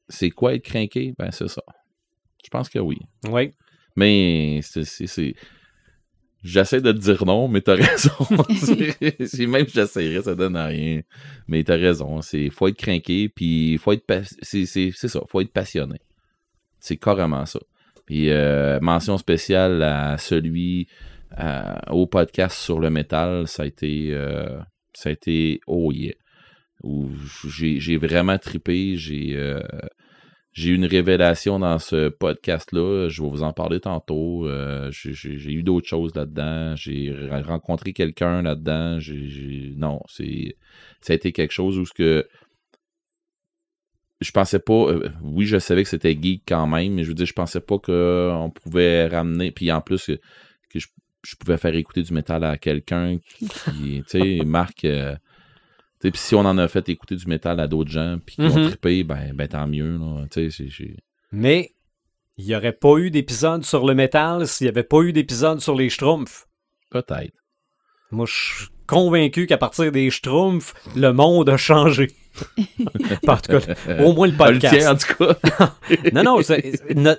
c'est 0.10 0.30
quoi 0.30 0.54
être 0.54 0.64
craqué? 0.64 1.14
Ben, 1.20 1.32
c'est 1.32 1.50
ça. 1.50 1.62
Je 2.44 2.50
pense 2.50 2.70
que 2.70 2.80
oui. 2.80 2.98
Oui. 3.30 3.52
Mais 3.96 4.60
c'est- 4.64 5.36
J'essaie 6.44 6.82
de 6.82 6.92
te 6.92 6.98
dire 7.00 7.26
non, 7.26 7.48
mais 7.48 7.62
t'as 7.62 7.76
raison. 7.76 8.12
C'est 9.26 9.48
même 9.48 9.68
j'essaierais, 9.68 10.22
ça 10.22 10.36
donne 10.36 10.56
à 10.56 10.68
rien. 10.68 11.02
Mais 11.48 11.64
t'as 11.64 11.76
raison. 11.76 12.22
C'est 12.22 12.50
faut 12.50 12.68
être 12.68 12.78
craqué, 12.78 13.28
puis 13.28 13.78
faut 13.80 13.92
être 13.92 14.06
c'est 14.44 14.66
ça, 14.66 15.20
faut 15.28 15.42
être 15.42 15.52
passionné. 15.52 16.00
C'est 16.80 16.98
carrément 16.98 17.46
ça. 17.46 17.60
Puis 18.06 18.30
euh, 18.30 18.80
mention 18.82 19.18
spéciale 19.18 19.82
à 19.82 20.18
celui 20.18 20.88
euh, 21.40 21.76
au 21.90 22.06
podcast 22.08 22.58
sur 22.58 22.80
le 22.80 22.92
métal, 22.92 23.48
ça 23.48 23.64
a 23.64 23.66
été 23.66 24.10
euh, 24.14 24.60
ça 24.94 25.10
a 25.10 25.12
été 25.12 25.60
oh 25.68 25.92
yeah. 25.92 26.14
Où 26.84 27.10
j'ai 27.50 27.80
j'ai 27.80 27.98
vraiment 27.98 28.38
tripé, 28.38 28.96
j'ai 28.96 29.36
j'ai 30.58 30.72
eu 30.72 30.74
une 30.76 30.86
révélation 30.88 31.60
dans 31.60 31.78
ce 31.78 32.10
podcast-là. 32.10 33.10
Je 33.10 33.22
vais 33.22 33.30
vous 33.30 33.44
en 33.44 33.54
parler 33.54 33.80
tantôt. 33.80 34.48
Euh, 34.48 34.90
j'ai- 34.92 35.52
eu 35.54 35.62
d'autres 35.62 35.88
choses 35.88 36.16
là-dedans. 36.16 36.76
J'ai 36.76 37.12
re- 37.12 37.44
rencontré 37.44 37.94
quelqu'un 37.94 38.42
là-dedans. 38.42 38.98
Non, 39.78 40.02
c'est 40.08 40.58
ça 41.02 41.14
a 41.14 41.16
été 41.16 41.32
quelque 41.32 41.52
chose 41.54 41.78
où 41.78 41.86
ce 41.86 41.94
que 41.94 42.28
je 44.20 44.32
pensais 44.32 44.58
pas. 44.58 44.74
euh, 44.90 45.10
oui, 45.22 45.46
je 45.46 45.60
savais 45.60 45.84
que 45.84 45.90
c'était 45.90 46.18
geek 46.20 46.42
quand 46.48 46.66
même, 46.66 46.96
mais 46.96 47.04
je 47.04 47.10
veux 47.10 47.14
dire, 47.14 47.28
je 47.28 47.34
pensais 47.34 47.62
pas 47.62 47.78
qu'on 47.78 48.50
pouvait 48.50 49.06
ramener. 49.08 49.52
Puis 49.52 49.72
en 49.72 49.82
plus 49.82 50.08
que, 50.08 50.80
je, 50.80 51.36
pouvais 51.40 51.58
faire 51.60 51.76
écouter 51.76 52.02
du 52.02 52.14
métal 52.14 52.44
à 52.44 52.58
quelqu'un 52.58 53.20
qui, 53.20 53.48
tu 53.48 54.04
sais, 54.08 54.40
Marc. 54.44 54.86
euh, 54.86 55.16
puis 56.02 56.12
si 56.16 56.36
on 56.36 56.40
en 56.42 56.58
a 56.58 56.68
fait 56.68 56.88
écouter 56.90 57.16
du 57.16 57.26
métal 57.28 57.60
à 57.60 57.68
d'autres 57.68 57.90
gens, 57.92 58.18
puis 58.26 58.36
qui 58.36 58.42
ont 58.42 58.56
Mhm. 58.56 58.68
trippé, 58.70 59.04
ben, 59.04 59.32
ben 59.34 59.48
tant 59.48 59.68
mieux. 59.68 59.98
Là, 59.98 60.26
Mais 61.32 61.72
il 62.38 62.46
n'y 62.46 62.56
aurait 62.56 62.72
pas 62.74 62.98
eu 62.98 63.10
d'épisode 63.12 63.64
sur 63.66 63.86
le 63.86 63.94
métal 63.96 64.48
s'il 64.48 64.66
n'y 64.66 64.70
avait 64.70 64.84
pas 64.84 65.02
eu 65.02 65.12
d'épisode 65.14 65.60
sur 65.60 65.76
les 65.76 65.90
Schtroumpfs. 65.90 66.46
Peut-être. 66.92 67.34
Moi, 68.12 68.26
je 68.26 68.34
suis 68.34 68.68
convaincu 68.86 69.48
qu'à 69.48 69.58
partir 69.58 69.92
des 69.92 70.10
Schtroumpfs, 70.10 70.74
le 70.96 71.12
monde 71.12 71.50
a 71.50 71.58
changé. 71.58 72.08
en 73.28 73.38
tout 73.38 73.60
cas, 73.60 73.74
au 74.04 74.14
moins 74.14 74.28
le 74.28 74.34
le 74.34 74.38
podcast. 74.38 74.78
tien, 74.78 74.92
en 74.92 74.96
tout 74.96 75.16
cas. 75.26 75.72
non, 76.14 76.24
non, 76.24 76.40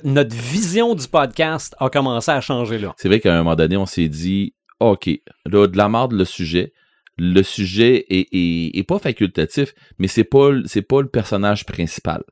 notre 0.05 0.35
vision 0.37 0.95
du 0.95 1.09
podcast 1.09 1.75
a 1.81 1.91
commencé 1.91 2.31
à 2.31 2.41
changer 2.41 2.79
là. 2.79 2.95
c'est 2.97 3.09
vrai 3.09 3.19
qu'à 3.21 3.35
un 3.35 3.39
moment 3.39 3.57
donné, 3.57 3.77
on 3.77 3.85
s'est 3.87 4.09
dit, 4.09 4.55
OK, 4.81 5.11
là, 5.45 5.67
de 5.67 5.77
la 5.77 5.89
marde, 5.89 6.13
le 6.13 6.25
sujet. 6.25 6.73
Le 7.19 7.43
sujet 7.43 8.07
est, 8.09 8.29
est, 8.33 8.79
est 8.79 8.85
pas 8.85 8.99
facultatif, 8.99 9.75
mais 9.99 10.07
c'est 10.09 10.25
pas, 10.25 10.51
le- 10.51 10.67
c'est 10.67 10.83
pas 10.83 11.01
le 11.03 11.09
personnage 11.09 11.67
principal. 11.67 12.23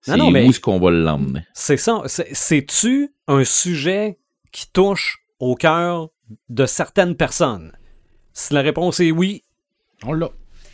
C'est 0.00 0.16
Non, 0.16 0.24
non, 0.26 0.30
mais- 0.32 0.46
où 0.46 0.50
est-ce 0.50 0.60
qu'on 0.60 0.78
va 0.80 0.90
l'emmener? 0.90 1.46
C'est 1.54 1.76
ça. 1.76 2.02
C'est- 2.06 2.28
C'est-tu 2.32 3.12
un 3.28 3.44
sujet 3.44 4.18
qui 4.52 4.70
touche 4.72 5.18
au 5.38 5.54
cœur 5.54 6.10
de 6.48 6.66
certaines 6.66 7.16
personnes? 7.16 7.72
Si 8.32 8.52
la 8.52 8.62
réponse 8.62 9.00
est 9.00 9.10
oui, 9.12 9.42
On 10.04 10.12
l'a. 10.12 10.30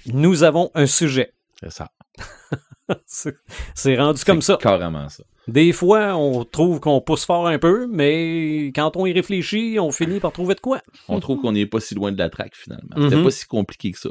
nous 0.06 0.42
avons 0.42 0.70
un 0.74 0.86
sujet. 0.86 1.32
C'est 1.60 1.70
ça. 1.70 1.90
C'est 3.06 3.36
c'est 3.74 3.96
rendu 3.96 4.22
comme 4.24 4.42
C'est 4.42 4.52
ça. 4.52 4.58
Carrément 4.60 5.08
ça. 5.08 5.22
Des 5.48 5.73
fois, 5.73 6.14
on 6.16 6.44
trouve 6.44 6.78
qu'on 6.78 7.01
pousse 7.01 7.24
fort 7.24 7.48
un 7.48 7.59
peu, 7.59 7.86
mais 7.90 8.66
quand 8.74 8.97
on 8.97 9.06
y 9.06 9.12
réfléchit, 9.12 9.78
on 9.81 9.90
finit 9.90 10.20
par 10.20 10.32
trouver 10.32 10.55
de 10.55 10.60
quoi. 10.60 10.81
On 11.09 11.19
trouve 11.20 11.40
qu'on 11.40 11.52
n'est 11.52 11.66
pas 11.66 11.81
si 11.81 11.94
loin 11.97 12.12
de 12.12 12.19
la 12.19 12.31
traque, 12.31 12.55
finalement. 12.55 12.94
C'était 12.97 13.16
Mhm. 13.16 13.24
pas 13.24 13.31
si 13.31 13.47
compliqué 13.47 13.90
que 13.90 13.98
ça. 13.98 14.10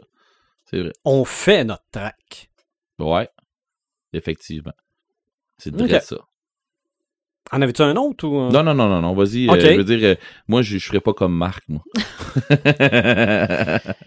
C'est 0.66 0.80
vrai. 0.82 0.92
On 1.06 1.24
fait 1.26 1.64
notre 1.64 1.86
track. 1.92 2.50
Ouais. 3.00 3.30
Effectivement. 4.14 4.74
C'est 5.58 5.74
vrai 5.74 6.00
ça. 6.02 6.18
En 7.54 7.62
avais-tu 7.62 7.82
un 7.82 7.96
autre 7.96 8.26
ou... 8.28 8.50
Non, 8.52 8.64
non, 8.64 8.74
non, 8.74 8.88
non, 8.88 9.02
non. 9.02 9.14
Vas-y. 9.14 9.50
euh, 9.50 9.60
je 9.60 9.78
veux 9.78 9.84
dire, 9.84 10.00
euh, 10.04 10.16
moi, 10.48 10.62
je, 10.62 10.78
je 10.78 10.86
ferais 10.86 11.00
pas 11.02 11.14
comme 11.14 11.36
Marc, 11.36 11.64
moi. 11.70 11.82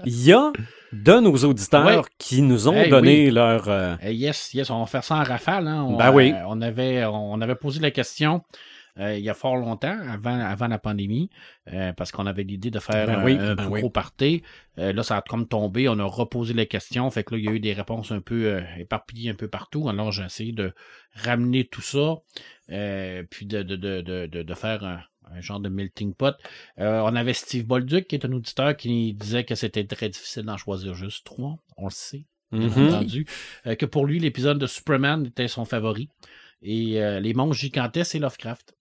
Il 0.07 0.21
y 0.25 0.33
a 0.33 0.53
de 0.95 1.21
nos 1.21 1.35
auditeurs 1.45 1.85
Ouais. 1.85 2.03
qui 2.19 2.41
nous 2.43 2.69
ont 2.69 2.75
Hey, 2.75 2.89
donné 2.91 3.31
leur... 3.31 3.69
euh, 3.69 3.97
Eh, 4.03 4.15
yes, 4.15 4.55
yes, 4.55 4.71
on 4.71 4.81
va 4.81 4.87
faire 4.87 5.05
ça 5.05 5.17
en 5.17 5.23
rafale. 5.25 5.67
Hein. 5.69 5.83
On, 5.89 5.97
Ben 5.97 6.13
oui. 6.13 6.33
euh, 6.33 6.43
on, 6.49 6.61
avait, 6.63 7.05
on 7.05 7.41
avait 7.41 7.57
posé 7.57 7.81
la 7.81 7.91
question 7.91 8.43
euh, 9.01 9.19
il 9.19 9.25
y 9.25 9.29
a 9.29 9.35
fort 9.35 9.57
longtemps, 9.57 9.99
avant, 10.09 10.39
avant 10.39 10.69
la 10.69 10.79
pandémie, 10.79 11.29
euh, 11.73 11.93
parce 11.95 12.13
qu'on 12.13 12.27
avait 12.27 12.45
l'idée 12.45 12.71
de 12.71 12.79
faire 12.79 13.09
Ben 13.09 13.19
un, 13.19 13.25
oui, 13.25 13.33
un 13.33 13.57
ben 13.57 13.65
plus 13.65 13.67
oui. 13.73 13.81
gros 13.81 13.91
party. 13.91 14.45
Euh, 14.79 14.93
là, 14.93 15.03
ça 15.03 15.17
a 15.17 15.23
comme 15.23 15.49
tombé. 15.49 15.89
On 15.89 15.99
a 15.99 16.05
reposé 16.05 16.55
la 16.55 16.65
question. 16.65 17.11
Fait 17.11 17.25
que 17.25 17.35
là, 17.35 17.41
il 17.41 17.45
y 17.45 17.49
a 17.49 17.51
eu 17.51 17.59
des 17.59 17.73
réponses 17.73 18.13
un 18.13 18.21
peu 18.21 18.45
euh, 18.47 18.61
éparpillées 18.79 19.31
un 19.31 19.35
peu 19.35 19.49
partout. 19.49 19.89
Alors, 19.89 20.13
j'ai 20.13 20.23
essayé 20.23 20.53
de 20.53 20.73
ramener 21.13 21.65
tout 21.65 21.83
ça, 21.83 22.19
euh, 22.71 23.25
puis 23.29 23.47
de, 23.47 23.65
de, 23.65 23.75
de, 23.77 24.27
de 24.43 24.55
faire 24.55 24.85
un, 24.85 25.01
un 25.33 25.41
genre 25.41 25.61
de 25.61 25.69
melting 25.69 26.15
pot. 26.15 26.35
Euh, 26.79 27.01
on 27.01 27.15
avait 27.17 27.35
Steve 27.35 27.67
Bolduc, 27.67 28.07
qui 28.09 28.17
est 28.17 28.25
un 28.25 28.33
auditeur, 28.33 28.77
qui 28.77 29.15
disait 29.15 29.45
que 29.45 29.55
c'était 29.55 29.85
très 29.85 30.09
difficile 30.09 30.45
d'en 30.45 30.57
choisir 30.57 30.95
juste 30.95 31.25
trois. 31.25 31.59
On 31.77 31.87
le 31.87 31.91
sait 31.91 32.27
bien 32.53 32.69
mhm. 32.69 32.89
entendu, 32.89 33.27
euh, 33.67 33.75
que 33.75 33.87
pour 33.87 34.07
lui, 34.07 34.19
l'épisode 34.19 34.59
de 34.59 34.67
Superman 34.67 35.27
était 35.27 35.49
son 35.49 35.65
favori. 35.65 36.09
Et 36.63 37.03
euh, 37.03 37.21
les 37.21 37.35
monstres 37.35 37.61
gigantesques, 37.61 38.13
c'est 38.13 38.19
Lovecraft. 38.19 38.74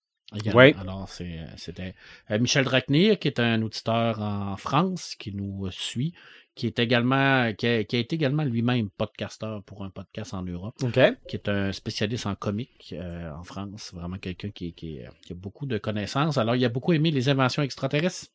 Ouais. 0.54 0.76
Alors, 0.80 1.08
c'est- 1.10 1.46
c'était 1.58 1.94
euh, 2.32 2.40
Michel 2.40 2.66
Dracnir, 2.66 3.20
qui 3.20 3.28
est 3.28 3.40
un 3.40 3.62
auditeur 3.62 4.22
en 4.22 4.58
France, 4.58 5.16
qui 5.16 5.34
nous 5.34 5.70
suit, 5.72 6.14
qui 6.56 6.68
est 6.68 6.78
également, 6.80 7.52
qui 7.54 7.68
a, 7.68 7.84
qui 7.84 7.96
a 7.96 8.00
été 8.00 8.16
également 8.16 8.44
lui-même 8.44 8.90
podcasteur 8.92 9.64
pour 9.64 9.84
un 9.84 9.90
podcast 9.90 10.34
en 10.34 10.44
Europe, 10.44 10.76
OK. 10.84 11.00
qui 11.28 11.36
est 11.36 11.50
un 11.50 11.72
spécialiste 11.72 12.26
en 12.28 12.36
comique 12.36 12.94
euh, 12.98 13.32
en 13.32 13.44
France, 13.44 13.92
vraiment 13.94 14.18
quelqu'un 14.18 14.52
qui, 14.52 14.74
qui, 14.74 15.00
qui 15.24 15.34
a 15.34 15.36
beaucoup 15.36 15.66
de 15.66 15.78
connaissances. 15.78 16.38
Alors, 16.38 16.56
il 16.56 16.64
a 16.66 16.70
beaucoup 16.70 16.94
aimé 16.94 17.10
les 17.12 17.30
inventions 17.30 17.64
extraterrestres. 17.64 18.28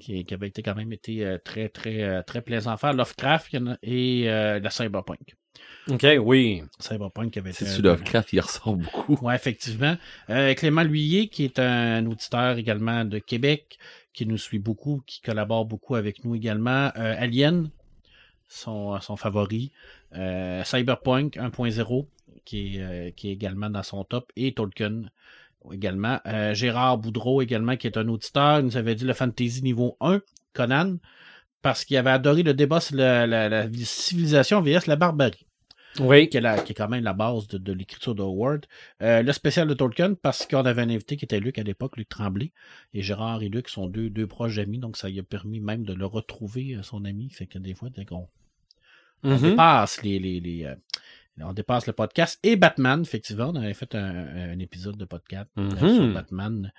Qui, 0.00 0.24
qui 0.24 0.32
avait 0.32 0.48
été 0.48 0.62
quand 0.62 0.74
même 0.74 0.90
été 0.94 1.22
euh, 1.22 1.36
très, 1.36 1.68
très, 1.68 2.02
euh, 2.02 2.22
très 2.22 2.40
plaisant 2.40 2.70
à 2.72 2.76
faire. 2.78 2.94
Lovecraft 2.94 3.54
et 3.82 4.24
euh, 4.30 4.58
la 4.58 4.70
Cyberpunk. 4.70 5.36
OK, 5.90 6.06
oui. 6.20 6.62
Cyberpunk 6.78 7.32
qui 7.32 7.38
avait 7.40 7.50
été. 7.50 7.64
C'est 7.64 7.82
Lovecraft, 7.82 8.32
il 8.32 8.40
ressort 8.40 8.76
beaucoup. 8.76 9.18
oui, 9.20 9.34
effectivement. 9.34 9.96
Euh, 10.30 10.54
Clément 10.54 10.84
Lhuillier, 10.84 11.28
qui 11.28 11.44
est 11.44 11.58
un 11.58 12.06
auditeur 12.06 12.56
également 12.56 13.04
de 13.04 13.18
Québec, 13.18 13.78
qui 14.12 14.26
nous 14.26 14.38
suit 14.38 14.60
beaucoup, 14.60 15.02
qui 15.06 15.20
collabore 15.20 15.64
beaucoup 15.64 15.96
avec 15.96 16.24
nous 16.24 16.36
également. 16.36 16.92
Euh, 16.96 17.16
Alien, 17.18 17.70
son, 18.48 19.00
son 19.00 19.16
favori. 19.16 19.72
Euh, 20.14 20.62
Cyberpunk 20.62 21.36
1.0, 21.36 22.06
qui 22.44 22.76
est, 22.76 23.16
qui 23.16 23.30
est 23.30 23.32
également 23.32 23.70
dans 23.70 23.82
son 23.82 24.04
top. 24.04 24.30
Et 24.36 24.54
Tolkien 24.54 25.02
également. 25.72 26.20
Gérard 26.52 26.98
Boudreau 26.98 27.42
également, 27.42 27.76
qui 27.76 27.88
est 27.88 27.96
un 27.96 28.06
auditeur. 28.08 28.60
Il 28.60 28.66
nous 28.66 28.76
avait 28.76 28.94
dit 28.94 29.04
le 29.04 29.14
Fantasy 29.14 29.62
niveau 29.62 29.96
1, 30.00 30.20
Conan, 30.52 30.98
parce 31.62 31.84
qu'il 31.84 31.96
avait 31.96 32.10
adoré 32.10 32.42
le 32.42 32.54
débat 32.54 32.80
sur 32.80 32.96
la, 32.96 33.26
la- 33.26 33.48
la 33.48 33.66
civilisation 33.84 34.60
vs 34.60 34.86
la 34.86 34.96
barbarie 34.96 35.46
Oui. 36.00 36.28
qui 36.28 36.36
est, 36.36 36.40
la- 36.40 36.58
qui 36.60 36.72
est 36.72 36.74
quand 36.74 36.88
même 36.88 37.04
la 37.04 37.12
base 37.12 37.46
de, 37.48 37.58
de 37.58 37.72
l'écriture 37.72 38.14
de 38.14 38.22
Howard. 38.22 38.66
Euh, 39.02 39.22
le 39.22 39.32
spécial 39.32 39.68
de 39.68 39.74
Tolkien, 39.74 40.14
parce 40.14 40.46
qu'on 40.46 40.64
avait 40.64 40.82
un 40.82 40.90
invité 40.90 41.16
qui 41.16 41.24
était 41.24 41.40
Luc 41.40 41.58
à 41.58 41.62
l'époque, 41.62 41.96
Luc 41.96 42.08
Tremblay, 42.08 42.52
et 42.94 43.02
Gérard 43.02 43.42
et 43.42 43.48
Luc 43.48 43.68
sont 43.68 43.86
deux, 43.86 44.10
deux 44.10 44.26
proches 44.26 44.58
amis, 44.58 44.78
donc 44.78 44.96
ça 44.96 45.08
lui 45.08 45.18
a 45.20 45.22
permis 45.22 45.60
même 45.60 45.84
de 45.84 45.92
le 45.94 46.06
retrouver, 46.06 46.74
euh, 46.76 46.82
son 46.82 47.04
ami. 47.04 47.30
Fait 47.30 47.46
que 47.46 47.58
des 47.58 47.74
fois, 47.74 47.88
dès 47.90 48.04
qu'on 48.04 48.28
on 49.24 49.36
Mhm. 49.36 49.50
dépasse 49.50 50.02
les, 50.02 50.18
les, 50.18 50.40
les, 50.40 50.64
euh, 50.64 50.74
on 51.40 51.52
dépasse 51.52 51.86
le 51.86 51.92
podcast. 51.92 52.40
Et 52.42 52.56
Batman, 52.56 53.00
effectivement, 53.02 53.50
on 53.50 53.56
avait 53.56 53.72
fait 53.74 53.94
un, 53.94 54.52
un 54.52 54.58
épisode 54.58 54.96
de 54.96 55.04
podcast 55.04 55.48
euh, 55.58 55.70
sur 55.76 56.12
Batman. 56.12 56.72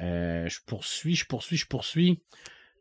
Euh, 0.00 0.46
je 0.48 0.58
poursuis, 0.66 1.14
je 1.14 1.24
poursuis, 1.24 1.56
je 1.56 1.66
poursuis. 1.66 2.20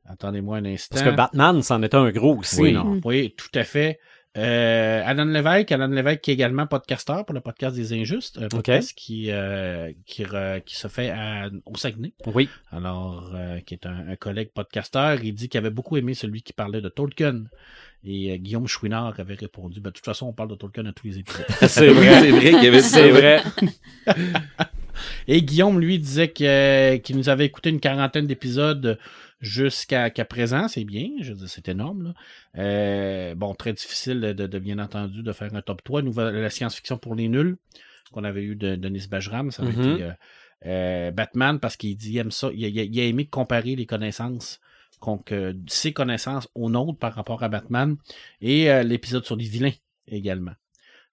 Attendez-moi 0.08 0.58
un 0.58 0.66
instant. 0.66 0.96
Parce 0.96 1.10
que 1.10 1.16
Batman, 1.16 1.62
c'en 1.62 1.82
était 1.84 1.96
un 1.98 2.12
gros 2.12 2.38
aussi, 2.38 2.62
Oui. 2.62 2.72
non? 2.74 2.86
Mm. 2.96 3.02
Oui, 3.06 3.34
tout 3.38 3.50
à 3.58 3.64
fait. 3.64 4.00
Euh, 4.38 5.02
Alan 5.06 5.24
Lévesque, 5.24 5.72
Alan 5.72 5.88
Lévesque 5.88 6.20
qui 6.20 6.32
est 6.32 6.34
également 6.34 6.68
podcasteur 6.68 7.26
pour 7.26 7.34
le 7.34 7.40
podcast 7.40 7.74
des 7.74 7.94
Injustes, 7.94 8.38
un 8.42 8.50
podcast 8.50 8.92
qui, 8.94 9.28
euh, 9.32 9.94
qui, 10.06 10.26
re- 10.26 10.62
qui 10.62 10.76
se 10.76 10.90
fait 10.90 11.10
à- 11.10 11.50
au 11.66 11.78
Saguenay. 11.78 12.12
Oui. 12.34 12.50
Alors, 12.70 13.32
euh, 13.34 13.62
qui 13.62 13.76
est 13.76 13.86
un, 13.86 14.10
un 14.10 14.16
collègue 14.18 14.50
podcasteur, 14.54 15.24
il 15.24 15.34
dit 15.34 15.48
qu'il 15.48 15.58
avait 15.58 15.70
beaucoup 15.70 15.96
aimé 15.96 16.14
celui 16.16 16.42
qui 16.42 16.52
parlait 16.52 16.82
de 16.82 16.90
Tolkien. 16.90 17.46
Et 18.04 18.34
euh, 18.34 18.36
Guillaume 18.36 18.68
Chouinard 18.68 19.18
avait 19.20 19.36
répondu, 19.36 19.80
ben, 19.80 19.92
de 19.92 19.96
toute 19.96 20.04
façon, 20.06 20.28
on 20.28 20.34
parle 20.34 20.50
de 20.50 20.56
Tolkien 20.56 20.86
à 20.86 20.92
tous 20.92 21.08
les 21.08 21.20
épisodes. 21.20 21.46
C'est 21.70 21.88
vrai. 21.88 22.20
c'est 22.20 22.32
vrai 22.32 22.52
qu'il 22.52 22.64
y 22.64 22.68
avait 22.68 22.82
C'est 22.82 23.10
vrai. 23.12 23.42
Et 25.28 25.42
Guillaume, 25.42 25.80
lui, 25.80 26.00
disait 26.00 26.30
que- 26.30 26.98
qu'il 26.98 27.18
nous 27.18 27.30
avait 27.30 27.46
écouté 27.46 27.70
une 27.70 27.80
quarantaine 27.80 28.28
d'épisodes 28.28 28.98
jusqu'à 29.42 30.10
qu'à 30.10 30.26
présent. 30.26 30.68
C'est 30.68 30.84
bien, 30.86 31.10
je 31.22 31.32
veux 31.34 31.40
dire, 31.40 31.50
c'est 31.50 31.68
énorme. 31.70 32.04
là. 32.04 32.14
Euh, 32.62 33.36
bon, 33.36 33.54
très 33.54 33.74
difficile 33.74 34.20
de, 34.22 34.34
de- 34.48 34.60
bien 34.60 34.80
entendu 34.80 35.24
de 35.24 35.32
faire 35.34 35.54
un 35.56 35.62
top 35.62 35.84
3. 35.84 36.02
Nouvelle, 36.02 36.36
la 36.36 36.50
science-fiction 36.50 36.98
pour 36.98 37.16
les 37.16 37.28
nuls 37.28 37.58
qu'on 38.12 38.24
avait 38.24 38.44
eu 38.44 38.56
de 38.56 38.76
Denis 38.76 39.08
Bajram. 39.10 39.52
Ça 39.52 39.64
avait 39.64 39.74
Mhm. 39.74 39.94
été 39.94 40.04
euh, 40.04 40.12
euh, 40.66 41.12
Batman 41.12 41.60
parce 41.60 41.76
qu'il 41.78 41.96
dit 41.98 42.14
il 42.14 42.18
aime 42.18 42.32
ça. 42.32 42.50
Il, 42.54 42.64
a- 42.66 42.68
il 42.70 42.80
a- 42.80 42.84
il 42.84 43.00
a 43.00 43.04
aimé 43.04 43.26
comparer 43.26 43.76
les 43.76 43.86
connaissances. 43.86 44.60
Donc, 45.06 45.32
euh, 45.32 45.54
ses 45.68 45.92
connaissances 45.94 46.48
aux 46.56 46.70
nôtres 46.70 46.98
par 46.98 47.14
rapport 47.14 47.44
à 47.44 47.50
Batman. 47.50 47.98
Et 48.42 48.72
euh, 48.72 48.82
l'épisode 48.84 49.26
sur 49.26 49.36
les 49.36 49.46
vilains 49.46 49.74
également. 50.08 50.54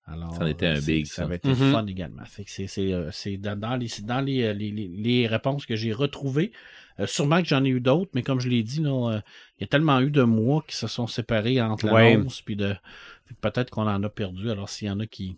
Alors, 0.07 0.35
Ça 0.35 0.43
en 0.45 0.47
était 0.47 0.67
un 0.67 0.81
big, 0.81 1.07
Ça 1.07 1.17
ça. 1.17 1.23
avait 1.25 1.37
été 1.37 1.49
Mhm. 1.51 1.73
fun 1.73 1.87
également. 1.87 2.23
C'est, 2.47 2.69
euh, 2.79 3.11
c'est 3.13 3.37
dans, 3.37 3.59
dans 3.59 3.77
les, 3.77 3.89
dans 4.03 4.21
les, 4.21 4.43
euh, 4.45 4.53
les, 4.53 4.71
les- 4.71 4.89
les 4.89 5.27
réponses 5.27 5.67
que 5.67 5.77
j'ai 5.77 5.93
retrouvées. 5.93 6.53
Euh, 7.01 7.07
sûrement 7.07 7.41
que 7.43 7.49
j'en 7.49 7.65
ai 7.65 7.69
eu 7.69 7.81
d'autres, 7.81 8.11
mais 8.15 8.23
comme 8.23 8.41
je 8.41 8.49
l'ai 8.49 8.63
dit, 8.63 8.81
là, 8.81 8.91
euh, 9.17 9.21
il 9.59 9.63
y 9.63 9.65
a 9.65 9.67
tellement 9.67 10.01
eu 10.01 10.11
de 10.11 10.23
mois 10.23 10.65
qui 10.67 10.77
se 10.77 10.87
sont 10.87 11.07
séparés 11.07 11.61
entre 11.61 11.91
Ouais. 11.91 12.13
l'annonce 12.15 12.41
puis 12.43 12.57
de. 12.57 12.75
peut-être 13.41 13.71
qu'on 13.71 13.89
en 13.89 14.03
a 14.03 14.09
perdu. 14.09 14.51
Alors 14.51 14.69
s'il 14.69 14.89
y 14.89 14.91
en 14.91 15.01
a 15.01 15.07
qui 15.07 15.37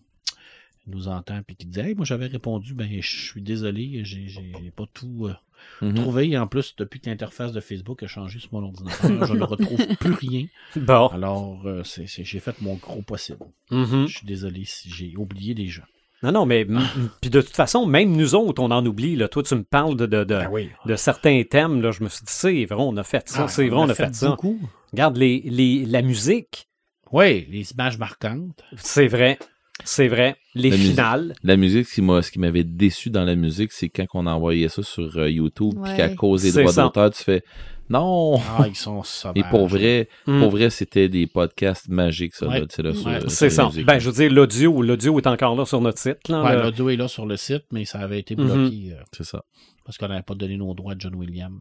nous 0.87 1.09
entendent 1.09 1.45
puis 1.47 1.57
qui 1.57 1.67
disent 1.67 1.79
Hey, 1.85 1.95
moi 1.95 2.05
j'avais 2.05 2.27
répondu, 2.27 2.75
ben 2.75 2.89
je 3.01 3.21
suis 3.31 3.41
désolé, 3.43 4.01
j'ai, 4.05 4.27
j'ai 4.29 4.53
pas 4.75 4.85
tout 4.93 5.27
euh, 5.29 5.35
Mhm. 5.81 5.95
trouvé. 5.95 6.29
Et 6.29 6.37
en 6.37 6.47
plus, 6.47 6.75
depuis 6.77 7.01
que 7.01 7.09
l'interface 7.09 7.53
de 7.53 7.61
Facebook 7.61 8.03
a 8.03 8.07
changé 8.07 8.39
sur 8.39 8.53
mon 8.53 8.65
ordinateur, 8.65 9.25
je 9.25 9.33
ne 9.33 9.45
retrouve 9.45 9.79
plus 9.99 10.13
rien. 10.13 10.47
Bon. 10.77 11.07
Alors 11.07 11.63
euh, 11.65 11.83
c'est, 11.85 12.07
j'ai 12.07 12.39
fait 12.41 12.61
mon 12.61 12.75
gros 12.75 13.01
possible. 13.01 13.39
Mhm. 13.71 14.07
Je 14.07 14.19
suis 14.19 14.27
désolé 14.27 14.65
si 14.67 14.91
j'ai 14.91 15.17
oublié 15.17 15.55
des 15.55 15.69
gens. 15.69 15.85
Non, 16.25 16.33
non, 16.33 16.47
mais 16.47 16.63
m- 16.63 16.81
puis 17.21 17.31
de 17.31 17.41
toute 17.41 17.55
façon, 17.55 17.87
même 17.87 18.11
nous 18.17 18.35
autres, 18.35 18.63
on 18.63 18.71
en 18.71 18.85
oublie. 18.85 19.15
Là. 19.15 19.29
Toi, 19.29 19.43
tu 19.43 19.55
me 19.55 19.63
parles 19.63 19.97
de, 19.97 20.07
de, 20.07 20.25
de, 20.25 20.25
Ben 20.25 20.49
oui. 20.51 20.71
de 20.87 20.97
certains 20.97 21.43
thèmes. 21.49 21.81
Là, 21.83 21.91
je 21.93 22.03
me 22.03 22.09
suis 22.09 22.25
dit, 22.25 22.33
c'est 22.33 22.65
vrai, 22.65 22.83
on 22.83 22.97
a 22.97 23.03
fait 23.03 23.29
ça. 23.29 23.45
Ah, 23.45 23.49
c'est 23.49 23.69
vrai, 23.69 23.79
on 23.81 23.89
a 23.89 23.95
fait, 23.95 24.15
ça. 24.15 24.31
beaucoup. 24.31 24.59
Regarde, 24.93 25.17
les, 25.17 25.43
les, 25.45 25.85
la 25.85 26.03
musique, 26.03 26.69
Oui, 27.13 27.47
les 27.51 27.71
images 27.73 27.99
marquantes. 27.99 28.65
c'est 28.77 29.07
vrai. 29.07 29.39
C'est 29.83 30.07
vrai. 30.09 30.37
Les 30.55 30.71
La 30.71 30.77
musique. 30.77 30.91
finales. 30.93 31.35
La 31.43 31.57
musique, 31.57 31.87
ce 31.89 32.31
qui 32.31 32.39
m'avait 32.39 32.63
déçu 32.65 33.11
dans 33.11 33.25
la 33.25 33.35
musique, 33.35 33.73
c'est 33.73 33.89
quand 33.89 34.07
on 34.15 34.27
envoyait 34.27 34.69
ça 34.69 34.83
sur 34.85 35.17
euh, 35.19 35.29
YouTube, 35.29 35.75
puis 35.83 35.97
qu'à 35.97 36.11
cause 36.15 36.43
des 36.43 36.53
droits 36.53 36.73
d'auteur, 36.73 37.11
tu 37.11 37.23
fais 37.25 37.43
non. 37.91 38.41
Ah, 38.57 38.67
ils 38.69 38.77
sont 38.77 39.03
sauvages. 39.03 39.37
Et 39.37 39.43
pour 39.51 39.67
vrai, 39.67 40.09
Hmm. 40.27 40.39
pour 40.41 40.51
vrai, 40.51 40.71
c'était 40.71 41.09
des 41.09 41.27
podcasts 41.27 41.89
magiques, 41.89 42.35
ça, 42.35 42.47
Ouais. 42.47 42.61
là, 42.61 42.67
Ouais. 42.67 43.21
sur 43.21 43.31
C'est 43.31 43.51
ça. 43.51 43.67
musique. 43.67 43.85
Ben, 43.85 43.99
je 43.99 44.09
veux 44.09 44.15
dire, 44.15 44.31
l'audio, 44.33 44.81
l'audio 44.81 45.19
est 45.19 45.27
encore 45.27 45.55
là 45.57 45.67
sur 45.67 45.81
notre 45.81 45.99
site. 45.99 46.29
Là, 46.29 46.43
Ouais, 46.43 46.55
là. 46.55 46.63
l'audio 46.63 46.89
est 46.89 46.97
là 46.97 47.09
sur 47.09 47.27
le 47.27 47.37
site, 47.37 47.65
mais 47.73 47.85
ça 47.85 47.99
avait 47.99 48.21
été 48.21 48.37
Mhm. 48.37 48.45
bloqué 48.47 48.93
euh, 48.93 49.03
C'est 49.13 49.25
ça. 49.25 49.43
parce 49.85 49.99
qu'on 49.99 50.09
n'avait 50.09 50.23
pas 50.23 50.35
donné 50.35 50.57
nos 50.57 50.73
droits 50.73 50.93
à 50.93 50.97
John 50.99 51.15
Williams. 51.17 51.59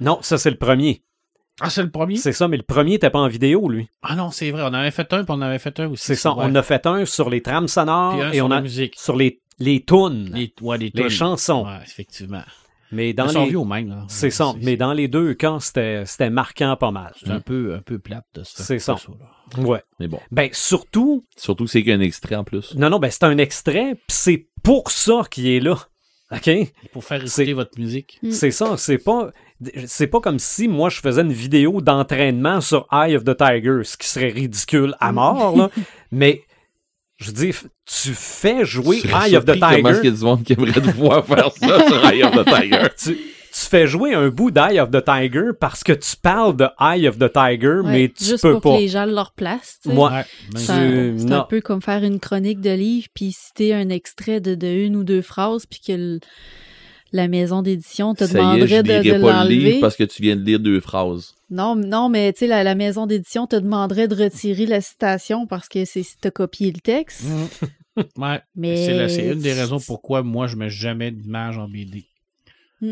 Non, 0.00 0.18
ça, 0.22 0.36
c'est 0.38 0.50
le 0.50 0.56
premier. 0.58 1.02
Ah, 1.60 1.70
c'est 1.70 1.82
le 1.82 1.90
premier? 1.90 2.16
C'est 2.16 2.32
ça, 2.32 2.48
mais 2.48 2.56
le 2.58 2.62
premier 2.62 2.92
n'était 2.92 3.10
pas 3.10 3.18
en 3.20 3.28
vidéo, 3.28 3.68
lui. 3.68 3.88
Ah 4.02 4.14
non, 4.14 4.30
c'est 4.30 4.50
vrai. 4.50 4.62
On 4.62 4.74
avait 4.74 4.90
fait 4.90 5.10
un, 5.12 5.24
puis 5.24 5.34
on 5.36 5.40
avait 5.40 5.58
fait 5.58 5.78
un 5.80 5.88
aussi. 5.88 6.04
C'est 6.04 6.14
ça. 6.14 6.32
ouais. 6.34 6.44
On 6.46 6.54
a 6.54 6.62
fait 6.62 6.86
un 6.86 7.04
sur 7.06 7.30
les 7.30 7.40
trames 7.40 7.68
sonores 7.68 8.12
Puis 8.12 8.22
un 8.22 8.30
et 8.32 8.36
sur 8.36 8.44
on 8.44 8.48
la 8.48 8.56
a 8.56 8.60
musique. 8.60 8.94
sur 8.98 9.16
les, 9.16 9.40
les 9.58 9.82
tunes, 9.84 10.30
les, 10.34 10.40
Les, 10.40 10.54
ouais, 10.60 10.78
les, 10.78 10.90
tunes. 10.90 11.08
chansons. 11.08 11.64
Ouais, 11.64 11.78
effectivement. 11.82 12.42
Mais 12.92 13.12
dans 13.14 13.26
Ils 13.26 13.32
sont 13.32 13.46
les... 13.46 13.64
même. 13.64 13.88
là. 13.88 14.04
C'est 14.08 14.30
ça. 14.30 14.52
Mais 14.62 14.76
dans 14.76 14.92
les 14.92 15.08
deux 15.08 15.34
cas, 15.34 15.56
c'était 15.60 16.04
c'était 16.06 16.30
marquant 16.30 16.76
pas 16.76 16.90
mal. 16.92 17.12
C'est 17.18 17.30
un 17.30 17.40
peu, 17.40 17.74
un 17.74 17.80
peu 17.80 17.98
plate 17.98 18.24
de 18.34 18.42
C'est 18.44 18.78
ça. 18.78 18.94
là. 19.56 19.62
Ouais. 19.62 19.82
Mais 19.98 20.06
bon. 20.08 20.20
Ben, 20.30 20.50
surtout, 20.52 21.24
Surtout 21.36 21.64
que 21.64 21.70
c'est 21.70 21.82
qu'un 21.82 22.00
extrait 22.00 22.36
en 22.36 22.44
plus. 22.44 22.74
non, 22.76 22.90
non, 22.90 22.98
ben, 22.98 23.10
c'est 23.10 23.24
un 23.24 23.38
extrait, 23.38 23.94
puis 23.94 24.04
c'est 24.08 24.46
pour 24.62 24.90
ça 24.90 25.22
qu'il 25.30 25.46
est 25.48 25.60
là. 25.60 25.78
OK? 26.32 26.50
Pour 26.92 27.04
faire 27.04 27.20
C'est- 27.28 27.42
écouter 27.42 27.52
votre 27.54 27.78
musique. 27.78 28.18
Mm. 28.22 28.30
C'est 28.32 28.50
ça. 28.50 28.76
C'est 28.76 28.98
pas, 28.98 29.30
c'est 29.86 30.08
pas 30.08 30.20
comme 30.20 30.38
si 30.40 30.66
moi 30.68 30.88
je 30.90 31.00
faisais 31.00 31.20
une 31.22 31.32
vidéo 31.32 31.80
d'entraînement 31.80 32.60
sur 32.60 32.86
Eye 32.92 33.14
of 33.16 33.24
the 33.24 33.36
Tiger, 33.36 33.80
ce 33.84 33.96
qui 33.96 34.08
serait 34.08 34.30
ridicule 34.30 34.94
à 35.00 35.12
mort, 35.12 35.56
là. 35.56 35.70
Mais, 36.10 36.42
je 37.18 37.26
veux 37.26 37.32
dire, 37.32 37.54
tu 37.86 38.08
fais 38.12 38.64
jouer 38.64 38.96
Eye 39.04 39.36
of 39.36 39.44
the 39.44 39.52
surpris 39.54 39.60
Comment 39.60 39.88
est-ce 39.90 40.00
qu'il 40.00 40.02
Tiger. 40.02 40.04
y 40.04 40.08
a 40.08 40.10
du 40.18 40.24
monde 40.24 40.42
qui 40.42 40.52
aimerait 40.54 40.72
te 40.72 40.90
voir 40.96 41.24
faire 41.24 41.50
ça 41.52 41.86
sur 41.86 42.08
Eye 42.10 42.22
of 42.24 42.32
the 42.32 42.44
Tiger? 42.60 42.82
Tu, 42.98 43.18
tu 43.58 43.66
fais 43.66 43.86
jouer 43.86 44.12
un 44.14 44.28
bout 44.28 44.50
d'Eye 44.50 44.80
of 44.80 44.90
the 44.90 45.02
Tiger 45.04 45.50
parce 45.58 45.82
que 45.82 45.92
tu 45.92 46.16
parles 46.20 46.56
de 46.56 46.66
Eye 46.80 47.08
of 47.08 47.18
the 47.18 47.32
Tiger, 47.32 47.80
Ouais, 47.82 47.90
mais 47.92 48.08
tu 48.08 48.24
juste 48.24 48.42
peux 48.42 48.52
pour 48.52 48.72
pas. 48.72 48.76
que 48.76 48.82
les 48.82 48.88
gens 48.88 49.06
leur 49.06 49.32
place. 49.32 49.78
tu 49.82 49.88
sais. 49.88 49.94
Moi, 49.94 50.10
Ouais, 50.10 50.24
ben, 50.52 51.16
C'est 51.18 51.32
un, 51.32 51.42
peu 51.48 51.60
comme 51.60 51.80
faire 51.80 52.04
une 52.04 52.18
chronique 52.20 52.60
de 52.60 52.70
livre 52.70 53.06
puis 53.14 53.32
citer 53.32 53.72
un 53.72 53.88
extrait 53.88 54.40
de, 54.40 54.54
de 54.54 54.66
une 54.66 54.96
ou 54.96 55.04
deux 55.04 55.22
phrases 55.22 55.64
puis 55.64 55.80
que 55.86 55.92
le- 55.92 56.20
la 57.12 57.28
maison 57.28 57.62
d'édition 57.62 58.14
te 58.14 58.24
Ça 58.24 58.32
y 58.56 58.60
est, 58.60 58.66
je 58.66 58.74
demanderait 58.82 58.82
de, 58.82 59.12
de 59.18 59.22
pas 59.22 59.44
le 59.44 59.50
livre 59.50 59.80
parce 59.80 59.96
que 59.96 60.04
tu 60.04 60.20
viens 60.22 60.36
de 60.36 60.42
lire 60.42 60.60
deux 60.60 60.80
phrases. 60.80 61.34
Non, 61.48 61.76
non, 61.76 62.08
mais 62.08 62.32
tu 62.32 62.40
sais, 62.40 62.46
la, 62.48 62.64
la 62.64 62.74
maison 62.74 63.06
d'édition 63.06 63.46
te 63.46 63.56
demanderait 63.56 64.08
de 64.08 64.16
retirer 64.16 64.66
la 64.66 64.80
citation 64.80 65.46
parce 65.46 65.68
que 65.68 65.84
c'est 65.84 66.02
si 66.02 66.16
t'as 66.20 66.30
copié 66.32 66.72
le 66.72 66.80
texte. 66.80 67.24
Mhm. 67.24 67.68
Ouais. 68.18 68.40
Mais 68.54 69.08
c'est 69.08 69.28
une 69.32 69.38
des 69.40 69.54
raisons 69.54 69.78
pourquoi 69.80 70.22
moi 70.22 70.46
je 70.46 70.56
mets 70.56 70.68
jamais 70.68 71.10
d'image 71.10 71.56
en 71.56 71.66
BD. 71.66 72.04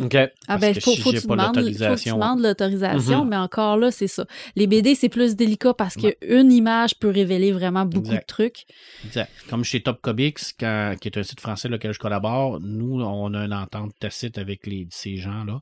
OK. 0.03 0.15
Ah 0.15 0.29
Parce 0.47 0.61
ben, 0.61 0.75
faut, 0.81 0.97
faut, 0.97 1.13
que 1.13 1.19
tu 1.19 1.27
demandes, 1.27 2.41
l'autorisation- 2.41 3.23
Mhm. 3.25 3.29
mais 3.31 3.37
encore 3.37 3.77
là, 3.77 3.91
c'est 3.91 4.07
ça. 4.09 4.25
Les 4.57 4.67
BD, 4.67 4.95
c'est 4.95 5.09
plus 5.09 5.37
délicat 5.37 5.75
parce 5.75 5.97
qu'une 5.97 6.53
image 6.53 6.95
peut 6.99 7.11
révéler 7.11 7.53
vraiment 7.53 7.85
beaucoup 7.85 8.07
Exact. 8.09 8.21
de 8.23 8.27
trucs. 8.27 8.65
Exact. 9.05 9.31
Comme 9.49 9.65
chez 9.65 9.83
Top 9.83 10.01
Comics, 10.01 10.39
quand- 10.59 10.95
qui 11.01 11.09
est 11.09 11.19
un 11.19 11.23
site 11.23 11.41
français 11.41 11.73
auquel 11.73 11.93
je 11.93 11.99
collabore, 11.99 12.61
nous, 12.61 13.03
on 13.03 13.33
a 13.35 13.45
une 13.45 13.55
entente 13.55 13.93
tacite 13.99 14.39
avec 14.39 14.67
les, 14.67 14.87
ces 14.91 15.17
gens-là. 15.17 15.61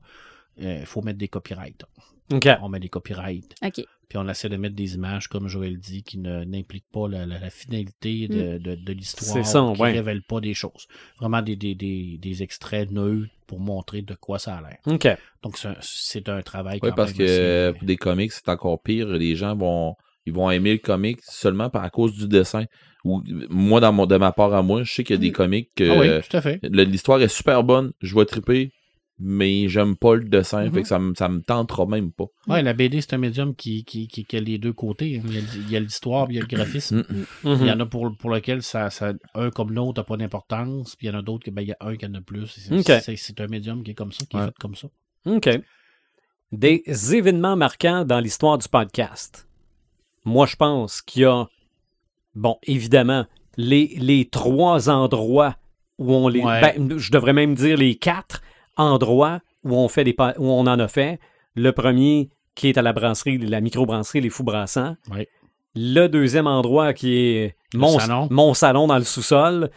Il 0.59 0.85
faut 0.85 1.01
mettre 1.01 1.17
des 1.17 1.27
copyrights. 1.27 1.83
OK. 2.31 2.47
On 2.61 2.69
met 2.69 2.79
des 2.79 2.89
copyrights. 2.89 3.53
OK. 3.63 3.83
Puis 4.13 4.19
on 4.23 4.29
essaie 4.29 4.47
de 4.47 4.57
mettre 4.57 4.75
des 4.75 4.93
images, 4.93 5.27
comme 5.27 5.47
Joël 5.47 5.79
dit, 5.79 6.03
qui 6.03 6.19
ne 6.19 6.43
n'impliquent 6.43 6.91
pas 6.91 7.07
la, 7.07 7.25
la- 7.25 7.39
la 7.39 7.49
finalité 7.49 8.27
de, 8.27 8.59
de, 8.59 8.75
de 8.75 8.93
l'histoire, 8.93 9.31
C'est 9.33 9.43
ça, 9.43 9.71
qui 9.73 9.81
ouais. 9.81 9.91
révèlent 9.93 10.21
pas 10.21 10.39
des 10.39 10.53
choses. 10.53 10.85
Vraiment 11.19 11.41
des, 11.41 11.55
des, 11.55 11.73
des, 11.73 12.19
des 12.21 12.43
extraits 12.43 12.91
neutres 12.91 13.31
pour 13.47 13.59
montrer 13.59 14.03
de 14.03 14.13
quoi 14.13 14.37
ça 14.37 14.57
a 14.57 14.61
l'air. 14.61 14.77
Donc 15.41 15.57
c'est 15.57 16.29
un, 16.29 16.37
un 16.37 16.41
travail 16.43 16.79
Oui, 16.83 16.91
parce 16.95 17.11
que 17.13 17.23
euh, 17.27 17.73
pour 17.73 17.87
des 17.87 17.97
comics, 17.97 18.31
c'est 18.31 18.49
encore 18.49 18.79
pire. 18.83 19.07
Les 19.07 19.35
gens 19.35 19.55
vont 19.55 19.95
ils 20.27 20.33
vont 20.33 20.51
aimer 20.51 20.73
le 20.73 20.77
comic 20.77 21.17
seulement 21.23 21.71
par 21.71 21.83
à 21.83 21.89
cause 21.89 22.15
du 22.15 22.27
dessin. 22.27 22.65
Ou 23.03 23.23
moi, 23.49 23.79
dans 23.79 23.91
mon, 23.91 24.05
de 24.05 24.15
ma 24.17 24.31
part 24.31 24.53
à 24.53 24.61
moi, 24.61 24.83
je 24.83 24.93
sais 24.93 25.03
qu'il 25.03 25.15
y 25.15 25.17
a 25.17 25.21
des 25.21 25.31
comics 25.31 25.69
que 25.75 25.89
Ah 25.89 25.97
oui, 25.99 26.27
tout 26.29 26.37
à 26.37 26.41
fait. 26.41 26.59
l'histoire 26.63 27.19
est 27.19 27.27
super 27.27 27.63
bonne, 27.63 27.91
je 27.99 28.15
vais 28.15 28.25
triper, 28.25 28.71
mais 29.19 29.67
j'aime 29.69 29.95
pas 29.95 30.15
le 30.15 30.23
dessin, 30.23 30.65
Mhm. 30.65 30.73
fait 30.73 30.81
que 30.81 30.87
ça, 30.87 30.99
me- 30.99 31.13
ça 31.15 31.29
me 31.29 31.41
tentera 31.41 31.85
même 31.85 32.11
pas. 32.11 32.25
Ouais, 32.47 32.61
la 32.63 32.73
BD, 32.73 32.99
c'est 32.99 33.13
un 33.13 33.19
médium 33.19 33.55
qui, 33.55 33.83
qui, 33.85 34.07
qui, 34.07 34.25
qui 34.25 34.37
a 34.37 34.39
les 34.39 34.57
deux 34.57 34.73
côtés. 34.73 35.21
Il 35.23 35.33
y 35.33 35.37
a, 35.37 35.41
il 35.55 35.71
y 35.71 35.75
a 35.77 35.79
l'histoire, 35.79 36.25
puis 36.25 36.35
il 36.35 36.39
y 36.39 36.41
a 36.41 36.45
le 36.49 36.55
graphisme. 36.55 37.03
Mhm. 37.09 37.25
Il 37.61 37.67
y 37.67 37.71
en 37.71 37.79
a 37.79 37.85
pour, 37.85 38.11
pour 38.17 38.29
lequel 38.31 38.63
ça, 38.63 38.89
ça, 38.89 39.13
un 39.35 39.49
comme 39.51 39.71
l'autre 39.71 39.99
n'a 40.01 40.03
pas 40.03 40.17
d'importance, 40.17 40.95
puis 40.95 41.07
il 41.07 41.11
y 41.11 41.15
en 41.15 41.19
a 41.19 41.21
d'autres 41.21 41.45
que 41.45 41.51
ben, 41.51 41.61
il 41.61 41.67
y 41.69 41.71
a 41.73 41.77
un 41.81 41.95
qui 41.95 42.05
en 42.05 42.13
a 42.15 42.21
plus. 42.21 42.47
C'est, 42.47 42.73
Ok. 42.73 43.01
c'est, 43.03 43.15
c'est 43.15 43.39
un 43.39 43.47
médium 43.47 43.83
qui 43.83 43.91
est 43.91 43.95
comme 43.95 44.11
ça, 44.11 44.25
qui 44.25 44.35
est 44.35 44.45
fait 44.45 44.57
comme 44.59 44.75
ça. 44.75 44.87
OK. 45.25 45.49
Des 46.51 46.83
événements 47.15 47.55
marquants 47.55 48.05
dans 48.05 48.19
l'histoire 48.19 48.57
du 48.57 48.67
podcast. 48.67 49.47
Moi, 50.25 50.45
je 50.45 50.55
pense 50.55 51.01
qu'il 51.01 51.23
y 51.23 51.25
a, 51.25 51.47
bon, 52.35 52.57
évidemment, 52.63 53.25
les, 53.57 53.95
les 53.97 54.25
trois 54.25 54.89
endroits 54.89 55.57
où 55.97 56.13
on 56.13 56.27
les. 56.27 56.41
Ouais. 56.41 56.61
ben, 56.77 56.97
je 56.97 57.11
devrais 57.11 57.33
même 57.33 57.55
dire 57.55 57.77
les 57.77 57.95
quatre 57.95 58.41
endroits 58.77 59.39
où 59.63 59.75
on, 59.75 59.87
fait 59.87 60.03
des, 60.03 60.13
pa- 60.13 60.33
où 60.37 60.45
on 60.49 60.61
en 60.67 60.79
a 60.79 60.87
fait. 60.87 61.19
Le 61.55 61.71
premier 61.71 62.29
qui 62.55 62.69
est 62.69 62.77
à 62.77 62.81
la 62.81 62.93
brasserie, 62.93 63.37
la 63.37 63.61
microbrasserie 63.61 64.21
Les 64.21 64.29
Fous 64.29 64.43
Brassants. 64.43 64.95
Le 65.75 66.07
deuxième 66.07 66.45
endroit 66.47 66.93
qui 66.93 67.15
est 67.17 67.55
mon 67.73 67.97
salon. 67.99 68.27
mon 68.29 68.53
salon 68.53 68.87
dans 68.87 68.97
le 68.97 69.03
sous-sol, 69.03 69.71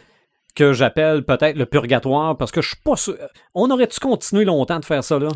que 0.55 0.73
j'appelle 0.73 1.23
peut-être 1.25 1.57
le 1.57 1.65
purgatoire, 1.65 2.37
parce 2.37 2.51
que 2.51 2.61
je 2.61 2.67
suis 2.69 2.81
pas 2.83 2.95
sûr. 2.95 3.15
On 3.55 3.69
aurait-tu 3.71 3.99
continué 3.99 4.45
longtemps 4.45 4.79
de 4.79 4.85
faire 4.85 5.03
ça, 5.03 5.17
là? 5.17 5.29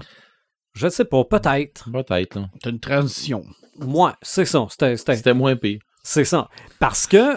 Je 0.73 0.87
sais 0.87 1.05
pas, 1.05 1.23
peut-être. 1.25 1.89
Peut-être. 1.91 2.39
C'est 2.63 2.69
une 2.69 2.79
transition. 2.79 3.43
Moi, 3.79 4.15
c'est 4.21 4.45
ça. 4.45 4.65
C'était, 4.69 4.97
c'était- 4.97 5.15
C'était 5.15 5.33
moins 5.33 5.55
pire. 5.55 5.79
c'est 6.03 6.25
ça. 6.25 6.47
Parce 6.79 7.07
que 7.07 7.35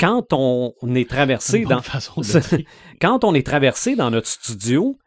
quand 0.00 0.32
on 0.32 0.72
est 0.94 1.08
traversé 1.08 1.64
dans. 1.64 1.76
de. 1.78 2.64
Quand 3.00 3.24
on 3.24 3.34
est 3.34 3.46
traversé 3.46 3.94
dans 3.96 4.10
notre 4.10 4.26
studio, 4.28 4.98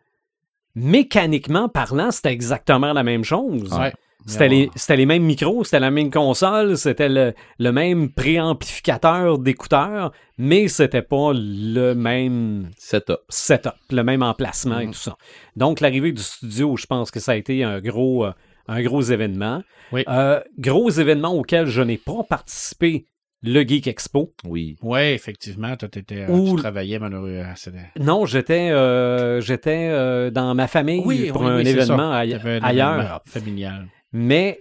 mécaniquement 0.76 1.70
parlant, 1.70 2.12
c'était 2.12 2.32
exactement 2.32 2.94
la 2.94 3.04
même 3.04 3.24
chose. 3.24 3.72
Ouais. 3.74 3.94
C'était 4.28 4.50
les, 4.96 5.06
mêmes 5.08 5.24
micros, 5.24 5.64
c'était 5.64 5.80
la 5.80 5.90
même 5.90 6.12
console, 6.12 6.78
c'était 6.78 7.10
le, 7.10 7.34
le 7.58 7.72
même 7.72 8.12
préamplificateur 8.12 9.40
d'écouteurs, 9.40 10.12
mais 10.38 10.68
c'était 10.68 11.02
pas 11.02 11.32
le 11.34 11.94
même 11.96 12.70
Setup. 12.78 13.18
setup, 13.30 13.74
le 13.90 14.04
même 14.04 14.22
emplacement 14.22 14.80
et 14.80 14.86
Mhm. 14.86 14.92
tout 14.94 15.00
ça. 15.00 15.18
Donc, 15.56 15.80
l'arrivée 15.80 16.12
du 16.12 16.22
studio, 16.22 16.78
je 16.78 16.86
pense 16.86 17.10
que 17.10 17.20
ça 17.20 17.32
a 17.32 17.36
été 17.36 17.64
un 17.64 17.80
gros, 17.82 18.26
euh, 18.26 18.32
un 18.68 18.84
gros 18.84 19.02
événement. 19.02 19.64
Oui. 19.92 20.04
Euh, 20.08 20.40
gros 20.60 20.92
événement 20.92 21.34
auquel 21.34 21.66
je 21.66 21.82
n'ai 21.82 21.98
pas 21.98 22.22
participé, 22.30 23.08
le 23.44 23.62
Geek 23.68 23.88
Expo. 23.88 24.34
Oui. 24.46 24.78
Ouais, 24.82 25.14
effectivement, 25.14 25.76
toi, 25.76 25.90
t'étais, 25.90 26.22
euh, 26.24 26.32
Ou- 26.32 26.56
tu 26.56 26.62
travaillais 26.62 27.00
malheureusement. 27.00 27.72
Non, 28.00 28.26
j'étais 28.26 28.70
euh, 28.72 29.42
j'étais 29.42 29.90
euh, 29.92 30.30
dans 30.30 30.54
ma 30.56 30.68
famille 30.68 31.02
pour 31.32 31.46
un 31.48 31.58
oui, 31.58 31.68
événement 31.68 32.12
aille- 32.12 32.36
un 32.36 32.60
ailleurs. 32.64 32.94
événement 33.00 33.20
Familial. 33.26 33.88
Mais 34.14 34.60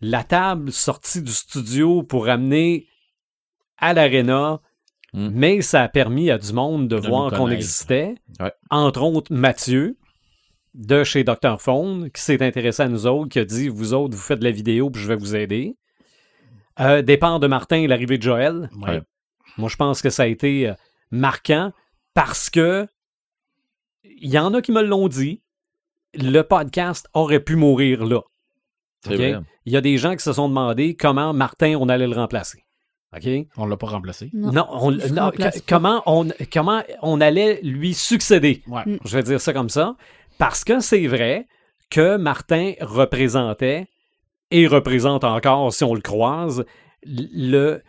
la 0.00 0.22
table 0.24 0.72
sortie 0.72 1.22
du 1.22 1.32
studio 1.32 2.02
pour 2.02 2.28
amener 2.28 2.86
à 3.78 3.92
l'aréna, 3.94 4.60
Mm. 5.12 5.30
mais 5.32 5.60
ça 5.60 5.82
a 5.82 5.88
permis 5.88 6.30
à 6.30 6.38
du 6.38 6.52
monde 6.52 6.86
de, 6.86 6.96
De 7.00 7.08
voir 7.08 7.32
qu'on 7.32 7.50
existait. 7.50 8.14
Ouais. 8.38 8.52
Entre 8.70 9.02
autres, 9.02 9.32
Mathieu 9.34 9.96
de 10.74 11.02
chez 11.02 11.24
Dr. 11.24 11.60
Phone, 11.60 12.10
qui 12.12 12.22
s'est 12.22 12.40
intéressé 12.44 12.84
à 12.84 12.88
nous 12.88 13.06
autres, 13.08 13.28
qui 13.28 13.40
a 13.40 13.44
dit 13.44 13.66
Vous 13.68 13.92
autres, 13.92 14.14
vous 14.14 14.22
faites 14.22 14.38
de 14.38 14.44
la 14.44 14.52
vidéo, 14.52 14.88
puis 14.88 15.02
je 15.02 15.08
vais 15.08 15.16
vous 15.16 15.34
aider. 15.34 15.74
Euh, 16.80 17.02
départ 17.02 17.40
de 17.40 17.46
Martin 17.46 17.76
et 17.76 17.86
l'arrivée 17.86 18.18
de 18.18 18.22
Joël. 18.22 18.70
Ouais. 18.76 18.90
Ouais. 18.90 19.02
Moi, 19.58 19.68
je 19.68 19.76
pense 19.76 20.00
que 20.02 20.10
ça 20.10 20.22
a 20.22 20.26
été 20.26 20.68
euh, 20.68 20.74
marquant 21.10 21.72
parce 22.14 22.48
que 22.50 22.86
il 24.04 24.30
y 24.30 24.38
en 24.38 24.54
a 24.54 24.62
qui 24.62 24.72
me 24.72 24.82
l'ont 24.82 25.08
dit. 25.08 25.42
Le 26.14 26.42
podcast 26.42 27.08
aurait 27.14 27.40
pu 27.40 27.54
mourir 27.56 28.04
là. 28.04 28.20
C'est 29.04 29.10
OK? 29.14 29.16
vrai. 29.18 29.36
Il 29.64 29.72
y 29.72 29.76
a 29.76 29.80
des 29.80 29.96
gens 29.96 30.16
qui 30.16 30.22
se 30.24 30.32
sont 30.32 30.48
demandé 30.48 30.96
comment 30.96 31.32
Martin, 31.32 31.76
on 31.80 31.88
allait 31.88 32.08
le 32.08 32.14
remplacer. 32.16 32.64
OK? 33.16 33.28
On 33.56 33.66
l'a 33.66 33.76
pas 33.76 33.86
remplacé. 33.88 34.30
Non. 34.32 34.52
Non, 34.52 34.66
on- 34.70 34.90
il 34.92 35.00
se 35.02 35.12
non, 35.12 35.22
remplace 35.26 35.54
que- 35.54 35.60
pas. 35.60 35.64
comment, 35.76 36.02
on, 36.06 36.28
comment 36.52 36.82
on 37.02 37.20
allait 37.20 37.60
lui 37.62 37.94
succéder? 37.94 38.62
Ouais. 38.66 38.82
Mm. 38.86 38.98
Je 39.04 39.16
vais 39.16 39.22
dire 39.22 39.40
ça 39.40 39.52
comme 39.52 39.68
ça. 39.68 39.96
Parce 40.38 40.64
que 40.64 40.80
c'est 40.80 41.06
vrai 41.06 41.46
que 41.90 42.16
Martin 42.16 42.72
représentait 42.80 43.86
et 44.50 44.66
représente 44.66 45.24
encore, 45.24 45.72
si 45.72 45.84
on 45.84 45.94
le 45.94 46.00
croise, 46.00 46.64
le. 47.04 47.82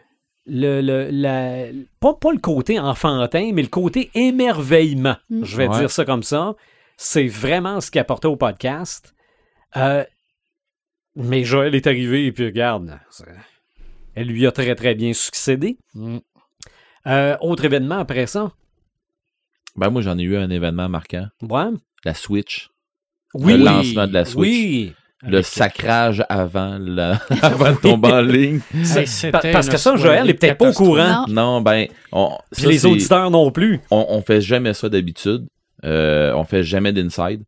Le, 0.47 0.81
le- 0.81 1.09
la- 1.11 1.67
pas, 1.99 2.15
pas 2.15 2.31
le 2.31 2.39
côté 2.39 2.79
enfantin, 2.79 3.51
mais 3.53 3.61
le 3.61 3.67
côté 3.67 4.09
émerveillement. 4.15 5.15
Mm. 5.29 5.43
Je 5.45 5.55
vais 5.55 5.67
Ouais. 5.67 5.79
dire 5.79 5.91
ça 5.91 6.03
comme 6.03 6.23
ça. 6.23 6.55
C'est 6.97 7.27
vraiment 7.27 7.79
ce 7.79 7.91
qu'il 7.91 8.01
apportait 8.01 8.27
au 8.27 8.35
podcast. 8.35 9.13
Euh, 9.77 10.03
mais 11.15 11.43
Joël 11.43 11.75
est 11.75 11.85
arrivé 11.85 12.25
et 12.25 12.31
puis 12.31 12.45
regarde, 12.45 12.99
elle 14.15 14.27
lui 14.27 14.47
a 14.47 14.51
très 14.51 14.73
très 14.73 14.95
bien 14.95 15.13
succédé. 15.13 15.77
Mm. 15.93 16.17
Euh, 17.05 17.38
autre 17.41 17.63
événement 17.65 17.99
après 17.99 18.25
ça? 18.25 18.51
Ben, 19.75 19.91
moi, 19.91 20.01
j'en 20.01 20.17
ai 20.17 20.23
eu 20.23 20.38
un 20.38 20.49
événement 20.49 20.89
marquant. 20.89 21.27
Ouais. 21.43 21.69
La 22.03 22.15
Switch. 22.15 22.71
Oui. 23.35 23.57
Le 23.59 23.63
lancement 23.63 24.07
de 24.07 24.13
la 24.13 24.25
Switch. 24.25 24.39
Oui. 24.49 24.93
Le 25.23 25.35
Avec- 25.38 25.45
sacrage 25.45 26.23
avant, 26.30 26.77
la... 26.80 27.19
avant 27.41 27.72
de 27.72 27.77
tomber 27.77 28.11
en 28.11 28.22
ligne. 28.22 28.60
Hey, 28.73 29.31
parce 29.52 29.69
que 29.69 29.77
ça, 29.77 29.95
Joël 29.95 30.18
soirée 30.18 30.30
est 30.30 30.34
peut-être 30.34 30.57
pas 30.57 30.69
au 30.69 30.73
courant. 30.73 31.26
Non. 31.27 31.34
Non, 31.57 31.61
ben, 31.61 31.88
on, 32.11 32.38
ça, 32.52 32.68
les 32.68 32.85
auditeurs 32.85 33.30
non 33.31 33.52
plus. 33.52 33.80
on, 33.91 34.06
on 34.10 34.22
fait 34.22 34.41
jamais 34.41 34.73
ça 34.73 34.89
d'habitude. 34.89 35.45
Euh, 35.84 36.34
on 36.34 36.43
fait 36.43 36.64
jamais 36.64 36.91
d'inside. 36.93 37.43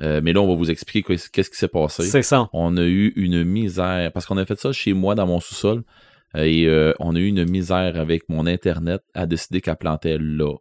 Euh, 0.00 0.20
mais 0.22 0.32
là, 0.32 0.40
on 0.40 0.48
va 0.48 0.54
vous 0.54 0.70
expliquer 0.70 1.02
qu'est- 1.02 1.28
qu'est-ce 1.30 1.50
qui 1.50 1.56
s'est 1.56 1.68
passé. 1.68 2.04
C'est 2.04 2.22
ça. 2.22 2.48
On 2.52 2.76
a 2.76 2.84
eu 2.84 3.12
une 3.16 3.42
misère, 3.44 4.12
parce 4.12 4.26
qu'on 4.26 4.36
a 4.38 4.46
fait 4.46 4.58
ça 4.58 4.70
chez 4.72 4.92
moi 4.92 5.14
dans 5.14 5.26
mon 5.26 5.40
sous-sol, 5.40 5.82
euh, 6.36 6.44
et 6.44 6.66
euh, 6.66 6.92
on 7.00 7.16
a 7.16 7.18
eu 7.18 7.26
une 7.26 7.44
misère 7.50 7.98
avec 7.98 8.28
mon 8.28 8.46
Internet 8.46 9.00
à 9.14 9.26
décider 9.26 9.60
qu'elle 9.60 9.76
plantait 9.76 10.18
là. 10.20 10.54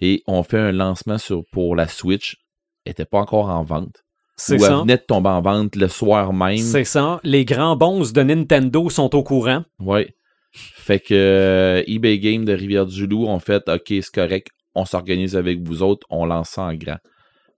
Et 0.00 0.22
on 0.26 0.42
fait 0.42 0.58
un 0.58 0.72
lancement 0.72 1.16
sur, 1.18 1.42
pour 1.52 1.74
la 1.74 1.88
Switch, 1.88 2.36
elle 2.84 2.90
n'était 2.90 3.04
pas 3.06 3.18
encore 3.18 3.48
en 3.48 3.62
vente. 3.64 4.01
C'est 4.36 4.58
ça. 4.58 4.80
venait 4.80 4.96
de 4.96 5.02
tomber 5.06 5.28
en 5.28 5.42
vente 5.42 5.76
le 5.76 5.88
soir 5.88 6.32
même. 6.32 6.58
C'est 6.58 6.84
ça. 6.84 7.20
Les 7.22 7.44
grands 7.44 7.76
bons 7.76 8.12
de 8.12 8.22
Nintendo 8.22 8.88
sont 8.88 9.14
au 9.14 9.22
courant. 9.22 9.64
Ouais. 9.78 10.14
Fait 10.52 11.00
que 11.00 11.14
euh, 11.14 11.82
eBay 11.86 12.18
Game 12.18 12.44
de 12.44 12.52
Rivière-du-Loup 12.52 13.26
ont 13.26 13.38
fait 13.38 13.62
OK, 13.68 13.86
c'est 13.88 14.12
correct, 14.12 14.48
on 14.74 14.84
s'organise 14.84 15.36
avec 15.36 15.60
vous 15.66 15.82
autres, 15.82 16.06
on 16.10 16.26
lance 16.26 16.50
ça 16.50 16.62
en 16.62 16.74
grand. 16.74 16.98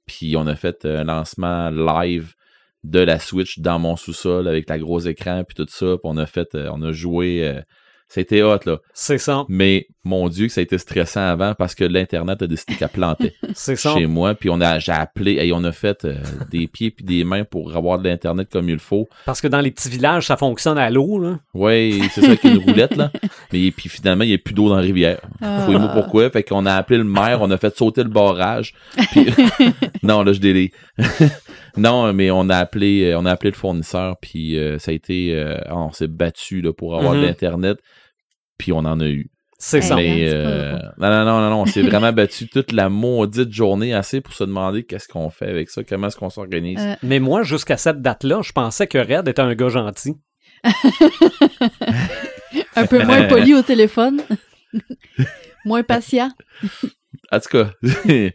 Puis 0.06 0.36
on 0.36 0.46
a 0.46 0.54
fait 0.54 0.84
un 0.84 1.04
lancement 1.04 1.70
live 1.70 2.34
de 2.84 3.00
la 3.00 3.18
Switch 3.18 3.58
dans 3.58 3.78
mon 3.78 3.96
sous-sol 3.96 4.46
avec 4.46 4.68
la 4.68 4.78
gros 4.78 5.00
écran 5.00 5.42
puis 5.44 5.54
tout 5.54 5.66
ça, 5.68 5.86
puis 5.86 6.00
on 6.04 6.16
a 6.18 6.26
fait 6.26 6.54
euh, 6.54 6.68
on 6.72 6.82
a 6.82 6.92
joué 6.92 7.48
euh, 7.48 7.60
c'était 8.08 8.42
hot 8.42 8.60
là. 8.66 8.78
C'est 8.92 9.18
ça. 9.18 9.44
Mais 9.48 9.86
mon 10.04 10.28
dieu 10.28 10.46
que 10.46 10.52
ça 10.52 10.60
a 10.60 10.64
été 10.64 10.78
stressant 10.78 11.26
avant 11.26 11.54
parce 11.54 11.74
que 11.74 11.84
l'internet 11.84 12.42
a 12.42 12.46
décidé 12.46 12.74
qu'elle 12.74 12.88
plantait 12.88 13.34
C'est 13.54 13.76
ça. 13.76 13.94
chez 13.94 14.06
moi 14.06 14.34
puis 14.34 14.50
on 14.50 14.60
a 14.60 14.78
j'ai 14.78 14.92
appelé 14.92 15.38
et 15.40 15.52
on 15.52 15.64
a 15.64 15.72
fait 15.72 16.04
euh, 16.04 16.16
des 16.50 16.66
pieds 16.66 16.90
puis 16.90 17.04
des 17.04 17.24
mains 17.24 17.44
pour 17.44 17.74
avoir 17.76 17.98
de 17.98 18.08
l'internet 18.08 18.48
comme 18.50 18.68
il 18.68 18.78
faut. 18.78 19.08
Parce 19.24 19.40
que 19.40 19.48
dans 19.48 19.60
les 19.60 19.70
petits 19.70 19.88
villages, 19.88 20.26
ça 20.26 20.36
fonctionne 20.36 20.78
à 20.78 20.90
l'eau. 20.90 21.18
là. 21.18 21.38
Ouais, 21.54 21.98
c'est 22.12 22.20
ça 22.20 22.26
avec 22.28 22.44
une 22.44 22.58
roulette, 22.58 22.96
là. 22.96 23.10
Mais 23.52 23.70
puis 23.70 23.88
finalement, 23.88 24.24
il 24.24 24.28
n'y 24.28 24.34
a 24.34 24.38
plus 24.38 24.54
d'eau 24.54 24.68
dans 24.68 24.76
la 24.76 24.82
rivière. 24.82 25.20
Ah. 25.40 25.62
Fouille-moi 25.64 25.88
pourquoi. 25.88 26.28
Fait 26.30 26.42
qu'on 26.42 26.66
a 26.66 26.74
appelé 26.74 26.98
le 26.98 27.04
maire, 27.04 27.38
on 27.40 27.50
a 27.50 27.56
fait 27.56 27.76
sauter 27.76 28.02
le 28.02 28.08
barrage. 28.10 28.74
Puis... 29.12 29.26
non, 30.02 30.22
là, 30.22 30.32
je 30.32 30.40
délai. 30.40 30.72
non, 31.76 32.12
mais 32.12 32.30
on 32.30 32.48
a 32.50 32.56
appelé 32.56 33.04
euh, 33.04 33.18
on 33.18 33.26
a 33.26 33.32
appelé 33.32 33.50
le 33.50 33.56
fournisseur, 33.56 34.16
puis 34.20 34.58
euh, 34.58 34.78
ça 34.78 34.90
a 34.90 34.94
été... 34.94 35.34
euh, 35.34 35.58
on 35.70 35.92
s'est 35.92 36.08
battu 36.08 36.60
là, 36.60 36.72
pour 36.72 36.96
avoir 36.96 37.14
de 37.14 37.20
l'Internet, 37.20 37.78
puis 38.58 38.72
on 38.72 38.78
en 38.78 39.00
a 39.00 39.06
eu. 39.08 39.30
C'est 39.66 39.80
ça. 39.80 39.96
Mais 39.96 40.28
euh, 40.28 40.72
non, 40.98 41.08
non, 41.08 41.24
non, 41.24 41.40
non, 41.40 41.50
non, 41.50 41.62
on 41.62 41.66
s'est 41.66 41.80
vraiment 41.90 42.12
battu 42.12 42.48
toute 42.48 42.70
la 42.70 42.90
maudite 42.90 43.50
journée 43.50 43.94
assez 43.94 44.20
pour 44.20 44.34
se 44.34 44.44
demander 44.44 44.84
qu'est-ce 44.84 45.08
qu'on 45.08 45.30
fait 45.30 45.48
avec 45.48 45.70
ça, 45.70 45.82
comment 45.82 46.08
est-ce 46.08 46.18
qu'on 46.18 46.28
s'organise. 46.28 46.80
Euh, 46.80 46.96
Mais 47.02 47.18
moi, 47.18 47.44
jusqu'à 47.44 47.78
cette 47.78 48.02
date-là, 48.02 48.42
je 48.42 48.52
pensais 48.52 48.86
que 48.86 48.98
Red 48.98 49.26
était 49.26 49.40
un 49.40 49.54
gars 49.54 49.70
gentil. 49.70 50.16
un 52.76 52.86
peu 52.86 53.02
moins 53.06 53.22
poli 53.24 53.54
au 53.54 53.62
téléphone. 53.62 54.20
moins 55.64 55.82
patient. 55.82 56.28
En 57.32 57.40
tout 57.40 57.48
cas, 57.48 57.70
ils, 58.04 58.34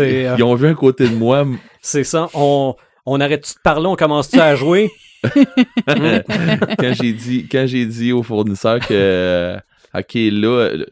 euh, 0.00 0.34
ils 0.38 0.42
ont 0.42 0.54
vu 0.54 0.68
un 0.68 0.74
côté 0.74 1.06
de 1.06 1.14
moi 1.14 1.46
C'est 1.82 2.04
ça. 2.04 2.30
On, 2.32 2.76
on 3.04 3.20
arrête 3.20 3.42
de 3.42 3.60
parler, 3.62 3.88
on 3.88 3.96
commence-tu 3.96 4.40
à 4.40 4.56
jouer? 4.56 4.90
quand 5.22 6.94
j'ai 6.94 7.12
dit, 7.12 7.46
quand 7.46 7.66
j'ai 7.66 7.84
dit 7.84 8.10
au 8.12 8.22
fournisseur 8.22 8.80
que, 8.80 8.86
euh, 8.90 9.58
ok, 9.94 10.14
là, 10.14 10.48
euh, 10.48 10.84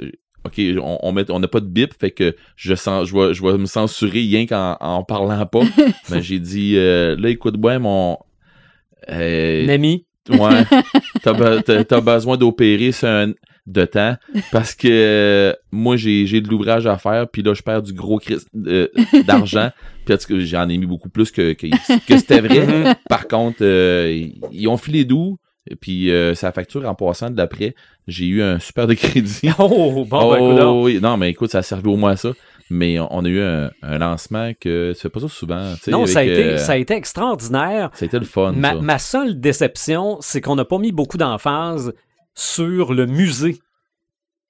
ok, 0.44 0.60
on, 0.82 0.98
on 1.02 1.12
met, 1.12 1.30
on 1.30 1.40
n'a 1.40 1.48
pas 1.48 1.60
de 1.60 1.66
bip, 1.66 1.92
fait 1.98 2.10
que 2.10 2.34
je 2.56 2.74
sens, 2.74 3.08
je 3.08 3.14
vais, 3.16 3.34
je 3.34 3.42
vais 3.42 3.56
me 3.58 3.66
censurer 3.66 4.20
rien 4.20 4.46
qu'en 4.46 4.76
en 4.80 5.02
parlant 5.04 5.44
pas. 5.46 5.62
Mais 6.10 6.22
j'ai 6.22 6.38
dit, 6.38 6.74
euh, 6.76 7.16
là, 7.16 7.28
écoute, 7.28 7.56
ouais, 7.62 7.78
mon, 7.78 8.18
euh, 9.10 9.66
Nami. 9.66 10.04
Ouais. 10.28 10.64
T'as, 11.22 11.32
be- 11.32 11.62
t'as- 11.62 11.84
t'as 11.84 12.00
besoin 12.00 12.36
d'opérer 12.36 12.90
un 13.02 13.32
de 13.66 13.84
temps 13.84 14.16
parce 14.50 14.74
que 14.74 14.88
euh, 14.90 15.52
moi 15.70 15.96
j'ai, 15.96 16.26
j'ai 16.26 16.40
de 16.40 16.48
l'ouvrage 16.48 16.86
à 16.86 16.96
faire 16.98 17.28
puis 17.28 17.42
là 17.42 17.52
je 17.54 17.62
perds 17.62 17.82
du 17.82 17.92
gros 17.92 18.18
euh, 18.66 18.88
d'argent 19.26 19.70
cas, 20.06 20.16
j'en 20.28 20.68
ai 20.68 20.78
mis 20.78 20.86
beaucoup 20.86 21.08
plus 21.10 21.30
que, 21.30 21.52
que, 21.52 21.66
que 22.06 22.16
c'était 22.18 22.40
vrai 22.40 22.96
par 23.08 23.28
contre 23.28 23.62
ils, 23.62 24.40
ils 24.50 24.66
ont 24.66 24.76
filé 24.78 25.04
doux 25.04 25.38
et 25.68 25.76
puis 25.76 26.10
euh, 26.10 26.34
sa 26.34 26.52
facture 26.52 26.88
en 26.88 26.94
passant 26.94 27.30
de 27.30 27.36
l'après 27.36 27.74
j'ai 28.08 28.26
eu 28.26 28.42
un 28.42 28.58
super 28.58 28.86
de 28.86 28.94
crédit 28.94 29.50
Oh, 29.58 30.04
bon, 30.08 30.32
ben, 30.32 30.62
Oh, 30.66 30.84
oui. 30.84 31.00
non 31.02 31.16
mais 31.16 31.30
écoute 31.30 31.50
ça 31.50 31.58
a 31.58 31.62
servi 31.62 31.88
au 31.88 31.96
moins 31.96 32.12
à 32.12 32.16
ça 32.16 32.30
mais 32.70 32.98
on 33.00 33.24
a 33.24 33.28
eu 33.28 33.40
un, 33.40 33.70
un 33.82 33.98
lancement 33.98 34.52
que 34.58 34.92
tu 34.94 35.00
fais 35.00 35.08
pas 35.08 35.18
ça 35.20 35.28
souvent 35.28 35.74
Non, 35.88 36.06
ça 36.06 36.20
a, 36.20 36.22
été, 36.22 36.44
euh, 36.44 36.56
ça 36.56 36.72
a 36.72 36.76
été 36.76 36.94
extraordinaire. 36.94 37.90
ça 37.94 38.04
a 38.04 38.06
été 38.06 38.18
le 38.18 38.24
fun 38.24 38.52
Ma, 38.52 38.74
ça. 38.74 38.80
ma 38.80 38.98
seule 39.00 39.40
déception, 39.40 40.18
c'est 40.20 40.40
qu'on 40.40 40.54
n'a 40.54 40.64
pas 40.64 40.78
mis 40.78 40.92
beaucoup 40.92 41.18
d'emphase 41.18 41.92
sur 42.34 42.94
le 42.94 43.06
musée. 43.06 43.58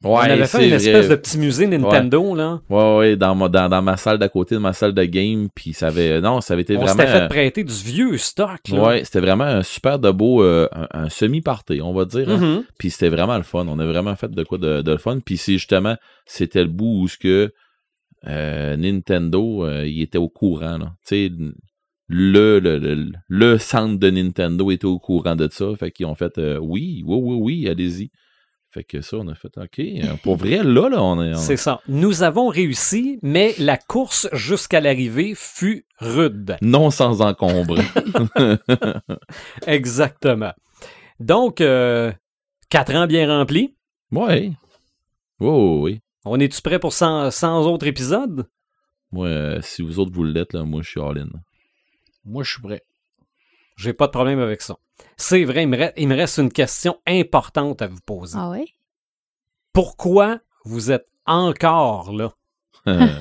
On 0.02 0.16
Ouais, 0.16 0.30
avait 0.30 0.46
fait 0.46 0.66
une 0.66 0.74
espèce 0.74 1.06
vrai. 1.06 1.16
de 1.16 1.20
petit 1.20 1.36
musée 1.38 1.66
Nintendo, 1.66 2.34
là. 2.34 2.60
Ouais, 2.70 2.96
ouais, 2.98 3.16
dans, 3.16 3.34
ma- 3.34 3.48
dans, 3.48 3.68
dans 3.68 3.82
ma 3.82 3.96
salle 3.98 4.18
d'à 4.18 4.28
côté 4.30 4.54
de 4.54 4.60
ma 4.60 4.72
salle 4.72 4.94
de 4.94 5.04
game, 5.04 5.48
puis 5.54 5.74
ça 5.74 5.88
avait, 5.88 6.20
non, 6.22 6.40
ça 6.40 6.54
avait 6.54 6.62
été 6.62 6.76
On 6.76 6.80
vraiment, 6.80 7.00
s'était 7.00 7.06
fait 7.12 7.28
prêter 7.28 7.64
du 7.64 7.72
vieux 7.74 8.16
stock, 8.16 8.60
là. 8.72 8.82
ouais, 8.82 9.04
c'était 9.04 9.20
vraiment 9.20 9.44
un 9.44 9.62
super 9.62 9.98
de 9.98 10.10
beau, 10.10 10.42
euh, 10.42 10.68
un, 10.72 10.88
un 11.04 11.08
semi-party, 11.10 11.82
on 11.82 11.92
va 11.92 12.06
dire, 12.06 12.28
hein. 12.30 12.38
Mhm. 12.38 12.64
puis 12.78 12.90
c'était 12.90 13.10
vraiment 13.10 13.36
le 13.36 13.42
fun, 13.42 13.66
on 13.68 13.78
a 13.78 13.84
vraiment 13.86 14.16
fait 14.16 14.30
de 14.30 14.42
quoi 14.42 14.56
de, 14.58 14.80
de 14.80 14.92
le 14.92 14.98
fun, 14.98 15.18
puis 15.24 15.36
c'est 15.36 15.52
justement, 15.54 15.96
c'était 16.24 16.62
le 16.62 16.70
bout 16.70 17.02
où 17.02 17.08
ce 17.08 17.18
que 17.18 17.52
euh, 18.26 18.76
Nintendo, 18.76 19.64
euh, 19.66 19.86
il 19.86 20.00
était 20.02 20.18
au 20.18 20.28
courant, 20.28 20.78
là, 20.78 20.92
tu 21.06 21.28
sais, 21.28 21.32
le, 22.12 22.58
le, 22.58 22.78
le, 22.78 23.12
le 23.28 23.58
centre 23.58 23.98
de 23.98 24.10
Nintendo 24.10 24.70
était 24.70 24.84
au 24.86 24.98
courant 24.98 25.36
de 25.36 25.48
ça, 25.50 25.66
fait 25.78 25.90
qu'ils 25.90 26.06
ont 26.06 26.14
fait, 26.14 26.32
oui, 26.60 27.02
oui, 27.06 27.18
oui, 27.22 27.36
oui, 27.40 27.68
allez-y. 27.68 28.10
Fait 28.72 28.84
que 28.84 29.00
ça, 29.00 29.16
on 29.16 29.26
a 29.28 29.34
fait, 29.34 29.50
OK, 29.56 29.78
euh, 29.80 30.14
pour 30.22 30.36
vrai, 30.36 30.62
là, 30.62 30.88
là, 30.88 31.02
on 31.02 31.20
est... 31.22 31.34
on- 31.34 31.38
C'est 31.38 31.56
ça. 31.56 31.80
Nous 31.88 32.22
avons 32.22 32.48
réussi, 32.48 33.18
mais 33.22 33.54
la 33.58 33.76
course 33.76 34.28
jusqu'à 34.32 34.80
l'arrivée 34.80 35.32
fut 35.34 35.86
rude. 35.98 36.56
Non 36.62 36.90
sans 36.90 37.20
encombre. 37.20 37.78
Exactement. 39.66 40.52
Donc, 41.18 41.60
euh, 41.60 42.12
quatre 42.68 42.94
ans 42.94 43.06
bien 43.06 43.28
remplis. 43.28 43.74
Ouais. 44.12 44.52
Oui, 45.40 45.48
oui, 45.48 45.80
oui. 45.80 46.00
On 46.24 46.38
est-tu 46.38 46.60
prêt 46.62 46.78
pour 46.78 46.92
100, 46.92 47.30
100 47.30 47.66
autres 47.66 47.86
épisodes? 47.86 48.46
Moi, 49.12 49.26
euh, 49.28 49.58
si 49.62 49.82
vous 49.82 49.98
autres 49.98 50.12
vous 50.12 50.24
l'êtes, 50.24 50.52
là, 50.52 50.62
moi, 50.64 50.82
je 50.82 50.90
suis 50.90 51.00
all-in. 51.00 51.28
Moi, 52.24 52.42
je 52.44 52.52
suis 52.52 52.62
prêt. 52.62 52.82
J'ai 53.80 53.94
pas 53.94 54.08
de 54.08 54.12
problème 54.12 54.40
avec 54.40 54.60
ça. 54.60 54.76
C'est 55.16 55.42
vrai, 55.44 55.62
il 55.62 55.68
me, 55.68 55.78
reste, 55.78 55.94
il 55.96 56.06
me 56.06 56.14
reste 56.14 56.36
une 56.36 56.52
question 56.52 57.00
importante 57.06 57.80
à 57.80 57.86
vous 57.86 58.00
poser. 58.04 58.36
Ah? 58.38 58.52
Pourquoi 59.72 60.40
vous 60.66 60.90
êtes 60.92 61.06
encore 61.24 62.12
là? 62.12 62.34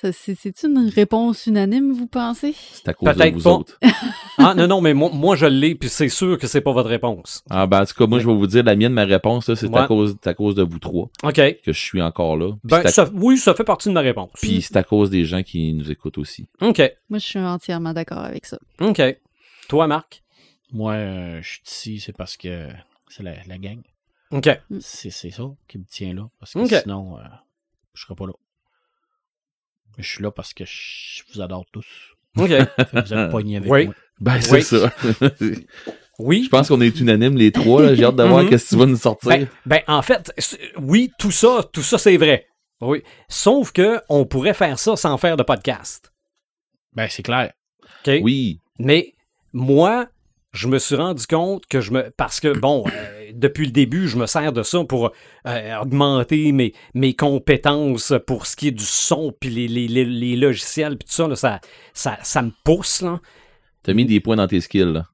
C'est- 0.00 0.34
C'est-tu 0.34 0.66
une 0.66 0.88
réponse 0.88 1.46
unanime, 1.46 1.92
vous 1.92 2.08
pensez? 2.08 2.54
c'est 2.72 2.88
à 2.88 2.94
cause 2.94 3.14
de 3.16 3.30
vous 3.30 3.42
pas. 3.42 3.50
autres. 3.50 3.78
Ah 4.38 4.54
non, 4.54 4.66
non, 4.66 4.80
mais 4.80 4.92
moi, 4.94 5.10
moi 5.12 5.34
je 5.36 5.46
l'ai, 5.46 5.74
puis 5.74 5.88
c'est 5.88 6.08
sûr 6.10 6.38
que 6.38 6.46
c'est 6.46 6.60
pas 6.60 6.72
votre 6.72 6.88
réponse. 6.90 7.42
Ah, 7.48 7.66
ben, 7.66 7.82
en 7.82 7.86
tout 7.86 7.94
cas, 7.94 8.06
moi, 8.06 8.18
je 8.18 8.26
vais 8.26 8.34
vous 8.34 8.46
dire, 8.46 8.62
la 8.64 8.76
mienne, 8.76 8.92
ma 8.92 9.04
réponse, 9.04 9.52
c'est 9.54 9.66
Ouais. 9.68 9.78
à, 9.78 9.86
cause, 9.86 10.16
c'est 10.22 10.28
à 10.28 10.34
cause 10.34 10.54
de 10.54 10.62
vous 10.62 10.78
trois 10.78 11.08
OK. 11.22 11.34
que 11.34 11.72
je 11.72 11.78
suis 11.80 12.02
encore 12.02 12.36
là. 12.36 12.52
Ben, 12.64 12.80
c'est 12.82 12.86
à- 12.88 12.90
ça- 13.06 13.10
oui, 13.14 13.38
ça 13.38 13.54
fait 13.54 13.64
partie 13.64 13.88
de 13.88 13.94
ma 13.94 14.00
réponse. 14.00 14.30
Puis 14.34 14.60
c'est 14.62 14.76
à 14.76 14.82
cause 14.84 15.08
des 15.08 15.24
gens 15.24 15.42
qui 15.42 15.72
nous 15.72 15.90
écoutent 15.90 16.18
aussi. 16.18 16.46
OK. 16.60 16.78
Moi, 17.08 17.18
je 17.18 17.24
suis 17.26 17.38
entièrement 17.38 17.92
d'accord 17.94 18.18
avec 18.18 18.44
ça. 18.44 18.58
OK. 18.80 19.00
Toi, 19.68 19.86
Marc? 19.86 20.22
Moi, 20.72 20.92
euh, 20.94 21.40
je 21.42 21.48
suis 21.48 21.62
ici, 21.66 22.00
c'est 22.00 22.16
parce 22.16 22.36
que 22.36 22.68
c'est 23.08 23.22
la, 23.22 23.34
la 23.46 23.56
gang. 23.58 23.80
OK. 24.32 24.48
C'est 24.80 25.10
c'est 25.10 25.30
ça 25.30 25.44
qui 25.68 25.78
me 25.78 25.84
tient 25.84 26.12
là. 26.12 26.28
Parce 26.40 26.52
que 26.52 26.58
Ok. 26.58 26.74
sinon, 26.82 27.18
euh, 27.18 27.22
je 27.94 28.02
serais 28.02 28.14
pas 28.16 28.26
là. 28.26 28.32
Je 29.98 30.08
suis 30.08 30.22
là 30.22 30.30
parce 30.30 30.52
que 30.54 30.64
je 30.66 31.22
vous 31.32 31.40
adore 31.40 31.64
tous. 31.72 31.86
OK. 32.36 32.50
Vous 32.92 33.14
êtes 33.14 33.30
poignés 33.30 33.56
avec 33.58 33.70
Oui. 33.72 33.86
moi. 33.86 33.94
Ben, 34.20 34.40
c'est 34.40 34.52
Oui. 34.52 34.62
ça. 34.62 34.92
Oui. 36.18 36.44
je 36.44 36.48
pense 36.48 36.68
qu'on 36.68 36.80
est 36.80 36.98
unanimes, 36.98 37.36
les 37.36 37.52
trois, 37.52 37.82
là. 37.82 37.94
J'ai 37.94 38.04
hâte 38.04 38.16
de 38.16 38.22
voir 38.22 38.42
Mhm. 38.44 38.48
qu'est-ce 38.48 38.64
que 38.64 38.68
tu 38.70 38.76
vas 38.76 38.86
nous 38.86 38.96
sortir. 38.96 39.28
Ben, 39.28 39.48
ben, 39.66 39.80
en 39.86 40.00
fait, 40.00 40.32
oui, 40.80 41.12
tout 41.18 41.30
ça, 41.30 41.60
tout 41.72 41.82
ça, 41.82 41.98
c'est 41.98 42.16
vrai. 42.16 42.46
Oui. 42.80 43.02
Sauf 43.28 43.70
que 43.72 44.00
on 44.08 44.24
pourrait 44.24 44.54
faire 44.54 44.78
ça 44.78 44.96
sans 44.96 45.18
faire 45.18 45.36
de 45.36 45.42
podcast. 45.42 46.10
Ben, 46.94 47.06
c'est 47.10 47.22
clair. 47.22 47.52
OK? 48.06 48.20
oui. 48.22 48.60
Mais 48.78 49.14
moi, 49.52 50.06
je 50.52 50.68
me 50.68 50.78
suis 50.78 50.96
rendu 50.96 51.26
compte 51.26 51.66
que 51.66 51.82
je 51.82 51.90
me. 51.92 52.10
Parce 52.16 52.40
que, 52.40 52.48
bon, 52.58 52.84
euh, 52.86 53.15
depuis 53.34 53.66
le 53.66 53.72
début, 53.72 54.08
je 54.08 54.16
me 54.16 54.26
sers 54.26 54.52
de 54.52 54.62
ça 54.62 54.84
pour 54.84 55.12
euh, 55.46 55.76
augmenter 55.80 56.52
mes, 56.52 56.72
mes 56.94 57.14
compétences 57.14 58.12
pour 58.26 58.46
ce 58.46 58.56
qui 58.56 58.68
est 58.68 58.72
du 58.72 58.84
son, 58.84 59.32
puis 59.38 59.50
les, 59.50 59.68
les, 59.68 59.88
les- 59.88 60.04
les 60.04 60.36
logiciels, 60.36 60.96
puis 60.98 61.06
tout 61.08 61.14
ça, 61.14 61.28
là, 61.28 61.36
ça, 61.36 61.60
ça, 61.94 62.18
ça 62.22 62.42
me 62.42 62.50
pousse, 62.64 63.02
là. 63.02 63.20
T'as 63.82 63.92
mis 63.94 64.04
des 64.04 64.20
points 64.20 64.36
dans 64.36 64.48
tes 64.48 64.60
skills, 64.60 64.92
là. 64.92 65.06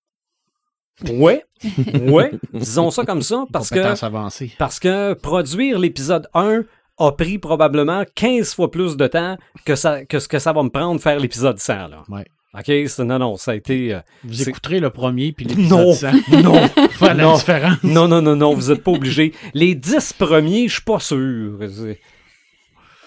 Ouais, 1.10 1.44
ouais, 2.02 2.30
disons 2.52 2.90
ça 2.90 3.04
comme 3.04 3.22
ça, 3.22 3.44
parce 3.52 3.70
que, 3.70 3.76
Compétences 3.76 4.02
avancées. 4.02 4.52
parce 4.58 4.78
que 4.78 5.14
produire 5.14 5.78
l'épisode 5.78 6.28
1 6.34 6.62
a 6.98 7.12
pris 7.12 7.38
probablement 7.38 8.04
15 8.14 8.54
fois 8.54 8.70
plus 8.70 8.96
de 8.96 9.06
temps 9.06 9.36
que, 9.64 9.74
ça, 9.74 10.04
que 10.04 10.18
ce 10.18 10.28
que 10.28 10.38
ça 10.38 10.52
va 10.52 10.62
me 10.62 10.68
prendre 10.68 11.00
faire 11.00 11.18
l'épisode 11.18 11.58
100, 11.58 11.88
là. 11.88 12.02
Ouais. 12.08 12.24
OK? 12.58 12.70
Non, 12.98 13.18
non, 13.18 13.36
ça 13.36 13.52
a 13.52 13.54
été... 13.54 13.94
euh, 13.94 14.00
Vous 14.24 14.48
écouterez 14.48 14.78
le 14.80 14.90
premier 14.90 15.32
puis 15.32 15.46
Non, 15.56 15.86
l'épisode 15.90 16.14
100. 16.30 16.42
non, 16.42 16.68
Faire 16.90 17.14
la 17.14 17.22
non. 17.24 17.34
différence. 17.36 17.82
Non, 17.82 18.08
non, 18.08 18.20
non, 18.22 18.36
non, 18.36 18.54
vous 18.54 18.70
êtes 18.70 18.82
pas 18.84 18.90
obligé. 18.92 19.32
Les 19.54 19.74
10 19.74 20.12
premiers, 20.14 20.68
je 20.68 20.74
suis 20.74 20.82
pas 20.82 20.98
sûr. 21.00 21.58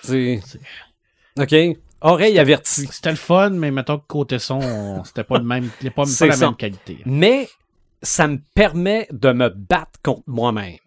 C'est- 0.01 0.39
OK. 1.39 1.55
Oreille 2.01 2.37
avertie. 2.39 2.87
C'était 2.91 3.09
le 3.11 3.15
fun, 3.15 3.49
mais 3.51 3.71
mettons 3.71 3.97
que 3.97 4.05
côté 4.07 4.37
son, 4.39 4.59
on- 4.61 5.03
c'était 5.03 5.23
pas, 5.23 5.37
le 5.39 5.43
même, 5.45 5.69
pas, 5.95 6.03
pas 6.05 6.25
la 6.27 6.37
même 6.37 6.55
qualité. 6.55 6.99
Mais 7.05 7.49
ça 8.01 8.27
me 8.27 8.39
permet 8.53 9.07
de 9.11 9.31
me 9.31 9.49
battre 9.49 9.99
contre 10.03 10.23
moi-même. 10.27 10.77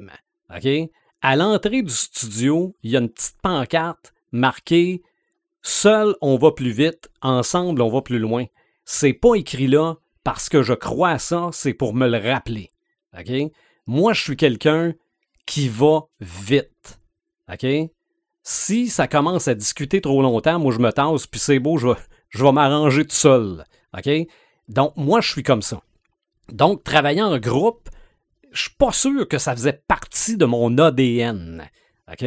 OK? 0.55 0.69
À 1.23 1.35
l'entrée 1.37 1.83
du 1.83 1.93
studio, 1.93 2.77
il 2.85 2.93
y 2.93 2.97
a 2.97 3.01
une 3.01 3.09
petite 3.09 3.35
pancarte 3.43 4.13
marquée 4.31 5.03
Seul, 5.63 6.15
on 6.21 6.37
va 6.37 6.53
plus 6.53 6.71
vite. 6.71 7.11
Ensemble, 7.21 7.83
on 7.83 7.89
va 7.89 8.03
plus 8.03 8.19
loin. 8.19 8.45
C'est 8.85 9.13
pas 9.13 9.35
écrit 9.35 9.67
là 9.67 9.97
parce 10.25 10.49
que 10.49 10.63
je 10.63 10.75
crois 10.75 11.11
à 11.11 11.19
ça, 11.19 11.51
c'est 11.53 11.75
pour 11.75 11.95
me 11.95 12.09
le 12.09 12.19
rappeler. 12.19 12.71
Moi, 13.87 14.13
je 14.13 14.23
suis 14.23 14.37
quelqu'un 14.37 14.95
qui 15.47 15.69
va 15.69 16.03
vite. 16.21 17.01
OK? 17.51 17.67
Si 18.43 18.89
ça 18.89 19.09
commence 19.09 19.49
à 19.49 19.55
discuter 19.55 20.01
trop 20.01 20.23
longtemps, 20.23 20.59
moi, 20.59 20.73
je 20.73 20.79
me 20.79 20.93
tasse, 20.93 21.27
puis 21.27 21.41
c'est 21.41 21.59
beau, 21.59 21.79
je 21.79 21.89
vais, 21.89 21.95
je 22.31 22.45
vais 22.45 22.53
m'arranger 22.53 23.05
tout 23.05 23.17
seul. 23.17 23.65
OK? 23.97 24.09
Donc, 24.69 24.93
moi, 24.97 25.21
je 25.21 25.31
suis 25.31 25.43
comme 25.43 25.63
ça. 25.63 25.83
Donc, 26.53 26.85
travailler 26.85 27.23
en 27.23 27.39
groupe, 27.39 27.89
je 28.53 28.63
suis 28.63 28.75
pas 28.79 28.93
sûr 28.93 29.27
que 29.27 29.39
ça 29.39 29.55
faisait 29.55 29.83
partie 29.87 30.37
de 30.37 30.45
mon 30.45 30.77
ADN. 30.79 31.69
OK? 32.11 32.25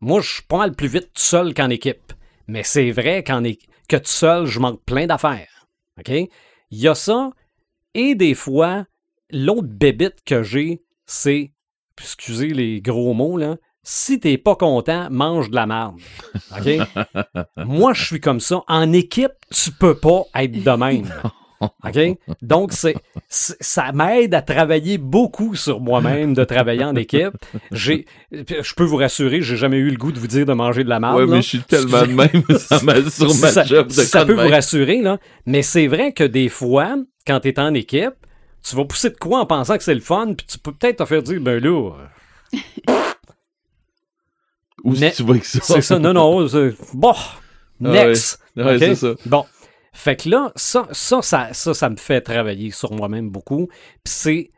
Moi, 0.00 0.20
je 0.20 0.34
suis 0.34 0.42
pas 0.44 0.58
mal 0.58 0.74
plus 0.74 0.88
vite 0.88 1.12
tout 1.12 1.22
seul 1.22 1.54
qu'en 1.54 1.70
équipe. 1.70 2.12
Mais 2.50 2.64
c'est 2.64 2.90
vrai 2.90 3.22
qu'en 3.22 3.42
que 3.42 3.96
tout 3.96 4.02
seul, 4.06 4.46
je 4.46 4.58
manque 4.58 4.82
plein 4.84 5.06
d'affaires. 5.06 5.68
OK? 5.98 6.08
Il 6.08 6.78
y 6.78 6.88
a 6.88 6.96
ça. 6.96 7.30
Et 7.94 8.16
des 8.16 8.34
fois, 8.34 8.86
l'autre 9.30 9.68
bébite 9.68 10.24
que 10.24 10.42
j'ai, 10.42 10.82
c'est, 11.06 11.52
excusez 12.00 12.48
les 12.48 12.80
gros 12.80 13.14
mots, 13.14 13.36
là, 13.36 13.56
si 13.84 14.18
t'es 14.18 14.36
pas 14.36 14.56
content, 14.56 15.08
mange 15.10 15.50
de 15.50 15.54
la 15.54 15.66
merde. 15.66 16.00
OK? 16.58 17.44
Moi, 17.56 17.92
je 17.94 18.04
suis 18.04 18.20
comme 18.20 18.40
ça. 18.40 18.62
En 18.66 18.92
équipe, 18.92 19.32
tu 19.52 19.70
peux 19.70 19.94
pas 19.94 20.24
être 20.34 20.62
de 20.62 20.70
même. 20.70 21.12
OK? 21.84 21.98
Donc, 22.42 22.72
c'est, 22.72 22.94
ça 23.28 23.92
m'aide 23.92 24.34
à 24.34 24.42
travailler 24.42 24.96
beaucoup 24.98 25.54
sur 25.54 25.80
moi-même, 25.80 26.32
de 26.34 26.44
travailler 26.44 26.84
en 26.84 26.94
équipe. 26.96 27.32
J'ai, 27.70 28.06
je 28.32 28.74
peux 28.74 28.84
vous 28.84 28.96
rassurer, 28.96 29.42
j'ai 29.42 29.56
jamais 29.56 29.76
eu 29.76 29.90
le 29.90 29.96
goût 29.96 30.12
de 30.12 30.18
vous 30.18 30.26
dire 30.26 30.46
de 30.46 30.52
manger 30.52 30.84
de 30.84 30.88
la 30.88 31.00
merde. 31.00 31.16
ouais, 31.16 31.26
là. 31.26 31.32
mais 31.36 31.42
je 31.42 31.48
suis 31.48 31.62
tellement 31.62 32.02
de 32.02 32.12
même, 32.12 32.42
ça 32.58 32.80
m'a 32.82 32.94
sur 33.10 33.30
Si 33.30 33.40
ma 33.42 33.48
ça, 33.52 33.64
job 33.64 33.88
de 33.88 33.92
si 33.92 34.06
ça 34.06 34.24
peut 34.24 34.32
vous 34.34 34.48
rassurer, 34.50 35.02
là. 35.02 35.18
Mais 35.46 35.62
c'est 35.62 35.86
vrai 35.86 36.12
que 36.12 36.24
des 36.24 36.48
fois, 36.48 36.96
quand 37.26 37.40
tu 37.40 37.48
es 37.48 37.60
en 37.60 37.74
équipe, 37.74 38.14
tu 38.62 38.76
vas 38.76 38.84
pousser 38.84 39.10
de 39.10 39.16
quoi 39.16 39.40
en 39.40 39.46
pensant 39.46 39.76
que 39.76 39.82
c'est 39.84 39.94
le 39.94 40.00
fun, 40.00 40.32
puis 40.36 40.46
tu 40.46 40.58
peux 40.58 40.72
peut-être 40.72 40.98
te 40.98 41.04
faire 41.04 41.22
dire, 41.22 41.40
ben 41.40 41.62
là, 41.62 41.90
euh, 41.92 42.92
Où 44.84 44.94
Mais- 44.98 45.12
tu 45.12 45.22
vas 45.24 45.30
avec 45.32 45.44
ça? 45.44 45.58
c'est 45.62 45.82
ça, 45.82 45.98
non, 45.98 46.12
non, 46.14 46.48
c'est- 46.48 46.74
bon, 46.94 47.12
Ah 47.14 47.90
ouais. 47.90 48.06
next. 48.08 48.40
Ouais, 48.56 48.94
ça. 48.94 49.08
Bon. 49.26 49.44
Fait 50.00 50.16
que 50.16 50.30
là, 50.30 50.50
ça, 50.56 50.88
ça, 50.92 51.20
ça, 51.20 51.52
ça, 51.52 51.74
ça 51.74 51.90
me 51.90 51.96
fait 51.96 52.22
travailler 52.22 52.70
sur 52.70 52.94
moi-même 52.94 53.28
beaucoup. 53.28 53.66
Puis 54.02 54.14
c'est 54.14 54.50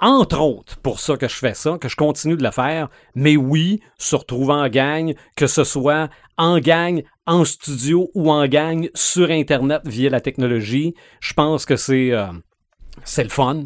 entre 0.00 0.40
autres 0.40 0.78
pour 0.78 1.00
ça 1.00 1.18
que 1.18 1.28
je 1.28 1.34
fais 1.34 1.52
ça, 1.52 1.76
que 1.76 1.90
je 1.90 1.96
continue 1.96 2.34
de 2.34 2.42
le 2.42 2.50
faire. 2.50 2.88
Mais 3.14 3.36
oui, 3.36 3.82
se 3.98 4.16
retrouver 4.16 4.54
en 4.54 4.68
gang, 4.70 5.12
que 5.36 5.46
ce 5.46 5.64
soit 5.64 6.08
en 6.38 6.60
gang, 6.60 7.02
en 7.26 7.44
studio 7.44 8.10
ou 8.14 8.30
en 8.32 8.46
gang 8.46 8.88
sur 8.94 9.30
Internet 9.30 9.82
via 9.84 10.08
la 10.08 10.22
technologie, 10.22 10.94
je 11.20 11.34
pense 11.34 11.66
que 11.66 11.76
c'est 11.76 12.12
euh, 12.12 12.32
c'est 13.04 13.24
le 13.24 13.28
fun. 13.28 13.64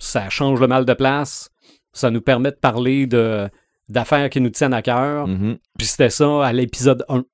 Ça 0.00 0.28
change 0.30 0.58
le 0.58 0.66
mal 0.66 0.84
de 0.84 0.94
place. 0.94 1.48
Ça 1.92 2.10
nous 2.10 2.22
permet 2.22 2.50
de 2.50 2.56
parler 2.56 3.06
de 3.06 3.48
d'affaires 3.88 4.30
qui 4.30 4.40
nous 4.40 4.50
tiennent 4.50 4.74
à 4.74 4.82
cœur. 4.82 5.28
Mhm. 5.28 5.58
Puis 5.78 5.86
c'était 5.86 6.10
ça 6.10 6.44
à 6.44 6.52
l'épisode 6.52 7.04
1. 7.08 7.24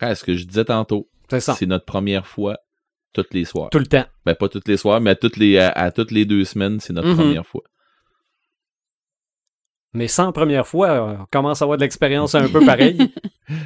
Ah, 0.00 0.14
ce 0.14 0.24
que 0.24 0.36
je 0.36 0.44
disais 0.44 0.66
tantôt, 0.66 1.07
C'est 1.30 1.40
ça. 1.40 1.54
c'est 1.54 1.66
notre 1.66 1.84
première 1.84 2.26
fois 2.26 2.56
toutes 3.14 3.32
les 3.34 3.44
soirs. 3.44 3.70
Tout 3.70 3.78
le 3.78 3.86
temps. 3.86 4.04
Ben, 4.26 4.34
pas 4.34 4.48
toutes 4.48 4.68
les 4.68 4.76
soirs, 4.76 5.00
mais 5.00 5.10
à 5.10 5.14
toutes 5.14 5.36
les, 5.36 5.58
à, 5.58 5.70
à 5.70 5.90
toutes 5.90 6.10
les 6.10 6.24
deux 6.24 6.44
semaines, 6.44 6.78
c'est 6.80 6.92
notre 6.92 7.08
Mhm. 7.08 7.16
première 7.16 7.46
fois. 7.46 7.62
Mais 9.94 10.06
sans 10.08 10.32
première 10.32 10.66
fois, 10.66 10.88
euh, 10.90 11.16
on 11.22 11.26
commence 11.30 11.62
à 11.62 11.64
avoir 11.64 11.78
de 11.78 11.82
l'expérience 11.82 12.34
un 12.34 12.48
peu 12.48 12.64
pareille. 12.64 12.98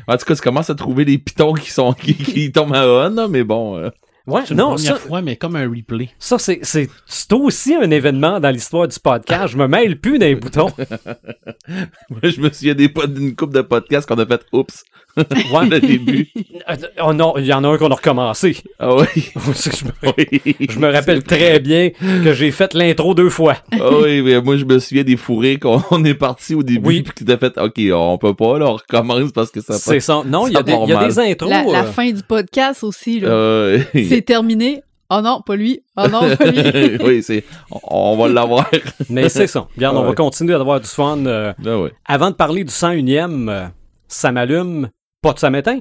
En 0.06 0.16
tout 0.16 0.24
cas, 0.24 0.36
tu 0.36 0.42
commences 0.42 0.70
à 0.70 0.76
trouver 0.76 1.04
des 1.04 1.18
pitons 1.18 1.54
qui 1.54 1.72
sont 1.72 1.92
qui, 1.92 2.14
qui 2.14 2.52
tombent 2.52 2.74
à 2.76 2.86
on, 2.86 3.10
là, 3.12 3.26
mais 3.26 3.42
bon. 3.42 3.76
euh, 3.78 3.90
Ouais, 4.28 4.42
C'est 4.46 4.52
une 4.54 4.58
non, 4.58 4.74
première 4.76 4.94
ça, 4.96 5.00
fois, 5.00 5.20
mais 5.22 5.34
comme 5.34 5.56
un 5.56 5.68
replay. 5.68 6.10
ça 6.20 6.38
c'est, 6.38 6.60
c'est, 6.62 6.88
c'est 7.06 7.32
aussi 7.32 7.74
un 7.74 7.90
événement 7.90 8.38
dans 8.38 8.50
l'histoire 8.50 8.86
du 8.86 8.96
podcast. 9.00 9.48
Je 9.52 9.58
me 9.58 9.66
mêle 9.66 9.98
plus 10.00 10.20
des 10.20 10.36
boutons. 10.36 10.70
moi, 12.08 12.20
je 12.22 12.40
me 12.40 12.48
souviens 12.52 12.74
des 12.76 12.86
d'une 12.88 13.34
couple 13.34 13.54
de 13.54 13.62
podcasts 13.62 14.06
qu'on 14.08 14.18
a 14.20 14.24
fait 14.26 14.46
oups 14.52 14.84
Ouais. 15.16 15.68
le 15.68 15.80
début. 15.80 16.28
Euh, 16.70 16.74
oh 17.04 17.12
non, 17.12 17.34
il 17.36 17.44
y 17.46 17.52
en 17.52 17.62
a 17.64 17.68
un 17.68 17.76
qu'on 17.76 17.90
a 17.90 17.94
recommencé. 17.94 18.56
Ah 18.78 18.94
oui. 18.94 19.06
je, 19.36 19.84
me, 19.84 20.12
oui. 20.16 20.56
je 20.70 20.78
me 20.78 20.90
rappelle 20.90 21.22
très 21.22 21.60
bien 21.60 21.90
que 21.90 22.32
j'ai 22.32 22.50
fait 22.50 22.72
l'intro 22.74 23.14
deux 23.14 23.28
fois. 23.30 23.56
Ah 23.72 23.90
oui, 24.02 24.22
mais 24.22 24.40
moi 24.40 24.56
je 24.56 24.64
me 24.64 24.78
souviens 24.78 25.04
des 25.04 25.16
fourrés 25.16 25.58
qu'on 25.58 25.82
on 25.90 26.04
est 26.04 26.14
parti 26.14 26.54
au 26.54 26.62
début 26.62 26.86
Oui. 26.88 27.02
puis 27.02 27.12
que 27.12 27.24
t'as 27.24 27.36
fait 27.36 27.58
OK, 27.58 27.80
on 27.92 28.16
peut 28.18 28.34
pas 28.34 28.58
là, 28.58 28.66
on 28.70 28.74
recommence 28.76 29.32
parce 29.32 29.50
que 29.50 29.60
ça 29.60 29.74
C'est 29.74 30.00
ça. 30.00 30.22
Non, 30.24 30.46
il 30.46 30.52
y, 30.52 30.56
a 30.56 30.58
ça 30.58 30.62
des- 30.62 30.72
part 30.72 30.82
il 30.84 30.88
y 30.90 30.92
a 30.92 30.96
mal. 31.00 31.08
des 31.08 31.18
intros. 31.18 31.50
La, 31.50 31.62
la 31.64 31.82
euh, 31.84 31.92
fin 31.92 32.10
du 32.10 32.22
podcast 32.22 32.82
aussi, 32.84 33.20
là. 33.20 33.28
Euh, 33.28 33.80
C'est 33.94 34.22
terminé. 34.22 34.82
Oh 35.14 35.20
non, 35.22 35.42
pas 35.44 35.56
lui. 35.56 35.80
Oh 35.96 36.06
non, 36.10 36.20
pas 36.36 36.46
lui. 36.50 36.96
oui, 37.04 37.22
c'est 37.22 37.44
on, 37.70 37.80
on 37.90 38.16
va 38.16 38.28
l'avoir. 38.28 38.70
Mais 39.10 39.28
c'est 39.28 39.46
ça. 39.46 39.66
Regarde, 39.76 39.96
on 39.98 40.04
va 40.04 40.14
continuer 40.14 40.54
d'avoir 40.54 40.80
du 40.80 40.86
fun. 40.88 41.18
euh, 41.26 41.52
Ah 41.66 41.78
ouais. 41.80 41.92
avant 42.06 42.30
de 42.30 42.34
parler 42.34 42.64
du 42.64 42.72
101e, 42.72 43.48
euh, 43.50 43.66
ça 44.08 44.32
m'allume. 44.32 44.88
Pas 45.22 45.32
de 45.32 45.38
ça 45.38 45.50
m'éteint. 45.50 45.78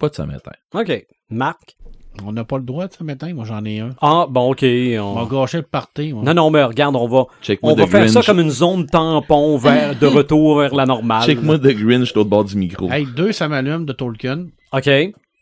Pas 0.00 0.08
de 0.08 0.14
ça 0.14 0.26
matin. 0.26 0.50
OK. 0.74 1.06
Marc? 1.30 1.76
On 2.24 2.32
n'a 2.32 2.42
pas 2.42 2.58
le 2.58 2.64
droit 2.64 2.88
de 2.88 2.92
ce 2.92 3.04
matin. 3.04 3.32
Moi, 3.32 3.44
j'en 3.44 3.64
ai 3.64 3.78
un. 3.78 3.90
Ah, 4.02 4.26
bon, 4.28 4.50
OK. 4.50 4.64
On 4.64 5.14
va 5.14 5.26
gâcher 5.30 5.58
le 5.58 5.62
party. 5.62 6.12
moi. 6.12 6.24
Non, 6.24 6.34
non, 6.34 6.50
mais 6.50 6.64
regarde, 6.64 6.96
on 6.96 7.06
va, 7.06 7.26
on 7.62 7.74
va 7.74 7.86
faire 7.86 8.10
ça 8.10 8.20
comme 8.22 8.40
une 8.40 8.50
zone 8.50 8.86
tampon 8.86 9.56
vers, 9.58 9.96
de 9.96 10.06
retour 10.06 10.58
vers 10.58 10.74
la 10.74 10.86
normale. 10.86 11.22
Check-moi 11.24 11.58
The 11.58 11.68
Grinch 11.68 12.14
l'autre 12.14 12.30
bord 12.30 12.44
du 12.44 12.56
micro. 12.56 12.90
Hey, 12.90 13.06
deux, 13.06 13.30
ça 13.30 13.46
m'allume 13.46 13.84
de 13.84 13.92
Tolkien. 13.92 14.46
OK. 14.72 14.90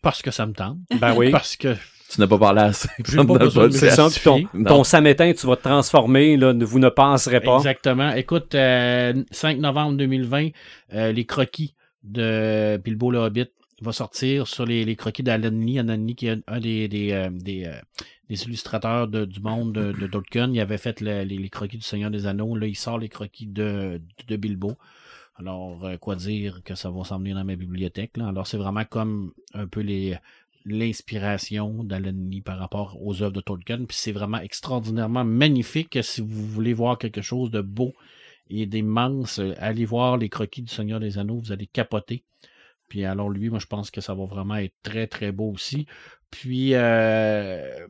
Parce 0.03 0.20
que 0.20 0.31
ça 0.31 0.45
me 0.45 0.53
tente. 0.53 0.77
Ben 1.01 1.15
oui. 1.16 1.31
Parce 1.31 1.57
que 1.57 1.75
Tu 2.11 2.20
n'as 2.20 2.27
pas 2.27 2.39
parlé 2.39 2.61
assez. 2.61 2.89
Pas 3.16 3.25
besoin 3.25 3.69
de. 3.69 3.73
C'est 3.73 3.91
ça. 3.91 4.09
Puis 4.11 4.20
ton, 4.23 4.65
ton 4.65 4.85
samétain, 4.85 5.33
tu 5.33 5.47
vas 5.47 5.57
te 5.57 5.62
transformer. 5.62 6.37
Là, 6.37 6.53
vous 6.53 6.79
ne 6.79 6.91
penserez 6.91 7.41
pas. 7.41 7.57
Exactement. 7.57 8.12
Écoute, 8.12 8.55
euh, 8.55 9.15
5 9.31 9.57
novembre 9.57 9.97
2020, 9.97 10.49
euh, 10.95 11.12
les 11.12 11.25
croquis 11.25 11.75
de 12.10 12.76
Bilbo 12.78 13.10
le 13.10 13.18
Hobbit 13.18 13.48
va 13.80 13.93
sortir 13.93 14.47
sur 14.47 14.66
les, 14.66 14.97
croquis 14.97 15.22
d'Alan 15.22 15.51
Lee. 15.51 15.78
Alan 15.78 15.97
Lee, 15.97 16.14
qui 16.14 16.26
est 16.26 16.30
un, 16.30 16.43
euh, 16.48 16.89
euh, 16.93 17.80
des 18.28 18.44
illustrateurs 18.44 19.09
du 19.09 19.40
monde 19.40 19.72
de, 19.72 20.06
Tolkien. 20.06 20.51
Il 20.52 20.60
avait 20.60 20.78
fait 20.78 21.01
le- 21.01 21.22
les, 21.22 21.48
croquis 21.48 21.78
du 21.78 21.85
Seigneur 21.85 22.10
des 22.10 22.26
Anneaux. 22.26 22.56
Là, 22.56 22.66
il 22.66 22.76
sort 22.76 22.98
les 22.98 23.09
croquis 23.09 23.47
de, 23.47 24.01
Bilbo. 24.28 24.76
Alors, 25.36 25.85
euh, 25.85 25.97
quoi 25.97 26.16
dire 26.16 26.62
que 26.64 26.74
ça 26.74 26.90
va 26.90 27.05
s'emmener 27.05 27.32
dans 27.32 27.44
ma 27.44 27.55
bibliothèque. 27.55 28.18
Alors, 28.18 28.47
c'est 28.47 28.56
vraiment 28.56 28.85
comme 28.85 29.32
un 29.55 29.68
peu 29.68 29.85
l'inspiration 30.66 31.85
d'Alan 31.85 32.12
Lee 32.28 32.40
par 32.40 32.59
rapport 32.59 32.98
aux 33.01 33.22
œuvres 33.22 33.32
de 33.32 33.40
Tolkien. 33.40 33.85
Puis 33.85 33.97
c'est 33.97 34.12
vraiment 34.12 34.40
extraordinairement 34.40 35.24
magnifique. 35.24 35.98
Si 36.02 36.20
vous 36.20 36.47
voulez 36.48 36.72
voir 36.72 36.98
quelque 36.98 37.22
chose 37.22 37.52
de 37.52 37.60
beau 37.60 37.94
et 38.51 38.66
d'immense, 38.66 39.41
allez 39.59 39.85
voir 39.85 40.16
les 40.16 40.29
croquis 40.29 40.62
du 40.62 40.73
Seigneur 40.73 41.01
des 41.01 41.19
Anneaux, 41.19 41.39
vous 41.39 41.53
allez 41.53 41.66
capoter. 41.66 42.25
Puis 42.89 43.05
alors 43.05 43.29
lui, 43.31 43.51
moi 43.51 43.59
je 43.59 43.66
pense 43.66 43.91
que 43.91 44.01
ça 44.01 44.15
va 44.15 44.25
vraiment 44.25 44.57
être 44.57 44.75
très 44.83 45.07
très 45.07 45.31
beau 45.33 45.51
aussi. 45.53 45.87
Puis 46.31 46.75
euh, 46.75 47.87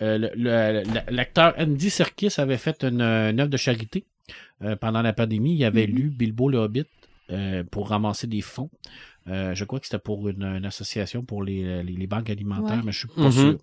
euh, 0.00 0.82
l'acteur 1.10 1.54
Andy 1.58 1.90
Serkis 1.90 2.34
avait 2.38 2.56
fait 2.58 2.84
une, 2.84 3.02
une 3.02 3.40
œuvre 3.40 3.50
de 3.50 3.56
charité 3.56 4.04
euh, 4.62 4.76
pendant 4.76 5.02
la 5.02 5.12
pandémie. 5.12 5.54
Il 5.54 5.64
avait 5.64 5.86
Mhm. 5.86 5.94
lu 5.94 6.10
Bilbo 6.10 6.48
le 6.48 6.58
Hobbit 6.58 6.86
euh, 7.32 7.64
pour 7.70 7.88
ramasser 7.88 8.26
des 8.26 8.40
fonds. 8.42 8.70
Euh, 9.28 9.54
je 9.54 9.64
crois 9.64 9.78
que 9.78 9.86
c'était 9.86 10.00
pour 10.00 10.28
une, 10.28 10.42
une 10.42 10.64
association 10.66 11.22
pour 11.22 11.44
les, 11.44 11.84
les, 11.84 11.92
les 11.92 12.06
banques 12.08 12.28
alimentaires, 12.28 12.78
Ouais. 12.78 12.82
mais 12.84 12.90
je 12.90 12.98
suis 12.98 13.08
pas 13.08 13.22
Mhm. 13.22 13.30
sûr. 13.30 13.56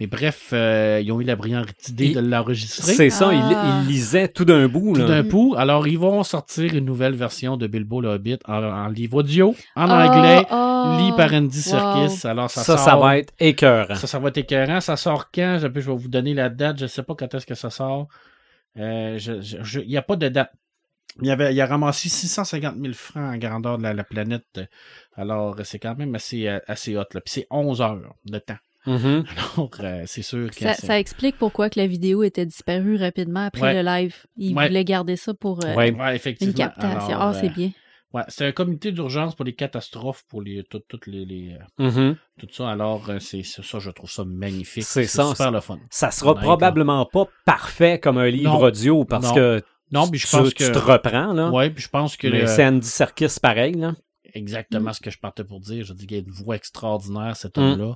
Mais 0.00 0.06
bref, 0.06 0.48
euh, 0.54 0.98
ils 1.04 1.12
ont 1.12 1.20
eu 1.20 1.24
la 1.24 1.36
brillante 1.36 1.66
idée 1.90 2.06
Il- 2.06 2.14
de 2.14 2.20
l'enregistrer 2.20 2.94
C'est 2.94 3.10
ça. 3.10 3.30
il- 3.34 3.38
Ah. 3.54 3.82
Il, 3.82 3.88
lisait 3.88 4.28
tout 4.28 4.46
d'un 4.46 4.66
bout. 4.66 4.94
tout 4.94 5.06
d'un 5.06 5.22
coup. 5.22 5.54
Alors, 5.58 5.86
ils 5.86 5.98
vont 5.98 6.22
sortir 6.22 6.74
une 6.74 6.86
nouvelle 6.86 7.12
version 7.14 7.58
de 7.58 7.66
Bilbo 7.66 8.00
le 8.00 8.08
Hobbit 8.08 8.38
en, 8.48 8.62
en 8.64 8.88
livre 8.88 9.18
audio, 9.18 9.54
en 9.76 9.88
Oh, 9.88 9.92
anglais, 9.92 10.46
oh. 10.50 10.96
lit 10.98 11.12
par 11.18 11.34
Andy 11.34 11.58
Wow. 11.58 11.62
Serkis. 12.08 12.26
Alors, 12.26 12.50
ça, 12.50 12.62
Ça, 12.62 12.76
sort... 12.78 12.86
ça 12.86 12.96
va 12.96 13.18
être 13.18 13.34
écœurant. 13.38 13.94
Ça, 13.96 14.06
ça 14.06 14.18
va 14.18 14.28
être 14.30 14.38
écœurant. 14.38 14.80
Ça 14.80 14.96
sort 14.96 15.30
quand? 15.30 15.58
Je, 15.60 15.66
vais 15.66 15.80
vous 15.82 16.08
donner 16.08 16.32
la 16.32 16.48
date. 16.48 16.78
Je 16.80 16.86
sais 16.86 17.02
pas 17.02 17.14
quand 17.14 17.32
est-ce 17.34 17.44
que 17.44 17.54
ça 17.54 17.68
sort. 17.68 18.08
Euh, 18.78 19.18
Il 19.82 19.86
n'y 19.88 19.96
a 19.98 20.02
pas 20.02 20.16
de 20.16 20.28
date. 20.28 20.50
Il, 21.22 21.28
y 21.28 21.30
avait, 21.30 21.54
il 21.54 21.60
a 21.60 21.66
ramassé 21.66 22.08
650 22.08 22.76
000 22.80 22.92
francs 22.92 23.34
en 23.34 23.38
grandeur 23.38 23.78
de 23.78 23.84
la, 23.84 23.94
la 23.94 24.04
planète. 24.04 24.60
Alors, 25.16 25.56
c'est 25.64 25.78
quand 25.78 25.96
même 25.96 26.14
assez, 26.14 26.48
euh, 26.48 26.58
assez 26.66 26.96
hot. 26.96 27.04
Là. 27.14 27.20
Puis 27.20 27.32
c'est 27.34 27.46
11 27.50 27.80
heures 27.80 28.00
de 28.26 28.38
temps. 28.38 28.56
Mhm. 28.86 29.24
Alors, 29.56 29.70
euh, 29.80 30.02
c'est 30.06 30.22
sûr 30.22 30.50
que 30.50 30.72
Ça, 30.74 30.98
explique 30.98 31.38
pourquoi 31.38 31.70
que 31.70 31.78
la 31.78 31.86
vidéo 31.86 32.22
était 32.22 32.44
disparue 32.46 32.96
rapidement 32.96 33.46
après 33.46 33.62
Ouais. 33.62 33.74
le 33.74 33.82
live. 33.82 34.16
Ils 34.36 34.54
Ouais. 34.54 34.66
voulaient 34.68 34.84
garder 34.84 35.16
ça 35.16 35.32
pour 35.34 35.64
euh, 35.64 35.74
Ouais. 35.74 35.92
Ouais, 35.92 36.16
effectivement. 36.16 36.50
une 36.52 36.56
captation. 36.58 37.16
Ah, 37.18 37.32
c'est 37.32 37.48
bien. 37.48 37.70
Ouais, 38.12 38.22
c'est 38.28 38.46
un 38.46 38.52
comité 38.52 38.92
d'urgence 38.92 39.34
pour 39.34 39.44
les 39.44 39.54
catastrophes, 39.54 40.22
pour 40.28 40.40
les, 40.42 40.62
tout- 40.70 40.82
toutes 40.88 41.06
les, 41.08 41.24
les, 41.24 41.56
Mhm. 41.78 42.16
tout 42.38 42.46
ça. 42.52 42.70
Alors, 42.70 43.10
c'est 43.18 43.42
ça, 43.42 43.78
je 43.80 43.90
trouve 43.90 44.10
ça 44.10 44.24
magnifique. 44.24 44.84
C'est 44.84 45.04
ça, 45.06 45.24
super 45.30 45.50
le 45.50 45.60
fun. 45.60 45.78
Ça 45.90 46.10
sera 46.12 46.34
probablement 46.36 47.06
pas 47.06 47.26
parfait 47.44 47.98
comme 47.98 48.18
un 48.18 48.28
livre 48.28 48.52
Non. 48.58 48.60
audio 48.66 49.04
parce 49.04 49.28
Non. 49.30 49.34
que 49.34 49.62
Non, 49.94 50.04
tu, 50.04 50.10
puis 50.10 50.20
je 50.20 50.26
tu- 50.26 50.36
pense 50.36 50.48
tu 50.54 50.64
que. 50.64 50.70
te 50.72 50.78
reprends. 50.78 51.32
Là. 51.32 51.50
Ouais, 51.50 51.70
puis 51.70 51.82
je 51.82 51.88
pense 51.88 52.16
que 52.16 52.26
Mais 52.26 52.42
le- 52.42 52.46
c'est 52.46 52.66
Andy 52.66 52.86
Serkis 52.86 53.36
pareil. 53.40 53.74
Là. 53.74 53.94
exactement 54.34 54.90
Mm. 54.90 54.94
ce 54.94 55.00
que 55.00 55.10
je 55.10 55.18
partais 55.18 55.44
pour 55.44 55.60
dire. 55.60 55.84
Je 55.84 55.92
dis 55.92 56.06
qu'il 56.08 56.16
y 56.16 56.20
a 56.20 56.22
une 56.24 56.30
voix 56.32 56.56
extraordinaire, 56.56 57.36
cet 57.36 57.56
Mm. 57.56 57.94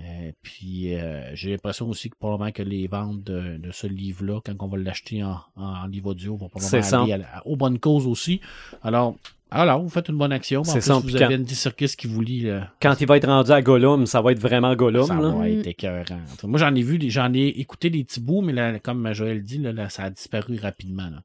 Euh, 0.00 0.32
puis 0.42 0.94
euh, 0.94 1.34
j'ai 1.34 1.50
l'impression 1.50 1.88
aussi 1.88 2.10
que 2.10 2.16
probablement 2.16 2.52
que 2.52 2.62
les 2.62 2.86
ventes 2.86 3.22
de, 3.24 3.56
de 3.58 3.70
ce 3.72 3.86
livre-là, 3.86 4.40
quand 4.44 4.54
on 4.60 4.68
va 4.68 4.78
l'acheter 4.78 5.22
en, 5.24 5.38
en, 5.56 5.64
en 5.64 5.86
livre 5.86 6.10
audio, 6.10 6.36
vont 6.36 6.48
probablement 6.48 6.70
aller 7.02 7.12
à 7.12 7.18
la- 7.18 7.46
aux 7.46 7.56
bonnes 7.56 7.78
causes 7.78 8.06
aussi. 8.06 8.40
Alors, 8.82 9.16
alors, 9.50 9.82
vous 9.82 9.88
faites 9.88 10.08
une 10.10 10.18
bonne 10.18 10.32
action. 10.32 10.62
C'est 10.62 10.72
plus, 10.74 10.82
ça, 10.82 10.94
vous 10.94 11.00
puis 11.02 11.16
avez 11.16 11.34
quand- 11.34 11.40
Andy 11.40 11.54
Serkis 11.54 11.94
qui 11.96 12.06
vous 12.06 12.20
lit 12.20 12.48
Quand 12.82 13.00
il 13.00 13.06
va 13.06 13.16
être 13.16 13.26
rendu 13.26 13.50
à 13.50 13.62
Gollum, 13.62 14.04
ça 14.06 14.20
va 14.20 14.32
être 14.32 14.40
vraiment 14.40 14.74
Gollum. 14.76 15.06
Ça 15.06 15.14
là. 15.18 15.30
va 15.30 15.48
être 15.48 15.66
écœurant. 15.66 16.20
Moi, 16.44 16.58
j'en 16.58 16.74
ai 16.74 16.82
vu, 16.82 16.98
j'en 17.10 17.32
ai 17.32 17.46
écouté 17.46 17.88
des 17.88 18.04
petits 18.04 18.20
bouts, 18.20 18.42
mais 18.42 18.52
là, 18.52 18.78
comme 18.78 19.10
Joël 19.14 19.42
dit, 19.42 19.56
là, 19.58 19.72
là, 19.72 19.88
ça 19.88 20.04
a 20.04 20.10
disparu 20.10 20.58
rapidement. 20.62 21.08
là. 21.08 21.22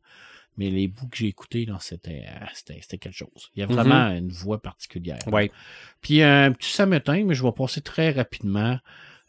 Mais 0.57 0.69
les 0.69 0.87
bouts 0.87 1.07
que 1.07 1.17
j'ai 1.17 1.27
écoutés, 1.27 1.67
c'était, 1.79 2.25
euh, 2.27 2.45
c'était, 2.53 2.79
c'était 2.81 2.97
quelque 2.97 3.15
chose. 3.15 3.49
Il 3.55 3.61
y 3.61 3.63
a 3.63 3.65
vraiment 3.65 4.09
une 4.09 4.31
voix 4.31 4.61
particulière. 4.61 5.19
Ouais. 5.27 5.51
Puis 6.01 6.21
un 6.21 6.51
petit 6.51 6.71
sametin, 6.71 7.23
mais 7.25 7.33
je 7.33 7.43
vais 7.43 7.51
passer 7.51 7.81
très 7.81 8.11
rapidement 8.11 8.79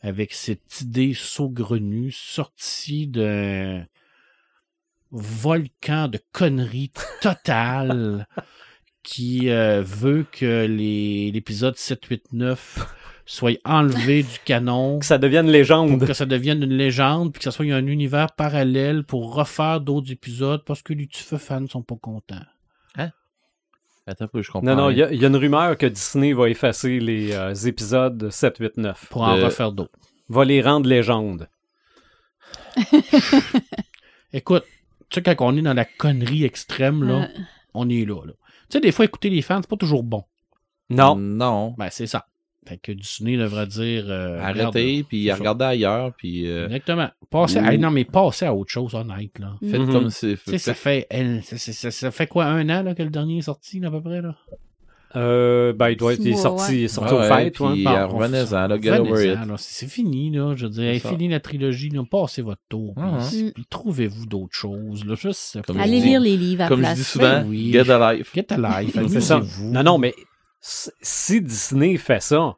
avec 0.02 0.34
cette 0.34 0.82
idée 0.82 1.14
saugrenue 1.14 2.12
sortie 2.12 3.06
d'un 3.06 3.86
volcan 5.10 6.09
de 6.09 6.20
conneries 6.32 6.92
totales 7.22 8.26
qui 9.02 9.51
euh, 9.51 9.82
veut 9.82 10.26
que 10.30 10.66
les, 10.66 11.30
l'épisode 11.30 11.76
7, 11.76 12.05
8, 12.05 12.32
9 12.32 13.03
soit 13.26 13.59
enlevé 13.64 14.22
du 14.22 14.38
canon 14.44 14.98
Que 14.98 15.06
ça 15.06 15.16
devienne 15.18 15.46
pour 15.46 15.52
légende. 15.52 16.06
que 16.06 16.12
ça 16.12 16.26
devienne 16.26 16.62
une 16.62 16.74
légende, 16.76 17.32
puis 17.32 17.38
que 17.40 17.44
ça 17.44 17.51
soit 17.51 17.64
un 17.66 17.86
univers 17.86 18.32
parallèle 18.32 19.05
pour 19.05 19.34
refaire 19.34 19.80
d'autres 19.80 20.10
épisodes 20.12 20.62
parce 20.64 20.82
que 20.82 20.92
les 20.92 21.06
petits 21.06 21.22
fans 21.38 21.66
sont 21.66 21.82
pas 21.82 21.96
contents. 21.96 22.42
Attends 24.06 24.26
un 24.26 24.28
peu, 24.28 24.42
je 24.42 24.51
comprends. 24.51 24.66
Non, 24.68 24.76
non, 24.76 24.90
il 24.90 24.98
y, 24.98 25.02
rien. 25.02 25.06
a- 25.09 25.12
il 25.14 25.22
y 25.22 25.24
a 25.24 25.28
une 25.28 25.36
rumeur 25.36 25.78
que 25.78 25.86
Disney 25.86 26.34
va 26.34 26.51
effacer 26.51 27.01
les 27.01 27.32
euh, 27.32 27.55
épisodes 27.55 28.28
7, 28.28 28.59
8, 28.59 28.76
9. 28.76 29.06
Pour 29.09 29.22
en 29.22 29.34
Euh, 29.38 29.44
refaire 29.46 29.72
d'autres. 29.72 29.98
Va 30.28 30.44
les 30.44 30.60
rendre 30.60 30.86
légendes. 30.86 31.48
Écoute, 34.32 34.64
tu 35.09 35.20
sais, 35.20 35.22
quand 35.22 35.46
on 35.46 35.56
est 35.56 35.62
dans 35.62 35.74
la 35.74 35.84
connerie 35.84 36.44
extrême, 36.44 37.02
là, 37.05 37.22
Euh, 37.22 37.40
on 37.72 37.88
est 37.88 38.05
là, 38.05 38.24
là. 38.26 38.32
Tu 38.68 38.72
sais, 38.76 38.80
des 38.80 38.92
fois, 38.92 39.05
écouter 39.05 39.30
les 39.30 39.42
fans, 39.42 39.60
c'est 39.62 39.70
pas 39.70 39.76
toujours 39.76 40.02
bon. 40.02 40.24
Non. 40.90 41.16
Non. 41.16 41.74
Ben, 41.78 41.88
c'est 41.90 42.06
ça. 42.06 42.26
Fait 42.66 42.78
que 42.78 42.93
Disney 42.93 43.36
devrait 43.36 43.66
dire. 43.66 44.05
euh, 44.09 44.41
Arrêtez, 44.41 45.05
puis 45.07 45.31
regardez 45.32 45.65
ailleurs, 45.65 46.12
puis 46.16 46.47
euh, 46.51 46.66
Exactement. 46.66 47.09
Passez, 47.31 47.61
Ou- 47.61 47.65
Hey, 47.66 47.78
non, 47.78 47.91
mais 47.91 48.05
passez 48.05 48.47
à 48.47 48.55
autre 48.55 48.70
chose, 48.70 48.95
honnête, 48.95 49.39
là. 49.39 49.55
faites 49.61 49.81
Mhm. 49.81 49.93
comme 49.93 50.11
c'est. 50.11 50.36
Sais, 50.36 50.59
ça 50.59 50.74
fait, 50.74 51.07
elle- 51.11 51.43
ça, 51.43 51.59
ça- 51.59 51.73
ça- 51.73 51.91
ça 51.91 52.11
fait 52.11 52.27
quoi, 52.27 52.47
un 52.47 52.69
an 52.70 52.82
là, 52.82 52.95
que 52.95 53.03
le 53.03 53.11
dernier 53.11 53.39
est 53.39 53.43
sorti, 53.43 53.81
là, 53.81 53.89
à 53.89 53.91
peu 53.91 54.01
près? 54.01 54.23
Là? 54.23 54.35
Euh, 55.16 55.73
ben, 55.73 55.91
il 55.91 55.97
doit 55.97 56.15
être 56.15 56.20
il 56.23 56.28
est 56.31 56.35
Ouais, 56.35 56.36
sorti, 56.41 56.73
ouais. 56.73 56.78
il 56.78 56.85
est 56.85 56.89
sorti 56.89 57.15
Ouais, 57.15 57.20
aux 57.20 57.23
fêtes, 57.32 57.61
ouais. 57.61 57.73
puis- 57.74 57.85
Bon, 57.85 57.91
euh, 57.93 58.07
revenez-en, 58.07 58.66
là, 58.66 58.81
get 58.81 58.99
over 58.99 59.32
it. 59.32 59.39
C'est 59.59 59.86
fini, 59.86 60.31
là. 60.31 60.55
Je 60.57 60.65
veux 60.66 60.70
dire, 60.73 61.01
fini 61.01 61.28
la 61.28 61.39
trilogie, 61.39 61.91
là. 61.91 62.03
Passez 62.11 62.43
votre 62.43 62.62
tour. 62.69 62.95
Mhm. 62.97 63.53
puis 63.55 63.65
trouvez-vous 63.70 64.27
d'autres 64.27 64.55
choses, 64.57 65.05
là. 65.05 65.15
Juste, 65.15 65.61
Comme 65.66 65.78
Allez 65.78 65.99
je 65.99 66.03
dis- 66.03 66.09
lire 66.09 66.20
les 66.20 66.36
livres 66.36 66.62
à 66.65 66.69
Comme 66.69 66.78
je 66.81 66.82
place. 66.85 66.99
dis 66.99 67.05
souvent, 67.05 67.24
Ben 67.43 67.47
oui. 67.49 67.70
get 67.73 67.89
a 67.91 68.12
life. 68.15 68.32
Get 68.35 68.47
a 68.53 68.81
life, 68.82 68.99
C'est 69.09 69.20
ça. 69.20 69.41
Non, 69.62 69.82
non, 69.85 69.99
mais 69.99 70.15
si- 71.01 71.41
Disney 71.43 71.97
fait 71.97 72.23
ça, 72.23 72.57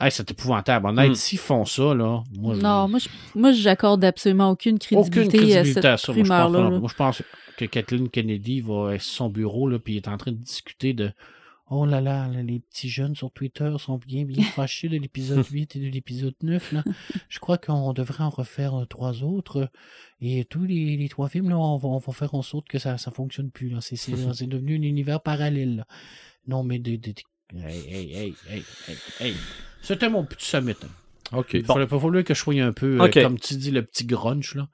Hey, 0.00 0.10
c'est 0.10 0.28
épouvantable. 0.30 0.86
Honnête, 0.88 1.10
Hmm. 1.10 1.14
s'ils 1.14 1.38
font 1.38 1.64
ça, 1.64 1.94
là. 1.94 2.24
Moi, 2.36 2.54
je- 2.56 2.60
Non, 2.60 2.88
moi, 2.88 2.98
je, 2.98 3.08
moi, 3.38 3.52
j'accorde 3.52 4.02
absolument 4.04 4.50
aucune 4.50 4.78
crédibilité, 4.78 5.20
aucune 5.20 5.30
crédibilité 5.30 5.86
à 5.86 5.92
à 5.92 5.96
cette 5.96 6.06
ça. 6.06 6.12
Moi 6.12 6.24
je, 6.24 6.28
pense, 6.28 6.52
là. 6.52 6.70
moi, 6.70 6.88
je 6.90 6.94
pense 6.96 7.22
que 7.58 7.64
Kathleen 7.66 8.08
Kennedy 8.08 8.62
va 8.62 8.94
être 8.94 9.02
sur 9.02 9.14
son 9.14 9.28
bureau, 9.28 9.68
là, 9.68 9.78
puis 9.78 9.94
il 9.94 9.96
est 9.98 10.08
en 10.08 10.16
train 10.16 10.32
de 10.32 10.38
discuter 10.38 10.92
de. 10.94 11.12
Oh 11.70 11.86
là 11.86 12.00
là, 12.00 12.26
là, 12.26 12.42
les 12.42 12.58
petits 12.60 12.88
jeunes 12.88 13.14
sur 13.14 13.30
Twitter 13.30 13.70
sont 13.78 13.98
bien, 13.98 14.24
bien 14.24 14.42
fâchés 14.66 14.88
de 14.88 14.96
l'épisode 14.96 15.46
8 15.46 15.76
et 15.76 15.78
de 15.78 15.88
l'épisode 15.88 16.34
9. 16.42 16.72
Là. 16.72 16.82
Je 17.28 17.38
crois 17.38 17.58
qu'on 17.58 17.92
devrait 17.92 18.24
en 18.24 18.30
refaire 18.30 18.74
euh, 18.80 18.86
trois 18.86 19.22
autres. 19.22 19.70
Et 20.20 20.44
tous 20.46 20.64
les, 20.64 20.96
les 20.96 21.08
trois 21.10 21.28
films, 21.28 21.48
là, 21.50 21.58
on 21.58 21.76
va, 21.76 21.88
on 21.88 21.98
va 21.98 22.12
faire 22.12 22.34
en 22.34 22.42
sorte 22.42 22.66
que 22.66 22.78
ça 22.78 22.94
ne 22.94 23.12
fonctionne 23.12 23.50
plus. 23.50 23.68
Là. 23.68 23.80
C'est, 23.80 23.96
c'est, 23.96 24.12
c'est 24.34 24.48
devenu 24.48 24.76
un 24.78 24.82
univers 24.82 25.20
parallèle. 25.20 25.76
là. 25.76 25.86
Non, 26.48 26.64
mais 26.64 26.78
des. 26.80 26.98
des- 26.98 27.12
des- 27.12 27.22
Hey, 27.54 27.84
hey, 27.88 28.12
hey, 28.14 28.34
hey, 28.48 28.62
hey, 28.88 28.96
hey. 29.20 29.34
C'était 29.82 30.08
mon 30.08 30.24
petit 30.24 30.46
summit. 30.46 30.74
hein. 30.82 31.36
OK. 31.38 31.54
Il 31.54 31.64
fallait 31.64 31.86
pas 31.86 31.98
falloir 31.98 32.24
que 32.24 32.34
je 32.34 32.38
sois 32.38 32.54
un 32.60 32.72
peu, 32.72 32.98
euh, 33.00 33.22
comme 33.22 33.38
tu 33.38 33.54
dis, 33.54 33.70
le 33.70 33.82
petit 33.84 34.04
grunge, 34.06 34.54
là. 34.54 34.68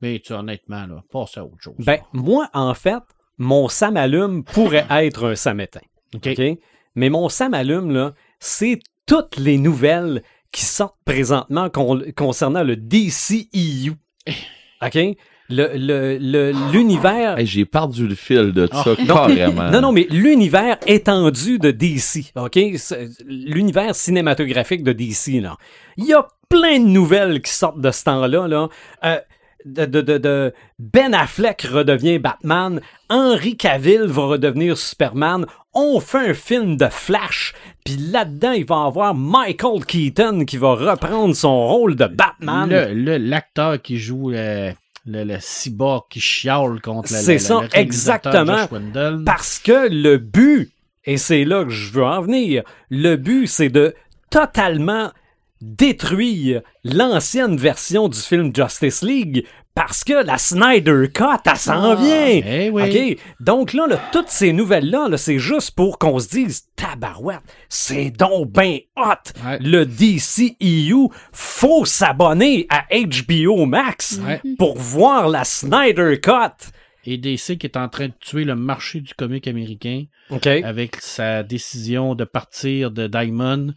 Mais 0.00 0.20
tu, 0.20 0.32
honnêtement, 0.32 0.86
là, 0.86 1.02
passe 1.10 1.36
à 1.38 1.44
autre 1.44 1.56
chose. 1.60 1.74
ben, 1.78 1.98
moi, 2.12 2.48
en 2.52 2.74
fait, 2.74 3.02
mon 3.38 3.68
Sam 3.68 3.96
allume 3.96 4.44
pourrait 4.44 4.86
être 4.90 5.26
un 5.28 5.34
Samétain. 5.34 5.80
OK. 6.14 6.26
OK? 6.38 6.58
Mais 6.94 7.08
mon 7.10 7.28
Sam 7.28 7.54
allume, 7.54 7.90
là, 7.92 8.14
c'est 8.40 8.78
toutes 9.06 9.36
les 9.38 9.58
nouvelles 9.58 10.22
qui 10.52 10.64
sortent 10.64 10.96
présentement 11.04 11.68
con- 11.70 12.02
concernant 12.16 12.62
le 12.62 12.76
DCEU. 12.76 13.92
OK? 14.82 14.98
Le, 15.50 15.70
le, 15.76 16.18
le- 16.20 16.52
l'univers. 16.72 17.38
Hey, 17.38 17.46
j'ai 17.46 17.64
perdu 17.64 18.06
le 18.06 18.14
fil 18.14 18.52
de 18.52 18.68
ça, 18.70 18.84
Ah. 18.98 19.04
carrément. 19.06 19.70
Non, 19.70 19.80
non, 19.80 19.92
mais 19.92 20.06
l'univers 20.10 20.76
étendu 20.86 21.58
de 21.58 21.70
DC, 21.70 22.32
OK? 22.36 22.58
L'univers 23.26 23.94
cinématographique 23.94 24.82
de 24.82 24.92
DC, 24.92 25.40
là. 25.40 25.56
Il 25.96 26.04
y 26.06 26.12
a 26.14 26.26
plein 26.48 26.78
de 26.80 26.86
nouvelles 26.88 27.40
qui 27.42 27.52
sortent 27.52 27.80
de 27.80 27.90
ce 27.90 28.04
temps-là, 28.04 28.46
là. 28.48 28.68
Euh, 29.04 29.18
de, 29.64 29.84
de- 29.86 30.00
de- 30.02 30.18
de- 30.18 30.54
Ben 30.78 31.12
Affleck 31.14 31.62
redevient 31.62 32.18
Batman, 32.18 32.80
Henry 33.10 33.56
Cavill 33.56 34.02
va 34.06 34.26
redevenir 34.26 34.78
Superman, 34.78 35.46
on 35.74 35.98
fait 36.00 36.30
un 36.30 36.34
film 36.34 36.76
de 36.76 36.86
Flash, 36.90 37.54
puis 37.84 37.96
là-dedans, 37.96 38.52
il 38.52 38.64
va 38.64 38.76
y 38.84 38.86
avoir 38.86 39.14
Michael 39.14 39.84
Keaton 39.84 40.44
qui 40.46 40.56
va 40.58 40.74
reprendre 40.74 41.34
son 41.34 41.66
rôle 41.66 41.96
de 41.96 42.06
Batman. 42.06 42.68
Le, 42.70 42.94
le- 42.94 43.16
l'acteur 43.18 43.82
qui 43.82 43.98
joue 43.98 44.30
le, 44.30 44.72
le, 45.08 45.24
le 45.24 45.38
cyborg 45.40 46.04
qui 46.10 46.20
chiale 46.20 46.80
contre 46.80 47.12
le, 47.12 47.18
C'est 47.18 47.38
ça, 47.38 47.62
exactement. 47.72 48.68
Parce 49.24 49.58
que 49.58 49.88
le 49.90 50.18
but, 50.18 50.70
et 51.04 51.16
c'est 51.16 51.44
là 51.44 51.64
que 51.64 51.70
je 51.70 51.92
veux 51.92 52.04
en 52.04 52.20
venir, 52.20 52.62
le 52.90 53.16
but, 53.16 53.46
c'est 53.46 53.70
de 53.70 53.94
totalement 54.30 55.10
détruire 55.60 56.60
l'ancienne 56.84 57.56
version 57.56 58.08
du 58.08 58.18
film 58.18 58.54
Justice 58.54 59.02
League 59.02 59.46
parce 59.78 60.02
que 60.02 60.24
la 60.24 60.38
Snyder 60.38 61.04
Cut, 61.14 61.24
elle 61.46 61.56
s'en 61.56 61.92
Ah, 61.92 61.94
vient. 61.94 62.40
eh 62.44 62.68
oui. 62.68 62.82
OK? 63.14 63.18
Donc 63.38 63.72
là, 63.74 63.86
là, 63.86 64.00
toutes 64.10 64.28
ces 64.28 64.52
nouvelles-là, 64.52 65.08
là, 65.08 65.16
c'est 65.16 65.38
juste 65.38 65.70
pour 65.76 65.98
qu'on 66.00 66.18
se 66.18 66.28
dise, 66.28 66.64
tabarouette, 66.74 67.42
c'est 67.68 68.10
donc 68.10 68.50
ben 68.50 68.78
hot. 68.96 69.04
Ouais. 69.46 69.58
Le 69.60 69.86
DCEU, 69.86 71.10
faut 71.32 71.84
s'abonner 71.84 72.66
à 72.70 72.86
HBO 72.90 73.66
Max 73.66 74.18
Ouais. 74.26 74.40
pour 74.58 74.76
voir 74.78 75.28
la 75.28 75.44
Snyder 75.44 76.18
Cut. 76.20 76.72
Et 77.04 77.16
DC 77.16 77.56
qui 77.56 77.66
est 77.66 77.76
en 77.76 77.88
train 77.88 78.08
de 78.08 78.12
tuer 78.20 78.42
le 78.44 78.56
marché 78.56 79.00
du 79.00 79.14
comic 79.14 79.46
américain 79.46 80.04
avec 80.64 80.96
sa 80.96 81.42
décision 81.42 82.14
de 82.16 82.24
partir 82.24 82.90
de 82.90 83.06
Diamond 83.06 83.68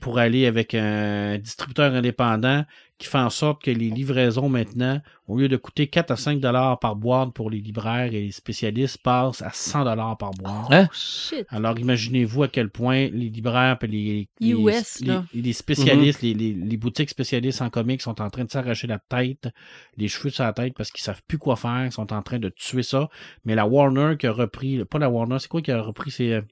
pour 0.00 0.18
aller 0.18 0.46
avec 0.46 0.74
un 0.74 1.36
distributeur 1.38 1.94
indépendant 1.94 2.64
qui 3.00 3.06
fait 3.08 3.18
en 3.18 3.30
sorte 3.30 3.62
que 3.64 3.70
les 3.70 3.88
livraisons 3.90 4.48
maintenant, 4.48 5.00
au 5.26 5.38
lieu 5.38 5.48
de 5.48 5.56
coûter 5.56 5.86
4 5.88 6.10
à 6.12 6.16
5 6.16 6.38
dollars 6.38 6.78
par 6.78 6.94
boîte 6.96 7.32
pour 7.32 7.50
les 7.50 7.58
libraires 7.60 8.12
et 8.12 8.20
les 8.20 8.30
spécialistes, 8.30 8.98
passent 8.98 9.40
à 9.42 9.50
100 9.52 9.84
dollars 9.84 10.16
par 10.18 10.30
boîte. 10.32 10.52
Hein? 10.70 10.88
Shit. 10.92 11.46
Alors 11.48 11.78
imaginez-vous 11.78 12.42
à 12.42 12.48
quel 12.48 12.68
point 12.68 13.08
les 13.08 13.30
libraires 13.30 13.78
et 13.82 13.86
les, 13.86 14.28
les, 14.40 14.48
US, 14.50 15.00
les- 15.32 15.52
spécialistes, 15.52 16.22
les, 16.22 16.34
les- 16.34 16.52
les 16.52 16.76
boutiques 16.76 17.10
spécialistes 17.10 17.62
en 17.62 17.70
comics 17.70 18.02
sont 18.02 18.20
en 18.20 18.28
train 18.30 18.44
de 18.44 18.50
s'arracher 18.50 18.86
la 18.86 18.98
tête, 18.98 19.48
les 19.96 20.08
cheveux 20.08 20.30
sur 20.30 20.44
la 20.44 20.52
tête 20.52 20.74
parce 20.76 20.90
qu'ils 20.90 21.02
savent 21.02 21.22
plus 21.26 21.38
quoi 21.38 21.56
faire, 21.56 21.86
ils 21.86 21.92
sont 21.92 22.12
en 22.12 22.22
train 22.22 22.38
de 22.38 22.50
tuer 22.50 22.82
ça. 22.82 23.08
Mais 23.46 23.54
la 23.54 23.66
Warner 23.66 24.16
qui 24.18 24.26
a 24.26 24.32
repris, 24.32 24.84
pas 24.84 24.98
la 24.98 25.08
Warner, 25.08 25.38
c'est 25.38 25.48
quoi 25.48 25.62
qui 25.62 25.72
a 25.72 25.80
repris, 25.80 26.10
c'est 26.10 26.32
euh, 26.34 26.42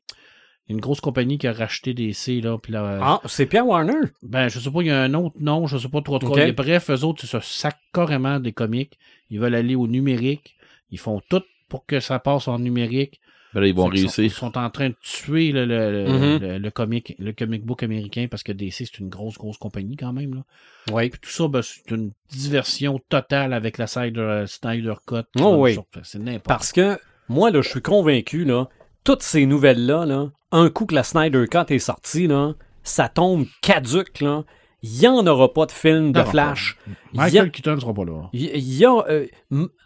une 0.69 0.81
grosse 0.81 1.01
compagnie 1.01 1.39
qui 1.39 1.47
a 1.47 1.53
racheté 1.53 1.95
DC 1.95 2.41
là, 2.43 2.59
puis 2.59 2.73
là, 2.73 2.99
Ah, 3.03 3.21
c'est 3.27 3.47
Pierre 3.47 3.67
Warner? 3.67 4.01
ben, 4.23 4.49
je 4.49 4.59
sais 4.59 4.71
pas, 4.71 4.81
il 4.83 4.89
y 4.89 4.91
a 4.91 5.03
un 5.03 5.15
autre 5.15 5.37
nom, 5.41 5.67
je 5.67 5.79
sais 5.79 5.89
pas 5.89 6.03
trop 6.03 6.19
trop. 6.19 6.31
Ok. 6.33 6.37
Mais 6.37 6.53
bref, 6.53 6.91
eux 6.91 7.05
autres, 7.05 7.25
ils 7.25 7.29
se 7.29 7.41
sacent 7.41 7.73
carrément 7.93 8.39
des 8.41 8.53
comics. 8.53 8.99
Ils 9.31 9.41
veulent 9.41 9.55
aller 9.55 9.75
au 9.75 9.87
numérique. 9.87 10.57
Ils 10.91 10.99
font 10.99 11.21
tout 11.29 11.43
pour 11.69 11.87
que 11.87 12.01
ça 12.01 12.19
passe 12.19 12.49
en 12.49 12.59
numérique. 12.59 13.21
Ben 13.55 13.61
là, 13.63 13.67
ils 13.67 13.75
vont 13.75 13.87
réussir. 13.87 14.11
Sont, 14.11 14.23
ils 14.23 14.31
sont 14.31 14.59
en 14.59 14.69
train 14.69 14.91
de 14.91 14.95
tuer 15.01 15.53
le, 15.53 15.65
le, 15.65 15.91
le, 16.05 16.09
Mhm. 16.13 16.39
le- 16.39 16.59
le 16.59 16.71
comic, 16.71 17.15
le 17.19 17.33
comic 17.33 17.65
book 17.65 17.83
américain 17.83 18.27
parce 18.31 18.43
que 18.43 18.53
DC, 18.53 18.85
c'est 18.85 18.99
une 18.99 19.09
grosse, 19.09 19.39
grosse 19.39 19.57
compagnie 19.57 19.97
quand 19.97 20.13
même. 20.13 20.35
Là. 20.35 20.45
Oui. 20.93 21.09
Puis 21.09 21.19
tout 21.23 21.31
ça, 21.31 21.49
ben, 21.49 21.63
c'est 21.63 21.91
une 21.91 22.11
diversion 22.31 23.01
totale 23.09 23.55
avec 23.55 23.79
la 23.79 23.87
Snyder, 23.87 24.45
Snyder 24.47 24.95
Cut. 25.07 25.23
Oh 25.41 25.57
oui. 25.61 25.79
C'est 26.03 26.19
n'importe 26.19 26.45
Parce 26.47 26.73
que 26.73 26.99
moi, 27.31 27.51
là, 27.51 27.63
je 27.63 27.71
suis 27.71 27.81
convaincu, 27.83 28.45
là, 28.45 28.69
toutes 29.05 29.23
ces 29.23 29.47
nouvelles-là, 29.47 30.05
là, 30.05 30.31
un 30.53 30.71
coup 30.71 30.87
que 30.87 30.95
la 30.95 31.03
Snyder 31.03 31.47
Cut 31.51 31.73
est 31.73 31.79
sortie, 31.79 32.27
là, 32.27 32.55
ça 32.83 33.09
tombe 33.09 33.47
caduque, 33.63 34.21
là. 34.21 34.45
Il 34.85 34.93
n'y 35.01 35.09
en 35.09 35.27
aura 35.27 35.53
pas 35.53 35.67
de 35.67 35.73
film 35.73 36.13
de 36.13 36.21
Non, 36.21 36.25
Flash. 36.25 36.77
A, 36.87 36.91
Michael 37.25 37.51
Keaton 37.51 37.75
ne 37.75 37.81
sera 37.81 37.93
pas 37.93 38.05
là. 38.05 38.29
il 38.33 38.75
y 38.77 38.85
a, 38.85 38.95
euh, 39.11 39.27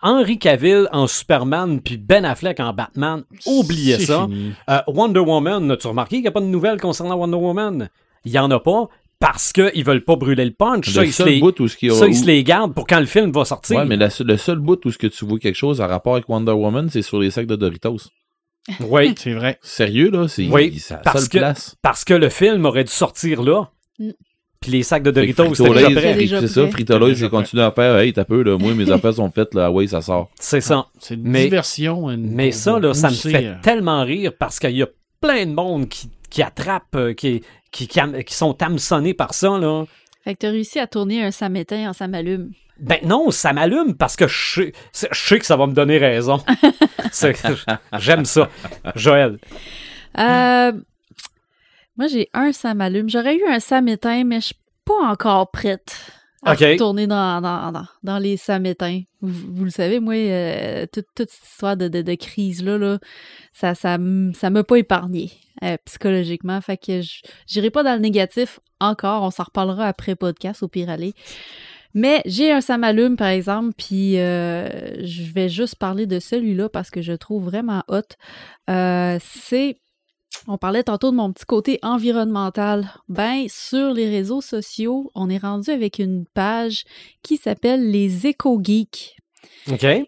Henry 0.03 0.39
Cavill 0.39 0.87
en 0.93 1.07
Superman 1.07 1.81
puis 1.81 1.97
Ben 1.97 2.27
Affleck 2.27 2.61
en 2.61 2.75
Batman. 2.75 3.25
Oubliez 3.47 3.99
ça. 4.01 4.29
Euh, 4.69 4.79
Wonder 4.89 5.21
Woman, 5.21 5.71
as-tu 5.71 5.87
remarqué 5.87 6.17
qu'il 6.17 6.23
n'y 6.23 6.29
a 6.29 6.33
pas 6.33 6.43
de 6.43 6.47
nouvelles 6.47 6.79
concernant 6.79 7.15
Wonder 7.17 7.39
Woman? 7.39 7.89
Il 8.27 8.33
n'y 8.33 8.39
en 8.39 8.51
a 8.51 8.61
pas 8.61 8.89
parce 9.19 9.53
qu'ils 9.55 9.83
veulent 9.83 10.05
pas 10.05 10.17
brûler 10.17 10.45
le 10.45 10.51
punch. 10.53 10.91
Ça, 10.91 11.01
Le 11.01 11.07
ils 11.07 11.13
se 11.13 11.23
seul 11.23 11.29
les, 11.33 11.41
bout 11.41 11.59
où 11.61 11.69
ce 11.69 11.77
qu'il 11.79 11.89
y 11.89 11.93
a- 11.93 11.95
ça, 11.95 12.07
ils 12.07 12.15
se 12.15 12.27
les 12.27 12.45
gardent 12.45 12.75
pour 12.75 12.87
quand 12.87 13.01
le 13.01 13.07
film 13.07 13.33
va 13.33 13.47
sortir. 13.47 13.79
Ouais, 13.79 13.87
mais 13.87 13.97
la- 13.97 14.09
le 14.21 14.37
seul 14.37 14.59
bout 14.59 14.85
où 14.85 14.91
ce 14.91 14.99
que 14.99 15.07
tu 15.07 15.25
vois 15.25 15.39
quelque 15.39 15.57
chose 15.57 15.81
en 15.81 15.87
rapport 15.89 16.15
avec 16.17 16.29
Wonder 16.29 16.53
Woman, 16.53 16.91
c'est 16.91 17.01
sur 17.03 17.19
les 17.19 17.31
sacs 17.31 17.47
de 17.47 17.57
Doritos. 17.57 17.97
Oui. 18.81 19.15
C'est 19.19 19.33
vrai. 19.35 19.59
Sérieux, 19.63 20.11
là? 20.11 20.29
C'est 20.29 20.47
Oui, 20.49 20.81
la 20.91 20.97
parce 20.99 21.21
seule 21.21 21.29
que- 21.29 21.39
place. 21.39 21.77
Parce 21.83 22.05
que 22.05 22.15
le 22.15 22.29
film 22.29 22.65
aurait 22.65 22.85
dû 22.85 22.93
sortir 22.93 23.43
là. 23.43 23.71
Mm. 23.99 24.11
Puis 24.61 24.71
les 24.71 24.85
sacs 24.85 25.03
de 25.03 25.11
Doritos, 25.11 25.55
c'était 25.57 25.71
déjà 25.75 25.91
prêt. 25.91 26.27
C'est 26.29 26.47
ça. 26.47 26.69
Frito-Lay, 26.69 27.15
prêt. 27.15 27.29
continué 27.31 27.65
à 27.65 27.73
faire, 27.73 27.99
hey, 27.99 28.13
t'as 28.13 28.25
peu, 28.25 28.43
là, 28.45 28.57
moi, 28.57 28.73
mes 28.75 28.89
affaires 28.93 29.15
sont 29.15 29.29
faites, 29.33 29.55
là, 29.55 29.73
ouais, 29.73 29.89
ça 29.89 30.01
sort. 30.01 30.31
C'est 30.39 30.61
ça. 30.61 30.87
C'est 31.01 31.15
une 31.15 31.23
Mais- 31.29 31.45
diversion. 31.45 32.09
une- 32.09 32.31
Mais 32.33 32.53
ça, 32.53 32.79
là, 32.79 32.95
ça 32.95 33.11
me 33.11 33.15
fait 33.15 33.45
euh, 33.47 33.55
tellement 33.61 34.05
rire 34.05 34.31
parce 34.39 34.61
qu'il 34.61 34.77
y 34.77 34.83
a 34.85 34.89
plein 35.21 35.47
de 35.47 35.53
monde 35.53 35.89
qui, 35.89 36.09
qui 36.31 36.43
attrape, 36.45 36.95
euh, 36.95 37.13
qui, 37.13 37.43
qui, 37.73 37.89
qui, 37.89 38.35
sont 38.35 38.63
hameçonnés 38.63 39.15
par 39.15 39.35
ça, 39.35 39.59
là. 39.59 39.85
Fait 40.23 40.35
que 40.35 40.39
t'as 40.39 40.51
réussi 40.51 40.79
à 40.79 40.87
tourner 40.87 41.25
un 41.25 41.33
samétain 41.33 41.91
en 41.91 41.93
samalume. 41.93 42.53
Ben 42.83 42.99
non, 43.05 43.31
ça 43.31 43.53
m'allume 43.53 43.95
parce 43.97 44.17
que 44.17 44.27
je 44.27 44.65
je 44.93 45.07
sais 45.13 45.39
que 45.39 45.47
ça 45.47 45.57
va 45.57 45.67
me 45.67 45.73
donner 45.73 45.99
raison. 45.99 46.43
J'aime 47.99 48.25
ça. 48.25 48.49
Joël. 48.97 49.39
Euh, 50.19 50.73
moi, 51.97 52.07
j'ai 52.09 52.29
un 52.35 52.53
samalume. 52.53 53.09
J'aurais 53.09 53.37
eu 53.37 53.45
un 53.47 53.61
samétain, 53.61 54.25
mais 54.25 54.41
je 54.41 54.47
suis 54.47 54.55
pas 54.85 55.01
encore 55.05 55.51
prête 55.51 55.97
à 56.45 56.55
Ok. 56.55 56.77
tourner 56.77 57.07
dans, 57.07 57.41
dans, 57.41 57.71
dans, 57.71 57.87
dans 58.03 58.19
les 58.19 58.37
samétains. 58.37 59.03
Vous, 59.21 59.55
vous 59.55 59.65
le 59.65 59.71
savez, 59.71 60.01
moi, 60.01 60.15
euh, 60.15 60.87
toute, 60.93 61.07
toute 61.15 61.31
cette 61.31 61.49
histoire 61.49 61.77
de, 61.77 61.87
de, 61.89 62.03
de 62.03 62.15
crise-là, 62.15 62.79
là, 62.79 62.99
ça 63.53 63.75
ça, 63.77 63.95
m- 63.95 64.33
ça 64.35 64.51
m'a 64.51 64.65
pas 64.65 64.77
épargné 64.77 65.31
euh, 65.63 65.77
psychologiquement. 65.85 66.61
Fait 66.61 66.77
que 66.77 67.01
je- 67.01 67.21
j'irai 67.47 67.71
pas 67.71 67.85
dans 67.85 67.93
le 67.95 68.01
négatif 68.01 68.59
encore. 68.81 69.23
On 69.23 69.31
s'en 69.31 69.45
reparlera 69.45 69.87
après 69.87 70.17
podcast, 70.17 70.65
au 70.65 70.69
pire 70.69 70.91
aller. 70.91 71.15
Mais 71.95 72.23
j'ai 72.25 72.53
un 72.53 72.61
samalume, 72.61 73.17
par 73.17 73.29
exemple, 73.29 73.75
puis 73.77 74.19
euh, 74.19 75.05
je 75.05 75.25
vais 75.33 75.49
juste 75.49 75.77
parler 75.77 76.07
de 76.07 76.19
celui-là 76.19 76.69
parce 76.69 76.91
que 76.91 77.03
je 77.03 77.13
trouve 77.13 77.45
vraiment 77.45 77.83
hot. 77.89 78.01
Euh, 78.71 79.19
c'est 79.23 79.79
On 80.47 80.57
parlait 80.59 80.85
tantôt 80.85 81.11
de 81.11 81.17
mon 81.17 81.33
petit 81.33 81.45
côté 81.45 81.79
environnemental. 81.83 82.91
Ben, 83.09 83.47
sur 83.49 83.93
les 83.93 84.09
réseaux 84.09 84.41
sociaux, 84.41 85.11
on 85.15 85.29
est 85.29 85.39
rendu 85.39 85.71
avec 85.71 85.99
une 85.99 86.25
page 86.35 86.85
qui 87.23 87.37
s'appelle 87.37 87.91
les 87.91 88.27
Éco-Geeks. 88.27 89.22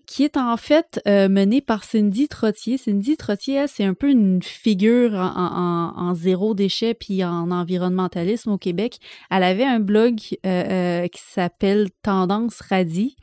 Qui 0.07 0.25
est 0.25 0.37
en 0.37 0.57
fait 0.57 1.01
euh, 1.07 1.29
menée 1.29 1.61
par 1.61 1.85
Cindy 1.85 2.29
Trottier. 2.29 2.79
Cindy 2.79 3.17
Trottier, 3.17 3.67
c'est 3.67 3.85
un 3.85 3.95
peu 3.95 4.11
une 4.11 4.43
figure 4.43 5.15
en, 5.15 6.13
zéro 6.15 6.55
déchet 6.55 6.95
puis 6.95 7.25
en 7.25 7.51
environnementalisme 7.51 8.51
au 8.51 8.59
Québec. 8.59 8.99
Elle 9.31 9.43
avait 9.43 9.65
un 9.65 9.81
blog 9.81 10.19
euh, 10.45 11.03
euh, 11.05 11.09
qui 11.09 11.21
s'appelle 11.21 11.91
Tendance 12.03 12.61
Radie. 12.61 13.17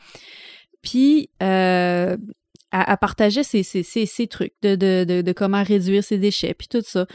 Puis, 0.81 1.29
elle, 1.39 2.17
elle 2.71 2.97
partageait 2.99 3.43
ses, 3.43 4.27
trucs 4.27 4.53
de, 4.63 4.75
de 4.75 5.31
comment 5.33 5.63
réduire 5.63 6.03
ses 6.03 6.17
déchets, 6.17 6.53
puis 6.53 6.67
tout 6.67 6.81
ça. 6.83 7.05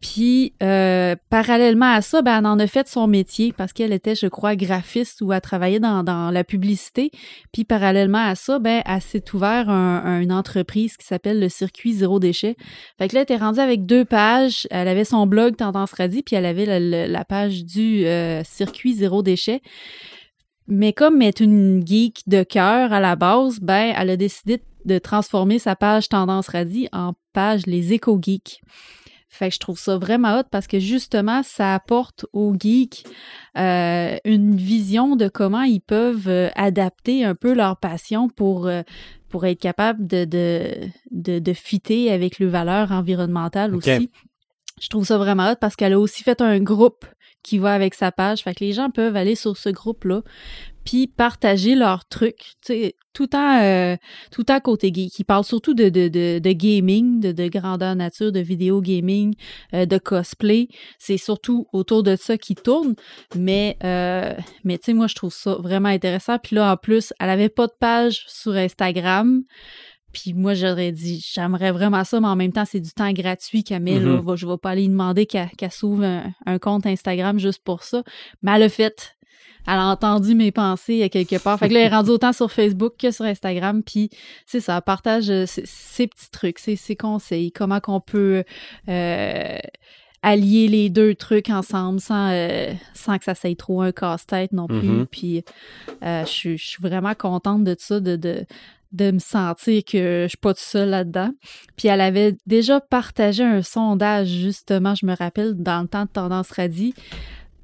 Puis, 0.00 0.52
euh, 0.62 1.16
parallèlement 1.30 1.90
à 1.92 2.02
ça, 2.02 2.20
ben, 2.20 2.38
elle 2.38 2.46
en 2.46 2.58
a 2.58 2.66
fait 2.66 2.86
son 2.86 3.06
métier 3.06 3.54
parce 3.56 3.72
qu'elle 3.72 3.92
était, 3.92 4.14
je 4.14 4.26
crois, 4.26 4.54
graphiste 4.54 5.22
ou 5.22 5.32
elle 5.32 5.40
travaillait 5.40 5.80
dans, 5.80 6.02
dans 6.04 6.30
la 6.30 6.44
publicité. 6.44 7.10
Puis, 7.52 7.64
parallèlement 7.64 8.18
à 8.26 8.34
ça, 8.34 8.58
ben, 8.58 8.82
elle 8.84 9.00
s'est 9.00 9.24
ouvert 9.34 9.70
un- 9.70 10.02
un- 10.04 10.20
une 10.20 10.32
entreprise 10.32 10.98
qui 10.98 11.06
s'appelle 11.06 11.40
le 11.40 11.48
Circuit 11.48 11.94
Zéro 11.94 12.20
Déchet. 12.20 12.56
Fait 12.98 13.08
que 13.08 13.14
là, 13.14 13.20
elle 13.20 13.24
était 13.24 13.36
rendue 13.36 13.60
avec 13.60 13.86
deux 13.86 14.04
pages. 14.04 14.66
Elle 14.70 14.88
avait 14.88 15.06
son 15.06 15.26
blog 15.26 15.56
Tendance 15.56 15.92
Radie, 15.94 16.22
puis 16.22 16.36
elle 16.36 16.46
avait 16.46 16.66
la, 16.66 16.78
la- 16.80 17.08
la 17.08 17.24
page 17.24 17.64
du 17.64 18.04
euh, 18.04 18.44
Circuit 18.44 18.92
Zéro 18.94 19.22
Déchet. 19.22 19.62
Mais 20.66 20.92
comme 20.92 21.22
elle 21.22 21.28
est 21.28 21.40
une 21.40 21.82
geek 21.86 22.22
de 22.26 22.42
cœur 22.42 22.92
à 22.92 23.00
la 23.00 23.16
base, 23.16 23.58
ben, 23.60 23.94
elle 23.96 24.10
a 24.10 24.16
décidé 24.16 24.62
de 24.84 24.98
transformer 24.98 25.58
sa 25.58 25.76
page 25.76 26.10
Tendance 26.10 26.48
Radie 26.48 26.88
en 26.92 27.14
page 27.32 27.64
Les 27.66 27.94
Éco-Geeks. 27.94 28.60
Fait 29.34 29.48
que 29.48 29.54
je 29.54 29.58
trouve 29.58 29.78
ça 29.80 29.98
vraiment 29.98 30.38
hot 30.38 30.44
parce 30.48 30.68
que 30.68 30.78
justement, 30.78 31.42
ça 31.42 31.74
apporte 31.74 32.24
aux 32.32 32.54
geeks 32.56 33.04
euh, 33.58 34.16
une 34.24 34.54
vision 34.54 35.16
de 35.16 35.26
comment 35.26 35.62
ils 35.62 35.80
peuvent 35.80 36.28
euh, 36.28 36.50
adapter 36.54 37.24
un 37.24 37.34
peu 37.34 37.52
leur 37.52 37.76
passion 37.78 38.28
pour, 38.28 38.68
euh, 38.68 38.82
pour 39.28 39.44
être 39.44 39.58
capable 39.58 40.06
de, 40.06 40.24
de, 40.24 40.70
de, 41.10 41.40
de 41.40 41.52
fitter 41.52 42.12
avec 42.12 42.38
les 42.38 42.46
valeurs 42.46 42.92
environnementales 42.92 43.74
Ok. 43.74 43.88
aussi. 43.88 44.08
Je 44.80 44.88
trouve 44.88 45.04
ça 45.04 45.18
vraiment 45.18 45.50
hot 45.50 45.56
parce 45.60 45.74
qu'elle 45.74 45.94
a 45.94 45.98
aussi 45.98 46.22
fait 46.22 46.40
un 46.40 46.60
groupe 46.60 47.04
qui 47.44 47.58
va 47.58 47.72
avec 47.72 47.94
sa 47.94 48.10
page. 48.10 48.42
Fait 48.42 48.54
que 48.54 48.64
les 48.64 48.72
gens 48.72 48.90
peuvent 48.90 49.14
aller 49.14 49.36
sur 49.36 49.56
ce 49.56 49.68
groupe-là 49.68 50.22
puis 50.84 51.06
partager 51.06 51.74
leurs 51.74 52.06
trucs, 52.06 52.54
tout 53.14 53.34
en 53.34 53.62
euh, 53.62 53.96
tout 54.30 54.50
en 54.50 54.60
côté 54.60 54.92
geek. 54.92 55.18
Ils 55.18 55.24
parlent 55.24 55.44
surtout 55.44 55.74
de, 55.74 55.88
de, 55.88 56.08
de, 56.08 56.38
de 56.38 56.52
gaming, 56.52 57.20
de, 57.20 57.32
de 57.32 57.48
grandeur 57.48 57.96
nature, 57.96 58.32
de 58.32 58.40
vidéo 58.40 58.80
gaming, 58.80 59.34
euh, 59.72 59.86
de 59.86 59.98
cosplay. 59.98 60.68
C'est 60.98 61.16
surtout 61.16 61.66
autour 61.72 62.02
de 62.02 62.16
ça 62.16 62.36
qui 62.36 62.54
tourne. 62.54 62.94
Mais, 63.34 63.76
euh, 63.82 64.34
mais 64.64 64.78
tu 64.78 64.86
sais, 64.86 64.92
moi, 64.92 65.06
je 65.06 65.14
trouve 65.14 65.32
ça 65.32 65.54
vraiment 65.54 65.88
intéressant. 65.88 66.38
Puis 66.38 66.56
là, 66.56 66.72
en 66.72 66.76
plus, 66.76 67.12
elle 67.18 67.30
avait 67.30 67.48
pas 67.48 67.66
de 67.66 67.74
page 67.80 68.24
sur 68.28 68.52
Instagram. 68.52 69.42
Puis 70.14 70.32
moi, 70.32 70.54
j'aurais 70.54 70.92
dit, 70.92 71.22
j'aimerais 71.34 71.72
vraiment 71.72 72.04
ça, 72.04 72.20
mais 72.20 72.28
en 72.28 72.36
même 72.36 72.52
temps, 72.52 72.64
c'est 72.64 72.80
du 72.80 72.90
temps 72.92 73.12
gratuit 73.12 73.64
qu'elle 73.64 73.82
met. 73.82 73.98
Mhm. 74.00 74.20
Va- 74.20 74.36
Je 74.36 74.46
vais 74.46 74.56
pas 74.56 74.70
aller 74.70 74.82
lui 74.82 74.88
demander 74.88 75.26
qu'elle 75.26 75.50
s'ouvre 75.70 76.04
un, 76.04 76.32
un 76.46 76.58
compte 76.58 76.86
Instagram 76.86 77.38
juste 77.38 77.62
pour 77.64 77.82
ça. 77.82 78.02
Mais 78.42 78.52
elle 78.52 78.60
l'a 78.60 78.68
fait. 78.70 79.16
Elle 79.66 79.74
a 79.78 79.86
entendu 79.86 80.34
mes 80.34 80.52
pensées 80.52 81.02
à 81.02 81.08
quelque 81.08 81.36
part. 81.42 81.58
Fait 81.58 81.68
que 81.68 81.74
là, 81.74 81.80
elle 81.80 81.86
est 81.86 81.94
rendue 81.96 82.10
autant 82.10 82.34
sur 82.34 82.52
Facebook 82.52 82.94
que 82.98 83.10
sur 83.10 83.24
Instagram. 83.24 83.82
Puis 83.82 84.10
c'est 84.46 84.60
ça, 84.60 84.76
elle 84.76 84.82
partage 84.82 85.30
euh, 85.30 85.44
ses, 85.46 86.06
petits 86.06 86.30
trucs, 86.30 86.58
ses, 86.58 86.76
ses 86.76 86.96
conseils, 86.96 87.50
comment 87.50 87.80
qu'on 87.80 87.98
peut 88.00 88.44
euh, 88.90 89.58
allier 90.22 90.68
les 90.68 90.90
deux 90.90 91.14
trucs 91.14 91.50
ensemble 91.50 92.00
sans, 92.00 92.30
euh, 92.30 92.72
sans 92.94 93.16
que 93.18 93.24
ça 93.24 93.34
soit 93.34 93.56
trop 93.56 93.80
un 93.82 93.92
casse-tête 93.92 94.52
non 94.52 94.66
plus. 94.66 94.76
Mhm. 94.82 95.06
Puis 95.06 95.44
euh, 96.02 96.24
je 96.26 96.30
suis- 96.30 96.58
je 96.58 96.66
suis 96.66 96.82
vraiment 96.82 97.14
contente 97.14 97.64
de 97.64 97.74
ça, 97.78 98.00
de, 98.00 98.16
de, 98.16 98.44
de 98.94 99.10
me 99.10 99.18
sentir 99.18 99.82
que 99.84 100.22
je 100.24 100.28
suis 100.28 100.38
pas 100.38 100.54
toute 100.54 100.62
seule 100.62 100.88
là-dedans. 100.90 101.30
Puis 101.76 101.88
elle 101.88 102.00
avait 102.00 102.34
déjà 102.46 102.80
partagé 102.80 103.42
un 103.44 103.62
sondage, 103.62 104.28
justement, 104.28 104.94
je 104.94 105.04
me 105.04 105.14
rappelle, 105.14 105.54
dans 105.54 105.82
le 105.82 105.88
temps 105.88 106.04
de 106.04 106.10
Tendance 106.10 106.50
Radie, 106.52 106.94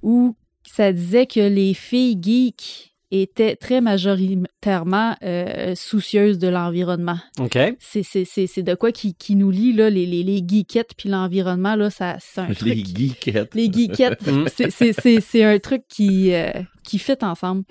où 0.03 0.35
ça 0.65 0.93
disait 0.93 1.27
que 1.27 1.41
les 1.41 1.73
filles 1.75 2.19
geeks 2.21 2.93
étaient 3.13 3.57
très 3.57 3.81
majoritairement 3.81 5.17
euh, 5.25 5.75
soucieuses 5.75 6.39
de 6.39 6.47
l'environnement. 6.49 7.19
OK. 7.41 7.59
C'est, 7.81 8.03
c'est, 8.05 8.25
c'est, 8.25 8.47
c'est 8.47 8.63
de 8.63 8.75
quoi 8.75 8.93
qui, 8.93 9.15
qui 9.15 9.35
nous 9.35 9.51
lie, 9.51 9.73
là, 9.73 9.91
les, 9.91 10.07
les, 10.07 10.23
les 10.23 10.39
geekettes 10.47 10.93
puis 10.97 11.09
l'environnement, 11.09 11.75
là, 11.75 11.91
ça, 11.91 12.17
c'est 12.21 12.41
un 12.41 12.55
truc... 12.55 12.69
Les 12.69 12.85
geekettes. 12.85 13.55
Les 13.55 13.67
geekettes, 13.73 14.25
Mm. 14.31 14.47
c'est- 14.55 14.71
c'est- 14.71 14.93
c'est 14.93 15.21
c'est 15.21 15.43
un 15.45 15.59
truc 15.59 15.83
qui, 15.89 16.33
euh, 16.33 16.51
qui 16.91 16.99
fit 16.99 17.13
ensemble. 17.23 17.63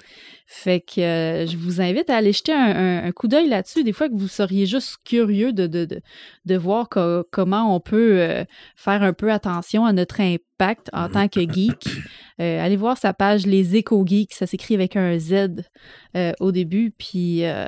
Fait 0.48 0.80
que 0.82 1.02
euh, 1.02 1.46
je 1.48 1.58
vous 1.58 1.82
invite 1.82 2.10
à 2.10 2.16
aller 2.18 2.32
jeter 2.34 2.54
un, 2.54 2.76
un- 2.76 3.04
un 3.06 3.12
coup 3.12 3.28
d'œil 3.28 3.50
là-dessus. 3.50 3.84
Des 3.84 3.92
fois 3.94 4.08
que 4.10 4.14
vous 4.16 4.28
seriez 4.28 4.66
juste 4.66 4.98
curieux 5.06 5.52
de, 5.54 5.68
de, 5.68 5.86
de, 5.86 6.02
de 6.46 6.58
voir 6.58 6.90
co- 6.90 7.24
comment 7.32 7.76
on 7.76 7.80
peut 7.80 8.20
euh, 8.22 8.44
faire 8.76 9.04
un 9.04 9.14
peu 9.14 9.32
attention 9.32 9.86
à 9.86 9.94
notre 9.94 10.22
impact 10.22 10.90
en 10.94 11.10
tant 11.10 11.28
que 11.28 11.42
geek. 11.42 11.88
Euh, 12.42 12.64
allez 12.64 12.78
voir 12.78 12.98
sa 12.98 13.14
page 13.14 13.46
Les 13.46 13.76
Éco-Geeks. 13.76 14.34
Ça 14.34 14.48
s'écrit 14.48 14.76
avec 14.76 14.96
un 14.96 15.18
Z 15.20 15.64
euh, 16.16 16.32
au 16.40 16.52
début. 16.52 16.92
Puis 16.98 17.44
euh, 17.46 17.66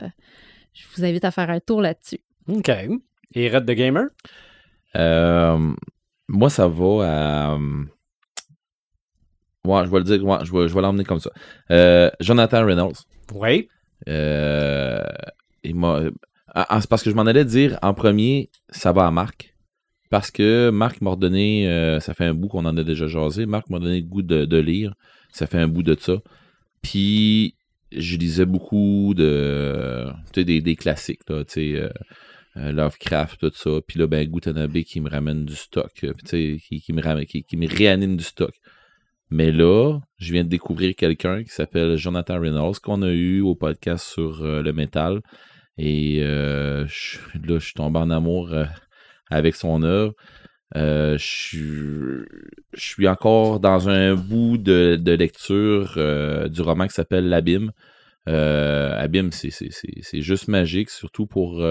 je 0.74 0.84
vous 0.96 1.04
invite 1.06 1.26
à 1.26 1.32
faire 1.32 1.50
un 1.50 1.60
tour 1.60 1.82
là-dessus. 1.82 2.20
OK. 2.48 2.70
Et 3.36 3.50
Red 3.50 3.66
the 3.66 3.72
Gamer? 3.72 4.06
Euh, 4.96 5.74
moi, 6.28 6.50
ça 6.50 6.68
va 6.68 7.06
à. 7.54 7.58
Ouais, 9.66 9.86
je 9.86 9.92
vais 9.92 9.98
le 10.00 10.04
dire, 10.04 10.26
ouais, 10.26 10.38
je 10.44 10.52
vais, 10.52 10.68
je 10.68 10.74
vais 10.74 10.82
l'emmener 10.82 11.04
comme 11.04 11.20
ça. 11.20 11.30
Euh, 11.70 12.10
Jonathan 12.20 12.66
Reynolds. 12.66 12.98
Oui. 13.36 13.68
Euh, 14.10 15.04
ah, 15.64 16.66
ah, 16.70 16.82
c'est 16.82 16.90
parce 16.90 17.04
que 17.04 17.10
je 17.12 17.16
m'en 17.16 17.26
allais 17.28 17.46
dire 17.46 17.78
en 17.82 17.94
premier, 17.94 18.50
ça 18.70 18.92
va 18.92 19.06
à 19.08 19.12
Marc. 19.12 19.56
Parce 20.10 20.32
que 20.32 20.70
Marc 20.72 21.00
m'a 21.02 21.12
redonné, 21.12 21.70
euh, 21.70 22.00
ça 22.00 22.14
fait 22.14 22.26
un 22.26 22.34
bout 22.34 22.50
qu'on 22.50 22.66
en 22.66 22.76
a 22.76 22.84
déjà 22.84 23.08
jasé, 23.08 23.46
Marc 23.46 23.70
m'a 23.70 23.80
donné 23.80 24.02
le 24.02 24.08
goût 24.08 24.24
de, 24.24 24.46
de 24.46 24.58
lire. 24.58 24.94
Ça 25.32 25.48
fait 25.48 25.60
un 25.60 25.68
bout 25.70 25.84
de 25.84 25.96
ça. 25.98 26.18
Puis, 26.82 27.56
je 27.92 28.18
lisais 28.18 28.46
beaucoup 28.46 29.14
de. 29.16 30.08
Tu 30.34 30.42
sais, 30.42 30.44
des, 30.44 30.60
des 30.62 30.76
classiques, 30.76 31.22
là, 31.30 31.46
tu 31.46 31.54
sais. 31.54 31.90
euh, 32.58 32.72
Lovecraft, 32.72 33.40
tout 33.40 33.52
ça. 33.54 33.70
Puis 33.88 34.00
là, 34.00 34.08
ben, 34.08 34.28
Gutanabe 34.28 34.80
qui 34.82 35.00
me 35.00 35.10
ramène 35.10 35.46
du 35.46 35.56
stock. 35.56 35.92
qui, 35.94 36.60
qui 36.60 36.94
me 36.94 37.02
ramène, 37.02 37.26
qui, 37.26 37.44
qui 37.44 37.56
me 37.56 37.68
réanime 37.68 38.18
du 38.18 38.24
stock. 38.24 38.54
Mais 39.32 39.54
là, 39.54 39.98
je 40.18 40.34
viens 40.34 40.44
de 40.44 40.50
découvrir 40.50 40.94
quelqu'un 40.96 41.42
qui 41.42 41.50
s'appelle 41.50 41.96
Jonathan 41.96 42.40
Reynolds, 42.40 42.80
qu'on 42.84 43.02
a 43.02 43.10
eu 43.10 43.40
au 43.40 43.56
podcast 43.56 44.06
sur 44.06 44.44
euh, 44.44 44.62
le 44.62 44.74
métal. 44.74 45.22
Et 45.78 46.20
euh, 46.22 46.84
là, 46.84 47.58
je 47.58 47.66
suis 47.66 47.74
tombé 47.74 47.98
en 48.00 48.10
amour 48.10 48.52
euh, 48.52 48.66
avec 49.30 49.56
son 49.56 49.84
œuvre. 49.84 50.14
Euh, 50.76 51.18
je 51.18 52.26
suis- 52.74 53.08
encore 53.08 53.62
dans 53.62 53.88
un 53.88 54.16
bout 54.16 54.58
de, 54.58 55.00
lecture 55.12 55.98
du 56.50 56.62
roman 56.62 56.88
qui 56.88 56.94
s'appelle 56.94 57.30
L'Abîme. 57.30 57.72
Abîme, 58.26 59.32
c'est- 59.32 60.22
juste 60.22 60.50
magique, 60.50 60.90
surtout 60.90 61.26
pour 61.26 61.66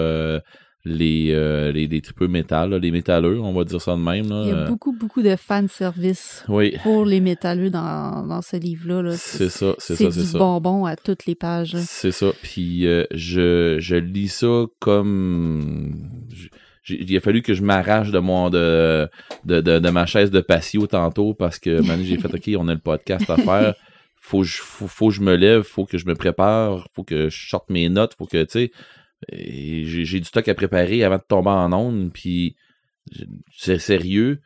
les, 0.83 1.31
euh, 1.31 1.71
les, 1.71 1.85
les 1.87 2.01
tripeux 2.01 2.27
métal, 2.27 2.71
là, 2.71 2.79
les 2.79 2.89
métalleux, 2.91 3.39
on 3.39 3.53
va 3.53 3.63
dire 3.63 3.79
ça 3.81 3.93
de 3.95 4.01
même. 4.01 4.27
là. 4.29 4.41
Il 4.45 4.49
y 4.49 4.51
a 4.51 4.55
Euh, 4.55 4.67
beaucoup, 4.67 4.93
beaucoup 4.93 5.21
de 5.21 5.35
fan 5.35 5.67
service 5.67 6.43
oui, 6.47 6.75
pour 6.83 7.05
les 7.05 7.19
métalleux 7.21 7.69
dans, 7.69 8.25
dans 8.25 8.41
ce 8.41 8.55
livre-là. 8.57 9.01
là. 9.03 9.11
c'est 9.15 9.49
ça, 9.49 9.73
c'est 9.77 9.95
C'est 9.95 10.05
ça, 10.05 10.11
c'est 10.11 10.19
du 10.21 10.25
ça. 10.27 10.37
bonbon 10.39 10.85
à 10.85 10.95
toutes 10.95 11.25
les 11.27 11.35
pages. 11.35 11.75
C'est 11.77 12.11
ça. 12.11 12.31
Puis 12.41 12.87
euh, 12.87 13.05
je, 13.11 13.77
je 13.79 13.95
lis 13.95 14.29
ça 14.29 14.65
comme. 14.79 15.93
il 16.89 17.15
a 17.15 17.19
fallu 17.19 17.41
que 17.43 17.53
je 17.53 17.61
m'arrache 17.61 18.09
de 18.11 18.19
mon 18.19 18.49
de, 18.49 19.07
de, 19.45 19.61
de, 19.61 19.79
de 19.79 19.89
ma 19.89 20.05
chaise 20.07 20.31
de 20.31 20.41
patio 20.41 20.87
tantôt 20.87 21.33
parce 21.35 21.59
que 21.59 21.79
maintenant 21.81 22.03
j'ai 22.03 22.17
fait 22.17 22.33
OK, 22.33 22.49
on 22.57 22.67
a 22.67 22.73
le 22.73 22.79
podcast 22.79 23.29
à 23.29 23.37
faire. 23.37 23.75
Faut 24.23 24.39
que 24.41 24.47
je, 24.47 24.61
faut, 24.61 24.87
faut 24.87 25.09
je 25.11 25.21
me 25.21 25.35
lève, 25.35 25.63
faut 25.63 25.85
que 25.85 25.97
je 25.97 26.05
me 26.05 26.13
prépare, 26.15 26.87
faut 26.95 27.03
que 27.03 27.29
je 27.29 27.49
sorte 27.49 27.69
mes 27.69 27.89
notes, 27.89 28.13
faut 28.17 28.25
que 28.27 28.41
tu 28.43 28.49
sais. 28.51 28.71
Et 29.31 29.83
J'ai 29.85 30.19
du 30.19 30.25
stock 30.25 30.47
à 30.47 30.55
préparer 30.55 31.03
avant 31.03 31.17
de 31.17 31.23
tomber 31.27 31.49
en 31.49 31.71
onde, 31.73 32.11
puis 32.13 32.55
c'est 33.57 33.79
sérieux. 33.79 34.39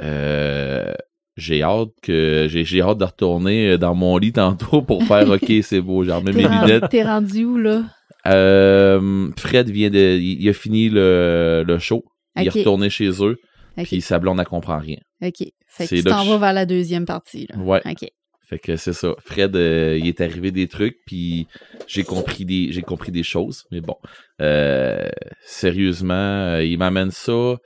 Euh, 0.00 0.92
j'ai 1.36 1.62
hâte 1.62 1.90
que 2.02 2.46
j'ai 2.48 2.64
j'ai 2.64 2.82
hâte 2.82 2.98
de 2.98 3.04
retourner 3.04 3.78
dans 3.78 3.94
mon 3.94 4.16
lit 4.18 4.32
tantôt 4.32 4.82
pour 4.82 5.02
faire 5.04 5.28
OK, 5.30 5.52
c'est 5.62 5.80
beau, 5.80 6.04
j'ai 6.04 6.12
remis 6.12 6.32
mes 6.32 6.46
rendu, 6.46 6.66
lunettes. 6.66 6.90
t'es 6.90 7.02
rendu 7.02 7.44
où, 7.44 7.56
là? 7.56 7.84
Euh, 8.26 9.30
Fred 9.36 9.68
vient 9.70 9.90
de. 9.90 10.16
Il, 10.18 10.48
a 10.48 10.52
fini 10.52 10.88
le, 10.88 11.64
le 11.66 11.78
show. 11.78 12.04
Il 12.36 12.46
est 12.46 12.50
retourné 12.50 12.88
chez 12.90 13.10
eux. 13.24 13.36
Puis 13.76 14.00
sa 14.00 14.18
blonde, 14.18 14.38
elle 14.38 14.46
comprend 14.46 14.78
rien. 14.78 14.98
OK. 15.22 15.38
Fait 15.66 15.84
que 15.84 15.88
c'est 15.88 15.96
tu 15.96 16.04
t'en 16.04 16.24
vas 16.24 16.38
vers 16.38 16.52
la 16.52 16.66
deuxième 16.66 17.06
partie. 17.06 17.46
Là. 17.48 17.58
Ouais. 17.58 17.80
OK. 17.86 18.08
Fait 18.48 18.58
que 18.58 18.76
c'est 18.76 18.92
ça. 18.92 19.14
Fred, 19.18 19.56
euh, 19.56 19.96
il 19.98 20.08
est 20.08 20.20
arrivé 20.20 20.50
des 20.50 20.68
trucs, 20.68 20.98
puis 21.06 21.46
j'ai 21.86 22.04
compris 22.04 22.44
des, 22.44 22.72
j'ai 22.72 22.82
compris 22.82 23.12
des 23.12 23.22
choses. 23.22 23.64
Mais 23.70 23.80
bon, 23.80 23.96
euh, 24.40 25.08
sérieusement, 25.44 26.14
euh, 26.14 26.64
il 26.64 26.78
m'amène 26.78 27.10
ça 27.10 27.56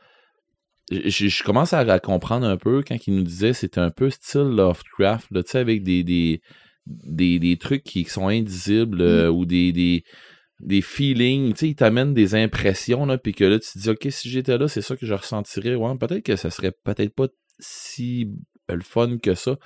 je, 0.91 1.29
je 1.29 1.43
commence 1.43 1.73
à, 1.73 1.81
à 1.81 1.99
comprendre 1.99 2.47
un 2.47 2.57
peu 2.57 2.83
quand 2.87 2.97
il 3.07 3.15
nous 3.17 3.23
disait 3.23 3.53
c'était 3.53 3.81
un 3.81 3.91
peu 3.91 4.11
style 4.11 4.43
Lovecraft, 4.43 5.29
tu 5.33 5.43
sais, 5.47 5.59
avec 5.59 5.83
des, 5.83 6.05
des, 6.05 6.41
des, 6.87 7.39
des 7.39 7.57
trucs 7.57 7.83
qui 7.83 8.05
sont 8.05 8.29
indisibles 8.29 9.01
euh, 9.01 9.29
ou 9.29 9.47
des, 9.47 9.73
des, 9.73 10.05
des 10.61 10.83
feelings, 10.83 11.53
tu 11.53 11.59
sais, 11.59 11.69
il 11.69 11.75
t'amène 11.75 12.15
des 12.15 12.35
impressions, 12.35 13.05
là, 13.07 13.19
puis 13.19 13.33
que 13.33 13.45
là, 13.45 13.59
tu 13.59 13.73
te 13.73 13.79
dis, 13.79 13.91
OK, 13.91 14.07
si 14.11 14.31
j'étais 14.31 14.57
là, 14.59 14.69
c'est 14.69 14.83
ça 14.83 14.97
que 14.97 15.07
je 15.07 15.15
ressentirais. 15.15 15.75
Ouais, 15.75 15.97
peut-être 15.99 16.23
que 16.23 16.37
ça 16.37 16.51
serait 16.51 16.73
peut-être 16.85 17.15
pas 17.15 17.29
si 17.59 18.31
le 18.69 18.83
fun 18.83 19.19
que 19.19 19.35
ça. 19.35 19.57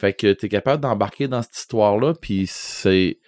Fait 0.00 0.12
que 0.12 0.32
t'es 0.32 0.48
capable 0.48 0.82
d'embarquer 0.82 1.26
dans 1.28 1.42
cette 1.42 1.56
histoire-là, 1.56 2.14
puis 2.20 2.44
c'est... 2.46 3.18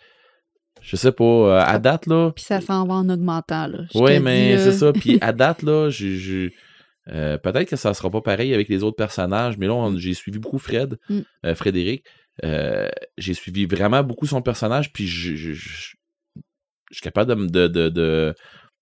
Je 0.83 0.97
sais 0.97 1.13
pas, 1.13 1.25
euh, 1.25 1.61
à 1.61 1.79
date, 1.79 2.07
là... 2.07 2.31
Puis 2.35 2.45
ça 2.45 2.61
s'en 2.61 2.87
va 2.87 2.95
en 2.95 3.09
augmentant, 3.11 3.67
là. 3.67 3.81
Oui, 3.95 4.19
mais 4.21 4.57
c'est 4.57 4.73
ça. 4.73 4.93
Puis 4.93 5.19
à 5.21 5.33
date, 5.35 5.63
là, 5.63 5.91
j'ai- 5.91 6.55
euh, 7.09 7.37
peut-être 7.39 7.69
que 7.69 7.77
ça 7.77 7.93
sera 7.93 8.09
pas 8.11 8.21
pareil 8.21 8.55
avec 8.55 8.69
les 8.69 8.83
autres 8.83 8.97
personnages, 8.97 9.59
mais 9.59 9.67
là, 9.67 9.91
j'ai 9.97 10.15
suivi 10.15 10.39
beaucoup 10.39 10.59
Fred, 10.59 10.97
Mm. 11.09 11.21
euh, 11.47 11.55
Frédéric. 11.55 12.05
Euh, 12.45 12.89
j'ai 13.19 13.35
suivi 13.35 13.67
vraiment 13.67 14.03
beaucoup 14.03 14.27
son 14.27 14.41
personnage, 14.41 14.93
puis 14.93 15.07
je, 15.07 15.53
suis 15.53 17.01
capable 17.03 17.51
de, 17.51 17.67
de, 17.69 17.89
de, 17.89 18.35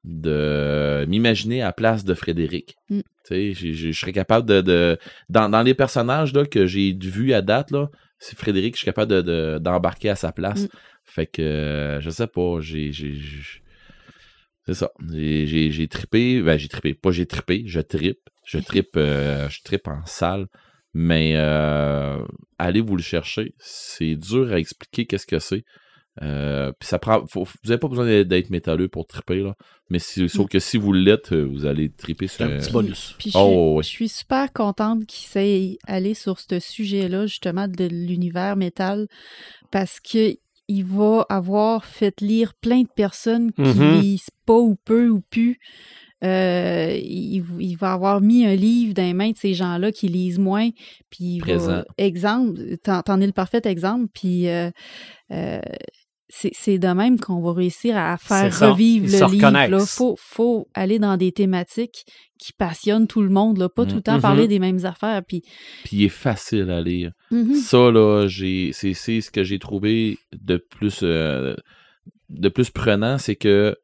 de 0.04 1.04
m'imaginer 1.08 1.62
à 1.62 1.66
la 1.66 1.72
place 1.72 2.04
de 2.04 2.14
Frédéric. 2.14 2.76
Mm. 2.90 3.00
Tu 3.28 3.54
sais, 3.54 3.72
je 3.74 3.92
serais 3.92 4.12
capable 4.12 4.48
de. 4.48 4.60
de 4.60 4.98
dans, 5.28 5.48
dans 5.48 5.62
les 5.62 5.74
personnages 5.74 6.32
là, 6.32 6.46
que 6.46 6.66
j'ai 6.66 6.96
vus 7.00 7.32
à 7.34 7.42
date, 7.42 7.70
là, 7.70 7.90
c'est 8.18 8.36
Frédéric, 8.38 8.74
je 8.74 8.78
suis 8.78 8.84
capable 8.86 9.12
de- 9.12 9.22
de- 9.22 9.58
d'embarquer 9.58 10.08
à 10.10 10.16
sa 10.16 10.32
place. 10.32 10.62
Mm. 10.64 10.68
Fait 11.04 11.26
que 11.26 11.42
euh, 11.42 12.00
je 12.00 12.10
sais 12.10 12.26
pas, 12.26 12.60
j'ai. 12.60 12.92
C'est 14.66 14.74
ça. 14.74 14.90
J'ai- 15.10 15.88
trippé. 15.88 16.42
Ben, 16.42 16.58
j'ai 16.58 16.68
trippé. 16.68 16.94
Pas 16.94 17.10
j'ai 17.10 17.26
trippé, 17.26 17.62
je 17.66 17.80
trippe. 17.80 18.20
Je 18.44 18.58
trippe, 18.58 18.96
euh, 18.96 19.48
je 19.48 19.60
en 19.90 20.04
salle. 20.06 20.46
Mais 20.94 21.34
euh, 21.36 22.18
allez 22.58 22.80
vous 22.80 22.96
le 22.96 23.02
chercher. 23.02 23.54
C'est 23.58 24.14
dur 24.16 24.52
à 24.52 24.58
expliquer 24.58 25.06
qu'est-ce 25.06 25.26
que 25.26 25.38
c'est. 25.38 25.64
Euh, 26.22 26.72
puis 26.78 26.88
ça 26.88 26.98
prend. 26.98 27.24
faut- 27.26 27.44
vous 27.44 27.52
n'avez 27.68 27.78
pas 27.78 27.88
besoin 27.88 28.04
d'être- 28.24 28.50
métalleux 28.50 28.88
pour 28.88 29.06
tripper, 29.06 29.40
là. 29.42 29.54
Mais 29.90 29.98
si- 29.98 30.28
sauf 30.28 30.48
que 30.48 30.58
si 30.58 30.76
vous 30.76 30.92
l'êtes, 30.92 31.32
euh, 31.32 31.42
vous 31.44 31.64
allez 31.66 31.90
tripper 31.90 32.26
sur 32.26 32.38
C'est 32.38 32.52
un 32.52 32.58
petit 32.58 32.72
bonus. 32.72 33.14
Puis 33.18 33.30
je, 33.30 33.38
suis, 33.38 33.46
Oh, 33.46 33.74
ouais. 33.76 33.82
je 33.82 33.88
suis 33.88 34.08
super 34.08 34.52
contente 34.52 35.06
qu'il 35.06 35.26
s'est 35.28 35.78
allé 35.86 36.14
sur 36.14 36.40
ce 36.40 36.58
sujet-là, 36.58 37.26
justement, 37.26 37.68
de 37.68 37.84
l'univers 37.84 38.56
métal, 38.56 39.06
parce 39.70 40.00
que 40.00 40.34
il 40.70 40.84
va 40.84 41.24
avoir 41.30 41.84
fait 41.86 42.20
lire 42.20 42.52
plein 42.54 42.82
de 42.82 42.88
personnes 42.94 43.52
qui 43.52 43.62
Mhm. 43.62 44.00
lisent 44.00 44.30
pas 44.44 44.58
ou 44.58 44.76
peu 44.84 45.08
ou 45.08 45.20
plus. 45.30 45.58
Euh, 46.24 46.98
il, 47.00 47.44
il 47.60 47.76
va 47.76 47.92
avoir 47.92 48.20
mis 48.20 48.44
un 48.44 48.56
livre 48.56 48.92
dans 48.92 49.04
les 49.04 49.14
mains 49.14 49.30
de 49.30 49.36
ces 49.36 49.54
gens-là 49.54 49.92
qui 49.92 50.08
lisent 50.08 50.40
moins. 50.40 50.68
Puis 51.10 51.36
il 51.36 51.38
va- 51.38 51.44
Présent. 51.46 51.82
exemple, 51.96 52.60
t'en, 52.82 53.02
t'en 53.02 53.20
es 53.20 53.26
le 53.26 53.32
parfait 53.32 53.62
exemple. 53.64 54.08
Puis 54.12 54.48
euh, 54.48 54.68
euh, 55.30 55.60
c'est, 56.30 56.78
de 56.78 56.88
même 56.88 57.18
qu'on 57.18 57.40
va 57.40 57.52
réussir 57.54 57.96
à 57.96 58.16
faire 58.18 58.52
revivre 58.72 59.06
le 59.06 59.12
livre. 59.32 59.78
Il 59.80 59.86
faut, 59.86 60.14
faut 60.18 60.68
aller 60.74 60.98
dans 60.98 61.16
des 61.16 61.32
thématiques 61.32 62.04
qui 62.38 62.52
passionnent 62.52 63.06
tout 63.06 63.22
le 63.22 63.30
monde, 63.30 63.56
là, 63.58 63.68
pas 63.68 63.86
tout 63.86 63.96
le 63.96 64.02
temps 64.02 64.16
Mhm. 64.16 64.20
parler 64.20 64.46
des 64.48 64.58
mêmes 64.58 64.84
affaires. 64.84 65.22
Puis, 65.26 65.42
Puis 65.84 65.96
il 65.96 66.04
est 66.04 66.08
facile 66.10 66.70
à 66.70 66.80
lire. 66.82 67.12
Mhm. 67.30 67.54
Ça, 67.54 67.90
là, 67.90 68.26
j'ai, 68.28 68.72
c'est, 68.72 68.92
ce 68.94 69.30
que 69.30 69.42
j'ai 69.42 69.58
trouvé 69.58 70.18
de 70.32 70.56
plus, 70.58 71.00
euh, 71.02 71.56
de 72.28 72.48
plus 72.50 72.70
prenant, 72.70 73.16
c'est 73.18 73.36
que 73.36 73.74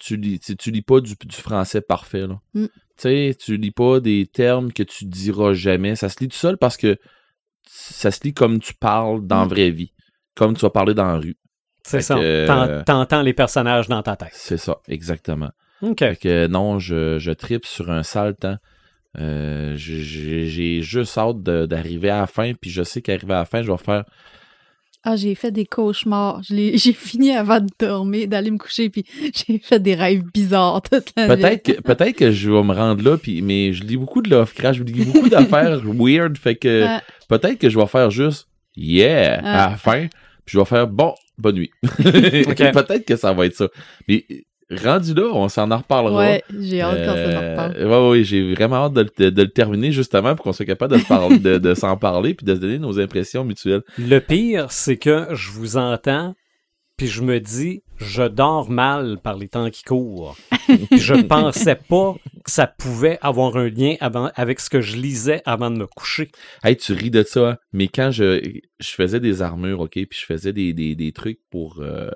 tu 0.00 0.16
lis, 0.16 0.40
tu, 0.40 0.56
tu 0.56 0.72
lis 0.72 0.82
pas 0.82 1.00
du, 1.00 1.14
du 1.24 1.36
français 1.36 1.80
parfait, 1.80 2.26
là. 2.26 2.40
Mm. 2.54 2.64
Tu 2.66 2.70
sais, 2.96 3.36
tu 3.38 3.56
lis 3.56 3.70
pas 3.70 4.00
des 4.00 4.26
termes 4.26 4.72
que 4.72 4.82
tu 4.82 5.04
diras 5.06 5.52
jamais. 5.52 5.94
Ça 5.94 6.08
se 6.08 6.18
lit 6.20 6.28
tout 6.28 6.36
seul 6.36 6.58
parce 6.58 6.76
que 6.76 6.96
ça 7.66 8.10
se 8.10 8.20
lit 8.24 8.34
comme 8.34 8.58
tu 8.58 8.74
parles 8.74 9.24
dans 9.26 9.38
la 9.40 9.44
Mm. 9.46 9.48
vraie 9.48 9.70
vie. 9.70 9.92
Comme 10.34 10.54
tu 10.54 10.60
vas 10.62 10.70
parler 10.70 10.94
dans 10.94 11.06
la 11.06 11.18
rue. 11.18 11.36
C'est 11.84 12.00
ça. 12.00 12.14
que- 12.16 12.46
T'en- 12.46 12.82
T'entends 12.84 13.22
les 13.22 13.32
personnages 13.32 13.88
dans 13.88 14.02
ta 14.02 14.16
tête. 14.16 14.30
C'est 14.32 14.56
ça, 14.56 14.78
exactement. 14.88 15.50
OK. 15.82 15.98
Fait 15.98 16.16
que 16.16 16.46
non, 16.46 16.78
je, 16.78 17.18
je 17.18 17.32
tripe 17.32 17.66
sur 17.66 17.90
un 17.90 18.02
sale 18.02 18.36
temps. 18.36 18.56
Euh, 19.18 19.74
j'ai 19.76 20.80
juste 20.80 21.18
hâte 21.18 21.42
de- 21.42 21.66
d'arriver 21.66 22.08
à 22.10 22.20
la 22.20 22.26
fin, 22.26 22.52
puis 22.54 22.70
je 22.70 22.82
sais 22.82 23.02
qu'arriver 23.02 23.34
à 23.34 23.38
la 23.40 23.44
fin, 23.44 23.62
je 23.62 23.70
vais 23.70 23.76
faire 23.78 24.04
Ah, 25.04 25.16
j'ai 25.16 25.34
fait 25.34 25.50
des 25.50 25.66
cauchemars. 25.66 26.40
J'ai 26.48 26.92
fini 26.92 27.32
avant 27.32 27.58
de 27.58 27.66
dormir, 27.78 28.28
d'aller 28.28 28.52
me 28.52 28.56
coucher, 28.58 28.88
puis 28.88 29.04
j'ai 29.34 29.58
fait 29.58 29.80
des 29.80 29.94
rêves 29.96 30.22
bizarres 30.32 30.80
toute 30.80 31.08
la 31.16 31.26
nuit. 31.26 31.34
Peut-être 31.42 31.62
que, 31.64 31.80
peut-être 31.82 32.16
que 32.16 32.30
je 32.30 32.48
vais 32.50 32.62
me 32.62 32.72
rendre 32.72 33.02
là, 33.02 33.18
puis, 33.18 33.42
mais 33.42 33.72
je 33.72 33.82
lis 33.82 33.96
beaucoup 33.96 34.22
de 34.22 34.30
Lovecraft, 34.30 34.78
je 34.78 34.84
lis 34.84 35.04
beaucoup 35.04 35.28
d'affaires 35.28 35.80
weird, 35.84 36.38
fait 36.38 36.54
que 36.54 36.84
Ah, 36.86 37.02
peut-être 37.28 37.58
que 37.58 37.68
je 37.68 37.78
vais 37.78 37.86
faire 37.88 38.10
juste 38.12 38.46
yeah 38.76 39.40
Ah. 39.42 39.64
à 39.66 39.70
la 39.72 39.76
fin, 39.76 40.06
puis 40.44 40.52
je 40.54 40.58
vais 40.60 40.64
faire 40.64 40.86
bon, 40.86 41.12
bonne 41.42 41.56
nuit. 41.56 41.70
peut-être 41.98 43.04
que 43.04 43.16
ça 43.16 43.32
va 43.32 43.46
être 43.46 43.54
ça. 43.56 43.68
Mais 44.08 44.24
rendu 44.82 45.12
là, 45.14 45.30
on 45.34 45.48
s'en 45.48 45.70
en 45.70 45.78
reparlera. 45.78 46.18
ouais, 46.18 46.42
j'ai 46.60 46.80
hâte 46.80 46.98
quand 47.04 47.14
ça 47.14 47.26
me 47.26 47.32
Euh, 47.34 47.50
reparle. 47.50 47.86
ouais, 47.86 48.08
ouais, 48.10 48.24
j'ai 48.24 48.54
vraiment 48.54 48.76
hâte 48.86 48.94
de, 48.94 49.06
le- 49.18 49.30
de 49.30 49.42
le 49.42 49.48
terminer 49.50 49.92
justement 49.92 50.34
pour 50.34 50.44
qu'on 50.44 50.52
soit 50.52 50.64
capable 50.64 50.94
de, 50.94 50.98
se 51.00 51.06
parler- 51.06 51.38
de, 51.38 51.58
de 51.58 51.74
s'en 51.74 51.96
parler 51.98 52.32
puis 52.34 52.46
de 52.46 52.54
se 52.54 52.60
donner 52.60 52.78
nos 52.78 52.98
impressions 52.98 53.44
mutuelles. 53.44 53.82
Le 53.98 54.18
pire, 54.20 54.70
c'est 54.72 54.96
que 54.96 55.26
je 55.34 55.50
vous 55.50 55.76
entends, 55.76 56.34
puis 56.96 57.06
je 57.08 57.20
me 57.22 57.38
dis, 57.38 57.82
je 58.02 58.22
dors 58.24 58.70
mal 58.70 59.18
par 59.22 59.36
les 59.36 59.48
temps 59.48 59.70
qui 59.70 59.82
courent. 59.84 60.36
Je 60.96 61.14
pensais 61.26 61.76
pas 61.76 62.14
que 62.44 62.50
ça 62.50 62.66
pouvait 62.66 63.18
avoir 63.22 63.56
un 63.56 63.68
lien 63.68 63.94
avant, 64.00 64.30
avec 64.34 64.60
ce 64.60 64.68
que 64.70 64.80
je 64.80 64.96
lisais 64.96 65.42
avant 65.44 65.70
de 65.70 65.76
me 65.76 65.86
coucher. 65.86 66.30
Hey, 66.64 66.76
tu 66.76 66.92
ris 66.92 67.10
de 67.10 67.22
ça, 67.22 67.50
hein? 67.50 67.56
mais 67.72 67.88
quand 67.88 68.10
je, 68.10 68.42
je 68.80 68.88
faisais 68.90 69.20
des 69.20 69.42
armures, 69.42 69.80
OK, 69.80 69.92
puis 69.92 70.18
je 70.20 70.24
faisais 70.26 70.52
des, 70.52 70.72
des, 70.72 70.94
des 70.94 71.12
trucs 71.12 71.40
pour 71.50 71.80
euh, 71.80 72.10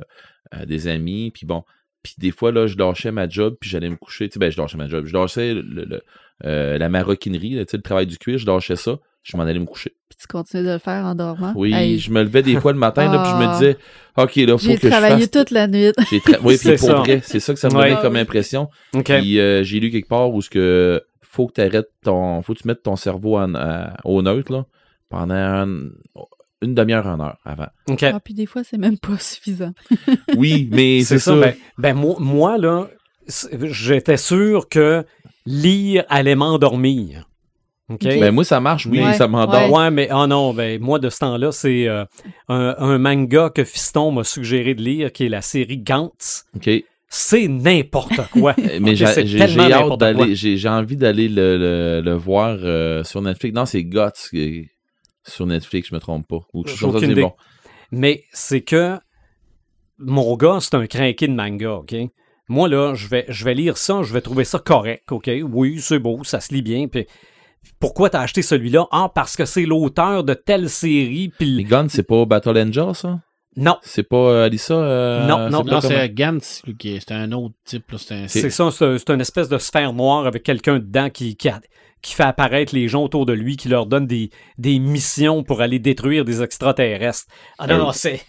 euh, 0.54 0.64
des 0.66 0.88
amis, 0.88 1.30
puis 1.32 1.46
bon, 1.46 1.64
puis 2.02 2.14
des 2.18 2.30
fois, 2.30 2.52
là, 2.52 2.66
je 2.66 2.76
lâchais 2.76 3.10
ma 3.10 3.28
job, 3.28 3.56
puis 3.60 3.68
j'allais 3.70 3.90
me 3.90 3.96
coucher, 3.96 4.28
tu 4.28 4.34
sais, 4.34 4.38
ben, 4.38 4.50
je 4.50 4.60
lâchais 4.60 4.76
ma 4.78 4.88
job, 4.88 5.06
je 5.06 5.12
lâchais 5.12 5.54
le, 5.54 5.62
le- 5.84 6.02
euh, 6.44 6.76
la 6.78 6.88
maroquinerie, 6.88 7.54
là, 7.54 7.64
tu 7.64 7.72
sais, 7.72 7.76
le 7.78 7.82
travail 7.82 8.06
du 8.06 8.18
cuir, 8.18 8.38
je 8.38 8.46
lâchais 8.46 8.76
ça, 8.76 8.98
je 9.26 9.36
m'en 9.36 9.42
allais 9.42 9.58
me 9.58 9.66
coucher. 9.66 9.92
Puis 10.08 10.18
tu 10.20 10.26
continues 10.28 10.64
de 10.64 10.70
le 10.72 10.78
faire 10.78 11.04
en 11.04 11.14
dormant? 11.14 11.52
Oui, 11.56 11.72
Hey, 11.74 11.98
je 11.98 12.10
me 12.12 12.22
levais 12.22 12.42
des 12.42 12.60
fois 12.60 12.72
le 12.72 12.78
matin, 12.78 13.10
là, 13.10 13.18
puis 13.22 13.30
je 13.32 13.36
me 13.36 13.44
Ah. 13.50 13.52
disais, 13.58 13.76
OK, 14.16 14.36
là, 14.36 14.52
faut 14.56 14.64
j'ai 14.64 14.76
que 14.76 14.82
je 14.82 14.88
travaillé 14.88 15.18
fasse... 15.22 15.30
toute 15.32 15.50
la 15.50 15.66
nuit. 15.66 15.92
J'ai 16.10 16.18
tra- 16.20 16.38
Oui, 16.44 16.54
puis 16.58 16.58
C'est 16.58 16.76
pour 16.76 16.88
ça. 16.88 16.94
vrai, 16.94 17.20
c'est 17.24 17.40
ça 17.40 17.52
que 17.52 17.58
ça 17.58 17.68
me 17.68 17.74
Ouais. 17.74 17.90
donnait 17.90 18.00
comme 18.02 18.16
impression. 18.16 18.68
OK. 18.94 19.04
Puis 19.04 19.40
euh, 19.40 19.62
j'ai 19.64 19.80
lu 19.80 19.90
quelque 19.90 20.08
part 20.08 20.30
où 20.32 20.40
ce 20.40 20.48
que 20.50 21.02
faut 21.22 21.46
que 21.48 21.54
tu 21.54 21.60
arrêtes 21.60 21.90
ton. 22.04 22.40
Faut 22.42 22.54
que 22.54 22.60
tu 22.60 22.68
mettes 22.68 22.82
ton 22.82 22.96
cerveau 22.96 23.36
en, 23.36 23.54
à- 23.56 23.96
au 24.04 24.22
neutre 24.22 24.52
là, 24.52 24.64
pendant 25.10 25.34
un- 25.34 25.90
une 26.62 26.74
demi-heure, 26.74 27.06
une 27.06 27.20
heure 27.20 27.36
avant. 27.44 27.66
OK. 27.90 28.02
Ah, 28.04 28.18
puis 28.20 28.32
des 28.32 28.46
fois, 28.46 28.62
c'est 28.64 28.78
même 28.78 28.96
pas 28.98 29.18
suffisant. 29.18 29.72
Oui, 30.36 30.68
mais 30.72 31.02
c'est 31.02 31.18
ça. 31.18 31.34
Ben, 31.36 31.54
ben, 31.78 31.94
moi, 31.94 32.14
moi, 32.18 32.56
là, 32.58 32.88
j'étais 33.52 34.16
sûr 34.16 34.68
que 34.68 35.04
lire 35.44 36.04
allait 36.08 36.34
m'endormir. 36.34 37.28
OK? 37.88 38.00
Ok. 38.04 38.18
Ben, 38.20 38.32
moi, 38.32 38.44
ça 38.44 38.60
marche, 38.60 38.86
oui, 38.86 39.00
ça 39.14 39.28
m'endort. 39.28 39.70
Ouais, 39.72 39.90
mais 39.90 40.08
oh 40.12 40.26
non, 40.26 40.52
ben 40.52 40.80
moi 40.80 40.98
de 40.98 41.08
ce 41.08 41.18
temps-là, 41.20 41.52
c'est 41.52 41.86
euh, 41.86 42.04
un, 42.48 42.74
un 42.78 42.98
manga 42.98 43.50
que 43.50 43.62
Fiston 43.64 44.10
m'a 44.10 44.24
suggéré 44.24 44.74
de 44.74 44.82
lire, 44.82 45.12
qui 45.12 45.26
est 45.26 45.28
la 45.28 45.40
série 45.42 45.78
Gantz. 45.78 46.44
OK. 46.56 46.68
C'est 47.08 47.46
n'importe 47.46 48.20
quoi. 48.32 48.54
Euh, 48.58 48.78
Mais 48.80 48.96
j'ai 48.96 49.06
j'ai- 49.26 49.40
hâte 49.40 49.98
d'aller. 50.00 50.66
Envie 50.66 50.96
d'aller 50.96 51.28
le, 51.28 51.56
le, 51.56 52.00
le 52.04 52.12
voir 52.14 52.56
euh, 52.60 53.04
sur 53.04 53.22
Netflix. 53.22 53.54
Non, 53.54 53.64
c'est 53.66 53.84
Guts 53.84 54.00
euh, 54.34 54.62
sur 55.24 55.46
Netflix, 55.46 55.88
je 55.90 55.94
me 55.94 56.00
trompe 56.00 56.26
pas. 56.26 56.40
Ou 56.52 56.66
chose 56.66 56.98
c'est 57.00 57.14
bon. 57.14 57.32
Mais 57.92 58.24
c'est 58.32 58.62
que 58.62 58.98
mon 59.98 60.36
gars, 60.36 60.58
c'est 60.60 60.74
un 60.74 60.86
craqué 60.86 61.28
de 61.28 61.32
manga, 61.34 61.74
OK? 61.76 61.94
Moi, 62.48 62.68
là, 62.68 62.94
je 62.94 63.06
vais, 63.08 63.24
je 63.28 63.44
vais 63.44 63.54
lire 63.54 63.76
ça, 63.78 64.02
je 64.02 64.12
vais 64.12 64.20
trouver 64.20 64.44
ça 64.44 64.58
correct, 64.58 65.10
OK? 65.12 65.30
Oui, 65.52 65.78
c'est 65.80 65.98
beau, 66.00 66.22
ça 66.24 66.40
se 66.40 66.52
lit 66.52 66.62
bien. 66.62 66.88
Puis 66.88 67.06
pourquoi 67.80 68.10
t'as 68.10 68.20
acheté 68.20 68.42
celui-là? 68.42 68.86
Ah, 68.90 69.10
parce 69.14 69.36
que 69.36 69.44
c'est 69.44 69.64
l'auteur 69.66 70.24
de 70.24 70.34
telle 70.34 70.68
série. 70.70 71.30
Puis 71.38 71.50
Les 71.56 71.64
Guns, 71.64 71.88
c'est 71.88 72.02
pas 72.02 72.24
Battle 72.24 72.58
Angel, 72.58 72.94
ça? 72.94 73.20
non, 73.58 73.78
C'est 73.82 74.02
pas 74.02 74.16
euh, 74.16 74.44
Alissa? 74.46 74.74
euh, 74.74 75.26
Non, 75.26 75.48
non, 75.48 75.64
pas 75.64 75.70
Non, 75.76 75.80
c'est 75.80 76.10
Gantz, 76.10 76.62
lui, 76.66 76.76
qui 76.76 76.90
est- 76.94 77.00
c'est 77.00 77.12
un 77.14 77.32
autre 77.32 77.54
type. 77.64 77.84
C'est 78.28 78.50
ça, 78.50 78.70
c'est 78.70 79.10
une 79.10 79.20
espèce 79.22 79.48
de 79.48 79.56
sphère 79.58 79.92
noire 79.94 80.26
avec 80.26 80.42
quelqu'un 80.42 80.78
dedans 80.78 81.08
qui, 81.08 81.36
qui, 81.36 81.48
a- 81.48 81.60
qui 82.02 82.14
fait 82.14 82.24
apparaître 82.24 82.74
les 82.74 82.86
gens 82.88 83.02
autour 83.04 83.24
de 83.24 83.32
lui, 83.32 83.56
qui 83.56 83.68
leur 83.70 83.86
donne 83.86 84.06
des, 84.06 84.28
des 84.58 84.78
missions 84.78 85.42
pour 85.42 85.62
aller 85.62 85.78
détruire 85.78 86.24
des 86.26 86.42
extraterrestres. 86.42 87.26
Ah 87.58 87.66
non, 87.66 87.74
Euh. 87.74 87.78
non, 87.78 87.92
c'est, 87.92 88.20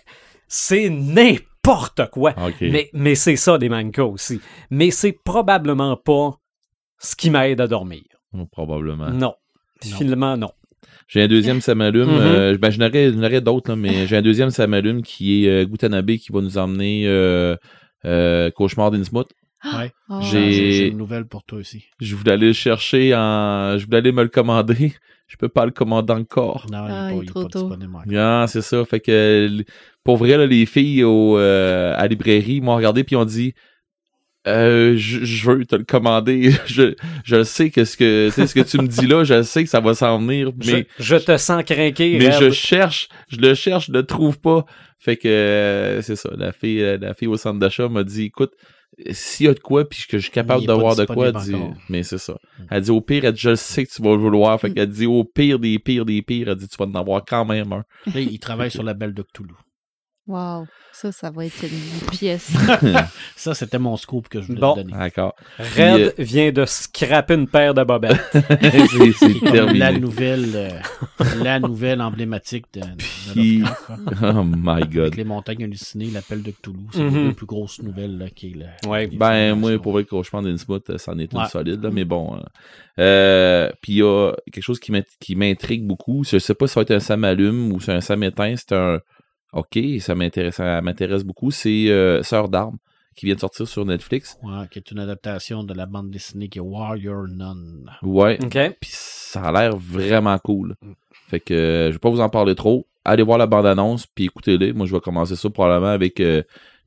c'est 0.47 0.89
n'importe 0.89 2.09
quoi. 2.11 2.31
OK. 2.41 2.55
Mais, 2.61 2.89
mais 2.93 3.15
c'est 3.15 3.35
ça 3.35 3.57
des 3.57 3.67
mangas 3.69 4.03
aussi. 4.05 4.39
Mais 4.69 4.91
c'est 4.91 5.11
probablement 5.25 5.97
pas 5.97 6.39
ce 6.99 7.15
qui 7.17 7.29
m'aide 7.29 7.59
à 7.61 7.67
dormir. 7.67 8.03
Probablement. 8.51 9.09
Non. 9.11 9.33
Finalement, 9.81 10.37
non. 10.37 10.51
J'ai 11.07 11.21
un 11.23 11.27
deuxième 11.27 11.61
ça 11.61 11.75
m'allume. 11.75 12.09
Mhm. 12.09 12.17
euh, 12.21 12.57
ben, 12.57 12.69
je 12.69 12.79
n'aurais, 12.79 13.11
j'en 13.13 13.23
aurais 13.23 13.41
d'autres, 13.41 13.71
là, 13.71 13.75
mais 13.75 14.07
j'ai 14.07 14.17
un 14.17 14.21
deuxième 14.21 14.49
ça 14.49 14.67
m'allume 14.67 15.01
qui 15.01 15.45
est 15.45 15.49
euh, 15.49 15.65
Gutanabe 15.65 16.11
qui 16.17 16.31
va 16.31 16.41
nous 16.41 16.57
emmener 16.57 17.03
euh, 17.07 17.55
euh, 18.05 18.51
Cauchemar 18.51 18.91
d'Innsmouth. 18.91 19.29
Ouais. 19.65 19.91
Ah. 20.09 20.19
J'ai- 20.21 20.87
une 20.89 20.97
nouvelle 20.97 21.25
pour 21.25 21.43
toi 21.43 21.59
aussi. 21.59 21.85
Je 21.99 22.15
voulais 22.15 22.33
aller 22.33 22.47
le 22.47 22.53
chercher 22.53 23.13
en. 23.15 23.77
Je 23.77 23.85
voulais 23.85 23.97
aller 23.97 24.11
me 24.11 24.21
le 24.23 24.29
commander. 24.29 24.93
Je 25.27 25.35
peux 25.35 25.49
pas 25.49 25.65
le 25.65 25.71
commander 25.71 26.13
encore. 26.13 26.67
Non, 26.71 26.85
Ah, 26.87 27.09
il 27.11 27.17
n'est 27.17 27.23
est 27.23 27.25
pas, 27.25 27.31
trop 27.31 27.41
il 27.41 27.41
est 27.41 27.47
pas 27.47 27.49
tôt. 27.49 27.69
disponible. 27.75 28.17
Ah, 28.17 28.45
c'est 28.47 28.61
ça. 28.61 28.85
Fait 28.85 29.01
que 29.01 29.49
pour 30.05 30.15
vrai, 30.17 30.37
là, 30.37 30.45
les 30.45 30.65
filles 30.65 31.03
au, 31.03 31.37
euh, 31.37 31.93
à 31.95 32.03
la 32.03 32.07
librairie 32.07 32.61
m'ont 32.61 32.75
regardé 32.77 33.03
puis 33.03 33.17
ont 33.17 33.25
dit 33.25 33.53
euh, 34.47 34.95
je, 34.97 35.23
je 35.25 35.49
veux 35.49 35.65
te 35.65 35.75
le 35.75 35.83
commander. 35.83 36.51
je, 36.65 36.95
je 37.23 37.43
sais 37.43 37.69
que 37.69 37.85
ce 37.85 37.97
que 37.97 38.27
tu 38.27 38.33
sais, 38.33 38.47
ce 38.47 38.55
que 38.55 38.61
tu 38.61 38.77
me 38.77 38.87
dis 38.87 39.05
là, 39.05 39.23
je 39.23 39.41
sais 39.43 39.63
que 39.63 39.69
ça 39.69 39.79
va 39.79 39.93
s'en 39.93 40.19
venir, 40.19 40.51
mais 40.65 40.87
je, 40.99 41.03
je 41.03 41.15
te 41.17 41.37
sens 41.37 41.63
craquer. 41.63 42.17
mais 42.17 42.31
je 42.31 42.49
cherche, 42.49 43.09
je 43.29 43.37
le 43.37 43.53
cherche, 43.53 43.87
je 43.87 43.91
le 43.91 44.03
trouve 44.03 44.39
pas. 44.39 44.65
Fait 44.99 45.17
que 45.17 45.27
euh, 45.27 46.01
c'est 46.01 46.15
ça. 46.15 46.29
La 46.35 46.51
fille, 46.51 46.81
euh, 46.81 46.97
la 46.99 47.13
fille 47.13 47.27
au 47.27 47.37
centre 47.37 47.59
d'achat 47.59 47.87
m'a 47.89 48.03
dit 48.03 48.23
écoute, 48.23 48.53
s'il 49.11 49.45
y 49.45 49.49
a 49.49 49.53
de 49.53 49.59
quoi, 49.59 49.87
puis 49.87 50.05
que 50.09 50.17
je 50.17 50.23
suis 50.23 50.31
capable 50.31 50.63
est 50.63 50.67
de 50.67 50.71
pas 50.71 50.77
voir 50.77 50.95
de 50.95 51.05
quoi, 51.05 51.31
dit, 51.31 51.53
mais 51.89 52.03
c'est 52.03 52.17
ça. 52.17 52.35
Elle 52.71 52.81
dit 52.81 52.91
au 52.91 53.01
pire, 53.01 53.25
elle 53.25 53.33
dit, 53.33 53.41
je 53.41 53.49
le 53.49 53.55
sais 53.55 53.85
que 53.85 53.91
tu 53.91 54.01
vas 54.01 54.11
le 54.11 54.17
vouloir. 54.17 54.59
Fait 54.59 54.71
qu'elle 54.71 54.89
dit 54.89 55.05
au 55.05 55.23
pire 55.23 55.59
des 55.59 55.77
pires 55.77 56.05
des 56.05 56.21
pires, 56.21 56.49
elle 56.49 56.55
dit 56.55 56.67
tu 56.67 56.77
vas 56.77 56.85
en 56.85 56.95
avoir 56.95 57.23
quand 57.25 57.45
même 57.45 57.73
un. 57.73 57.83
Il 58.15 58.39
travaille 58.39 58.71
sur 58.71 58.83
la 58.83 58.93
belle 58.93 59.13
de 59.13 59.21
Cthulhu. 59.21 59.53
Wow. 60.27 60.67
Ça, 60.91 61.11
ça 61.11 61.29
va 61.31 61.45
être 61.45 61.63
une 61.63 62.07
pièce. 62.11 62.51
Ça, 63.35 63.53
c'était 63.53 63.77
mon 63.79 63.95
scoop 63.97 64.27
que 64.27 64.41
je 64.41 64.47
voulais 64.47 64.59
Bon. 64.59 64.73
te 64.75 64.81
donner. 64.81 64.93
D'accord. 64.93 65.35
Red 65.59 66.15
vient 66.17 66.51
de 66.51 66.65
scraper 66.65 67.35
une 67.35 67.47
paire 67.47 67.73
de 67.73 67.83
bobettes. 67.83 68.19
c'est 68.33 69.39
terminé. 69.51 69.79
la 69.79 69.91
nouvelle, 69.93 70.49
euh, 70.55 70.69
la 71.43 71.59
nouvelle 71.59 72.01
emblématique 72.01 72.65
de, 72.73 72.81
de 72.81 72.85
Puis- 73.33 73.63
hein. 73.63 74.33
Oh 74.35 74.43
my 74.43 74.69
Avec 74.81 74.89
god. 74.91 75.15
les 75.15 75.23
montagnes 75.23 75.63
hallucinées, 75.65 76.07
l'appel 76.07 76.41
de 76.41 76.51
Cthulhu, 76.51 76.79
c'est 76.91 76.99
Mhm. 77.03 77.15
les 77.15 77.23
deux 77.27 77.33
plus 77.33 77.45
grosses 77.45 77.81
nouvelles 77.81 78.17
là, 78.17 78.29
qui 78.29 78.47
est 78.47 78.55
le- 78.55 78.89
Ouais. 78.89 79.07
Ben, 79.07 79.53
moi, 79.55 79.77
pour 79.79 79.91
vrai, 79.93 80.03
quand 80.03 80.23
je 80.23 80.31
parle 80.31 80.45
d'Innsmouth, 80.45 80.97
ça 80.97 81.11
en 81.11 81.19
est 81.19 81.31
une 81.31 81.39
Ouais. 81.39 81.47
solide, 81.47 81.81
là, 81.83 81.89
mais 81.91 82.05
bon. 82.05 82.39
Euh, 82.99 83.69
Puis 83.81 83.93
il 83.93 83.97
y 83.99 84.01
a 84.03 84.33
quelque 84.51 84.63
chose 84.63 84.79
qui 84.79 85.35
m'intrigue 85.35 85.85
beaucoup. 85.85 86.23
Je 86.23 86.39
sais 86.39 86.55
pas 86.55 86.67
si 86.67 86.73
ça 86.73 86.79
va 86.79 86.81
être 86.83 86.91
un 86.91 86.99
Sam 86.99 87.23
allume 87.23 87.71
ou 87.71 87.79
c'est 87.79 87.93
un 87.93 88.01
Sam 88.01 88.23
éteint. 88.23 88.55
C'est 88.57 88.73
un. 88.73 88.99
Ok, 89.53 89.79
ça 89.99 90.13
m'intéresse, 90.15 90.55
ça 90.55 90.81
m'intéresse 90.81 91.23
beaucoup. 91.23 91.51
C'est 91.51 91.89
euh, 91.89 92.21
Sœur 92.23 92.49
d'armes 92.49 92.77
qui 93.15 93.25
vient 93.25 93.35
de 93.35 93.39
sortir 93.39 93.67
sur 93.67 93.83
Netflix. 93.85 94.37
Ouais, 94.43 94.67
qui 94.69 94.77
est 94.79 94.91
une 94.91 94.99
adaptation 94.99 95.63
de 95.63 95.73
la 95.73 95.85
bande 95.87 96.11
dessinée 96.11 96.49
qui 96.49 96.59
est 96.59 96.61
Warrior 96.61 97.27
Nun. 97.27 97.85
Ouais. 98.03 98.37
OK? 98.43 98.75
Puis 98.79 98.91
ça 98.93 99.41
a 99.43 99.51
l'air 99.51 99.75
vraiment 99.77 100.37
cool. 100.37 100.75
Fait 101.29 101.39
que 101.39 101.53
euh, 101.53 101.87
je 101.87 101.93
vais 101.93 101.99
pas 101.99 102.09
vous 102.09 102.21
en 102.21 102.29
parler 102.29 102.53
trop. 102.55 102.85
Allez 103.03 103.23
voir 103.23 103.37
la 103.37 103.47
bande-annonce, 103.47 104.05
puis 104.05 104.25
écoutez-les. 104.25 104.73
Moi, 104.73 104.85
je 104.85 104.93
vais 104.93 104.99
commencer 105.01 105.35
ça 105.35 105.49
probablement 105.49 105.91
avec 105.91 106.19
euh, 106.19 106.43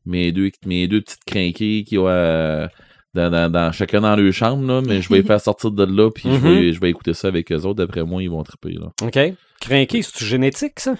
mes, 0.06 0.30
deux, 0.32 0.50
mes 0.66 0.86
deux 0.86 1.00
petites 1.00 1.24
crinquées 1.24 1.82
qui 1.82 1.98
ont 1.98 2.06
euh, 2.08 2.66
dans, 3.14 3.30
dans, 3.30 3.50
dans- 3.50 3.72
chacun 3.72 4.02
dans 4.02 4.14
leur 4.14 4.32
chambre, 4.32 4.64
là, 4.66 4.82
mais 4.82 5.02
je 5.02 5.08
vais 5.08 5.16
les 5.16 5.22
faire 5.24 5.40
sortir 5.40 5.70
de 5.72 5.84
là, 5.84 6.10
puis 6.10 6.28
je, 6.30 6.36
vais, 6.38 6.72
je 6.72 6.80
vais 6.80 6.90
écouter 6.90 7.14
ça 7.14 7.28
avec 7.28 7.50
eux 7.50 7.56
autres. 7.62 7.74
D'après 7.74 8.04
moi, 8.04 8.22
ils 8.22 8.30
vont 8.30 8.42
triper. 8.44 8.74
Là. 8.74 8.92
OK. 9.02 9.18
Crinqué, 9.60 10.02
c'est 10.02 10.24
génétique, 10.24 10.78
ça? 10.78 10.94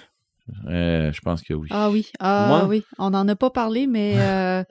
Euh, 0.69 1.13
je 1.13 1.21
pense 1.21 1.43
que 1.43 1.55
oui. 1.55 1.69
Ah 1.71 1.91
oui. 1.91 2.11
Ah 2.19 2.47
Moi? 2.49 2.67
oui. 2.67 2.85
On 2.99 3.11
n'en 3.11 3.27
a 3.29 3.37
pas 3.37 3.51
parlé, 3.51 3.87
mais 3.87 4.15
euh, 4.19 4.63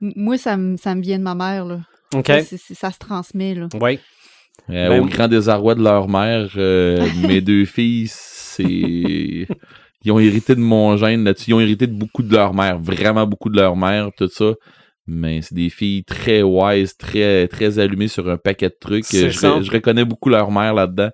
moi, 0.00 0.38
ça 0.38 0.56
me 0.56 0.76
ça 0.76 0.94
me 0.94 1.00
vient 1.02 1.18
de 1.18 1.24
ma 1.24 1.34
mère. 1.34 1.64
Là. 1.64 1.80
OK. 2.14 2.30
Ça 2.74 2.90
se 2.90 2.98
transmet. 2.98 3.54
Là. 3.54 3.68
Oui. 3.80 3.98
Euh, 4.68 4.88
Ben, 4.88 5.02
au 5.02 5.06
grand 5.06 5.28
désarroi 5.28 5.74
de 5.74 5.82
leur 5.82 6.08
mère, 6.08 6.48
euh, 6.56 7.06
mes 7.26 7.40
deux 7.40 7.64
filles, 7.64 8.08
c'est. 8.08 9.46
Ils 10.02 10.12
ont 10.12 10.18
hérité 10.18 10.54
de 10.54 10.60
mon 10.60 10.96
gène 10.96 11.24
là-dessus. 11.24 11.50
Ils 11.50 11.54
ont 11.54 11.60
hérité 11.60 11.86
de 11.86 11.92
beaucoup 11.92 12.22
de 12.22 12.32
leur 12.32 12.54
mère, 12.54 12.78
vraiment 12.78 13.26
beaucoup 13.26 13.50
de 13.50 13.56
leur 13.56 13.76
mère, 13.76 14.08
tout 14.16 14.28
ça. 14.28 14.54
Mais 15.06 15.42
c'est 15.42 15.54
des 15.54 15.68
filles 15.70 16.04
très 16.04 16.42
wise, 16.42 16.96
très, 16.96 17.48
très 17.48 17.78
allumées 17.78 18.08
sur 18.08 18.28
un 18.30 18.36
paquet 18.38 18.68
de 18.68 18.76
trucs. 18.80 19.04
Je 19.10 19.70
reconnais 19.70 20.04
beaucoup 20.04 20.28
leur 20.30 20.50
mère 20.50 20.72
là-dedans. 20.72 21.10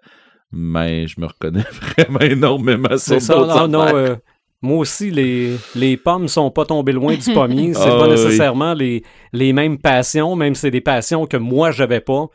Mais 0.52 1.06
je 1.06 1.20
me 1.20 1.26
reconnais 1.26 1.64
vraiment 1.96 2.20
énormément 2.20 2.88
C'est 2.96 3.20
sur 3.20 3.46
ça. 3.46 3.66
Non, 3.66 3.68
non, 3.68 3.94
euh, 3.94 4.14
moi 4.62 4.78
aussi, 4.78 5.10
les, 5.10 5.56
les 5.74 5.96
pommes 5.96 6.28
sont 6.28 6.50
pas 6.50 6.64
tombées 6.64 6.92
loin 6.92 7.14
du 7.16 7.32
pommier. 7.34 7.74
C'est 7.74 7.82
Ah, 7.84 7.98
pas 7.98 8.04
oui. 8.04 8.10
nécessairement 8.10 8.74
les, 8.74 9.02
les 9.32 9.52
mêmes 9.52 9.78
passions, 9.78 10.34
même 10.36 10.54
si 10.54 10.62
c'est 10.62 10.70
des 10.70 10.80
passions 10.80 11.26
que 11.26 11.36
moi, 11.36 11.70
j'avais 11.72 12.00
pas. 12.00 12.26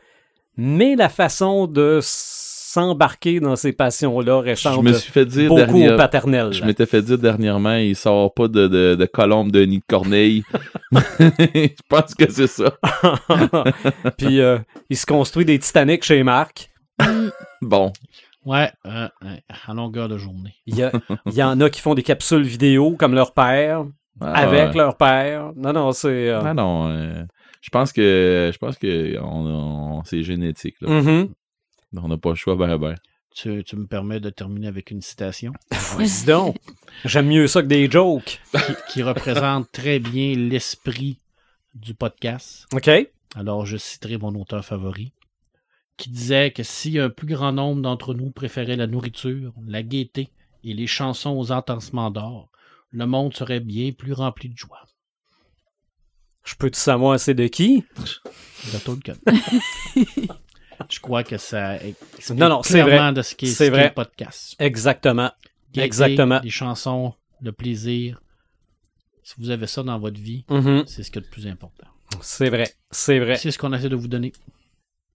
Mais 0.56 0.94
la 0.96 1.08
façon 1.08 1.66
de 1.66 1.98
s'embarquer 2.02 3.40
dans 3.40 3.56
ces 3.56 3.72
passions-là 3.72 4.42
Je 4.46 4.50
ressemble 4.50 4.88
me 4.90 4.94
suis 4.94 5.10
fait 5.12 5.24
dire 5.26 5.48
beaucoup 5.48 5.58
dernière- 5.58 5.94
au 5.94 5.96
paternel. 5.96 6.52
Je 6.52 6.64
m'étais 6.64 6.86
fait 6.86 7.02
dire 7.02 7.18
dernièrement, 7.18 7.76
il 7.76 7.96
sort 7.96 8.32
pas 8.32 8.48
de, 8.48 8.66
de, 8.66 8.94
de 8.94 9.04
colombe 9.06 9.50
de 9.50 9.62
nid 9.64 9.78
de 9.78 9.84
corneille. 9.88 10.42
je 10.92 11.68
pense 11.88 12.14
que 12.14 12.30
c'est 12.30 12.46
ça. 12.46 12.72
Puis 14.16 14.40
euh, 14.40 14.58
il 14.90 14.96
se 14.96 15.06
construit 15.06 15.44
des 15.44 15.58
Titanic 15.58 16.04
chez 16.04 16.22
Marc. 16.22 16.70
Bon. 17.62 17.92
Ouais, 18.44 18.70
euh, 18.86 19.08
euh, 19.24 19.36
à 19.68 19.72
longueur 19.74 20.08
de 20.08 20.18
journée. 20.18 20.54
Il 20.66 20.76
y, 20.76 20.82
a- 20.82 20.90
il 21.26 21.34
y 21.34 21.42
en 21.42 21.60
a 21.60 21.70
qui 21.70 21.80
font 21.80 21.94
des 21.94 22.02
capsules 22.02 22.42
vidéo 22.42 22.96
comme 22.98 23.14
leur 23.14 23.34
père, 23.34 23.84
Ah, 24.20 24.32
avec 24.32 24.70
ouais. 24.70 24.76
leur 24.78 24.96
père. 24.96 25.52
Non, 25.54 25.72
non, 25.72 25.92
c'est... 25.92 26.28
euh, 26.28 26.40
Ah 26.44 26.52
non, 26.54 26.88
euh, 26.88 27.22
je 27.60 27.70
pense 27.70 27.92
que 27.92 28.50
je 28.52 28.58
pense 28.58 28.76
que 28.78 29.16
on, 29.20 29.46
on- 29.46 30.04
c'est 30.04 30.22
génétique. 30.24 30.74
Là. 30.80 30.90
mhm. 30.90 31.28
On 31.96 32.08
n'a 32.08 32.16
pas 32.16 32.30
le 32.30 32.34
choix, 32.34 32.56
ben 32.56 32.76
ben. 32.78 32.94
Tu, 33.34 33.62
tu 33.64 33.76
me 33.76 33.86
permets 33.86 34.18
de 34.20 34.28
terminer 34.30 34.66
avec 34.66 34.90
une 34.90 35.00
citation? 35.02 35.52
Dis 35.98 36.24
donc, 36.26 36.56
j'aime 37.04 37.28
mieux 37.28 37.46
ça 37.46 37.62
que 37.62 37.66
des 37.68 37.88
jokes. 37.90 38.40
qui, 38.52 38.72
qui 38.88 39.02
représente 39.02 39.70
très 39.72 39.98
bien 40.00 40.34
l'esprit 40.34 41.18
du 41.74 41.94
podcast. 41.94 42.66
OK? 42.74 42.90
Alors, 43.36 43.64
je 43.66 43.76
citerai 43.78 44.18
mon 44.18 44.34
auteur 44.34 44.64
favori, 44.64 45.12
qui 46.02 46.10
disait 46.10 46.50
que 46.50 46.62
si 46.64 46.98
un 46.98 47.10
plus 47.10 47.26
grand 47.28 47.52
nombre 47.52 47.80
d'entre 47.82 48.12
nous 48.14 48.30
préférait 48.30 48.76
la 48.76 48.86
nourriture, 48.86 49.52
la 49.66 49.82
gaieté 49.82 50.30
et 50.64 50.74
les 50.74 50.86
chansons 50.88 51.30
aux 51.30 51.52
entassements 51.52 52.10
d'or, 52.10 52.48
le 52.90 53.06
monde 53.06 53.34
serait 53.34 53.60
bien 53.60 53.92
plus 53.92 54.12
rempli 54.12 54.48
de 54.48 54.56
joie. 54.58 54.86
Je 56.44 56.54
peux-tu 56.56 56.78
savoir 56.80 57.20
c'est 57.20 57.34
de 57.34 57.46
qui? 57.46 57.84
De 58.72 58.78
Tolkien. 58.78 59.14
Je 60.90 60.98
crois 61.00 61.22
que 61.22 61.38
ça 61.38 61.76
explique 61.76 62.30
Non, 62.36 62.48
non, 62.48 62.62
c'est 62.64 62.82
clairement 62.82 63.04
vrai. 63.04 63.12
de 63.12 63.22
ce 63.22 63.34
qu'est 63.36 63.46
C'est 63.46 63.66
ce 63.66 63.70
vrai. 63.70 63.88
le 63.88 63.94
podcast. 63.94 64.56
Exactement. 64.58 65.30
Gaieté, 65.72 65.84
Exactement. 65.86 66.40
Des 66.40 66.50
chansons, 66.50 67.14
le 67.40 67.52
plaisir. 67.52 68.20
Si 69.22 69.34
vous 69.38 69.50
avez 69.50 69.68
ça 69.68 69.84
dans 69.84 69.98
votre 70.00 70.18
vie, 70.20 70.44
Mhm. 70.50 70.82
c'est 70.88 71.04
ce 71.04 71.10
qui 71.12 71.18
est 71.18 71.22
le 71.22 71.28
plus 71.30 71.46
important. 71.46 71.86
C'est 72.20 72.50
vrai. 72.50 72.68
C'est 72.90 73.20
vrai. 73.20 73.36
C'est 73.36 73.52
ce 73.52 73.58
qu'on 73.58 73.72
essaie 73.72 73.88
de 73.88 73.94
vous 73.96 74.08
donner. 74.08 74.32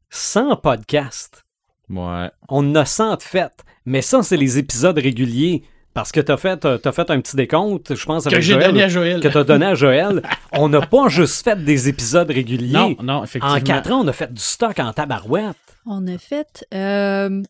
Sans 0.10 0.56
podcast, 0.56 1.44
Ouais. 1.90 2.30
on 2.50 2.70
en 2.72 2.76
a 2.76 2.86
100 2.86 3.18
de 3.18 3.24
fêtes. 3.24 3.64
Mais 3.86 4.02
ça, 4.02 4.22
c'est 4.24 4.38
les 4.38 4.58
épisodes 4.58 4.98
réguliers. 4.98 5.64
Parce 5.94 6.12
que 6.12 6.20
t'as 6.20 6.38
fait, 6.38 6.58
t'as 6.60 6.92
fait 6.92 7.10
un 7.10 7.20
petit 7.22 7.36
décompte, 7.36 7.96
je 7.96 8.06
pense, 8.06 8.26
Que 8.26 8.30
avec 8.30 8.42
j'ai 8.44 8.54
Joël, 8.54 8.68
donné 8.68 8.84
à 8.84 8.88
Joël. 8.88 9.20
que 9.20 9.28
t'as 9.30 9.44
donné 9.44 9.66
à 9.66 9.74
Joël. 9.74 10.22
on 10.52 10.70
n'a 10.70 10.82
pas 10.82 11.08
juste 11.10 11.44
fait 11.44 11.64
des 11.64 11.90
épisodes 11.90 12.30
réguliers. 12.30 12.74
Non, 12.74 12.96
non, 13.02 13.24
effectivement. 13.24 13.56
en 13.56 13.62
quatre 13.62 13.92
ans, 13.92 14.02
on 14.04 14.08
a 14.08 14.14
fait 14.14 14.32
du 14.32 14.40
stock 14.42 14.78
en 14.78 14.94
tabarouette. 14.94 15.56
On 15.88 16.06
a 16.08 16.20
fait 16.20 16.64
euh, 16.72 17.42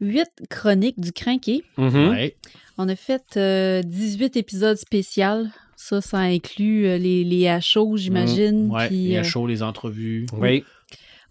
huit 0.00 0.28
chroniques 0.50 1.00
du 1.00 1.12
crinqué. 1.12 1.64
Mhm. 1.78 2.08
Ouais. 2.10 2.36
On 2.76 2.86
a 2.88 2.96
fait 2.96 3.24
euh, 3.38 3.80
18 3.82 4.36
épisodes 4.36 4.76
spéciaux. 4.76 5.46
Ça, 5.76 6.02
ça 6.02 6.18
inclut 6.18 6.84
euh, 6.86 6.98
les, 6.98 7.24
les 7.24 7.48
HO, 7.74 7.96
j'imagine. 7.96 8.70
Ouais, 8.70 8.88
Puis, 8.88 9.08
les 9.08 9.16
euh, 9.18 9.22
shows, 9.22 9.46
les 9.46 9.62
entrevues. 9.62 10.26
Oui. 10.36 10.64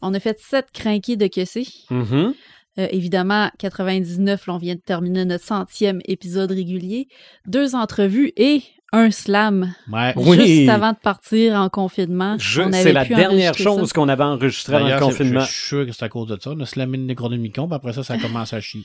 On 0.01 0.13
a 0.13 0.19
fait 0.19 0.39
sept 0.39 0.67
crinqués 0.73 1.15
de 1.17 1.27
Kessé. 1.27 1.67
Mhm. 1.89 2.33
Euh, 2.77 2.87
évidemment, 2.91 3.49
99, 3.59 4.47
là, 4.47 4.53
on 4.53 4.57
vient 4.57 4.75
de 4.75 4.79
terminer 4.79 5.25
notre 5.25 5.43
centième 5.43 5.99
épisode 6.05 6.51
régulier. 6.51 7.07
Deux 7.45 7.75
entrevues 7.75 8.31
et 8.37 8.61
un 8.93 9.11
slam. 9.11 9.73
Ouais. 9.91 10.13
Oui. 10.15 10.37
Juste 10.45 10.69
avant 10.69 10.93
de 10.93 10.97
partir 10.97 11.55
en 11.55 11.69
confinement. 11.69 12.37
C'est 12.39 12.93
la 12.93 13.05
dernière 13.05 13.53
chose 13.55 13.91
qu'on 13.93 14.07
avait 14.07 14.23
enregistrée 14.23 14.77
c'est- 14.87 14.99
confinement. 14.99 15.41
Je 15.41 15.51
suis 15.51 15.67
sûr 15.67 15.85
que 15.85 15.91
c'est 15.91 16.05
à 16.05 16.09
cause 16.09 16.27
de 16.29 16.37
ça. 16.41 16.51
On 16.51 16.59
a 16.61 16.65
slamé 16.65 16.97
le 16.97 17.03
Necronomicon, 17.03 17.67
puis 17.67 17.75
après 17.75 17.93
ça, 17.93 18.03
ça 18.03 18.17
commence 18.19 18.53
à 18.53 18.61
chier. 18.61 18.83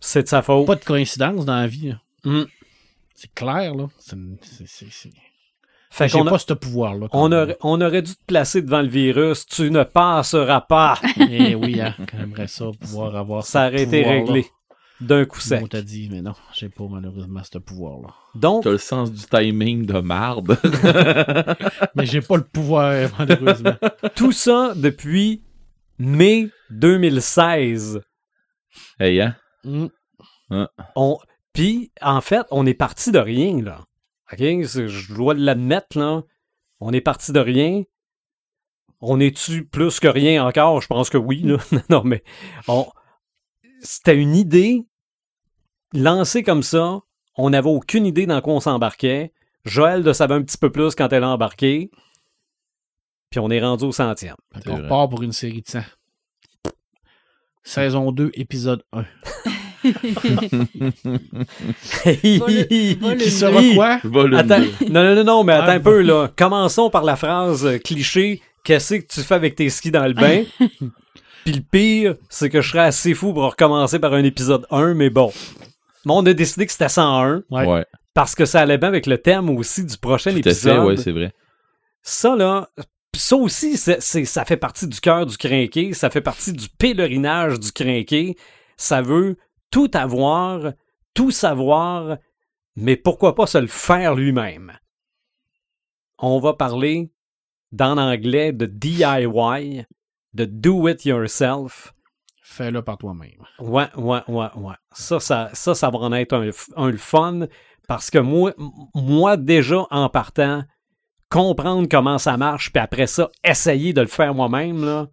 C'est 0.00 0.22
de 0.24 0.28
sa 0.28 0.42
faute. 0.42 0.66
Pas 0.66 0.74
de 0.76 0.84
coïncidence 0.84 1.44
dans 1.44 1.56
la 1.56 1.66
vie. 1.66 1.94
Mm. 2.24 2.42
C'est 3.14 3.32
clair, 3.34 3.74
là. 3.74 3.88
C'est- 3.98 4.16
c'est- 4.42 4.66
c'est- 4.66 4.86
c'est- 4.90 5.10
Fait 5.92 6.08
J'ai 6.08 6.18
qu'on 6.18 6.26
a- 6.26 6.30
pas 6.30 6.38
ce 6.38 6.54
pouvoir-là. 6.54 7.06
on, 7.12 7.30
aurait, 7.32 7.58
on 7.60 7.78
aurait 7.82 8.00
dû 8.00 8.14
te 8.14 8.24
placer 8.26 8.62
devant 8.62 8.80
le 8.80 8.88
virus. 8.88 9.44
Tu 9.44 9.70
ne 9.70 9.82
passeras 9.82 10.62
pas. 10.62 10.98
Eh 11.30 11.54
oui, 11.54 11.82
hein. 11.82 11.94
J'aimerais 12.18 12.46
ça 12.48 12.64
pouvoir 12.80 13.14
avoir 13.14 13.44
Ça 13.44 13.66
aurait 13.68 13.82
été 13.82 14.02
réglé 14.02 14.46
d'un 15.02 15.26
coup 15.26 15.40
sec. 15.40 15.60
On 15.62 15.66
t'a 15.66 15.82
dit, 15.82 16.08
mais 16.10 16.22
non, 16.22 16.32
j'ai 16.54 16.70
pas 16.70 16.84
malheureusement 16.88 17.42
ce 17.44 17.58
pouvoir-là. 17.58 18.08
Donc, 18.34 18.62
T'as 18.64 18.70
le 18.70 18.78
sens 18.78 19.12
du 19.12 19.20
timing 19.26 19.84
de 19.84 20.00
marde. 20.00 20.56
Mais 21.94 22.06
j'ai 22.06 22.20
pas 22.22 22.36
le 22.36 22.44
pouvoir, 22.44 23.10
malheureusement. 23.18 23.74
tout 24.14 24.32
ça 24.32 24.72
depuis 24.76 25.42
mai 25.98 26.48
2016. 26.70 28.00
hey, 28.98 29.20
hein? 29.20 29.36
Mm. 29.64 29.86
On... 30.96 31.18
Puis, 31.52 31.92
en 32.00 32.20
fait, 32.22 32.46
on 32.50 32.64
est 32.64 32.72
parti 32.74 33.12
de 33.12 33.18
rien, 33.18 33.60
là. 33.60 33.80
OK? 34.32 34.38
Je 34.38 35.14
dois 35.14 35.34
l'admettre, 35.34 35.98
là. 35.98 36.22
On 36.80 36.92
est 36.92 37.00
parti 37.00 37.32
de 37.32 37.40
rien. 37.40 37.82
On 39.00 39.20
est-tu 39.20 39.64
plus 39.64 40.00
que 40.00 40.08
rien 40.08 40.44
encore? 40.44 40.80
Je 40.80 40.86
pense 40.86 41.10
que 41.10 41.18
oui. 41.18 41.42
Là. 41.42 41.58
non, 41.90 42.02
mais 42.04 42.22
on... 42.68 42.86
c'était 43.80 44.16
une 44.16 44.34
idée 44.34 44.86
lancée 45.92 46.42
comme 46.42 46.62
ça. 46.62 47.00
On 47.36 47.50
n'avait 47.50 47.70
aucune 47.70 48.06
idée 48.06 48.26
dans 48.26 48.40
quoi 48.40 48.54
on 48.54 48.60
s'embarquait. 48.60 49.32
Joël 49.64 50.02
le 50.02 50.12
savait 50.12 50.34
un 50.34 50.42
petit 50.42 50.58
peu 50.58 50.70
plus 50.70 50.94
quand 50.94 51.12
elle 51.12 51.24
a 51.24 51.28
embarqué. 51.28 51.90
Puis 53.30 53.40
on 53.40 53.50
est 53.50 53.60
rendu 53.60 53.84
au 53.84 53.92
centième. 53.92 54.36
Vrai. 54.52 54.88
part 54.88 55.08
pour 55.08 55.22
une 55.22 55.32
série 55.32 55.62
de 55.62 55.68
100. 55.68 55.80
Saison 57.64 58.12
2, 58.12 58.32
épisode 58.34 58.84
1. 58.92 59.04
Qui 62.04 63.30
sera 63.30 63.60
quoi? 63.74 63.98
Volume 64.04 64.38
Attends, 64.38 64.60
non, 64.88 65.02
non, 65.04 65.14
non, 65.16 65.24
non, 65.24 65.44
mais 65.44 65.52
attends 65.54 65.66
Ah, 65.68 65.72
un 65.74 65.80
peu, 65.80 66.00
là. 66.02 66.30
Commençons 66.36 66.90
par 66.90 67.04
la 67.04 67.16
phrase 67.16 67.64
euh, 67.66 67.78
cliché 67.78 68.40
Qu'est-ce 68.64 68.94
que 68.94 69.06
tu 69.12 69.20
fais 69.22 69.34
avec 69.34 69.56
tes 69.56 69.68
skis 69.70 69.90
dans 69.90 70.06
le 70.06 70.12
bain? 70.12 70.44
Puis 71.44 71.54
le 71.54 71.60
pire, 71.62 72.14
c'est 72.28 72.48
que 72.48 72.60
je 72.60 72.68
serais 72.70 72.84
assez 72.84 73.14
fou 73.14 73.32
pour 73.32 73.42
recommencer 73.42 73.98
par 73.98 74.12
un 74.14 74.22
épisode 74.22 74.64
1, 74.70 74.94
mais 74.94 75.10
bon. 75.10 75.32
Mais 76.06 76.12
on 76.14 76.24
a 76.24 76.32
décidé 76.32 76.66
que 76.66 76.72
c'était 76.72 76.88
101 76.88 77.42
Ouais. 77.50 77.66
Ouais, 77.66 77.84
parce 78.14 78.36
que 78.36 78.44
ça 78.44 78.60
allait 78.60 78.78
bien 78.78 78.88
avec 78.88 79.06
le 79.06 79.18
thème 79.18 79.50
aussi 79.50 79.84
du 79.84 79.96
prochain 79.96 80.30
tout 80.30 80.38
épisode. 80.38 80.84
ouais, 80.86 80.96
c'est 80.96 81.10
vrai. 81.10 81.32
ça, 82.02 82.36
là, 82.36 82.68
ça 83.16 83.34
aussi, 83.36 83.76
ça 83.76 84.44
fait 84.44 84.56
partie 84.56 84.86
du 84.86 85.00
cœur 85.00 85.26
du 85.26 85.36
crinqué, 85.36 85.92
ça 85.92 86.08
fait 86.08 86.20
partie 86.20 86.52
du 86.52 86.68
pèlerinage 86.68 87.58
du 87.58 87.72
crinqué. 87.72 88.36
Ça 88.76 89.02
veut 89.02 89.36
tout 89.72 89.90
avoir, 89.94 90.72
tout 91.14 91.32
savoir, 91.32 92.18
mais 92.76 92.94
pourquoi 92.96 93.34
pas 93.34 93.46
se 93.46 93.58
le 93.58 93.66
faire 93.66 94.14
lui-même? 94.14 94.72
On 96.18 96.38
va 96.38 96.52
parler, 96.52 97.10
dans 97.72 97.96
l'anglais, 97.96 98.52
de 98.52 98.66
DIY, 98.66 99.84
de 100.34 100.44
do 100.44 100.86
it 100.88 101.04
yourself. 101.04 101.92
Fais-le 102.42 102.82
par 102.82 102.98
toi-même. 102.98 103.42
Ouais, 103.58 103.88
ouais, 103.96 104.20
ouais, 104.28 104.48
ouais. 104.54 104.74
Ça, 104.92 105.18
ça, 105.18 105.50
ça, 105.54 105.74
ça 105.74 105.90
va 105.90 105.98
en 105.98 106.12
être 106.12 106.34
un, 106.34 106.50
un 106.76 106.96
fun 106.96 107.46
parce 107.88 108.10
que 108.10 108.18
moi, 108.18 108.52
moi, 108.94 109.36
déjà, 109.36 109.86
en 109.90 110.08
partant, 110.08 110.62
comprendre 111.28 111.88
comment 111.90 112.18
ça 112.18 112.36
marche, 112.36 112.72
puis 112.72 112.82
après 112.82 113.06
ça, 113.06 113.30
essayer 113.42 113.92
de 113.92 114.02
le 114.02 114.06
faire 114.06 114.34
moi-même, 114.34 114.84
là, 114.84 115.08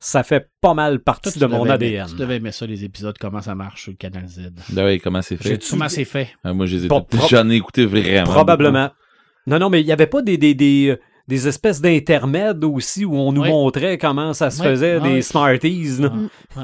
ça 0.00 0.22
fait 0.22 0.48
pas 0.60 0.74
mal 0.74 1.00
partie 1.00 1.32
tu 1.32 1.38
de 1.40 1.46
mon 1.46 1.68
ADN. 1.68 1.92
aimer- 2.02 2.10
Tu 2.10 2.16
devais 2.16 2.36
aimer 2.36 2.52
ça, 2.52 2.66
les 2.66 2.84
épisodes, 2.84 3.16
comment 3.18 3.40
ça 3.42 3.54
marche 3.54 3.82
sur 3.82 3.90
le 3.92 3.96
canal 3.96 4.28
Z. 4.28 4.50
Ben 4.70 4.84
ouais, 4.84 4.98
comment 5.00 5.22
c'est 5.22 5.36
fait? 5.36 5.58
Comment 5.70 5.88
c'est 5.88 6.04
fait? 6.04 6.28
Ah, 6.44 6.52
moi, 6.52 6.66
je 6.66 6.76
les 6.76 6.84
ai 6.84 6.88
Bon, 6.88 7.00
toutes- 7.00 7.18
pro- 7.18 7.28
j'en 7.28 7.48
ai 7.50 7.54
écouté 7.56 7.84
vraiment. 7.86 8.30
Probablement. 8.30 8.90
Non, 9.46 9.58
non, 9.58 9.70
mais 9.70 9.80
il 9.80 9.86
n'y 9.86 9.92
avait 9.92 10.06
pas 10.06 10.22
des, 10.22 10.36
des, 10.38 10.54
des, 10.54 10.96
des 11.26 11.48
espèces 11.48 11.80
d'intermèdes 11.80 12.62
aussi 12.64 13.04
où 13.04 13.16
on 13.16 13.32
nous 13.32 13.44
montrait 13.44 13.98
comment 13.98 14.32
ça 14.34 14.50
se 14.50 14.62
faisait, 14.62 14.98
ouais. 14.98 15.14
des 15.14 15.22
Smarties. 15.22 15.98
Ouais. 16.00 16.62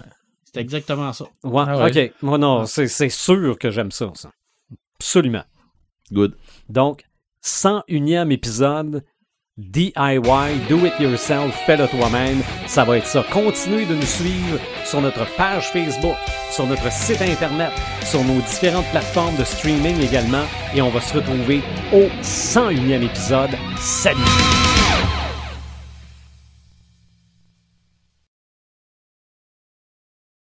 C'est 0.52 0.60
exactement 0.60 1.12
ça. 1.12 1.24
Ouais, 1.42 1.64
Ah 1.66 1.86
ok. 1.86 2.12
Moi, 2.22 2.38
non, 2.38 2.64
c'est 2.66 2.86
c'est 2.86 3.08
sûr 3.08 3.58
que 3.58 3.70
j'aime 3.70 3.90
ça, 3.90 4.12
ça. 4.14 4.30
Absolument. 5.00 5.42
Good. 6.12 6.36
Donc, 6.68 7.02
101e 7.42 8.30
épisode, 8.30 9.02
DIY, 9.57 10.66
Do 10.68 10.84
It 10.84 10.99
Yourself, 10.99 11.55
fais-le 11.65 11.86
toi-même. 11.86 12.42
Ça 12.66 12.83
va 12.83 12.99
être 12.99 13.07
ça. 13.07 13.24
Continuez 13.31 13.84
de 13.84 13.94
nous 13.94 14.02
suivre 14.02 14.58
sur 14.84 15.00
notre 15.00 15.24
page 15.36 15.70
Facebook, 15.70 16.16
sur 16.50 16.66
notre 16.66 16.91
site 16.91 17.23
internet, 17.23 17.70
sur 18.05 18.24
nos 18.24 18.41
différentes 18.41 18.91
plateformes 18.91 19.36
de 19.36 19.44
streaming 19.44 20.00
également. 20.00 20.42
Et 20.74 20.83
on 20.83 20.91
va 20.91 21.00
se 21.00 21.15
retrouver 21.15 21.62
au 21.92 22.08
101e 22.20 23.05
épisode. 23.05 23.50
Salut! 23.78 24.18